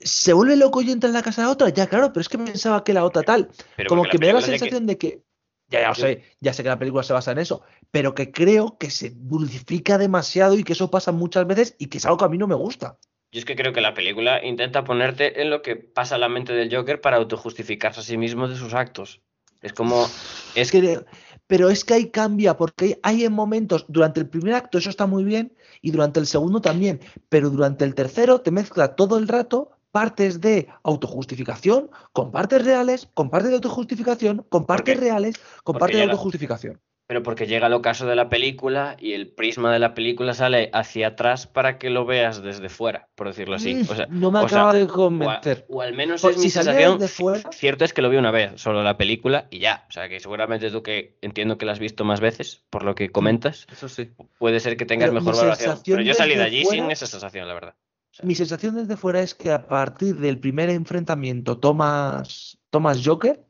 se 0.00 0.32
vuelve 0.32 0.56
loco 0.56 0.82
y 0.82 0.90
entra 0.90 1.08
en 1.08 1.14
la 1.14 1.22
casa 1.22 1.42
de 1.42 1.48
otra, 1.48 1.68
ya 1.68 1.86
claro, 1.86 2.12
pero 2.12 2.22
es 2.22 2.28
que 2.28 2.38
pensaba 2.38 2.82
que 2.82 2.92
la 2.92 3.04
otra 3.04 3.22
tal. 3.22 3.50
Pero 3.76 3.88
Como 3.88 4.04
que 4.04 4.18
me 4.18 4.26
da 4.26 4.32
la 4.32 4.40
de 4.40 4.46
sensación 4.46 4.86
de 4.86 4.98
que. 4.98 5.22
Ya, 5.68 5.80
ya 5.80 5.94
sé, 5.94 6.24
ya 6.40 6.52
sé 6.52 6.62
que 6.62 6.68
la 6.68 6.78
película 6.78 7.02
se 7.02 7.14
basa 7.14 7.32
en 7.32 7.38
eso, 7.38 7.62
pero 7.90 8.14
que 8.14 8.30
creo 8.30 8.76
que 8.78 8.90
se 8.90 9.10
dulcifica 9.14 9.96
demasiado 9.96 10.54
y 10.58 10.64
que 10.64 10.74
eso 10.74 10.90
pasa 10.90 11.12
muchas 11.12 11.46
veces 11.46 11.76
y 11.78 11.86
que 11.86 11.96
es 11.96 12.04
algo 12.04 12.18
que 12.18 12.24
a 12.26 12.28
mí 12.28 12.36
no 12.36 12.46
me 12.46 12.54
gusta. 12.54 12.98
Yo 13.30 13.38
es 13.38 13.46
que 13.46 13.56
creo 13.56 13.72
que 13.72 13.80
la 13.80 13.94
película 13.94 14.44
intenta 14.44 14.84
ponerte 14.84 15.40
en 15.40 15.48
lo 15.48 15.62
que 15.62 15.76
pasa 15.76 16.16
en 16.16 16.20
la 16.20 16.28
mente 16.28 16.52
del 16.52 16.74
Joker 16.74 17.00
para 17.00 17.16
autojustificarse 17.16 18.00
a 18.00 18.02
sí 18.02 18.18
mismo 18.18 18.48
de 18.48 18.56
sus 18.56 18.74
actos. 18.74 19.22
Es 19.62 19.72
como. 19.72 20.06
Es 20.54 20.70
que, 20.70 21.04
pero 21.46 21.70
es 21.70 21.84
que 21.84 21.94
ahí 21.94 22.10
cambia, 22.10 22.56
porque 22.56 22.98
hay, 23.02 23.24
en 23.24 23.32
momentos, 23.32 23.84
durante 23.88 24.20
el 24.20 24.28
primer 24.28 24.54
acto 24.54 24.78
eso 24.78 24.90
está 24.90 25.06
muy 25.06 25.24
bien, 25.24 25.54
y 25.80 25.90
durante 25.90 26.20
el 26.20 26.26
segundo 26.26 26.60
también, 26.60 27.00
pero 27.28 27.50
durante 27.50 27.84
el 27.84 27.94
tercero 27.94 28.40
te 28.40 28.50
mezcla 28.50 28.94
todo 28.94 29.18
el 29.18 29.28
rato 29.28 29.70
partes 29.90 30.40
de 30.40 30.68
autojustificación 30.82 31.90
con 32.12 32.32
partes 32.32 32.64
reales, 32.64 33.08
con 33.14 33.30
partes 33.30 33.50
de 33.50 33.56
autojustificación, 33.56 34.44
con 34.48 34.66
partes 34.66 34.98
reales, 34.98 35.36
con 35.62 35.76
partes 35.76 35.98
de 35.98 36.04
autojustificación. 36.04 36.80
Pero 37.08 37.22
porque 37.22 37.46
llega 37.46 37.66
el 37.66 37.72
ocaso 37.74 38.06
de 38.06 38.16
la 38.16 38.28
película 38.30 38.96
y 38.98 39.12
el 39.12 39.28
prisma 39.28 39.70
de 39.72 39.78
la 39.78 39.92
película 39.92 40.32
sale 40.34 40.70
hacia 40.72 41.08
atrás 41.08 41.46
para 41.46 41.76
que 41.76 41.90
lo 41.90 42.06
veas 42.06 42.42
desde 42.42 42.68
fuera, 42.70 43.08
por 43.16 43.26
decirlo 43.26 43.56
así. 43.56 43.82
O 43.90 43.94
sea, 43.94 44.06
no 44.08 44.30
me 44.30 44.38
o 44.38 44.48
sea, 44.48 44.58
acaba 44.60 44.72
de 44.72 44.84
o, 44.84 44.86
a- 44.86 44.88
convencer. 44.88 45.66
o 45.68 45.82
al 45.82 45.92
menos 45.94 46.22
Pues 46.22 46.36
es 46.36 46.42
mi 46.42 46.48
si 46.48 46.50
saliera 46.50 46.90
sensación. 46.92 47.08
fuera- 47.42 47.52
Cierto 47.52 47.84
es 47.84 47.92
que 47.92 48.00
lo 48.02 48.08
vi 48.08 48.16
una 48.16 48.30
vez, 48.30 48.52
solo 48.60 48.82
la 48.82 48.96
película 48.96 49.46
y 49.50 49.58
ya. 49.58 49.84
O 49.88 49.92
sea, 49.92 50.08
que 50.08 50.20
seguramente 50.20 50.70
tú 50.70 50.82
que 50.82 51.18
entiendo 51.20 51.58
que 51.58 51.66
la 51.66 51.72
has 51.72 51.80
visto 51.80 52.04
más 52.04 52.20
veces, 52.20 52.64
por 52.70 52.84
lo 52.84 52.94
que 52.94 53.10
comentas, 53.10 53.66
Eso 53.70 53.88
sí. 53.90 54.10
puede 54.38 54.60
ser 54.60 54.76
que 54.78 54.86
tengas 54.86 55.10
Pero 55.10 55.20
mejor 55.20 55.34
mi 55.34 55.38
valoración. 55.40 55.78
Pero 55.84 56.02
yo 56.02 56.14
salí 56.14 56.36
de 56.36 56.44
allí 56.44 56.62
fuera- 56.64 56.82
sin 56.82 56.90
esa 56.92 57.06
sensación, 57.06 57.46
la 57.48 57.54
verdad. 57.54 57.74
Mi 58.22 58.34
sensación 58.36 58.74
desde 58.76 58.96
fuera 58.96 59.20
es 59.22 59.34
que 59.34 59.50
a 59.50 59.66
partir 59.66 60.16
del 60.16 60.38
primer 60.38 60.70
enfrentamiento 60.70 61.58
Thomas, 61.58 62.58
Thomas 62.70 63.02
Joker, 63.04 63.44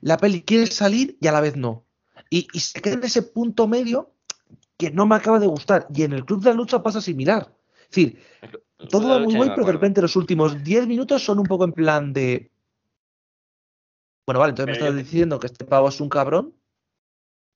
la 0.00 0.16
peli 0.16 0.42
quiere 0.42 0.66
salir 0.66 1.16
y 1.20 1.26
a 1.28 1.32
la 1.32 1.40
vez 1.40 1.56
no. 1.56 1.84
Y, 2.30 2.46
y 2.52 2.60
se 2.60 2.80
queda 2.80 2.94
en 2.94 3.04
ese 3.04 3.22
punto 3.22 3.66
medio 3.66 4.14
que 4.78 4.90
no 4.90 5.04
me 5.04 5.16
acaba 5.16 5.38
de 5.38 5.46
gustar. 5.48 5.86
Y 5.92 6.04
en 6.04 6.12
el 6.12 6.24
Club 6.24 6.42
de 6.42 6.50
la 6.50 6.56
Lucha 6.56 6.82
pasa 6.82 7.00
similar. 7.00 7.52
Es 7.82 7.88
decir, 7.90 8.22
todo 8.88 9.08
va 9.10 9.18
muy 9.18 9.34
bueno, 9.34 9.52
pero 9.54 9.66
de 9.66 9.72
repente 9.72 10.00
los 10.00 10.14
últimos 10.16 10.62
10 10.62 10.86
minutos 10.86 11.22
son 11.24 11.38
un 11.40 11.46
poco 11.46 11.64
en 11.64 11.72
plan 11.72 12.12
de. 12.12 12.50
Bueno, 14.26 14.38
vale, 14.40 14.50
entonces 14.50 14.66
me 14.68 14.72
estás 14.72 14.92
yo- 14.92 14.96
diciendo 14.98 15.40
que 15.40 15.48
este 15.48 15.64
pavo 15.64 15.88
es 15.88 16.00
un 16.00 16.08
cabrón, 16.08 16.54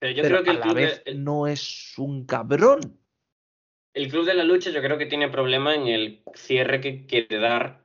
Pero 0.01 0.13
yo 0.13 0.23
pero 0.23 0.43
creo 0.43 0.45
que 0.45 0.51
a 0.51 0.53
el 0.55 0.59
la 0.59 0.65
club, 0.67 0.75
vez 0.75 1.05
de, 1.05 1.11
el- 1.13 1.25
no 1.25 1.47
es 1.47 1.95
un 1.99 2.27
cabrón. 2.27 2.99
el 3.95 4.09
club 4.11 4.27
de 4.27 4.35
la 4.35 4.45
lucha 4.45 4.71
yo 4.71 4.83
creo 4.83 4.99
que 4.99 5.07
tiene 5.07 5.29
problema 5.29 5.75
en 5.75 5.87
el 5.87 6.25
cierre 6.35 6.81
que 6.81 7.07
quiere 7.07 7.39
dar. 7.39 7.85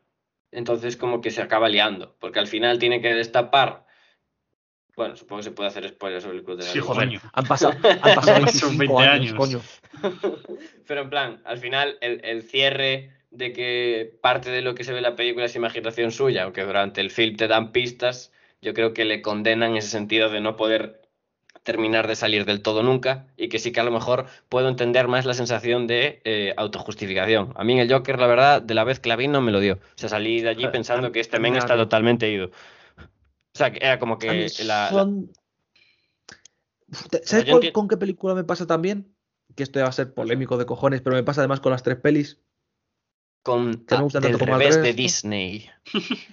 Entonces 0.52 0.98
como 0.98 1.22
que 1.22 1.30
se 1.30 1.44
acaba 1.44 1.70
liando. 1.70 2.18
Porque 2.20 2.40
al 2.40 2.48
final 2.48 2.80
tiene 2.80 3.00
que 3.02 3.14
destapar. 3.14 3.86
Bueno, 5.00 5.16
supongo 5.16 5.40
que 5.40 5.44
se 5.46 5.52
puede 5.52 5.70
hacer 5.70 5.88
spoilers 5.88 6.24
sobre 6.26 6.40
el 6.40 6.44
club 6.44 6.58
de 6.58 6.66
la 6.66 6.72
Sí, 6.72 6.80
lucha. 6.80 6.94
joder. 6.94 7.08
Coño. 7.08 7.22
Han 7.32 7.46
pasado, 7.46 7.74
han 8.02 8.16
pasado 8.16 8.48
Son 8.52 8.78
25 8.78 8.98
20 8.98 9.04
años, 9.10 9.32
años. 9.32 9.38
coño. 9.38 9.62
Pero 10.88 11.02
en 11.04 11.10
plan, 11.10 11.42
al 11.46 11.58
final 11.58 11.98
el, 12.02 12.20
el 12.26 12.44
cierre 12.44 13.12
de 13.32 13.54
que 13.54 14.12
parte 14.22 14.50
de 14.50 14.62
lo 14.62 14.76
que 14.76 14.84
se 14.84 14.92
ve 14.92 14.98
en 14.98 15.04
la 15.04 15.16
película 15.16 15.46
es 15.46 15.56
imaginación 15.56 16.12
suya, 16.12 16.44
aunque 16.44 16.66
durante 16.66 17.00
el 17.00 17.12
film 17.12 17.38
te 17.38 17.48
dan 17.48 17.72
pistas, 17.72 18.34
yo 18.62 18.74
creo 18.74 18.94
que 18.94 19.06
le 19.06 19.22
condenan 19.22 19.72
en 19.72 19.78
ese 19.78 19.88
sentido 19.88 20.30
de 20.30 20.42
no 20.42 20.58
poder 20.58 21.00
terminar 21.64 22.06
de 22.08 22.18
salir 22.18 22.44
del 22.44 22.62
todo 22.62 22.84
nunca 22.84 23.28
y 23.38 23.48
que 23.48 23.60
sí 23.60 23.72
que 23.72 23.80
a 23.80 23.84
lo 23.86 23.92
mejor 23.92 24.26
puedo 24.50 24.68
entender 24.68 25.08
más 25.08 25.26
la 25.26 25.34
sensación 25.34 25.88
de 25.88 26.20
eh, 26.26 26.54
autojustificación. 26.58 27.54
A 27.56 27.64
mí 27.64 27.72
en 27.72 27.80
el 27.80 27.90
Joker, 27.90 28.20
la 28.20 28.28
verdad, 28.28 28.62
de 28.62 28.74
la 28.74 28.84
vez 28.84 29.00
que 29.00 29.08
la 29.08 29.16
vi 29.16 29.30
no 29.30 29.40
me 29.40 29.54
lo 29.54 29.62
dio. 29.62 29.76
O 29.76 29.78
sea, 29.96 30.10
salí 30.10 30.42
de 30.42 30.50
allí 30.50 30.68
pensando 30.68 31.12
que 31.14 31.22
este 31.22 31.40
men 31.40 31.56
está 31.56 31.78
totalmente 31.78 32.30
ido. 32.30 32.52
O 33.60 33.62
sea, 33.62 33.74
que 33.74 33.80
era 33.86 34.00
como 34.00 34.18
que 34.18 34.48
la, 34.64 34.90
son- 34.90 35.34
¿Sabes 37.24 37.44
cuál- 37.46 37.72
con 37.74 37.90
qué 37.90 37.98
película 37.98 38.34
me 38.34 38.46
pasa 38.46 38.66
también? 38.66 39.14
Que 39.54 39.64
esto 39.64 39.80
ya 39.80 39.84
va 39.84 39.90
a 39.90 39.92
ser 39.92 40.14
polémico 40.14 40.58
de 40.58 40.66
cojones, 40.66 41.02
pero 41.02 41.18
me 41.18 41.24
pasa 41.24 41.42
además 41.42 41.60
con 41.60 41.74
las 41.74 41.84
tres 41.84 41.98
pelis. 41.98 42.40
con 43.44 43.86
que 43.86 43.96
me 43.96 44.02
gustan 44.02 44.22
tanto 44.24 44.40
como 44.40 44.58
revés 44.58 44.82
de. 44.82 44.94
Disney. 44.94 45.70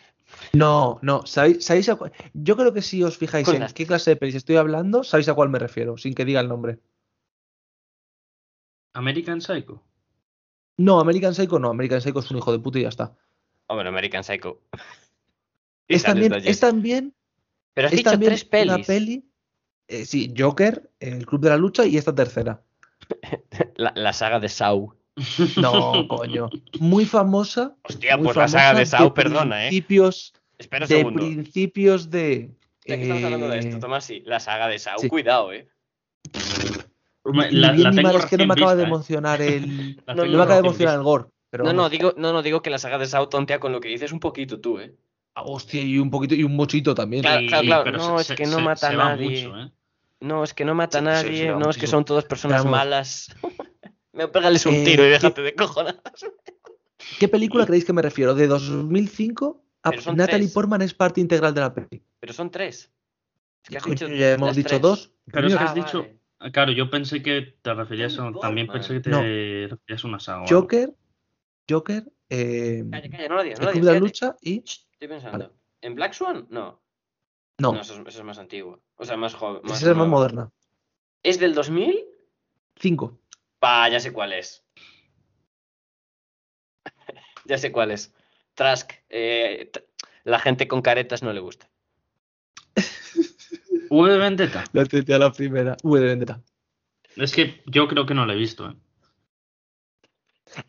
No, 0.52 0.98
no, 1.02 1.24
¿sabéis, 1.26 1.64
sabéis 1.64 1.88
a 1.88 1.96
cu- 1.96 2.10
Yo 2.34 2.56
creo 2.56 2.72
que 2.72 2.82
si 2.82 3.02
os 3.02 3.16
fijáis 3.18 3.44
Con 3.46 3.54
en 3.56 3.60
las- 3.62 3.74
qué 3.74 3.86
clase 3.86 4.10
de 4.10 4.16
pelis 4.16 4.34
estoy 4.36 4.56
hablando, 4.56 5.02
sabéis 5.02 5.28
a 5.28 5.34
cuál 5.34 5.48
me 5.48 5.58
refiero, 5.58 5.96
sin 5.98 6.14
que 6.14 6.24
diga 6.24 6.40
el 6.40 6.48
nombre. 6.48 6.78
American 8.94 9.40
Psycho. 9.40 9.82
No, 10.78 11.00
American 11.00 11.34
Psycho 11.34 11.58
no, 11.58 11.70
American 11.70 12.00
Psycho 12.00 12.20
es 12.20 12.30
un 12.30 12.38
hijo 12.38 12.52
de 12.52 12.58
puta 12.58 12.78
y 12.78 12.82
ya 12.82 12.88
está. 12.88 13.16
Hombre, 13.68 13.88
American 13.88 14.24
Psycho. 14.24 14.60
Es 15.88 16.02
también, 16.02 16.34
es 16.34 16.60
también, 16.60 17.14
Pero 17.74 17.86
has 17.88 17.92
es 17.92 17.98
dicho 17.98 18.10
también 18.10 18.30
tres 18.30 18.44
pelis. 18.44 18.74
una 18.74 18.84
peli. 18.84 19.24
eh, 19.88 20.04
sí, 20.04 20.34
Joker, 20.36 20.90
El 21.00 21.26
Club 21.26 21.40
de 21.42 21.48
la 21.50 21.56
Lucha 21.56 21.84
y 21.86 21.96
esta 21.96 22.14
tercera. 22.14 22.62
La, 23.76 23.92
la 23.94 24.12
saga 24.12 24.40
de 24.40 24.48
Saw. 24.48 24.92
No, 25.56 26.06
coño. 26.08 26.48
Muy 26.80 27.04
famosa. 27.06 27.76
Hostia, 27.82 28.16
muy 28.16 28.24
pues 28.26 28.36
la 28.36 28.48
saga 28.48 28.78
de 28.78 28.86
Saw, 28.86 29.14
perdona, 29.14 29.66
¿eh? 29.66 29.68
Principios, 29.68 30.34
Espera 30.58 30.84
un 30.84 30.88
de 30.88 30.96
segundo. 30.96 31.20
principios 31.22 32.10
de. 32.10 32.50
Ya 32.84 32.96
que 32.96 33.02
estamos 33.02 33.24
hablando 33.24 33.48
de 33.48 33.58
esto, 33.58 33.76
eh, 33.76 33.80
Tomás, 33.80 34.04
sí. 34.04 34.22
La 34.26 34.40
saga 34.40 34.68
de 34.68 34.78
Saw, 34.78 34.98
sí. 34.98 35.08
cuidado, 35.08 35.52
¿eh? 35.52 35.68
La, 37.24 37.72
la 37.72 37.90
tengo 37.90 38.02
mal, 38.02 38.16
es 38.16 38.26
que 38.26 38.36
no 38.36 38.46
me 38.46 38.52
acaba 38.54 38.76
de 38.76 38.82
¿eh? 38.82 38.86
emocionar 38.86 39.42
el. 39.42 40.00
No, 40.06 40.24
me 40.26 40.34
acaba 40.36 40.54
de 40.54 40.60
emocionar 40.68 40.94
el 40.96 41.02
gore. 41.02 41.24
Pero 41.50 41.64
No, 41.64 41.72
no, 41.72 41.88
digo, 41.88 42.14
no, 42.16 42.32
no, 42.32 42.42
digo 42.42 42.62
que 42.62 42.70
la 42.70 42.78
saga 42.78 42.98
de 42.98 43.06
Saw 43.06 43.28
tontea 43.28 43.58
con 43.60 43.72
lo 43.72 43.80
que 43.80 43.88
dices 43.88 44.12
un 44.12 44.20
poquito 44.20 44.60
tú, 44.60 44.78
¿eh? 44.78 44.94
Hostia, 45.38 45.82
y 45.82 45.98
un 45.98 46.10
poquito, 46.10 46.34
y 46.34 46.42
un 46.44 46.56
mochito 46.56 46.94
también. 46.94 47.22
Claro, 47.22 47.42
Y- 47.42 47.46
claro, 47.48 47.66
claro. 47.66 47.84
pero 47.84 47.98
No, 47.98 48.18
se- 48.20 48.32
es 48.32 48.36
que 48.38 48.46
no 48.46 48.56
se- 48.56 48.62
mata 48.62 48.86
a 48.88 48.90
se 48.90 48.96
nadie. 48.96 49.46
mucho, 49.48 49.60
¿eh? 49.60 49.70
No, 50.20 50.42
es 50.44 50.54
que 50.54 50.64
no 50.64 50.74
mata 50.74 50.98
a 50.98 51.02
nadie. 51.02 51.48
no, 51.54 51.68
es 51.70 51.76
que 51.76 51.86
son 51.86 52.04
todas 52.04 52.24
personas 52.24 52.60
Vamos. 52.64 52.72
malas. 52.78 53.28
me 54.12 54.28
pégales 54.28 54.64
un 54.66 54.74
Eh, 54.74 54.84
tiro 54.84 55.02
y 55.02 55.06
¿qué- 55.06 55.12
déjate 55.12 55.42
de 55.42 55.54
cojones. 55.54 55.96
¿Qué 57.20 57.28
película 57.28 57.66
creéis 57.66 57.84
que 57.84 57.92
me 57.92 58.02
refiero? 58.02 58.34
De 58.34 58.46
2005 58.46 59.62
a 59.82 59.90
Pero 59.90 60.02
son 60.02 60.16
Natalie 60.16 60.46
tres. 60.46 60.54
Portman 60.54 60.82
es 60.82 60.94
parte 60.94 61.20
integral 61.20 61.54
de 61.54 61.60
la 61.60 61.74
peli. 61.74 62.02
Pero 62.18 62.32
son 62.32 62.50
tres. 62.50 62.90
Es 63.64 63.68
que 63.70 63.76
has 63.78 63.84
dicho 63.84 64.08
ya 64.08 64.32
hemos 64.32 64.56
dicho 64.56 64.68
tres. 64.68 64.80
dos. 64.80 65.12
Pero 65.30 65.46
es 65.48 65.54
que 65.54 65.60
Ah, 65.62 65.66
has 65.66 65.74
dicho. 65.74 66.00
vale. 66.02 66.18
Ah, 66.38 66.50
Claro, 66.50 66.72
yo 66.72 66.88
pensé 66.90 67.22
que 67.22 67.56
te 67.62 67.74
referías 67.74 68.18
a. 68.18 68.32
También 68.40 68.66
pensé 68.68 68.94
que 68.94 69.00
te 69.00 69.10
No. 69.10 69.20
referías 69.20 70.04
a 70.04 70.08
una 70.08 70.20
saga. 70.20 70.44
Joker, 70.48 70.94
Joker, 71.68 72.04
eh, 72.30 72.84
Calla, 72.90 73.08
calla, 73.10 73.28
no 73.28 73.34
lo 73.36 73.42
digas, 73.42 73.60
no 73.60 73.64
El 73.64 73.66
lo 73.68 73.72
Club 73.72 73.84
de 73.86 73.92
la. 73.94 74.00
Lucha 74.00 74.36
y. 74.40 74.62
Estoy 74.96 75.08
pensando. 75.08 75.54
¿En 75.82 75.94
Black 75.94 76.14
Swan? 76.14 76.46
No. 76.48 76.80
No, 77.58 77.72
No, 77.72 77.80
eso, 77.82 77.92
es, 77.94 78.00
eso 78.00 78.18
es 78.20 78.24
más 78.24 78.38
antiguo. 78.38 78.80
O 78.96 79.04
sea, 79.04 79.18
más 79.18 79.34
joven. 79.34 79.60
esa 79.66 79.90
es 79.90 79.96
más 79.96 80.08
moderna. 80.08 80.50
¿Es 81.22 81.38
del 81.38 81.54
2000? 81.54 82.02
Cinco. 82.76 83.18
Pa, 83.58 83.90
ya 83.90 84.00
sé 84.00 84.10
cuál 84.14 84.32
es. 84.32 84.64
ya 87.44 87.58
sé 87.58 87.72
cuál 87.72 87.90
es. 87.90 88.14
Trask. 88.54 88.90
eh, 89.10 89.70
la 90.24 90.38
gente 90.38 90.66
con 90.66 90.80
caretas 90.80 91.22
no 91.22 91.34
le 91.34 91.40
gusta. 91.40 91.68
V 93.90 94.10
de 94.10 94.18
Vendetta. 94.18 94.64
La 94.72 94.82
a 94.82 95.18
la 95.18 95.32
primera. 95.32 95.76
V 95.82 96.00
de 96.00 96.06
Vendetta. 96.06 96.42
Es 97.16 97.34
que 97.34 97.62
yo 97.66 97.86
creo 97.86 98.06
que 98.06 98.14
no 98.14 98.24
la 98.24 98.32
he 98.32 98.36
visto. 98.36 98.70
¿eh? 98.70 98.76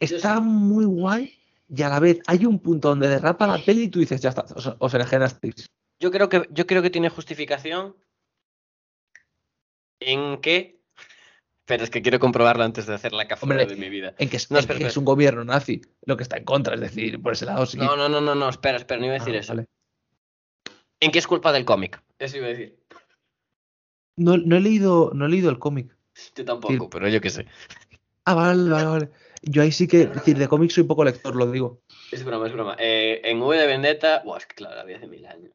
Está 0.02 0.42
muy 0.42 0.84
guay 0.84 1.37
y 1.70 1.82
a 1.84 1.90
la 1.90 2.00
vez 2.00 2.20
hay 2.28 2.46
un 2.46 2.60
punto 2.60 2.90
donde 2.90 3.08
derrapa 3.10 3.48
la 3.48 3.58
peli 3.64 3.84
y 3.84 3.88
tú 3.90 4.00
dices, 4.00 4.22
ya 4.22 4.30
está, 4.30 4.44
os, 4.56 4.76
os 4.80 4.94
enajenasteis. 4.94 5.68
Yo 6.00 6.12
creo 6.12 6.30
que, 6.30 6.48
yo 6.52 6.66
creo 6.68 6.82
que 6.82 6.90
tiene 6.90 7.10
justificación 7.10 7.96
en 10.00 10.40
que 10.42 10.80
Pero 11.66 11.84
es 11.84 11.90
que 11.90 12.02
quiero 12.02 12.20
comprobarlo 12.20 12.64
antes 12.64 12.86
de 12.86 12.94
hacer 12.94 13.14
la 13.14 13.28
café 13.28 13.46
de 13.66 13.76
mi 13.76 13.90
vida. 13.90 14.14
En 14.20 14.30
que, 14.30 14.38
es, 14.38 14.50
No, 14.52 14.58
en 14.58 14.62
espera, 14.62 14.80
que 14.80 14.86
es 14.86 14.98
un 14.98 15.06
gobierno 15.06 15.44
nazi 15.44 15.82
lo 16.06 16.16
que 16.16 16.24
está 16.24 16.38
en 16.38 16.46
contra, 16.46 16.76
es 16.76 16.82
decir, 16.82 17.22
por 17.22 17.34
ese 17.34 17.46
lado 17.46 17.66
sí. 17.66 17.78
No, 17.78 17.98
no, 17.98 18.08
no, 18.08 18.22
no, 18.22 18.36
no, 18.36 18.48
espera, 18.50 18.78
espera, 18.78 19.00
no 19.00 19.08
iba 19.08 19.16
a 19.16 19.20
decir 19.20 19.36
Ah, 19.36 19.40
eso. 19.40 19.54
vale. 19.56 19.68
¿En 21.00 21.12
qué 21.12 21.20
es 21.20 21.28
culpa 21.28 21.52
del 21.52 21.66
cómic? 21.66 22.02
Eso 22.20 22.38
iba 22.38 22.46
a 22.48 22.50
decir. 22.50 22.80
No, 24.18 24.38
no 24.38 24.56
he 24.56 24.60
leído, 24.62 25.12
no 25.14 25.26
he 25.26 25.30
leído 25.30 25.50
el 25.50 25.60
cómic. 25.60 25.96
Yo 26.36 26.46
tampoco, 26.46 26.74
Sí. 26.74 26.90
pero 26.92 27.08
yo 27.10 27.22
qué 27.22 27.30
sé. 27.30 27.46
Ah, 28.28 28.34
vale, 28.34 28.70
vale, 28.70 28.86
vale. 28.86 29.10
Yo 29.42 29.62
ahí 29.62 29.72
sí 29.72 29.88
que, 29.88 30.02
es 30.02 30.14
decir, 30.14 30.38
de 30.38 30.50
cómics 30.50 30.74
soy 30.74 30.84
poco 30.84 31.06
lector, 31.06 31.34
lo 31.34 31.50
digo. 31.50 31.80
Es 32.12 32.26
broma, 32.26 32.48
es 32.48 32.52
broma. 32.54 32.76
Eh, 32.78 33.22
en 33.24 33.42
V 33.42 33.58
de 33.58 33.68
Vendetta, 33.68 34.22
buah, 34.26 34.38
es 34.40 34.46
que 34.48 34.56
claro, 34.56 34.76
la 34.76 34.84
vi 34.84 34.96
hace 34.96 35.08
mil 35.08 35.26
años. 35.26 35.52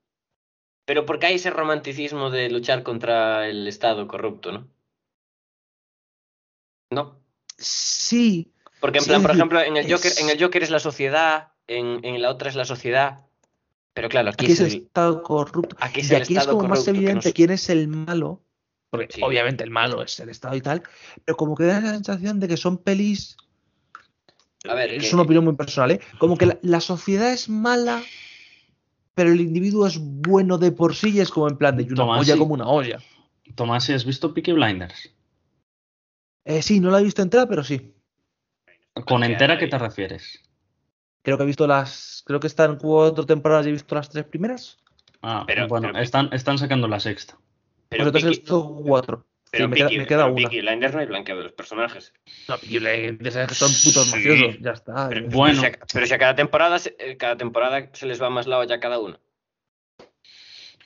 Pero 0.86 1.04
porque 1.04 1.26
hay 1.26 1.34
ese 1.34 1.50
romanticismo 1.50 2.30
de 2.30 2.48
luchar 2.48 2.82
contra 2.82 3.46
el 3.46 3.68
Estado 3.68 4.08
corrupto, 4.08 4.52
¿no? 4.52 4.68
No. 6.90 7.20
Sí, 7.58 8.52
Porque 8.80 8.98
en 8.98 9.04
Sí, 9.04 9.10
plan, 9.10 9.20
es 9.20 9.26
por 9.26 9.34
ejemplo, 9.36 9.60
en 9.60 9.76
el 9.76 9.84
Joker, 9.92 10.10
es- 10.12 10.20
en 10.20 10.30
el 10.30 10.42
Joker 10.42 10.62
es 10.62 10.70
la 10.70 10.80
sociedad, 10.80 11.52
en, 11.66 12.04
en 12.04 12.20
la 12.22 12.30
otra 12.30 12.48
es 12.48 12.56
la 12.56 12.64
sociedad. 12.64 13.20
Pero 13.94 14.08
claro, 14.08 14.30
aquí, 14.30 14.46
aquí 14.46 14.52
es 14.52 14.60
es 14.60 14.66
el 14.66 14.72
el, 14.78 14.82
estado 14.84 15.22
corrupto. 15.22 15.76
aquí 15.78 16.00
es 16.00 16.10
Y 16.10 16.14
el 16.14 16.22
aquí 16.22 16.32
es 16.34 16.38
Estado 16.40 16.56
como 16.56 16.68
más 16.68 16.78
corrupto. 16.80 16.92
que 16.92 16.98
evidente 16.98 17.28
nos- 17.28 17.34
quién 17.34 17.50
es 17.50 17.68
el 17.68 17.88
malo. 17.88 18.40
Porque 18.92 19.08
Sí. 19.10 19.20
obviamente 19.24 19.64
el 19.64 19.70
malo 19.70 20.02
es 20.02 20.20
el 20.20 20.28
Estado 20.28 20.54
y 20.54 20.60
tal. 20.60 20.82
Pero 21.24 21.34
como 21.34 21.56
que 21.56 21.64
da 21.64 21.80
la 21.80 21.92
sensación 21.92 22.38
de 22.40 22.46
que 22.46 22.58
son 22.58 22.76
pelis. 22.76 23.38
A 24.68 24.74
ver, 24.74 24.92
es 24.92 25.08
que- 25.08 25.14
una 25.14 25.22
opinión 25.22 25.44
muy 25.46 25.56
personal, 25.56 25.92
¿eh? 25.92 26.00
Como 26.18 26.36
que 26.36 26.44
la, 26.44 26.58
la 26.60 26.78
sociedad 26.80 27.32
es 27.32 27.48
mala, 27.48 28.02
pero 29.14 29.30
el 29.32 29.40
individuo 29.40 29.86
es 29.86 29.96
bueno 29.98 30.58
de 30.58 30.72
por 30.72 30.94
sí 30.94 31.08
y 31.10 31.20
es 31.20 31.30
como 31.30 31.48
en 31.48 31.56
plan 31.56 31.74
de 31.78 31.84
una 31.84 31.94
Tomás, 31.94 32.20
olla 32.20 32.34
sí. 32.34 32.38
como 32.38 32.52
una 32.52 32.68
olla. 32.68 32.98
Tomás, 33.54 33.88
¿has 33.88 34.04
visto 34.04 34.34
Peaky 34.34 34.52
Blinders? 34.52 35.10
Eh, 36.44 36.60
sí, 36.60 36.78
no 36.78 36.90
la 36.90 37.00
he 37.00 37.04
visto 37.04 37.22
entera, 37.22 37.46
pero 37.46 37.64
sí. 37.64 37.94
¿Con 39.06 39.24
entera 39.24 39.56
qué 39.58 39.68
te 39.68 39.78
refieres? 39.78 40.38
Creo 41.22 41.38
que 41.38 41.44
he 41.44 41.46
visto 41.46 41.66
las. 41.66 42.22
Creo 42.26 42.40
que 42.40 42.46
están 42.46 42.76
cuatro 42.76 43.24
temporadas 43.24 43.64
y 43.64 43.70
he 43.70 43.72
visto 43.72 43.94
las 43.94 44.10
tres 44.10 44.26
primeras. 44.26 44.76
Ah, 45.22 45.44
Pero- 45.46 45.66
bueno, 45.66 45.88
pero- 45.92 46.02
están, 46.04 46.28
están 46.32 46.58
sacando 46.58 46.88
la 46.88 47.00
sexta. 47.00 47.38
Pero 47.92 48.04
entonces 48.08 48.22
he 48.24 48.26
Peaky- 48.26 48.40
visto 48.40 48.82
cuatro. 48.84 49.26
pero 49.50 49.64
Sí, 49.64 49.68
me 49.70 49.76
queda, 49.76 49.88
Peaky- 49.88 49.98
me 49.98 50.06
queda 50.06 50.22
pero 50.24 50.32
una. 50.34 50.42
Peaky 50.48 50.60
Blinders 50.62 50.94
no 50.94 51.00
hay 51.00 51.06
blanqueo 51.06 51.36
de 51.36 51.42
los 51.44 51.52
personajes. 51.52 52.12
No, 52.48 52.58
Peaky 52.58 52.78
Blinders, 52.78 53.36
es 53.36 53.48
que 53.48 53.54
son 53.54 53.68
putos 53.68 54.06
Sí. 54.06 54.16
mafiosos, 54.16 54.58
ya 54.60 54.70
está. 54.72 55.08
Pero, 55.08 55.20
eh. 55.26 55.28
Bueno. 55.30 55.60
pero 55.62 55.72
si 55.74 55.78
a, 55.80 55.86
pero 55.92 56.06
si 56.06 56.14
a 56.14 56.18
cada 56.18 56.34
temporada 56.34 56.78
se- 56.78 56.96
eh, 56.98 57.16
cada 57.16 57.36
temporada 57.36 57.90
se 57.92 58.06
les 58.06 58.20
va 58.20 58.30
más 58.30 58.46
la 58.46 58.58
olla 58.58 58.74
a 58.76 58.80
cada 58.80 58.98
uno. 58.98 59.18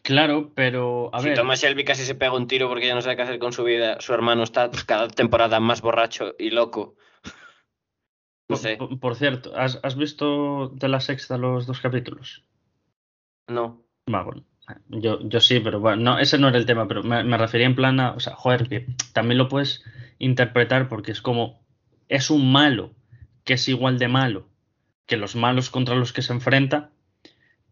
Claro, 0.03 0.53
pero 0.55 1.11
a 1.13 1.21
si 1.21 1.27
ver, 1.29 1.37
Thomas 1.37 1.61
Shelby 1.61 1.85
casi 1.85 2.05
se 2.05 2.15
pega 2.15 2.33
un 2.33 2.47
tiro 2.47 2.69
porque 2.69 2.87
ya 2.87 2.95
no 2.95 3.03
sabe 3.03 3.17
qué 3.17 3.23
hacer 3.23 3.39
con 3.41 3.53
su 3.53 3.65
vida, 3.65 4.01
su 4.01 4.15
hermano 4.15 4.45
está 4.45 4.71
cada 4.87 5.09
temporada 5.09 5.59
más 5.59 5.81
borracho 5.83 6.35
y 6.39 6.51
loco. 6.51 6.95
No 8.49 8.55
por, 8.55 8.59
sé, 8.59 8.77
por- 8.77 9.01
por 9.01 9.17
cierto, 9.17 9.57
¿has, 9.57 9.81
has 9.83 9.97
visto 9.97 10.69
de 10.69 10.87
la 10.89 11.01
sexta 11.01 11.37
los 11.37 11.67
dos 11.67 11.81
capítulos? 11.81 12.45
no. 13.49 13.83
Va, 14.13 14.23
bueno, 14.23 14.45
yo, 14.89 15.21
yo 15.29 15.41
sí, 15.41 15.61
pero 15.61 15.81
bueno, 15.81 16.03
no, 16.03 16.19
ese 16.19 16.39
no 16.39 16.49
era 16.49 16.59
el 16.59 16.67
tema, 16.67 16.89
pero 16.89 17.03
me, 17.03 17.23
me 17.25 17.39
refería 17.39 17.67
en 17.67 17.77
plan 17.77 18.01
a, 18.01 18.13
o 18.13 18.21
sea, 18.21 18.35
joder, 18.35 18.69
que 18.69 18.87
también 19.13 19.39
lo 19.39 19.49
puedes 19.49 19.85
interpretar 20.19 20.89
porque 20.89 21.13
es 21.13 21.21
como, 21.21 21.61
es 22.09 22.31
un 22.31 22.51
malo 22.53 22.93
que 23.45 23.55
es 23.55 23.69
igual 23.69 23.99
de 23.99 24.09
malo 24.09 24.49
que 25.07 25.17
los 25.17 25.37
malos 25.37 25.71
contra 25.71 25.95
los 25.95 26.13
que 26.13 26.23
se 26.23 26.33
enfrenta, 26.33 26.91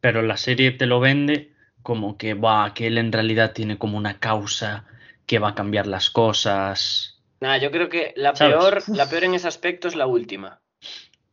pero 0.00 0.22
la 0.22 0.36
serie 0.36 0.70
te 0.70 0.86
lo 0.86 1.00
vende 1.00 1.52
como 1.82 2.16
que, 2.16 2.34
va, 2.34 2.72
que 2.74 2.86
él 2.86 2.96
en 2.98 3.10
realidad 3.12 3.52
tiene 3.52 3.76
como 3.76 3.98
una 3.98 4.18
causa 4.20 4.84
que 5.26 5.38
va 5.40 5.50
a 5.50 5.54
cambiar 5.54 5.86
las 5.86 6.10
cosas. 6.10 7.20
Nada, 7.40 7.58
yo 7.58 7.70
creo 7.70 7.88
que 7.88 8.12
la 8.16 8.36
¿Sabes? 8.36 8.54
peor, 8.56 8.82
la 8.96 9.08
peor 9.08 9.24
en 9.24 9.34
ese 9.34 9.48
aspecto 9.48 9.88
es 9.88 9.96
la 9.96 10.06
última. 10.06 10.60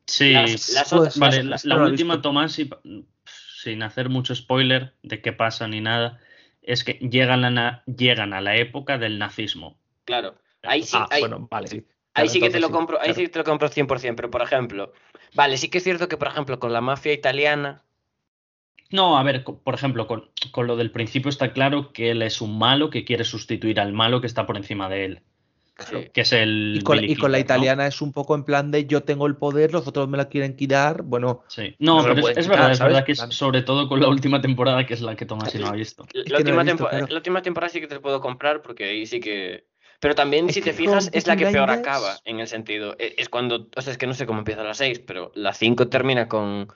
Sí, 0.07 0.33
Las, 0.33 0.69
las 0.73 0.93
otras. 0.93 1.19
Vale, 1.19 1.43
las- 1.43 1.65
la, 1.65 1.75
las- 1.75 1.83
la 1.83 1.91
última. 1.91 2.21
Tomás, 2.21 2.57
y- 2.59 2.69
sin 3.63 3.83
hacer 3.83 4.09
mucho 4.09 4.35
spoiler 4.35 4.93
de 5.03 5.21
qué 5.21 5.33
pasa 5.33 5.67
ni 5.67 5.81
nada, 5.81 6.19
es 6.61 6.83
que 6.83 6.93
llegan 6.93 7.45
a, 7.45 7.49
na- 7.51 7.83
llegan 7.85 8.33
a 8.33 8.41
la 8.41 8.55
época 8.57 8.97
del 8.97 9.19
nazismo. 9.19 9.77
claro. 10.05 10.35
Ahí 10.63 10.83
sí, 10.83 10.99
Ah, 10.99 11.09
ahí, 11.09 11.21
bueno, 11.21 11.47
vale, 11.49 11.69
sí. 11.69 11.85
ahí 12.13 12.27
Claro, 12.27 12.29
sí 12.29 12.39
que 12.39 12.49
te 12.49 12.59
lo 12.59 12.69
sí, 12.69 12.71
compro, 12.71 12.99
ahí 13.01 13.13
sí 13.13 13.23
que 13.23 13.29
te 13.29 13.39
lo 13.39 13.45
compro 13.45 13.67
100%, 13.69 14.17
pero 14.17 14.29
por 14.31 14.41
ejemplo, 14.43 14.93
vale, 15.33 15.57
sí 15.57 15.69
que 15.69 15.79
es 15.79 15.83
cierto 15.83 16.07
que 16.07 16.17
por 16.17 16.27
ejemplo 16.27 16.59
con 16.59 16.73
la 16.73 16.81
mafia 16.81 17.13
italiana, 17.13 17.83
No, 18.91 19.17
a 19.17 19.23
ver, 19.23 19.43
por 19.43 19.73
ejemplo, 19.73 20.05
con, 20.07 20.29
con 20.51 20.67
lo 20.67 20.75
del 20.75 20.91
principio 20.91 21.29
está 21.29 21.51
claro 21.53 21.91
que 21.93 22.11
él 22.11 22.21
es 22.21 22.41
un 22.41 22.57
malo 22.59 22.89
que 22.91 23.05
quiere 23.05 23.23
sustituir 23.23 23.79
al 23.79 23.91
malo 23.93 24.21
que 24.21 24.27
está 24.27 24.45
por 24.45 24.55
encima 24.57 24.87
de 24.89 25.05
él, 25.05 25.23
Claro. 25.85 26.03
sí. 26.05 26.09
que 26.13 26.21
es 26.21 26.33
el. 26.33 26.75
Y 26.77 26.81
con, 26.81 26.97
Billy 26.99 27.13
y 27.13 27.15
con 27.15 27.31
la 27.31 27.39
italiana 27.39 27.87
es 27.87 28.01
un 28.01 28.11
poco 28.13 28.35
en 28.35 28.43
plan 28.43 28.71
de 28.71 28.85
yo 28.85 29.03
tengo 29.03 29.27
el 29.27 29.35
poder, 29.35 29.71
los 29.73 29.87
otros 29.87 30.07
me 30.07 30.17
la 30.17 30.29
quieren 30.29 30.55
quitar. 30.55 31.01
Bueno, 31.03 31.43
Sí. 31.47 31.75
No, 31.79 32.01
pero 32.01 32.13
es, 32.13 32.25
quitar, 32.27 32.47
verdad, 32.49 32.71
es 32.71 32.79
verdad 32.79 33.05
que 33.05 33.11
es 33.13 33.19
sobre 33.31 33.61
todo 33.61 33.87
con 33.87 33.99
la 33.99 34.07
última 34.07 34.41
temporada, 34.41 34.85
que 34.85 34.93
es 34.93 35.01
la 35.01 35.15
que 35.15 35.25
Tomás 35.25 35.53
y 35.55 35.59
no 35.59 35.67
ha 35.67 35.71
visto. 35.73 36.05
La, 36.13 36.23
no 36.31 36.37
última 36.37 36.63
visto, 36.63 36.77
tempo- 36.77 36.89
claro. 36.89 37.07
la 37.09 37.15
última 37.15 37.41
temporada 37.41 37.71
sí 37.71 37.79
que 37.81 37.87
te 37.87 37.99
puedo 37.99 38.21
comprar 38.21 38.61
porque 38.61 38.85
ahí 38.85 39.05
sí 39.05 39.19
que... 39.19 39.65
Pero 39.99 40.15
también, 40.15 40.49
Es 40.49 40.55
si 40.55 40.61
te 40.61 40.73
fijas, 40.73 41.11
es 41.13 41.27
la 41.27 41.35
que 41.35 41.45
peor 41.45 41.69
acaba, 41.69 42.17
en 42.25 42.39
el 42.39 42.47
sentido. 42.47 42.95
e- 42.97 43.13
Es 43.19 43.29
cuando... 43.29 43.67
O 43.75 43.81
sea, 43.81 43.91
es 43.91 43.99
que 43.99 44.07
no 44.07 44.15
sé 44.15 44.25
cómo 44.25 44.39
empieza 44.39 44.63
la 44.63 44.73
6, 44.73 44.99
pero 44.99 45.31
la 45.35 45.53
5 45.53 45.89
termina 45.89 46.27
con... 46.27 46.67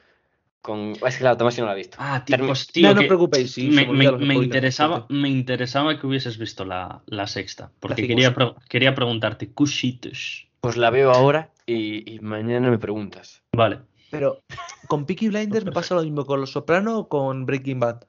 con... 0.65 0.93
Es 0.93 1.15
que 1.15 1.19
claro, 1.19 1.37
Tomás 1.37 1.53
sí 1.53 1.61
no 1.61 1.67
la 1.67 1.73
ha 1.73 1.75
visto. 1.75 1.95
Ah, 1.99 2.23
tío, 2.25 2.37
pues, 2.39 2.67
no, 2.77 2.89
no 2.89 2.95
que 2.95 2.99
os 3.01 3.07
preocupéis. 3.07 3.51
Sí, 3.53 3.69
me, 3.69 3.85
me 3.85 4.33
interesaba, 4.35 5.05
me 5.09 5.29
interesaba 5.29 5.99
que 5.99 6.07
hubieses 6.07 6.37
visto 6.39 6.65
la, 6.65 7.03
la 7.05 7.27
sexta, 7.27 7.71
porque 7.79 8.07
quería, 8.07 8.33
pre- 8.33 8.55
quería 8.67 8.95
preguntarte, 8.95 9.51
cuchitos. 9.51 10.47
Pues 10.61 10.75
la 10.77 10.89
veo 10.89 11.11
ahora 11.11 11.51
y, 11.67 12.11
y 12.11 12.19
mañana 12.19 12.71
me 12.71 12.79
preguntas. 12.79 13.43
Vale. 13.55 13.81
Pero 14.09 14.39
con 14.87 15.05
Peaky 15.05 15.27
Blinders 15.29 15.65
me 15.65 15.71
pasa 15.71 15.93
lo 15.93 16.01
mismo 16.01 16.25
con 16.25 16.39
Los 16.39 16.51
Soprano 16.51 16.97
o 16.97 17.07
con 17.09 17.45
Breaking 17.45 17.79
Bad. 17.79 18.05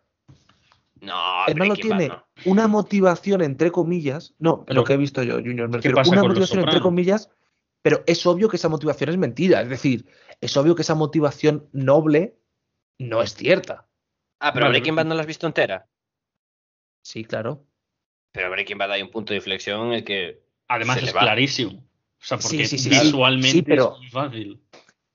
No, 1.01 1.47
El 1.47 1.57
malo 1.57 1.75
Breaking 1.75 1.91
Bad 1.91 1.99
tiene 1.99 2.15
no. 2.15 2.25
una 2.53 2.69
motivación 2.69 3.43
entre 3.43 3.71
comillas. 3.71 4.35
No, 4.39 4.65
Pero, 4.65 4.81
lo 4.81 4.85
que 4.85 4.95
he 4.95 4.97
visto 4.97 5.23
yo, 5.23 5.35
Junior. 5.35 5.69
Me 5.69 5.73
¿qué 5.73 5.89
refiero, 5.89 5.97
pasa 5.97 6.13
una 6.13 6.23
motivación 6.23 6.61
entre 6.61 6.81
comillas, 6.81 7.31
pero 7.83 8.03
es 8.07 8.25
obvio 8.27 8.49
que 8.49 8.57
esa 8.57 8.69
motivación 8.69 9.11
es 9.11 9.19
mentira. 9.19 9.61
Es 9.61 9.69
decir, 9.69 10.07
es 10.41 10.57
obvio 10.57 10.75
que 10.75 10.83
esa 10.83 10.95
motivación 10.95 11.69
noble 11.73 12.37
no 12.99 13.23
es 13.23 13.35
cierta. 13.35 13.89
Ah, 14.41 14.53
pero 14.53 14.69
Breaking 14.69 14.95
Bad 14.95 15.07
no 15.07 15.15
la 15.15 15.23
has 15.23 15.27
visto 15.27 15.47
entera. 15.47 15.89
Sí, 17.03 17.25
claro. 17.25 17.65
Pero 18.33 18.51
Breaking 18.51 18.79
Bad 18.79 18.93
hay 18.93 19.03
un 19.03 19.11
punto 19.11 19.33
de 19.33 19.39
inflexión 19.39 19.87
en 19.89 19.93
el 19.95 20.05
que... 20.05 20.43
Además 20.69 20.99
Se 20.99 21.07
es 21.07 21.13
clarísimo. 21.13 21.73
O 21.79 22.25
sea, 22.25 22.39
porque 22.39 22.67
sí, 22.67 22.79
sí, 22.79 22.79
sí. 22.79 22.89
visualmente 22.91 23.51
Sí, 23.51 23.63
pero- 23.63 23.95
es 23.95 23.99
muy 24.01 24.11
fácil. 24.11 24.63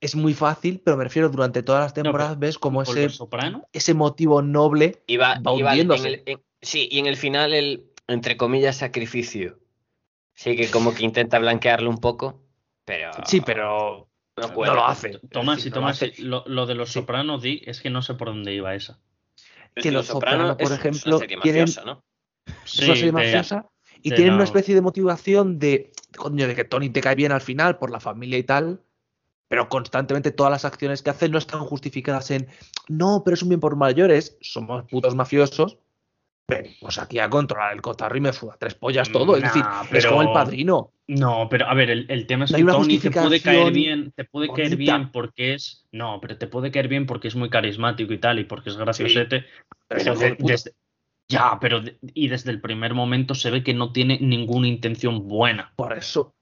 Es 0.00 0.16
muy 0.16 0.34
fácil, 0.34 0.80
pero 0.84 0.96
me 0.96 1.04
refiero 1.04 1.28
durante 1.28 1.62
todas 1.62 1.82
las 1.82 1.94
temporadas 1.94 2.36
ves 2.36 2.58
como 2.58 2.82
¿Con 2.82 2.98
ese, 2.98 3.08
Soprano? 3.10 3.68
ese 3.72 3.94
motivo 3.94 4.42
noble 4.42 5.00
Iba, 5.06 5.38
Va 5.38 5.54
iba 5.56 5.74
en 5.74 5.80
hundiéndose. 5.90 6.08
el- 6.08 6.22
en- 6.26 6.42
sí, 6.60 6.88
y 6.90 6.98
en 6.98 7.06
el 7.06 7.16
final 7.16 7.54
el, 7.54 7.92
entre 8.08 8.36
comillas, 8.36 8.76
sacrificio. 8.78 9.60
Sí 10.34 10.56
que 10.56 10.68
como 10.72 10.92
que 10.94 11.04
intenta 11.04 11.38
blanquearlo 11.38 11.88
un 11.88 11.98
poco, 11.98 12.42
pero... 12.84 13.12
Sí, 13.26 13.40
pero 13.42 14.08
no, 14.48 14.74
lo 14.74 14.84
hace. 14.86 15.18
Tomás, 15.30 15.58
Es 15.58 15.66
y 15.66 15.70
decir, 15.70 15.72
no 15.72 15.76
lo 15.76 15.80
Tomás, 15.80 16.02
hace. 16.02 16.22
lo, 16.22 16.44
lo 16.46 16.66
de 16.66 16.74
los 16.74 16.88
Sí. 16.88 16.94
Soprano 17.00 17.38
di, 17.38 17.62
es 17.64 17.80
que 17.80 17.90
no 17.90 18.02
sé 18.02 18.14
por 18.14 18.28
dónde 18.28 18.52
iba 18.54 18.74
esa. 18.74 18.98
Es 19.74 19.82
que 19.82 19.90
Los 19.92 20.06
Soprano, 20.06 20.56
por 20.56 20.72
es- 20.72 20.78
ejemplo, 20.78 20.98
es 20.98 21.06
una 21.06 21.18
serie 21.18 21.38
tienen- 21.42 21.60
mafiosa, 21.62 21.84
¿no? 21.84 22.04
es 22.64 22.78
una 22.78 22.86
serie 22.94 23.04
de- 23.06 23.12
mafiosa 23.12 23.66
y 24.02 24.10
de 24.10 24.16
tienen 24.16 24.34
una 24.34 24.44
especie 24.44 24.74
de 24.74 24.80
motivación 24.82 25.58
de, 25.58 25.92
coño, 26.16 26.46
de 26.48 26.54
que 26.54 26.64
Tony 26.64 26.90
te 26.90 27.00
cae 27.00 27.14
bien 27.14 27.32
al 27.32 27.40
final 27.40 27.78
por 27.78 27.90
la 27.90 28.00
familia 28.00 28.36
y 28.38 28.42
tal, 28.42 28.80
pero 29.48 29.68
constantemente 29.68 30.30
todas 30.30 30.50
las 30.50 30.64
acciones 30.64 31.02
que 31.02 31.10
hace 31.10 31.28
no 31.28 31.38
están 31.38 31.60
justificadas 31.64 32.30
en, 32.30 32.48
no, 32.88 33.22
pero 33.24 33.34
es 33.34 33.42
un 33.42 33.50
bien 33.50 33.60
por 33.60 33.76
mayores, 33.76 34.36
somos 34.40 34.84
putos 34.90 35.14
mafiosos, 35.14 35.78
venimos 36.48 36.98
aquí 36.98 37.18
a 37.18 37.30
controlar 37.30 37.72
el 37.72 37.80
cotarro 37.82 38.16
y 38.16 38.20
me 38.20 38.32
fuda 38.32 38.56
tres 38.58 38.74
pollas 38.74 39.10
todo, 39.10 39.36
es 39.36 39.42
decir, 39.42 39.62
es 39.98 40.06
como 40.06 40.22
el 40.22 40.28
padrino. 40.32 40.90
No, 41.08 41.48
pero 41.50 41.66
a 41.66 41.74
ver, 41.74 41.90
el, 41.90 42.06
el 42.08 42.26
tema 42.26 42.44
es 42.44 42.50
que 42.58 42.62
Tony 42.84 42.98
te 42.98 43.10
puede 43.24 43.40
caer 43.40 43.72
bien, 43.74 44.12
te 44.14 44.24
puede 44.24 44.46
caer 44.56 44.76
bien 44.76 45.12
porque 45.12 45.54
es. 45.54 45.86
No, 45.92 46.18
pero 46.20 46.38
te 46.38 46.46
puede 46.46 46.70
caer 46.70 46.88
bien 46.88 47.06
porque 47.06 47.28
es 47.28 47.36
muy 47.36 47.50
carismático 47.50 48.12
y 48.12 48.18
tal, 48.18 48.38
y 48.38 48.44
porque 48.44 48.70
es 48.70 48.76
graciosete. 48.76 49.44
Pero 49.88 50.14
de 50.20 50.36
desde- 50.48 50.72
ya, 51.28 51.58
pero 51.60 51.80
de- 51.80 51.98
y 52.14 52.28
desde 52.28 52.50
el 52.50 52.60
primer 52.60 52.94
momento 52.94 53.34
se 53.34 53.50
ve 53.50 53.62
que 53.62 53.74
no 53.74 53.92
tiene 53.92 54.18
ninguna 54.20 54.68
intención 54.68 55.26
buena. 55.28 55.72
Por 55.76 55.92
eso, 55.96 56.34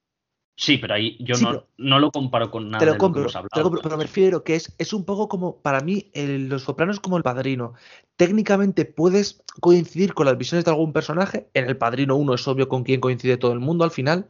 Sí, 0.63 0.77
pero 0.77 0.93
ahí 0.93 1.17
yo 1.21 1.37
Sí, 1.37 1.43
no, 1.45 1.51
pero- 1.53 1.67
no 1.79 1.99
lo 1.99 2.11
comparo 2.11 2.51
con 2.51 2.69
nada 2.69 2.81
te 2.81 2.85
de 2.85 2.91
lo 2.91 2.99
lo 2.99 2.99
que 3.15 3.19
hemos 3.21 3.33
te 3.33 3.39
lo 3.39 3.45
hablado. 3.45 3.63
compro, 3.63 3.81
pero 3.83 3.97
me 3.97 4.03
refiero 4.05 4.45
que 4.45 4.57
es, 4.57 4.75
es 4.77 4.93
un 4.93 5.07
poco 5.07 5.27
como, 5.27 5.57
para 5.63 5.81
mí, 5.81 6.11
el- 6.13 6.51
Los 6.51 6.65
Sopranos 6.65 7.01
como 7.01 7.17
el 7.17 7.23
padrino. 7.23 7.73
Técnicamente 8.17 8.85
puedes 8.85 9.43
coincidir 9.61 10.13
con 10.13 10.27
las 10.27 10.37
visiones 10.37 10.67
de 10.67 10.71
algún 10.71 10.93
personaje. 10.93 11.49
En 11.55 11.67
el 11.67 11.79
padrino 11.79 12.15
1 12.17 12.35
es 12.35 12.47
obvio 12.47 12.69
con 12.69 12.85
quién 12.85 13.01
coincide 13.01 13.39
todo 13.39 13.53
el 13.55 13.61
mundo 13.61 13.85
al 13.85 13.91
final. 13.91 14.29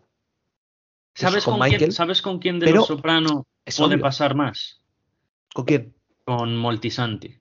¿Sabes 1.16 1.44
con 1.44 1.59
con, 1.59 1.69
quién, 1.69 1.90
¿Sabes 1.90 2.23
con 2.23 2.39
quién 2.39 2.61
de 2.61 2.70
los 2.73 2.86
Soprano 2.86 3.44
Es 3.65 3.77
puede 3.78 3.94
obvio. 3.97 4.02
pasar 4.05 4.36
más? 4.36 4.81
¿Con 5.52 5.65
quién? 5.65 5.94
Con 6.24 6.57
Moltisanti. 6.57 7.36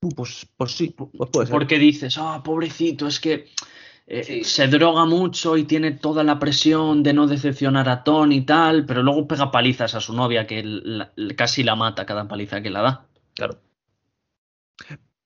Uh, 0.00 0.08
pues, 0.14 0.48
pues 0.56 0.72
sí, 0.72 0.94
pu- 0.96 1.10
pues 1.14 1.28
puede 1.30 1.46
ser. 1.48 1.52
Porque 1.52 1.78
dices, 1.78 2.16
ah, 2.18 2.40
pobrecito, 2.42 3.06
es 3.06 3.20
que 3.20 3.50
eh, 4.10 4.24
Sí. 4.24 4.42
se 4.44 4.68
droga 4.68 5.04
mucho 5.04 5.56
y 5.58 5.64
tiene 5.64 5.90
toda 5.92 6.24
la 6.24 6.38
presión 6.38 7.02
de 7.02 7.12
no 7.12 7.26
decepcionar 7.26 7.88
a 7.90 8.02
Tony 8.04 8.36
y 8.36 8.40
tal, 8.46 8.86
pero 8.86 9.02
luego 9.02 9.28
pega 9.28 9.50
palizas 9.50 9.94
a 9.94 10.00
su 10.00 10.14
novia 10.14 10.46
que 10.46 10.62
la- 10.64 11.12
casi 11.36 11.62
la 11.62 11.76
mata 11.76 12.06
cada 12.06 12.26
paliza 12.26 12.62
que 12.62 12.70
la 12.70 12.80
da. 12.80 13.06
Claro. 13.34 13.60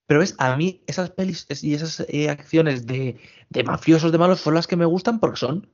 Pero 0.06 0.20
ves, 0.20 0.34
a 0.38 0.56
mí 0.56 0.82
esas 0.86 1.10
pelis 1.10 1.46
y 1.62 1.74
esas 1.74 2.04
eh, 2.08 2.28
acciones 2.28 2.86
de, 2.86 3.18
de 3.50 3.62
mafiosos, 3.64 4.10
de 4.12 4.18
malos, 4.18 4.40
son 4.40 4.54
las 4.54 4.66
que 4.66 4.76
me 4.76 4.84
gustan 4.84 5.20
porque 5.20 5.36
son 5.38 5.68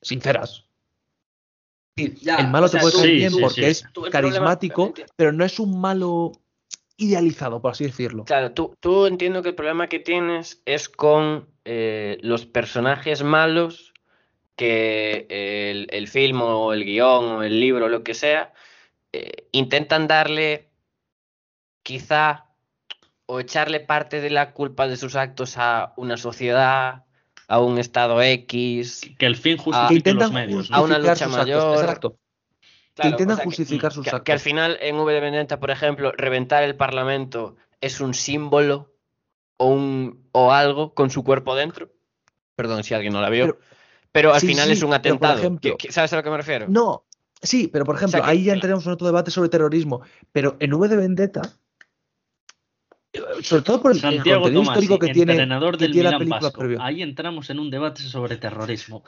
sinceras. 0.00 0.64
Ya, 1.96 2.36
el 2.36 2.48
malo 2.48 2.66
o 2.66 2.68
sea, 2.68 2.80
te 2.80 2.82
puede 2.82 2.96
caer 2.96 3.08
sí, 3.08 3.14
bien 3.16 3.30
sí, 3.30 3.40
porque 3.40 3.54
sí. 3.60 3.64
es 3.66 3.84
problema- 3.92 4.10
carismático, 4.10 4.94
pero 5.16 5.32
no 5.32 5.44
es 5.44 5.60
un 5.60 5.80
malo 5.80 6.32
idealizado, 6.96 7.60
por 7.60 7.72
así 7.72 7.84
decirlo. 7.84 8.24
Claro, 8.24 8.52
tú, 8.52 8.74
tú 8.80 9.06
entiendo 9.06 9.42
que 9.42 9.50
el 9.50 9.54
problema 9.54 9.88
que 9.88 9.98
tienes 9.98 10.62
es 10.64 10.88
con 10.88 11.48
eh, 11.64 12.18
los 12.22 12.46
personajes 12.46 13.22
malos 13.22 13.92
que 14.56 15.26
el, 15.28 15.88
el 15.90 16.08
film 16.08 16.42
o 16.42 16.72
el 16.72 16.84
guion 16.84 17.24
o 17.24 17.42
el 17.42 17.58
libro 17.58 17.86
o 17.86 17.88
lo 17.88 18.04
que 18.04 18.14
sea 18.14 18.52
eh, 19.12 19.48
intentan 19.52 20.06
darle 20.06 20.70
quizá 21.82 22.46
o 23.26 23.40
echarle 23.40 23.80
parte 23.80 24.20
de 24.20 24.30
la 24.30 24.52
culpa 24.52 24.86
de 24.86 24.96
sus 24.96 25.16
actos 25.16 25.56
a 25.56 25.92
una 25.96 26.16
sociedad, 26.16 27.04
a 27.48 27.60
un 27.60 27.78
estado 27.78 28.20
X. 28.20 29.02
Que 29.18 29.26
el 29.26 29.36
fin 29.36 29.58
intentan 29.90 30.16
los 30.16 30.32
medios. 30.32 30.70
¿no? 30.70 30.76
a 30.76 30.80
una 30.82 30.98
lucha 30.98 31.12
actos, 31.12 31.30
mayor. 31.30 31.78
Exacto. 31.78 32.18
Claro, 32.94 33.10
intentan 33.10 33.34
o 33.34 33.36
sea, 33.36 33.42
que- 33.42 33.48
justificar 33.48 33.92
sus 33.92 34.04
que, 34.04 34.10
actos. 34.10 34.22
que 34.24 34.32
al 34.32 34.40
final 34.40 34.78
en 34.80 34.96
V 34.96 35.12
de 35.12 35.20
Vendetta, 35.20 35.58
por 35.58 35.70
ejemplo, 35.70 36.12
reventar 36.16 36.62
el 36.62 36.76
Parlamento 36.76 37.56
es 37.80 38.00
un 38.00 38.14
símbolo 38.14 38.92
o, 39.56 39.68
un, 39.68 40.28
o 40.32 40.52
algo 40.52 40.94
con 40.94 41.10
su 41.10 41.24
cuerpo 41.24 41.54
dentro. 41.56 41.90
Perdón 42.56 42.84
si 42.84 42.94
alguien 42.94 43.12
no 43.12 43.20
la 43.20 43.30
vio. 43.30 43.46
Pero, 43.46 43.58
Pero- 44.12 44.34
al 44.34 44.40
sí, 44.40 44.46
final 44.48 44.66
sí, 44.66 44.72
es 44.74 44.82
un 44.84 44.94
atentado. 44.94 45.38
ejemplo- 45.38 45.76
¿Qué- 45.76 45.86
qué- 45.88 45.92
¿Sabes 45.92 46.12
a 46.12 46.16
lo 46.16 46.22
que 46.22 46.30
me 46.30 46.36
refiero? 46.36 46.66
No, 46.68 47.04
sí, 47.42 47.66
pero 47.68 47.84
por 47.84 47.96
ejemplo, 47.96 48.22
que- 48.22 48.30
ahí 48.30 48.44
ya 48.44 48.52
que- 48.52 48.56
entraremos 48.58 48.86
en 48.86 48.92
otro 48.92 49.06
debate 49.08 49.30
sobre 49.32 49.48
terrorismo. 49.48 50.02
Pero 50.30 50.56
en 50.60 50.72
V 50.72 50.86
de 50.88 50.96
Vendetta, 50.96 51.42
sobre 53.42 53.62
todo 53.62 53.80
por 53.82 53.90
el, 53.92 54.00
Santiago 54.00 54.42
contenido 54.42 54.62
Tomasi, 54.62 54.84
histórico 54.84 54.98
que 55.04 55.12
tiene, 55.12 55.32
entrenador 55.32 55.76
que 55.78 55.84
del 55.84 55.92
tiene 55.92 56.10
la 56.10 56.18
película 56.18 56.50
previo. 56.52 56.80
Ahí 56.80 57.02
entramos 57.02 57.50
en 57.50 57.58
un 57.58 57.70
debate 57.70 58.02
sobre 58.02 58.36
terrorismo. 58.36 59.02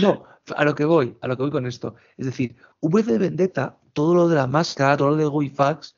No, 0.00 0.24
a 0.56 0.64
lo 0.64 0.74
que 0.74 0.84
voy, 0.84 1.16
a 1.20 1.28
lo 1.28 1.36
que 1.36 1.42
voy 1.42 1.50
con 1.52 1.66
esto. 1.66 1.94
Es 2.16 2.26
decir, 2.26 2.56
V 2.80 3.02
de 3.02 3.18
Vendetta, 3.18 3.78
todo 3.92 4.14
lo 4.14 4.28
de 4.28 4.36
la 4.36 4.46
máscara, 4.46 4.96
todo 4.96 5.10
lo 5.10 5.16
de 5.16 5.28
Guifax, 5.28 5.96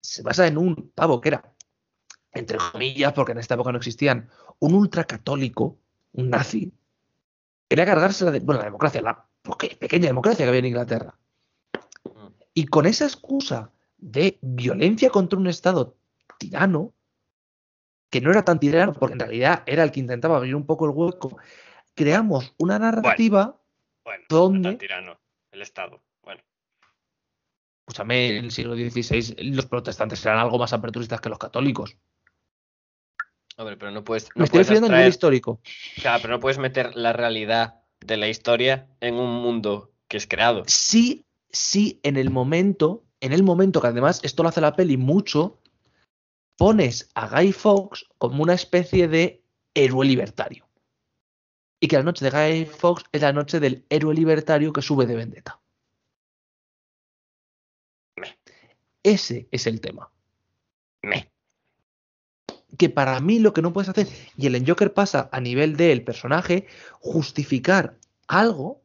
se 0.00 0.22
basa 0.22 0.46
en 0.46 0.58
un 0.58 0.90
pavo 0.94 1.20
que 1.20 1.28
era, 1.30 1.52
entre 2.32 2.58
comillas, 2.58 3.12
porque 3.12 3.32
en 3.32 3.38
esta 3.38 3.54
época 3.54 3.72
no 3.72 3.78
existían, 3.78 4.28
un 4.58 4.74
ultracatólico, 4.74 5.78
un 6.12 6.30
nazi. 6.30 6.72
Quería 7.68 7.86
cargarse 7.86 8.24
la, 8.24 8.30
de- 8.30 8.40
bueno, 8.40 8.60
la 8.60 8.66
democracia, 8.66 9.00
la 9.00 9.26
pequeña 9.78 10.06
democracia 10.06 10.44
que 10.44 10.48
había 10.48 10.58
en 10.60 10.66
Inglaterra. 10.66 11.14
Y 12.52 12.66
con 12.66 12.86
esa 12.86 13.04
excusa 13.04 13.70
de 13.98 14.38
violencia 14.42 15.10
contra 15.10 15.38
un 15.38 15.46
Estado 15.46 15.96
tirano, 16.38 16.92
que 18.10 18.20
no 18.20 18.30
era 18.30 18.44
tan 18.44 18.60
tirano, 18.60 18.92
porque 18.92 19.14
en 19.14 19.20
realidad 19.20 19.62
era 19.66 19.82
el 19.82 19.90
que 19.90 20.00
intentaba 20.00 20.36
abrir 20.36 20.54
un 20.54 20.66
poco 20.66 20.84
el 20.84 20.92
hueco, 20.92 21.36
creamos 21.94 22.54
una 22.58 22.78
narrativa 22.78 23.44
Bueno, 23.44 23.63
¿Dónde? 24.28 24.70
tan 24.70 24.78
tirano 24.78 25.20
el 25.52 25.62
Estado. 25.62 26.02
Bueno. 26.22 26.42
Escúchame, 27.86 28.38
en 28.38 28.44
el 28.46 28.50
siglo 28.50 28.74
XVI 28.74 29.34
los 29.52 29.66
protestantes 29.66 30.24
eran 30.24 30.38
algo 30.38 30.58
más 30.58 30.72
aperturistas 30.72 31.20
que 31.20 31.28
los 31.28 31.38
católicos. 31.38 31.96
Hombre, 33.56 33.76
pero 33.76 33.90
no 33.90 34.02
puedes. 34.02 34.24
Me 34.34 34.40
No 34.40 34.44
estoy 34.44 34.58
puedes 34.58 34.68
refiriendo 34.68 34.94
a 34.94 34.98
nivel 34.98 35.10
histórico. 35.10 35.60
Claro, 36.00 36.22
pero 36.22 36.34
no 36.34 36.40
puedes 36.40 36.58
meter 36.58 36.96
la 36.96 37.12
realidad 37.12 37.82
de 38.00 38.16
la 38.16 38.28
historia 38.28 38.88
en 39.00 39.14
un 39.14 39.30
mundo 39.42 39.92
que 40.08 40.16
es 40.16 40.26
creado. 40.26 40.64
Sí, 40.66 41.24
sí, 41.50 42.00
en 42.02 42.16
el 42.16 42.30
momento, 42.30 43.04
en 43.20 43.32
el 43.32 43.42
momento 43.42 43.80
que 43.80 43.86
además 43.86 44.20
esto 44.24 44.42
lo 44.42 44.48
hace 44.48 44.60
la 44.60 44.74
peli 44.74 44.96
mucho, 44.96 45.60
pones 46.56 47.10
a 47.14 47.28
Guy 47.28 47.52
Fawkes 47.52 48.06
como 48.18 48.42
una 48.42 48.54
especie 48.54 49.08
de 49.08 49.42
héroe 49.74 50.06
libertario. 50.06 50.63
Y 51.84 51.86
que 51.86 51.98
la 51.98 52.02
noche 52.02 52.24
de 52.24 52.30
Guy 52.30 52.64
Fawkes 52.64 53.04
es 53.12 53.20
la 53.20 53.34
noche 53.34 53.60
del 53.60 53.84
héroe 53.90 54.14
libertario 54.14 54.72
que 54.72 54.80
sube 54.80 55.04
de 55.04 55.16
vendetta. 55.16 55.60
Ese 59.02 59.48
es 59.50 59.66
el 59.66 59.82
tema. 59.82 60.10
Me. 61.02 61.30
que 62.78 62.88
para 62.88 63.20
mí 63.20 63.38
lo 63.38 63.52
que 63.52 63.60
no 63.60 63.74
puedes 63.74 63.90
hacer, 63.90 64.08
y 64.34 64.46
el 64.46 64.54
en 64.54 64.66
Joker 64.66 64.94
pasa 64.94 65.28
a 65.30 65.42
nivel 65.42 65.76
del 65.76 66.02
personaje, 66.04 66.66
justificar 67.00 67.98
algo, 68.28 68.80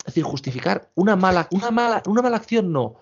es 0.00 0.06
decir, 0.06 0.24
justificar 0.24 0.90
una 0.96 1.14
mala, 1.14 1.46
una 1.52 1.70
mala, 1.70 2.02
una 2.08 2.22
mala 2.22 2.38
acción, 2.38 2.72
no, 2.72 2.96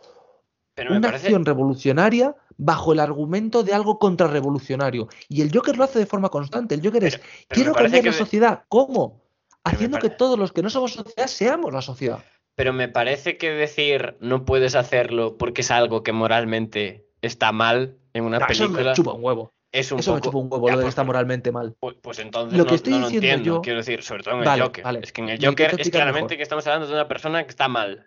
Pero 0.75 0.91
una 0.91 1.01
parece. 1.01 1.29
acción 1.29 1.47
revolucionaria 1.47 2.37
bajo 2.59 2.93
el 2.93 3.01
argumento 3.01 3.63
de 3.63 3.73
algo 3.73 3.99
contrarrevolucionario. 3.99 5.09
Y 5.31 5.41
el 5.41 5.51
Joker 5.51 5.79
lo 5.79 5.85
hace 5.85 5.99
de 5.99 6.05
forma 6.05 6.29
constante. 6.29 6.75
El 6.75 6.85
Joker 6.85 7.05
es, 7.05 7.17
pero 7.17 7.33
quiero 7.49 7.73
cambiar 7.73 8.05
la 8.05 8.13
sociedad. 8.13 8.65
¿Cómo? 8.69 9.30
Haciendo 9.65 9.99
que 9.99 10.11
todos 10.11 10.39
los 10.39 10.53
que 10.53 10.63
no 10.63 10.71
somos 10.71 10.93
sociedad 10.95 11.27
seamos 11.27 11.73
la 11.73 11.83
sociedad. 11.83 12.25
Pero 12.57 12.73
me 12.73 12.89
parece 12.89 13.37
que 13.39 13.51
decir 13.51 14.17
no 14.21 14.45
puedes 14.45 14.75
hacerlo 14.75 15.37
porque 15.39 15.61
es 15.63 15.71
algo 15.71 16.03
que 16.03 16.13
moralmente 16.13 17.07
está 17.23 17.53
mal 17.53 17.99
en 18.13 18.25
una 18.25 18.39
Ah, 18.39 18.47
eso 18.49 18.65
película 18.65 18.91
me 18.91 18.97
chupa 18.97 19.13
un 19.13 19.25
huevo. 19.25 19.53
es 19.73 19.93
un 19.93 20.01
Eso 20.01 20.15
me 20.15 20.21
chupa 20.21 20.39
un 20.39 20.49
huevo, 20.51 20.67
Ya, 20.67 20.73
lo 20.73 20.79
de 20.79 20.83
que 20.83 20.87
pues, 20.87 20.93
está 20.93 21.05
moralmente 21.05 21.53
mal. 21.53 21.75
Pues, 21.79 21.97
pues 22.03 22.19
entonces 22.19 22.59
Lo 22.59 22.65
no, 22.65 22.69
que 22.71 22.75
estoy 22.77 22.93
no 22.95 22.99
lo 23.01 23.05
diciendo 23.07 23.27
entiendo, 23.29 23.55
yo- 23.57 23.63
quiero 23.63 23.79
decir, 23.79 24.03
sobre 24.03 24.23
todo 24.23 24.35
en 24.35 24.45
Vale, 24.45 24.61
el 24.63 24.67
Joker. 24.67 24.85
vale. 24.85 25.01
Es 25.03 25.13
que 25.13 25.21
en 25.23 25.29
el 25.29 25.45
Joker 25.45 25.81
es 25.81 25.91
claramente 25.91 26.23
mejor. 26.23 26.37
que 26.37 26.43
estamos 26.43 26.67
hablando 26.67 26.87
de 26.89 26.93
una 26.95 27.09
persona 27.09 27.45
que 27.45 27.51
está 27.51 27.69
mal. 27.69 28.05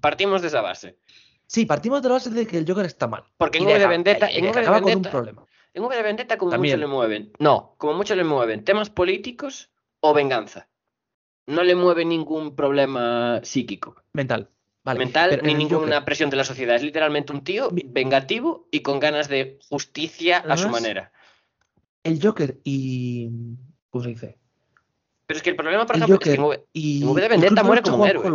Partimos 0.00 0.40
de 0.42 0.48
esa 0.48 0.60
base. 0.62 0.98
Sí, 1.46 1.64
partimos 1.66 2.02
de 2.02 2.08
la 2.08 2.14
base 2.14 2.30
de 2.30 2.46
que 2.46 2.58
el 2.58 2.66
Joker 2.66 2.86
está 2.86 3.06
mal. 3.06 3.24
Porque 3.36 3.58
Y 3.58 3.62
en 3.62 3.68
V 3.68 3.78
de 3.78 3.86
Vendetta, 3.86 4.28
en 4.30 4.44
V 4.46 4.60
de 4.62 4.68
un 4.68 4.84
Vendetta, 4.84 5.10
problema. 5.10 5.44
en 5.74 5.82
V 5.84 5.96
de 5.96 6.02
Vendetta 6.02 6.38
como 6.38 6.50
También. 6.50 6.76
mucho 6.78 6.86
le 6.88 6.92
mueven. 6.92 7.32
No, 7.38 7.74
como 7.78 7.94
mucho 7.94 8.14
le 8.16 8.24
mueven 8.24 8.64
temas 8.64 8.90
políticos 8.90 9.70
o 10.00 10.12
venganza. 10.14 10.68
No 11.46 11.62
le 11.62 11.74
mueve 11.74 12.04
ningún 12.04 12.54
problema 12.56 13.40
psíquico. 13.44 13.96
Mental. 14.12 14.48
Vale. 14.84 15.00
mental 15.00 15.30
pero 15.30 15.42
ni 15.42 15.54
ninguna 15.54 15.96
Joker- 15.96 16.04
presión 16.04 16.30
de 16.30 16.36
la 16.36 16.44
sociedad. 16.44 16.76
Es 16.76 16.82
literalmente 16.82 17.32
un 17.32 17.42
tío 17.42 17.70
vengativo 17.72 18.68
y 18.70 18.80
con 18.80 19.00
ganas 19.00 19.28
de 19.28 19.58
justicia 19.68 20.38
a 20.38 20.56
su 20.56 20.68
manera. 20.68 21.10
el 22.04 22.20
Joker 22.22 22.58
y. 22.62 23.28
¿Cómo 23.90 24.04
se 24.04 24.10
dice? 24.10 24.38
Pero 25.26 25.36
es 25.38 25.42
que 25.42 25.50
el 25.50 25.56
problema, 25.56 25.86
por 25.86 25.96
el 25.96 26.02
ejemplo, 26.02 26.20
es 26.30 26.36
que 26.36 26.40
en 26.40 26.60
y. 26.72 27.02
en 27.02 27.08
V 27.08 27.20
de 27.20 27.28
Vendetta 27.28 27.64
muere 27.64 27.82
como 27.82 28.04
un 28.04 28.08
héroe. 28.08 28.30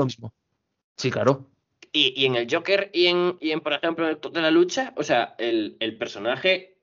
Sí, 0.97 1.09
claro. 1.09 1.47
y, 1.93 2.13
y 2.21 2.25
en 2.25 2.35
el 2.35 2.47
Joker 2.53 2.91
y 2.93 3.05
en, 3.07 3.37
y 3.39 3.51
en, 3.51 3.61
por 3.61 3.71
ejemplo, 3.73 4.05
en 4.09 4.17
el 4.21 4.33
de 4.33 4.41
la 4.41 4.51
lucha, 4.51 4.93
o 4.97 5.03
sea, 5.03 5.35
el, 5.37 5.77
el 5.79 5.97
personaje, 5.97 6.79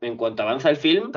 en 0.00 0.16
cuanto 0.16 0.42
avanza 0.42 0.68
el 0.68 0.76
film, 0.76 1.12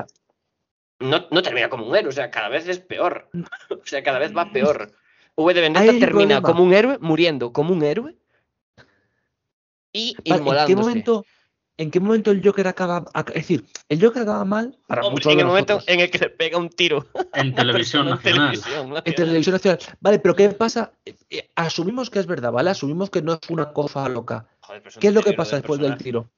no, 0.99 1.27
no 1.31 1.41
termina 1.41 1.69
como 1.69 1.87
un 1.87 1.95
héroe, 1.95 2.09
o 2.09 2.13
sea, 2.13 2.31
cada 2.31 2.49
vez 2.49 2.67
es 2.67 2.79
peor. 2.79 3.29
o 3.69 3.85
sea, 3.85 4.03
cada 4.03 4.19
vez 4.19 4.35
va 4.35 4.51
peor. 4.51 4.91
V 5.35 5.53
de 5.53 5.61
Vendetta 5.61 5.85
termina 5.99 6.09
problema. 6.09 6.41
como 6.41 6.63
un 6.63 6.73
héroe, 6.73 6.97
muriendo 7.01 7.51
como 7.51 7.73
un 7.73 7.83
héroe 7.83 8.15
y 9.93 10.15
Vale, 10.29 10.61
¿En 10.61 10.67
qué 10.67 10.75
momento? 10.75 11.25
¿En 11.77 11.91
qué 11.91 11.99
momento 11.99 12.31
el 12.31 12.41
Joker 12.43 12.67
acaba.? 12.67 13.03
ac- 13.13 13.29
Es 13.29 13.47
decir, 13.47 13.65
el 13.89 14.01
Joker 14.01 14.21
acaba 14.21 14.45
mal 14.45 14.77
para 14.87 15.01
Hombre, 15.01 15.11
muchos 15.15 15.33
en 15.33 15.39
el 15.39 15.45
momento 15.45 15.79
en 15.87 15.99
el 15.99 16.09
que 16.09 16.17
le 16.19 16.29
pega 16.29 16.57
un 16.57 16.69
tiro 16.69 17.05
En 17.33 17.53
televisión 17.53 18.03
en 18.07 18.11
nacional. 18.11 18.51
televisión 18.51 18.93
En 19.03 19.15
televisión 19.15 19.53
nacional. 19.53 19.79
Vale, 19.99 20.19
pero 20.19 20.35
¿qué 20.35 20.49
pasa? 20.49 20.93
Eh, 21.05 21.15
eh, 21.29 21.49
asumimos 21.55 22.09
que 22.09 22.19
es 22.19 22.27
verdad, 22.27 22.51
¿vale? 22.53 22.69
Asumimos 22.69 23.09
que 23.09 23.21
no 23.21 23.33
es 23.33 23.49
una 23.49 23.73
cosa 23.73 24.07
loca. 24.07 24.47
Joder, 24.61 24.83
¿Qué 24.99 25.07
es 25.07 25.13
lo 25.13 25.21
que 25.21 25.33
pasa 25.33 25.51
del 25.57 25.61
después 25.61 25.79
del 25.81 25.97
tiro? 25.97 26.29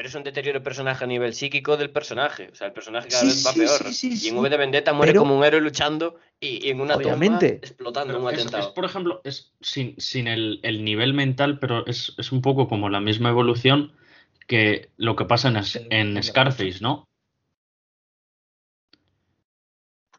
Pero 0.00 0.08
es 0.08 0.14
un 0.14 0.22
deterioro 0.22 0.60
de 0.60 0.64
personaje 0.64 1.04
a 1.04 1.06
nivel 1.06 1.34
psíquico 1.34 1.76
del 1.76 1.90
personaje. 1.90 2.48
O 2.50 2.54
sea, 2.54 2.68
el 2.68 2.72
personaje 2.72 3.08
cada 3.10 3.20
Sí, 3.20 3.26
vez 3.28 3.46
va 3.46 3.52
sí, 3.52 3.58
peor. 3.58 3.92
sí, 3.92 4.16
sí, 4.16 4.26
y 4.26 4.30
en 4.30 4.38
V 4.38 4.48
de 4.48 4.56
Vendetta 4.56 4.94
muere 4.94 5.12
Pero- 5.12 5.20
como 5.20 5.36
un 5.36 5.44
héroe 5.44 5.60
luchando 5.60 6.18
y, 6.40 6.66
y 6.66 6.70
en 6.70 6.80
una 6.80 6.96
Obviamente. 6.96 7.56
explotando 7.56 8.14
Pero 8.14 8.24
un 8.26 8.32
es, 8.32 8.38
es, 8.38 8.46
atentado. 8.46 8.72
por 8.72 8.86
ejemplo, 8.86 9.20
es 9.24 9.52
sin, 9.60 10.00
sin 10.00 10.26
el, 10.26 10.58
el 10.62 10.86
nivel 10.86 11.12
mental, 11.12 11.58
pero 11.58 11.84
es, 11.86 12.14
es 12.16 12.32
un 12.32 12.40
poco 12.40 12.66
como 12.66 12.88
la 12.88 13.00
misma 13.00 13.28
evolución 13.28 13.92
que 14.46 14.88
lo 14.96 15.16
que 15.16 15.26
pasa 15.26 15.48
en, 15.48 15.58
en 16.16 16.22
Scarface, 16.22 16.78
¿no? 16.80 17.06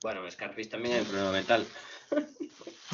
Bueno, 0.04 0.24
en 0.24 0.32
Scarface 0.32 0.70
también 0.70 0.94
hay 0.94 1.02
un 1.02 1.08
problema 1.08 1.32
mental. 1.32 1.66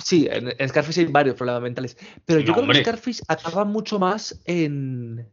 Sí, 0.02 0.30
en, 0.32 0.70
Scarface 0.70 1.02
hay 1.02 1.08
varios 1.08 1.36
problemas 1.36 1.64
mentales. 1.64 1.98
Pero 2.24 2.40
yo 2.40 2.48
No, 2.50 2.54
creo 2.54 2.62
hombre. 2.64 2.78
que 2.78 2.84
Scarface 2.86 3.24
acaba 3.28 3.66
mucho 3.66 4.00
más 4.00 4.40
en. 4.46 5.28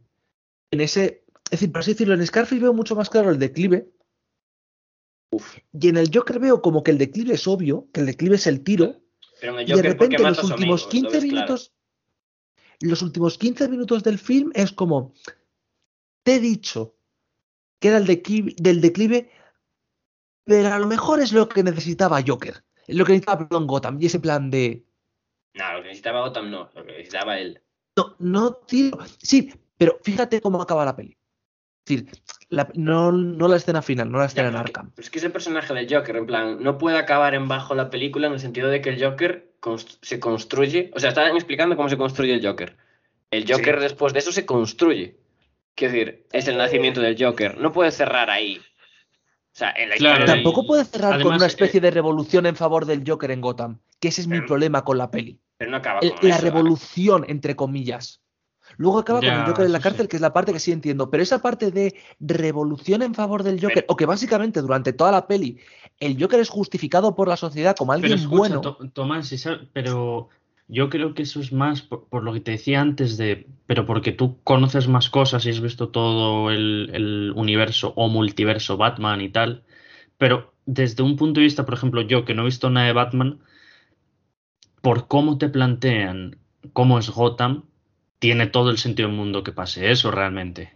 En 0.71 0.81
ese. 0.81 1.23
Es 1.45 1.51
decir, 1.51 1.71
por 1.71 1.81
así 1.81 1.91
decirlo, 1.91 2.13
en 2.13 2.25
Scarface 2.25 2.61
veo 2.61 2.73
mucho 2.73 2.95
más 2.95 3.09
claro 3.09 3.29
el 3.31 3.39
declive. 3.39 3.89
Y 5.73 5.89
en 5.89 5.97
el 5.97 6.09
Joker 6.13 6.39
veo 6.39 6.61
como 6.61 6.83
que 6.83 6.91
el 6.91 6.97
declive 6.97 7.33
es 7.33 7.47
obvio, 7.47 7.89
que 7.93 7.99
el 7.99 8.05
declive 8.05 8.35
es 8.35 8.47
el 8.47 8.63
tiro. 8.63 9.01
Pero 9.39 9.53
en 9.53 9.59
el 9.59 9.65
Y 9.65 9.67
de 9.67 9.73
Joker, 9.75 9.91
repente 9.91 10.23
los 10.23 10.43
últimos 10.43 10.83
amigo, 10.83 10.89
15 10.89 11.05
lo 11.05 11.11
ves 11.11 11.19
claro. 11.19 11.35
minutos. 11.35 11.73
Los 12.81 13.01
últimos 13.01 13.37
15 13.37 13.69
minutos 13.69 14.03
del 14.03 14.17
film 14.19 14.51
es 14.53 14.71
como. 14.71 15.13
Te 16.23 16.35
he 16.35 16.39
dicho 16.39 16.95
que 17.79 17.89
era 17.89 17.97
el 17.97 18.05
declive, 18.05 18.55
del 18.57 18.81
declive 18.81 19.29
pero 20.45 20.71
a 20.71 20.79
lo 20.79 20.87
mejor 20.87 21.19
es 21.19 21.33
lo 21.33 21.49
que 21.49 21.63
necesitaba 21.63 22.23
Joker. 22.25 22.63
Es 22.87 22.95
lo 22.95 23.03
que 23.03 23.13
necesitaba, 23.13 23.47
perdón, 23.47 23.67
Gotham. 23.67 23.97
Y 23.99 24.05
ese 24.05 24.19
plan 24.19 24.51
de. 24.51 24.85
No, 25.55 25.73
lo 25.73 25.81
que 25.81 25.87
necesitaba 25.87 26.21
Gotham 26.21 26.51
no, 26.51 26.69
lo 26.73 26.85
que 26.85 26.91
necesitaba 26.91 27.39
él. 27.39 27.61
No, 27.97 28.15
no, 28.19 28.53
tío. 28.53 28.97
Sí, 29.17 29.51
pero 29.77 29.97
fíjate 30.03 30.39
cómo 30.41 30.61
acaba 30.61 30.85
la 30.85 30.95
peli. 30.95 31.17
Es 31.87 31.97
decir, 32.03 32.09
la- 32.49 32.67
no, 32.73 33.11
no 33.11 33.47
la 33.47 33.57
escena 33.57 33.81
final, 33.83 34.11
no 34.11 34.17
la 34.17 34.25
escena 34.25 34.47
en 34.49 34.55
Arkham. 34.55 34.91
que- 34.95 35.01
es 35.01 35.09
que 35.11 35.19
ese 35.19 35.29
personaje 35.29 35.71
del 35.73 35.87
Joker, 35.93 36.15
en 36.15 36.25
plan, 36.25 36.57
no 36.63 36.77
puede 36.79 36.97
acabar 36.97 37.35
en 37.35 37.47
bajo 37.47 37.75
la 37.75 37.89
película 37.91 38.25
en 38.27 38.33
el 38.33 38.39
sentido 38.39 38.69
de 38.69 38.81
que 38.81 38.89
el 38.89 39.03
Joker 39.03 39.53
const- 39.61 39.99
se 40.01 40.19
construye. 40.19 40.91
O 40.95 40.99
sea, 40.99 41.09
están 41.09 41.35
explicando 41.35 41.75
cómo 41.75 41.87
se 41.89 41.97
construye 41.97 42.33
el 42.33 42.45
Joker. 42.45 42.75
El 43.29 43.43
Joker 43.51 43.75
Sí. 43.75 43.81
después 43.81 44.13
de 44.13 44.19
eso 44.19 44.31
se 44.31 44.45
construye. 44.47 45.17
Quiero 45.75 45.93
decir, 45.93 46.25
es 46.31 46.47
el 46.47 46.57
nacimiento 46.57 47.01
del 47.01 47.17
Joker. 47.23 47.57
No 47.59 47.71
puede 47.71 47.91
cerrar 47.91 48.29
ahí. 48.31 48.57
O 48.57 49.57
sea, 49.57 49.71
en 49.77 49.89
la 49.89 49.95
Claro, 49.95 50.19
historia. 50.21 50.35
Tampoco 50.35 50.65
puede 50.65 50.85
cerrar 50.85 51.21
con 51.21 51.35
una 51.35 51.45
especie 51.45 51.79
de 51.79 51.91
revolución 51.91 52.45
en 52.45 52.55
favor 52.55 52.85
del 52.85 53.03
Joker 53.05 53.29
en 53.31 53.41
Gotham. 53.41 53.79
Que 53.99 54.07
ese 54.07 54.21
es 54.21 54.27
mi 54.27 54.41
problema 54.41 54.83
con 54.83 54.97
la 54.97 55.11
peli. 55.11 55.39
Pero 55.57 55.71
no 55.71 55.77
acaba 55.77 55.99
El- 56.01 56.13
con 56.15 56.29
la 56.29 56.37
revolución, 56.39 57.25
entre 57.27 57.55
comillas. 57.55 58.21
Luego 58.77 58.99
acaba 58.99 59.19
con 59.19 59.29
el 59.29 59.45
Joker 59.45 59.65
en 59.65 59.71
la 59.71 59.79
cárcel, 59.79 60.03
sí. 60.03 60.07
que 60.09 60.15
es 60.17 60.21
la 60.21 60.33
parte 60.33 60.53
que 60.53 60.59
sí 60.59 60.71
entiendo. 60.71 61.09
Pero 61.09 61.23
esa 61.23 61.41
parte 61.41 61.71
de 61.71 61.95
revolución 62.19 63.01
en 63.01 63.13
favor 63.13 63.43
del 63.43 63.55
Joker, 63.61 63.75
Pero- 63.75 63.85
o 63.89 63.95
que 63.95 64.05
básicamente 64.05 64.61
durante 64.61 64.93
toda 64.93 65.11
la 65.11 65.27
peli 65.27 65.57
el 65.99 66.21
Joker 66.21 66.39
es 66.39 66.49
justificado 66.49 67.15
por 67.15 67.27
la 67.27 67.37
sociedad 67.37 67.75
como 67.75 67.91
Pero 67.93 68.01
alguien 68.03 68.19
escucha, 68.19 68.37
bueno. 68.37 68.61
To- 68.61 68.77
Tomás, 68.93 69.33
pero 69.71 70.29
yo 70.67 70.89
creo 70.89 71.13
que 71.13 71.23
eso 71.23 71.39
es 71.39 71.53
más 71.53 71.81
por, 71.81 72.05
por 72.05 72.23
lo 72.23 72.33
que 72.33 72.39
te 72.41 72.51
decía 72.51 72.81
antes 72.81 73.17
de, 73.17 73.47
pero 73.67 73.85
porque 73.85 74.11
tú 74.11 74.37
conoces 74.43 74.87
más 74.87 75.09
cosas 75.09 75.45
y 75.45 75.51
has 75.51 75.61
visto 75.61 75.89
todo 75.89 76.49
el, 76.51 76.89
el 76.93 77.33
universo 77.35 77.93
o 77.95 78.09
multiverso 78.09 78.75
Batman 78.77 79.21
y 79.21 79.29
tal. 79.29 79.63
Pero 80.17 80.53
desde 80.65 81.03
un 81.03 81.15
punto 81.15 81.39
de 81.39 81.45
vista, 81.45 81.65
por 81.65 81.75
ejemplo, 81.75 82.01
yo 82.01 82.25
que 82.25 82.33
no 82.33 82.41
he 82.41 82.45
visto 82.45 82.69
nada 82.69 82.87
de 82.87 82.93
Batman, 82.93 83.39
por 84.81 85.07
cómo 85.07 85.37
te 85.37 85.49
plantean 85.49 86.37
cómo 86.73 86.99
es 86.99 87.09
Gotham, 87.09 87.63
tiene 88.19 88.47
todo 88.47 88.69
el 88.69 88.77
sentido 88.77 89.07
del 89.09 89.17
mundo 89.17 89.43
que 89.43 89.51
pase 89.51 89.91
eso 89.91 90.11
realmente. 90.11 90.73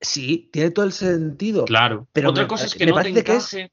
Sí, 0.00 0.48
tiene 0.52 0.70
todo 0.70 0.84
el 0.84 0.92
sentido. 0.92 1.64
Claro. 1.64 2.08
Pero 2.12 2.30
Otra 2.30 2.42
me- 2.44 2.48
cosa 2.48 2.64
es 2.66 2.74
que 2.74 2.86
no 2.86 2.92
te 2.92 2.94
parece 2.94 3.24
que 3.24 3.36
es- 3.36 3.54
encaje. 3.54 3.72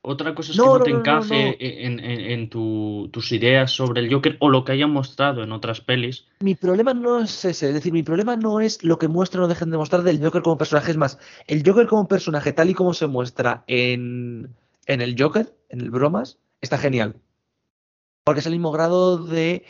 Otra 0.00 0.34
cosa 0.34 0.52
es 0.52 0.56
No, 0.58 0.64
que 0.64 0.68
no 0.70 0.78
no, 0.78 0.84
te 0.84 0.90
encaje 0.90 1.84
en, 1.86 1.98
en- 2.00 2.20
en 2.20 2.48
tu- 2.48 3.08
tus 3.12 3.32
ideas 3.32 3.72
sobre 3.72 4.00
el 4.00 4.12
Joker 4.12 4.36
o 4.40 4.48
lo 4.48 4.64
que 4.64 4.72
hayan 4.72 4.90
mostrado 4.90 5.42
en 5.42 5.50
otras 5.52 5.80
pelis. 5.80 6.24
Mi 6.40 6.54
problema 6.54 6.94
no 6.94 7.20
es 7.20 7.44
ese, 7.44 7.68
es 7.68 7.74
decir, 7.74 7.92
mi 7.92 8.04
problema 8.04 8.36
no 8.36 8.60
es 8.60 8.82
lo 8.84 8.98
que 8.98 9.08
muestran 9.08 9.42
o 9.44 9.48
dejen 9.48 9.70
de 9.70 9.76
mostrar 9.76 10.02
del 10.02 10.22
Joker 10.22 10.42
como 10.42 10.56
personaje, 10.56 10.92
es 10.92 10.96
más, 10.96 11.18
el 11.48 11.62
Joker 11.66 11.86
como 11.88 12.06
personaje 12.08 12.52
tal 12.52 12.70
y 12.70 12.74
como 12.74 12.94
se 12.94 13.08
muestra 13.08 13.64
en, 13.66 14.54
en 14.86 15.00
el 15.00 15.16
Joker, 15.20 15.52
en 15.68 15.80
el 15.80 15.90
Bromas, 15.90 16.38
está 16.60 16.78
genial. 16.78 17.16
Porque 18.24 18.40
es 18.40 18.46
el 18.46 18.52
mismo 18.52 18.70
grado 18.70 19.18
de 19.18 19.64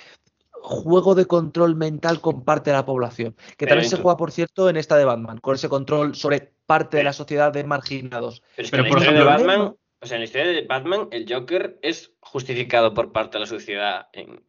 juego 0.63 1.15
de 1.15 1.27
control 1.27 1.77
mental 1.77 2.21
con 2.21 2.45
parte 2.45 2.71
de 2.71 2.77
la 2.77 2.85
población, 2.85 3.35
que 3.57 3.67
Pero 3.67 3.71
también 3.71 3.91
se 3.91 3.97
juega, 3.97 4.17
por 4.17 4.31
cierto, 4.33 4.69
en 4.69 4.77
esta 4.77 4.97
de 4.97 5.05
Batman, 5.05 5.39
con 5.39 5.55
ese 5.55 5.69
control 5.69 6.15
sobre 6.15 6.53
parte 6.67 6.97
de 6.99 7.05
la 7.05 7.11
Pero- 7.11 7.15
sociedad 7.15 7.53
de 7.53 7.65
marginados. 7.65 8.43
Pero 8.57 8.65
es 8.67 8.71
que 8.71 8.77
Pero, 8.77 8.83
en 8.83 8.89
la 8.89 8.91
por 8.91 8.99
historia 9.03 9.21
de 9.21 9.27
ejemplo, 9.35 9.55
Batman, 9.55 9.77
o 10.01 10.07
sea, 10.07 10.15
en 10.17 10.21
la 10.21 10.25
historia 10.27 10.47
de 10.53 10.63
Batman, 10.67 11.09
el 11.11 11.27
Joker 11.33 11.79
es 11.83 12.13
justificado 12.21 12.95
por 12.95 13.13
parte 13.13 13.39
de 13.39 13.41
la 13.41 13.47
sociedad 13.47 14.09
en- 14.13 14.43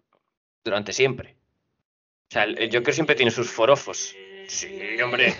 durante 0.63 0.93
siempre. 0.93 1.35
O 2.29 2.33
sea, 2.33 2.43
el, 2.43 2.59
el 2.59 2.69
Joker 2.75 2.93
siempre 2.93 3.15
tiene 3.15 3.31
sus 3.31 3.49
forofos. 3.49 4.13
Sí, 4.47 4.79
hombre. 5.03 5.35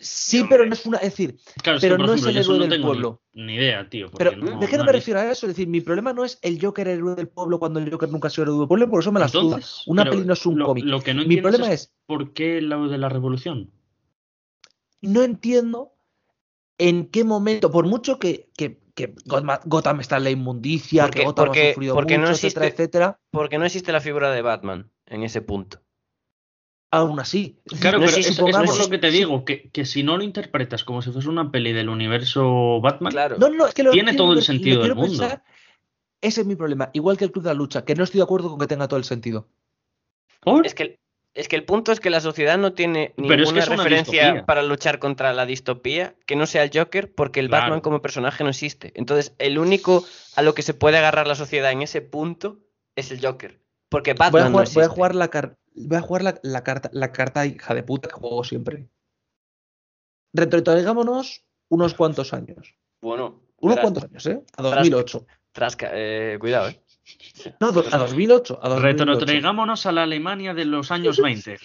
Sí, 0.00 0.44
pero 0.48 0.64
no 0.64 0.72
es 0.74 0.86
una, 0.86 0.98
es 0.98 1.10
decir, 1.10 1.36
Claro, 1.62 1.78
es 1.78 1.82
Pero 1.82 1.96
que, 1.96 2.02
no 2.04 2.14
es 2.14 2.24
el 2.24 2.36
héroe 2.36 2.54
no 2.56 2.60
del 2.60 2.70
tengo 2.70 2.86
pueblo. 2.86 3.22
Ni, 3.32 3.54
idea, 3.56 3.88
tío. 3.88 4.10
Pero, 4.16 4.36
no- 4.36 4.58
¿de 4.60 4.66
qué 4.68 4.76
no 4.76 4.84
me 4.84 4.92
refiero 4.92 5.18
a 5.20 5.30
eso? 5.30 5.46
Es 5.46 5.54
decir, 5.56 5.66
mi 5.68 5.80
problema 5.80 6.12
no 6.12 6.24
es 6.24 6.38
el 6.42 6.60
Joker 6.60 6.86
héroe 6.86 7.14
del 7.16 7.28
pueblo 7.28 7.58
cuando 7.58 7.80
el 7.80 7.90
Joker 7.90 8.08
nunca 8.08 8.28
ha 8.28 8.30
sido 8.30 8.44
héroe 8.44 8.58
del 8.60 8.68
pueblo, 8.68 8.88
por 8.88 9.00
eso 9.00 9.10
me 9.12 9.18
la 9.20 9.28
suda. 9.28 9.56
Entonces, 9.56 9.82
Una 9.86 10.04
peli 10.08 10.24
no 10.24 10.32
es 10.34 10.46
un 10.46 10.58
lo, 10.58 10.66
cómic. 10.66 10.84
Lo 10.84 11.00
que 11.00 11.14
no 11.14 11.24
Mi 11.24 11.38
problema 11.38 11.66
es, 11.72 11.80
es, 11.82 11.94
por 12.06 12.32
qué 12.32 12.60
lo 12.60 12.88
de 12.88 12.98
la 12.98 13.08
revolución. 13.08 13.70
no 15.00 15.22
entiendo 15.22 15.92
en 16.78 17.06
qué 17.06 17.24
momento, 17.24 17.70
por 17.72 17.86
mucho 17.86 18.18
que, 18.20 18.50
que, 18.56 18.80
que 18.94 19.14
Gotham, 19.64 20.00
está 20.00 20.16
en 20.18 20.24
la 20.24 20.30
inmundicia, 20.30 21.04
Porque- 21.04 21.18
que 21.20 21.24
Gotham 21.24 21.46
porque- 21.46 21.70
ha 21.70 21.74
sufrido 21.74 21.94
porque 21.94 22.18
no 22.18 22.20
mucho, 22.28 22.32
etcétera, 22.34 22.66
etcétera, 22.66 23.20
Porque 23.30 23.58
no 23.58 23.64
existe 23.64 23.90
la 23.92 24.00
figura 24.00 24.30
de 24.30 24.42
Batman 24.42 24.90
en 25.06 25.22
ese 25.24 25.42
punto. 25.42 25.80
Aún 26.90 27.20
así. 27.20 27.58
Claro, 27.80 27.98
No 27.98 28.06
pero 28.06 28.16
existe- 28.16 28.20
es, 28.20 28.26
es 28.30 28.40
por 28.40 28.50
supongamos- 28.52 28.78
lo 28.78 28.88
que 28.90 28.98
te 28.98 29.10
digo, 29.10 29.44
que, 29.44 29.70
que 29.70 29.84
si 29.84 30.02
no 30.02 30.16
lo 30.16 30.24
interpretas 30.24 30.84
como 30.84 31.02
si 31.02 31.10
fuese 31.10 31.28
una 31.28 31.50
peli 31.50 31.72
del 31.72 31.88
universo 31.88 32.80
Batman, 32.80 33.12
Claro. 33.12 33.36
No, 33.38 33.50
no, 33.50 33.66
es 33.66 33.74
que 33.74 33.82
lo 33.82 33.90
Tiene 33.90 34.10
quiero 34.12 34.24
todo 34.24 34.32
el 34.34 34.42
sentido 34.42 34.82
del 34.82 34.94
mundo. 34.94 35.18
pensar, 35.18 35.42
Ese 36.20 36.40
es 36.40 36.46
mi 36.46 36.56
problema. 36.56 36.90
Igual 36.94 37.16
que 37.16 37.24
el 37.24 37.30
Club 37.32 37.44
de 37.44 37.50
la 37.50 37.54
Lucha, 37.54 37.84
que 37.84 37.94
no 37.94 38.02
estoy 38.04 38.18
de 38.18 38.24
acuerdo 38.24 38.50
con 38.50 38.58
que 38.58 38.66
tenga 38.66 38.88
todo 38.88 38.98
el 38.98 39.04
sentido. 39.04 39.46
¿por? 40.40 40.66
Es 40.66 40.74
que, 40.74 40.98
es 41.34 41.46
que 41.46 41.56
el 41.56 41.64
punto 41.64 41.92
es 41.92 42.00
que 42.00 42.10
la 42.10 42.20
sociedad 42.20 42.58
no 42.58 42.72
tiene 42.72 43.12
Pero 43.16 43.34
es 43.42 43.52
que 43.52 43.60
ninguna 43.60 43.76
referencia 43.76 44.22
distopía. 44.22 44.46
para 44.46 44.62
luchar 44.62 44.98
contra 44.98 45.32
la 45.32 45.46
distopía 45.46 46.14
que 46.26 46.34
no 46.36 46.46
sea 46.46 46.62
el 46.64 46.70
Joker, 46.72 47.12
porque 47.14 47.40
el 47.40 47.48
Claro. 47.48 47.64
Batman 47.64 47.80
como 47.80 48.02
personaje 48.02 48.42
no 48.44 48.50
existe. 48.50 48.92
Entonces, 48.96 49.34
el 49.38 49.58
único 49.58 50.04
a 50.36 50.42
lo 50.42 50.54
que 50.54 50.62
se 50.62 50.74
puede 50.74 50.98
agarrar 50.98 51.26
la 51.28 51.34
sociedad 51.34 51.70
en 51.70 51.82
ese 51.82 52.00
punto 52.00 52.58
es 52.96 53.10
el 53.12 53.24
Joker. 53.24 53.60
Porque 53.88 54.14
Voy 54.14 54.26
a 54.26 54.30
Batman 54.30 54.42
no 54.44 54.48
jugar, 54.50 54.52
voy 54.52 54.60
a 54.60 54.62
existe. 54.84 54.88
jugar 54.94 55.14
la, 55.14 55.28
car- 55.28 55.56
voy 55.86 55.96
a 55.98 56.00
jugar 56.02 56.22
la, 56.22 56.40
la 56.42 56.62
carta, 56.64 56.90
la 56.92 57.12
carta 57.12 57.46
hija 57.46 57.74
de 57.74 57.82
puta 57.82 58.08
que 58.08 58.14
juego 58.14 58.44
siempre. 58.44 58.88
Retrotraigámonos 60.34 61.44
unos 61.68 61.94
cuantos 61.94 62.32
años. 62.32 62.74
Bueno, 63.00 63.40
Unos 63.60 63.76
verás, 63.76 63.82
cuantos 63.82 64.04
años, 64.04 64.26
¿eh? 64.26 64.44
A 64.56 64.62
2008. 64.62 65.26
trasca- 65.52 65.90
eh, 65.92 66.36
cuidado, 66.40 66.68
¿eh? 66.68 66.82
No, 67.60 67.68
a 67.68 67.72
2008. 67.72 68.60
A 68.62 68.68
2008. 68.68 68.80
Retrotraigámonos 68.82 69.86
a 69.86 69.92
la 69.92 70.02
Alemania 70.02 70.52
de 70.52 70.66
los 70.66 70.90
años 70.90 71.16
20. 71.22 71.56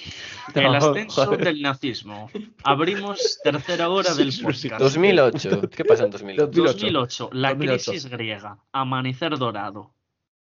El 0.55 0.75
ascenso 0.75 1.25
joder. 1.25 1.43
del 1.43 1.61
nazismo. 1.61 2.29
Abrimos 2.63 3.39
tercera 3.43 3.89
hora 3.89 4.13
del 4.13 4.31
podcast. 4.41 4.79
2008. 4.79 5.61
¿Qué 5.69 5.83
pasa 5.85 6.05
en 6.05 6.11
2008? 6.11 6.45
2008. 6.45 6.73
2008, 6.73 7.29
la 7.33 7.49
2008. 7.49 7.91
crisis 7.91 8.09
griega. 8.09 8.57
Amanecer 8.71 9.37
dorado. 9.37 9.93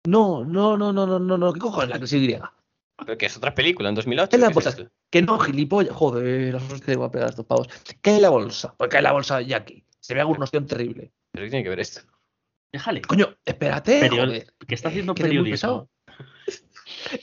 No, 0.07 0.45
no, 0.45 0.77
no, 0.77 0.93
no, 0.93 1.07
no, 1.07 1.19
no, 1.21 1.39
no. 1.39 1.53
¿Qué 1.53 1.61
cojones 1.61 1.91
la 1.91 1.99
crisis 1.99 2.23
griega? 2.23 2.53
Pero 3.05 3.19
que 3.19 3.27
es 3.27 3.37
otra 3.37 3.55
película, 3.55 3.89
en 3.89 3.95
2008. 3.95 4.37
En 4.37 4.41
la 4.41 4.47
¿qué 4.47 4.51
es 4.51 4.55
bolsa. 4.55 4.71
esto? 4.71 4.91
Que 5.11 5.23
no, 5.23 5.39
gilipollas. 5.39 5.95
Joder, 5.95 6.53
los 6.53 6.63
hostias 6.63 6.81
que 6.83 6.97
voy 6.97 7.07
a 7.07 7.11
pegar 7.11 7.31
estos 7.31 7.47
pavos. 7.47 7.69
¿Qué 8.03 8.11
hay 8.11 8.17
en 8.17 8.23
la 8.23 8.31
bolsa? 8.31 8.75
Porque 8.77 8.97
hay 8.97 9.01
en 9.01 9.05
la 9.05 9.13
bolsa 9.13 9.39
de 9.39 9.47
Jackie. 9.47 9.85
Se 9.99 10.15
ve 10.15 10.21
alguna 10.21 10.45
opción 10.45 10.67
terrible. 10.67 11.13
¿Pero 11.33 11.45
qué 11.47 11.51
tiene 11.51 11.63
que 11.63 11.69
ver 11.71 11.81
esto? 11.81 12.01
Déjale. 12.73 13.03
Coño, 13.03 13.37
espérate. 13.45 14.01
Period- 14.01 14.27
joder. 14.27 14.55
que 14.67 14.75
está 14.75 14.89
haciendo 14.89 15.15
periodismo. 15.15 15.89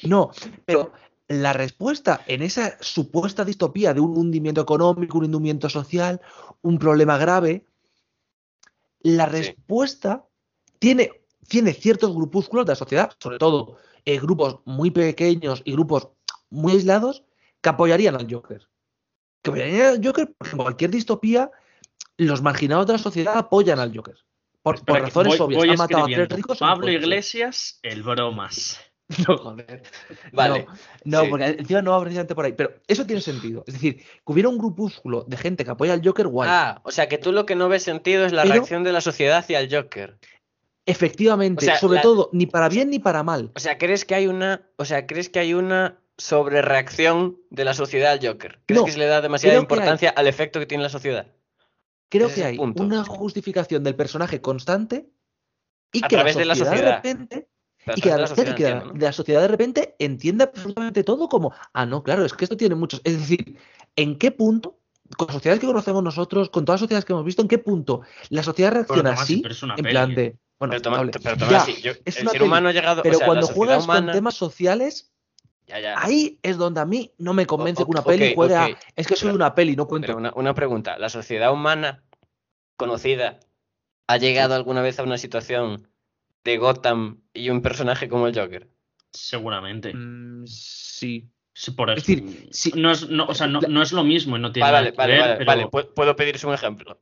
No, 0.03 0.31
pero 0.65 0.91
la 1.27 1.53
respuesta 1.53 2.22
en 2.27 2.41
esa 2.41 2.77
supuesta 2.81 3.43
distopía 3.45 3.93
de 3.93 3.99
un 3.99 4.17
hundimiento 4.17 4.61
económico, 4.61 5.17
un 5.17 5.25
hundimiento 5.25 5.69
social, 5.69 6.22
un 6.61 6.80
problema 6.80 7.17
grave, 7.17 7.65
la 9.01 9.25
Sí. 9.25 9.31
respuesta 9.31 10.25
tiene, 10.80 11.11
tiene 11.47 11.73
ciertos 11.73 12.14
grupúsculos 12.15 12.65
de 12.65 12.72
la 12.72 12.75
sociedad, 12.75 13.11
sobre 13.19 13.38
todo 13.38 13.77
eh, 14.07 14.19
grupos 14.19 14.59
muy 14.65 14.89
pequeños 14.91 15.61
y 15.65 15.73
grupos 15.73 16.07
muy 16.49 16.71
aislados, 16.73 17.23
que 17.61 17.69
apoyarían 17.69 18.15
al 18.15 18.27
Joker. 18.31 18.67
Que 19.41 19.49
apoyarían 19.51 19.87
al 19.95 20.05
Joker 20.05 20.33
porque 20.37 20.51
en 20.53 20.57
cualquier 20.57 20.91
distopía 20.91 21.51
los 22.17 22.41
marginados 22.41 22.87
de 22.87 22.93
la 22.93 22.99
sociedad 22.99 23.37
apoyan 23.37 23.79
al 23.79 23.95
Joker. 23.95 24.15
Por, 24.61 24.81
razones 24.87 25.37
voy- 25.37 25.45
obvias. 25.47 25.57
voy 25.59 25.69
Han 25.69 25.77
matado 25.77 26.03
a 26.03 26.07
tres 26.07 26.29
ricos. 26.29 26.57
Pablo 26.57 26.89
Iglesias, 26.89 27.79
el 27.83 28.01
bromas. 28.03 28.79
No, 29.25 29.37
joder. 29.37 29.83
Vale. 30.33 30.65
No, 31.05 31.21
Sí. 31.21 31.27
porque 31.29 31.45
encima 31.45 31.81
no 31.81 31.91
va 31.91 32.01
precisamente 32.01 32.35
por 32.35 32.43
ahí. 32.43 32.51
Pero 32.51 32.73
eso 32.89 33.05
tiene 33.05 33.21
sentido. 33.21 33.63
Es 33.65 33.75
decir, 33.75 33.95
que 33.99 34.05
hubiera 34.25 34.49
un 34.49 34.57
grupúsculo 34.57 35.23
de 35.25 35.37
gente 35.37 35.63
que 35.63 35.71
apoya 35.71 35.93
al 35.93 36.01
Joker, 36.05 36.27
guay. 36.27 36.49
Ah, 36.51 36.81
o 36.83 36.91
sea 36.91 37.07
que 37.07 37.17
tú 37.17 37.31
lo 37.31 37.45
que 37.45 37.55
no 37.55 37.69
ves 37.69 37.83
sentido 37.83 38.25
es 38.25 38.33
la 38.33 38.41
Pero- 38.43 38.55
reacción 38.55 38.83
de 38.83 38.91
la 38.91 38.99
sociedad 38.99 39.37
hacia 39.37 39.61
el 39.61 39.73
Joker. 39.73 40.17
Efectivamente, 40.88 41.66
o 41.66 41.67
sea, 41.69 41.77
sobre 41.80 41.95
la- 41.98 42.01
todo, 42.01 42.30
ni 42.33 42.45
para 42.48 42.69
bien 42.69 42.90
ni 42.90 42.98
para 42.99 43.22
mal. 43.22 43.51
O 43.56 43.59
sea, 43.59 43.77
¿crees 43.77 44.06
que 44.06 44.16
hay 44.16 44.25
una, 44.27 44.67
o 44.77 44.85
sea, 44.85 45.06
crees 45.06 45.30
que 45.30 45.40
hay 45.40 45.53
una 45.53 45.99
sobrereacción 46.17 47.38
de 47.49 47.66
la 47.66 47.74
sociedad 47.74 48.14
al 48.14 48.25
Joker? 48.25 48.61
¿Crees 48.66 48.80
No, 48.82 48.85
que 48.85 48.91
se 48.93 48.98
le 48.98 49.06
da 49.06 49.22
demasiada 49.22 49.57
importancia 49.59 50.09
al 50.09 50.27
efecto 50.27 50.59
que 50.59 50.66
tiene 50.66 50.83
la 50.83 50.90
sociedad? 50.90 51.27
Creo 52.09 52.33
que 52.33 52.43
hay 52.43 52.57
punto. 52.57 52.82
una 52.83 53.03
justificación 53.03 53.83
del 53.83 53.95
personaje 53.95 54.40
constante 54.41 55.09
y 55.91 56.03
A 56.03 56.07
que 56.07 56.16
la 56.16 56.22
través 56.24 56.38
de 56.38 56.45
la 56.45 56.56
sociedad 56.56 56.75
de 56.83 56.91
repente 56.95 57.49
y 57.95 58.01
que, 58.01 58.09
la, 58.09 58.16
de 58.16 58.22
la 58.22 58.27
sociedad, 58.27 58.56
que 58.56 58.64
la- 58.64 58.69
entiendo, 58.69 58.93
¿no? 58.93 58.99
de 58.99 59.06
la 59.06 59.11
sociedad 59.11 59.41
de 59.41 59.48
repente 59.49 59.95
entiende 59.99 60.43
absolutamente 60.45 61.03
todo 61.03 61.27
como, 61.27 61.53
ah, 61.74 61.85
no, 61.85 62.01
claro, 62.03 62.24
es 62.25 62.33
que 62.33 62.45
esto 62.45 62.56
tiene 62.56 62.75
muchos. 62.75 63.01
Es 63.03 63.19
decir, 63.19 63.57
¿en 63.98 64.17
qué 64.17 64.32
punto, 64.32 64.80
con 65.17 65.27
las 65.27 65.35
sociedades 65.35 65.59
que 65.59 65.67
conocemos 65.67 66.01
nosotros, 66.01 66.49
con 66.49 66.64
todas 66.64 66.80
las 66.80 66.85
sociedades 66.85 67.06
que 67.06 67.11
hemos 67.14 67.25
visto, 67.25 67.41
en 67.41 67.48
qué 67.49 67.57
punto 67.57 68.01
la 68.30 68.43
sociedad 68.43 68.72
reacciona 68.72 69.09
Tomás, 69.11 69.22
así? 69.22 69.40
pero 69.41 69.53
es 69.53 69.64
una 69.64 69.75
En 69.75 69.83
peli, 69.83 69.93
plan 69.93 70.11
¿eh? 70.11 70.16
de. 70.16 70.35
Bueno, 70.59 70.71
Pero, 70.71 70.81
toma- 70.81 71.05
Ya, 71.05 71.37
Tomás, 71.37 71.65
sí, 71.65 71.81
yo- 71.81 71.91
es 72.03 72.17
el 72.19 72.29
ser 72.29 72.41
humano 72.41 72.69
ha 72.69 72.71
llegado, 72.71 73.03
pero 73.03 73.15
o 73.15 73.17
sea, 73.19 73.27
cuando 73.27 73.47
juegas 73.47 73.83
humana, 73.83 74.07
con 74.07 74.13
temas 74.13 74.33
sociales, 74.35 75.11
ya, 75.67 75.79
ya. 75.79 75.95
ahí 76.01 76.39
es 76.41 76.57
donde 76.57 76.81
a 76.81 76.85
mí 76.85 77.13
no 77.19 77.33
me 77.33 77.45
convence 77.45 77.83
O- 77.83 77.85
que 77.85 77.91
una 77.91 78.03
peli 78.03 78.33
juegue 78.33 78.55
a. 78.55 78.69
Es 78.95 79.05
que 79.05 79.15
soy 79.15 79.27
Pero- 79.27 79.35
una 79.35 79.53
peli, 79.53 79.75
no 79.75 79.87
cuento. 79.87 80.07
Pero 80.07 80.17
una, 80.17 80.31
una 80.35 80.55
pregunta, 80.55 80.97
la 80.97 81.09
sociedad 81.09 81.51
humana 81.53 82.03
conocida 82.75 83.39
ha 84.07 84.17
llegado 84.17 84.55
alguna 84.55 84.81
vez 84.81 84.97
a 84.99 85.03
una 85.03 85.17
situación 85.19 85.87
de 86.43 86.57
Gotham 86.57 87.21
y 87.33 87.49
un 87.51 87.61
personaje 87.61 88.07
como 88.09 88.27
el 88.27 88.35
Joker? 88.39 88.67
Seguramente. 89.11 89.93
Mm, 89.93 90.45
sí. 90.47 91.29
Sí, 91.53 91.71
por 91.71 91.89
Es 91.89 92.03
eso. 92.07 92.21
decir, 92.21 92.47
sí. 92.51 92.71
no, 92.75 92.91
es, 92.91 93.09
no, 93.09 93.25
o 93.25 93.33
sea, 93.33 93.47
no, 93.47 93.59
no 93.61 93.81
es 93.81 93.91
lo 93.91 94.03
mismo 94.03 94.37
y 94.37 94.39
no 94.39 94.51
tiene 94.51 94.71
Vale, 94.71 94.91
nada 94.91 94.95
vale, 94.95 95.13
que 95.15 95.19
vale, 95.21 95.37
ver, 95.37 95.45
vale, 95.45 95.59
pero- 95.63 95.69
¿Puedo- 95.71 95.93
¿Puedo 95.93 96.15
pedirse 96.15 96.45
un 96.47 96.53
ejemplo? 96.53 96.99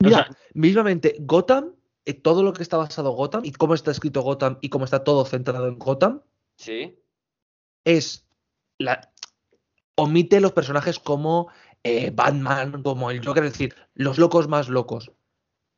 Mira, 0.00 0.24
sea- 0.24 0.36
mismamente, 0.54 1.16
Gotham, 1.20 1.74
todo 2.14 2.42
lo 2.42 2.52
que 2.52 2.62
está 2.62 2.76
basado 2.76 3.10
en 3.10 3.16
Gotham 3.16 3.44
y 3.44 3.52
cómo 3.52 3.74
está 3.74 3.90
escrito 3.90 4.22
Gotham 4.22 4.58
y 4.60 4.68
cómo 4.68 4.84
está 4.84 5.04
todo 5.04 5.24
centrado 5.24 5.68
en 5.68 5.78
Gotham, 5.78 6.22
Sí. 6.56 6.98
es 7.84 8.26
la 8.78 9.12
omite 9.96 10.40
los 10.40 10.52
personajes 10.52 10.98
como 10.98 11.48
eh, 11.82 12.10
Batman, 12.14 12.82
como 12.82 13.10
el 13.10 13.24
Joker, 13.24 13.44
es 13.44 13.52
decir, 13.52 13.74
los 13.94 14.18
locos 14.18 14.48
más 14.48 14.68
locos. 14.68 15.12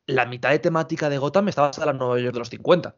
La 0.07 0.24
mitad 0.24 0.50
de 0.50 0.58
temática 0.58 1.08
de 1.10 1.18
Gotham 1.18 1.48
está 1.48 1.62
basada 1.62 1.90
en 1.90 1.98
la 1.98 2.05
Nueva 2.05 2.20
York 2.20 2.32
de 2.32 2.39
los 2.39 2.48
50. 2.48 2.97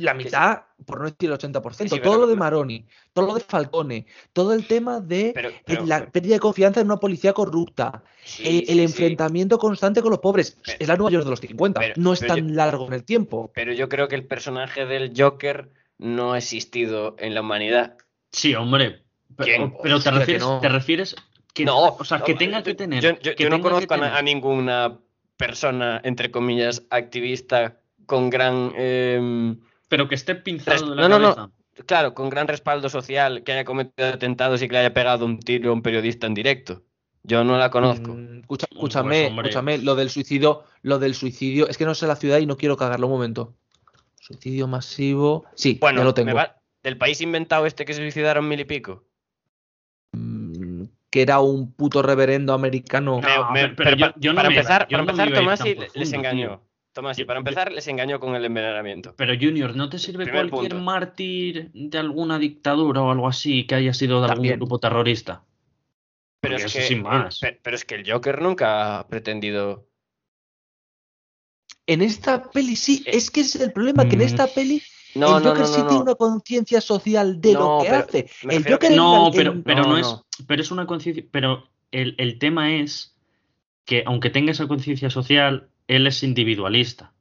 La 0.00 0.12
mitad, 0.12 0.62
por 0.84 0.98
no 0.98 1.04
decir 1.04 1.30
el 1.30 1.32
80%, 1.38 1.94
sí, 1.94 2.00
todo 2.00 2.12
pero- 2.14 2.16
lo 2.22 2.26
de 2.26 2.34
Maroni, 2.36 2.84
todo 3.12 3.26
lo 3.28 3.34
de 3.34 3.40
Falcone, 3.40 4.06
todo 4.32 4.52
el 4.52 4.66
tema 4.66 5.00
de 5.00 5.30
Pero, 5.34 5.50
eh, 5.50 5.62
pero- 5.64 5.86
la 5.86 6.10
pérdida 6.10 6.34
de 6.34 6.40
confianza 6.40 6.80
en 6.80 6.86
una 6.86 6.96
policía 6.96 7.32
corrupta, 7.32 8.02
sí, 8.24 8.42
eh, 8.44 8.64
el 8.68 8.78
sí. 8.78 8.82
enfrentamiento 8.82 9.56
constante 9.56 10.02
con 10.02 10.10
los 10.10 10.18
pobres. 10.18 10.58
Pero- 10.64 10.78
es 10.80 10.88
la 10.88 10.96
Nueva 10.96 11.12
York 11.12 11.24
de 11.24 11.30
los 11.30 11.40
50, 11.40 11.78
pero- 11.80 11.94
no 11.96 12.12
es 12.12 12.20
tan 12.20 12.48
yo- 12.48 12.54
largo 12.54 12.86
en 12.88 12.92
el 12.94 13.04
tiempo. 13.04 13.52
Pero 13.54 13.72
yo 13.72 13.88
creo 13.88 14.08
que 14.08 14.16
el 14.16 14.26
personaje 14.26 14.84
del 14.84 15.12
Joker 15.16 15.70
no 15.98 16.32
ha 16.32 16.38
existido 16.38 17.14
en 17.20 17.34
la 17.34 17.42
humanidad. 17.42 17.96
Sí, 18.32 18.52
hombre. 18.56 19.04
¿Quién? 19.36 19.74
Pero, 19.82 19.98
te, 20.00 20.10
que 20.10 20.16
refieres, 20.16 20.42
no. 20.42 20.60
te 20.60 20.68
refieres 20.68 21.16
que, 21.52 21.64
no, 21.64 21.84
o 21.94 22.04
sea, 22.04 22.18
no, 22.18 22.24
que 22.24 22.34
tenga 22.34 22.58
yo- 22.58 22.64
que 22.64 22.74
tener. 22.74 23.00
Yo, 23.00 23.10
yo- 23.20 23.36
que 23.36 23.44
yo 23.44 23.50
no 23.50 23.60
conozco 23.60 23.94
a 23.94 24.22
ninguna 24.22 24.98
persona, 25.36 26.00
entre 26.04 26.32
comillas, 26.32 26.82
activista 26.90 27.78
con 28.06 28.28
gran. 28.28 28.72
em, 28.76 29.60
Pero 29.88 30.08
que 30.08 30.14
esté 30.14 30.34
pinzado 30.34 30.90
de 30.90 30.96
la 30.96 31.08
No, 31.08 31.18
no, 31.18 31.34
no. 31.34 31.52
claro, 31.86 32.14
con 32.14 32.30
gran 32.30 32.48
respaldo 32.48 32.88
social, 32.88 33.42
que 33.44 33.52
haya 33.52 33.64
cometido 33.64 34.08
atentados 34.08 34.62
y 34.62 34.68
que 34.68 34.72
le 34.74 34.78
haya 34.80 34.94
pegado 34.94 35.24
un 35.26 35.38
tiro 35.40 35.70
a 35.70 35.72
un 35.74 35.82
periodista 35.82 36.26
en 36.26 36.34
directo. 36.34 36.82
Yo 37.22 37.42
no 37.44 37.56
la 37.56 37.70
conozco. 37.70 38.14
Mm, 38.14 38.40
escucha- 38.40 38.66
Pues, 38.68 38.76
escúchame, 38.78 39.26
escúchame, 39.28 39.78
lo 39.78 39.94
del 39.94 40.10
suicidio, 40.10 40.64
lo 40.82 40.98
del 40.98 41.14
suicidio, 41.14 41.68
es 41.68 41.78
que 41.78 41.84
no 41.86 41.94
sé 41.94 42.06
la 42.06 42.16
ciudad 42.16 42.38
y 42.38 42.46
no 42.46 42.56
quiero 42.56 42.76
cagarlo 42.76 43.06
un 43.06 43.14
momento. 43.14 43.54
Suicidio 44.20 44.66
masivo. 44.66 45.44
Sí, 45.54 45.78
bueno, 45.80 45.98
ya 46.00 46.04
lo 46.04 46.10
me 46.10 46.14
tengo. 46.14 46.34
va- 46.34 46.56
del 46.82 46.98
país 46.98 47.20
inventado 47.22 47.64
este 47.66 47.84
que 47.86 47.94
se 47.94 48.00
suicidaron 48.00 48.46
mil 48.48 48.60
y 48.60 48.64
pico. 48.64 49.04
Mm, 50.12 50.84
Que 51.10 51.22
era 51.22 51.38
un 51.40 51.72
puto 51.72 52.02
reverendo 52.02 52.52
americano. 52.52 53.20
No, 53.22 53.50
Me- 53.52 53.68
me- 53.68 53.74
pero- 53.74 53.76
pero 53.76 53.96
yo- 53.96 54.06
pa- 54.06 54.14
yo 54.18 54.32
no 54.32 54.36
para 54.36 54.48
me- 54.48 54.54
empezar, 54.56 54.88
para 54.88 54.96
no 55.04 55.10
empezar 55.10 55.32
Tomás 55.32 55.64
les 55.94 56.12
engañó. 56.12 56.48
tío. 56.48 56.60
Tomás, 56.94 57.18
y 57.18 57.24
para 57.24 57.40
empezar, 57.40 57.72
les 57.72 57.86
engañó 57.88 58.20
con 58.20 58.36
el 58.36 58.44
envenenamiento. 58.44 59.14
Pero 59.16 59.34
Junior, 59.34 59.74
¿no 59.74 59.88
te 59.88 59.98
sirve 59.98 60.24
Primer 60.24 60.48
cualquier 60.48 60.70
punto. 60.72 60.84
mártir 60.84 61.70
de 61.74 61.98
alguna 61.98 62.38
dictadura 62.38 63.02
o 63.02 63.10
algo 63.10 63.26
así 63.28 63.66
que 63.66 63.74
haya 63.74 63.92
sido 63.92 64.20
de 64.22 64.30
algún 64.30 64.46
grupo 64.48 64.78
terrorista? 64.78 65.42
Pero 66.40 66.54
Porque 66.54 66.66
es, 66.66 66.70
eso 66.72 66.78
que, 66.78 66.84
sin 66.86 66.98
el- 66.98 67.02
más. 67.02 67.40
pe- 67.40 67.58
pero 67.60 67.74
es 67.74 67.84
que 67.84 67.96
el 67.96 68.08
Joker 68.10 68.40
nunca 68.40 69.00
ha 69.00 69.08
pretendido. 69.08 69.88
En 71.86 72.00
esta 72.00 72.50
peli 72.50 72.76
sí, 72.76 73.02
Eh, 73.06 73.16
es 73.16 73.30
que 73.30 73.40
ese 73.40 73.58
es 73.58 73.64
el 73.64 73.72
problema, 73.72 74.04
que 74.08 74.14
en 74.14 74.20
mm. 74.20 74.26
esta 74.26 74.46
peli 74.46 74.80
No, 75.16 75.38
el 75.38 75.44
Joker 75.44 75.60
no, 75.62 75.66
sí 75.66 75.80
no, 75.80 75.86
tiene 75.88 76.02
una 76.02 76.14
conciencia 76.14 76.80
social 76.80 77.40
de 77.40 77.52
No, 77.54 77.60
lo 77.78 77.82
que 77.82 77.90
pero 77.90 78.04
hace. 78.04 78.30
El 78.48 78.62
Joker 78.64 78.90
que- 78.90 78.96
No, 78.96 79.30
pero, 79.34 79.62
pero 79.64 79.82
no, 79.82 79.88
No, 79.90 79.98
es. 79.98 80.06
no. 80.06 80.24
Pero 80.46 80.62
es 80.62 80.70
una 80.70 80.86
conciencia. 80.86 81.24
Pero 81.30 81.68
el, 81.90 82.14
el 82.18 82.38
tema 82.38 82.76
es 82.76 83.16
que, 83.84 84.04
aunque 84.06 84.30
tenga 84.30 84.52
esa 84.52 84.66
conciencia 84.68 85.10
social, 85.10 85.68
él 85.88 86.06
es 86.06 86.22
individualista. 86.22 87.12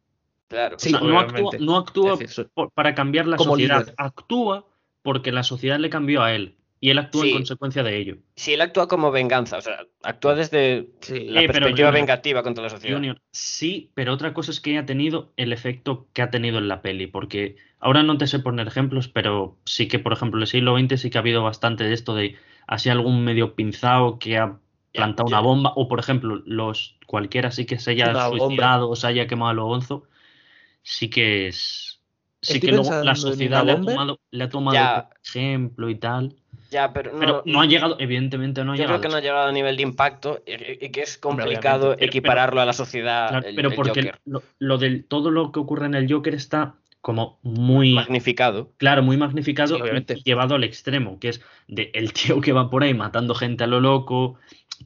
Claro. 0.48 0.75
O 0.75 0.80
Sí, 0.80 0.90
sea, 0.92 1.00
no 1.00 1.19
actúa, 1.19 1.40
obviamente. 1.42 1.66
no 1.66 1.77
actúa 1.77 2.14
Es 2.14 2.19
decir, 2.19 2.45
so- 2.45 2.50
por- 2.53 2.72
para 2.72 2.93
cambiar 2.95 3.27
la 3.27 3.38
Como 3.38 3.51
sociedad. 3.51 3.80
líder. 3.82 3.95
Actúa 3.98 4.67
porque 5.01 5.32
la 5.32 5.43
sociedad 5.43 5.80
le 5.80 5.90
cambió 5.90 6.22
a 6.24 6.33
él. 6.33 6.56
Y 6.80 6.90
él 6.90 6.98
actúa 7.00 7.22
Sí. 7.24 7.30
en 7.30 7.35
consecuencia 7.38 7.82
de 7.82 7.98
ello. 7.98 8.17
Si 8.35 8.53
él 8.53 8.59
actúa 8.59 8.90
como 8.90 9.09
venganza, 9.09 9.58
o 9.58 9.61
sea, 9.61 9.85
actúa 10.03 10.35
desde 10.35 10.90
sí. 11.00 11.14
la 11.30 11.40
Eh, 11.42 11.48
pero 11.48 11.53
perspectiva 11.53 11.88
Junior, 11.88 11.93
vengativa 11.93 12.43
contra 12.43 12.61
la 12.66 12.69
sociedad. 12.69 12.98
Junior, 12.98 13.22
sí, 13.32 13.90
pero 13.93 14.11
otra 14.14 14.33
cosa 14.33 14.51
es 14.51 14.59
que 14.59 14.72
haya 14.72 14.85
tenido 14.85 15.32
el 15.38 15.53
efecto 15.53 16.08
que 16.11 16.22
ha 16.22 16.30
tenido 16.30 16.58
en 16.58 16.67
la 16.67 16.82
peli, 16.82 17.08
porque 17.08 17.56
ahora 17.80 18.03
no 18.03 18.17
te 18.17 18.27
sé 18.27 18.40
poner 18.40 18.67
ejemplos, 18.67 19.08
pero 19.08 19.58
sí 19.66 19.88
que, 19.88 19.98
por 20.00 20.11
ejemplo, 20.11 20.40
en 20.40 20.42
el 20.42 20.48
siglo 20.48 20.77
XX 20.77 20.98
sí 21.00 21.09
que 21.09 21.17
ha 21.17 21.22
habido 21.22 21.42
bastante 21.42 21.85
de 21.85 21.93
esto 21.93 22.16
de 22.16 22.35
así 22.67 22.90
algún 22.90 23.24
medio 23.24 23.56
pinzado 23.56 24.19
que 24.19 24.38
ha 24.38 24.59
plantado 24.93 25.27
ya. 25.30 25.38
una 25.39 25.41
bomba, 25.47 25.73
o 25.75 25.88
por 25.88 25.99
ejemplo, 25.99 26.41
los 26.45 26.97
cualquiera 27.07 27.51
sí 27.51 27.65
que 27.65 27.80
se 27.80 27.91
haya 27.91 28.09
Una 28.11 28.27
bomba. 28.27 28.45
suicidado 28.45 28.89
o 28.89 28.95
se 28.95 29.07
haya 29.07 29.27
quemado 29.27 29.51
a 29.51 29.53
lo 29.53 29.65
gonzo, 29.65 30.03
sí 30.81 31.09
que 31.09 31.47
es 31.47 31.99
sí 32.41 32.53
Estoy 32.55 32.69
que 32.72 32.75
luego 32.75 33.03
la 33.03 33.15
sociedad 33.15 33.63
le 33.65 33.72
ha 33.73 33.81
tomado, 33.81 34.19
le 34.31 34.43
ha 34.43 34.49
tomado 34.49 34.75
Ya. 34.75 34.93
como 35.03 35.13
ejemplo 35.25 35.89
y 35.89 35.95
tal, 35.95 36.35
Ya, 36.72 36.91
pero 36.91 37.13
no, 37.13 37.19
pero 37.19 37.43
no 37.45 37.61
ha 37.61 37.65
llegado, 37.65 37.95
evidentemente 37.99 38.63
no 38.65 38.73
ha 38.73 38.75
yo 38.75 38.81
llegado. 38.83 38.99
creo 38.99 39.09
que 39.09 39.13
no 39.13 39.17
ha 39.17 39.22
llegado 39.22 39.47
a 39.47 39.51
nivel 39.53 39.77
de 39.77 39.83
impacto 39.83 40.41
y, 40.45 40.85
y 40.85 40.89
que 40.91 41.01
es 41.01 41.17
complicado. 41.17 41.95
Pero- 41.95 42.05
equipararlo 42.07 42.59
a 42.61 42.65
la 42.65 42.73
sociedad. 42.73 43.30
Claro, 43.30 43.47
el- 43.47 43.55
pero 43.55 43.69
el 43.69 43.75
porque 43.75 43.89
Joker. 44.01 44.19
lo, 44.25 44.43
lo 44.59 44.77
del 44.77 45.05
todo 45.05 45.31
lo 45.31 45.51
que 45.53 45.59
ocurre 45.59 45.85
en 45.85 45.95
el 45.95 46.11
Joker 46.11 46.33
está 46.35 46.75
como 46.99 47.38
muy 47.43 47.93
magnificado. 47.93 48.72
claro, 48.77 49.03
muy 49.03 49.17
magnificado 49.17 49.75
Sí, 49.75 49.81
obviamente. 49.81 50.15
y 50.17 50.23
llevado 50.23 50.55
al 50.55 50.63
extremo, 50.63 51.19
que 51.19 51.30
es 51.30 51.41
de 51.67 51.91
el 51.93 52.11
tío 52.13 52.41
que 52.41 52.51
va 52.53 52.69
por 52.69 52.83
ahí 52.83 52.93
matando 52.93 53.35
gente 53.35 53.63
a 53.63 53.67
lo 53.67 53.80
loco, 53.81 54.35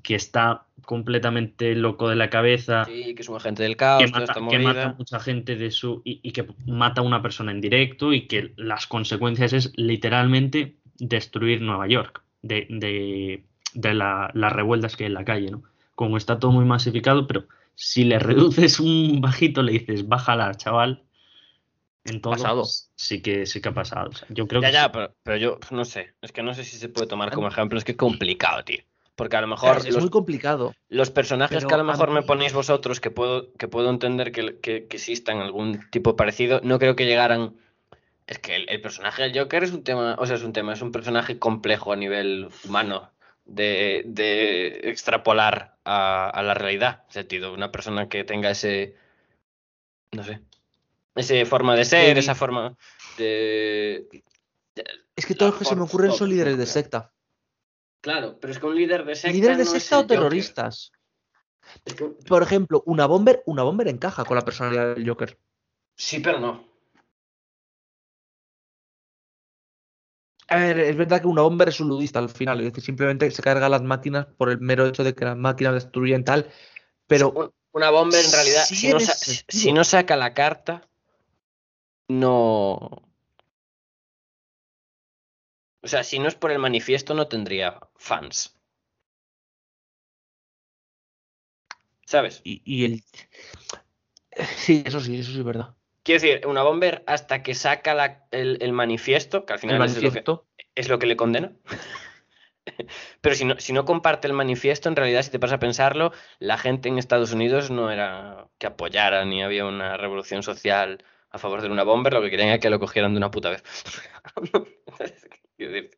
que 0.04 0.16
está 0.16 0.68
completamente 0.86 1.76
loco 1.76 2.10
de 2.10 2.16
la 2.16 2.30
cabeza, 2.30 2.86
Sí, 2.86 3.14
que 3.16 3.22
es 3.22 3.30
un 3.30 3.36
agente 3.38 3.64
del 3.64 3.76
caos, 3.78 4.12
que 4.12 4.20
mata, 4.20 4.34
que 4.48 4.60
mata 4.60 4.88
a 4.88 4.94
mucha 4.94 5.20
gente 5.20 5.56
de 5.56 5.72
su 5.72 6.02
y, 6.06 6.20
y 6.24 6.32
que 6.32 6.48
mata 6.66 7.02
a 7.02 7.04
una 7.04 7.22
persona 7.22 7.52
en 7.52 7.62
directo 7.62 8.14
y 8.14 8.28
que 8.28 8.54
las 8.58 8.88
consecuencias 8.88 9.54
es 9.54 9.74
literalmente 9.76 10.78
destruir 11.00 11.62
Nueva 11.62 11.88
York 11.88 12.24
de, 12.42 12.68
de, 12.70 13.44
de 13.74 13.94
la- 13.94 14.32
las 14.34 14.52
revueltas 14.54 14.96
que 14.96 15.04
hay 15.06 15.08
en 15.08 15.14
la 15.16 15.26
calle, 15.26 15.52
¿no? 15.52 15.64
Como 15.96 16.18
está 16.18 16.40
todo 16.40 16.52
muy 16.52 16.66
masificado, 16.66 17.28
pero 17.28 17.48
si 17.76 18.04
le 18.04 18.20
reduces 18.20 18.80
un 18.80 19.20
bajito, 19.22 19.62
le 19.64 19.74
dices, 19.74 20.08
bájala, 20.08 20.54
chaval, 20.56 21.04
entonces 22.06 22.44
Pasado. 22.44 22.64
sí 22.96 23.22
que 23.22 23.46
sí 23.46 23.62
que 23.62 23.70
ha 23.70 23.74
pasado. 23.74 24.10
O 24.10 24.14
sea, 24.14 24.28
yo 24.32 24.48
creo 24.48 24.62
Ya, 24.62 24.68
que 24.68 24.74
ya, 24.74 24.86
sí. 24.86 24.92
pero, 24.92 25.16
pero 25.24 25.38
yo 25.38 25.60
no 25.72 25.86
sé. 25.86 26.16
Es 26.22 26.32
que 26.32 26.44
no 26.44 26.54
sé 26.54 26.64
si 26.64 26.78
se 26.78 26.90
puede 26.90 27.08
tomar 27.08 27.32
como 27.34 27.48
ejemplo. 27.48 27.78
Es 27.78 27.86
que 27.86 27.92
es 27.94 27.98
complicado, 27.98 28.64
tío. 28.64 28.84
Porque 29.18 29.36
a 29.36 29.42
lo 29.42 29.48
mejor 29.48 29.78
es 29.78 29.90
los, 29.90 30.04
muy 30.04 30.12
complicado. 30.12 30.76
los 30.90 31.10
personajes 31.10 31.66
que 31.66 31.74
a 31.74 31.78
lo 31.78 31.84
a 31.84 31.88
mejor 31.88 32.12
me 32.12 32.22
ponéis 32.22 32.54
vosotros, 32.54 33.00
que 33.02 33.10
puedo, 33.10 33.52
que 33.54 33.68
puedo 33.68 33.90
entender 33.90 34.32
que, 34.32 34.60
que, 34.60 34.86
que 34.86 34.96
existan 34.96 35.40
algún 35.40 35.90
tipo 35.90 36.16
parecido, 36.16 36.62
no 36.64 36.78
creo 36.78 36.96
que 36.96 37.08
llegaran. 37.08 37.56
Es 38.28 38.38
que 38.38 38.56
el, 38.56 38.70
el 38.70 38.80
personaje 38.80 39.24
del 39.24 39.38
Joker 39.38 39.64
es 39.64 39.72
un 39.72 39.84
tema, 39.84 40.16
o 40.20 40.28
sea, 40.28 40.36
es 40.36 40.44
un 40.44 40.54
tema, 40.54 40.74
es 40.74 40.84
un 40.84 40.92
personaje 40.92 41.40
complejo 41.40 41.92
a 41.92 41.96
nivel 41.96 42.50
humano 42.64 43.10
de, 43.46 44.04
de 44.06 44.82
extrapolar 44.84 45.78
a, 45.84 46.30
a 46.30 46.44
la 46.44 46.54
realidad. 46.54 47.04
En 47.08 47.14
sentido, 47.14 47.54
una 47.54 47.72
persona 47.72 48.10
que 48.10 48.24
tenga 48.24 48.52
ese, 48.52 48.96
no 50.12 50.24
sé, 50.24 50.42
esa 51.16 51.46
forma 51.50 51.76
de 51.76 51.86
ser, 51.86 52.20
esa 52.20 52.36
forma 52.36 52.78
de... 53.18 54.08
Es 55.16 55.26
que 55.26 55.34
todos 55.34 55.54
los 55.54 55.60
que 55.60 55.66
se 55.66 55.76
me 55.76 55.82
ocurren 55.82 56.12
son 56.12 56.30
líderes 56.30 56.58
de 56.58 56.68
secta. 56.68 57.12
Claro, 58.08 58.40
pero 58.40 58.54
es 58.54 58.60
que 58.60 58.66
un 58.66 58.74
líder 58.78 59.04
de 59.04 59.16
secta 59.16 59.34
¿Líderes 59.36 59.58
de 59.58 59.64
no 59.66 59.70
secta 59.72 60.00
o 60.00 60.08
terroristas? 60.08 60.94
Es 61.84 61.94
que- 61.94 62.06
Por 62.06 62.42
ejemplo, 62.42 62.82
una 62.86 63.06
bomber, 63.06 63.44
una 63.46 63.64
bomber 63.64 63.90
encaja 63.90 64.24
con 64.24 64.36
la 64.38 64.46
personalidad 64.46 64.96
del 64.96 65.06
Joker. 65.06 65.38
sí, 65.94 66.20
pero 66.22 66.40
no. 66.40 66.64
A 70.48 70.56
ver, 70.56 70.80
es 70.80 70.96
verdad 70.96 71.20
que 71.20 71.28
una 71.28 71.42
bomber 71.42 71.68
es 71.68 71.82
un 71.82 71.90
ludista 71.90 72.20
al 72.20 72.30
final, 72.30 72.62
es 72.62 72.68
decir, 72.68 72.82
simplemente 72.86 73.30
se 73.30 73.42
carga 73.42 73.68
las 73.68 73.82
máquinas 73.84 74.26
por 74.38 74.50
el 74.52 74.62
mero 74.62 74.86
hecho 74.88 75.04
de 75.04 75.14
que 75.14 75.26
las 75.26 75.36
máquinas 75.36 75.74
destruyen 75.74 76.24
tal, 76.24 76.50
pero 77.08 77.32
Un- 77.32 77.52
Una 77.74 77.90
bomba 77.90 78.18
en 78.18 78.32
realidad, 78.32 78.64
Sí, 78.64 78.88
no 78.88 79.00
si 79.02 79.74
no 79.74 79.84
saca 79.84 80.16
la 80.16 80.34
carta, 80.34 80.88
no... 82.08 83.07
O 85.88 85.90
sea, 85.90 86.04
si 86.04 86.20
no 86.20 86.28
es 86.28 86.36
por 86.36 86.52
el 86.52 86.60
manifiesto, 86.60 87.14
no 87.14 87.30
tendría 87.30 87.80
fans. 87.96 88.54
¿Sabes? 92.06 92.42
y, 92.44 92.62
y 92.66 92.84
el 92.84 93.04
sí, 94.58 94.84
eso 94.86 95.00
sí, 95.00 95.18
eso 95.18 95.32
sí 95.32 95.38
es 95.38 95.46
verdad. 95.46 95.76
Quiero 96.04 96.22
decir, 96.22 96.46
una 96.46 96.64
bomber 96.64 97.06
hasta 97.08 97.42
que 97.42 97.56
saca 97.56 97.94
la- 97.94 98.28
el, 98.32 98.58
el 98.60 98.74
manifiesto, 98.74 99.46
que 99.46 99.54
al 99.54 99.60
final 99.60 99.82
es 99.86 100.04
lo, 100.04 100.12
que, 100.12 100.24
es 100.76 100.90
lo 100.90 101.00
que 101.00 101.06
le 101.06 101.16
condena. 101.16 101.54
Pero 103.22 103.34
si 103.34 103.46
no, 103.46 103.58
si 103.58 103.72
no 103.72 103.86
comparte 103.86 104.28
el 104.28 104.34
manifiesto, 104.34 104.90
en 104.90 104.98
realidad, 104.98 105.22
si 105.22 105.32
te 105.32 105.40
pasas 105.40 105.56
a 105.56 105.60
pensarlo, 105.60 106.12
la 106.40 106.58
gente 106.58 106.90
en 106.90 106.98
Estados 106.98 107.32
Unidos 107.32 107.72
no 107.72 107.92
era 107.92 108.50
que 108.58 108.68
apoyara 108.68 109.24
ni 109.24 109.42
había 109.42 109.66
una 109.66 109.96
revolución 109.96 110.44
social 110.44 111.02
a 111.30 111.38
favor 111.38 111.62
de 111.62 111.70
una 111.70 111.84
bomber, 111.84 112.14
lo 112.14 112.22
que 112.22 112.30
querían 112.30 112.50
era 112.50 112.60
que 112.60 112.70
lo 112.70 112.80
cogieran 112.80 113.14
de 113.14 113.18
una 113.18 113.32
puta 113.32 113.50
vez. 113.50 113.64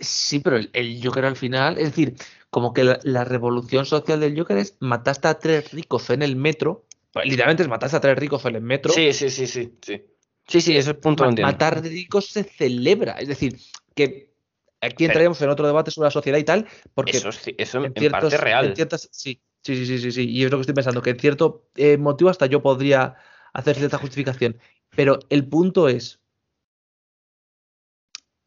Sí, 0.00 0.40
pero 0.40 0.56
el, 0.56 0.70
el 0.72 1.00
Joker 1.04 1.24
al 1.26 1.36
final, 1.36 1.78
es 1.78 1.84
decir, 1.90 2.14
como 2.50 2.72
que 2.72 2.82
la, 2.82 2.98
la 3.04 3.24
revolución 3.24 3.86
social 3.86 4.18
del 4.18 4.36
Joker 4.36 4.56
es 4.58 4.76
mataste 4.80 5.28
a 5.28 5.38
tres 5.38 5.72
ricos 5.72 6.10
en 6.10 6.22
el 6.22 6.34
metro. 6.34 6.86
Pues, 7.12 7.26
literalmente 7.26 7.62
es 7.62 7.68
mataste 7.68 7.96
a 7.98 8.00
tres 8.00 8.18
ricos 8.18 8.44
en 8.46 8.56
el 8.56 8.62
metro. 8.62 8.92
Sí, 8.92 9.12
sí, 9.12 9.30
sí, 9.30 9.46
sí, 9.46 9.72
sí. 9.80 10.02
Sí, 10.48 10.60
sí, 10.60 10.76
ese 10.76 10.94
punto 10.94 11.24
lo 11.24 11.30
Ma- 11.30 11.42
matar 11.42 11.80
ricos 11.82 12.26
se 12.26 12.42
celebra. 12.42 13.12
Es 13.12 13.28
decir, 13.28 13.56
que 13.94 14.32
aquí 14.80 14.96
Pero- 15.04 15.10
entraríamos 15.10 15.40
en 15.40 15.50
otro 15.50 15.66
debate 15.66 15.92
sobre 15.92 16.06
la 16.06 16.10
sociedad 16.10 16.38
y 16.38 16.44
tal, 16.44 16.66
porque 16.94 17.18
Eso, 17.18 17.28
eso 17.28 17.78
en, 17.78 17.84
en, 17.84 17.92
ciertos, 17.94 18.20
parte 18.20 18.34
es 18.34 18.40
real. 18.40 18.66
en 18.66 18.74
ciertas, 18.76 19.08
sí, 19.12 19.40
sí, 19.62 19.76
sí, 19.76 19.86
sí, 19.86 19.98
sí, 19.98 20.10
sí, 20.10 20.28
y 20.28 20.44
es 20.44 20.50
lo 20.50 20.56
que 20.56 20.62
estoy 20.62 20.74
pensando, 20.74 21.00
que 21.00 21.10
en 21.10 21.20
cierto 21.20 21.68
eh, 21.76 21.96
motivo 21.96 22.28
hasta 22.28 22.46
yo 22.46 22.60
podría 22.60 23.14
hacer 23.52 23.76
cierta 23.76 23.98
justificación. 23.98 24.58
Pero 24.94 25.18
el 25.30 25.48
punto 25.48 25.88
es, 25.88 26.20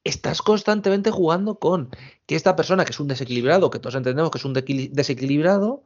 estás 0.03 0.41
constantemente 0.41 1.11
jugando 1.11 1.59
con 1.59 1.89
que 2.25 2.35
esta 2.35 2.55
persona, 2.55 2.85
que 2.85 2.91
es 2.91 2.99
un 2.99 3.07
desequilibrado, 3.07 3.69
que 3.69 3.79
todos 3.79 3.95
entendemos 3.95 4.31
que 4.31 4.37
es 4.37 4.45
un 4.45 4.53
desequilibrado, 4.53 5.83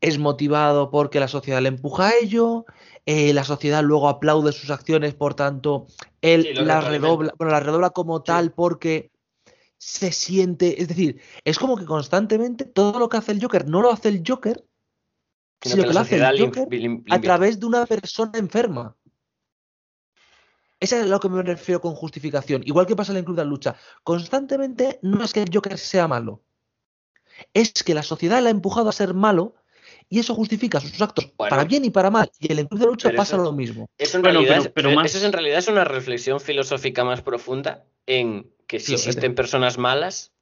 es 0.00 0.18
motivado 0.18 0.90
porque 0.90 1.20
la 1.20 1.28
sociedad 1.28 1.60
le 1.60 1.68
empuja 1.68 2.08
a 2.08 2.12
ello, 2.20 2.64
eh, 3.06 3.32
la 3.32 3.44
sociedad 3.44 3.82
luego 3.82 4.08
aplaude 4.08 4.52
sus 4.52 4.70
acciones, 4.70 5.14
por 5.14 5.34
tanto, 5.34 5.86
él 6.20 6.42
Sí, 6.42 6.52
redobla, 6.54 7.32
bueno, 7.36 7.52
la 7.52 7.60
redobla 7.60 7.90
como 7.90 8.22
tal 8.22 8.52
porque 8.52 9.10
se 9.78 10.12
siente, 10.12 10.82
es 10.82 10.88
decir, 10.88 11.20
es 11.44 11.58
como 11.58 11.76
que 11.76 11.84
constantemente 11.84 12.64
todo 12.64 12.98
lo 12.98 13.08
que 13.08 13.16
hace 13.16 13.32
el 13.32 13.40
Joker 13.40 13.68
no 13.68 13.80
lo 13.80 13.92
hace 13.92 14.08
el 14.08 14.22
Joker, 14.26 14.64
Sino 15.60 15.74
sino 15.74 15.88
que 15.88 15.94
lo 15.94 16.00
hace 16.00 16.16
el 16.16 16.40
Joker 16.40 16.68
a 17.10 17.20
través 17.20 17.58
de 17.58 17.66
una 17.66 17.84
persona 17.86 18.32
enferma. 18.38 18.96
Eso 20.80 20.96
es 20.96 21.02
a 21.02 21.06
lo 21.06 21.18
que 21.18 21.28
me 21.28 21.42
refiero 21.42 21.80
con 21.80 21.94
justificación. 21.94 22.62
Igual 22.64 22.86
que 22.86 22.94
pasa 22.94 23.10
en 23.12 23.18
el 23.18 23.24
Club 23.24 23.36
de 23.36 23.44
la 23.44 23.50
Lucha. 23.50 23.74
Constantemente 24.04 25.00
no 25.02 25.24
es 25.24 25.32
que 25.32 25.42
el 25.42 25.50
Joker 25.52 25.76
sea 25.76 26.06
malo. 26.06 26.42
Es 27.52 27.72
que 27.82 27.94
la 27.94 28.02
sociedad 28.04 28.40
le 28.40 28.48
ha 28.48 28.50
empujado 28.52 28.88
a 28.88 28.92
ser 28.92 29.14
malo 29.14 29.56
y 30.08 30.20
eso 30.20 30.34
justifica 30.34 30.78
sus 30.80 31.00
actos 31.02 31.32
Bueno. 31.36 31.50
para 31.50 31.64
bien 31.64 31.84
y 31.84 31.90
para 31.90 32.10
mal. 32.10 32.30
Y 32.38 32.52
en 32.52 32.60
el 32.60 32.68
Club 32.68 32.78
de 32.78 32.86
la 32.86 32.90
Lucha 32.92 33.10
pasa 33.16 33.34
eso- 33.36 33.44
lo 33.44 33.52
mismo. 33.52 33.88
Eso 33.98 34.18
en, 34.18 34.22
Bueno, 34.22 34.40
realidad, 34.40 34.72
pero- 34.72 34.90
eh, 34.90 34.94
más- 34.94 35.06
eso 35.06 35.18
es 35.18 35.24
en 35.24 35.32
realidad 35.32 35.58
es 35.58 35.66
una 35.68 35.84
reflexión 35.84 36.38
filosófica 36.40 37.04
más 37.04 37.22
profunda 37.22 37.84
en 38.06 38.48
que 38.68 38.78
si 38.78 38.86
Sí, 38.86 38.94
existen 38.94 39.34
personas 39.34 39.78
malas 39.78 40.32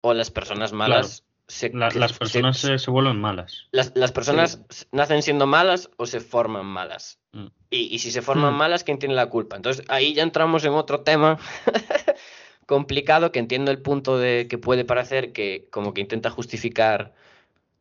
o 0.00 0.14
las 0.14 0.30
personas 0.30 0.72
malas 0.72 1.24
se, 1.48 1.70
La- 1.70 1.90
las 1.90 2.12
personas 2.12 2.58
se, 2.58 2.78
se 2.78 2.90
vuelven 2.90 3.20
malas. 3.20 3.66
las, 3.72 3.92
las 3.96 4.12
personas 4.12 4.86
nacen 4.92 5.22
siendo 5.22 5.46
malas 5.46 5.90
o 5.96 6.06
se 6.06 6.20
forman 6.20 6.66
malas. 6.66 7.18
Mm. 7.32 7.46
Y, 7.70 7.94
y 7.94 7.98
si 7.98 8.10
se 8.12 8.22
forman 8.22 8.54
Mm. 8.54 8.58
malas, 8.58 8.84
¿quién 8.84 8.98
tiene 8.98 9.14
la 9.14 9.26
culpa? 9.30 9.56
Entonces 9.56 9.84
ahí 9.88 10.14
ya 10.14 10.22
entramos 10.22 10.64
en 10.64 10.72
otro 10.74 11.00
tema 11.00 11.38
complicado 12.66 13.32
que 13.32 13.38
entiendo 13.38 13.70
el 13.70 13.80
punto 13.82 14.18
de 14.18 14.46
que 14.48 14.58
puede 14.58 14.84
parecer 14.84 15.32
que 15.32 15.68
como 15.70 15.94
que 15.94 16.00
intenta 16.02 16.30
justificar 16.30 17.14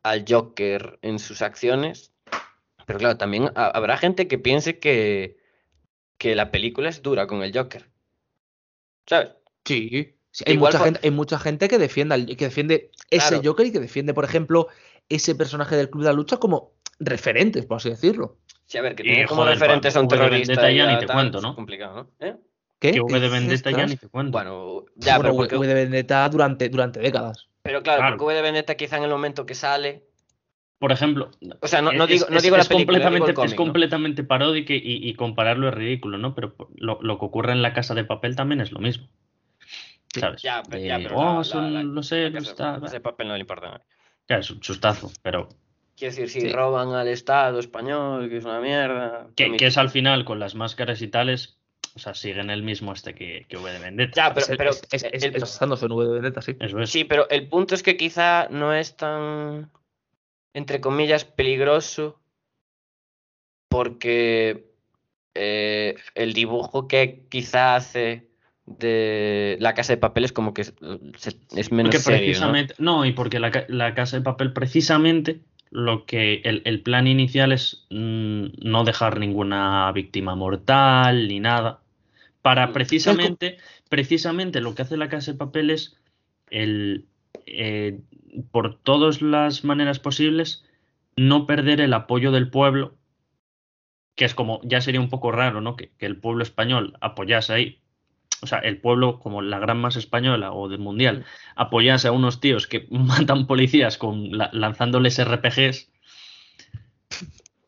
al 0.04 0.26
Joker 0.28 1.00
en 1.02 1.20
sus 1.20 1.42
acciones. 1.42 2.12
Pero 2.86 3.00
claro, 3.00 3.18
también 3.18 3.52
ha- 3.56 3.68
habrá 3.68 3.98
gente 3.98 4.28
que 4.30 4.38
piense 4.38 4.80
que, 4.80 5.38
que 6.18 6.36
la 6.36 6.52
película 6.52 6.88
es 6.88 7.02
dura 7.02 7.28
con 7.28 7.44
el 7.44 7.52
Joker. 7.58 7.90
¿Sabes? 9.06 9.32
Sí. 9.66 10.14
Sí, 10.32 10.44
hay, 10.48 10.54
Igual 10.54 10.72
mucha 10.74 10.78
por- 10.80 10.86
gente, 10.88 11.00
hay 11.04 11.12
mucha 11.12 11.40
gente 11.40 11.68
que 11.68 11.78
defiende, 11.78 12.16
al- 12.16 12.26
que 12.26 12.46
defiende 12.46 12.92
ese 13.10 13.30
Claro. 13.30 13.44
Joker 13.46 13.66
y 13.68 13.72
que 13.72 13.80
defiende, 13.80 14.14
por 14.14 14.24
ejemplo, 14.26 14.68
ese 15.10 15.36
personaje 15.36 15.76
del 15.76 15.90
Club 15.90 16.04
de 16.04 16.10
la 16.10 16.14
Lucha 16.16 16.38
como 16.38 16.74
referentes, 17.00 17.66
por 17.66 17.78
así 17.78 17.90
decirlo. 17.90 18.38
Sí, 18.66 18.78
a 18.78 18.82
ver, 18.82 18.96
que 18.96 19.04
Y, 19.04 19.06
tiene 19.08 19.26
como 19.26 19.44
joder, 19.44 19.58
referentes 19.60 19.96
a 19.96 20.02
un 20.02 20.08
de 20.08 20.18
terrorista. 20.18 20.70
Ya 20.72 20.92
ni 20.94 21.00
te 21.00 21.08
cuento, 21.12 21.38
es 21.38 21.44
¿no? 21.44 21.56
complicado, 21.56 21.96
¿no? 22.20 22.28
¿Eh? 22.28 22.36
¿Qué? 22.80 22.92
Que 22.92 23.02
V 23.02 23.14
de 23.20 23.28
¿Qué 23.28 23.30
Vendetta 23.34 23.72
ya 23.72 23.86
ni 23.86 23.96
te 23.96 24.08
cuento. 24.08 24.32
Bueno, 24.32 24.86
ya, 24.96 25.16
Bueno, 25.18 25.22
pero, 25.22 25.34
V- 25.34 25.38
porque, 25.38 25.58
V 25.58 25.68
de 25.68 25.74
Vendetta 25.74 26.30
durante, 26.30 26.70
durante 26.70 27.00
décadas. 27.00 27.48
pero 27.64 27.82
claro, 27.82 28.00
Claro. 28.02 28.18
porque 28.18 28.26
V 28.26 28.34
de 28.36 28.42
Vendetta 28.42 28.76
quizá 28.76 28.98
en 28.98 29.04
el 29.04 29.10
momento 29.10 29.46
que 29.46 29.56
sale. 29.56 30.04
Por 30.80 30.92
ejemplo, 30.92 31.32
O 31.62 31.68
sea, 31.68 31.82
no, 31.82 31.92
no 31.92 32.04
es- 32.04 32.10
digo, 32.12 32.26
no 32.30 32.38
es- 32.38 32.44
digo 32.44 32.56
la 32.56 32.62
es 32.62 32.68
película, 32.68 33.00
digo 33.00 33.08
el 33.08 33.14
completamente, 33.22 33.34
cómic, 33.34 33.52
es 33.52 33.58
¿no? 33.58 33.64
completamente 33.64 34.24
paródico 34.24 34.74
y, 34.74 34.82
y 34.84 35.14
compararlo 35.16 35.70
es 35.70 35.74
ridículo, 35.74 36.20
¿no? 36.20 36.36
Pero 36.36 36.56
lo, 36.76 37.00
lo 37.02 37.18
que 37.18 37.26
ocurre 37.26 37.54
en 37.54 37.64
la 37.64 37.74
casa 37.74 37.96
de 37.96 38.04
papel 38.04 38.36
también 38.36 38.62
es 38.62 38.72
lo 38.72 38.80
mismo. 38.80 39.08
Ya, 40.16 40.64
pero, 40.68 40.82
ya, 40.84 40.98
De, 40.98 41.04
pero 41.04 41.18
oh, 41.20 41.38
la- 41.38 41.44
son 41.44 41.74
la- 41.74 41.84
la- 41.84 41.84
los 41.84 42.12
la 42.12 42.18
héroes, 42.18 42.50
casa- 42.50 42.56
tal, 42.80 42.86
ese 42.86 43.00
papel 43.00 43.28
no 43.28 43.34
le 43.36 43.42
importa 43.42 43.68
a 43.68 43.72
nadie. 43.72 43.86
Ya, 44.30 44.38
es 44.38 44.50
un 44.52 44.60
chustazo, 44.60 45.12
pero 45.22 45.50
Quiero 45.96 46.14
decir, 46.16 46.30
si 46.30 46.42
Sí. 46.42 46.50
roban 46.54 46.90
al 46.94 47.08
Estado 47.08 47.58
español, 47.58 48.30
que 48.30 48.38
es 48.38 48.46
una 48.46 48.60
mierda. 48.62 49.28
que, 49.36 49.56
es 49.60 49.78
al 49.80 49.90
final 49.90 50.26
con 50.26 50.40
las 50.40 50.54
máscaras 50.54 51.02
y 51.02 51.08
tales, 51.08 51.58
o 51.96 52.00
sea, 52.00 52.14
siguen 52.14 52.52
el 52.52 52.62
mismo 52.62 52.94
este 52.94 53.16
que, 53.16 53.48
que 53.50 53.58
V 53.58 53.72
de 53.72 53.80
Vendetta. 53.80 54.14
Ya, 54.16 54.32
pero, 54.32 54.46
es, 54.46 54.58
pero 54.58 54.70
es, 54.70 54.84
es, 54.92 55.04
es- 55.12 55.24
el- 55.24 55.36
es 55.38 55.42
basándose 55.42 55.88
en 55.88 55.92
V 55.94 56.06
de 56.06 56.12
Vendetta, 56.14 56.42
sí. 56.44 56.56
Eso 56.60 56.80
es. 56.80 56.92
Sí, 56.92 57.04
pero 57.04 57.28
el 57.32 57.48
punto 57.48 57.74
es 57.74 57.82
que 57.82 57.98
quizá 57.98 58.48
no 58.50 58.74
es 58.76 58.96
tan, 58.96 59.72
entre 60.54 60.80
comillas, 60.80 61.26
peligroso 61.26 62.20
porque 63.70 64.72
eh, 65.34 65.96
el 66.16 66.34
dibujo 66.34 66.88
que 66.88 67.26
quizá 67.30 67.76
hace 67.76 68.27
de 68.68 69.58
la 69.62 69.74
casa 69.74 69.94
de 69.94 69.98
papel 69.98 70.26
es 70.26 70.34
como 70.34 70.54
que 70.54 70.62
es, 70.62 70.74
menos 71.72 71.96
Porque 71.96 72.00
precisamente, 72.00 72.76
¿no? 72.78 73.06
y 73.06 73.14
porque 73.14 73.40
la, 73.40 73.66
la 73.70 73.96
casa 73.96 74.18
de 74.18 74.24
papel 74.24 74.54
precisamente 74.54 75.40
lo 75.72 76.06
que 76.06 76.42
el, 76.44 76.62
el 76.66 76.82
plan 76.82 77.08
inicial 77.08 77.52
es 77.52 77.86
mm, 77.90 78.46
no 78.62 78.84
dejar 78.84 79.20
ninguna 79.20 79.92
víctima 79.94 80.36
mortal 80.36 81.28
ni 81.28 81.40
nada. 81.40 81.82
Para 82.42 82.68
Mm. 82.68 82.74
precisamente, 82.74 83.58
precisamente 83.90 84.62
lo 84.62 84.76
que 84.76 84.82
hace 84.84 84.98
la 84.98 85.10
casa 85.10 85.32
de 85.32 85.38
papel 85.38 85.70
es 85.70 85.98
el 86.50 87.06
eh, 87.46 88.00
por 88.52 88.78
todas 88.78 89.22
las 89.22 89.64
maneras 89.64 90.00
posibles 90.00 90.66
no 91.16 91.46
perder 91.48 91.82
el 91.82 91.94
apoyo 91.94 92.32
del 92.32 92.50
pueblo, 92.50 92.96
que 94.16 94.26
es 94.26 94.36
como, 94.36 94.62
ya 94.64 94.82
sería 94.82 95.02
un 95.02 95.10
poco 95.10 95.32
raro, 95.32 95.62
¿no? 95.62 95.76
Que, 95.76 95.90
que 95.98 96.06
el 96.06 96.18
pueblo 96.18 96.44
español 96.44 96.98
apoyase 97.02 97.54
ahí, 97.54 97.80
o 98.42 98.48
sea, 98.48 98.60
el 98.60 98.78
pueblo 98.80 99.20
como 99.20 99.42
la 99.42 99.60
gran 99.60 99.80
masa 99.80 100.00
española 100.00 100.52
o 100.54 100.70
del 100.70 100.80
mundial, 100.80 101.26
apoyase 101.56 102.08
a 102.08 102.12
unos 102.12 102.40
tíos 102.40 102.68
que 102.68 102.88
matan 102.92 103.48
policías 103.48 103.98
con 103.98 104.38
la- 104.38 104.50
lanzándoles 104.54 105.18
RPGs 105.20 105.90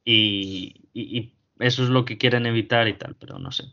y, 0.06 0.76
y- 0.94 1.18
y 1.18 1.34
eso 1.60 1.84
es 1.84 1.90
lo 1.90 2.06
que 2.06 2.18
quieren 2.18 2.46
evitar 2.46 2.88
y 2.88 2.94
tal, 2.94 3.16
pero 3.20 3.40
no 3.40 3.52
sé. 3.52 3.66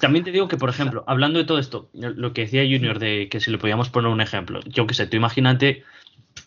También 0.00 0.24
te 0.24 0.32
digo 0.32 0.48
que, 0.48 0.56
por 0.56 0.68
ejemplo, 0.70 1.04
hablando 1.06 1.38
de 1.38 1.44
todo 1.44 1.58
esto, 1.58 1.90
lo 1.92 2.32
que 2.32 2.42
decía 2.42 2.62
Junior 2.62 2.98
de 2.98 3.28
que 3.28 3.40
si 3.40 3.50
le 3.50 3.58
podíamos 3.58 3.88
poner 3.88 4.10
un 4.10 4.20
ejemplo, 4.20 4.60
yo 4.64 4.86
que 4.86 4.94
sé, 4.94 5.06
tú 5.06 5.16
imagínate 5.16 5.84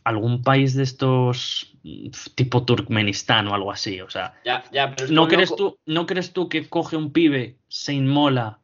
algún 0.03 0.41
país 0.43 0.73
de 0.75 0.83
estos 0.83 1.73
mm, 1.83 2.09
tipo 2.35 2.63
Turkmenistán 2.65 3.47
o 3.47 3.55
algo 3.55 3.71
así, 3.71 4.01
o 4.01 4.09
sea, 4.09 4.33
Ya, 4.45 4.63
ya, 4.71 4.91
pero 4.91 5.05
es 5.05 5.11
¿No 5.11 5.27
crees, 5.27 5.55
tú, 5.55 5.77
¿No 5.85 6.05
crees 6.05 6.33
tú 6.33 6.49
que 6.49 6.67
coge 6.67 6.95
un 6.97 7.11
pibe, 7.11 7.57
se 7.67 7.93
inmola, 7.93 8.59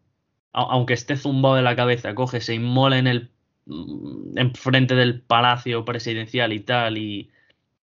a- 0.54 0.62
aunque 0.72 0.94
esté 0.94 1.16
zumbado 1.18 1.56
de 1.56 1.62
la 1.62 1.76
cabeza, 1.76 2.14
coge, 2.16 2.42
se 2.42 2.54
inmola 2.56 2.98
en 2.98 3.08
el 3.08 3.32
mm, 3.66 4.38
enfrente 4.38 4.96
del 4.96 5.22
palacio 5.22 5.86
presidencial 5.86 6.52
y 6.54 6.60
tal, 6.62 6.98
y, 6.98 7.30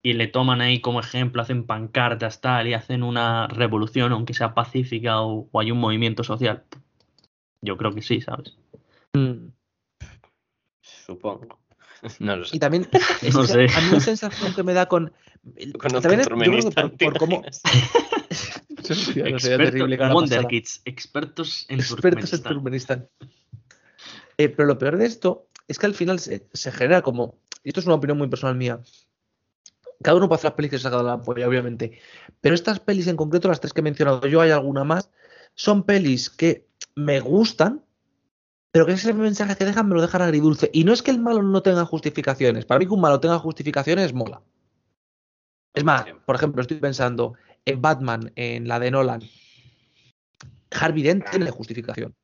y 0.03 0.13
le 0.15 0.27
toman 0.27 0.61
ahí 0.61 0.81
como 0.81 1.01
ejemplo, 1.01 1.41
hacen 1.43 1.65
pancartas 1.67 2.41
tal, 2.41 2.67
y 2.69 2.75
hacen 2.75 3.03
una 3.03 3.47
revolución, 3.49 4.13
aunque 4.13 4.35
sea 4.35 4.55
pacífica 4.55 5.21
o, 5.23 5.49
o 5.51 5.61
hay 5.61 5.71
un 5.71 5.79
movimiento 5.79 6.25
social? 6.25 6.65
Yo 7.63 7.77
creo 7.77 7.93
que 7.95 8.03
sí, 8.03 8.21
¿sabes? 8.21 8.57
Mm. 9.15 9.49
Supongo. 10.83 11.59
No 12.21 12.37
lo 12.37 12.45
sé. 12.45 12.57
Y 12.57 12.61
también, 12.61 12.87
No 13.35 13.41
que 13.43 13.49
sé. 13.49 13.67
a 13.77 13.81
mí 13.81 13.91
la 13.91 13.99
sensación 13.99 14.55
que 14.55 14.63
me 14.63 14.73
da 14.73 14.87
con. 14.87 15.13
También 16.01 16.21
es- 16.21 16.29
yo 16.29 16.37
creo 16.37 16.39
que 16.39 16.63
Turkmenistán, 16.69 16.91
por, 16.91 16.97
¿te 16.97 17.05
por 17.07 17.17
cómo. 17.17 17.43
No 18.89 18.95
sería 18.95 19.29
Expertos, 19.29 19.73
terrible 19.73 19.97
Wonder. 20.13 20.47
Kids, 20.47 20.83
expertos 20.85 21.67
en 21.69 21.81
expertos 21.81 22.33
en 22.33 22.43
Turkmenistán. 22.43 23.09
Turkmenistán. 23.09 23.09
Eh, 24.39 24.49
pero 24.49 24.69
lo 24.69 24.79
peor 24.79 24.97
de 24.97 25.07
esto 25.07 25.49
es 25.67 25.79
que 25.79 25.87
al 25.87 25.95
final 25.95 26.19
se, 26.19 26.49
se 26.53 26.73
genera 26.73 27.03
como. 27.03 27.39
Y 27.65 27.71
esto 27.71 27.81
es 27.81 27.87
una 27.87 27.97
opinión 27.97 28.19
muy 28.19 28.29
personal 28.29 28.57
mía. 28.57 28.81
Cada 30.03 30.17
uno 30.17 30.29
puede 30.29 30.39
hacer 30.39 30.51
las 30.51 30.57
pelis 30.57 30.71
que 30.71 30.79
se 30.79 30.87
ha 30.87 30.91
sacado 30.91 31.03
la 31.03 31.21
polla, 31.21 31.49
obviamente. 31.49 31.99
Pero 32.41 32.55
estas 32.55 32.79
pelis 32.79 33.09
en 33.09 33.17
concreto, 33.17 33.49
las 33.49 33.61
tres 33.61 33.73
que 33.73 33.81
he 33.81 33.83
mencionado 33.83 34.27
yo, 34.29 34.41
hay 34.41 34.51
alguna 34.51 34.85
más, 34.85 35.11
son 35.55 35.83
pelis 35.83 36.31
que 36.31 36.69
me 36.95 37.19
gustan, 37.19 37.85
pero 38.71 38.87
que 38.87 38.93
ese 38.93 39.13
mensaje 39.13 39.57
que 39.57 39.65
dejan 39.65 39.89
me 39.89 39.97
lo 39.97 40.03
dejan 40.03 40.23
agridulce. 40.23 40.71
Y 40.73 40.85
no 40.85 40.93
es 40.93 41.03
que 41.03 41.11
el 41.11 41.19
malo 41.19 41.43
no 41.43 41.63
tenga 41.63 41.85
justificaciones. 41.85 42.65
Para 42.65 42.79
mí 42.79 42.87
que 42.87 42.95
un 42.95 43.01
malo 43.01 43.19
tenga 43.19 43.39
justificaciones 43.39 44.15
mola. 44.15 44.41
Es 45.75 45.85
más, 45.85 46.07
por 46.25 46.37
ejemplo, 46.37 46.63
estoy 46.63 46.79
pensando 46.79 47.35
en 47.71 47.83
Batman, 47.83 48.33
en 48.37 48.67
la 48.69 48.79
de 48.81 48.91
Nolan. 48.91 49.23
Harvey 50.71 51.03
Dent 51.03 51.29
tiene 51.31 51.51
justificación. 51.51 52.15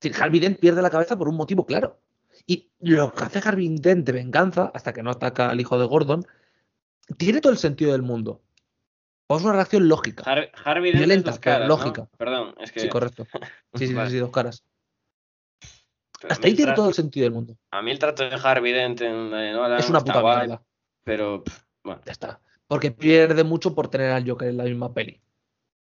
Es 0.00 0.10
decir, 0.10 0.22
Harvey 0.22 0.40
Dent 0.40 0.58
pierde 0.60 0.80
la 0.82 0.90
cabeza 0.90 1.16
por 1.18 1.28
un 1.28 1.36
motivo 1.36 1.66
claro. 1.66 2.00
Y 2.46 2.70
lo 2.80 3.12
que 3.12 3.24
hace 3.24 3.40
Harvey 3.46 3.68
Dent 3.78 4.06
de 4.06 4.12
venganza, 4.12 4.70
hasta 4.74 4.92
que 4.92 5.02
no 5.02 5.10
ataca 5.10 5.50
al 5.50 5.60
hijo 5.60 5.78
de 5.78 5.86
Gordon, 5.86 6.24
tiene 7.16 7.40
todo 7.40 7.52
el 7.52 7.58
sentido 7.58 7.92
del 7.92 8.02
mundo. 8.02 8.42
Es 9.28 9.42
una 9.42 9.52
reacción 9.52 9.88
lógica. 9.88 10.22
Har- 10.24 10.50
Harvey 10.64 10.92
Dent 10.92 11.02
es 11.02 11.06
Violenta, 11.40 11.66
lógica. 11.66 12.08
Perdón, 12.16 12.54
es 12.60 12.72
que... 12.72 12.80
Sí, 12.80 12.88
correcto. 12.88 13.26
Sí, 13.74 13.80
sí, 13.80 13.86
sí, 13.88 13.94
Vale. 13.94 14.10
sí, 14.10 14.16
dos 14.16 14.30
caras. 14.30 14.64
Pero 16.20 16.32
Hasta 16.32 16.46
ahí 16.48 16.54
tiene 16.54 16.72
todo 16.72 16.88
el 16.88 16.94
sentido 16.94 17.24
del 17.24 17.32
mundo. 17.32 17.56
A 17.70 17.82
mí 17.82 17.90
el 17.90 17.98
trato 17.98 18.28
de 18.28 18.34
Harvey 18.42 18.72
Dent 18.72 19.00
en 19.02 19.30
la 19.30 19.36
de 19.38 19.52
Nolan 19.52 19.78
Es 19.78 19.88
una 19.90 20.00
puta 20.00 20.20
guay, 20.20 20.46
mierda. 20.48 20.62
pero 21.04 21.44
bueno. 21.84 22.00
Ya 22.06 22.12
está. 22.12 22.40
Porque 22.68 22.90
pierde 22.92 23.42
mucho 23.44 23.74
por 23.74 23.88
tener 23.88 24.12
al 24.12 24.28
Joker 24.28 24.48
en 24.48 24.56
la 24.58 24.64
misma 24.64 24.92
peli. 24.94 25.20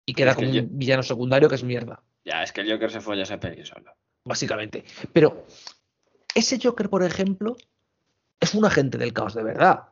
Y 0.05 0.13
queda 0.13 0.31
Es 0.31 0.37
que 0.37 0.45
como 0.45 0.55
yo- 0.55 0.63
un 0.63 0.79
villano 0.79 1.03
secundario 1.03 1.49
que 1.49 1.55
es 1.55 1.63
mierda, 1.63 2.01
Ya, 2.25 2.41
es 2.43 2.51
que 2.51 2.61
el 2.61 2.71
Joker 2.71 2.89
se 2.91 3.01
folla 3.01 3.23
esa 3.23 3.39
peli 3.39 3.63
solo. 3.65 3.91
básicamente. 4.25 4.83
Pero 5.13 5.45
ese 6.33 6.59
Joker, 6.61 6.89
por 6.89 7.03
ejemplo, 7.03 7.55
es 8.39 8.53
un 8.55 8.65
agente 8.65 8.97
del 8.97 9.13
caos 9.13 9.33
de 9.35 9.43
verdad. 9.43 9.83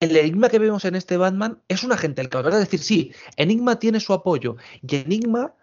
El 0.00 0.16
enigma 0.16 0.48
que 0.48 0.58
vemos 0.58 0.84
en 0.84 0.94
este 0.94 1.16
Batman 1.16 1.60
es 1.68 1.82
un 1.82 1.92
agente 1.92 2.20
del 2.22 2.28
caos, 2.30 2.44
¿verdad? 2.44 2.60
Es 2.62 2.70
decir, 2.70 2.80
sí, 2.80 3.12
Enigma 3.36 3.78
tiene 3.78 3.98
su 4.00 4.12
apoyo. 4.12 4.56
Y 4.80 4.96
Enigma, 4.96 5.54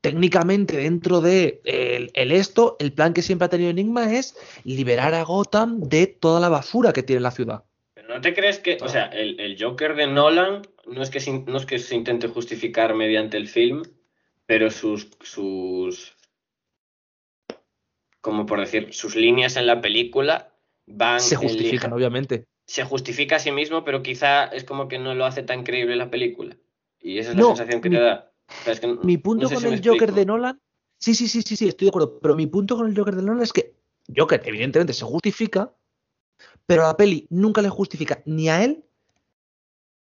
técnicamente, 0.00 0.76
dentro 0.76 1.20
de 1.20 1.60
el, 1.64 2.10
el 2.14 2.32
esto, 2.32 2.76
el 2.78 2.92
plan 2.92 3.12
que 3.12 3.22
siempre 3.22 3.46
ha 3.46 3.48
tenido 3.48 3.70
Enigma 3.70 4.12
es 4.12 4.36
liberar 4.64 5.14
a 5.14 5.22
Gotham 5.24 5.80
de 5.80 6.06
toda 6.06 6.38
la 6.40 6.48
basura 6.48 6.92
que 6.92 7.02
tiene 7.02 7.20
la 7.20 7.30
ciudad. 7.32 7.64
No 8.14 8.20
te 8.20 8.34
crees 8.34 8.58
que, 8.58 8.78
o 8.82 8.88
sea, 8.88 9.06
el, 9.06 9.38
el 9.40 9.56
Joker 9.62 9.94
de 9.94 10.06
Nolan 10.06 10.62
no 10.86 11.02
es 11.02 11.10
que 11.10 11.20
se, 11.20 11.32
no 11.32 11.56
es 11.56 11.66
que 11.66 11.78
se 11.78 11.94
intente 11.94 12.28
justificar 12.28 12.94
mediante 12.94 13.36
el 13.36 13.48
film, 13.48 13.82
pero 14.46 14.70
sus, 14.70 15.08
sus, 15.20 16.16
como 18.20 18.46
por 18.46 18.60
decir, 18.60 18.92
sus 18.92 19.16
líneas 19.16 19.56
en 19.56 19.66
la 19.66 19.80
película 19.80 20.54
van 20.86 21.20
Se 21.20 21.36
justifican, 21.36 21.90
lija- 21.90 21.94
obviamente. 21.94 22.44
se 22.66 22.84
justifica 22.84 23.36
a 23.36 23.38
sí 23.40 23.50
mismo, 23.50 23.84
pero 23.84 24.02
quizá 24.02 24.44
es 24.46 24.64
como 24.64 24.88
que 24.88 24.98
no 24.98 25.14
lo 25.14 25.24
hace 25.24 25.42
tan 25.42 25.64
creíble 25.64 25.96
la 25.96 26.10
película. 26.10 26.56
Y 27.00 27.18
esa 27.18 27.30
es 27.30 27.36
No, 27.36 27.50
la 27.50 27.56
sensación 27.56 27.80
que 27.80 27.90
mi- 27.90 27.96
te 27.96 28.02
da. 28.02 28.32
O 28.48 28.64
sea, 28.64 28.72
es 28.74 28.80
que 28.80 28.86
n- 28.86 28.98
Mi 29.02 29.16
punto 29.18 29.44
no 29.44 29.48
sé 29.48 29.54
con 29.54 29.62
si 29.62 29.68
el 29.68 29.74
Joker 29.78 29.92
explico. 30.10 30.14
de 30.14 30.26
Nolan. 30.26 30.60
Sí, 30.98 31.14
sí, 31.14 31.26
sí, 31.26 31.42
sí, 31.42 31.56
sí, 31.56 31.68
estoy 31.68 31.86
de 31.86 31.90
acuerdo. 31.90 32.20
Pero 32.20 32.36
mi 32.36 32.46
punto 32.46 32.76
con 32.76 32.86
el 32.88 32.96
Joker 32.96 33.16
de 33.16 33.22
Nolan 33.22 33.42
es 33.42 33.52
que 33.52 33.74
Joker, 34.16 34.40
evidentemente, 34.44 34.92
se 34.92 35.04
justifica, 35.04 35.74
pero 36.66 36.82
la 36.82 36.96
peli 36.96 37.26
nunca 37.30 37.62
le 37.62 37.68
justifica 37.68 38.22
ni 38.26 38.48
a 38.48 38.62
él 38.64 38.84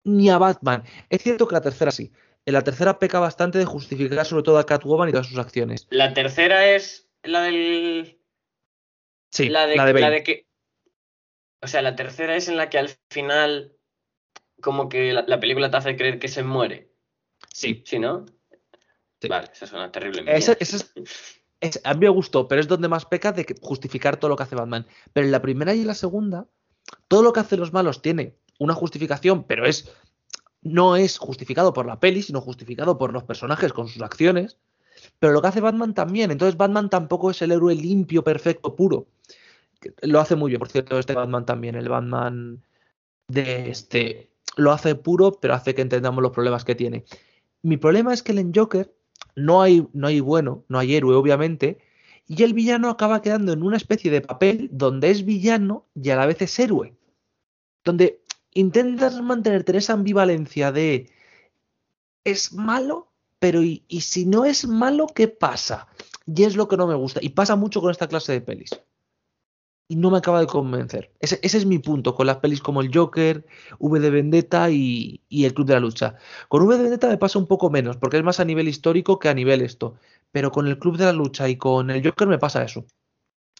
ni 0.04 0.30
a 0.30 0.38
Batman. 0.38 0.84
Es 1.10 1.22
cierto 1.24 1.48
que 1.48 1.56
la 1.56 1.62
tercera 1.62 1.92
sí. 1.92 2.12
En 2.46 2.54
la 2.54 2.64
tercera 2.64 2.98
peca 2.98 3.20
bastante 3.20 3.58
de 3.58 3.66
justificar 3.66 4.26
sobre 4.26 4.44
todo 4.44 4.58
a 4.58 4.66
Catwoman 4.66 5.10
y 5.10 5.12
todas 5.12 5.28
sus 5.28 5.38
acciones. 5.38 5.86
La 5.90 6.14
tercera 6.14 6.66
es 6.68 7.10
la 7.24 7.42
del 7.42 8.18
Sí, 9.32 9.50
la 9.50 9.68
de, 9.68 9.76
la 9.76 9.86
de 9.86 9.94
la 9.94 10.00
Bane. 10.00 10.16
de 10.16 10.24
que. 10.24 10.48
O 11.62 11.68
sea, 11.68 11.82
la 11.82 11.96
tercera 11.96 12.36
es 12.38 12.48
en 12.48 12.56
la 12.56 12.70
que 12.70 12.78
al 12.78 12.90
final. 13.10 13.74
Como 14.62 14.88
que 14.90 15.12
la, 15.14 15.24
la 15.28 15.40
película 15.40 15.70
te 15.70 15.78
hace 15.78 15.98
creer 15.98 16.20
que 16.20 16.30
se 16.30 16.42
muere. 16.44 16.90
Sí. 17.54 17.84
¿Sí, 17.86 18.00
no? 18.00 18.26
Sí. 19.22 19.28
Vale, 19.28 19.50
esa 19.52 19.68
suena 19.68 19.92
terrible. 19.92 20.24
Esa- 20.28 20.56
esa 20.60 20.78
es- 20.78 21.37
Es- 21.60 21.82
a 21.84 21.94
mí 21.94 22.02
me 22.02 22.10
gustó, 22.10 22.48
pero 22.48 22.62
es 22.62 22.68
donde 22.68 22.88
más 22.88 23.06
peca 23.06 23.32
de 23.32 23.46
justificar 23.62 24.18
todo 24.18 24.30
lo 24.30 24.36
que 24.36 24.44
hace 24.44 24.56
Batman. 24.56 24.86
Pero 25.14 25.26
en 25.26 25.32
la 25.32 25.42
primera 25.42 25.74
y 25.74 25.82
en 25.82 25.88
la 25.88 25.96
segunda, 25.96 26.46
todo 27.08 27.24
lo 27.24 27.34
que 27.34 27.40
hacen 27.40 27.60
los 27.60 27.74
malos 27.74 28.02
tiene 28.02 28.36
una 28.60 28.74
justificación, 28.74 29.44
pero 29.44 29.66
es 29.66 29.92
no 30.62 30.96
es 30.96 31.18
justificado 31.18 31.74
por 31.74 31.86
la 31.86 32.00
peli, 32.00 32.22
sino 32.22 32.42
justificado 32.42 32.98
por 32.98 33.14
los 33.14 33.24
personajes 33.24 33.74
con 33.74 33.88
sus 33.88 34.02
acciones. 34.02 34.58
Pero 35.20 35.32
lo 35.34 35.42
que 35.42 35.48
hace 35.48 35.62
Batman 35.62 35.94
también. 35.94 36.32
Entonces 36.32 36.58
Batman 36.58 36.90
tampoco 36.90 37.32
es 37.32 37.42
el 37.42 37.52
héroe 37.52 37.76
limpio, 37.76 38.24
perfecto, 38.24 38.76
puro. 38.76 39.08
Lo 40.02 40.20
hace 40.20 40.36
muy 40.36 40.50
bien, 40.50 40.60
por 40.60 40.70
cierto, 40.70 40.98
este 40.98 41.14
Batman 41.14 41.46
también. 41.46 41.76
El 41.76 41.88
Batman 41.88 42.64
de 43.28 43.70
este 43.70 44.32
lo 44.56 44.72
hace 44.72 44.96
puro, 44.96 45.34
pero 45.34 45.54
hace 45.54 45.76
que 45.76 45.84
entendamos 45.84 46.22
los 46.22 46.32
problemas 46.32 46.66
que 46.66 46.76
tiene. 46.76 47.06
Mi 47.62 47.78
problema 47.78 48.14
es 48.14 48.24
que 48.24 48.32
en 48.32 48.52
Joker 48.54 48.92
no 49.36 49.62
hay, 49.62 49.88
no 49.94 50.08
hay 50.08 50.20
bueno, 50.20 50.64
no 50.68 50.80
hay 50.80 50.96
héroe, 50.96 51.16
obviamente, 51.16 51.80
y 52.28 52.44
el 52.44 52.54
villano 52.54 52.90
acaba 52.90 53.22
quedando 53.22 53.54
en 53.54 53.64
una 53.64 53.78
especie 53.78 54.12
de 54.12 54.22
papel 54.22 54.70
donde 54.72 55.12
es 55.12 55.26
villano 55.26 55.86
y 55.96 56.10
a 56.10 56.16
la 56.16 56.26
vez 56.26 56.42
es 56.42 56.60
héroe. 56.60 56.94
Donde 57.86 58.22
intentas 58.54 59.22
mantenerte 59.22 59.78
esa 59.78 59.94
ambivalencia 59.94 60.72
de 60.72 61.10
es 62.26 62.52
malo, 62.52 63.14
pero 63.40 63.64
y, 63.64 63.86
y 63.88 64.02
si 64.02 64.26
no 64.26 64.44
es 64.44 64.68
malo, 64.68 65.08
¿qué 65.08 65.30
pasa? 65.30 65.88
Y 66.26 66.44
es 66.44 66.58
lo 66.58 66.68
que 66.68 66.76
no 66.76 66.88
me 66.88 66.96
gusta. 66.96 67.22
Y 67.24 67.30
pasa 67.30 67.56
mucho 67.56 67.80
con 67.80 67.92
esta 67.92 68.08
clase 68.08 68.34
de 68.34 68.42
pelis. 68.42 68.72
Y 69.90 69.96
no 69.96 70.12
me 70.12 70.18
acaba 70.18 70.42
de 70.42 70.48
convencer. 70.48 71.12
Ese, 71.20 71.40
ese 71.42 71.58
es 71.58 71.66
mi 71.66 71.80
punto 71.80 72.14
con 72.14 72.28
las 72.28 72.38
pelis 72.38 72.62
como 72.62 72.82
el 72.82 72.94
Joker, 72.94 73.46
V 73.80 74.00
de 74.00 74.10
Vendetta 74.10 74.70
y, 74.70 75.22
y 75.30 75.46
el 75.46 75.54
Club 75.54 75.68
de 75.68 75.74
la 75.76 75.80
Lucha. 75.80 76.16
Con 76.50 76.64
V 76.64 76.76
de 76.76 76.84
Vendetta 76.84 77.08
me 77.08 77.18
pasa 77.18 77.40
un 77.40 77.48
poco 77.48 77.70
menos, 77.70 77.96
porque 77.96 78.18
es 78.18 78.24
más 78.24 78.40
a 78.42 78.46
nivel 78.46 78.68
histórico 78.68 79.18
que 79.18 79.30
a 79.30 79.34
nivel 79.34 79.62
esto. 79.62 79.96
Pero 80.32 80.52
con 80.52 80.68
el 80.68 80.78
Club 80.78 80.98
de 80.98 81.06
la 81.06 81.14
Lucha 81.14 81.48
y 81.48 81.56
con 81.56 81.90
el 81.90 82.04
Joker 82.04 82.28
me 82.28 82.38
pasa 82.38 82.64
eso. 82.64 82.86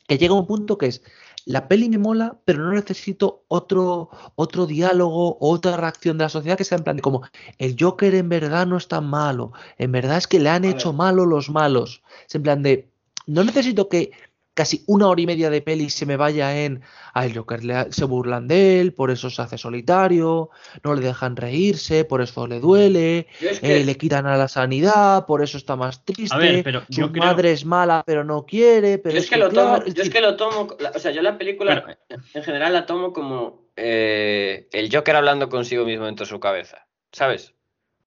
Que 0.06 0.18
llega 0.18 0.34
un 0.34 0.48
punto 0.48 0.78
que 0.78 0.88
es, 0.88 1.02
la 1.48 1.70
peli 1.70 1.88
me 1.88 1.98
mola, 1.98 2.38
pero 2.44 2.62
no 2.62 2.74
necesito 2.74 3.46
otro, 3.48 4.10
otro 4.36 4.66
diálogo, 4.66 5.38
otra 5.40 5.78
reacción 5.78 6.18
de 6.18 6.26
la 6.26 6.30
sociedad 6.30 6.58
que 6.58 6.66
sea 6.66 6.78
en 6.78 6.84
plan 6.84 6.98
de 6.98 7.02
como, 7.02 7.24
el 7.58 7.78
Joker 7.80 8.14
en 8.16 8.28
verdad 8.28 8.68
no 8.68 8.76
es 8.76 8.90
tan 8.90 9.10
malo, 9.10 9.54
en 9.78 9.94
verdad 9.94 10.18
es 10.18 10.28
que 10.28 10.42
le 10.42 10.50
han 10.50 10.66
hecho 10.66 10.92
malo 10.92 11.26
los 11.26 11.50
malos. 11.50 12.04
Es 12.28 12.36
en 12.36 12.44
plan 12.44 12.64
de, 12.64 12.90
no 13.28 13.46
necesito 13.46 13.88
que 13.88 14.12
casi 14.58 14.84
una 14.88 15.08
hora 15.08 15.22
y 15.22 15.28
media 15.28 15.52
de 15.52 15.62
peli 15.62 15.92
se 15.92 16.08
me 16.08 16.18
vaya 16.18 16.64
en, 16.66 16.82
a 17.14 17.28
el 17.28 17.38
Joker 17.38 17.64
le- 17.64 17.92
se 17.92 18.06
burlan 18.06 18.48
de 18.48 18.82
él, 18.82 18.92
por 18.92 19.12
eso 19.12 19.30
se 19.30 19.40
hace 19.44 19.56
solitario, 19.60 20.50
no 20.84 20.96
le 20.96 21.02
dejan 21.02 21.36
reírse, 21.36 22.06
por 22.06 22.22
eso 22.22 22.48
le 22.48 22.60
duele, 22.60 23.28
es 23.40 23.60
que- 23.60 23.82
eh, 23.82 23.86
le 23.86 23.96
quitan 23.98 24.26
a 24.26 24.36
la 24.36 24.48
sanidad, 24.48 25.28
por 25.28 25.44
eso 25.44 25.58
está 25.60 25.76
más 25.76 26.04
triste. 26.04 26.36
A 26.36 26.40
ver, 26.40 26.64
pero 26.64 26.82
su 26.90 27.02
yo 27.02 27.12
creo- 27.12 27.24
madre 27.24 27.52
es 27.52 27.64
mala, 27.66 28.04
pero 28.06 28.24
no 28.24 28.46
quiere. 28.48 28.98
Pero 28.98 29.14
yo 29.14 29.22
es 29.22 29.30
que 29.30 29.38
lo 29.38 29.50
claro, 29.50 29.84
tomo, 29.84 29.94
yo 29.94 30.02
es 30.04 30.10
que 30.10 30.22
lo 30.22 30.36
tomo, 30.36 30.68
la- 30.80 30.90
o 30.96 31.00
sea, 31.00 31.12
yo 31.12 31.22
la 31.22 31.38
película 31.38 31.86
Pero- 32.10 32.22
en 32.34 32.44
general 32.44 32.74
la 32.74 32.86
tomo 32.88 33.14
como 33.14 33.68
eh, 33.76 34.68
el 34.72 34.90
Joker 34.92 35.16
hablando 35.18 35.50
consigo 35.50 35.86
mismo 35.86 36.06
dentro 36.08 36.26
de 36.26 36.30
su 36.32 36.40
cabeza, 36.40 36.88
¿sabes? 37.12 37.54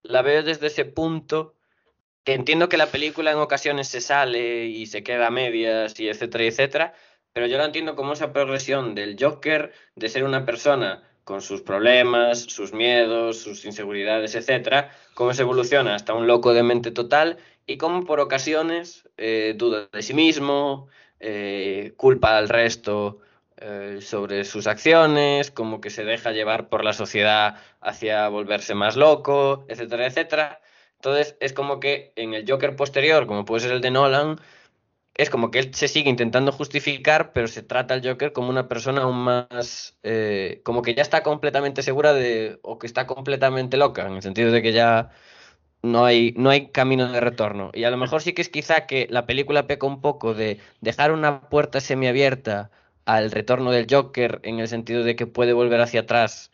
La 0.03 0.23
veo 0.23 0.43
desde 0.43 0.67
ese 0.67 0.85
punto 0.85 1.53
que 1.53 1.60
entiendo 2.35 2.69
que 2.69 2.77
la 2.77 2.87
película 2.87 3.31
en 3.31 3.39
ocasiones 3.39 3.89
se 3.89 4.01
sale 4.01 4.67
y 4.67 4.87
se 4.87 5.03
queda 5.03 5.29
a 5.29 5.31
medias 5.31 5.99
y 6.01 6.09
etcétera, 6.09 6.45
etcétera, 6.45 6.95
pero 7.33 7.47
yo 7.47 7.59
la 7.59 7.65
entiendo 7.65 7.97
como 7.97 8.13
esa 8.13 8.33
progresión 8.33 8.95
del 8.95 9.17
Joker 9.19 9.73
de 9.95 10.09
ser 10.09 10.25
una 10.25 10.45
persona 10.45 11.03
con 11.25 11.43
sus 11.43 11.63
problemas, 11.63 12.41
sus 12.41 12.73
miedos, 12.73 13.39
sus 13.39 13.65
inseguridades, 13.65 14.35
etcétera, 14.35 14.91
cómo 15.15 15.33
se 15.33 15.43
evoluciona 15.43 15.95
hasta 15.95 16.15
un 16.15 16.27
loco 16.27 16.53
de 16.55 16.63
mente 16.63 16.91
total 16.91 17.39
y 17.67 17.77
cómo 17.77 18.05
por 18.05 18.21
ocasiones 18.21 19.09
eh, 19.17 19.55
duda 19.57 19.89
de 19.93 20.03
sí 20.03 20.15
mismo, 20.15 20.89
eh, 21.21 21.93
culpa 21.97 22.37
al 22.37 22.49
resto 22.49 23.19
eh, 23.59 23.99
sobre 24.01 24.45
sus 24.45 24.67
acciones, 24.67 25.51
como 25.51 25.81
que 25.81 25.91
se 25.91 26.05
deja 26.05 26.33
llevar 26.33 26.69
por 26.69 26.83
la 26.83 26.95
sociedad 26.95 27.57
hacia 27.81 28.27
volverse 28.29 28.75
más 28.75 28.97
loco, 28.97 29.65
etcétera, 29.69 30.07
etcétera. 30.07 30.61
Entonces 31.01 31.37
es 31.41 31.55
como 31.55 31.81
que 31.81 32.13
en 32.17 32.35
el 32.35 32.45
Joker 32.47 32.77
posterior, 32.77 33.27
como 33.27 33.47
puede 33.47 33.63
ser 33.63 33.73
el 33.73 33.81
de 33.81 33.91
Nolan, 33.91 34.39
es 35.15 35.31
como 35.31 35.51
que 35.51 35.59
él 35.61 35.75
se 35.75 35.89
sigue 35.89 36.11
intentando 36.11 36.53
justificar, 36.53 37.33
pero 37.33 37.49
se 37.49 37.63
trata 37.63 37.95
al 37.95 38.07
Joker 38.07 38.33
como 38.33 38.51
una 38.51 38.69
persona 38.69 39.03
aún 39.03 39.17
más, 39.25 39.99
eh, 40.03 40.61
como 40.65 40.83
que 40.83 40.95
ya 40.95 41.03
está 41.03 41.23
completamente 41.23 41.83
segura 41.83 42.13
de, 42.13 42.59
o 42.63 42.79
que 42.79 42.87
está 42.87 43.07
completamente 43.07 43.79
loca, 43.79 44.07
en 44.07 44.15
el 44.15 44.23
sentido 44.23 44.53
de 44.53 44.63
que 44.63 44.73
ya 44.73 45.11
no 45.83 46.05
hay, 46.05 46.35
no 46.37 46.51
hay 46.51 46.69
camino 46.69 47.11
de 47.11 47.21
retorno. 47.21 47.71
Y 47.75 47.85
a 47.85 47.91
lo 47.91 47.97
mejor 47.97 48.23
sí 48.23 48.35
que 48.35 48.43
es 48.43 48.51
quizá 48.51 48.87
que 48.87 49.07
la 49.11 49.27
película 49.27 49.67
peca 49.67 49.87
un 49.87 50.01
poco 50.03 50.35
de 50.35 50.61
dejar 50.83 51.13
una 51.13 51.49
puerta 51.49 51.81
semiabierta 51.81 52.71
al 53.07 53.31
retorno 53.31 53.71
del 53.73 53.87
Joker, 53.91 54.41
en 54.43 54.61
el 54.61 54.69
sentido 54.69 55.03
de 55.05 55.17
que 55.17 55.27
puede 55.27 55.53
volver 55.55 55.81
hacia 55.81 56.01
atrás, 56.03 56.51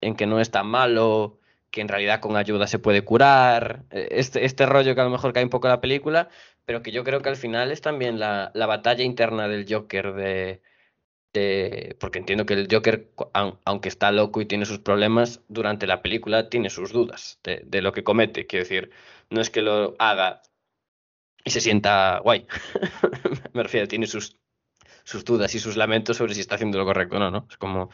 en 0.00 0.16
que 0.16 0.26
no 0.26 0.40
es 0.40 0.50
tan 0.50 0.66
malo, 0.66 1.38
que 1.72 1.80
en 1.80 1.88
realidad 1.88 2.20
con 2.20 2.36
ayuda 2.36 2.68
se 2.68 2.78
puede 2.78 3.02
curar, 3.04 3.84
eh, 3.90 4.08
este, 4.12 4.44
este 4.44 4.66
rollo 4.66 4.94
que 4.94 5.00
a 5.00 5.04
lo 5.04 5.10
mejor 5.10 5.32
cae 5.32 5.44
un 5.44 5.50
poco 5.50 5.66
en 5.66 5.72
la 5.72 5.80
película, 5.80 6.28
pero 6.64 6.82
que 6.82 6.92
yo 6.92 7.04
creo 7.04 7.22
que 7.22 7.30
al 7.30 7.36
final 7.36 7.72
es 7.72 7.80
también 7.80 8.20
la, 8.20 8.52
la 8.54 8.66
batalla 8.66 9.04
interna 9.04 9.48
del 9.48 9.66
Joker 9.68 10.14
de, 10.14 10.62
porque 11.98 12.18
entiendo 12.18 12.46
que 12.46 12.54
el 12.54 12.68
Joker, 12.70 13.10
aunque 13.64 13.88
está 13.88 14.12
loco 14.12 14.40
y 14.40 14.46
tiene 14.46 14.66
sus 14.66 14.78
problemas, 14.80 15.40
durante 15.48 15.86
la 15.86 16.02
película 16.02 16.48
tiene 16.50 16.70
sus 16.70 16.92
dudas 16.92 17.40
de, 17.42 17.62
de 17.66 17.82
lo 17.82 17.92
que 17.92 18.04
comete. 18.04 18.46
Quiero 18.46 18.64
decir, 18.64 18.90
no 19.30 19.40
es 19.40 19.50
que 19.50 19.62
lo 19.62 19.96
haga 19.98 20.42
y 21.44 21.50
se 21.50 21.60
sienta 21.60 22.20
guay. 22.22 22.46
Me 23.54 23.62
refiero, 23.62 23.88
tiene 23.88 24.06
sus, 24.06 24.36
sus 25.04 25.24
dudas 25.24 25.54
y 25.54 25.58
sus 25.58 25.76
lamentos 25.76 26.16
sobre 26.18 26.34
si 26.34 26.40
está 26.40 26.56
haciendo 26.56 26.78
lo 26.78 26.84
correcto 26.84 27.16
o 27.16 27.18
no, 27.18 27.30
¿no? 27.30 27.46
Es 27.50 27.56
como. 27.56 27.90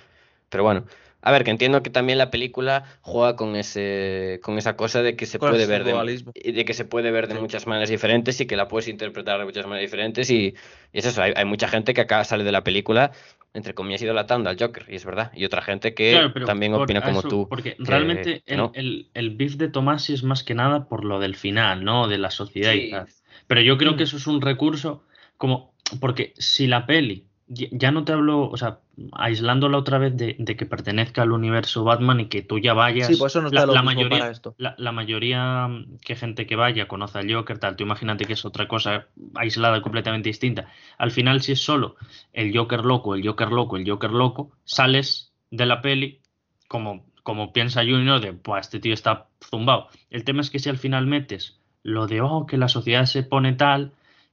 Pero 0.48 0.64
bueno. 0.64 0.84
A 1.20 1.32
ver, 1.32 1.42
que 1.44 1.50
entiendo 1.50 1.82
que 1.82 1.90
también 1.90 2.16
la 2.18 2.30
película 2.30 2.84
juega 3.00 3.34
con 3.34 3.56
ese, 3.56 4.38
con 4.42 4.56
esa 4.56 4.76
cosa 4.76 5.02
de 5.02 5.16
que 5.16 5.26
se 5.26 5.38
puede 5.40 5.66
ver 5.66 5.82
de, 5.84 6.52
de 6.52 6.64
que 6.64 6.74
se 6.74 6.84
puede 6.84 7.10
ver 7.10 7.26
de 7.26 7.34
Sí. 7.34 7.40
muchas 7.40 7.66
maneras 7.66 7.90
diferentes 7.90 8.40
y 8.40 8.46
que 8.46 8.56
la 8.56 8.68
puedes 8.68 8.88
interpretar 8.88 9.38
de 9.38 9.44
muchas 9.44 9.66
maneras 9.66 9.90
diferentes 9.90 10.30
y, 10.30 10.54
y 10.92 10.98
es 10.98 11.06
eso, 11.06 11.20
hay, 11.22 11.32
hay 11.34 11.44
mucha 11.44 11.66
gente 11.68 11.92
que 11.92 12.02
acá 12.02 12.22
sale 12.24 12.44
de 12.44 12.52
la 12.52 12.62
película, 12.62 13.10
entre 13.52 13.74
comillas, 13.74 14.00
idolatrando 14.02 14.48
al 14.48 14.56
Joker, 14.58 14.84
y 14.88 14.94
es 14.94 15.04
verdad, 15.04 15.32
y 15.34 15.44
otra 15.44 15.60
gente 15.62 15.92
que 15.92 16.12
Claro, 16.12 16.46
también 16.46 16.74
opina 16.74 17.02
como 17.02 17.18
eso, 17.20 17.28
tú. 17.28 17.48
Porque 17.48 17.74
que- 17.74 17.82
realmente 17.84 18.42
el, 18.46 18.56
no. 18.56 18.70
el, 18.74 19.10
el 19.14 19.30
beef 19.36 19.56
de 19.56 19.68
Tomasi 19.68 20.12
es 20.14 20.22
más 20.22 20.44
que 20.44 20.54
nada 20.54 20.88
por 20.88 21.04
lo 21.04 21.18
del 21.18 21.34
final, 21.34 21.82
¿no? 21.84 22.06
De 22.06 22.18
la 22.18 22.30
sociedad 22.30 22.72
Sí. 22.72 22.78
y 22.86 22.90
tal. 22.92 23.08
Pero 23.48 23.60
yo 23.60 23.76
creo 23.76 23.92
Mm. 23.94 23.96
que 23.96 24.02
eso 24.04 24.16
es 24.18 24.26
un 24.28 24.40
recurso 24.40 25.04
como 25.36 25.74
porque 26.00 26.34
si 26.38 26.66
la 26.66 26.84
peli, 26.86 27.27
ya 27.48 27.90
no 27.90 28.04
te 28.04 28.12
hablo, 28.12 28.48
o 28.50 28.56
sea, 28.58 28.80
aislándola 29.12 29.78
otra 29.78 29.98
vez 29.98 30.16
de, 30.16 30.36
de 30.38 30.56
que 30.56 30.66
pertenezca 30.66 31.22
al 31.22 31.32
universo 31.32 31.82
Batman 31.82 32.20
y 32.20 32.26
que 32.26 32.42
tú 32.42 32.58
ya 32.58 32.74
vayas. 32.74 33.06
Sí, 33.06 33.16
por 33.16 33.28
eso 33.28 33.40
nos 33.40 33.52
la, 33.52 33.60
da 33.60 33.66
lo 33.66 33.72
la 33.72 33.82
mismo 33.82 33.96
mayoría, 34.00 34.18
para 34.18 34.30
esto. 34.30 34.54
la, 34.58 34.74
la 34.76 34.92
mayoría 34.92 35.66
mm, 35.66 35.98
que 36.04 36.14
gente 36.14 36.46
que 36.46 36.56
vaya 36.56 36.88
conoce 36.88 37.18
al 37.18 37.32
Joker, 37.32 37.58
tal, 37.58 37.76
tú 37.76 37.84
imagínate 37.84 38.26
que 38.26 38.34
es 38.34 38.44
otra 38.44 38.68
cosa 38.68 39.06
aislada 39.34 39.80
completamente 39.80 40.28
distinta. 40.28 40.68
Al 40.98 41.10
final, 41.10 41.40
si 41.40 41.52
es 41.52 41.60
solo 41.60 41.96
el 42.34 42.56
Joker 42.56 42.84
loco, 42.84 43.14
el 43.14 43.26
Joker 43.26 43.50
loco, 43.50 43.76
el 43.76 43.88
Joker 43.88 44.10
loco, 44.10 44.52
sales 44.64 45.32
de 45.50 45.64
la 45.64 45.80
peli 45.80 46.20
como, 46.68 47.06
como 47.22 47.52
piensa 47.54 47.80
Junior 47.80 48.20
de, 48.20 48.34
pues 48.34 48.66
este 48.66 48.78
tío 48.78 48.92
está 48.92 49.28
zumbado. 49.42 49.88
El 50.10 50.24
tema 50.24 50.42
es 50.42 50.50
que 50.50 50.58
si 50.58 50.68
al 50.68 50.78
final 50.78 51.06
metes 51.06 51.58
lo 51.82 52.06
de, 52.06 52.20
oh, 52.20 52.46
que 52.46 52.58
la 52.58 52.68
sociedad 52.68 53.06
se 53.06 53.22
pone 53.22 53.54
tal, 53.54 53.92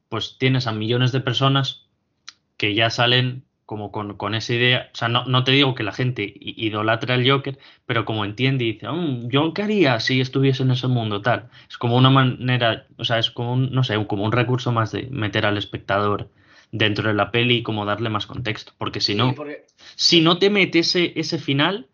pues 0.10 0.38
tienes 0.38 0.68
a 0.68 0.74
millones 0.74 1.12
de 1.14 1.22
personas 1.22 1.85
que 2.58 2.74
ya 2.76 2.90
salen 2.90 3.44
como 3.66 3.92
con, 3.92 4.16
con 4.16 4.36
esa 4.36 4.54
idea. 4.54 4.90
O 4.94 4.96
sea, 4.98 5.08
no, 5.08 5.26
no 5.26 5.44
te 5.44 5.52
digo 5.52 5.74
que 5.74 5.82
la 5.84 5.92
gente 5.92 6.24
i- 6.24 6.54
idolatre 6.68 7.14
al 7.14 7.28
Joker, 7.28 7.58
pero 7.88 8.06
como 8.06 8.24
entiende 8.24 8.64
y 8.64 8.74
dice, 8.74 8.88
"Mm, 8.88 9.28
yo 9.30 9.54
qué 9.56 9.64
haría 9.64 10.00
si 10.00 10.22
estuviese 10.22 10.62
en 10.64 10.72
ese 10.72 10.88
mundo 10.88 11.22
tal. 11.22 11.50
Es 11.68 11.78
como 11.80 11.98
una 11.98 12.12
manera, 12.12 12.86
o 12.98 13.04
sea, 13.06 13.18
es 13.18 13.32
como 13.32 13.54
un, 13.54 13.72
no 13.72 13.84
sé, 13.84 13.96
como 14.06 14.24
un 14.24 14.32
recurso 14.32 14.72
más 14.72 14.92
de 14.92 15.08
meter 15.10 15.46
al 15.48 15.58
espectador 15.58 16.30
dentro 16.72 17.08
de 17.08 17.16
la 17.16 17.32
peli 17.32 17.58
y 17.58 17.64
como 17.64 17.86
darle 17.86 18.10
más 18.10 18.28
contexto. 18.28 18.74
Porque 18.78 19.00
si 19.02 19.16
no, 19.16 19.30
Sí, 19.30 19.36
porque- 19.36 19.66
si 19.96 20.22
no 20.22 20.38
te 20.38 20.50
mete 20.52 20.80
ese, 20.80 21.14
ese 21.16 21.40
final, 21.40 21.88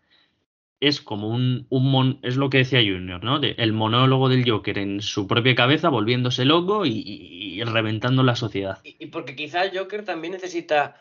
es 0.82 1.00
como 1.00 1.28
un, 1.28 1.66
un 1.70 1.90
mon- 1.90 2.18
es 2.22 2.36
lo 2.36 2.50
que 2.50 2.58
decía 2.58 2.80
Junior, 2.80 3.22
¿no? 3.22 3.38
De- 3.38 3.54
el 3.56 3.72
monólogo 3.72 4.28
del 4.28 4.48
Joker 4.48 4.78
en 4.78 5.00
su 5.00 5.26
propia 5.28 5.54
cabeza, 5.54 5.88
volviéndose 5.88 6.44
loco 6.44 6.84
y, 6.84 6.90
y- 6.90 7.60
y 7.60 7.62
reventando 7.64 8.22
la 8.24 8.34
sociedad. 8.34 8.78
Y, 8.84 8.96
y 8.98 9.06
porque 9.06 9.36
quizá 9.36 9.64
el 9.64 9.78
Joker 9.78 10.04
también 10.04 10.32
necesita 10.32 10.96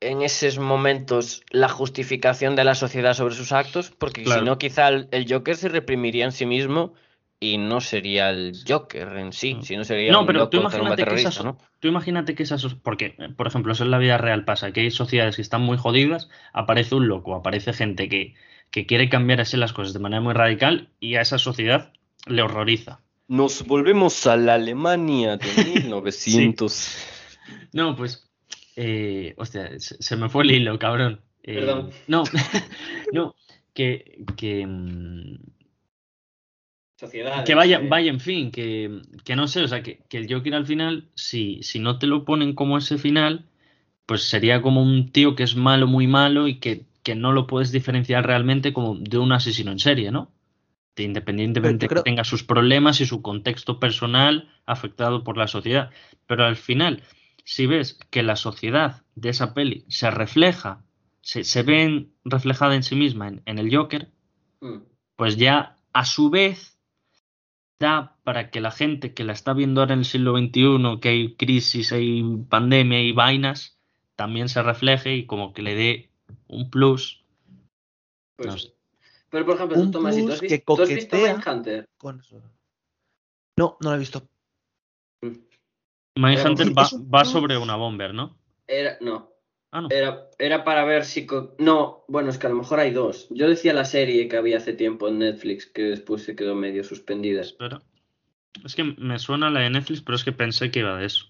en 0.00 0.20
esos 0.22 0.58
momentos 0.58 1.42
la 1.50 1.68
justificación 1.68 2.56
de 2.56 2.64
la 2.64 2.74
sociedad 2.74 3.14
sobre 3.14 3.34
sus 3.34 3.52
actos, 3.52 3.90
porque 3.90 4.22
Claro. 4.22 4.40
si 4.42 4.46
no, 4.46 4.58
quizá 4.58 4.88
el, 4.88 5.08
el 5.12 5.26
Joker 5.32 5.56
se 5.56 5.68
reprimiría 5.68 6.24
en 6.26 6.32
sí 6.32 6.44
mismo 6.44 6.92
y 7.40 7.58
no 7.58 7.80
sería 7.80 8.30
el 8.30 8.52
Joker 8.68 9.08
en 9.16 9.32
sí, 9.32 9.54
Mm. 9.54 9.62
sino 9.62 9.84
sería 9.84 10.12
No, 10.12 10.20
un 10.20 10.26
pero 10.26 10.38
loco 10.40 10.50
tú 10.50 10.56
imagínate 10.58 11.04
que 11.04 11.14
esas, 11.14 11.44
¿no? 11.44 11.58
tú 11.80 11.88
imagínate 11.88 12.34
que 12.34 12.42
esas, 12.42 12.64
porque, 12.82 13.16
por 13.36 13.46
ejemplo, 13.46 13.72
eso 13.72 13.84
en 13.84 13.90
la 13.90 13.98
vida 13.98 14.18
real 14.18 14.44
pasa, 14.44 14.72
que 14.72 14.80
hay 14.80 14.90
sociedades 14.90 15.36
que 15.36 15.42
están 15.42 15.62
muy 15.62 15.76
jodidas, 15.78 16.28
aparece 16.52 16.94
un 16.94 17.08
loco, 17.08 17.34
aparece 17.34 17.72
gente 17.72 18.08
que, 18.08 18.34
que 18.72 18.86
quiere 18.86 19.08
cambiar 19.08 19.40
así 19.40 19.56
las 19.56 19.72
cosas 19.72 19.92
de 19.92 20.00
manera 20.00 20.20
muy 20.20 20.32
radical 20.32 20.88
y 20.98 21.14
a 21.14 21.20
esa 21.20 21.38
sociedad 21.38 21.92
le 22.26 22.42
horroriza. 22.42 23.00
Nos 23.28 23.64
volvemos 23.66 24.26
a 24.26 24.36
la 24.36 24.54
Alemania 24.54 25.36
de 25.36 25.46
1900. 25.82 26.96
No, 27.72 27.94
pues, 27.94 28.28
eh, 28.74 29.34
hostia, 29.36 29.78
se, 29.78 30.02
se 30.02 30.16
me 30.16 30.28
fue 30.28 30.44
el 30.44 30.50
hilo, 30.52 30.78
cabrón. 30.78 31.20
Eh, 31.42 31.54
Perdón. 31.54 31.90
No, 32.08 32.24
no, 33.12 33.34
que, 33.74 34.24
que, 34.36 34.66
mm, 34.66 35.36
Sociedad. 36.96 37.44
que 37.44 37.54
vaya, 37.54 37.80
vaya, 37.80 38.10
en 38.10 38.20
fin, 38.20 38.50
que, 38.50 39.02
que 39.24 39.36
no 39.36 39.48
sé, 39.48 39.62
o 39.62 39.68
sea, 39.68 39.82
que, 39.82 39.98
que 40.08 40.18
el 40.18 40.32
Joker 40.32 40.54
al 40.54 40.66
final, 40.66 41.08
si, 41.14 41.62
si 41.62 41.78
no 41.78 41.98
te 41.98 42.06
lo 42.06 42.24
ponen 42.24 42.54
como 42.54 42.78
ese 42.78 42.96
final, 42.96 43.44
pues 44.06 44.22
sería 44.22 44.62
como 44.62 44.82
un 44.82 45.10
tío 45.10 45.34
que 45.34 45.42
es 45.42 45.56
malo, 45.56 45.86
muy 45.86 46.06
malo 46.06 46.48
y 46.48 46.58
que, 46.60 46.86
que 47.02 47.14
no 47.14 47.32
lo 47.32 47.46
puedes 47.46 47.72
diferenciar 47.72 48.26
realmente 48.26 48.72
como 48.72 48.96
de 48.96 49.18
un 49.18 49.32
asesino 49.32 49.72
en 49.72 49.78
serie, 49.78 50.10
¿no? 50.10 50.30
De 50.96 51.02
independientemente 51.04 51.88
creo- 51.88 52.02
que 52.02 52.10
tenga 52.10 52.24
sus 52.24 52.42
problemas 52.44 53.00
y 53.00 53.06
su 53.06 53.22
contexto 53.22 53.80
personal 53.80 54.50
afectado 54.66 55.24
por 55.24 55.36
la 55.36 55.46
sociedad. 55.48 55.90
Pero 56.26 56.44
al 56.44 56.56
final, 56.56 57.02
si 57.44 57.66
ves 57.66 57.98
que 58.10 58.22
la 58.22 58.36
sociedad 58.36 59.02
de 59.14 59.30
esa 59.30 59.54
peli 59.54 59.84
se 59.88 60.10
refleja, 60.10 60.84
se, 61.22 61.44
se 61.44 61.62
ve 61.62 62.08
reflejada 62.24 62.74
en 62.74 62.82
sí 62.82 62.94
misma 62.96 63.28
en, 63.28 63.42
en 63.46 63.58
el 63.58 63.74
Joker, 63.74 64.10
Mm. 64.60 64.82
pues 65.16 65.36
ya 65.36 65.76
a 65.92 66.04
su 66.04 66.30
vez 66.30 66.78
da 67.80 68.16
para 68.22 68.50
que 68.50 68.60
la 68.60 68.70
gente 68.70 69.12
que 69.12 69.24
la 69.24 69.32
está 69.32 69.54
viendo 69.54 69.80
ahora 69.80 69.94
en 69.94 70.00
el 70.00 70.04
siglo 70.04 70.36
XXI, 70.38 71.00
que 71.00 71.08
hay 71.08 71.34
crisis, 71.34 71.92
hay 71.92 72.22
pandemia 72.48 73.02
y 73.02 73.10
vainas, 73.12 73.76
también 74.14 74.48
se 74.48 74.62
refleje 74.62 75.16
y 75.16 75.26
como 75.26 75.52
que 75.52 75.62
le 75.62 75.74
dé 75.74 76.11
un 76.48 76.70
plus. 76.70 77.24
Pues- 78.36 78.46
No 78.48 78.58
sé. 78.58 78.74
Pero 79.30 79.46
por 79.46 79.56
ejemplo, 79.56 79.78
Un 79.78 79.86
tú, 79.86 79.90
Tomás, 79.92 80.16
¿tú 80.16 80.26
plus 80.26 80.40
que 80.40 80.58
¿tú 80.58 80.82
has 80.82 80.88
visto 80.88 81.16
coquetea. 81.16 81.34
Mindhunter? 81.36 81.84
Con 81.96 82.20
eso. 82.20 82.42
No, 83.56 83.78
no 83.80 83.90
lo 83.90 83.96
he 83.96 83.98
visto. 83.98 84.28
Mindhunter 86.14 86.66
Pero 86.66 86.74
va, 86.74 86.88
va 87.14 87.24
sobre 87.24 87.56
una 87.56 87.76
bomber, 87.76 88.12
¿no? 88.12 88.36
Era, 88.66 88.98
no, 89.00 89.32
Ah, 89.74 89.80
no. 89.80 89.88
Era, 89.90 90.28
era 90.38 90.64
para 90.64 90.84
ver 90.84 91.06
si... 91.06 91.26
No, 91.58 92.04
bueno, 92.06 92.28
es 92.28 92.36
que 92.36 92.46
a 92.46 92.50
lo 92.50 92.56
mejor 92.56 92.78
hay 92.78 92.90
dos. 92.90 93.26
Yo 93.30 93.48
decía 93.48 93.72
la 93.72 93.86
serie 93.86 94.28
que 94.28 94.36
había 94.36 94.58
hace 94.58 94.74
tiempo 94.74 95.08
en 95.08 95.18
Netflix, 95.20 95.64
que 95.64 95.84
después 95.84 96.22
se 96.24 96.36
quedó 96.36 96.54
medio 96.54 96.84
suspendida. 96.84 97.40
Espera. 97.40 97.80
Es 98.66 98.74
que 98.74 98.84
me 98.84 99.18
suena 99.18 99.48
la 99.48 99.60
de 99.60 99.70
Netflix, 99.70 100.02
pero 100.02 100.16
es 100.16 100.24
que 100.24 100.32
pensé 100.32 100.70
que 100.70 100.80
iba 100.80 100.98
de 100.98 101.06
eso. 101.06 101.24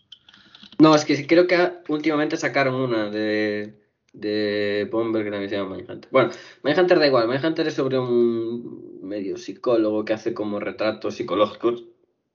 No, 0.80 0.92
es 0.96 1.04
que 1.04 1.24
creo 1.24 1.46
que 1.46 1.72
últimamente 1.88 2.36
sacaron 2.36 2.74
una 2.74 3.10
de, 3.10 3.81
de 4.12 4.88
Bomber 4.90 5.24
que 5.24 5.30
también 5.30 5.50
se 5.50 5.56
llama 5.56 5.76
Mindhunter. 5.76 6.10
Bueno, 6.10 6.30
Mindhunter 6.62 6.98
da 6.98 7.06
igual. 7.06 7.28
Mindhunter 7.28 7.66
es 7.66 7.74
sobre 7.74 7.98
un 7.98 9.00
medio 9.02 9.36
psicólogo 9.36 10.04
que 10.04 10.12
hace 10.12 10.34
como 10.34 10.60
retratos 10.60 11.14
psicológicos. 11.16 11.84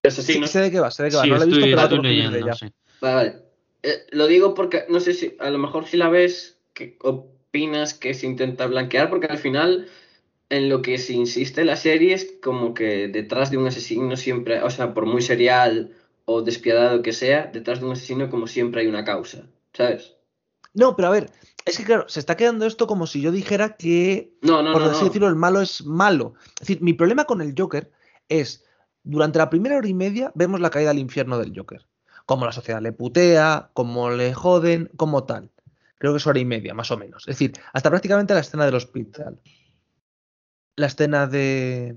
Es 0.04 0.16
Sí, 0.16 0.40
¿no? 0.40 0.48
sé 0.48 0.62
de 0.62 0.72
qué 0.72 0.80
va, 0.80 0.92
sé 0.92 1.04
de 1.04 1.10
qué 1.10 1.18
va. 1.18 1.24
Sí, 1.24 1.30
no 1.30 1.38
lo 1.38 1.44
he 1.44 1.46
visto, 1.46 1.60
estoy, 1.60 1.72
pero 1.74 1.82
estoy 1.84 1.98
otros 1.98 2.12
vídeos 2.12 2.32
de 2.32 2.40
leyendo, 2.40 2.48
ella. 2.48 2.56
sí. 2.56 2.74
Vale, 3.02 3.16
vale. 3.16 3.36
Eh, 3.84 4.06
lo 4.12 4.28
digo 4.28 4.54
porque 4.54 4.86
no 4.90 5.00
sé 5.00 5.14
si 5.14 5.36
a 5.40 5.50
lo 5.50 5.58
mejor 5.60 5.86
si 5.86 5.98
la 5.98 6.10
ves, 6.10 6.60
¿qué 6.74 6.98
opinas 7.02 7.94
que 7.94 8.14
se 8.14 8.26
intenta 8.26 8.66
blanquear? 8.66 9.10
Porque 9.10 9.28
al 9.28 9.38
final 9.38 9.88
en 10.50 10.70
lo 10.70 10.82
que 10.82 10.98
se 10.98 11.14
insiste 11.14 11.66
la 11.66 11.76
serie 11.76 12.14
es 12.14 12.38
como 12.42 12.74
que 12.74 13.08
detrás 13.08 13.52
de 13.52 13.58
un 13.58 13.68
asesino 13.68 14.16
siempre, 14.18 14.62
o 14.64 14.70
sea, 14.70 14.94
por 14.94 15.06
muy 15.06 15.22
serial 15.22 15.94
o 16.26 16.42
despiadado 16.42 17.02
que 17.02 17.14
sea, 17.14 17.50
detrás 17.54 17.80
de 17.80 17.86
un 17.86 17.92
asesino 17.94 18.30
como 18.30 18.48
siempre 18.48 18.82
hay 18.82 18.88
una 18.88 19.04
causa, 19.04 19.48
¿sabes? 19.74 20.16
No, 20.74 20.96
pero 20.96 21.10
a 21.10 21.12
ver, 21.12 21.30
es 21.68 21.78
que 21.78 21.84
claro, 21.84 22.08
se 22.10 22.20
está 22.20 22.36
quedando 22.38 22.66
esto 22.66 22.88
como 22.88 23.08
si 23.08 23.22
yo 23.22 23.32
dijera 23.32 23.76
que, 23.78 24.34
No, 24.42 24.62
no, 24.64 24.72
por 24.74 24.82
no, 24.84 24.90
así 24.92 25.06
decirlo, 25.06 25.28
el 25.28 25.36
malo 25.36 25.62
es 25.62 25.86
malo. 25.86 26.34
Es 26.56 26.62
decir, 26.68 26.82
mi 26.82 26.94
problema 26.94 27.26
con 27.26 27.42
el 27.42 27.54
Joker 27.58 27.92
es, 28.30 28.64
durante 29.04 29.38
la 29.40 29.50
primera 29.50 29.78
hora 29.78 29.88
y 29.88 29.94
media 29.94 30.32
vemos 30.36 30.60
la 30.60 30.70
caída 30.70 30.92
al 30.92 31.00
infierno 31.00 31.38
del 31.38 31.54
Joker. 31.58 31.86
Cómo 32.26 32.46
la 32.46 32.52
sociedad 32.52 32.82
le 32.82 32.92
putea, 32.92 33.70
cómo 33.74 34.10
le 34.10 34.34
joden, 34.34 34.90
como 34.98 35.24
tal. 35.26 35.50
Creo 35.98 36.14
que 36.14 36.18
es 36.18 36.28
hora 36.28 36.40
y 36.40 36.46
media, 36.46 36.74
más 36.74 36.92
o 36.92 36.98
menos. 36.98 37.24
Es 37.28 37.36
decir, 37.38 37.54
hasta 37.74 37.90
prácticamente 37.90 38.34
la 38.34 38.42
escena 38.42 38.66
del 38.66 38.76
hospital. 38.76 39.40
La 40.76 40.88
escena 40.88 41.26
de, 41.28 41.96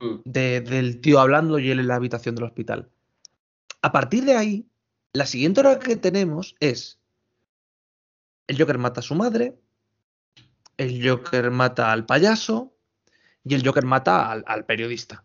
Mm. 0.00 0.16
de- 0.24 0.60
del 0.60 1.00
tío 1.00 1.20
hablando 1.20 1.58
y 1.58 1.70
él 1.70 1.80
en 1.80 1.88
la 1.88 1.94
habitación 1.94 2.34
del 2.34 2.44
hospital. 2.44 2.88
A 3.82 3.92
partir 3.92 4.24
de 4.24 4.36
ahí, 4.36 4.66
la 5.12 5.26
siguiente 5.26 5.60
hora 5.60 5.78
que 5.78 5.96
tenemos 5.96 6.54
es 6.60 6.95
el 8.46 8.58
Joker 8.58 8.78
mata 8.78 9.00
a 9.00 9.02
su 9.02 9.14
madre, 9.14 9.58
el 10.76 11.06
Joker 11.06 11.50
mata 11.50 11.92
al 11.92 12.06
payaso 12.06 12.74
y 13.44 13.54
el 13.54 13.66
Joker 13.66 13.84
mata 13.84 14.30
al, 14.30 14.64
periodista. 14.66 15.24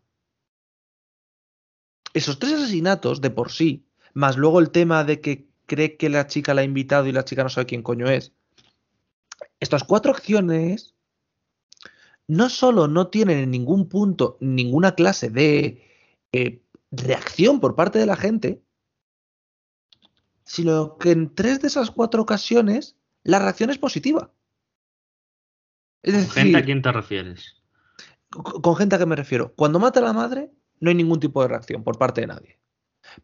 Esos 2.14 2.40
tres 2.40 2.53
asesinatos 2.53 3.22
de 3.22 3.30
por 3.30 3.51
sí, 3.51 3.85
más 4.14 4.38
luego 4.38 4.59
el 4.59 4.72
tema 4.72 5.03
de 5.03 5.22
que 5.22 5.48
cree 5.66 5.98
que 5.98 6.09
la 6.09 6.27
chica 6.27 6.53
la 6.53 6.61
ha 6.61 6.66
invitado 6.66 7.08
y 7.08 7.11
la 7.11 7.25
chica 7.25 7.43
no 7.43 7.50
sabe 7.50 7.67
quién 7.67 7.83
coño 7.83 8.09
es. 8.09 8.33
Estas 9.59 9.83
cuatro 9.83 10.11
acciones 10.11 10.95
no 12.27 12.50
solo 12.50 12.88
no 12.88 13.08
tienen 13.08 13.40
en 13.40 13.51
ningún 13.51 13.90
punto 13.90 14.38
ninguna 14.40 14.95
clase 14.95 15.30
de 15.30 15.83
eh, 16.32 16.61
reacción 16.91 17.59
por 17.59 17.75
parte 17.75 18.00
de 18.00 18.06
la 18.06 18.16
gente, 18.16 18.61
sino 20.43 20.98
que 20.98 21.11
en 21.11 21.33
tres 21.33 21.61
de 21.61 21.67
esas 21.67 21.91
cuatro 21.91 22.22
ocasiones 22.22 22.98
la 23.24 23.40
reacción 23.40 23.69
es 23.69 23.77
positiva. 23.77 24.32
Es 26.03 26.14
¿Con 26.14 26.22
decir, 26.24 26.43
gente 26.43 26.58
a 26.58 26.64
quién 26.66 26.82
te 26.82 26.91
refieres? 26.91 27.58
con 28.30 28.61
con 28.61 28.75
gente 28.75 28.95
a 28.95 29.00
que 29.00 29.06
me 29.06 29.16
refiero. 29.16 29.53
Cuando 29.56 29.80
mata 29.80 30.00
a 30.00 30.03
la 30.03 30.14
madre, 30.14 30.51
no 30.80 30.90
hay 30.90 30.95
ningún 30.95 31.19
tipo 31.19 31.41
de 31.41 31.50
reacción 31.50 31.83
por 31.83 31.98
parte 31.98 32.22
de 32.22 32.27
nadie. 32.27 32.59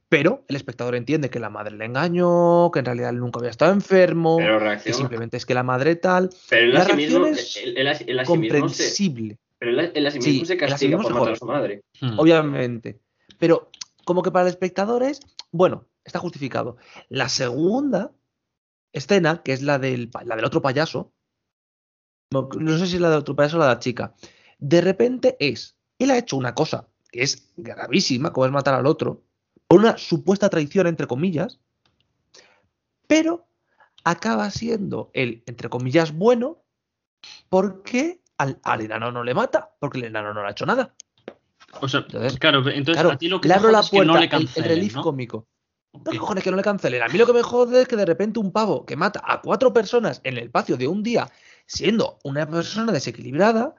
Pero 0.09 0.43
el 0.50 0.56
espectador 0.56 0.95
entiende 0.95 1.30
que 1.30 1.40
la 1.40 1.50
madre 1.50 1.76
le 1.77 1.85
engañó, 1.85 2.72
que 2.72 2.80
en 2.80 2.85
realidad 2.85 3.11
él 3.11 3.19
nunca 3.19 3.40
había 3.40 3.51
estado 3.51 3.72
enfermo, 3.72 4.38
Pero 4.38 4.58
que 4.59 4.64
reacciona. 4.66 4.98
simplemente 4.98 5.38
es 5.38 5.45
que 5.45 5.53
la 5.53 5.64
madre 5.64 5.95
tal, 5.95 6.30
Pero 6.50 6.67
la 6.74 6.85
mismo, 6.95 7.24
reacción 7.24 7.77
es 7.88 7.98
se, 7.98 8.24
comprensible, 8.26 9.38
pero 9.59 9.72
él, 9.80 9.92
él 9.95 10.06
a 10.08 10.11
sí 10.11 10.22
Sí, 10.22 10.30
mismo 10.32 10.45
se 10.45 10.58
castiga 10.58 10.98
mismo 10.98 11.03
por 11.03 11.14
se 11.14 11.19
matar 11.19 11.34
a 11.34 11.35
su 11.38 11.45
madre. 11.45 11.84
Hmm. 12.01 12.19
obviamente. 12.19 13.00
Pero 13.40 13.69
como 14.03 14.24
que 14.24 14.32
para 14.32 14.43
el 14.45 14.50
espectador 14.50 15.03
es, 15.03 15.22
bueno, 15.51 15.85
está 16.03 16.19
justificado. 16.19 16.77
La 17.08 17.30
segunda 17.30 18.11
escena, 18.98 19.42
que 19.43 19.53
es 19.53 19.61
la 19.61 19.80
del, 19.80 20.09
la 20.26 20.35
del 20.35 20.45
otro 20.45 20.61
payaso, 20.61 21.14
no, 22.32 22.50
no 22.59 22.77
sé 22.77 22.88
si 22.88 22.95
es 22.95 23.01
la 23.01 23.09
del 23.09 23.19
otro 23.19 23.35
payaso 23.35 23.58
o 23.58 23.59
la 23.59 23.67
de 23.67 23.74
la 23.76 23.80
chica, 23.80 24.14
de 24.59 24.82
repente 24.82 25.38
es, 25.40 25.77
él 26.00 26.11
ha 26.11 26.17
hecho 26.17 26.35
una 26.38 26.53
cosa 26.56 26.88
que 27.11 27.24
es 27.24 27.51
gravísima, 27.56 28.34
como 28.34 28.45
es 28.45 28.51
matar 28.51 28.74
al 28.74 28.85
otro, 28.85 29.24
por 29.67 29.80
una 29.80 29.98
supuesta 29.98 30.50
traición, 30.50 30.88
entre 30.88 31.08
comillas, 31.08 31.59
pero 33.08 33.48
acaba 34.03 34.50
siendo 34.51 35.09
el, 35.14 35.43
entre 35.45 35.69
comillas, 35.69 36.14
bueno, 36.14 36.64
porque 37.50 38.22
al, 38.38 38.59
al 38.64 38.82
enano 38.82 39.11
no 39.11 39.24
le 39.24 39.34
mata, 39.34 39.74
porque 39.80 40.00
el 40.00 40.06
enano 40.06 40.34
no 40.34 40.42
le 40.42 40.48
ha 40.48 40.51
hecho 40.51 40.66
nada. 40.66 40.93
O 41.82 41.88
sea, 41.88 42.01
Entonces, 42.01 42.38
claro, 42.40 42.59
entonces 42.69 42.93
Claro, 42.95 43.11
a 43.11 43.17
ti 43.17 43.27
lo 43.27 43.42
que 43.42 43.48
le 43.48 43.53
abro 43.53 43.72
la 43.72 43.80
es 43.82 43.90
que 43.90 43.98
puerta, 43.98 44.14
no 44.14 44.19
le 44.19 44.26
el- 44.26 44.32
el, 44.34 44.45
cancelen, 44.45 44.69
relief 44.69 44.95
¿no? 44.95 45.01
cómico. 45.03 45.48
Que- 46.12 46.18
cojones 46.18 46.44
que 46.44 46.52
no 46.52 46.58
le 46.58 46.64
cancelen. 46.64 47.02
A 47.02 47.08
mí 47.08 47.18
lo 47.18 47.26
que 47.26 47.34
me 47.34 47.42
jode 47.42 47.82
es 47.82 47.88
que 47.88 47.96
de 47.96 48.06
repente 48.06 48.40
un 48.40 48.52
pavo 48.52 48.86
que 48.86 48.96
mata 48.96 49.22
a 49.26 49.42
cuatro 49.42 49.74
personas 49.74 50.22
en 50.24 50.38
el 50.38 50.44
espacio 50.46 50.78
de 50.78 50.88
un 50.88 51.02
día, 51.04 51.30
siendo 51.66 52.20
una 52.24 52.48
persona 52.48 52.92
desequilibrada, 52.92 53.76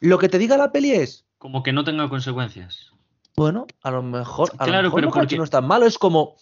lo 0.00 0.18
que 0.18 0.28
te 0.28 0.38
diga 0.38 0.56
la 0.56 0.72
peli 0.72 0.92
es, 0.92 1.24
Como 1.38 1.62
que 1.62 1.72
no 1.72 1.84
tenga 1.84 2.08
consecuencias. 2.08 2.90
bueno, 3.36 3.66
a 3.82 3.90
lo 3.90 4.02
mejor, 4.02 4.50
a 4.58 4.64
lo 4.66 4.72
Claro, 4.72 4.82
mejor 4.88 4.96
pero 5.00 5.08
no, 5.08 5.14
porque- 5.14 5.36
no 5.36 5.44
es 5.44 5.50
tan 5.50 5.66
malo. 5.66 5.86
Es 5.86 5.98
como, 5.98 6.36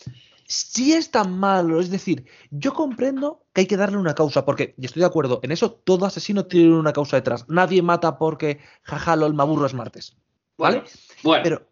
si 0.47 0.95
es 0.95 1.11
tan 1.11 1.39
malo, 1.39 1.81
es 1.81 1.91
decir, 1.91 2.25
yo 2.51 2.73
comprendo 2.73 3.45
que 3.53 3.63
hay 3.63 3.67
que 3.67 3.77
darle 3.77 3.99
una 3.99 4.15
causa, 4.15 4.45
porque, 4.47 4.75
y 4.79 4.87
estoy 4.87 5.01
de 5.01 5.07
acuerdo, 5.07 5.41
en 5.43 5.53
eso 5.53 5.73
todo 5.73 6.07
asesino 6.07 6.47
tiene 6.47 6.75
una 6.75 6.93
causa 6.95 7.17
detrás. 7.17 7.45
Nadie 7.49 7.83
mata 7.83 8.17
porque, 8.17 8.61
jaja, 8.83 9.17
lol, 9.17 9.35
me 9.35 9.43
aburro 9.43 9.67
es 9.67 9.75
martes. 9.75 10.17
¿Vale? 10.57 10.79
Bueno, 10.79 10.91
bueno, 11.23 11.43
Pero, 11.45 11.68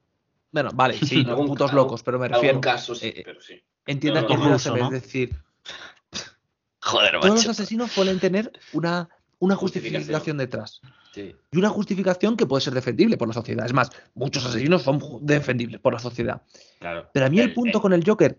bueno, 0.62 0.70
vale, 0.74 0.94
sí, 0.98 1.24
Algún- 1.28 1.46
putos 1.48 1.72
locos, 1.72 2.02
pero 2.02 2.18
me 2.18 2.28
refiero. 2.28 2.60
caso 2.60 2.94
sí, 2.94 3.08
eh, 3.08 3.22
pero 3.24 3.40
sí. 3.40 3.62
Entiendan 3.86 4.22
no, 4.24 4.28
que 4.28 4.36
no, 4.36 4.44
no, 4.46 4.52
ruso, 4.54 4.76
¿no? 4.76 4.86
es 4.86 4.90
decir, 5.02 5.34
Joder, 6.80 7.18
todos 7.20 7.34
los 7.44 7.48
asesinos 7.48 7.90
suelen 7.90 8.20
tener 8.20 8.52
una, 8.72 9.08
una 9.38 9.56
Justificación. 9.56 10.00
justificación 10.02 10.36
detrás. 10.38 10.80
Sí. 11.12 11.34
Y 11.50 11.58
una 11.58 11.68
justificación 11.70 12.36
que 12.36 12.46
puede 12.46 12.60
ser 12.60 12.74
defendible 12.74 13.16
por 13.16 13.26
la 13.28 13.34
sociedad. 13.34 13.66
Es 13.66 13.72
más, 13.72 13.90
muchos 14.14 14.44
asesinos 14.46 14.82
son 14.82 15.00
defendibles 15.22 15.80
por 15.80 15.92
la 15.94 15.98
sociedad. 15.98 16.42
Claro. 16.78 17.08
Pero 17.12 17.26
a 17.26 17.28
mí 17.30 17.38
el 17.40 17.48
El- 17.48 17.54
punto 17.54 17.78
el- 17.78 17.82
con 17.82 17.92
el 17.92 18.04
Joker 18.06 18.38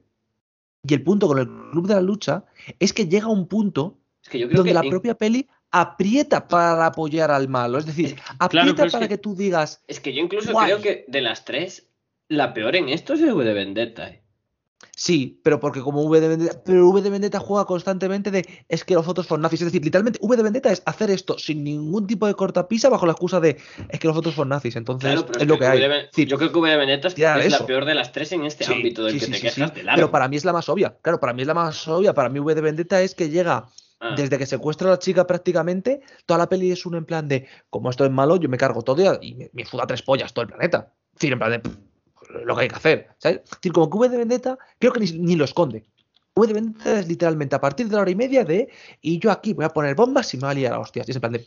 y 0.88 0.94
el 0.94 1.04
punto 1.04 1.28
con 1.28 1.40
el 1.40 1.48
Club 1.72 1.88
de 1.88 1.96
la 1.96 2.02
Lucha 2.02 2.46
es 2.80 2.94
que 2.94 3.08
llega 3.08 3.28
un 3.28 3.48
punto 3.48 3.98
Es 4.24 4.30
que 4.30 4.40
yo 4.40 4.48
creo 4.48 4.58
donde 4.58 4.70
que 4.70 4.74
la 4.76 4.82
en- 4.84 4.90
propia 4.90 5.16
peli 5.16 5.48
aprieta 5.72 6.48
para 6.48 6.86
apoyar 6.86 7.32
al 7.32 7.50
malo. 7.50 7.78
Es 7.80 7.86
decir, 7.86 8.16
aprieta 8.40 8.86
es 8.86 8.92
para 8.94 9.08
que- 9.08 9.16
que... 9.16 9.18
tú 9.18 9.36
digas, 9.36 9.84
es 9.88 10.00
que 10.00 10.14
yo 10.14 10.22
incluso 10.22 10.52
Guay. 10.54 10.68
creo 10.68 10.82
que 10.82 11.04
de 11.08 11.22
las 11.22 11.44
tres, 11.44 11.88
la 12.30 12.54
peor 12.54 12.76
en 12.76 12.90
esto 12.90 13.14
es 13.14 13.22
el 13.22 13.34
V 13.34 13.44
de 13.46 13.54
Vendetta. 13.54 14.08
eh. 14.10 14.24
sí, 14.96 15.40
pero 15.44 15.60
porque 15.60 15.82
como 15.82 16.04
V 16.04 16.20
de 16.20 16.28
Vendetta, 16.28 16.62
pero 16.66 16.90
V 16.90 17.02
de 17.02 17.10
Vendetta 17.10 17.40
juega 17.40 17.66
constantemente 17.66 18.32
de 18.32 18.46
es 18.68 18.84
que 18.84 18.96
los 18.96 19.08
otros 19.08 19.28
son 19.28 19.42
nazis. 19.42 19.62
Es 19.62 19.66
decir, 19.68 19.84
literalmente 19.84 20.20
V 20.22 20.36
de 20.36 20.44
Vendetta 20.44 20.72
es 20.72 20.82
hacer 20.86 21.10
esto 21.12 21.38
sin 21.38 21.64
ningún 21.64 22.08
tipo 22.08 22.28
de 22.28 22.34
cortapisa 22.34 22.90
bajo 22.90 23.06
la 23.06 23.14
excusa 23.14 23.40
de 23.40 23.58
es 23.90 24.00
que 24.00 24.08
los 24.08 24.18
otros 24.18 24.36
son 24.36 24.50
nazis. 24.50 24.76
Entonces 24.76 25.12
Claro, 25.14 25.28
es, 25.40 25.48
lo 25.48 25.58
que 25.58 25.66
hay. 25.66 25.80
de 25.80 26.26
yo 26.26 26.38
creo 26.38 26.52
que 26.52 26.58
V 26.60 26.70
de 26.70 26.78
Vendetta 26.78 27.08
es, 27.08 27.52
la 27.52 27.66
peor 27.66 27.86
de 27.86 27.96
las 27.96 28.12
tres 28.12 28.32
en 28.32 28.46
este 28.46 28.66
Sí, 28.66 28.74
ámbito 28.74 29.04
del 29.04 29.20
sí, 29.20 29.26
que 29.26 29.32
te 29.32 29.42
quejas 29.42 29.74
de 29.74 29.84
largo. 29.84 29.98
Pero 29.98 30.12
para 30.12 30.28
mí 30.28 30.36
es 30.38 30.46
la 30.46 30.54
más 30.54 30.68
obvia. 30.70 30.98
Claro, 31.02 31.20
para 31.20 31.34
mí 31.34 31.42
es 31.42 31.48
la 31.48 31.54
más 31.54 31.88
obvia. 31.88 32.14
Para 32.14 32.30
mí 32.30 32.40
V 32.40 32.56
de 32.56 32.62
Vendetta 32.62 33.02
es 33.02 33.16
que 33.16 33.30
llega 33.30 33.70
Ah, 34.00 34.14
desde 34.16 34.38
que 34.38 34.46
secuestra 34.46 34.90
a 34.90 34.92
la 34.92 35.00
chica 35.00 35.26
prácticamente, 35.26 36.02
toda 36.28 36.38
la 36.38 36.48
peli 36.50 36.72
es 36.72 36.86
un 36.86 36.94
en 36.96 37.06
plan 37.06 37.28
de, 37.28 37.48
como 37.72 37.90
esto 37.90 38.06
es 38.06 38.12
malo, 38.12 38.36
yo 38.36 38.48
me 38.48 38.58
cargo 38.58 38.84
todo 38.84 39.18
y, 39.22 39.34
me, 39.34 39.50
me 39.54 39.66
suda 39.66 39.88
tres 39.88 40.04
pollas 40.04 40.34
todo 40.34 40.44
el 40.44 40.50
planeta. 40.50 40.94
Es 41.14 41.20
decir, 41.20 41.34
en 41.34 41.40
plan 41.40 41.52
de, 41.54 41.62
lo 42.46 42.56
que 42.56 42.62
hay 42.64 42.68
que 42.68 42.76
hacer. 42.76 43.08
¿sabes? 43.18 43.42
Es 43.44 43.50
decir, 43.52 43.72
como 43.72 43.90
que 43.90 43.98
V 43.98 44.10
de 44.10 44.18
Vendetta, 44.18 44.58
creo 44.80 44.94
que 44.94 45.00
ni, 45.00 45.12
ni 45.14 45.36
lo 45.36 45.46
esconde. 45.46 45.86
V 46.36 46.48
de 46.48 46.54
Vendetta 46.54 47.00
es 47.00 47.08
literalmente 47.08 47.56
a 47.56 47.62
partir 47.62 47.88
de 47.88 47.96
la 47.96 48.02
hora 48.02 48.12
y 48.12 48.16
media 48.16 48.44
de, 48.44 48.70
y 49.02 49.20
yo 49.20 49.32
aquí 49.32 49.54
voy 49.54 49.66
a 49.66 49.70
poner 49.70 49.96
bombas 49.96 50.34
y 50.34 50.38
me 50.38 50.44
va 50.44 50.52
a 50.52 50.54
liar 50.54 50.74
a 50.74 50.80
hostias. 50.80 51.08
Y 51.08 51.12
es 51.12 51.18
en 51.18 51.22
plan 51.22 51.34
de, 51.34 51.46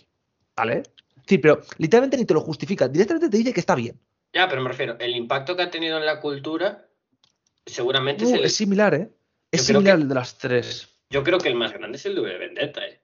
¿vale? 0.57 0.79
Es 1.17 1.23
decir, 1.23 1.41
pero 1.41 1.61
literalmente 1.79 2.17
ni 2.17 2.25
te 2.25 2.35
lo 2.35 2.41
justifica, 2.41 2.89
directamente 2.89 3.29
te 3.29 3.37
dice 3.37 3.53
que 3.53 3.61
está 3.61 3.75
bien. 3.75 4.01
Ya, 4.33 4.49
pero 4.49 4.63
me 4.63 4.69
refiero, 4.69 4.97
el 4.99 5.15
impacto 5.17 5.57
que 5.57 5.63
ha 5.63 5.71
tenido 5.71 5.99
en 5.99 6.07
la 6.07 6.21
cultura 6.21 6.87
seguramente 7.67 8.25
es 8.25 8.31
Uh, 8.31 8.35
el... 8.37 8.45
es 8.45 8.55
similar, 8.57 8.95
¿eh? 8.95 9.11
Es 9.53 9.67
Yo 9.67 9.67
creo 9.67 9.79
similar 9.81 9.97
que- 9.97 10.03
al 10.03 10.09
de 10.09 10.15
las 10.15 10.39
tres. 10.39 10.89
Yo 11.11 11.25
creo 11.25 11.39
que 11.39 11.49
el 11.49 11.57
más 11.57 11.73
grande 11.73 11.97
es 11.99 12.07
el 12.07 12.15
de 12.15 12.21
V 12.21 12.31
de 12.31 12.39
Vendetta, 12.39 12.87
eh. 12.87 13.01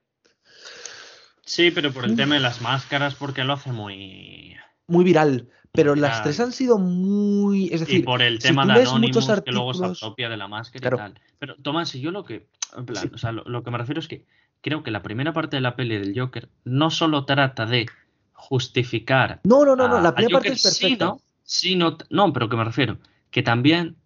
Sí, 1.45 1.71
pero 1.71 1.93
por 1.93 2.03
el 2.05 2.15
tema 2.17 2.35
de 2.35 2.41
las 2.41 2.61
máscaras, 2.61 3.15
porque 3.15 3.43
lo 3.45 3.53
hace 3.53 3.71
muy. 3.71 4.55
Muy 4.87 5.03
viral. 5.03 5.47
Pero 5.73 5.93
las 5.95 6.23
tres 6.23 6.39
han 6.39 6.51
sido 6.53 6.79
muy. 6.79 7.65
Es 7.71 7.81
decir, 7.81 7.99
y 7.99 8.03
por 8.03 8.21
el 8.23 8.39
tema 8.39 8.65
de 8.65 8.71
Anonymous, 8.81 8.99
muchos 8.99 9.41
que 9.43 9.51
luego 9.51 9.73
se 9.73 9.83
artículos- 9.83 10.01
apropia 10.03 10.29
de 10.29 10.37
la 10.37 10.47
máscara 10.47 10.79
Claro. 10.89 10.95
y 10.95 10.99
tal. 10.99 11.21
Pero, 11.37 11.55
Tomás, 11.61 11.89
si 11.89 12.01
yo 12.01 12.09
lo 12.11 12.23
que. 12.23 12.47
en 12.75 12.85
plan, 12.85 13.03
Sí. 13.03 13.11
o 13.13 13.17
sea, 13.17 13.31
lo, 13.31 13.43
lo 13.43 13.63
que 13.63 13.69
me 13.71 13.77
refiero 13.77 13.99
es 13.99 14.07
que 14.07 14.25
creo 14.61 14.81
que 14.81 14.89
la 14.91 15.03
primera 15.03 15.33
parte 15.33 15.57
de 15.57 15.61
la 15.61 15.75
peli 15.75 15.97
del 15.99 16.19
Joker 16.19 16.49
no 16.65 16.89
solo 16.89 17.25
trata 17.25 17.65
de 17.67 17.85
justificar. 18.33 19.39
No, 19.43 19.65
no, 19.65 19.75
no, 19.75 19.87
no. 19.87 20.01
La 20.01 20.15
primera 20.15 20.39
parte 20.39 20.53
es 20.53 20.63
perfecta. 20.63 21.05
sino- 21.05 21.21
sino- 21.43 21.97
no, 22.09 22.33
pero 22.33 22.49
que 22.49 22.55
me 22.57 22.63
refiero. 22.63 22.97
Que 23.29 23.43
también 23.43 23.97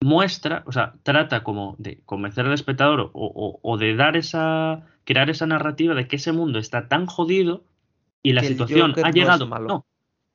muestra, 0.00 0.62
o 0.66 0.72
sea, 0.72 0.94
trata 1.02 1.42
como 1.42 1.76
de 1.78 2.00
convencer 2.04 2.44
al 2.44 2.52
espectador 2.52 3.00
o, 3.00 3.10
o- 3.14 3.60
o 3.62 3.78
de 3.78 3.94
dar 3.96 4.16
esa. 4.16 4.82
crear 5.06 5.28
esa 5.28 5.46
narrativa 5.46 5.94
de 5.94 6.08
que 6.08 6.16
ese 6.16 6.32
mundo 6.32 6.58
está 6.58 6.88
tan 6.88 7.04
jodido 7.06 7.62
y 8.22 8.32
la 8.32 8.40
Que 8.40 8.48
situación 8.48 8.94
ha 9.04 9.10
llegado. 9.10 9.46
No, 9.46 9.84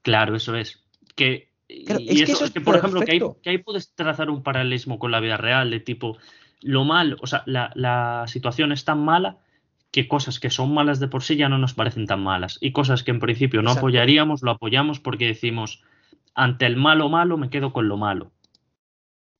claro, 0.02 0.36
eso 0.36 0.56
es. 0.56 0.84
Que. 1.16 1.50
Claro, 1.86 2.02
y 2.02 2.22
es 2.22 2.26
que 2.26 2.32
eso, 2.32 2.46
es 2.46 2.52
que, 2.52 2.62
por 2.62 2.76
ejemplo, 2.76 3.02
que 3.02 3.12
ahí, 3.12 3.22
que 3.44 3.50
ahí 3.52 3.58
puedes 3.60 3.94
trazar 3.94 4.32
un 4.32 4.42
paralelismo 4.42 4.98
con 4.98 5.12
la 5.12 5.20
vida 5.20 5.38
real, 5.38 5.70
de 5.70 5.80
tipo, 5.80 6.18
lo 6.62 6.84
mal, 6.84 7.18
o 7.22 7.28
sea, 7.28 7.44
la, 7.46 7.72
la 7.76 8.26
situación 8.28 8.72
es 8.72 8.86
tan 8.86 9.06
mala 9.06 9.38
que 9.92 10.08
cosas 10.08 10.40
que 10.40 10.50
son 10.50 10.74
malas 10.74 11.00
de 11.00 11.08
por 11.08 11.24
sí 11.24 11.36
ya 11.36 11.50
no 11.50 11.58
nos 11.58 11.74
parecen 11.74 12.06
tan 12.06 12.22
malas. 12.22 12.58
Y 12.62 12.72
cosas 12.72 13.04
que 13.04 13.12
en 13.12 13.20
principio 13.20 13.62
no 13.62 13.70
Exacto. 13.70 13.88
apoyaríamos, 13.88 14.44
lo 14.44 14.52
apoyamos 14.52 15.00
porque 15.00 15.26
decimos, 15.26 15.84
ante 16.36 16.66
el 16.66 16.76
malo 16.76 17.10
malo 17.10 17.38
me 17.38 17.50
quedo 17.50 17.74
con 17.74 17.88
lo 17.88 17.98
malo. 17.98 18.32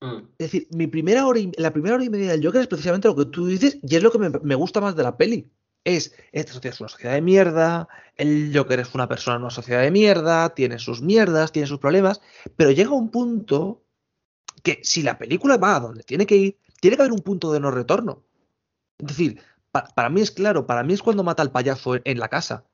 Mm. 0.00 0.24
Es 0.38 0.50
decir, 0.50 0.66
mi 0.70 0.86
primera 0.86 1.26
hora 1.26 1.38
y, 1.38 1.52
la 1.56 1.72
primera 1.72 1.94
hora 1.94 2.04
y 2.04 2.10
media 2.10 2.32
del 2.32 2.44
Joker 2.44 2.62
es 2.62 2.66
precisamente 2.66 3.08
lo 3.08 3.16
que 3.16 3.26
tú 3.26 3.46
dices 3.46 3.78
y 3.82 3.94
es 3.94 4.02
lo 4.02 4.10
que 4.10 4.18
me, 4.18 4.30
me 4.42 4.54
gusta 4.54 4.80
más 4.80 4.96
de 4.96 5.02
la 5.02 5.16
peli. 5.16 5.50
Es, 5.84 6.14
esta 6.32 6.52
sociedad 6.52 6.74
es 6.74 6.80
una 6.80 6.88
sociedad 6.90 7.14
de 7.14 7.22
mierda, 7.22 7.88
el 8.16 8.52
Joker 8.54 8.80
es 8.80 8.94
una 8.94 9.08
persona 9.08 9.36
en 9.36 9.42
una 9.42 9.50
sociedad 9.50 9.80
de 9.80 9.90
mierda, 9.90 10.54
tiene 10.54 10.78
sus 10.78 11.00
mierdas, 11.00 11.52
tiene 11.52 11.66
sus 11.68 11.78
problemas, 11.78 12.20
pero 12.56 12.70
llega 12.70 12.90
un 12.90 13.10
punto 13.10 13.82
que 14.62 14.80
si 14.84 15.02
la 15.02 15.18
película 15.18 15.56
va 15.58 15.76
a 15.76 15.80
donde 15.80 16.04
tiene 16.04 16.26
que 16.26 16.36
ir, 16.36 16.58
tiene 16.80 16.96
que 16.96 17.02
haber 17.02 17.12
un 17.14 17.20
punto 17.22 17.52
de 17.52 17.60
no 17.60 17.70
retorno. 17.70 18.24
Es 18.98 19.08
decir, 19.08 19.40
pa- 19.72 19.84
para 19.94 20.10
mí 20.10 20.20
es 20.22 20.30
claro, 20.32 20.66
para 20.66 20.82
mí 20.84 20.94
es 20.94 21.02
cuando 21.02 21.24
mata 21.24 21.42
al 21.42 21.52
payaso 21.52 21.96
en 22.04 22.20
la 22.20 22.28
casa. 22.28 22.66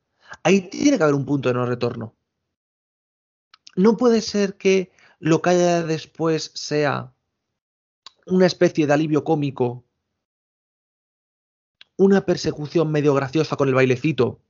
Ahí 0.44 0.62
tiene 0.70 0.98
que 0.98 1.04
haber 1.04 1.16
un 1.16 1.26
punto 1.26 1.48
de 1.50 1.54
no 1.54 1.66
retorno. 1.66 2.16
No 3.76 3.96
puede 3.96 4.22
ser 4.22 4.56
que 4.56 4.90
lo 5.20 5.40
que 5.40 5.50
haya 5.50 5.84
después 5.84 6.50
sea 6.54 7.14
una 8.26 8.46
especie 8.46 8.86
de 8.86 8.92
alivio 8.92 9.24
cómico, 9.24 9.84
una 11.96 12.24
persecución 12.26 12.90
medio 12.92 13.14
graciosa 13.14 13.56
con 13.56 13.68
el 13.68 13.74
bailecito. 13.74 14.40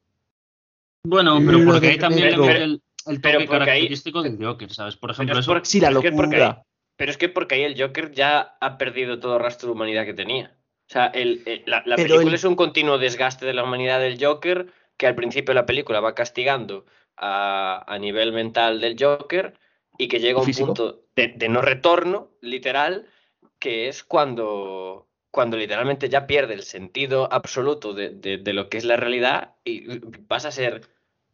Bueno, 1.05 1.39
pero 1.45 1.59
Lo 1.59 1.73
porque 1.73 1.89
ahí 1.89 1.99
también 1.99 2.29
el, 2.29 2.81
el 3.07 3.21
pero 3.21 3.39
toque 3.39 3.47
porque 3.47 3.71
ahí- 3.71 3.81
característico 3.81 4.23
del 4.23 4.45
Joker, 4.45 4.73
¿sabes? 4.73 4.97
Por 4.97 5.11
ejemplo, 5.13 5.39
eso, 5.39 5.61
Sí, 5.63 5.81
la 5.81 5.89
pero 5.89 6.01
es 6.01 6.05
que 6.05 6.13
porque 6.13 6.37
locura. 6.37 6.57
ahí- 6.59 6.63
pero 6.97 7.11
es 7.11 7.17
que 7.19 7.29
porque 7.29 7.55
ahí 7.57 7.63
el 7.63 7.81
Joker 7.81 8.11
ya 8.11 8.57
ha 8.61 8.79
perdido 8.79 9.21
todo 9.21 9.39
rastro 9.39 9.69
de 9.69 9.73
humanidad 9.75 10.05
que 10.05 10.15
tenía. 10.15 10.57
O 10.89 10.93
sea, 10.93 11.07
el- 11.07 11.43
el- 11.47 11.63
la, 11.67 11.83
película 11.97 12.23
el- 12.29 12.35
es 12.35 12.45
un 12.45 12.57
continuo 12.57 12.99
desgaste 12.99 13.45
de 13.47 13.55
la 13.55 13.65
humanidad 13.65 14.01
del 14.01 14.23
Joker 14.25 14.67
que 14.97 15.07
al 15.07 15.15
principio 15.15 15.53
de 15.53 15.61
la 15.61 15.67
película 15.67 16.01
va 16.01 16.15
castigando 16.15 16.87
a, 17.17 17.85
a 17.87 17.99
nivel 17.99 18.33
mental 18.33 18.81
del 18.81 18.97
Joker 18.99 19.55
y 19.99 20.09
que 20.09 20.21
llega 20.21 20.39
a 20.41 20.43
un 20.43 20.51
punto 20.53 21.03
de, 21.15 21.29
de 21.29 21.49
no 21.49 21.61
retorno, 21.63 22.31
literal, 22.41 23.07
que 23.59 23.89
es 23.89 24.03
cuando, 24.05 25.06
cuando 25.37 25.59
literalmente 25.59 26.09
ya 26.09 26.27
pierde 26.27 26.55
el 26.55 26.63
sentido 26.63 27.31
absoluto 27.31 27.93
de, 27.93 28.09
de- 28.09 28.39
de 28.39 28.53
lo 28.55 28.71
que 28.71 28.79
es 28.79 28.85
la 28.87 28.97
realidad 28.97 29.55
y 29.67 29.99
pasa 30.27 30.49
a 30.49 30.51
ser 30.51 30.89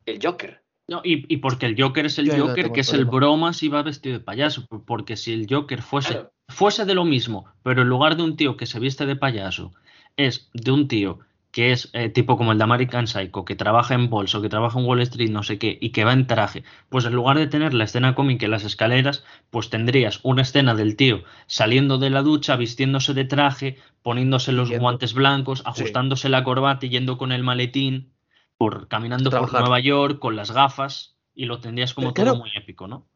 el 0.07 0.19
Joker. 0.21 0.61
No, 0.89 1.01
y, 1.05 1.33
y 1.33 1.37
porque 1.37 1.67
el 1.67 1.81
Joker 1.81 2.07
es 2.07 2.19
el 2.19 2.27
Yo 2.27 2.33
ahí 2.33 2.39
no 2.41 2.49
Joker, 2.49 2.73
que 2.73 2.81
es 2.81 2.93
el 2.93 3.05
bromas 3.05 3.63
y 3.63 3.69
va 3.69 3.85
vestido 3.85 4.19
de 4.19 4.25
payaso. 4.25 4.67
Porque 4.85 5.17
si 5.17 5.33
el 5.33 5.47
Joker 5.49 5.81
fuese, 5.83 6.15
Claro. 6.15 6.33
fuese 6.49 6.85
de 6.85 6.95
lo 6.95 7.05
mismo, 7.05 7.47
pero 7.63 7.83
en 7.83 7.89
lugar 7.89 8.17
de 8.17 8.25
un 8.25 8.37
tío 8.37 8.57
que 8.57 8.67
se 8.67 8.81
viste 8.81 9.07
de 9.07 9.15
payaso, 9.15 9.73
es 10.17 10.51
de 10.53 10.73
un 10.73 10.89
tío 10.89 11.21
que 11.53 11.71
es 11.73 11.91
eh, 11.93 12.09
tipo 12.09 12.37
como 12.37 12.53
el 12.53 12.59
de 12.59 12.65
American 12.65 13.07
Psycho, 13.07 13.45
que 13.45 13.55
trabaja 13.55 13.95
en 13.95 14.09
bolso, 14.11 14.43
que 14.43 14.49
trabaja 14.49 14.81
en 14.81 14.87
Wall 14.87 15.03
Street, 15.03 15.31
no 15.31 15.43
sé 15.43 15.59
qué, 15.59 15.79
y 15.81 15.91
que 15.91 16.05
va 16.05 16.13
en 16.15 16.27
traje, 16.27 16.65
pues 16.89 17.05
en 17.05 17.13
lugar 17.13 17.37
de 17.39 17.47
tener 17.47 17.75
la 17.75 17.85
escena 17.85 18.15
cómica 18.15 18.47
en 18.47 18.51
las 18.53 18.65
escaleras, 18.65 19.23
pues 19.51 19.69
tendrías 19.71 20.19
una 20.25 20.43
escena 20.43 20.75
del 20.75 20.97
tío 20.97 21.23
saliendo 21.47 21.99
de 21.99 22.11
la 22.11 22.23
ducha, 22.23 22.57
vistiéndose 22.57 23.13
de 23.15 23.27
traje, 23.27 23.77
poniéndose 24.03 24.51
los 24.53 24.71
Yendo. 24.71 24.83
guantes 24.83 25.13
blancos, 25.15 25.59
Sí. 25.61 25.65
ajustándose 25.67 26.29
la 26.31 26.43
corbata 26.43 26.87
y 26.87 26.89
yendo 26.89 27.19
con 27.19 27.33
el 27.33 27.43
maletín, 27.43 28.13
por 28.57 28.89
caminando 28.89 29.31
por. 29.31 29.53
Nueva 29.53 29.81
York 29.81 30.19
con 30.19 30.37
las 30.37 30.51
gafas, 30.53 31.17
y 31.35 31.45
lo 31.45 31.61
tendrías 31.61 31.93
como 31.95 32.13
Pero 32.15 32.15
todo 32.15 32.35
claro, 32.35 32.39
muy 32.39 32.51
épico, 32.57 32.89
¿no? 32.89 33.07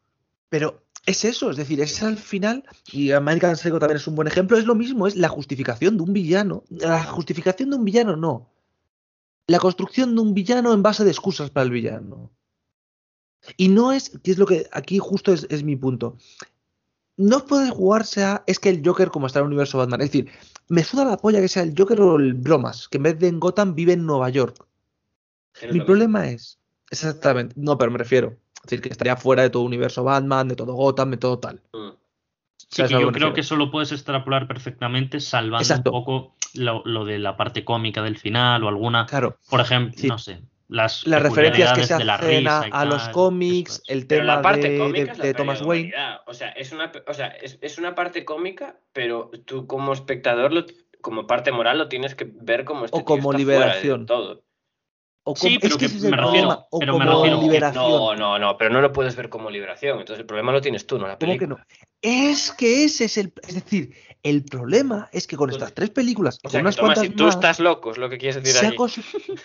Pero 0.49 0.83
es 1.07 1.23
eso, 1.23 1.49
es 1.49 1.55
decir, 1.55 1.79
es 1.79 2.03
al 2.03 2.17
final, 2.17 2.65
y 2.91 3.11
American 3.11 3.55
Psycho 3.55 3.79
también 3.79 3.95
es 3.95 4.07
un 4.07 4.15
buen 4.15 4.27
ejemplo, 4.27 4.57
es 4.57 4.65
lo 4.65 4.75
mismo, 4.75 5.07
es 5.07 5.15
la 5.15 5.29
justificación 5.29 5.95
de 5.95 6.03
un 6.03 6.11
villano. 6.11 6.65
La 6.69 7.01
justificación 7.01 7.69
de 7.69 7.77
un 7.77 7.85
villano 7.85 8.17
no. 8.17 8.51
La 9.47 9.59
construcción 9.59 10.13
de 10.13 10.21
un 10.21 10.33
villano 10.33 10.73
en 10.73 10.83
base 10.83 11.05
de 11.05 11.11
excusas 11.11 11.49
para 11.49 11.63
el 11.63 11.71
villano. 11.71 12.29
Y 13.55 13.69
no 13.69 13.93
es, 13.93 14.19
que 14.21 14.31
es 14.31 14.37
lo 14.37 14.45
que 14.45 14.67
aquí 14.73 14.99
justo 14.99 15.31
es, 15.31 15.47
es 15.49 15.63
mi 15.63 15.77
punto. 15.77 16.17
no 17.15 17.45
puede 17.45 17.69
jugarse 17.69 18.25
a. 18.25 18.43
Es 18.45 18.59
que 18.59 18.69
el 18.69 18.81
Joker, 18.85 19.09
como 19.09 19.27
está 19.27 19.39
en 19.39 19.45
el 19.45 19.47
universo 19.47 19.77
Batman. 19.77 20.01
Es 20.01 20.11
decir, 20.11 20.29
me 20.67 20.83
suda 20.83 21.05
la 21.05 21.17
polla 21.17 21.39
que 21.39 21.47
sea 21.47 21.63
el 21.63 21.73
Joker 21.75 22.01
o 22.01 22.17
el 22.17 22.33
Bromas, 22.33 22.89
que 22.89 22.97
en 22.97 23.03
vez 23.03 23.17
de 23.17 23.29
en 23.29 23.39
Gotham 23.39 23.75
vive 23.75 23.93
en 23.93 24.05
Nueva 24.05 24.29
York. 24.29 24.67
Mi 25.71 25.79
problema 25.79 26.29
es. 26.29 26.59
Exactamente. 26.91 27.55
No, 27.57 27.77
pero 27.77 27.91
me 27.91 27.97
refiero. 27.97 28.37
Es 28.67 28.71
decir, 28.71 28.81
que 28.81 28.89
estaría 28.89 29.15
fuera 29.15 29.43
de 29.43 29.49
todo 29.49 29.63
universo 29.63 30.03
Batman, 30.03 30.49
de 30.49 30.57
todo 30.57 30.73
Gotham, 30.73 31.11
de 31.11 31.17
todo 31.17 31.39
tal. 31.39 31.61
Mm. 31.71 31.91
Sí, 32.57 32.67
¿Sabes 32.69 32.91
que 32.91 32.99
yo 33.01 33.11
creo 33.13 33.33
que 33.33 33.39
eso 33.41 33.55
lo 33.55 33.71
puedes 33.71 33.93
extrapolar 33.93 34.45
perfectamente 34.45 35.21
salvando 35.21 35.61
Exacto. 35.63 35.91
un 35.91 35.99
poco 36.03 36.35
lo, 36.53 36.81
lo 36.85 37.05
de 37.05 37.17
la 37.17 37.37
parte 37.37 37.63
cómica 37.63 38.01
del 38.03 38.17
final 38.17 38.61
o 38.65 38.67
alguna, 38.67 39.05
Claro. 39.05 39.37
por 39.49 39.61
ejemplo, 39.61 39.97
Sí. 39.97 40.07
no 40.09 40.17
sé, 40.17 40.41
las, 40.67 41.07
Las 41.07 41.21
referencias 41.23 41.71
que 41.71 41.83
se 41.85 41.95
de 41.95 42.03
la 42.03 42.15
hacen 42.15 42.45
a, 42.45 42.59
risa 42.63 42.67
y 42.67 42.71
a 42.73 42.83
los 42.85 43.07
cómics, 43.09 43.81
el 43.87 44.05
Pero 44.05 44.23
tema 44.23 44.35
la 44.35 44.41
parte 44.41 44.69
de, 44.69 44.79
cómica 44.79 45.05
de- 45.05 45.11
es 45.11 45.17
la 45.17 45.25
de 45.25 45.33
Thomas 45.33 45.61
Wayne. 45.61 45.93
O 46.25 46.33
sea, 46.33 46.49
es 46.49 46.73
una, 46.73 46.91
o 47.07 47.13
sea, 47.13 47.27
es, 47.27 47.57
es 47.61 47.77
una 47.77 47.95
parte 47.95 48.25
cómica, 48.25 48.75
pero 48.91 49.31
tú 49.45 49.65
como 49.65 49.93
espectador, 49.93 50.51
lo- 50.51 50.65
como 50.99 51.25
parte 51.25 51.53
moral, 51.53 51.77
lo 51.77 51.87
tienes 51.87 52.15
que 52.15 52.29
ver 52.29 52.65
como 52.65 52.83
este 52.83 52.97
O 52.99 53.05
como 53.05 53.17
está 53.17 53.23
fuera 53.31 53.37
de 53.37 53.43
liberación. 53.45 54.05
todo. 54.07 54.43
O 55.29 55.35
Sí, 55.35 55.57
pero 55.59 55.75
es 55.75 55.77
que 55.77 55.87
me 55.89 55.93
refiero- 55.93 56.17
problema. 56.23 56.65
O 56.69 56.79
pero 56.79 56.97
me 56.97 57.05
como 57.05 57.17
refiero 57.23 57.41
liberación. 57.41 57.83
No, 57.83 58.15
no, 58.15 58.39
no, 58.39 58.57
pero 58.57 58.69
no 58.69 58.79
lo 58.81 58.93
puedes 58.93 59.15
ver 59.17 59.27
como 59.29 59.49
liberación. 59.49 59.99
Entonces 59.99 60.21
el 60.21 60.25
problema 60.25 60.53
lo 60.53 60.61
tienes 60.61 60.87
tú, 60.87 60.97
no 60.97 61.05
la 61.05 61.17
¿Cómo 61.19 61.33
que 61.33 61.37
película. 61.39 61.65
no? 61.67 61.77
Es 62.01 62.53
que 62.53 62.85
ese 62.85 63.05
es 63.05 63.17
el. 63.17 63.33
Es 63.45 63.55
decir, 63.55 63.93
el 64.23 64.45
problema 64.45 65.09
es 65.11 65.27
que 65.27 65.35
con 65.35 65.49
estas 65.49 65.73
tres 65.73 65.89
películas, 65.89 66.39
O 66.45 66.49
sea, 66.49 66.61
unas 66.61 66.77
Tomás, 66.77 66.95
cuantas 66.95 67.11
si 67.11 67.17
tú 67.17 67.23
más, 67.25 67.35
estás 67.35 67.59
loco, 67.59 67.91
es 67.91 67.97
lo 67.97 68.09
que 68.09 68.17
quieres 68.17 68.41
decir 68.41 68.53
se 68.57 68.67
allí. 68.67 68.75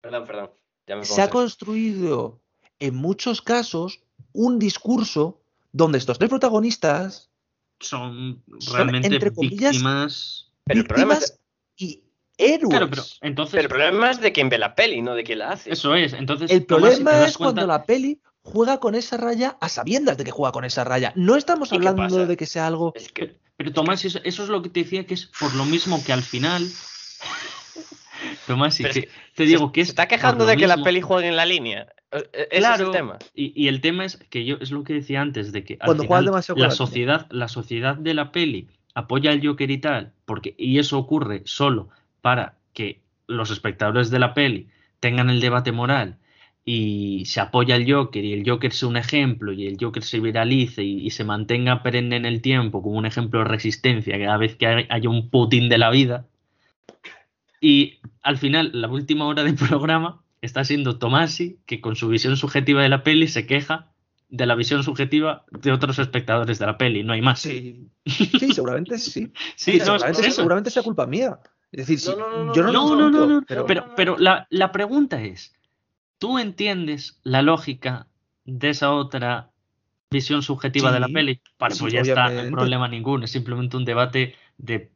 Perdón, 0.00 0.26
perdón. 0.26 0.50
Ya 0.88 0.96
me 0.96 1.04
se 1.04 1.22
ha 1.22 1.30
construido 1.30 2.40
en 2.80 2.94
muchos 2.96 3.40
casos 3.42 4.00
un 4.32 4.58
discurso 4.58 5.40
donde 5.72 5.98
estos 5.98 6.18
tres 6.18 6.30
protagonistas, 6.30 7.30
Son 7.80 8.42
Son, 8.58 8.74
realmente 8.74 9.08
entre 9.08 9.30
comillas, 9.32 9.70
víctimas. 9.72 10.50
Pero 10.64 10.80
el 10.80 10.86
problema 10.86 11.14
es- 11.14 11.38
y 11.76 12.02
héroes. 12.38 12.70
Claro, 12.70 12.88
pero 12.88 13.02
entonces, 13.20 13.52
Pero 13.52 13.62
el 13.62 13.68
problema 13.68 14.10
es 14.10 14.20
de 14.20 14.32
quien 14.32 14.48
ve 14.48 14.56
la 14.58 14.74
peli, 14.74 15.02
no 15.02 15.14
de 15.14 15.24
quien 15.24 15.40
la 15.40 15.50
hace. 15.50 15.72
eso 15.72 15.94
es. 15.94 16.12
Entonces, 16.14 16.50
El 16.50 16.64
Tomás, 16.64 16.92
si 16.92 16.98
te 17.00 17.04
problema 17.04 17.26
es 17.26 17.36
cuando 17.36 17.66
la 17.66 17.84
peli 17.84 18.20
juega 18.42 18.80
con 18.80 18.94
esa 18.94 19.16
raya 19.18 19.58
a 19.60 19.68
sabiendas 19.68 20.16
de 20.16 20.24
que 20.24 20.30
juega 20.30 20.52
con 20.52 20.64
esa 20.64 20.84
raya. 20.84 21.12
No 21.16 21.36
estamos 21.36 21.72
¿Y 21.72 21.78
qué 21.78 21.88
hablando 21.88 22.26
de 22.26 22.36
que 22.36 22.46
sea 22.46 22.66
algo. 22.66 22.92
Es 22.94 23.12
que 23.12 23.36
Pero 23.56 23.72
Tomás, 23.72 24.04
eso, 24.04 24.20
eso 24.24 24.42
es 24.44 24.48
lo 24.48 24.62
que 24.62 24.70
te 24.70 24.80
decía 24.84 25.04
que 25.04 25.14
es 25.14 25.26
por 25.38 25.54
lo 25.54 25.64
mismo 25.66 26.02
que 26.04 26.12
al 26.12 26.22
final. 26.22 26.66
Tomás, 28.46 28.74
sí, 28.74 28.84
te 29.34 29.44
digo 29.44 29.72
que 29.72 29.82
es. 29.82 29.88
se 29.88 29.92
está 29.92 30.08
quejando 30.08 30.46
de 30.46 30.56
que 30.56 30.66
la 30.66 30.82
peli 30.82 31.00
juegue 31.00 31.28
en 31.28 31.36
la 31.36 31.44
línea. 31.46 31.86
E- 32.10 32.28
e- 32.32 32.48
es 32.52 32.58
Claro, 32.60 32.86
el 32.86 32.92
tema. 32.92 33.18
Y, 33.34 33.52
y 33.62 33.68
el 33.68 33.80
tema 33.80 34.04
es 34.04 34.16
que 34.16 34.44
yo 34.44 34.56
es 34.60 34.70
lo 34.70 34.82
que 34.84 34.94
decía 34.94 35.20
antes, 35.20 35.52
de 35.52 35.64
que 35.64 35.74
al 35.74 35.86
Cuando 35.86 36.04
juegas 36.04 36.20
final 36.20 36.24
demasiado 36.32 36.60
la 36.60 36.68
la 36.68 36.74
sociedad, 36.74 37.26
la 37.30 37.48
sociedad 37.48 37.96
de 37.96 38.14
la 38.14 38.32
peli 38.32 38.68
apoya 38.94 39.30
al 39.30 39.46
Joker 39.46 39.70
y 39.70 39.78
tal, 39.78 40.12
porque, 40.24 40.54
y 40.58 40.78
eso 40.78 40.98
ocurre 40.98 41.42
solo 41.44 41.90
para 42.20 42.56
que 42.72 43.00
los 43.26 43.50
espectadores 43.50 44.10
de 44.10 44.18
la 44.18 44.34
peli 44.34 44.68
tengan 45.00 45.30
el 45.30 45.40
debate 45.40 45.72
moral 45.72 46.16
y 46.64 47.24
se 47.26 47.40
apoya 47.40 47.74
al 47.76 47.90
Joker 47.90 48.24
y 48.24 48.32
el 48.34 48.48
Joker 48.48 48.72
sea 48.72 48.88
un 48.88 48.96
ejemplo 48.96 49.52
y 49.52 49.66
el 49.66 49.76
Joker 49.80 50.02
se 50.02 50.20
viralice 50.20 50.82
y, 50.84 51.06
y 51.06 51.10
se 51.10 51.24
mantenga 51.24 51.82
perenne 51.82 52.16
en 52.16 52.26
el 52.26 52.42
tiempo 52.42 52.82
como 52.82 52.96
un 52.98 53.06
ejemplo 53.06 53.40
de 53.40 53.46
resistencia 53.46 54.18
cada 54.18 54.36
vez 54.36 54.56
que 54.56 54.66
hay- 54.66 54.86
haya 54.90 55.08
un 55.08 55.30
Putin 55.30 55.68
de 55.68 55.78
la 55.78 55.90
vida. 55.90 56.26
Y 57.60 57.98
al 58.22 58.38
final, 58.38 58.70
la 58.74 58.88
última 58.88 59.26
hora 59.26 59.42
del 59.44 59.54
programa 59.56 60.22
está 60.40 60.64
siendo 60.64 60.98
Tomasi, 60.98 61.58
que 61.66 61.80
con 61.80 61.96
su 61.96 62.08
visión 62.08 62.36
subjetiva 62.36 62.82
de 62.82 62.88
la 62.88 63.02
peli 63.02 63.28
se 63.28 63.46
queja 63.46 63.92
de 64.30 64.44
la 64.46 64.54
visión 64.54 64.82
subjetiva 64.84 65.44
de 65.50 65.72
otros 65.72 65.98
espectadores 65.98 66.58
de 66.58 66.66
la 66.66 66.76
peli, 66.76 67.02
no 67.02 67.14
hay 67.14 67.22
más. 67.22 67.40
Sí, 67.40 67.88
sí 68.06 68.52
seguramente 68.52 68.98
sí. 68.98 69.32
Sí, 69.56 69.72
Sí, 69.72 69.78
no, 69.78 69.96
es 69.96 70.02
seguramente, 70.02 70.26
eso. 70.26 70.36
seguramente 70.36 70.70
sea 70.70 70.82
culpa 70.82 71.06
mía. 71.06 71.38
Es 71.72 71.86
decir, 71.86 72.00
si- 72.00 72.10
No, 72.10 72.16
no, 72.16 72.44
no, 72.44 72.54
yo 72.54 72.62
no, 72.62 72.72
No, 72.72 72.94
lo 72.94 73.10
no, 73.10 73.26
no, 73.26 73.42
pero, 73.46 73.66
Pero, 73.66 73.94
pero 73.96 74.18
la, 74.18 74.46
la 74.50 74.72
pregunta 74.72 75.22
es, 75.22 75.54
¿tú 76.18 76.38
entiendes 76.38 77.20
la 77.22 77.42
lógica 77.42 78.06
de 78.44 78.70
esa 78.70 78.92
otra 78.92 79.50
visión 80.10 80.42
subjetiva 80.42 80.90
de 80.92 81.00
la 81.00 81.08
peli? 81.08 81.40
Vale, 81.58 81.74
sí, 81.74 81.80
pues 81.82 81.92
ya 81.92 82.00
está, 82.00 82.30
no 82.30 82.40
hay 82.40 82.50
problema 82.50 82.88
ninguno, 82.88 83.24
es 83.24 83.30
simplemente 83.30 83.76
un 83.76 83.84
debate 83.84 84.34
de 84.56 84.90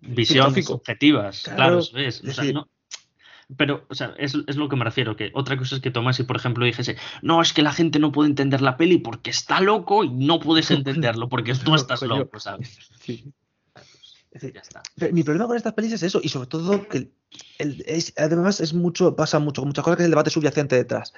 visiones 0.00 0.64
subjetivas. 0.64 1.42
Claro, 1.42 1.56
Claro, 1.56 1.78
eso 1.80 1.98
es. 1.98 2.16
es 2.16 2.30
O 2.30 2.32
sea, 2.32 2.44
decir- 2.44 2.54
no- 2.54 2.68
pero, 3.56 3.84
o 3.88 3.94
sea, 3.96 4.14
es, 4.16 4.36
es 4.46 4.56
lo 4.56 4.68
que 4.68 4.76
me 4.76 4.84
refiero, 4.84 5.16
que 5.16 5.32
otra 5.34 5.56
cosa 5.58 5.74
es 5.74 5.80
que 5.82 5.90
Tomás, 5.90 6.20
y 6.20 6.22
por 6.22 6.36
ejemplo 6.36 6.64
dijese, 6.64 6.96
no, 7.20 7.42
es 7.42 7.52
que 7.52 7.62
la 7.62 7.72
gente 7.72 7.98
no 7.98 8.12
puede 8.12 8.30
entender 8.30 8.62
la 8.62 8.76
peli 8.76 8.98
porque 8.98 9.30
está 9.30 9.60
loco 9.60 10.04
y 10.04 10.08
no 10.10 10.38
puedes 10.38 10.70
entenderlo 10.70 11.28
porque 11.28 11.54
tú 11.54 11.74
estás 11.74 12.00
loco, 12.02 12.38
¿sabes? 12.40 12.78
Sí. 13.00 13.24
Es 14.30 14.42
decir, 14.42 14.54
Ya 14.54 14.60
está. 14.60 14.82
Pero 14.96 15.12
mi 15.12 15.22
problema 15.22 15.46
con 15.48 15.56
estas 15.56 15.72
pelis 15.74 15.92
es 15.92 16.02
eso, 16.02 16.20
y 16.22 16.28
sobre 16.28 16.46
todo 16.46 16.86
que 16.88 16.98
el- 16.98 17.14
el- 17.58 17.84
es- 17.86 18.12
además 18.16 18.60
es 18.60 18.72
mucho, 18.74 19.16
pasa 19.16 19.38
mucho, 19.38 19.62
con 19.62 19.68
muchas 19.68 19.84
cosas 19.84 19.96
que 19.96 20.02
es 20.02 20.06
el 20.06 20.12
debate 20.12 20.30
subyacente 20.30 20.76
detrás. 20.76 21.12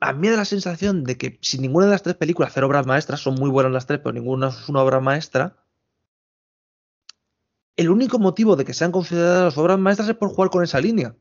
A 0.00 0.12
mí 0.12 0.20
me 0.20 0.30
da 0.30 0.36
la 0.38 0.44
sensación 0.44 1.04
de 1.04 1.16
que 1.16 1.38
si 1.40 1.58
ninguna 1.58 1.86
de 1.86 1.92
las 1.92 2.02
tres 2.02 2.16
películas, 2.16 2.50
hacer 2.50 2.64
obras 2.64 2.84
maestras, 2.86 3.20
son 3.20 3.36
muy 3.36 3.48
buenas 3.48 3.72
las 3.72 3.86
tres, 3.86 4.00
pero 4.00 4.12
ninguna 4.12 4.48
es 4.48 4.68
una 4.68 4.82
obra 4.82 5.00
maestra. 5.00 5.56
El 7.76 7.90
único 7.90 8.18
motivo 8.18 8.56
de 8.56 8.64
que 8.64 8.74
sean 8.74 8.90
consideradas 8.90 9.56
obras 9.56 9.78
maestras 9.78 10.08
es 10.08 10.16
por 10.16 10.30
jugar 10.30 10.50
con 10.50 10.64
esa 10.64 10.80
línea. 10.80 11.14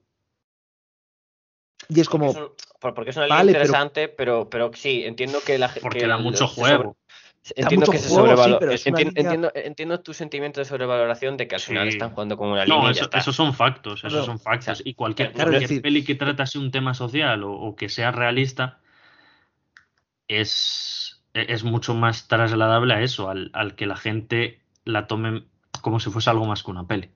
Y 1.88 2.02
es 2.02 2.10
como, 2.10 2.34
Porque 2.34 2.40
es, 2.40 2.48
un- 2.50 2.94
porque 2.96 3.10
es 3.12 3.16
una 3.16 3.26
línea 3.28 3.38
Vale, 3.38 3.52
interesante, 3.52 4.10
pero... 4.10 4.50
pero, 4.50 4.72
sí, 4.74 5.04
entiendo 5.06 5.40
que 5.46 5.58
la 5.60 5.70
gente. 5.70 5.82
Porque 5.82 6.08
da 6.08 6.18
mucho 6.18 6.48
juego. 6.48 6.98
Entiendo 7.56 7.86
que 7.92 7.98
se 8.00 8.10
sí, 8.10 8.16
sobrevalora. 8.16 8.72
entiendo, 8.74 9.00
línea- 9.00 9.14
entiendo, 9.16 9.52
entiendo 9.56 10.00
tu 10.02 10.14
sentimiento 10.14 10.60
de 10.60 10.66
sobrevaloración 10.66 11.38
de 11.38 11.48
que 11.48 11.56
al 11.56 11.62
final 11.62 11.84
Sí. 11.90 11.98
están 11.98 12.12
jugando 12.12 12.36
con 12.38 12.50
una 12.50 12.66
línea 12.66 12.82
No, 12.82 12.90
eso- 12.90 13.10
esos 13.14 13.36
son 13.36 13.54
factos, 13.54 14.04
esos 14.04 14.26
son 14.26 14.40
factos. 14.40 14.82
Y 14.86 14.94
cualquier, 14.96 15.32
Claro, 15.34 15.52
cualquier 15.52 15.70
decir- 15.70 15.82
peli 15.82 16.04
que 16.04 16.16
tratase 16.16 16.58
un 16.60 16.72
tema 16.72 16.94
social 16.94 17.44
o, 17.44 17.52
o 17.54 17.76
que 17.76 17.90
sea 17.90 18.12
realista 18.12 18.80
es, 20.28 21.24
es 21.34 21.64
mucho 21.64 21.94
más 21.94 22.28
trasladable 22.28 22.94
a 22.94 23.02
eso, 23.02 23.30
al, 23.30 23.50
al 23.54 23.76
que 23.76 23.86
la 23.86 23.96
gente 23.96 24.62
la 24.86 25.08
tome 25.08 25.46
como 25.82 26.00
si 26.00 26.10
fuese 26.10 26.30
algo 26.30 26.46
más 26.46 26.64
que 26.64 26.72
una 26.72 26.88
peli. 26.88 27.10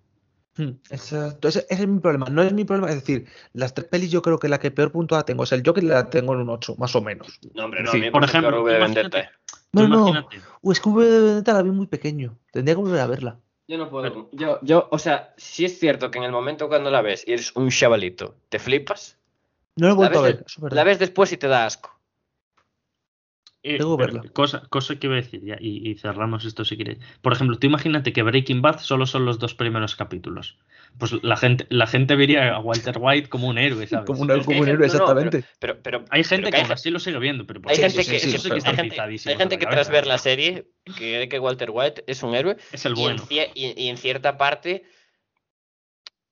Hmm, 0.58 0.72
Exacto, 0.90 1.48
ese, 1.48 1.66
ese 1.70 1.84
es 1.84 1.88
mi 1.88 2.00
problema. 2.00 2.26
No 2.30 2.42
es 2.44 2.52
mi 2.52 2.66
problema, 2.66 2.90
es 2.90 2.96
decir, 2.96 3.26
las 3.54 3.74
tres 3.74 3.88
pelis 3.88 4.12
yo 4.12 4.22
creo 4.22 4.38
que 4.38 4.50
la 4.50 4.60
que 4.60 4.70
peor 4.70 4.92
puntuada 4.92 5.24
tengo 5.24 5.44
es 5.46 5.52
el 5.54 5.64
Joker 5.66 5.82
y 5.84 5.88
la 5.88 6.10
tengo 6.10 6.34
en 6.34 6.42
un 6.42 6.50
8, 6.50 6.76
más 6.78 6.94
o 6.96 7.02
menos. 7.02 7.40
No, 7.54 7.66
hombre, 7.66 7.84
no, 7.84 7.92
Sí, 7.92 7.98
a 7.98 8.00
mí 8.02 8.06
me 8.08 8.12
por 8.12 8.24
ejemplo, 8.26 8.64
de 8.66 8.78
Vendetta. 8.80 9.32
No, 9.74 9.88
no, 9.88 10.10
imagínate, 10.10 10.42
es 10.64 10.80
que 10.80 10.90
V 10.90 11.06
de 11.06 11.20
Vendetta 11.20 11.54
la 11.54 11.62
vi 11.64 11.72
muy 11.72 11.88
pequeño. 11.88 12.38
Tendría 12.52 12.76
que 12.76 12.82
volver 12.82 13.00
a 13.00 13.08
verla. 13.08 13.40
Yo 13.68 13.78
no 13.78 13.90
puedo. 13.90 14.30
Yo, 14.34 14.60
yo, 14.62 14.88
o 14.92 15.00
sea, 15.00 15.34
sí 15.38 15.66
es 15.66 15.80
cierto 15.80 16.12
que 16.12 16.18
en 16.20 16.26
el 16.26 16.32
momento 16.32 16.68
cuando 16.68 16.92
la 16.92 17.02
ves 17.02 17.24
y 17.28 17.34
eres 17.34 17.56
un 17.56 17.70
chavalito, 17.70 18.36
te 18.50 18.60
flipas, 18.60 19.18
No 19.76 19.88
la 19.88 19.94
he 19.94 19.96
vuelto 19.96 20.20
a 20.20 20.22
ves 20.22 20.36
ver, 20.36 20.44
eso 20.46 20.68
la 20.70 20.84
ves 20.84 21.00
después 21.00 21.32
y 21.32 21.38
te 21.38 21.48
da 21.48 21.66
asco. 21.66 21.98
eh, 23.64 23.78
tengo 23.78 23.98
que 23.98 24.04
verla. 24.06 24.26
cosa, 24.34 24.62
cosa 24.70 24.98
que 24.98 25.08
iba 25.08 25.16
a 25.16 25.22
decir 25.22 25.44
ya, 25.44 25.56
y, 25.60 25.90
y 25.90 25.96
cerramos 25.96 26.46
esto 26.46 26.66
si 26.66 26.78
queréis. 26.78 27.00
Por 27.22 27.34
ejemplo, 27.34 27.58
tú 27.60 27.68
imagínate 27.68 28.12
que 28.14 28.24
Breaking 28.24 28.62
Bad 28.62 28.80
solo 28.80 29.06
son 29.06 29.26
los 29.26 29.40
dos 29.40 29.54
primeros 29.56 29.96
capítulos. 29.96 30.58
Pues 30.98 31.12
la 31.24 31.36
gente, 31.36 31.66
la 31.70 31.88
gente 31.88 32.16
vería 32.16 32.54
a 32.56 32.60
Walter 32.60 32.96
White 33.00 33.28
como 33.30 33.48
un 33.48 33.58
héroe, 33.58 33.88
¿sabes? 33.88 34.06
Como 34.06 34.22
un, 34.22 34.28
como 34.44 34.64
héroe, 34.66 34.66
gente- 34.66 34.74
no, 34.74 34.78
no, 34.78 34.86
exactamente. 34.86 35.44
Pero, 35.60 35.82
pero, 35.82 36.06
Hay 36.12 36.24
gente 36.24 36.44
pero 36.44 36.52
que 36.52 36.58
hay, 36.58 36.64
aún 36.64 36.72
así 36.74 36.90
lo 36.92 37.00
sigue 37.00 37.18
viendo, 37.20 37.48
pero 37.48 37.60
hay 37.66 37.76
gente 37.78 38.04
que, 38.06 38.12
hay 38.12 38.18
está 38.18 38.74
gente, 39.38 39.58
que 39.58 39.66
tras 39.66 39.90
ver 39.90 40.06
la 40.06 40.18
serie 40.20 40.68
cree 40.96 41.28
que 41.28 41.40
Walter 41.40 41.70
White 41.72 42.04
es 42.08 42.22
un 42.22 42.36
héroe 42.36 42.58
Es 42.72 42.86
el 42.86 42.94
y, 42.96 43.00
en, 43.00 43.16
bueno. 43.18 43.24
y- 43.30 43.74
y 43.84 43.88
en 43.90 43.98
cierta 43.98 44.38
parte 44.38 44.84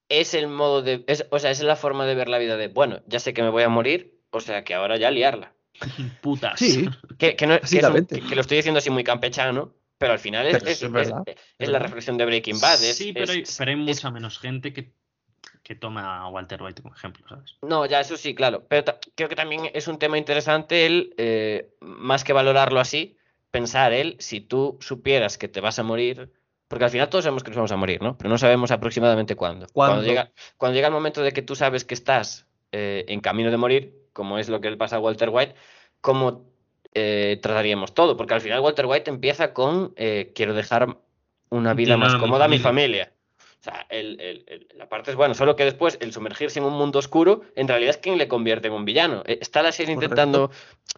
es 0.10 0.34
el 0.34 0.48
modo 0.48 0.82
de. 0.82 1.04
es- 1.08 1.26
o 1.30 1.40
sea, 1.40 1.52
es 1.52 1.62
la 1.62 1.76
forma 1.76 2.06
de 2.06 2.16
ver 2.16 2.30
la 2.30 2.38
vida 2.38 2.58
de. 2.58 2.68
Bueno, 2.68 3.02
ya 3.08 3.20
sé 3.20 3.34
que 3.34 3.44
me 3.44 3.50
voy 3.50 3.64
a 3.64 3.70
morir, 3.70 4.20
o 4.32 4.40
sea 4.40 4.64
que 4.64 4.74
ahora 4.74 4.98
ya 4.98 5.12
liarla. 5.12 5.54
Putas. 6.22 6.60
Sí, 6.60 6.88
Que, 7.18 7.36
que 7.36 7.48
no, 7.48 7.60
que, 7.60 7.66
es 7.66 7.72
un- 7.74 7.80
Básicamente. 7.82 8.20
que- 8.22 8.28
que 8.28 8.36
lo 8.36 8.42
estoy 8.42 8.58
diciendo 8.58 8.80
así 8.80 8.90
muy 8.90 9.04
campechano, 9.04 9.74
pero 10.00 10.14
al 10.14 10.20
final 10.20 10.48
es, 10.48 10.80
Pero 10.82 11.14
es, 11.60 11.70
la 11.70 11.78
reflexión 11.80 12.18
de 12.18 12.26
Breaking 12.26 12.60
Bad. 12.60 12.84
es- 12.84 12.98
sí, 12.98 13.14
pero, 13.14 13.32
hay, 13.32 13.42
es- 13.42 13.56
pero 13.58 13.70
hay 13.72 13.80
es- 13.80 13.86
mucha 13.98 14.10
menos 14.10 14.40
gente 14.40 14.74
que, 14.74 14.92
que 15.62 15.76
toma 15.76 16.22
a 16.24 16.28
Walter 16.30 16.62
White 16.64 16.82
como 16.82 16.96
ejemplo, 16.96 17.28
¿sabes? 17.28 17.58
No, 17.62 17.86
ya 17.86 18.00
eso 18.00 18.18
sí, 18.18 18.34
claro. 18.34 18.66
Pero 18.68 18.86
creo 19.16 19.30
que 19.30 19.36
también 19.36 19.70
es 19.74 19.88
un 19.88 20.00
tema 20.00 20.18
interesante 20.18 20.86
el, 20.88 21.14
eh, 21.18 21.70
más 21.82 22.24
que 22.24 22.34
valorarlo 22.34 22.80
así, 22.80 23.18
pensar 23.52 23.94
el, 23.94 24.16
si 24.20 24.42
tú 24.42 24.78
supieras 24.82 25.38
que 25.38 25.48
te 25.48 25.60
vas 25.62 25.78
a 25.80 25.84
morir, 25.84 26.32
porque 26.68 26.86
al 26.86 26.92
final 26.92 27.10
todos 27.10 27.26
sabemos 27.26 27.44
que 27.44 27.50
nos 27.50 27.58
vamos 27.58 27.72
a 27.72 27.78
morir, 27.78 28.02
¿no? 28.02 28.18
Pero 28.18 28.30
no 28.30 28.38
sabemos 28.38 28.72
aproximadamente 28.72 29.36
cuándo. 29.36 29.68
¿Cuándo? 29.74 29.96
Cuando 29.96 30.08
llega, 30.08 30.32
cuando 30.58 30.76
llega 30.76 30.88
el 30.88 30.94
momento 30.94 31.22
de 31.22 31.32
que 31.34 31.42
tú 31.42 31.56
sabes 31.56 31.84
que 31.84 31.94
estás 31.96 32.48
eh, 32.72 33.06
en 33.08 33.20
camino 33.22 33.52
de 33.52 33.58
morir, 33.58 33.96
como 34.14 34.38
es 34.38 34.50
lo 34.50 34.62
que 34.62 34.70
le 34.72 34.78
pasa 34.78 34.96
a 34.98 35.00
Walter 35.00 35.30
White, 35.30 35.56
¿cómo 36.02 36.49
eh, 36.94 37.40
trataríamos 37.42 37.94
todo? 37.94 38.18
Porque 38.18 38.34
al 38.34 38.42
final 38.42 38.60
Walter 38.62 38.86
White 38.86 39.10
empieza 39.10 39.54
con, 39.54 39.94
eh, 39.96 40.32
quiero 40.36 40.54
dejar 40.54 40.98
una 41.50 41.74
vida 41.74 41.98
más 41.98 42.16
cómoda 42.16 42.46
a 42.46 42.48
mi 42.48 42.60
familia. 42.60 43.12
O 43.60 43.62
sea, 43.62 43.86
el, 43.90 44.22
el- 44.22 44.46
el- 44.48 44.68
la 44.78 44.88
parte 44.88 45.12
es 45.12 45.18
buena, 45.18 45.34
solo 45.34 45.58
que 45.58 45.66
después 45.66 45.98
el 46.00 46.14
sumergirse 46.14 46.60
en 46.60 46.66
un 46.66 46.74
mundo 46.74 46.98
oscuro, 47.00 47.42
en 47.56 47.68
realidad 47.68 47.90
es 47.90 47.98
quien 47.98 48.18
le 48.18 48.30
convierte 48.30 48.70
en 48.70 48.74
un 48.74 48.86
villano. 48.86 49.22
Eh, 49.26 49.40
¿Está 49.42 49.62
la 49.62 49.74
serie 49.74 49.96
Correcto. 49.96 50.14
intentando 50.16 50.52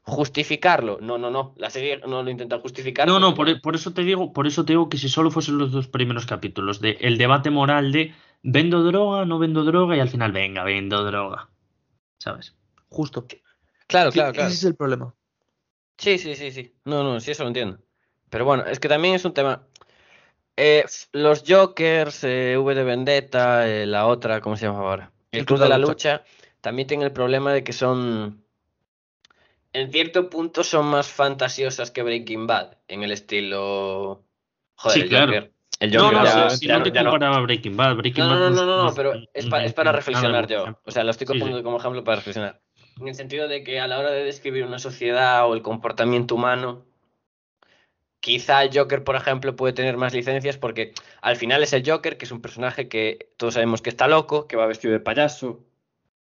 justificarlo? 0.03 0.99
No, 1.01 1.17
no, 1.17 1.31
no. 1.31 1.53
La 1.57 1.69
serie 1.71 1.99
no 2.07 2.21
lo 2.21 2.29
intenta 2.29 2.59
justificar. 2.59 3.07
No, 3.07 3.19
no, 3.19 3.33
porque- 3.33 3.53
por, 3.53 3.61
por 3.61 3.75
eso 3.75 3.93
te 3.93 4.03
digo, 4.03 4.31
por 4.31 4.45
eso 4.45 4.63
te 4.63 4.73
digo 4.73 4.89
que 4.89 4.97
si 4.97 5.09
solo 5.09 5.31
fuesen 5.31 5.57
los 5.57 5.71
dos 5.71 5.87
primeros 5.87 6.25
capítulos 6.27 6.79
de 6.81 6.97
el 7.01 7.17
debate 7.17 7.49
moral 7.49 7.91
de 7.91 8.13
vendo 8.43 8.83
droga, 8.83 9.25
no 9.25 9.39
vendo 9.39 9.63
droga, 9.63 9.95
y 9.97 9.99
al 9.99 10.09
final, 10.09 10.31
venga, 10.31 10.63
vendo 10.63 11.03
droga. 11.03 11.49
¿Sabes? 12.19 12.55
Justo. 12.89 13.25
Claro, 13.87 14.11
claro, 14.11 14.33
claro. 14.33 14.47
Ese 14.49 14.57
es 14.57 14.63
el 14.65 14.75
problema. 14.75 15.13
Sí, 16.01 16.17
sí, 16.17 16.33
sí, 16.35 16.49
sí. 16.49 16.73
No, 16.85 17.03
no, 17.03 17.19
sí, 17.19 17.29
eso 17.29 17.43
lo 17.43 17.49
entiendo. 17.49 17.77
Pero 18.31 18.43
bueno, 18.43 18.65
es 18.65 18.79
que 18.79 18.89
también 18.89 19.13
es 19.13 19.23
un 19.23 19.35
tema. 19.35 19.67
Eh, 20.57 20.83
los 21.11 21.43
Jokers, 21.47 22.23
eh, 22.23 22.57
V 22.57 22.73
de 22.73 22.83
Vendetta, 22.83 23.69
eh, 23.69 23.85
la 23.85 24.07
otra, 24.07 24.41
¿cómo 24.41 24.57
se 24.57 24.65
llama 24.65 24.79
ahora? 24.79 25.11
El 25.31 25.45
Club 25.45 25.59
de 25.59 25.69
la 25.69 25.77
Lucha, 25.77 26.23
también 26.59 26.87
tienen 26.87 27.05
el 27.05 27.13
problema 27.13 27.53
de 27.53 27.63
que 27.63 27.71
son. 27.71 28.43
En 29.73 29.91
cierto 29.91 30.27
punto 30.27 30.63
son 30.63 30.87
más 30.87 31.07
fantasiosas 31.07 31.91
que 31.91 32.01
Breaking 32.01 32.47
Bad, 32.47 32.77
en 32.87 33.03
el 33.03 33.11
estilo. 33.11 34.23
Joder, 34.75 34.97
Sí, 34.97 35.03
el 35.03 35.09
claro. 35.09 35.25
Joker. 35.33 35.51
El 35.79 35.91
No, 35.91 36.03
Joker 36.05 36.17
no, 36.17 36.23
ya- 36.25 36.49
si, 36.49 36.67
ya 36.67 36.77
no 36.79 36.83
te 36.83 36.91
ya 36.91 37.03
no- 37.03 37.11
comparaba 37.11 37.39
Breaking 37.41 37.77
Bad, 37.77 37.95
Breaking 37.97 38.23
No, 38.23 38.29
Bad 38.31 38.39
no, 38.39 38.49
no, 38.49 38.65
no, 38.65 38.83
no, 38.85 38.95
pero 38.95 39.13
es, 39.35 39.45
pa- 39.45 39.63
es 39.63 39.73
para 39.73 39.91
reflexionar 39.91 40.47
yo. 40.47 40.79
O 40.83 40.91
sea, 40.91 41.03
lo 41.03 41.11
estoy 41.11 41.27
Sí, 41.27 41.33
sí. 41.33 41.39
cogiendo 41.39 41.63
como 41.63 41.77
ejemplo 41.77 42.03
para 42.03 42.15
reflexionar. 42.17 42.59
En 43.01 43.07
el 43.07 43.15
sentido 43.15 43.47
de 43.47 43.63
que 43.63 43.79
a 43.79 43.87
la 43.87 43.97
hora 43.97 44.11
de 44.11 44.23
describir 44.23 44.63
una 44.63 44.77
sociedad 44.77 45.49
o 45.49 45.55
el 45.55 45.63
comportamiento 45.63 46.35
humano, 46.35 46.85
quizá 48.19 48.63
el 48.63 48.69
Joker, 48.71 49.03
por 49.03 49.15
ejemplo, 49.15 49.55
puede 49.55 49.73
tener 49.73 49.97
más 49.97 50.13
licencias 50.13 50.59
porque 50.59 50.93
al 51.21 51.35
final 51.35 51.63
es 51.63 51.73
el 51.73 51.83
Joker, 51.83 52.19
que 52.19 52.25
es 52.25 52.31
un 52.31 52.43
personaje 52.43 52.87
que 52.87 53.31
todos 53.37 53.55
sabemos 53.55 53.81
que 53.81 53.89
está 53.89 54.07
loco, 54.07 54.47
que 54.47 54.55
va 54.55 54.67
vestido 54.67 54.93
de 54.93 54.99
payaso. 54.99 55.65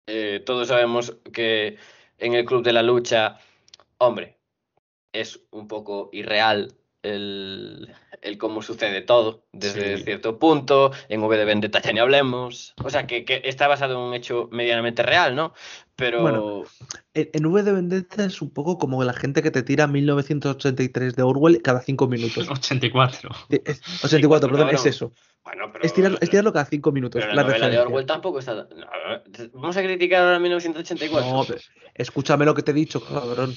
Eh, 0.08 0.42
todos 0.44 0.70
sabemos 0.70 1.16
que 1.32 1.78
en 2.18 2.34
el 2.34 2.44
Club 2.44 2.64
de 2.64 2.74
la 2.74 2.82
Lucha, 2.82 3.38
hombre, 4.00 4.40
es 5.12 5.42
un 5.52 5.68
poco 5.68 6.10
irreal 6.12 6.74
el, 7.04 7.94
el 8.24 8.38
cómo 8.38 8.62
sucede 8.62 9.02
todo 9.02 9.44
desde 9.52 9.98
Sí. 9.98 10.04
cierto 10.04 10.40
punto. 10.40 10.92
En 11.10 11.22
V 11.24 11.38
de 11.38 11.46
Vendetta 11.46 11.82
ya 11.82 11.92
ni 11.92 12.00
hablemos. 12.00 12.74
O 12.84 12.90
sea, 12.90 13.06
que, 13.08 13.26
que 13.26 13.42
está 13.46 13.68
basado 13.68 13.94
en 13.96 14.00
un 14.00 14.14
hecho 14.14 14.50
medianamente 14.52 15.04
real, 15.04 15.36
¿no? 15.36 15.54
Pero. 15.96 16.22
Bueno. 16.22 16.64
En, 17.14 17.46
V 17.46 17.64
de 17.64 17.72
Vendetta 17.72 18.26
es 18.26 18.42
un 18.42 18.50
poco 18.52 18.78
como 18.78 19.04
la 19.04 19.14
gente 19.14 19.44
que 19.44 19.52
te 19.52 19.62
tira 19.64 19.86
1983 19.88 21.16
de 21.16 21.24
Orwell 21.24 21.62
cada 21.62 21.82
5 21.82 22.08
minutos. 22.08 22.48
84. 22.50 23.30
Eh, 23.50 23.62
es- 23.66 23.82
84, 24.04 24.50
perdón, 24.50 24.68
cabrón. 24.68 24.76
es 24.76 24.86
eso. 24.86 25.12
bueno, 25.44 25.70
pero. 25.72 25.86
Es 25.86 25.94
tirarlo, 25.94 26.18
es 26.22 26.30
tirarlo 26.30 26.52
cada 26.54 26.66
5 26.66 26.92
minutos. 26.92 27.22
pero 27.22 27.36
la, 27.36 27.44
la 27.44 27.48
novela 27.50 27.70
de. 27.70 27.78
Orwell 27.80 28.06
tampoco 28.06 28.40
está. 28.40 28.54
no, 28.56 28.68
vamos 29.54 29.78
a 29.78 29.84
criticar 29.84 30.24
ahora 30.24 30.40
1984. 30.40 31.30
No, 31.32 31.44
pero 31.46 31.60
escúchame 31.94 32.46
lo 32.46 32.54
que 32.56 32.64
te 32.64 32.72
he 32.72 32.74
dicho, 32.74 33.00
cabrón. 33.04 33.54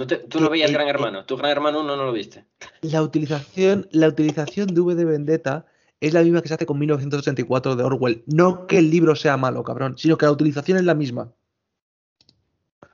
No 0.00 0.06
te- 0.06 0.16
tú 0.16 0.40
no 0.40 0.48
veías 0.48 0.72
Gran 0.72 0.88
Hermano. 0.88 1.26
Tu 1.26 1.36
Gran 1.36 1.50
Hermano 1.50 1.80
1 1.80 1.94
no 1.94 2.04
lo 2.06 2.12
viste. 2.12 2.46
La 2.80 3.02
utilización, 3.02 3.86
la 3.92 4.08
utilización 4.08 4.68
de 4.68 4.80
V 4.80 4.94
de 4.94 5.04
Vendetta 5.04 5.66
es 6.00 6.14
la 6.14 6.22
misma 6.22 6.40
que 6.40 6.48
se 6.48 6.54
hace 6.54 6.64
con 6.64 6.78
1984 6.78 7.76
de 7.76 7.84
Orwell. 7.84 8.22
No 8.26 8.66
que 8.66 8.78
el 8.78 8.90
libro 8.90 9.14
sea 9.14 9.36
malo, 9.36 9.62
cabrón, 9.62 9.98
sino 9.98 10.16
que 10.16 10.24
la 10.24 10.32
utilización 10.32 10.78
es 10.78 10.84
la 10.84 10.94
misma. 10.94 11.34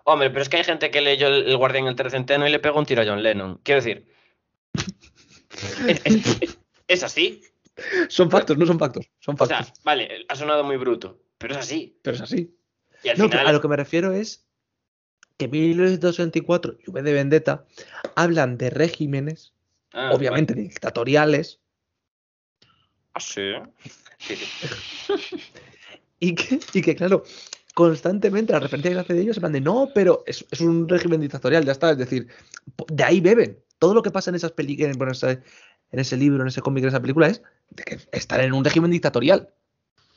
Hombre, 0.02 0.30
pero 0.30 0.42
es 0.42 0.48
que 0.48 0.56
hay 0.56 0.64
gente 0.64 0.90
que 0.90 1.00
leyó 1.00 1.28
El, 1.28 1.46
el 1.46 1.56
Guardián 1.56 1.84
del 1.84 1.94
Tercenteno 1.94 2.46
y 2.46 2.50
le 2.50 2.58
pegó 2.58 2.78
un 2.80 2.86
tiro 2.86 3.02
a 3.02 3.06
John 3.06 3.22
Lennon. 3.22 3.60
Quiero 3.62 3.80
decir. 3.82 4.06
es, 5.86 6.00
es- 6.04 6.42
es- 6.42 6.58
es 6.88 7.02
así. 7.02 7.42
Son 8.08 8.30
factos, 8.30 8.56
no 8.56 8.64
son 8.66 8.78
factos, 8.78 9.06
son 9.20 9.36
O 9.38 9.46
sea, 9.46 9.58
factos. 9.58 9.82
vale, 9.84 10.08
ha 10.28 10.34
sonado 10.34 10.64
muy 10.64 10.76
bruto, 10.76 11.20
pero 11.38 11.54
es 11.54 11.60
así. 11.60 11.98
pero 12.02 12.16
es 12.16 12.22
así. 12.22 12.56
Y 13.04 13.10
al 13.10 13.18
No, 13.18 13.28
final. 13.28 13.46
a 13.46 13.52
lo 13.52 13.60
que 13.60 13.68
me 13.68 13.76
refiero 13.76 14.12
es 14.12 14.45
que 15.36 15.48
1984 15.48 16.78
y 16.86 16.90
V 16.90 17.02
de 17.02 17.12
Vendetta 17.12 17.64
hablan 18.14 18.56
de 18.58 18.70
regímenes, 18.70 19.52
Ah, 19.96 20.10
obviamente 20.12 20.52
dictatoriales. 20.52 21.58
Ah, 23.14 23.20
sí. 23.20 23.52
Y 26.18 26.34
que, 26.34 26.58
y 26.72 26.80
que, 26.80 26.96
claro, 26.96 27.24
constantemente 27.74 28.50
la 28.50 28.58
referencia 28.58 28.90
que 28.90 28.98
hace 29.00 29.12
de 29.12 29.20
ellos 29.20 29.36
es 29.36 29.52
de 29.52 29.60
no, 29.60 29.90
pero 29.94 30.24
es, 30.26 30.46
es 30.50 30.62
un 30.62 30.88
régimen 30.88 31.20
dictatorial, 31.20 31.62
ya 31.62 31.72
está. 31.72 31.90
Es 31.90 31.98
decir, 31.98 32.26
de 32.88 33.04
ahí 33.04 33.20
beben. 33.20 33.58
Todo 33.78 33.92
lo 33.92 34.02
que 34.02 34.10
pasa 34.10 34.30
en 34.30 34.36
esas 34.36 34.52
películas, 34.52 34.96
en 34.96 35.10
ese, 35.10 35.42
en 35.90 35.98
ese 35.98 36.16
libro, 36.16 36.40
en 36.40 36.48
ese 36.48 36.62
cómic, 36.62 36.84
en 36.84 36.88
esa 36.88 37.02
película, 37.02 37.28
es 37.28 37.42
de 37.68 37.84
que 37.84 37.98
están 38.12 38.40
en 38.40 38.54
un 38.54 38.64
régimen 38.64 38.90
dictatorial. 38.90 39.52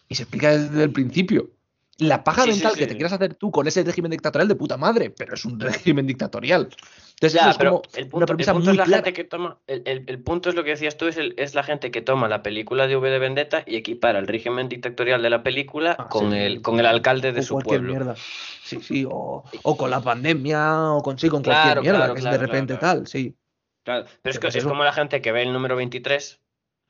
Y 0.08 0.16
se 0.16 0.24
explica 0.24 0.58
desde 0.58 0.84
el 0.84 0.94
principio. 0.94 1.52
La 2.00 2.24
paja 2.24 2.44
Sí, 2.44 2.52
mental 2.52 2.74
sí. 2.74 2.80
que 2.80 2.88
te 2.88 2.96
quieras 2.96 3.14
hacer 3.14 3.36
tú 3.36 3.52
con 3.52 3.68
ese 3.68 3.84
régimen 3.84 4.12
dictatorial 4.12 4.48
de 4.48 4.56
puta 4.56 4.78
madre, 4.78 5.10
pero 5.10 5.34
es 5.36 5.44
un 5.46 5.60
régimen 5.60 6.08
dictatorial. 6.08 6.70
Entonces, 7.12 7.34
Ya, 7.34 7.42
eso 7.42 7.50
es 7.52 7.58
pero 7.58 7.82
como 7.82 7.84
el 7.96 8.06
una 8.06 8.10
punto, 8.12 8.20
el 8.22 8.28
premisa 8.28 8.54
punto 8.54 8.70
muy 8.70 8.72
es 8.74 8.78
la 8.78 8.86
clara. 8.86 9.04
gente 9.04 9.14
que 9.14 9.24
toma. 9.26 9.60
El, 9.68 9.82
el- 9.86 10.04
el 10.08 10.24
punto 10.24 10.50
es 10.50 10.56
lo 10.56 10.64
que 10.64 10.70
decías 10.72 10.96
tú, 10.96 11.08
es, 11.08 11.18
el- 11.18 11.36
es 11.38 11.56
la 11.56 11.64
gente 11.64 11.92
que 11.92 12.02
toma 12.02 12.30
la 12.30 12.42
película 12.42 12.88
de 12.88 12.96
V 12.96 13.10
de 13.10 13.20
Vendetta 13.20 13.64
y 13.68 13.76
equipara 13.76 14.20
el 14.20 14.28
régimen 14.28 14.70
dictatorial 14.70 15.22
de 15.22 15.30
la 15.30 15.44
película 15.44 15.98
Ah, 16.00 16.08
con, 16.10 16.32
el, 16.34 16.62
con 16.62 16.80
el 16.80 16.86
alcalde 16.86 17.34
de 17.34 17.42
o 17.42 17.44
su 17.44 17.54
cualquier 17.56 17.82
pueblo. 17.82 17.94
mierda. 17.94 18.16
Sí, 18.16 18.80
sí, 18.82 19.06
o, 19.06 19.44
o 19.64 19.78
con 19.78 19.90
la 19.90 20.00
pandemia, 20.02 20.92
o 20.94 21.02
con 21.02 21.20
sí, 21.20 21.28
con 21.28 21.42
Claro, 21.44 21.82
cualquier 21.82 21.82
mierda, 21.84 21.98
claro, 22.00 22.14
que 22.14 22.22
claro, 22.22 22.36
es 22.36 22.40
de 22.42 22.48
repente 22.48 22.78
tal, 22.78 23.08
sí. 23.08 23.36
Claro, 23.84 24.06
pero 24.22 24.32
es, 24.32 24.40
que 24.40 24.48
es 24.48 24.56
es 24.56 24.60
eso. 24.62 24.70
como 24.70 24.84
la 24.86 24.94
gente 24.94 25.22
que 25.22 25.32
ve 25.34 25.42
el 25.44 25.52
número 25.52 25.76
23. 25.76 26.40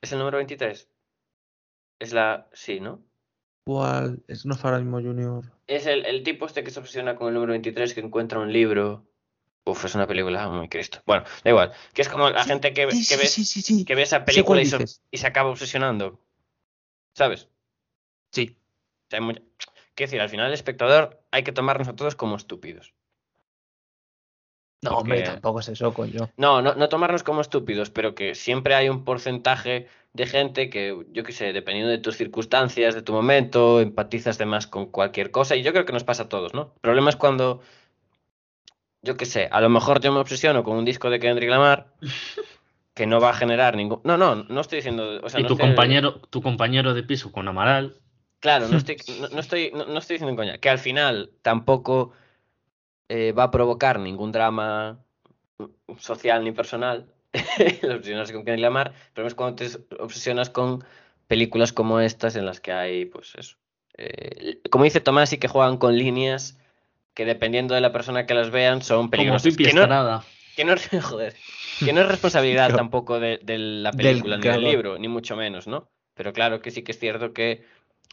¿Es 0.02 0.12
el 0.12 0.18
número 0.18 0.36
23? 0.36 0.88
Es 1.98 2.12
la. 2.12 2.48
Sí, 2.52 2.80
¿no? 2.80 3.02
¿Cuál? 3.64 4.22
Es 4.26 4.46
no 4.46 4.56
ahora 4.62 4.78
mismo 4.78 5.00
Junior. 5.00 5.44
Es 5.66 5.86
el, 5.86 6.04
el 6.06 6.22
tipo 6.22 6.46
este 6.46 6.64
que 6.64 6.70
se 6.70 6.80
obsesiona 6.80 7.16
con 7.16 7.28
el 7.28 7.34
número 7.34 7.52
23 7.52 7.94
que 7.94 8.00
encuentra 8.00 8.38
un 8.38 8.52
libro. 8.52 9.06
Uf, 9.64 9.84
es 9.84 9.94
una 9.94 10.06
película 10.06 10.48
muy 10.48 10.68
cristo. 10.68 11.00
Bueno, 11.06 11.24
da 11.44 11.50
igual. 11.50 11.72
Que 11.92 12.02
es 12.02 12.08
como 12.08 12.30
la 12.30 12.44
gente 12.44 12.72
que, 12.72 12.90
Sí, 12.90 13.06
que, 13.06 13.16
ve, 13.16 13.26
sí, 13.26 13.84
que 13.84 13.94
ve 13.94 14.02
esa 14.02 14.24
película 14.24 14.62
y 14.62 14.66
se, 14.66 14.84
y 15.10 15.18
se 15.18 15.26
acaba 15.26 15.50
obsesionando. 15.50 16.18
¿Sabes? 17.14 17.48
Sí. 18.32 18.56
O 19.06 19.10
sea, 19.10 19.20
Quiero 19.20 20.08
decir, 20.08 20.20
al 20.20 20.30
final 20.30 20.46
el 20.46 20.54
espectador 20.54 21.22
hay 21.30 21.42
que 21.42 21.52
tomarnos 21.52 21.88
a 21.88 21.94
todos 21.94 22.16
como 22.16 22.36
estúpidos. 22.36 22.94
No, 24.82 24.96
hombre, 24.96 25.22
tampoco 25.22 25.60
es 25.60 25.68
eso, 25.68 25.92
coño. 25.92 26.30
No, 26.38 26.62
no, 26.62 26.74
no 26.74 26.88
tomarnos 26.88 27.22
como 27.22 27.42
estúpidos, 27.42 27.90
pero 27.90 28.14
que 28.14 28.34
siempre 28.34 28.74
hay 28.74 28.88
un 28.88 29.04
porcentaje 29.04 29.88
de 30.12 30.26
gente 30.26 30.70
que, 30.70 31.04
yo 31.12 31.22
qué 31.22 31.32
sé, 31.32 31.52
dependiendo 31.52 31.90
de 31.90 31.98
tus 31.98 32.16
circunstancias, 32.16 32.94
de 32.94 33.02
tu 33.02 33.12
momento, 33.12 33.80
empatizas 33.80 34.38
de 34.38 34.46
más 34.46 34.66
con 34.66 34.86
cualquier 34.86 35.30
cosa. 35.30 35.54
Y 35.56 35.62
yo 35.62 35.72
creo 35.72 35.84
que 35.86 35.92
nos 35.92 36.04
pasa 36.04 36.24
a 36.24 36.28
todos, 36.28 36.52
¿no? 36.54 36.72
El 36.76 36.80
problema 36.80 37.10
es 37.10 37.16
cuando, 37.16 37.60
yo 39.02 39.16
qué 39.16 39.24
sé, 39.26 39.48
a 39.50 39.60
lo 39.60 39.68
mejor 39.68 40.00
yo 40.00 40.12
me 40.12 40.18
obsesiono 40.20 40.64
con 40.64 40.76
un 40.76 40.84
disco 40.84 41.10
de 41.10 41.20
Kendrick 41.20 41.48
Lamar 41.50 41.94
que 42.94 43.06
no 43.06 43.20
va 43.20 43.30
a 43.30 43.34
generar 43.34 43.76
ningún... 43.76 44.00
No, 44.04 44.18
no, 44.18 44.34
no 44.34 44.60
estoy 44.60 44.76
diciendo... 44.76 45.20
O 45.22 45.28
sea, 45.28 45.40
y 45.40 45.42
no 45.44 45.48
tu 45.48 45.54
estoy- 45.54 45.66
compañero, 45.68 46.20
tu 46.30 46.42
compañero 46.42 46.92
de 46.92 47.02
piso 47.02 47.30
con 47.32 47.46
Amaral. 47.48 47.94
Claro, 48.40 48.68
no 48.68 48.76
estoy, 48.78 48.96
no, 49.20 49.28
no 49.28 49.40
estoy, 49.40 49.70
no, 49.72 49.86
no 49.86 49.98
estoy 49.98 50.14
diciendo 50.14 50.30
en 50.30 50.36
coña, 50.36 50.58
que 50.58 50.70
al 50.70 50.78
final 50.78 51.30
tampoco 51.42 52.12
eh, 53.08 53.32
va 53.32 53.44
a 53.44 53.50
provocar 53.50 54.00
ningún 54.00 54.32
drama 54.32 54.98
social 55.98 56.42
ni 56.42 56.52
personal 56.52 57.06
el 57.82 57.92
obsesionarse 57.92 58.32
con 58.32 58.44
Kendrick 58.44 58.62
Lamar, 58.62 58.92
pero 59.14 59.26
es 59.26 59.34
cuando 59.34 59.56
te 59.56 59.68
obsesionas 60.00 60.50
con 60.50 60.84
películas 61.26 61.72
como 61.72 62.00
estas 62.00 62.36
en 62.36 62.46
las 62.46 62.60
que 62.60 62.72
hay, 62.72 63.04
pues 63.04 63.34
eso. 63.36 63.56
eh, 63.96 64.60
como 64.70 64.84
dice 64.84 65.00
Tomás, 65.00 65.28
sí 65.30 65.38
que 65.38 65.48
juegan 65.48 65.76
con 65.76 65.96
líneas 65.96 66.58
que 67.14 67.24
dependiendo 67.24 67.74
de 67.74 67.80
la 67.80 67.92
persona 67.92 68.26
que 68.26 68.34
las 68.34 68.50
vean 68.50 68.82
son 68.82 68.98
Como 69.02 69.10
peligrosas. 69.10 69.52
Pipi 69.52 69.64
Que 69.64 69.72
no, 69.74 69.82
Estrada. 69.82 70.24
que 70.56 70.64
no, 70.64 70.74
joder, 71.02 71.36
que 71.84 71.92
no 71.92 72.00
es 72.00 72.08
responsabilidad 72.08 72.66
Claro. 72.68 72.76
tampoco 72.76 73.20
de, 73.20 73.38
de 73.42 73.58
la 73.58 73.90
Del 73.92 74.06
película 74.06 74.36
ni 74.36 74.42
del 74.42 74.50
creador. 74.52 74.70
libro, 74.70 74.98
ni 74.98 75.08
mucho 75.08 75.36
menos, 75.36 75.66
¿no? 75.66 75.88
Pero 76.14 76.32
claro 76.32 76.60
que 76.60 76.70
sí 76.70 76.82
que 76.82 76.92
es 76.92 76.98
cierto 76.98 77.32
que 77.32 77.64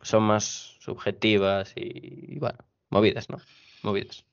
son 0.03 0.23
más 0.23 0.75
subjetivas 0.79 1.73
y, 1.75 2.33
y 2.35 2.39
bueno, 2.39 2.59
movidas, 2.89 3.29
¿no? 3.29 3.39
Movidas. 3.83 4.25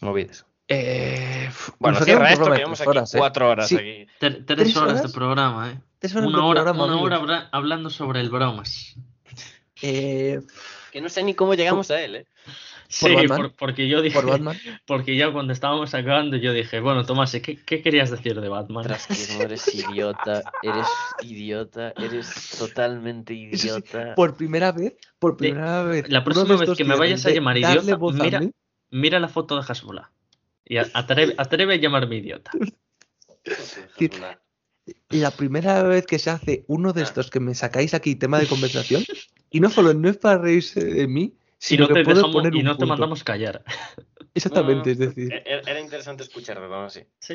Movidas. 0.00 0.46
Eh, 0.68 1.50
Bueno, 1.78 2.00
cierra 2.00 2.30
esto, 2.32 2.44
que 2.46 2.50
de 2.52 2.56
llevamos 2.56 2.80
aquí 2.80 2.88
horas, 2.90 3.14
¿eh? 3.14 3.18
cuatro 3.18 3.50
horas 3.50 3.68
Sí. 3.68 3.76
aquí. 3.76 4.06
Tre- 4.20 4.44
¿Tres 4.44 4.46
Tres 4.46 4.76
horas 4.76 5.02
de 5.02 5.08
programa, 5.10 5.70
¿eh? 5.72 5.80
Tres 5.98 6.12
horas 6.14 6.24
de 6.24 6.28
Una 6.34 6.46
hora, 6.46 6.62
programa, 6.64 6.84
una 6.96 7.20
hora 7.20 7.48
hablando 7.52 7.90
sobre 7.90 8.20
el 8.20 8.30
bromas. 8.30 8.94
Eh, 9.82 10.40
Que 10.92 11.00
no 11.02 11.08
sé 11.10 11.22
ni 11.24 11.34
cómo 11.34 11.54
llegamos 11.54 11.90
a 11.90 12.00
él, 12.00 12.14
¿eh? 12.16 12.26
Sí, 12.88 13.08
por- 13.26 13.52
porque 13.56 13.88
yo 13.88 14.00
dije, 14.00 14.14
por 14.18 14.30
Batman. 14.30 14.56
porque 14.86 15.16
ya 15.16 15.32
cuando 15.32 15.52
estábamos 15.52 15.92
acabando 15.94 16.36
yo 16.36 16.52
dije, 16.52 16.80
bueno, 16.80 17.04
Tomás, 17.04 17.32
¿qué, 17.32 17.56
qué 17.56 17.82
querías 17.82 18.10
decir 18.10 18.40
de 18.40 18.48
Batman? 18.48 18.84
Tras 18.84 19.06
que 19.08 19.34
no 19.36 19.42
eres 19.42 19.74
idiota, 19.74 20.42
eres 20.62 20.86
idiota, 21.22 21.92
eres 21.98 22.56
totalmente 22.58 23.34
Eso 23.50 23.62
sí, 23.62 23.66
idiota. 23.68 24.14
Por 24.14 24.36
primera 24.36 24.70
vez, 24.72 24.94
por 25.18 25.36
primera 25.36 25.82
vez. 25.82 26.08
la 26.08 26.22
próxima 26.24 26.54
de 26.56 26.66
vez 26.66 26.76
que 26.78 26.84
me 26.84 26.96
vayas 26.96 27.26
a 27.26 27.28
de 27.30 27.34
llamar 27.34 27.58
idiota, 27.58 27.98
mira- 28.12 28.40
mí, 28.40 28.50
Mira 28.90 29.18
la 29.18 29.28
foto 29.28 29.56
de 29.60 29.64
Hasbula. 29.68 30.12
Y 30.66 30.78
atreve, 30.78 31.34
atreve 31.36 31.74
a 31.74 31.76
llamarme 31.76 32.16
idiota. 32.16 32.50
La 35.10 35.30
primera 35.30 35.82
vez 35.82 36.06
que 36.06 36.18
se 36.18 36.30
hace 36.30 36.64
uno 36.68 36.92
de 36.92 37.02
Ah. 37.02 37.04
estos 37.04 37.30
que 37.30 37.40
me 37.40 37.54
sacáis 37.54 37.94
aquí 37.94 38.16
tema 38.16 38.38
de 38.38 38.46
conversación 38.46 39.02
y 39.50 39.60
no 39.60 39.70
solo 39.70 39.94
no 39.94 40.08
es 40.08 40.16
para 40.18 40.38
reírse 40.38 40.84
de 40.84 41.06
mí, 41.06 41.22
Y 41.22 41.38
sino 41.58 41.86
no 41.88 41.94
que 41.94 42.02
puedo 42.04 42.16
dejamos- 42.16 42.32
poner 42.34 42.54
y 42.54 42.58
un 42.58 42.64
no 42.64 42.72
te 42.72 42.78
punto. 42.78 42.88
mandamos 42.88 43.24
callar. 43.24 43.64
Exactamente, 44.34 44.88
No, 44.88 44.92
es 44.92 44.98
decir, 44.98 45.32
E- 45.32 45.62
Era 45.66 45.80
interesante 45.80 46.22
escucharte, 46.24 46.66
vamos 46.66 46.96
así. 46.96 47.06
Sí. 47.20 47.34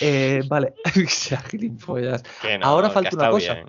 Eh, 0.00 0.42
vale, 0.48 0.74
gilipollas. 1.50 2.22
Ahora 2.62 2.90
falta 2.90 3.14
una 3.16 3.30
cosa. 3.30 3.54
bien. 3.54 3.66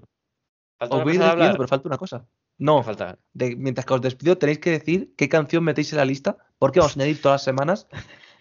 Falta 0.80 0.96
Os 0.96 1.04
voy 1.04 1.18
despidiendo, 1.18 1.58
pero 1.58 1.68
falta 1.68 1.88
una 1.88 1.98
cosa. 1.98 2.20
¿Qué 2.22 2.26
No, 2.58 2.84
falta? 2.84 3.18
de- 3.34 3.56
mientras 3.56 3.86
que 3.86 3.94
os 3.94 4.02
despido 4.02 4.38
tenéis 4.38 4.60
que 4.60 4.72
decir 4.72 5.14
qué 5.16 5.30
canción 5.30 5.64
metéis 5.64 5.92
en 5.94 5.98
la 5.98 6.06
lista, 6.06 6.38
porque 6.60 6.80
vamos 6.80 6.96
a 6.96 7.00
añadir 7.00 7.22
todas 7.22 7.36
las 7.36 7.44
semanas 7.44 7.88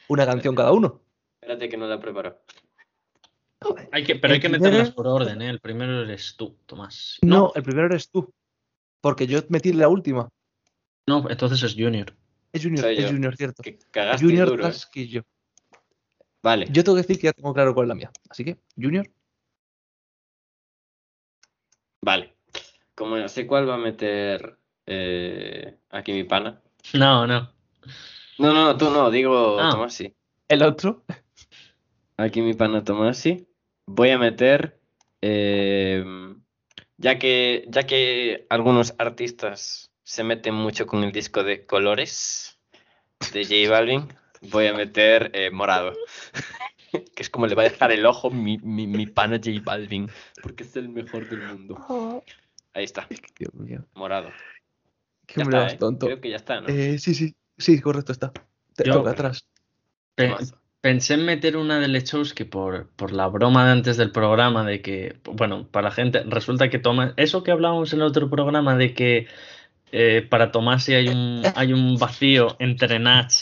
una 0.08 0.26
canción 0.26 0.54
cada 0.54 0.72
uno. 0.72 1.00
Espérate 1.40 1.68
que 1.68 1.76
no 1.76 1.86
la 1.86 1.98
preparo. 2.00 2.38
Hay 3.92 4.04
que, 4.04 4.14
pero 4.16 4.34
El 4.34 4.36
hay 4.36 4.40
que 4.40 4.48
primero- 4.50 4.70
meterlas 4.72 4.90
por 4.94 5.06
orden, 5.06 5.42
¿eh? 5.42 5.48
El 5.50 5.60
primero 5.60 6.02
eres 6.02 6.36
tú, 6.36 6.56
Tomás. 6.66 7.18
No, 7.22 7.52
el 7.54 7.62
primero 7.62 7.86
eres 7.86 8.10
tú, 8.10 8.32
porque 9.00 9.26
yo 9.26 9.40
metí 9.48 9.72
la 9.72 9.88
última. 9.88 10.28
No, 11.06 11.28
entonces 11.28 11.62
es 11.62 11.74
Junior. 11.74 12.14
Es 12.52 12.62
Junior, 12.62 12.82
Soy 12.84 12.94
es 12.96 13.02
yo. 13.04 13.08
Junior, 13.08 13.36
cierto. 13.36 13.62
Que 13.62 13.78
cagaste 13.90 14.24
Junior 14.24 14.48
duro. 14.48 14.64
¿eh? 14.64 14.68
Casquillo. 14.68 15.22
Vale. 16.42 16.66
Yo 16.70 16.84
tengo 16.84 16.96
que 16.96 17.02
decir 17.02 17.18
que 17.18 17.26
ya 17.26 17.32
tengo 17.32 17.52
claro 17.52 17.74
cuál 17.74 17.86
es 17.86 17.88
la 17.88 17.94
mía. 17.96 18.10
Así 18.30 18.44
que, 18.44 18.58
Junior. 18.76 19.06
Vale. 22.02 22.34
Como 22.94 23.16
no 23.16 23.28
sé 23.28 23.46
cuál 23.46 23.68
va 23.68 23.74
a 23.74 23.78
meter 23.78 24.56
eh, 24.86 25.78
aquí 25.90 26.12
mi 26.12 26.24
pana. 26.24 26.60
No, 26.94 27.26
no. 27.26 27.52
No, 28.38 28.52
no, 28.52 28.76
tú 28.76 28.90
no, 28.90 29.10
digo 29.10 29.58
Ah. 29.60 29.70
Tomás 29.70 29.94
sí. 29.94 30.14
El 30.48 30.62
otro. 30.62 31.04
Aquí 32.16 32.40
mi 32.40 32.54
pana 32.54 32.84
Tomás 32.84 33.18
sí. 33.18 33.48
Voy 33.86 34.10
a 34.10 34.18
meter. 34.18 34.80
eh, 35.20 36.04
ya 36.96 37.18
que, 37.18 37.64
ya 37.68 37.84
que 37.86 38.46
algunos 38.50 38.94
artistas 38.98 39.90
se 40.02 40.24
meten 40.24 40.54
mucho 40.54 40.86
con 40.86 41.04
el 41.04 41.12
disco 41.12 41.44
de 41.44 41.64
colores 41.66 42.58
de 43.32 43.44
J 43.44 43.70
Balvin, 43.70 44.08
voy 44.50 44.66
a 44.66 44.74
meter 44.74 45.30
eh, 45.34 45.50
morado. 45.50 45.92
que 47.14 47.22
es 47.22 47.30
como 47.30 47.46
le 47.46 47.54
va 47.54 47.62
a 47.62 47.68
dejar 47.68 47.92
el 47.92 48.04
ojo 48.06 48.30
mi, 48.30 48.58
mi, 48.58 48.86
mi 48.86 49.06
pana 49.06 49.36
J 49.36 49.60
Balvin. 49.62 50.10
Porque 50.42 50.64
es 50.64 50.74
el 50.76 50.88
mejor 50.88 51.28
del 51.28 51.42
mundo. 51.42 52.24
Ahí 52.74 52.84
está, 52.84 53.06
Dios 53.38 53.54
mío. 53.54 53.84
morado. 53.94 54.30
Qué 55.26 55.34
Ya 55.36 55.42
hombre 55.44 55.58
está, 55.60 55.74
¿eh? 55.74 55.78
tonto. 55.78 56.06
Creo 56.06 56.20
que 56.20 56.30
ya 56.30 56.36
está, 56.36 56.60
¿no? 56.60 56.68
Eh, 56.68 56.98
sí, 56.98 57.14
sí. 57.14 57.34
Sí, 57.58 57.80
correcto, 57.80 58.12
está. 58.12 58.32
Te 58.74 58.84
Yo- 58.84 58.94
toca 58.94 59.10
atrás. 59.10 59.48
Pe- 60.14 60.34
pensé 60.80 61.14
en 61.14 61.24
meter 61.24 61.56
una 61.56 61.78
de 61.80 61.88
Lechowski 61.88 62.44
por, 62.44 62.88
por 62.90 63.12
la 63.12 63.26
broma 63.26 63.66
de 63.66 63.72
antes 63.72 63.96
del 63.96 64.12
programa 64.12 64.64
de 64.64 64.80
que, 64.80 65.20
bueno, 65.24 65.68
para 65.68 65.88
la 65.88 65.94
gente, 65.94 66.22
resulta 66.24 66.70
que 66.70 66.78
Tomás, 66.78 67.14
eso 67.16 67.42
que 67.42 67.50
hablábamos 67.50 67.92
en 67.92 68.00
el 68.00 68.06
otro 68.06 68.30
programa 68.30 68.76
de 68.76 68.94
que 68.94 69.26
eh, 69.92 70.26
para 70.28 70.52
Tomás 70.52 70.84
sí 70.84 70.94
hay 70.94 71.08
un, 71.08 71.42
hay 71.54 71.72
un 71.72 71.98
vacío 71.98 72.56
entre 72.58 72.98
Nach 72.98 73.32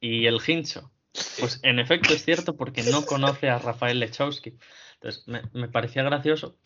y 0.00 0.26
el 0.26 0.38
Hincho. 0.46 0.90
Pues 1.40 1.60
en 1.62 1.78
efecto 1.78 2.12
es 2.14 2.24
cierto 2.24 2.56
porque 2.56 2.82
no 2.82 3.04
conoce 3.04 3.48
a 3.48 3.58
Rafael 3.58 3.98
Lechowski. 3.98 4.54
Entonces 4.94 5.26
me, 5.26 5.42
me 5.52 5.68
parecía 5.68 6.02
gracioso. 6.02 6.56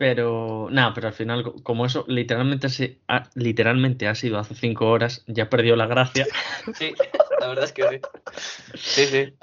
Pero 0.00 0.68
nada, 0.70 0.94
pero 0.94 1.08
al 1.08 1.12
final, 1.12 1.42
co- 1.42 1.62
como 1.62 1.84
eso 1.84 2.06
literalmente, 2.08 2.70
se 2.70 3.00
ha, 3.06 3.28
literalmente 3.34 4.08
ha 4.08 4.14
sido 4.14 4.38
hace 4.38 4.54
cinco 4.54 4.88
horas, 4.88 5.22
ya 5.26 5.50
perdió 5.50 5.76
la 5.76 5.86
gracia. 5.86 6.26
Sí, 6.74 6.94
la 7.38 7.48
verdad 7.48 7.64
es 7.66 7.72
que 7.72 7.82
sí. 7.90 8.00
Sí, 8.74 9.04
sí. 9.04 9.34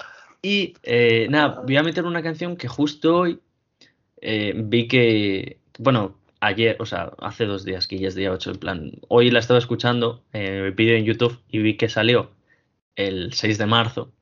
Y 0.42 0.74
eh, 0.82 1.28
nada, 1.30 1.62
voy 1.64 1.76
a 1.76 1.84
meter 1.84 2.04
una 2.06 2.22
canción 2.24 2.56
que 2.56 2.66
justo 2.66 3.16
hoy 3.18 3.40
eh, 4.22 4.54
vi 4.56 4.88
que, 4.88 5.60
bueno, 5.78 6.18
ayer, 6.40 6.76
o 6.80 6.86
sea, 6.86 7.12
hace 7.20 7.46
dos 7.46 7.64
días, 7.64 7.86
que 7.88 7.98
ya 7.98 8.08
es 8.08 8.16
día 8.16 8.32
8, 8.32 8.50
en 8.52 8.58
plan, 8.58 8.92
hoy 9.08 9.30
la 9.30 9.40
estaba 9.40 9.58
escuchando, 9.60 10.24
eh, 10.32 10.72
vídeo 10.76 10.96
en 10.96 11.04
YouTube 11.06 11.38
y 11.50 11.60
vi 11.60 11.76
que 11.76 11.88
salió 11.88 12.32
el 12.96 13.32
6 13.34 13.58
de 13.58 13.66
marzo, 13.66 14.12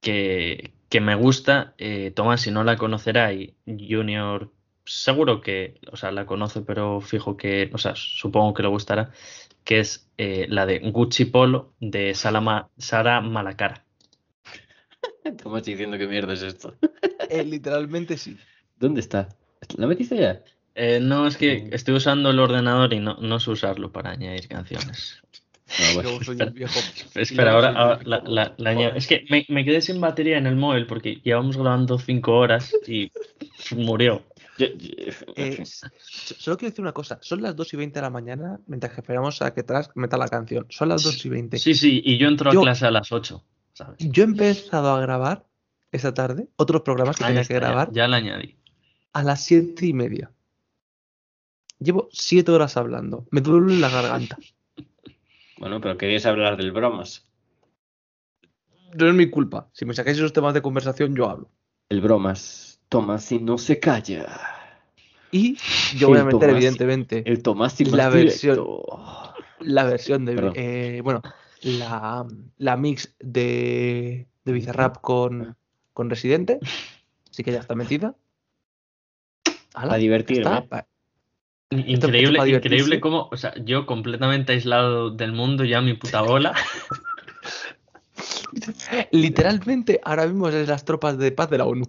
que, 0.00 0.72
que 0.88 1.00
me 1.00 1.14
gusta, 1.14 1.74
eh, 1.78 2.10
Tomás, 2.12 2.40
si 2.42 2.50
no 2.50 2.64
la 2.64 2.76
conocerá, 2.76 3.32
y 3.32 3.56
Junior 3.66 4.52
seguro 4.86 5.40
que, 5.40 5.80
o 5.92 5.96
sea, 5.96 6.10
la 6.12 6.26
conoce, 6.26 6.62
pero 6.62 7.00
fijo 7.00 7.36
que, 7.36 7.70
o 7.74 7.78
sea, 7.78 7.94
supongo 7.96 8.54
que 8.54 8.62
le 8.62 8.68
gustará, 8.68 9.10
que 9.64 9.80
es 9.80 10.10
eh, 10.16 10.46
la 10.48 10.64
de 10.66 10.78
Gucci 10.78 11.26
Polo 11.26 11.74
de 11.80 12.14
Salama, 12.14 12.70
Sara 12.78 13.20
Malacara. 13.20 13.84
Tomás 15.42 15.64
diciendo 15.64 15.98
que 15.98 16.06
mierda 16.06 16.32
es 16.34 16.42
esto. 16.42 16.74
Eh, 17.28 17.44
literalmente 17.44 18.16
sí. 18.16 18.36
¿Dónde 18.78 19.00
está? 19.00 19.28
¿La 19.76 19.88
metiste 19.88 20.16
ya? 20.16 20.42
Eh, 20.76 21.00
no, 21.02 21.26
es 21.26 21.36
que 21.36 21.62
Mm. 21.62 21.74
estoy 21.74 21.94
usando 21.96 22.30
el 22.30 22.38
ordenador 22.38 22.92
y 22.92 23.00
no, 23.00 23.16
no 23.16 23.40
sé 23.40 23.50
usarlo 23.50 23.90
para 23.90 24.10
añadir 24.12 24.46
canciones. 24.46 25.20
No, 25.66 26.02
soy 26.22 26.36
espera. 26.36 26.50
viejo. 26.50 26.78
Ahora, 27.50 27.98
la, 28.04 28.22
la- 28.24 28.54
la 28.56 28.70
añado. 28.70 28.90
joder. 28.90 28.96
Es 28.98 29.06
que 29.08 29.24
me, 29.28 29.44
me 29.48 29.64
quedé 29.64 29.80
sin 29.80 30.00
batería 30.00 30.38
en 30.38 30.46
el 30.46 30.54
móvil 30.54 30.86
porque 30.86 31.16
llevamos 31.24 31.56
grabando 31.56 31.98
cinco 31.98 32.36
horas 32.36 32.72
y 32.86 33.10
murió. 33.74 34.22
Eh, 34.58 35.62
solo 35.66 36.56
quiero 36.56 36.70
decir 36.70 36.82
una 36.82 36.92
cosa. 36.92 37.18
Son 37.22 37.42
las 37.42 37.54
2 37.56 37.74
y 37.74 37.76
20 37.76 37.98
de 37.98 38.02
la 38.02 38.10
mañana 38.10 38.58
mientras 38.66 38.92
que 38.92 39.00
esperamos 39.00 39.42
a 39.42 39.52
que 39.52 39.62
Trask 39.62 39.90
meta 39.96 40.16
la 40.16 40.28
canción. 40.28 40.66
Son 40.70 40.88
las 40.88 41.02
2 41.02 41.24
y 41.26 41.28
20. 41.28 41.58
Sí, 41.58 41.74
sí, 41.74 42.00
y 42.04 42.16
yo 42.18 42.28
entro 42.28 42.50
a 42.50 42.54
clase 42.62 42.86
a 42.86 42.90
las 42.90 43.12
8, 43.12 43.44
¿sabes? 43.74 43.96
Yo 43.98 44.22
he 44.22 44.26
empezado 44.26 44.92
a 44.94 45.00
grabar 45.00 45.44
esta 45.92 46.14
tarde 46.14 46.48
otros 46.56 46.82
programas 46.82 47.16
que 47.16 47.24
Ahí 47.24 47.28
tenía 47.30 47.42
está, 47.42 47.54
que 47.54 47.60
ya- 47.60 47.66
grabar 47.66 47.92
Ya, 47.92 48.08
la 48.08 48.16
añadí. 48.16 48.56
a 49.12 49.22
las 49.22 49.42
7 49.44 49.86
y 49.86 49.92
media. 49.92 50.30
Llevo 51.78 52.08
7 52.12 52.50
horas 52.52 52.76
hablando. 52.76 53.26
Me 53.30 53.40
duele 53.42 53.76
la 53.78 53.88
garganta. 53.90 54.38
Bueno, 55.58 55.80
pero 55.80 55.96
querías 55.96 56.26
hablar 56.26 56.58
del 56.58 56.70
bromas. 56.70 57.24
No 58.92 59.08
es 59.08 59.14
mi 59.14 59.30
culpa. 59.30 59.70
Si 59.72 59.86
me 59.86 59.94
sacáis 59.94 60.18
esos 60.18 60.34
temas 60.34 60.52
de 60.52 60.60
conversación, 60.60 61.16
yo 61.16 61.30
hablo. 61.30 61.50
El 61.88 62.02
bromas. 62.02 62.75
Tomás 62.88 63.30
y 63.32 63.40
no 63.40 63.58
se 63.58 63.80
calla. 63.80 64.26
Y 65.32 65.56
yo 65.96 66.08
voy 66.08 66.18
a 66.18 66.24
meter, 66.24 66.50
evidentemente, 66.50 67.22
El 67.26 67.42
Tomás 67.42 67.80
y 67.80 67.84
La 67.86 68.08
versión- 68.08 68.54
directo. 68.56 69.34
la 69.60 69.84
versión 69.84 70.24
de. 70.24 70.52
Eh, 70.54 71.00
bueno, 71.02 71.20
la, 71.62 72.24
la 72.58 72.76
mix 72.76 73.14
de, 73.18 74.26
de 74.44 74.52
Bizarrap 74.52 75.00
con, 75.00 75.56
con 75.92 76.10
Residente. 76.10 76.60
Así 77.30 77.42
que 77.42 77.52
ya 77.52 77.60
está 77.60 77.74
metida. 77.74 78.14
Ala, 79.74 79.94
A 79.94 79.98
divertirme. 79.98 80.58
está. 80.58 80.86
Increíble, 81.70 82.38
increíble 82.48 83.00
cómo, 83.00 83.28
o 83.32 83.36
sea, 83.36 83.52
yo 83.64 83.86
completamente 83.86 84.52
aislado 84.52 85.10
del 85.10 85.32
mundo, 85.32 85.64
ya 85.64 85.80
mi 85.80 85.94
puta 85.94 86.22
bola. 86.22 86.54
Literalmente, 89.10 90.00
ahora 90.04 90.26
mismo 90.26 90.48
es 90.48 90.68
las 90.68 90.84
tropas 90.84 91.18
de 91.18 91.32
paz 91.32 91.50
de 91.50 91.58
la 91.58 91.64
ONU. 91.66 91.84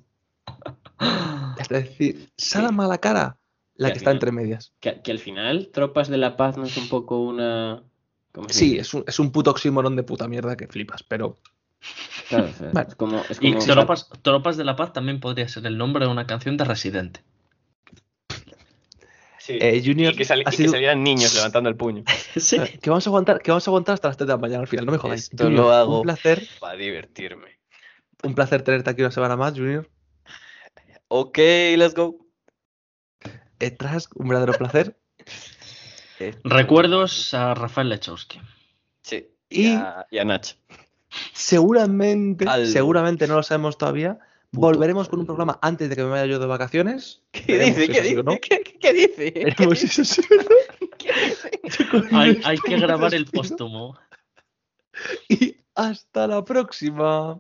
Es 1.60 1.70
decir, 1.70 2.30
Sara 2.38 2.72
Malacara, 2.72 3.38
la 3.76 3.88
Que 3.90 3.94
está 3.98 4.12
final- 4.12 4.16
entre 4.16 4.32
medias. 4.32 4.74
Que, 4.80 5.02
que 5.02 5.12
al 5.12 5.20
final, 5.20 5.70
Tropas 5.74 6.08
de 6.08 6.18
la 6.18 6.38
Paz 6.38 6.58
no 6.58 6.66
es 6.66 6.78
un 6.78 6.88
poco 6.90 7.20
una. 7.20 7.84
¿cómo 8.32 8.48
se 8.50 8.54
Sí, 8.56 8.78
es 8.78 8.94
un, 8.94 9.04
es 9.08 9.20
un 9.20 9.32
puto 9.32 9.52
oxímoron 9.52 9.96
de 9.96 10.04
puta 10.04 10.28
mierda 10.28 10.56
que 10.56 10.68
flipas, 10.68 11.04
pero 11.04 11.38
Claro, 12.30 12.46
o 12.50 12.54
sea, 12.58 12.70
Vale. 12.74 12.88
es 12.90 12.96
como. 12.96 13.22
Es 13.30 13.38
Y 13.42 13.54
Tropas, 13.56 14.10
Tropas 14.22 14.58
de 14.58 14.64
la 14.66 14.76
Paz 14.76 14.94
también 14.94 15.20
podría 15.20 15.48
ser 15.48 15.66
el 15.66 15.78
nombre 15.78 16.06
de 16.06 16.12
una 16.12 16.26
canción 16.28 16.58
de 16.58 16.64
Residente. 16.66 17.22
Sí. 19.40 19.58
eh, 19.62 19.82
Junior 19.86 20.14
y 20.14 20.18
que, 20.18 20.26
salieran 20.26 21.04
niños 21.04 21.34
levantando 21.36 21.70
el 21.70 21.76
puño. 21.78 22.04
Sí. 22.36 22.58
Eh, 22.58 22.80
que 22.82 22.90
vamos 22.90 23.08
a 23.08 23.10
aguantar, 23.10 23.42
que 23.42 23.52
vamos 23.52 23.66
a 23.68 23.72
aguantar 23.72 23.94
hasta 23.94 24.10
las 24.10 24.18
3 24.18 24.28
de 24.28 24.34
la 24.34 24.38
mañana 24.38 24.60
al 24.62 24.68
final, 24.68 24.86
no 24.86 24.92
me 24.92 24.98
jodáis. 24.98 25.24
Esto 25.32 25.46
Junior, 25.46 25.64
lo 25.66 25.72
hago. 25.72 25.98
Un 25.98 26.04
placer, 26.04 26.46
Para 26.60 26.76
divertirme. 26.76 27.58
un 28.24 28.36
placer 28.36 28.62
tenerte 28.64 28.90
aquí 28.90 29.02
una 29.02 29.12
semana 29.12 29.38
más, 29.38 29.54
Junior. 29.54 29.88
Ok, 31.10 31.38
let's 31.78 31.94
go. 31.96 32.18
Trask, 33.78 34.16
un 34.16 34.28
verdadero 34.30 34.54
placer. 34.54 34.98
Eh, 36.20 36.34
Recuerdos 36.44 37.32
a 37.36 37.54
Rafael 37.54 37.90
Lechowski. 37.90 38.42
Sí. 39.04 39.28
Y- 39.50 39.68
Y 39.68 39.76
a, 39.76 40.08
y 40.10 40.18
a 40.18 40.26
Nach. 40.26 40.48
seguramente, 41.32 42.44
seguramente 42.66 43.28
no 43.28 43.36
lo 43.36 43.44
sabemos 43.44 43.78
todavía. 43.78 44.18
Volveremos 44.52 45.10
con 45.10 45.20
un 45.20 45.28
programa 45.28 45.60
antes 45.62 45.90
de 45.90 45.96
que 45.96 46.02
me 46.04 46.10
vaya 46.10 46.26
yo 46.26 46.40
de 46.40 46.48
vacaciones. 46.48 47.22
¿Qué 47.32 47.44
Veremos 47.56 47.76
dice? 47.78 47.86
si 47.86 47.92
¿Qué 47.94 48.02
dice? 48.02 48.24
no. 48.24 48.32
¿Qué, 48.42 48.62
qué- 48.64 48.80
qué 48.80 48.94
dice? 48.94 50.06
Si. 50.06 50.22
¿Qué 50.98 51.14
dice? 51.14 51.88
Hay, 52.14 52.42
hay 52.44 52.58
que 52.58 52.78
grabar 52.80 53.14
el 53.14 53.28
póstumo. 53.28 53.96
Y 55.30 55.56
hasta 55.76 56.26
la 56.26 56.44
próxima. 56.44 57.40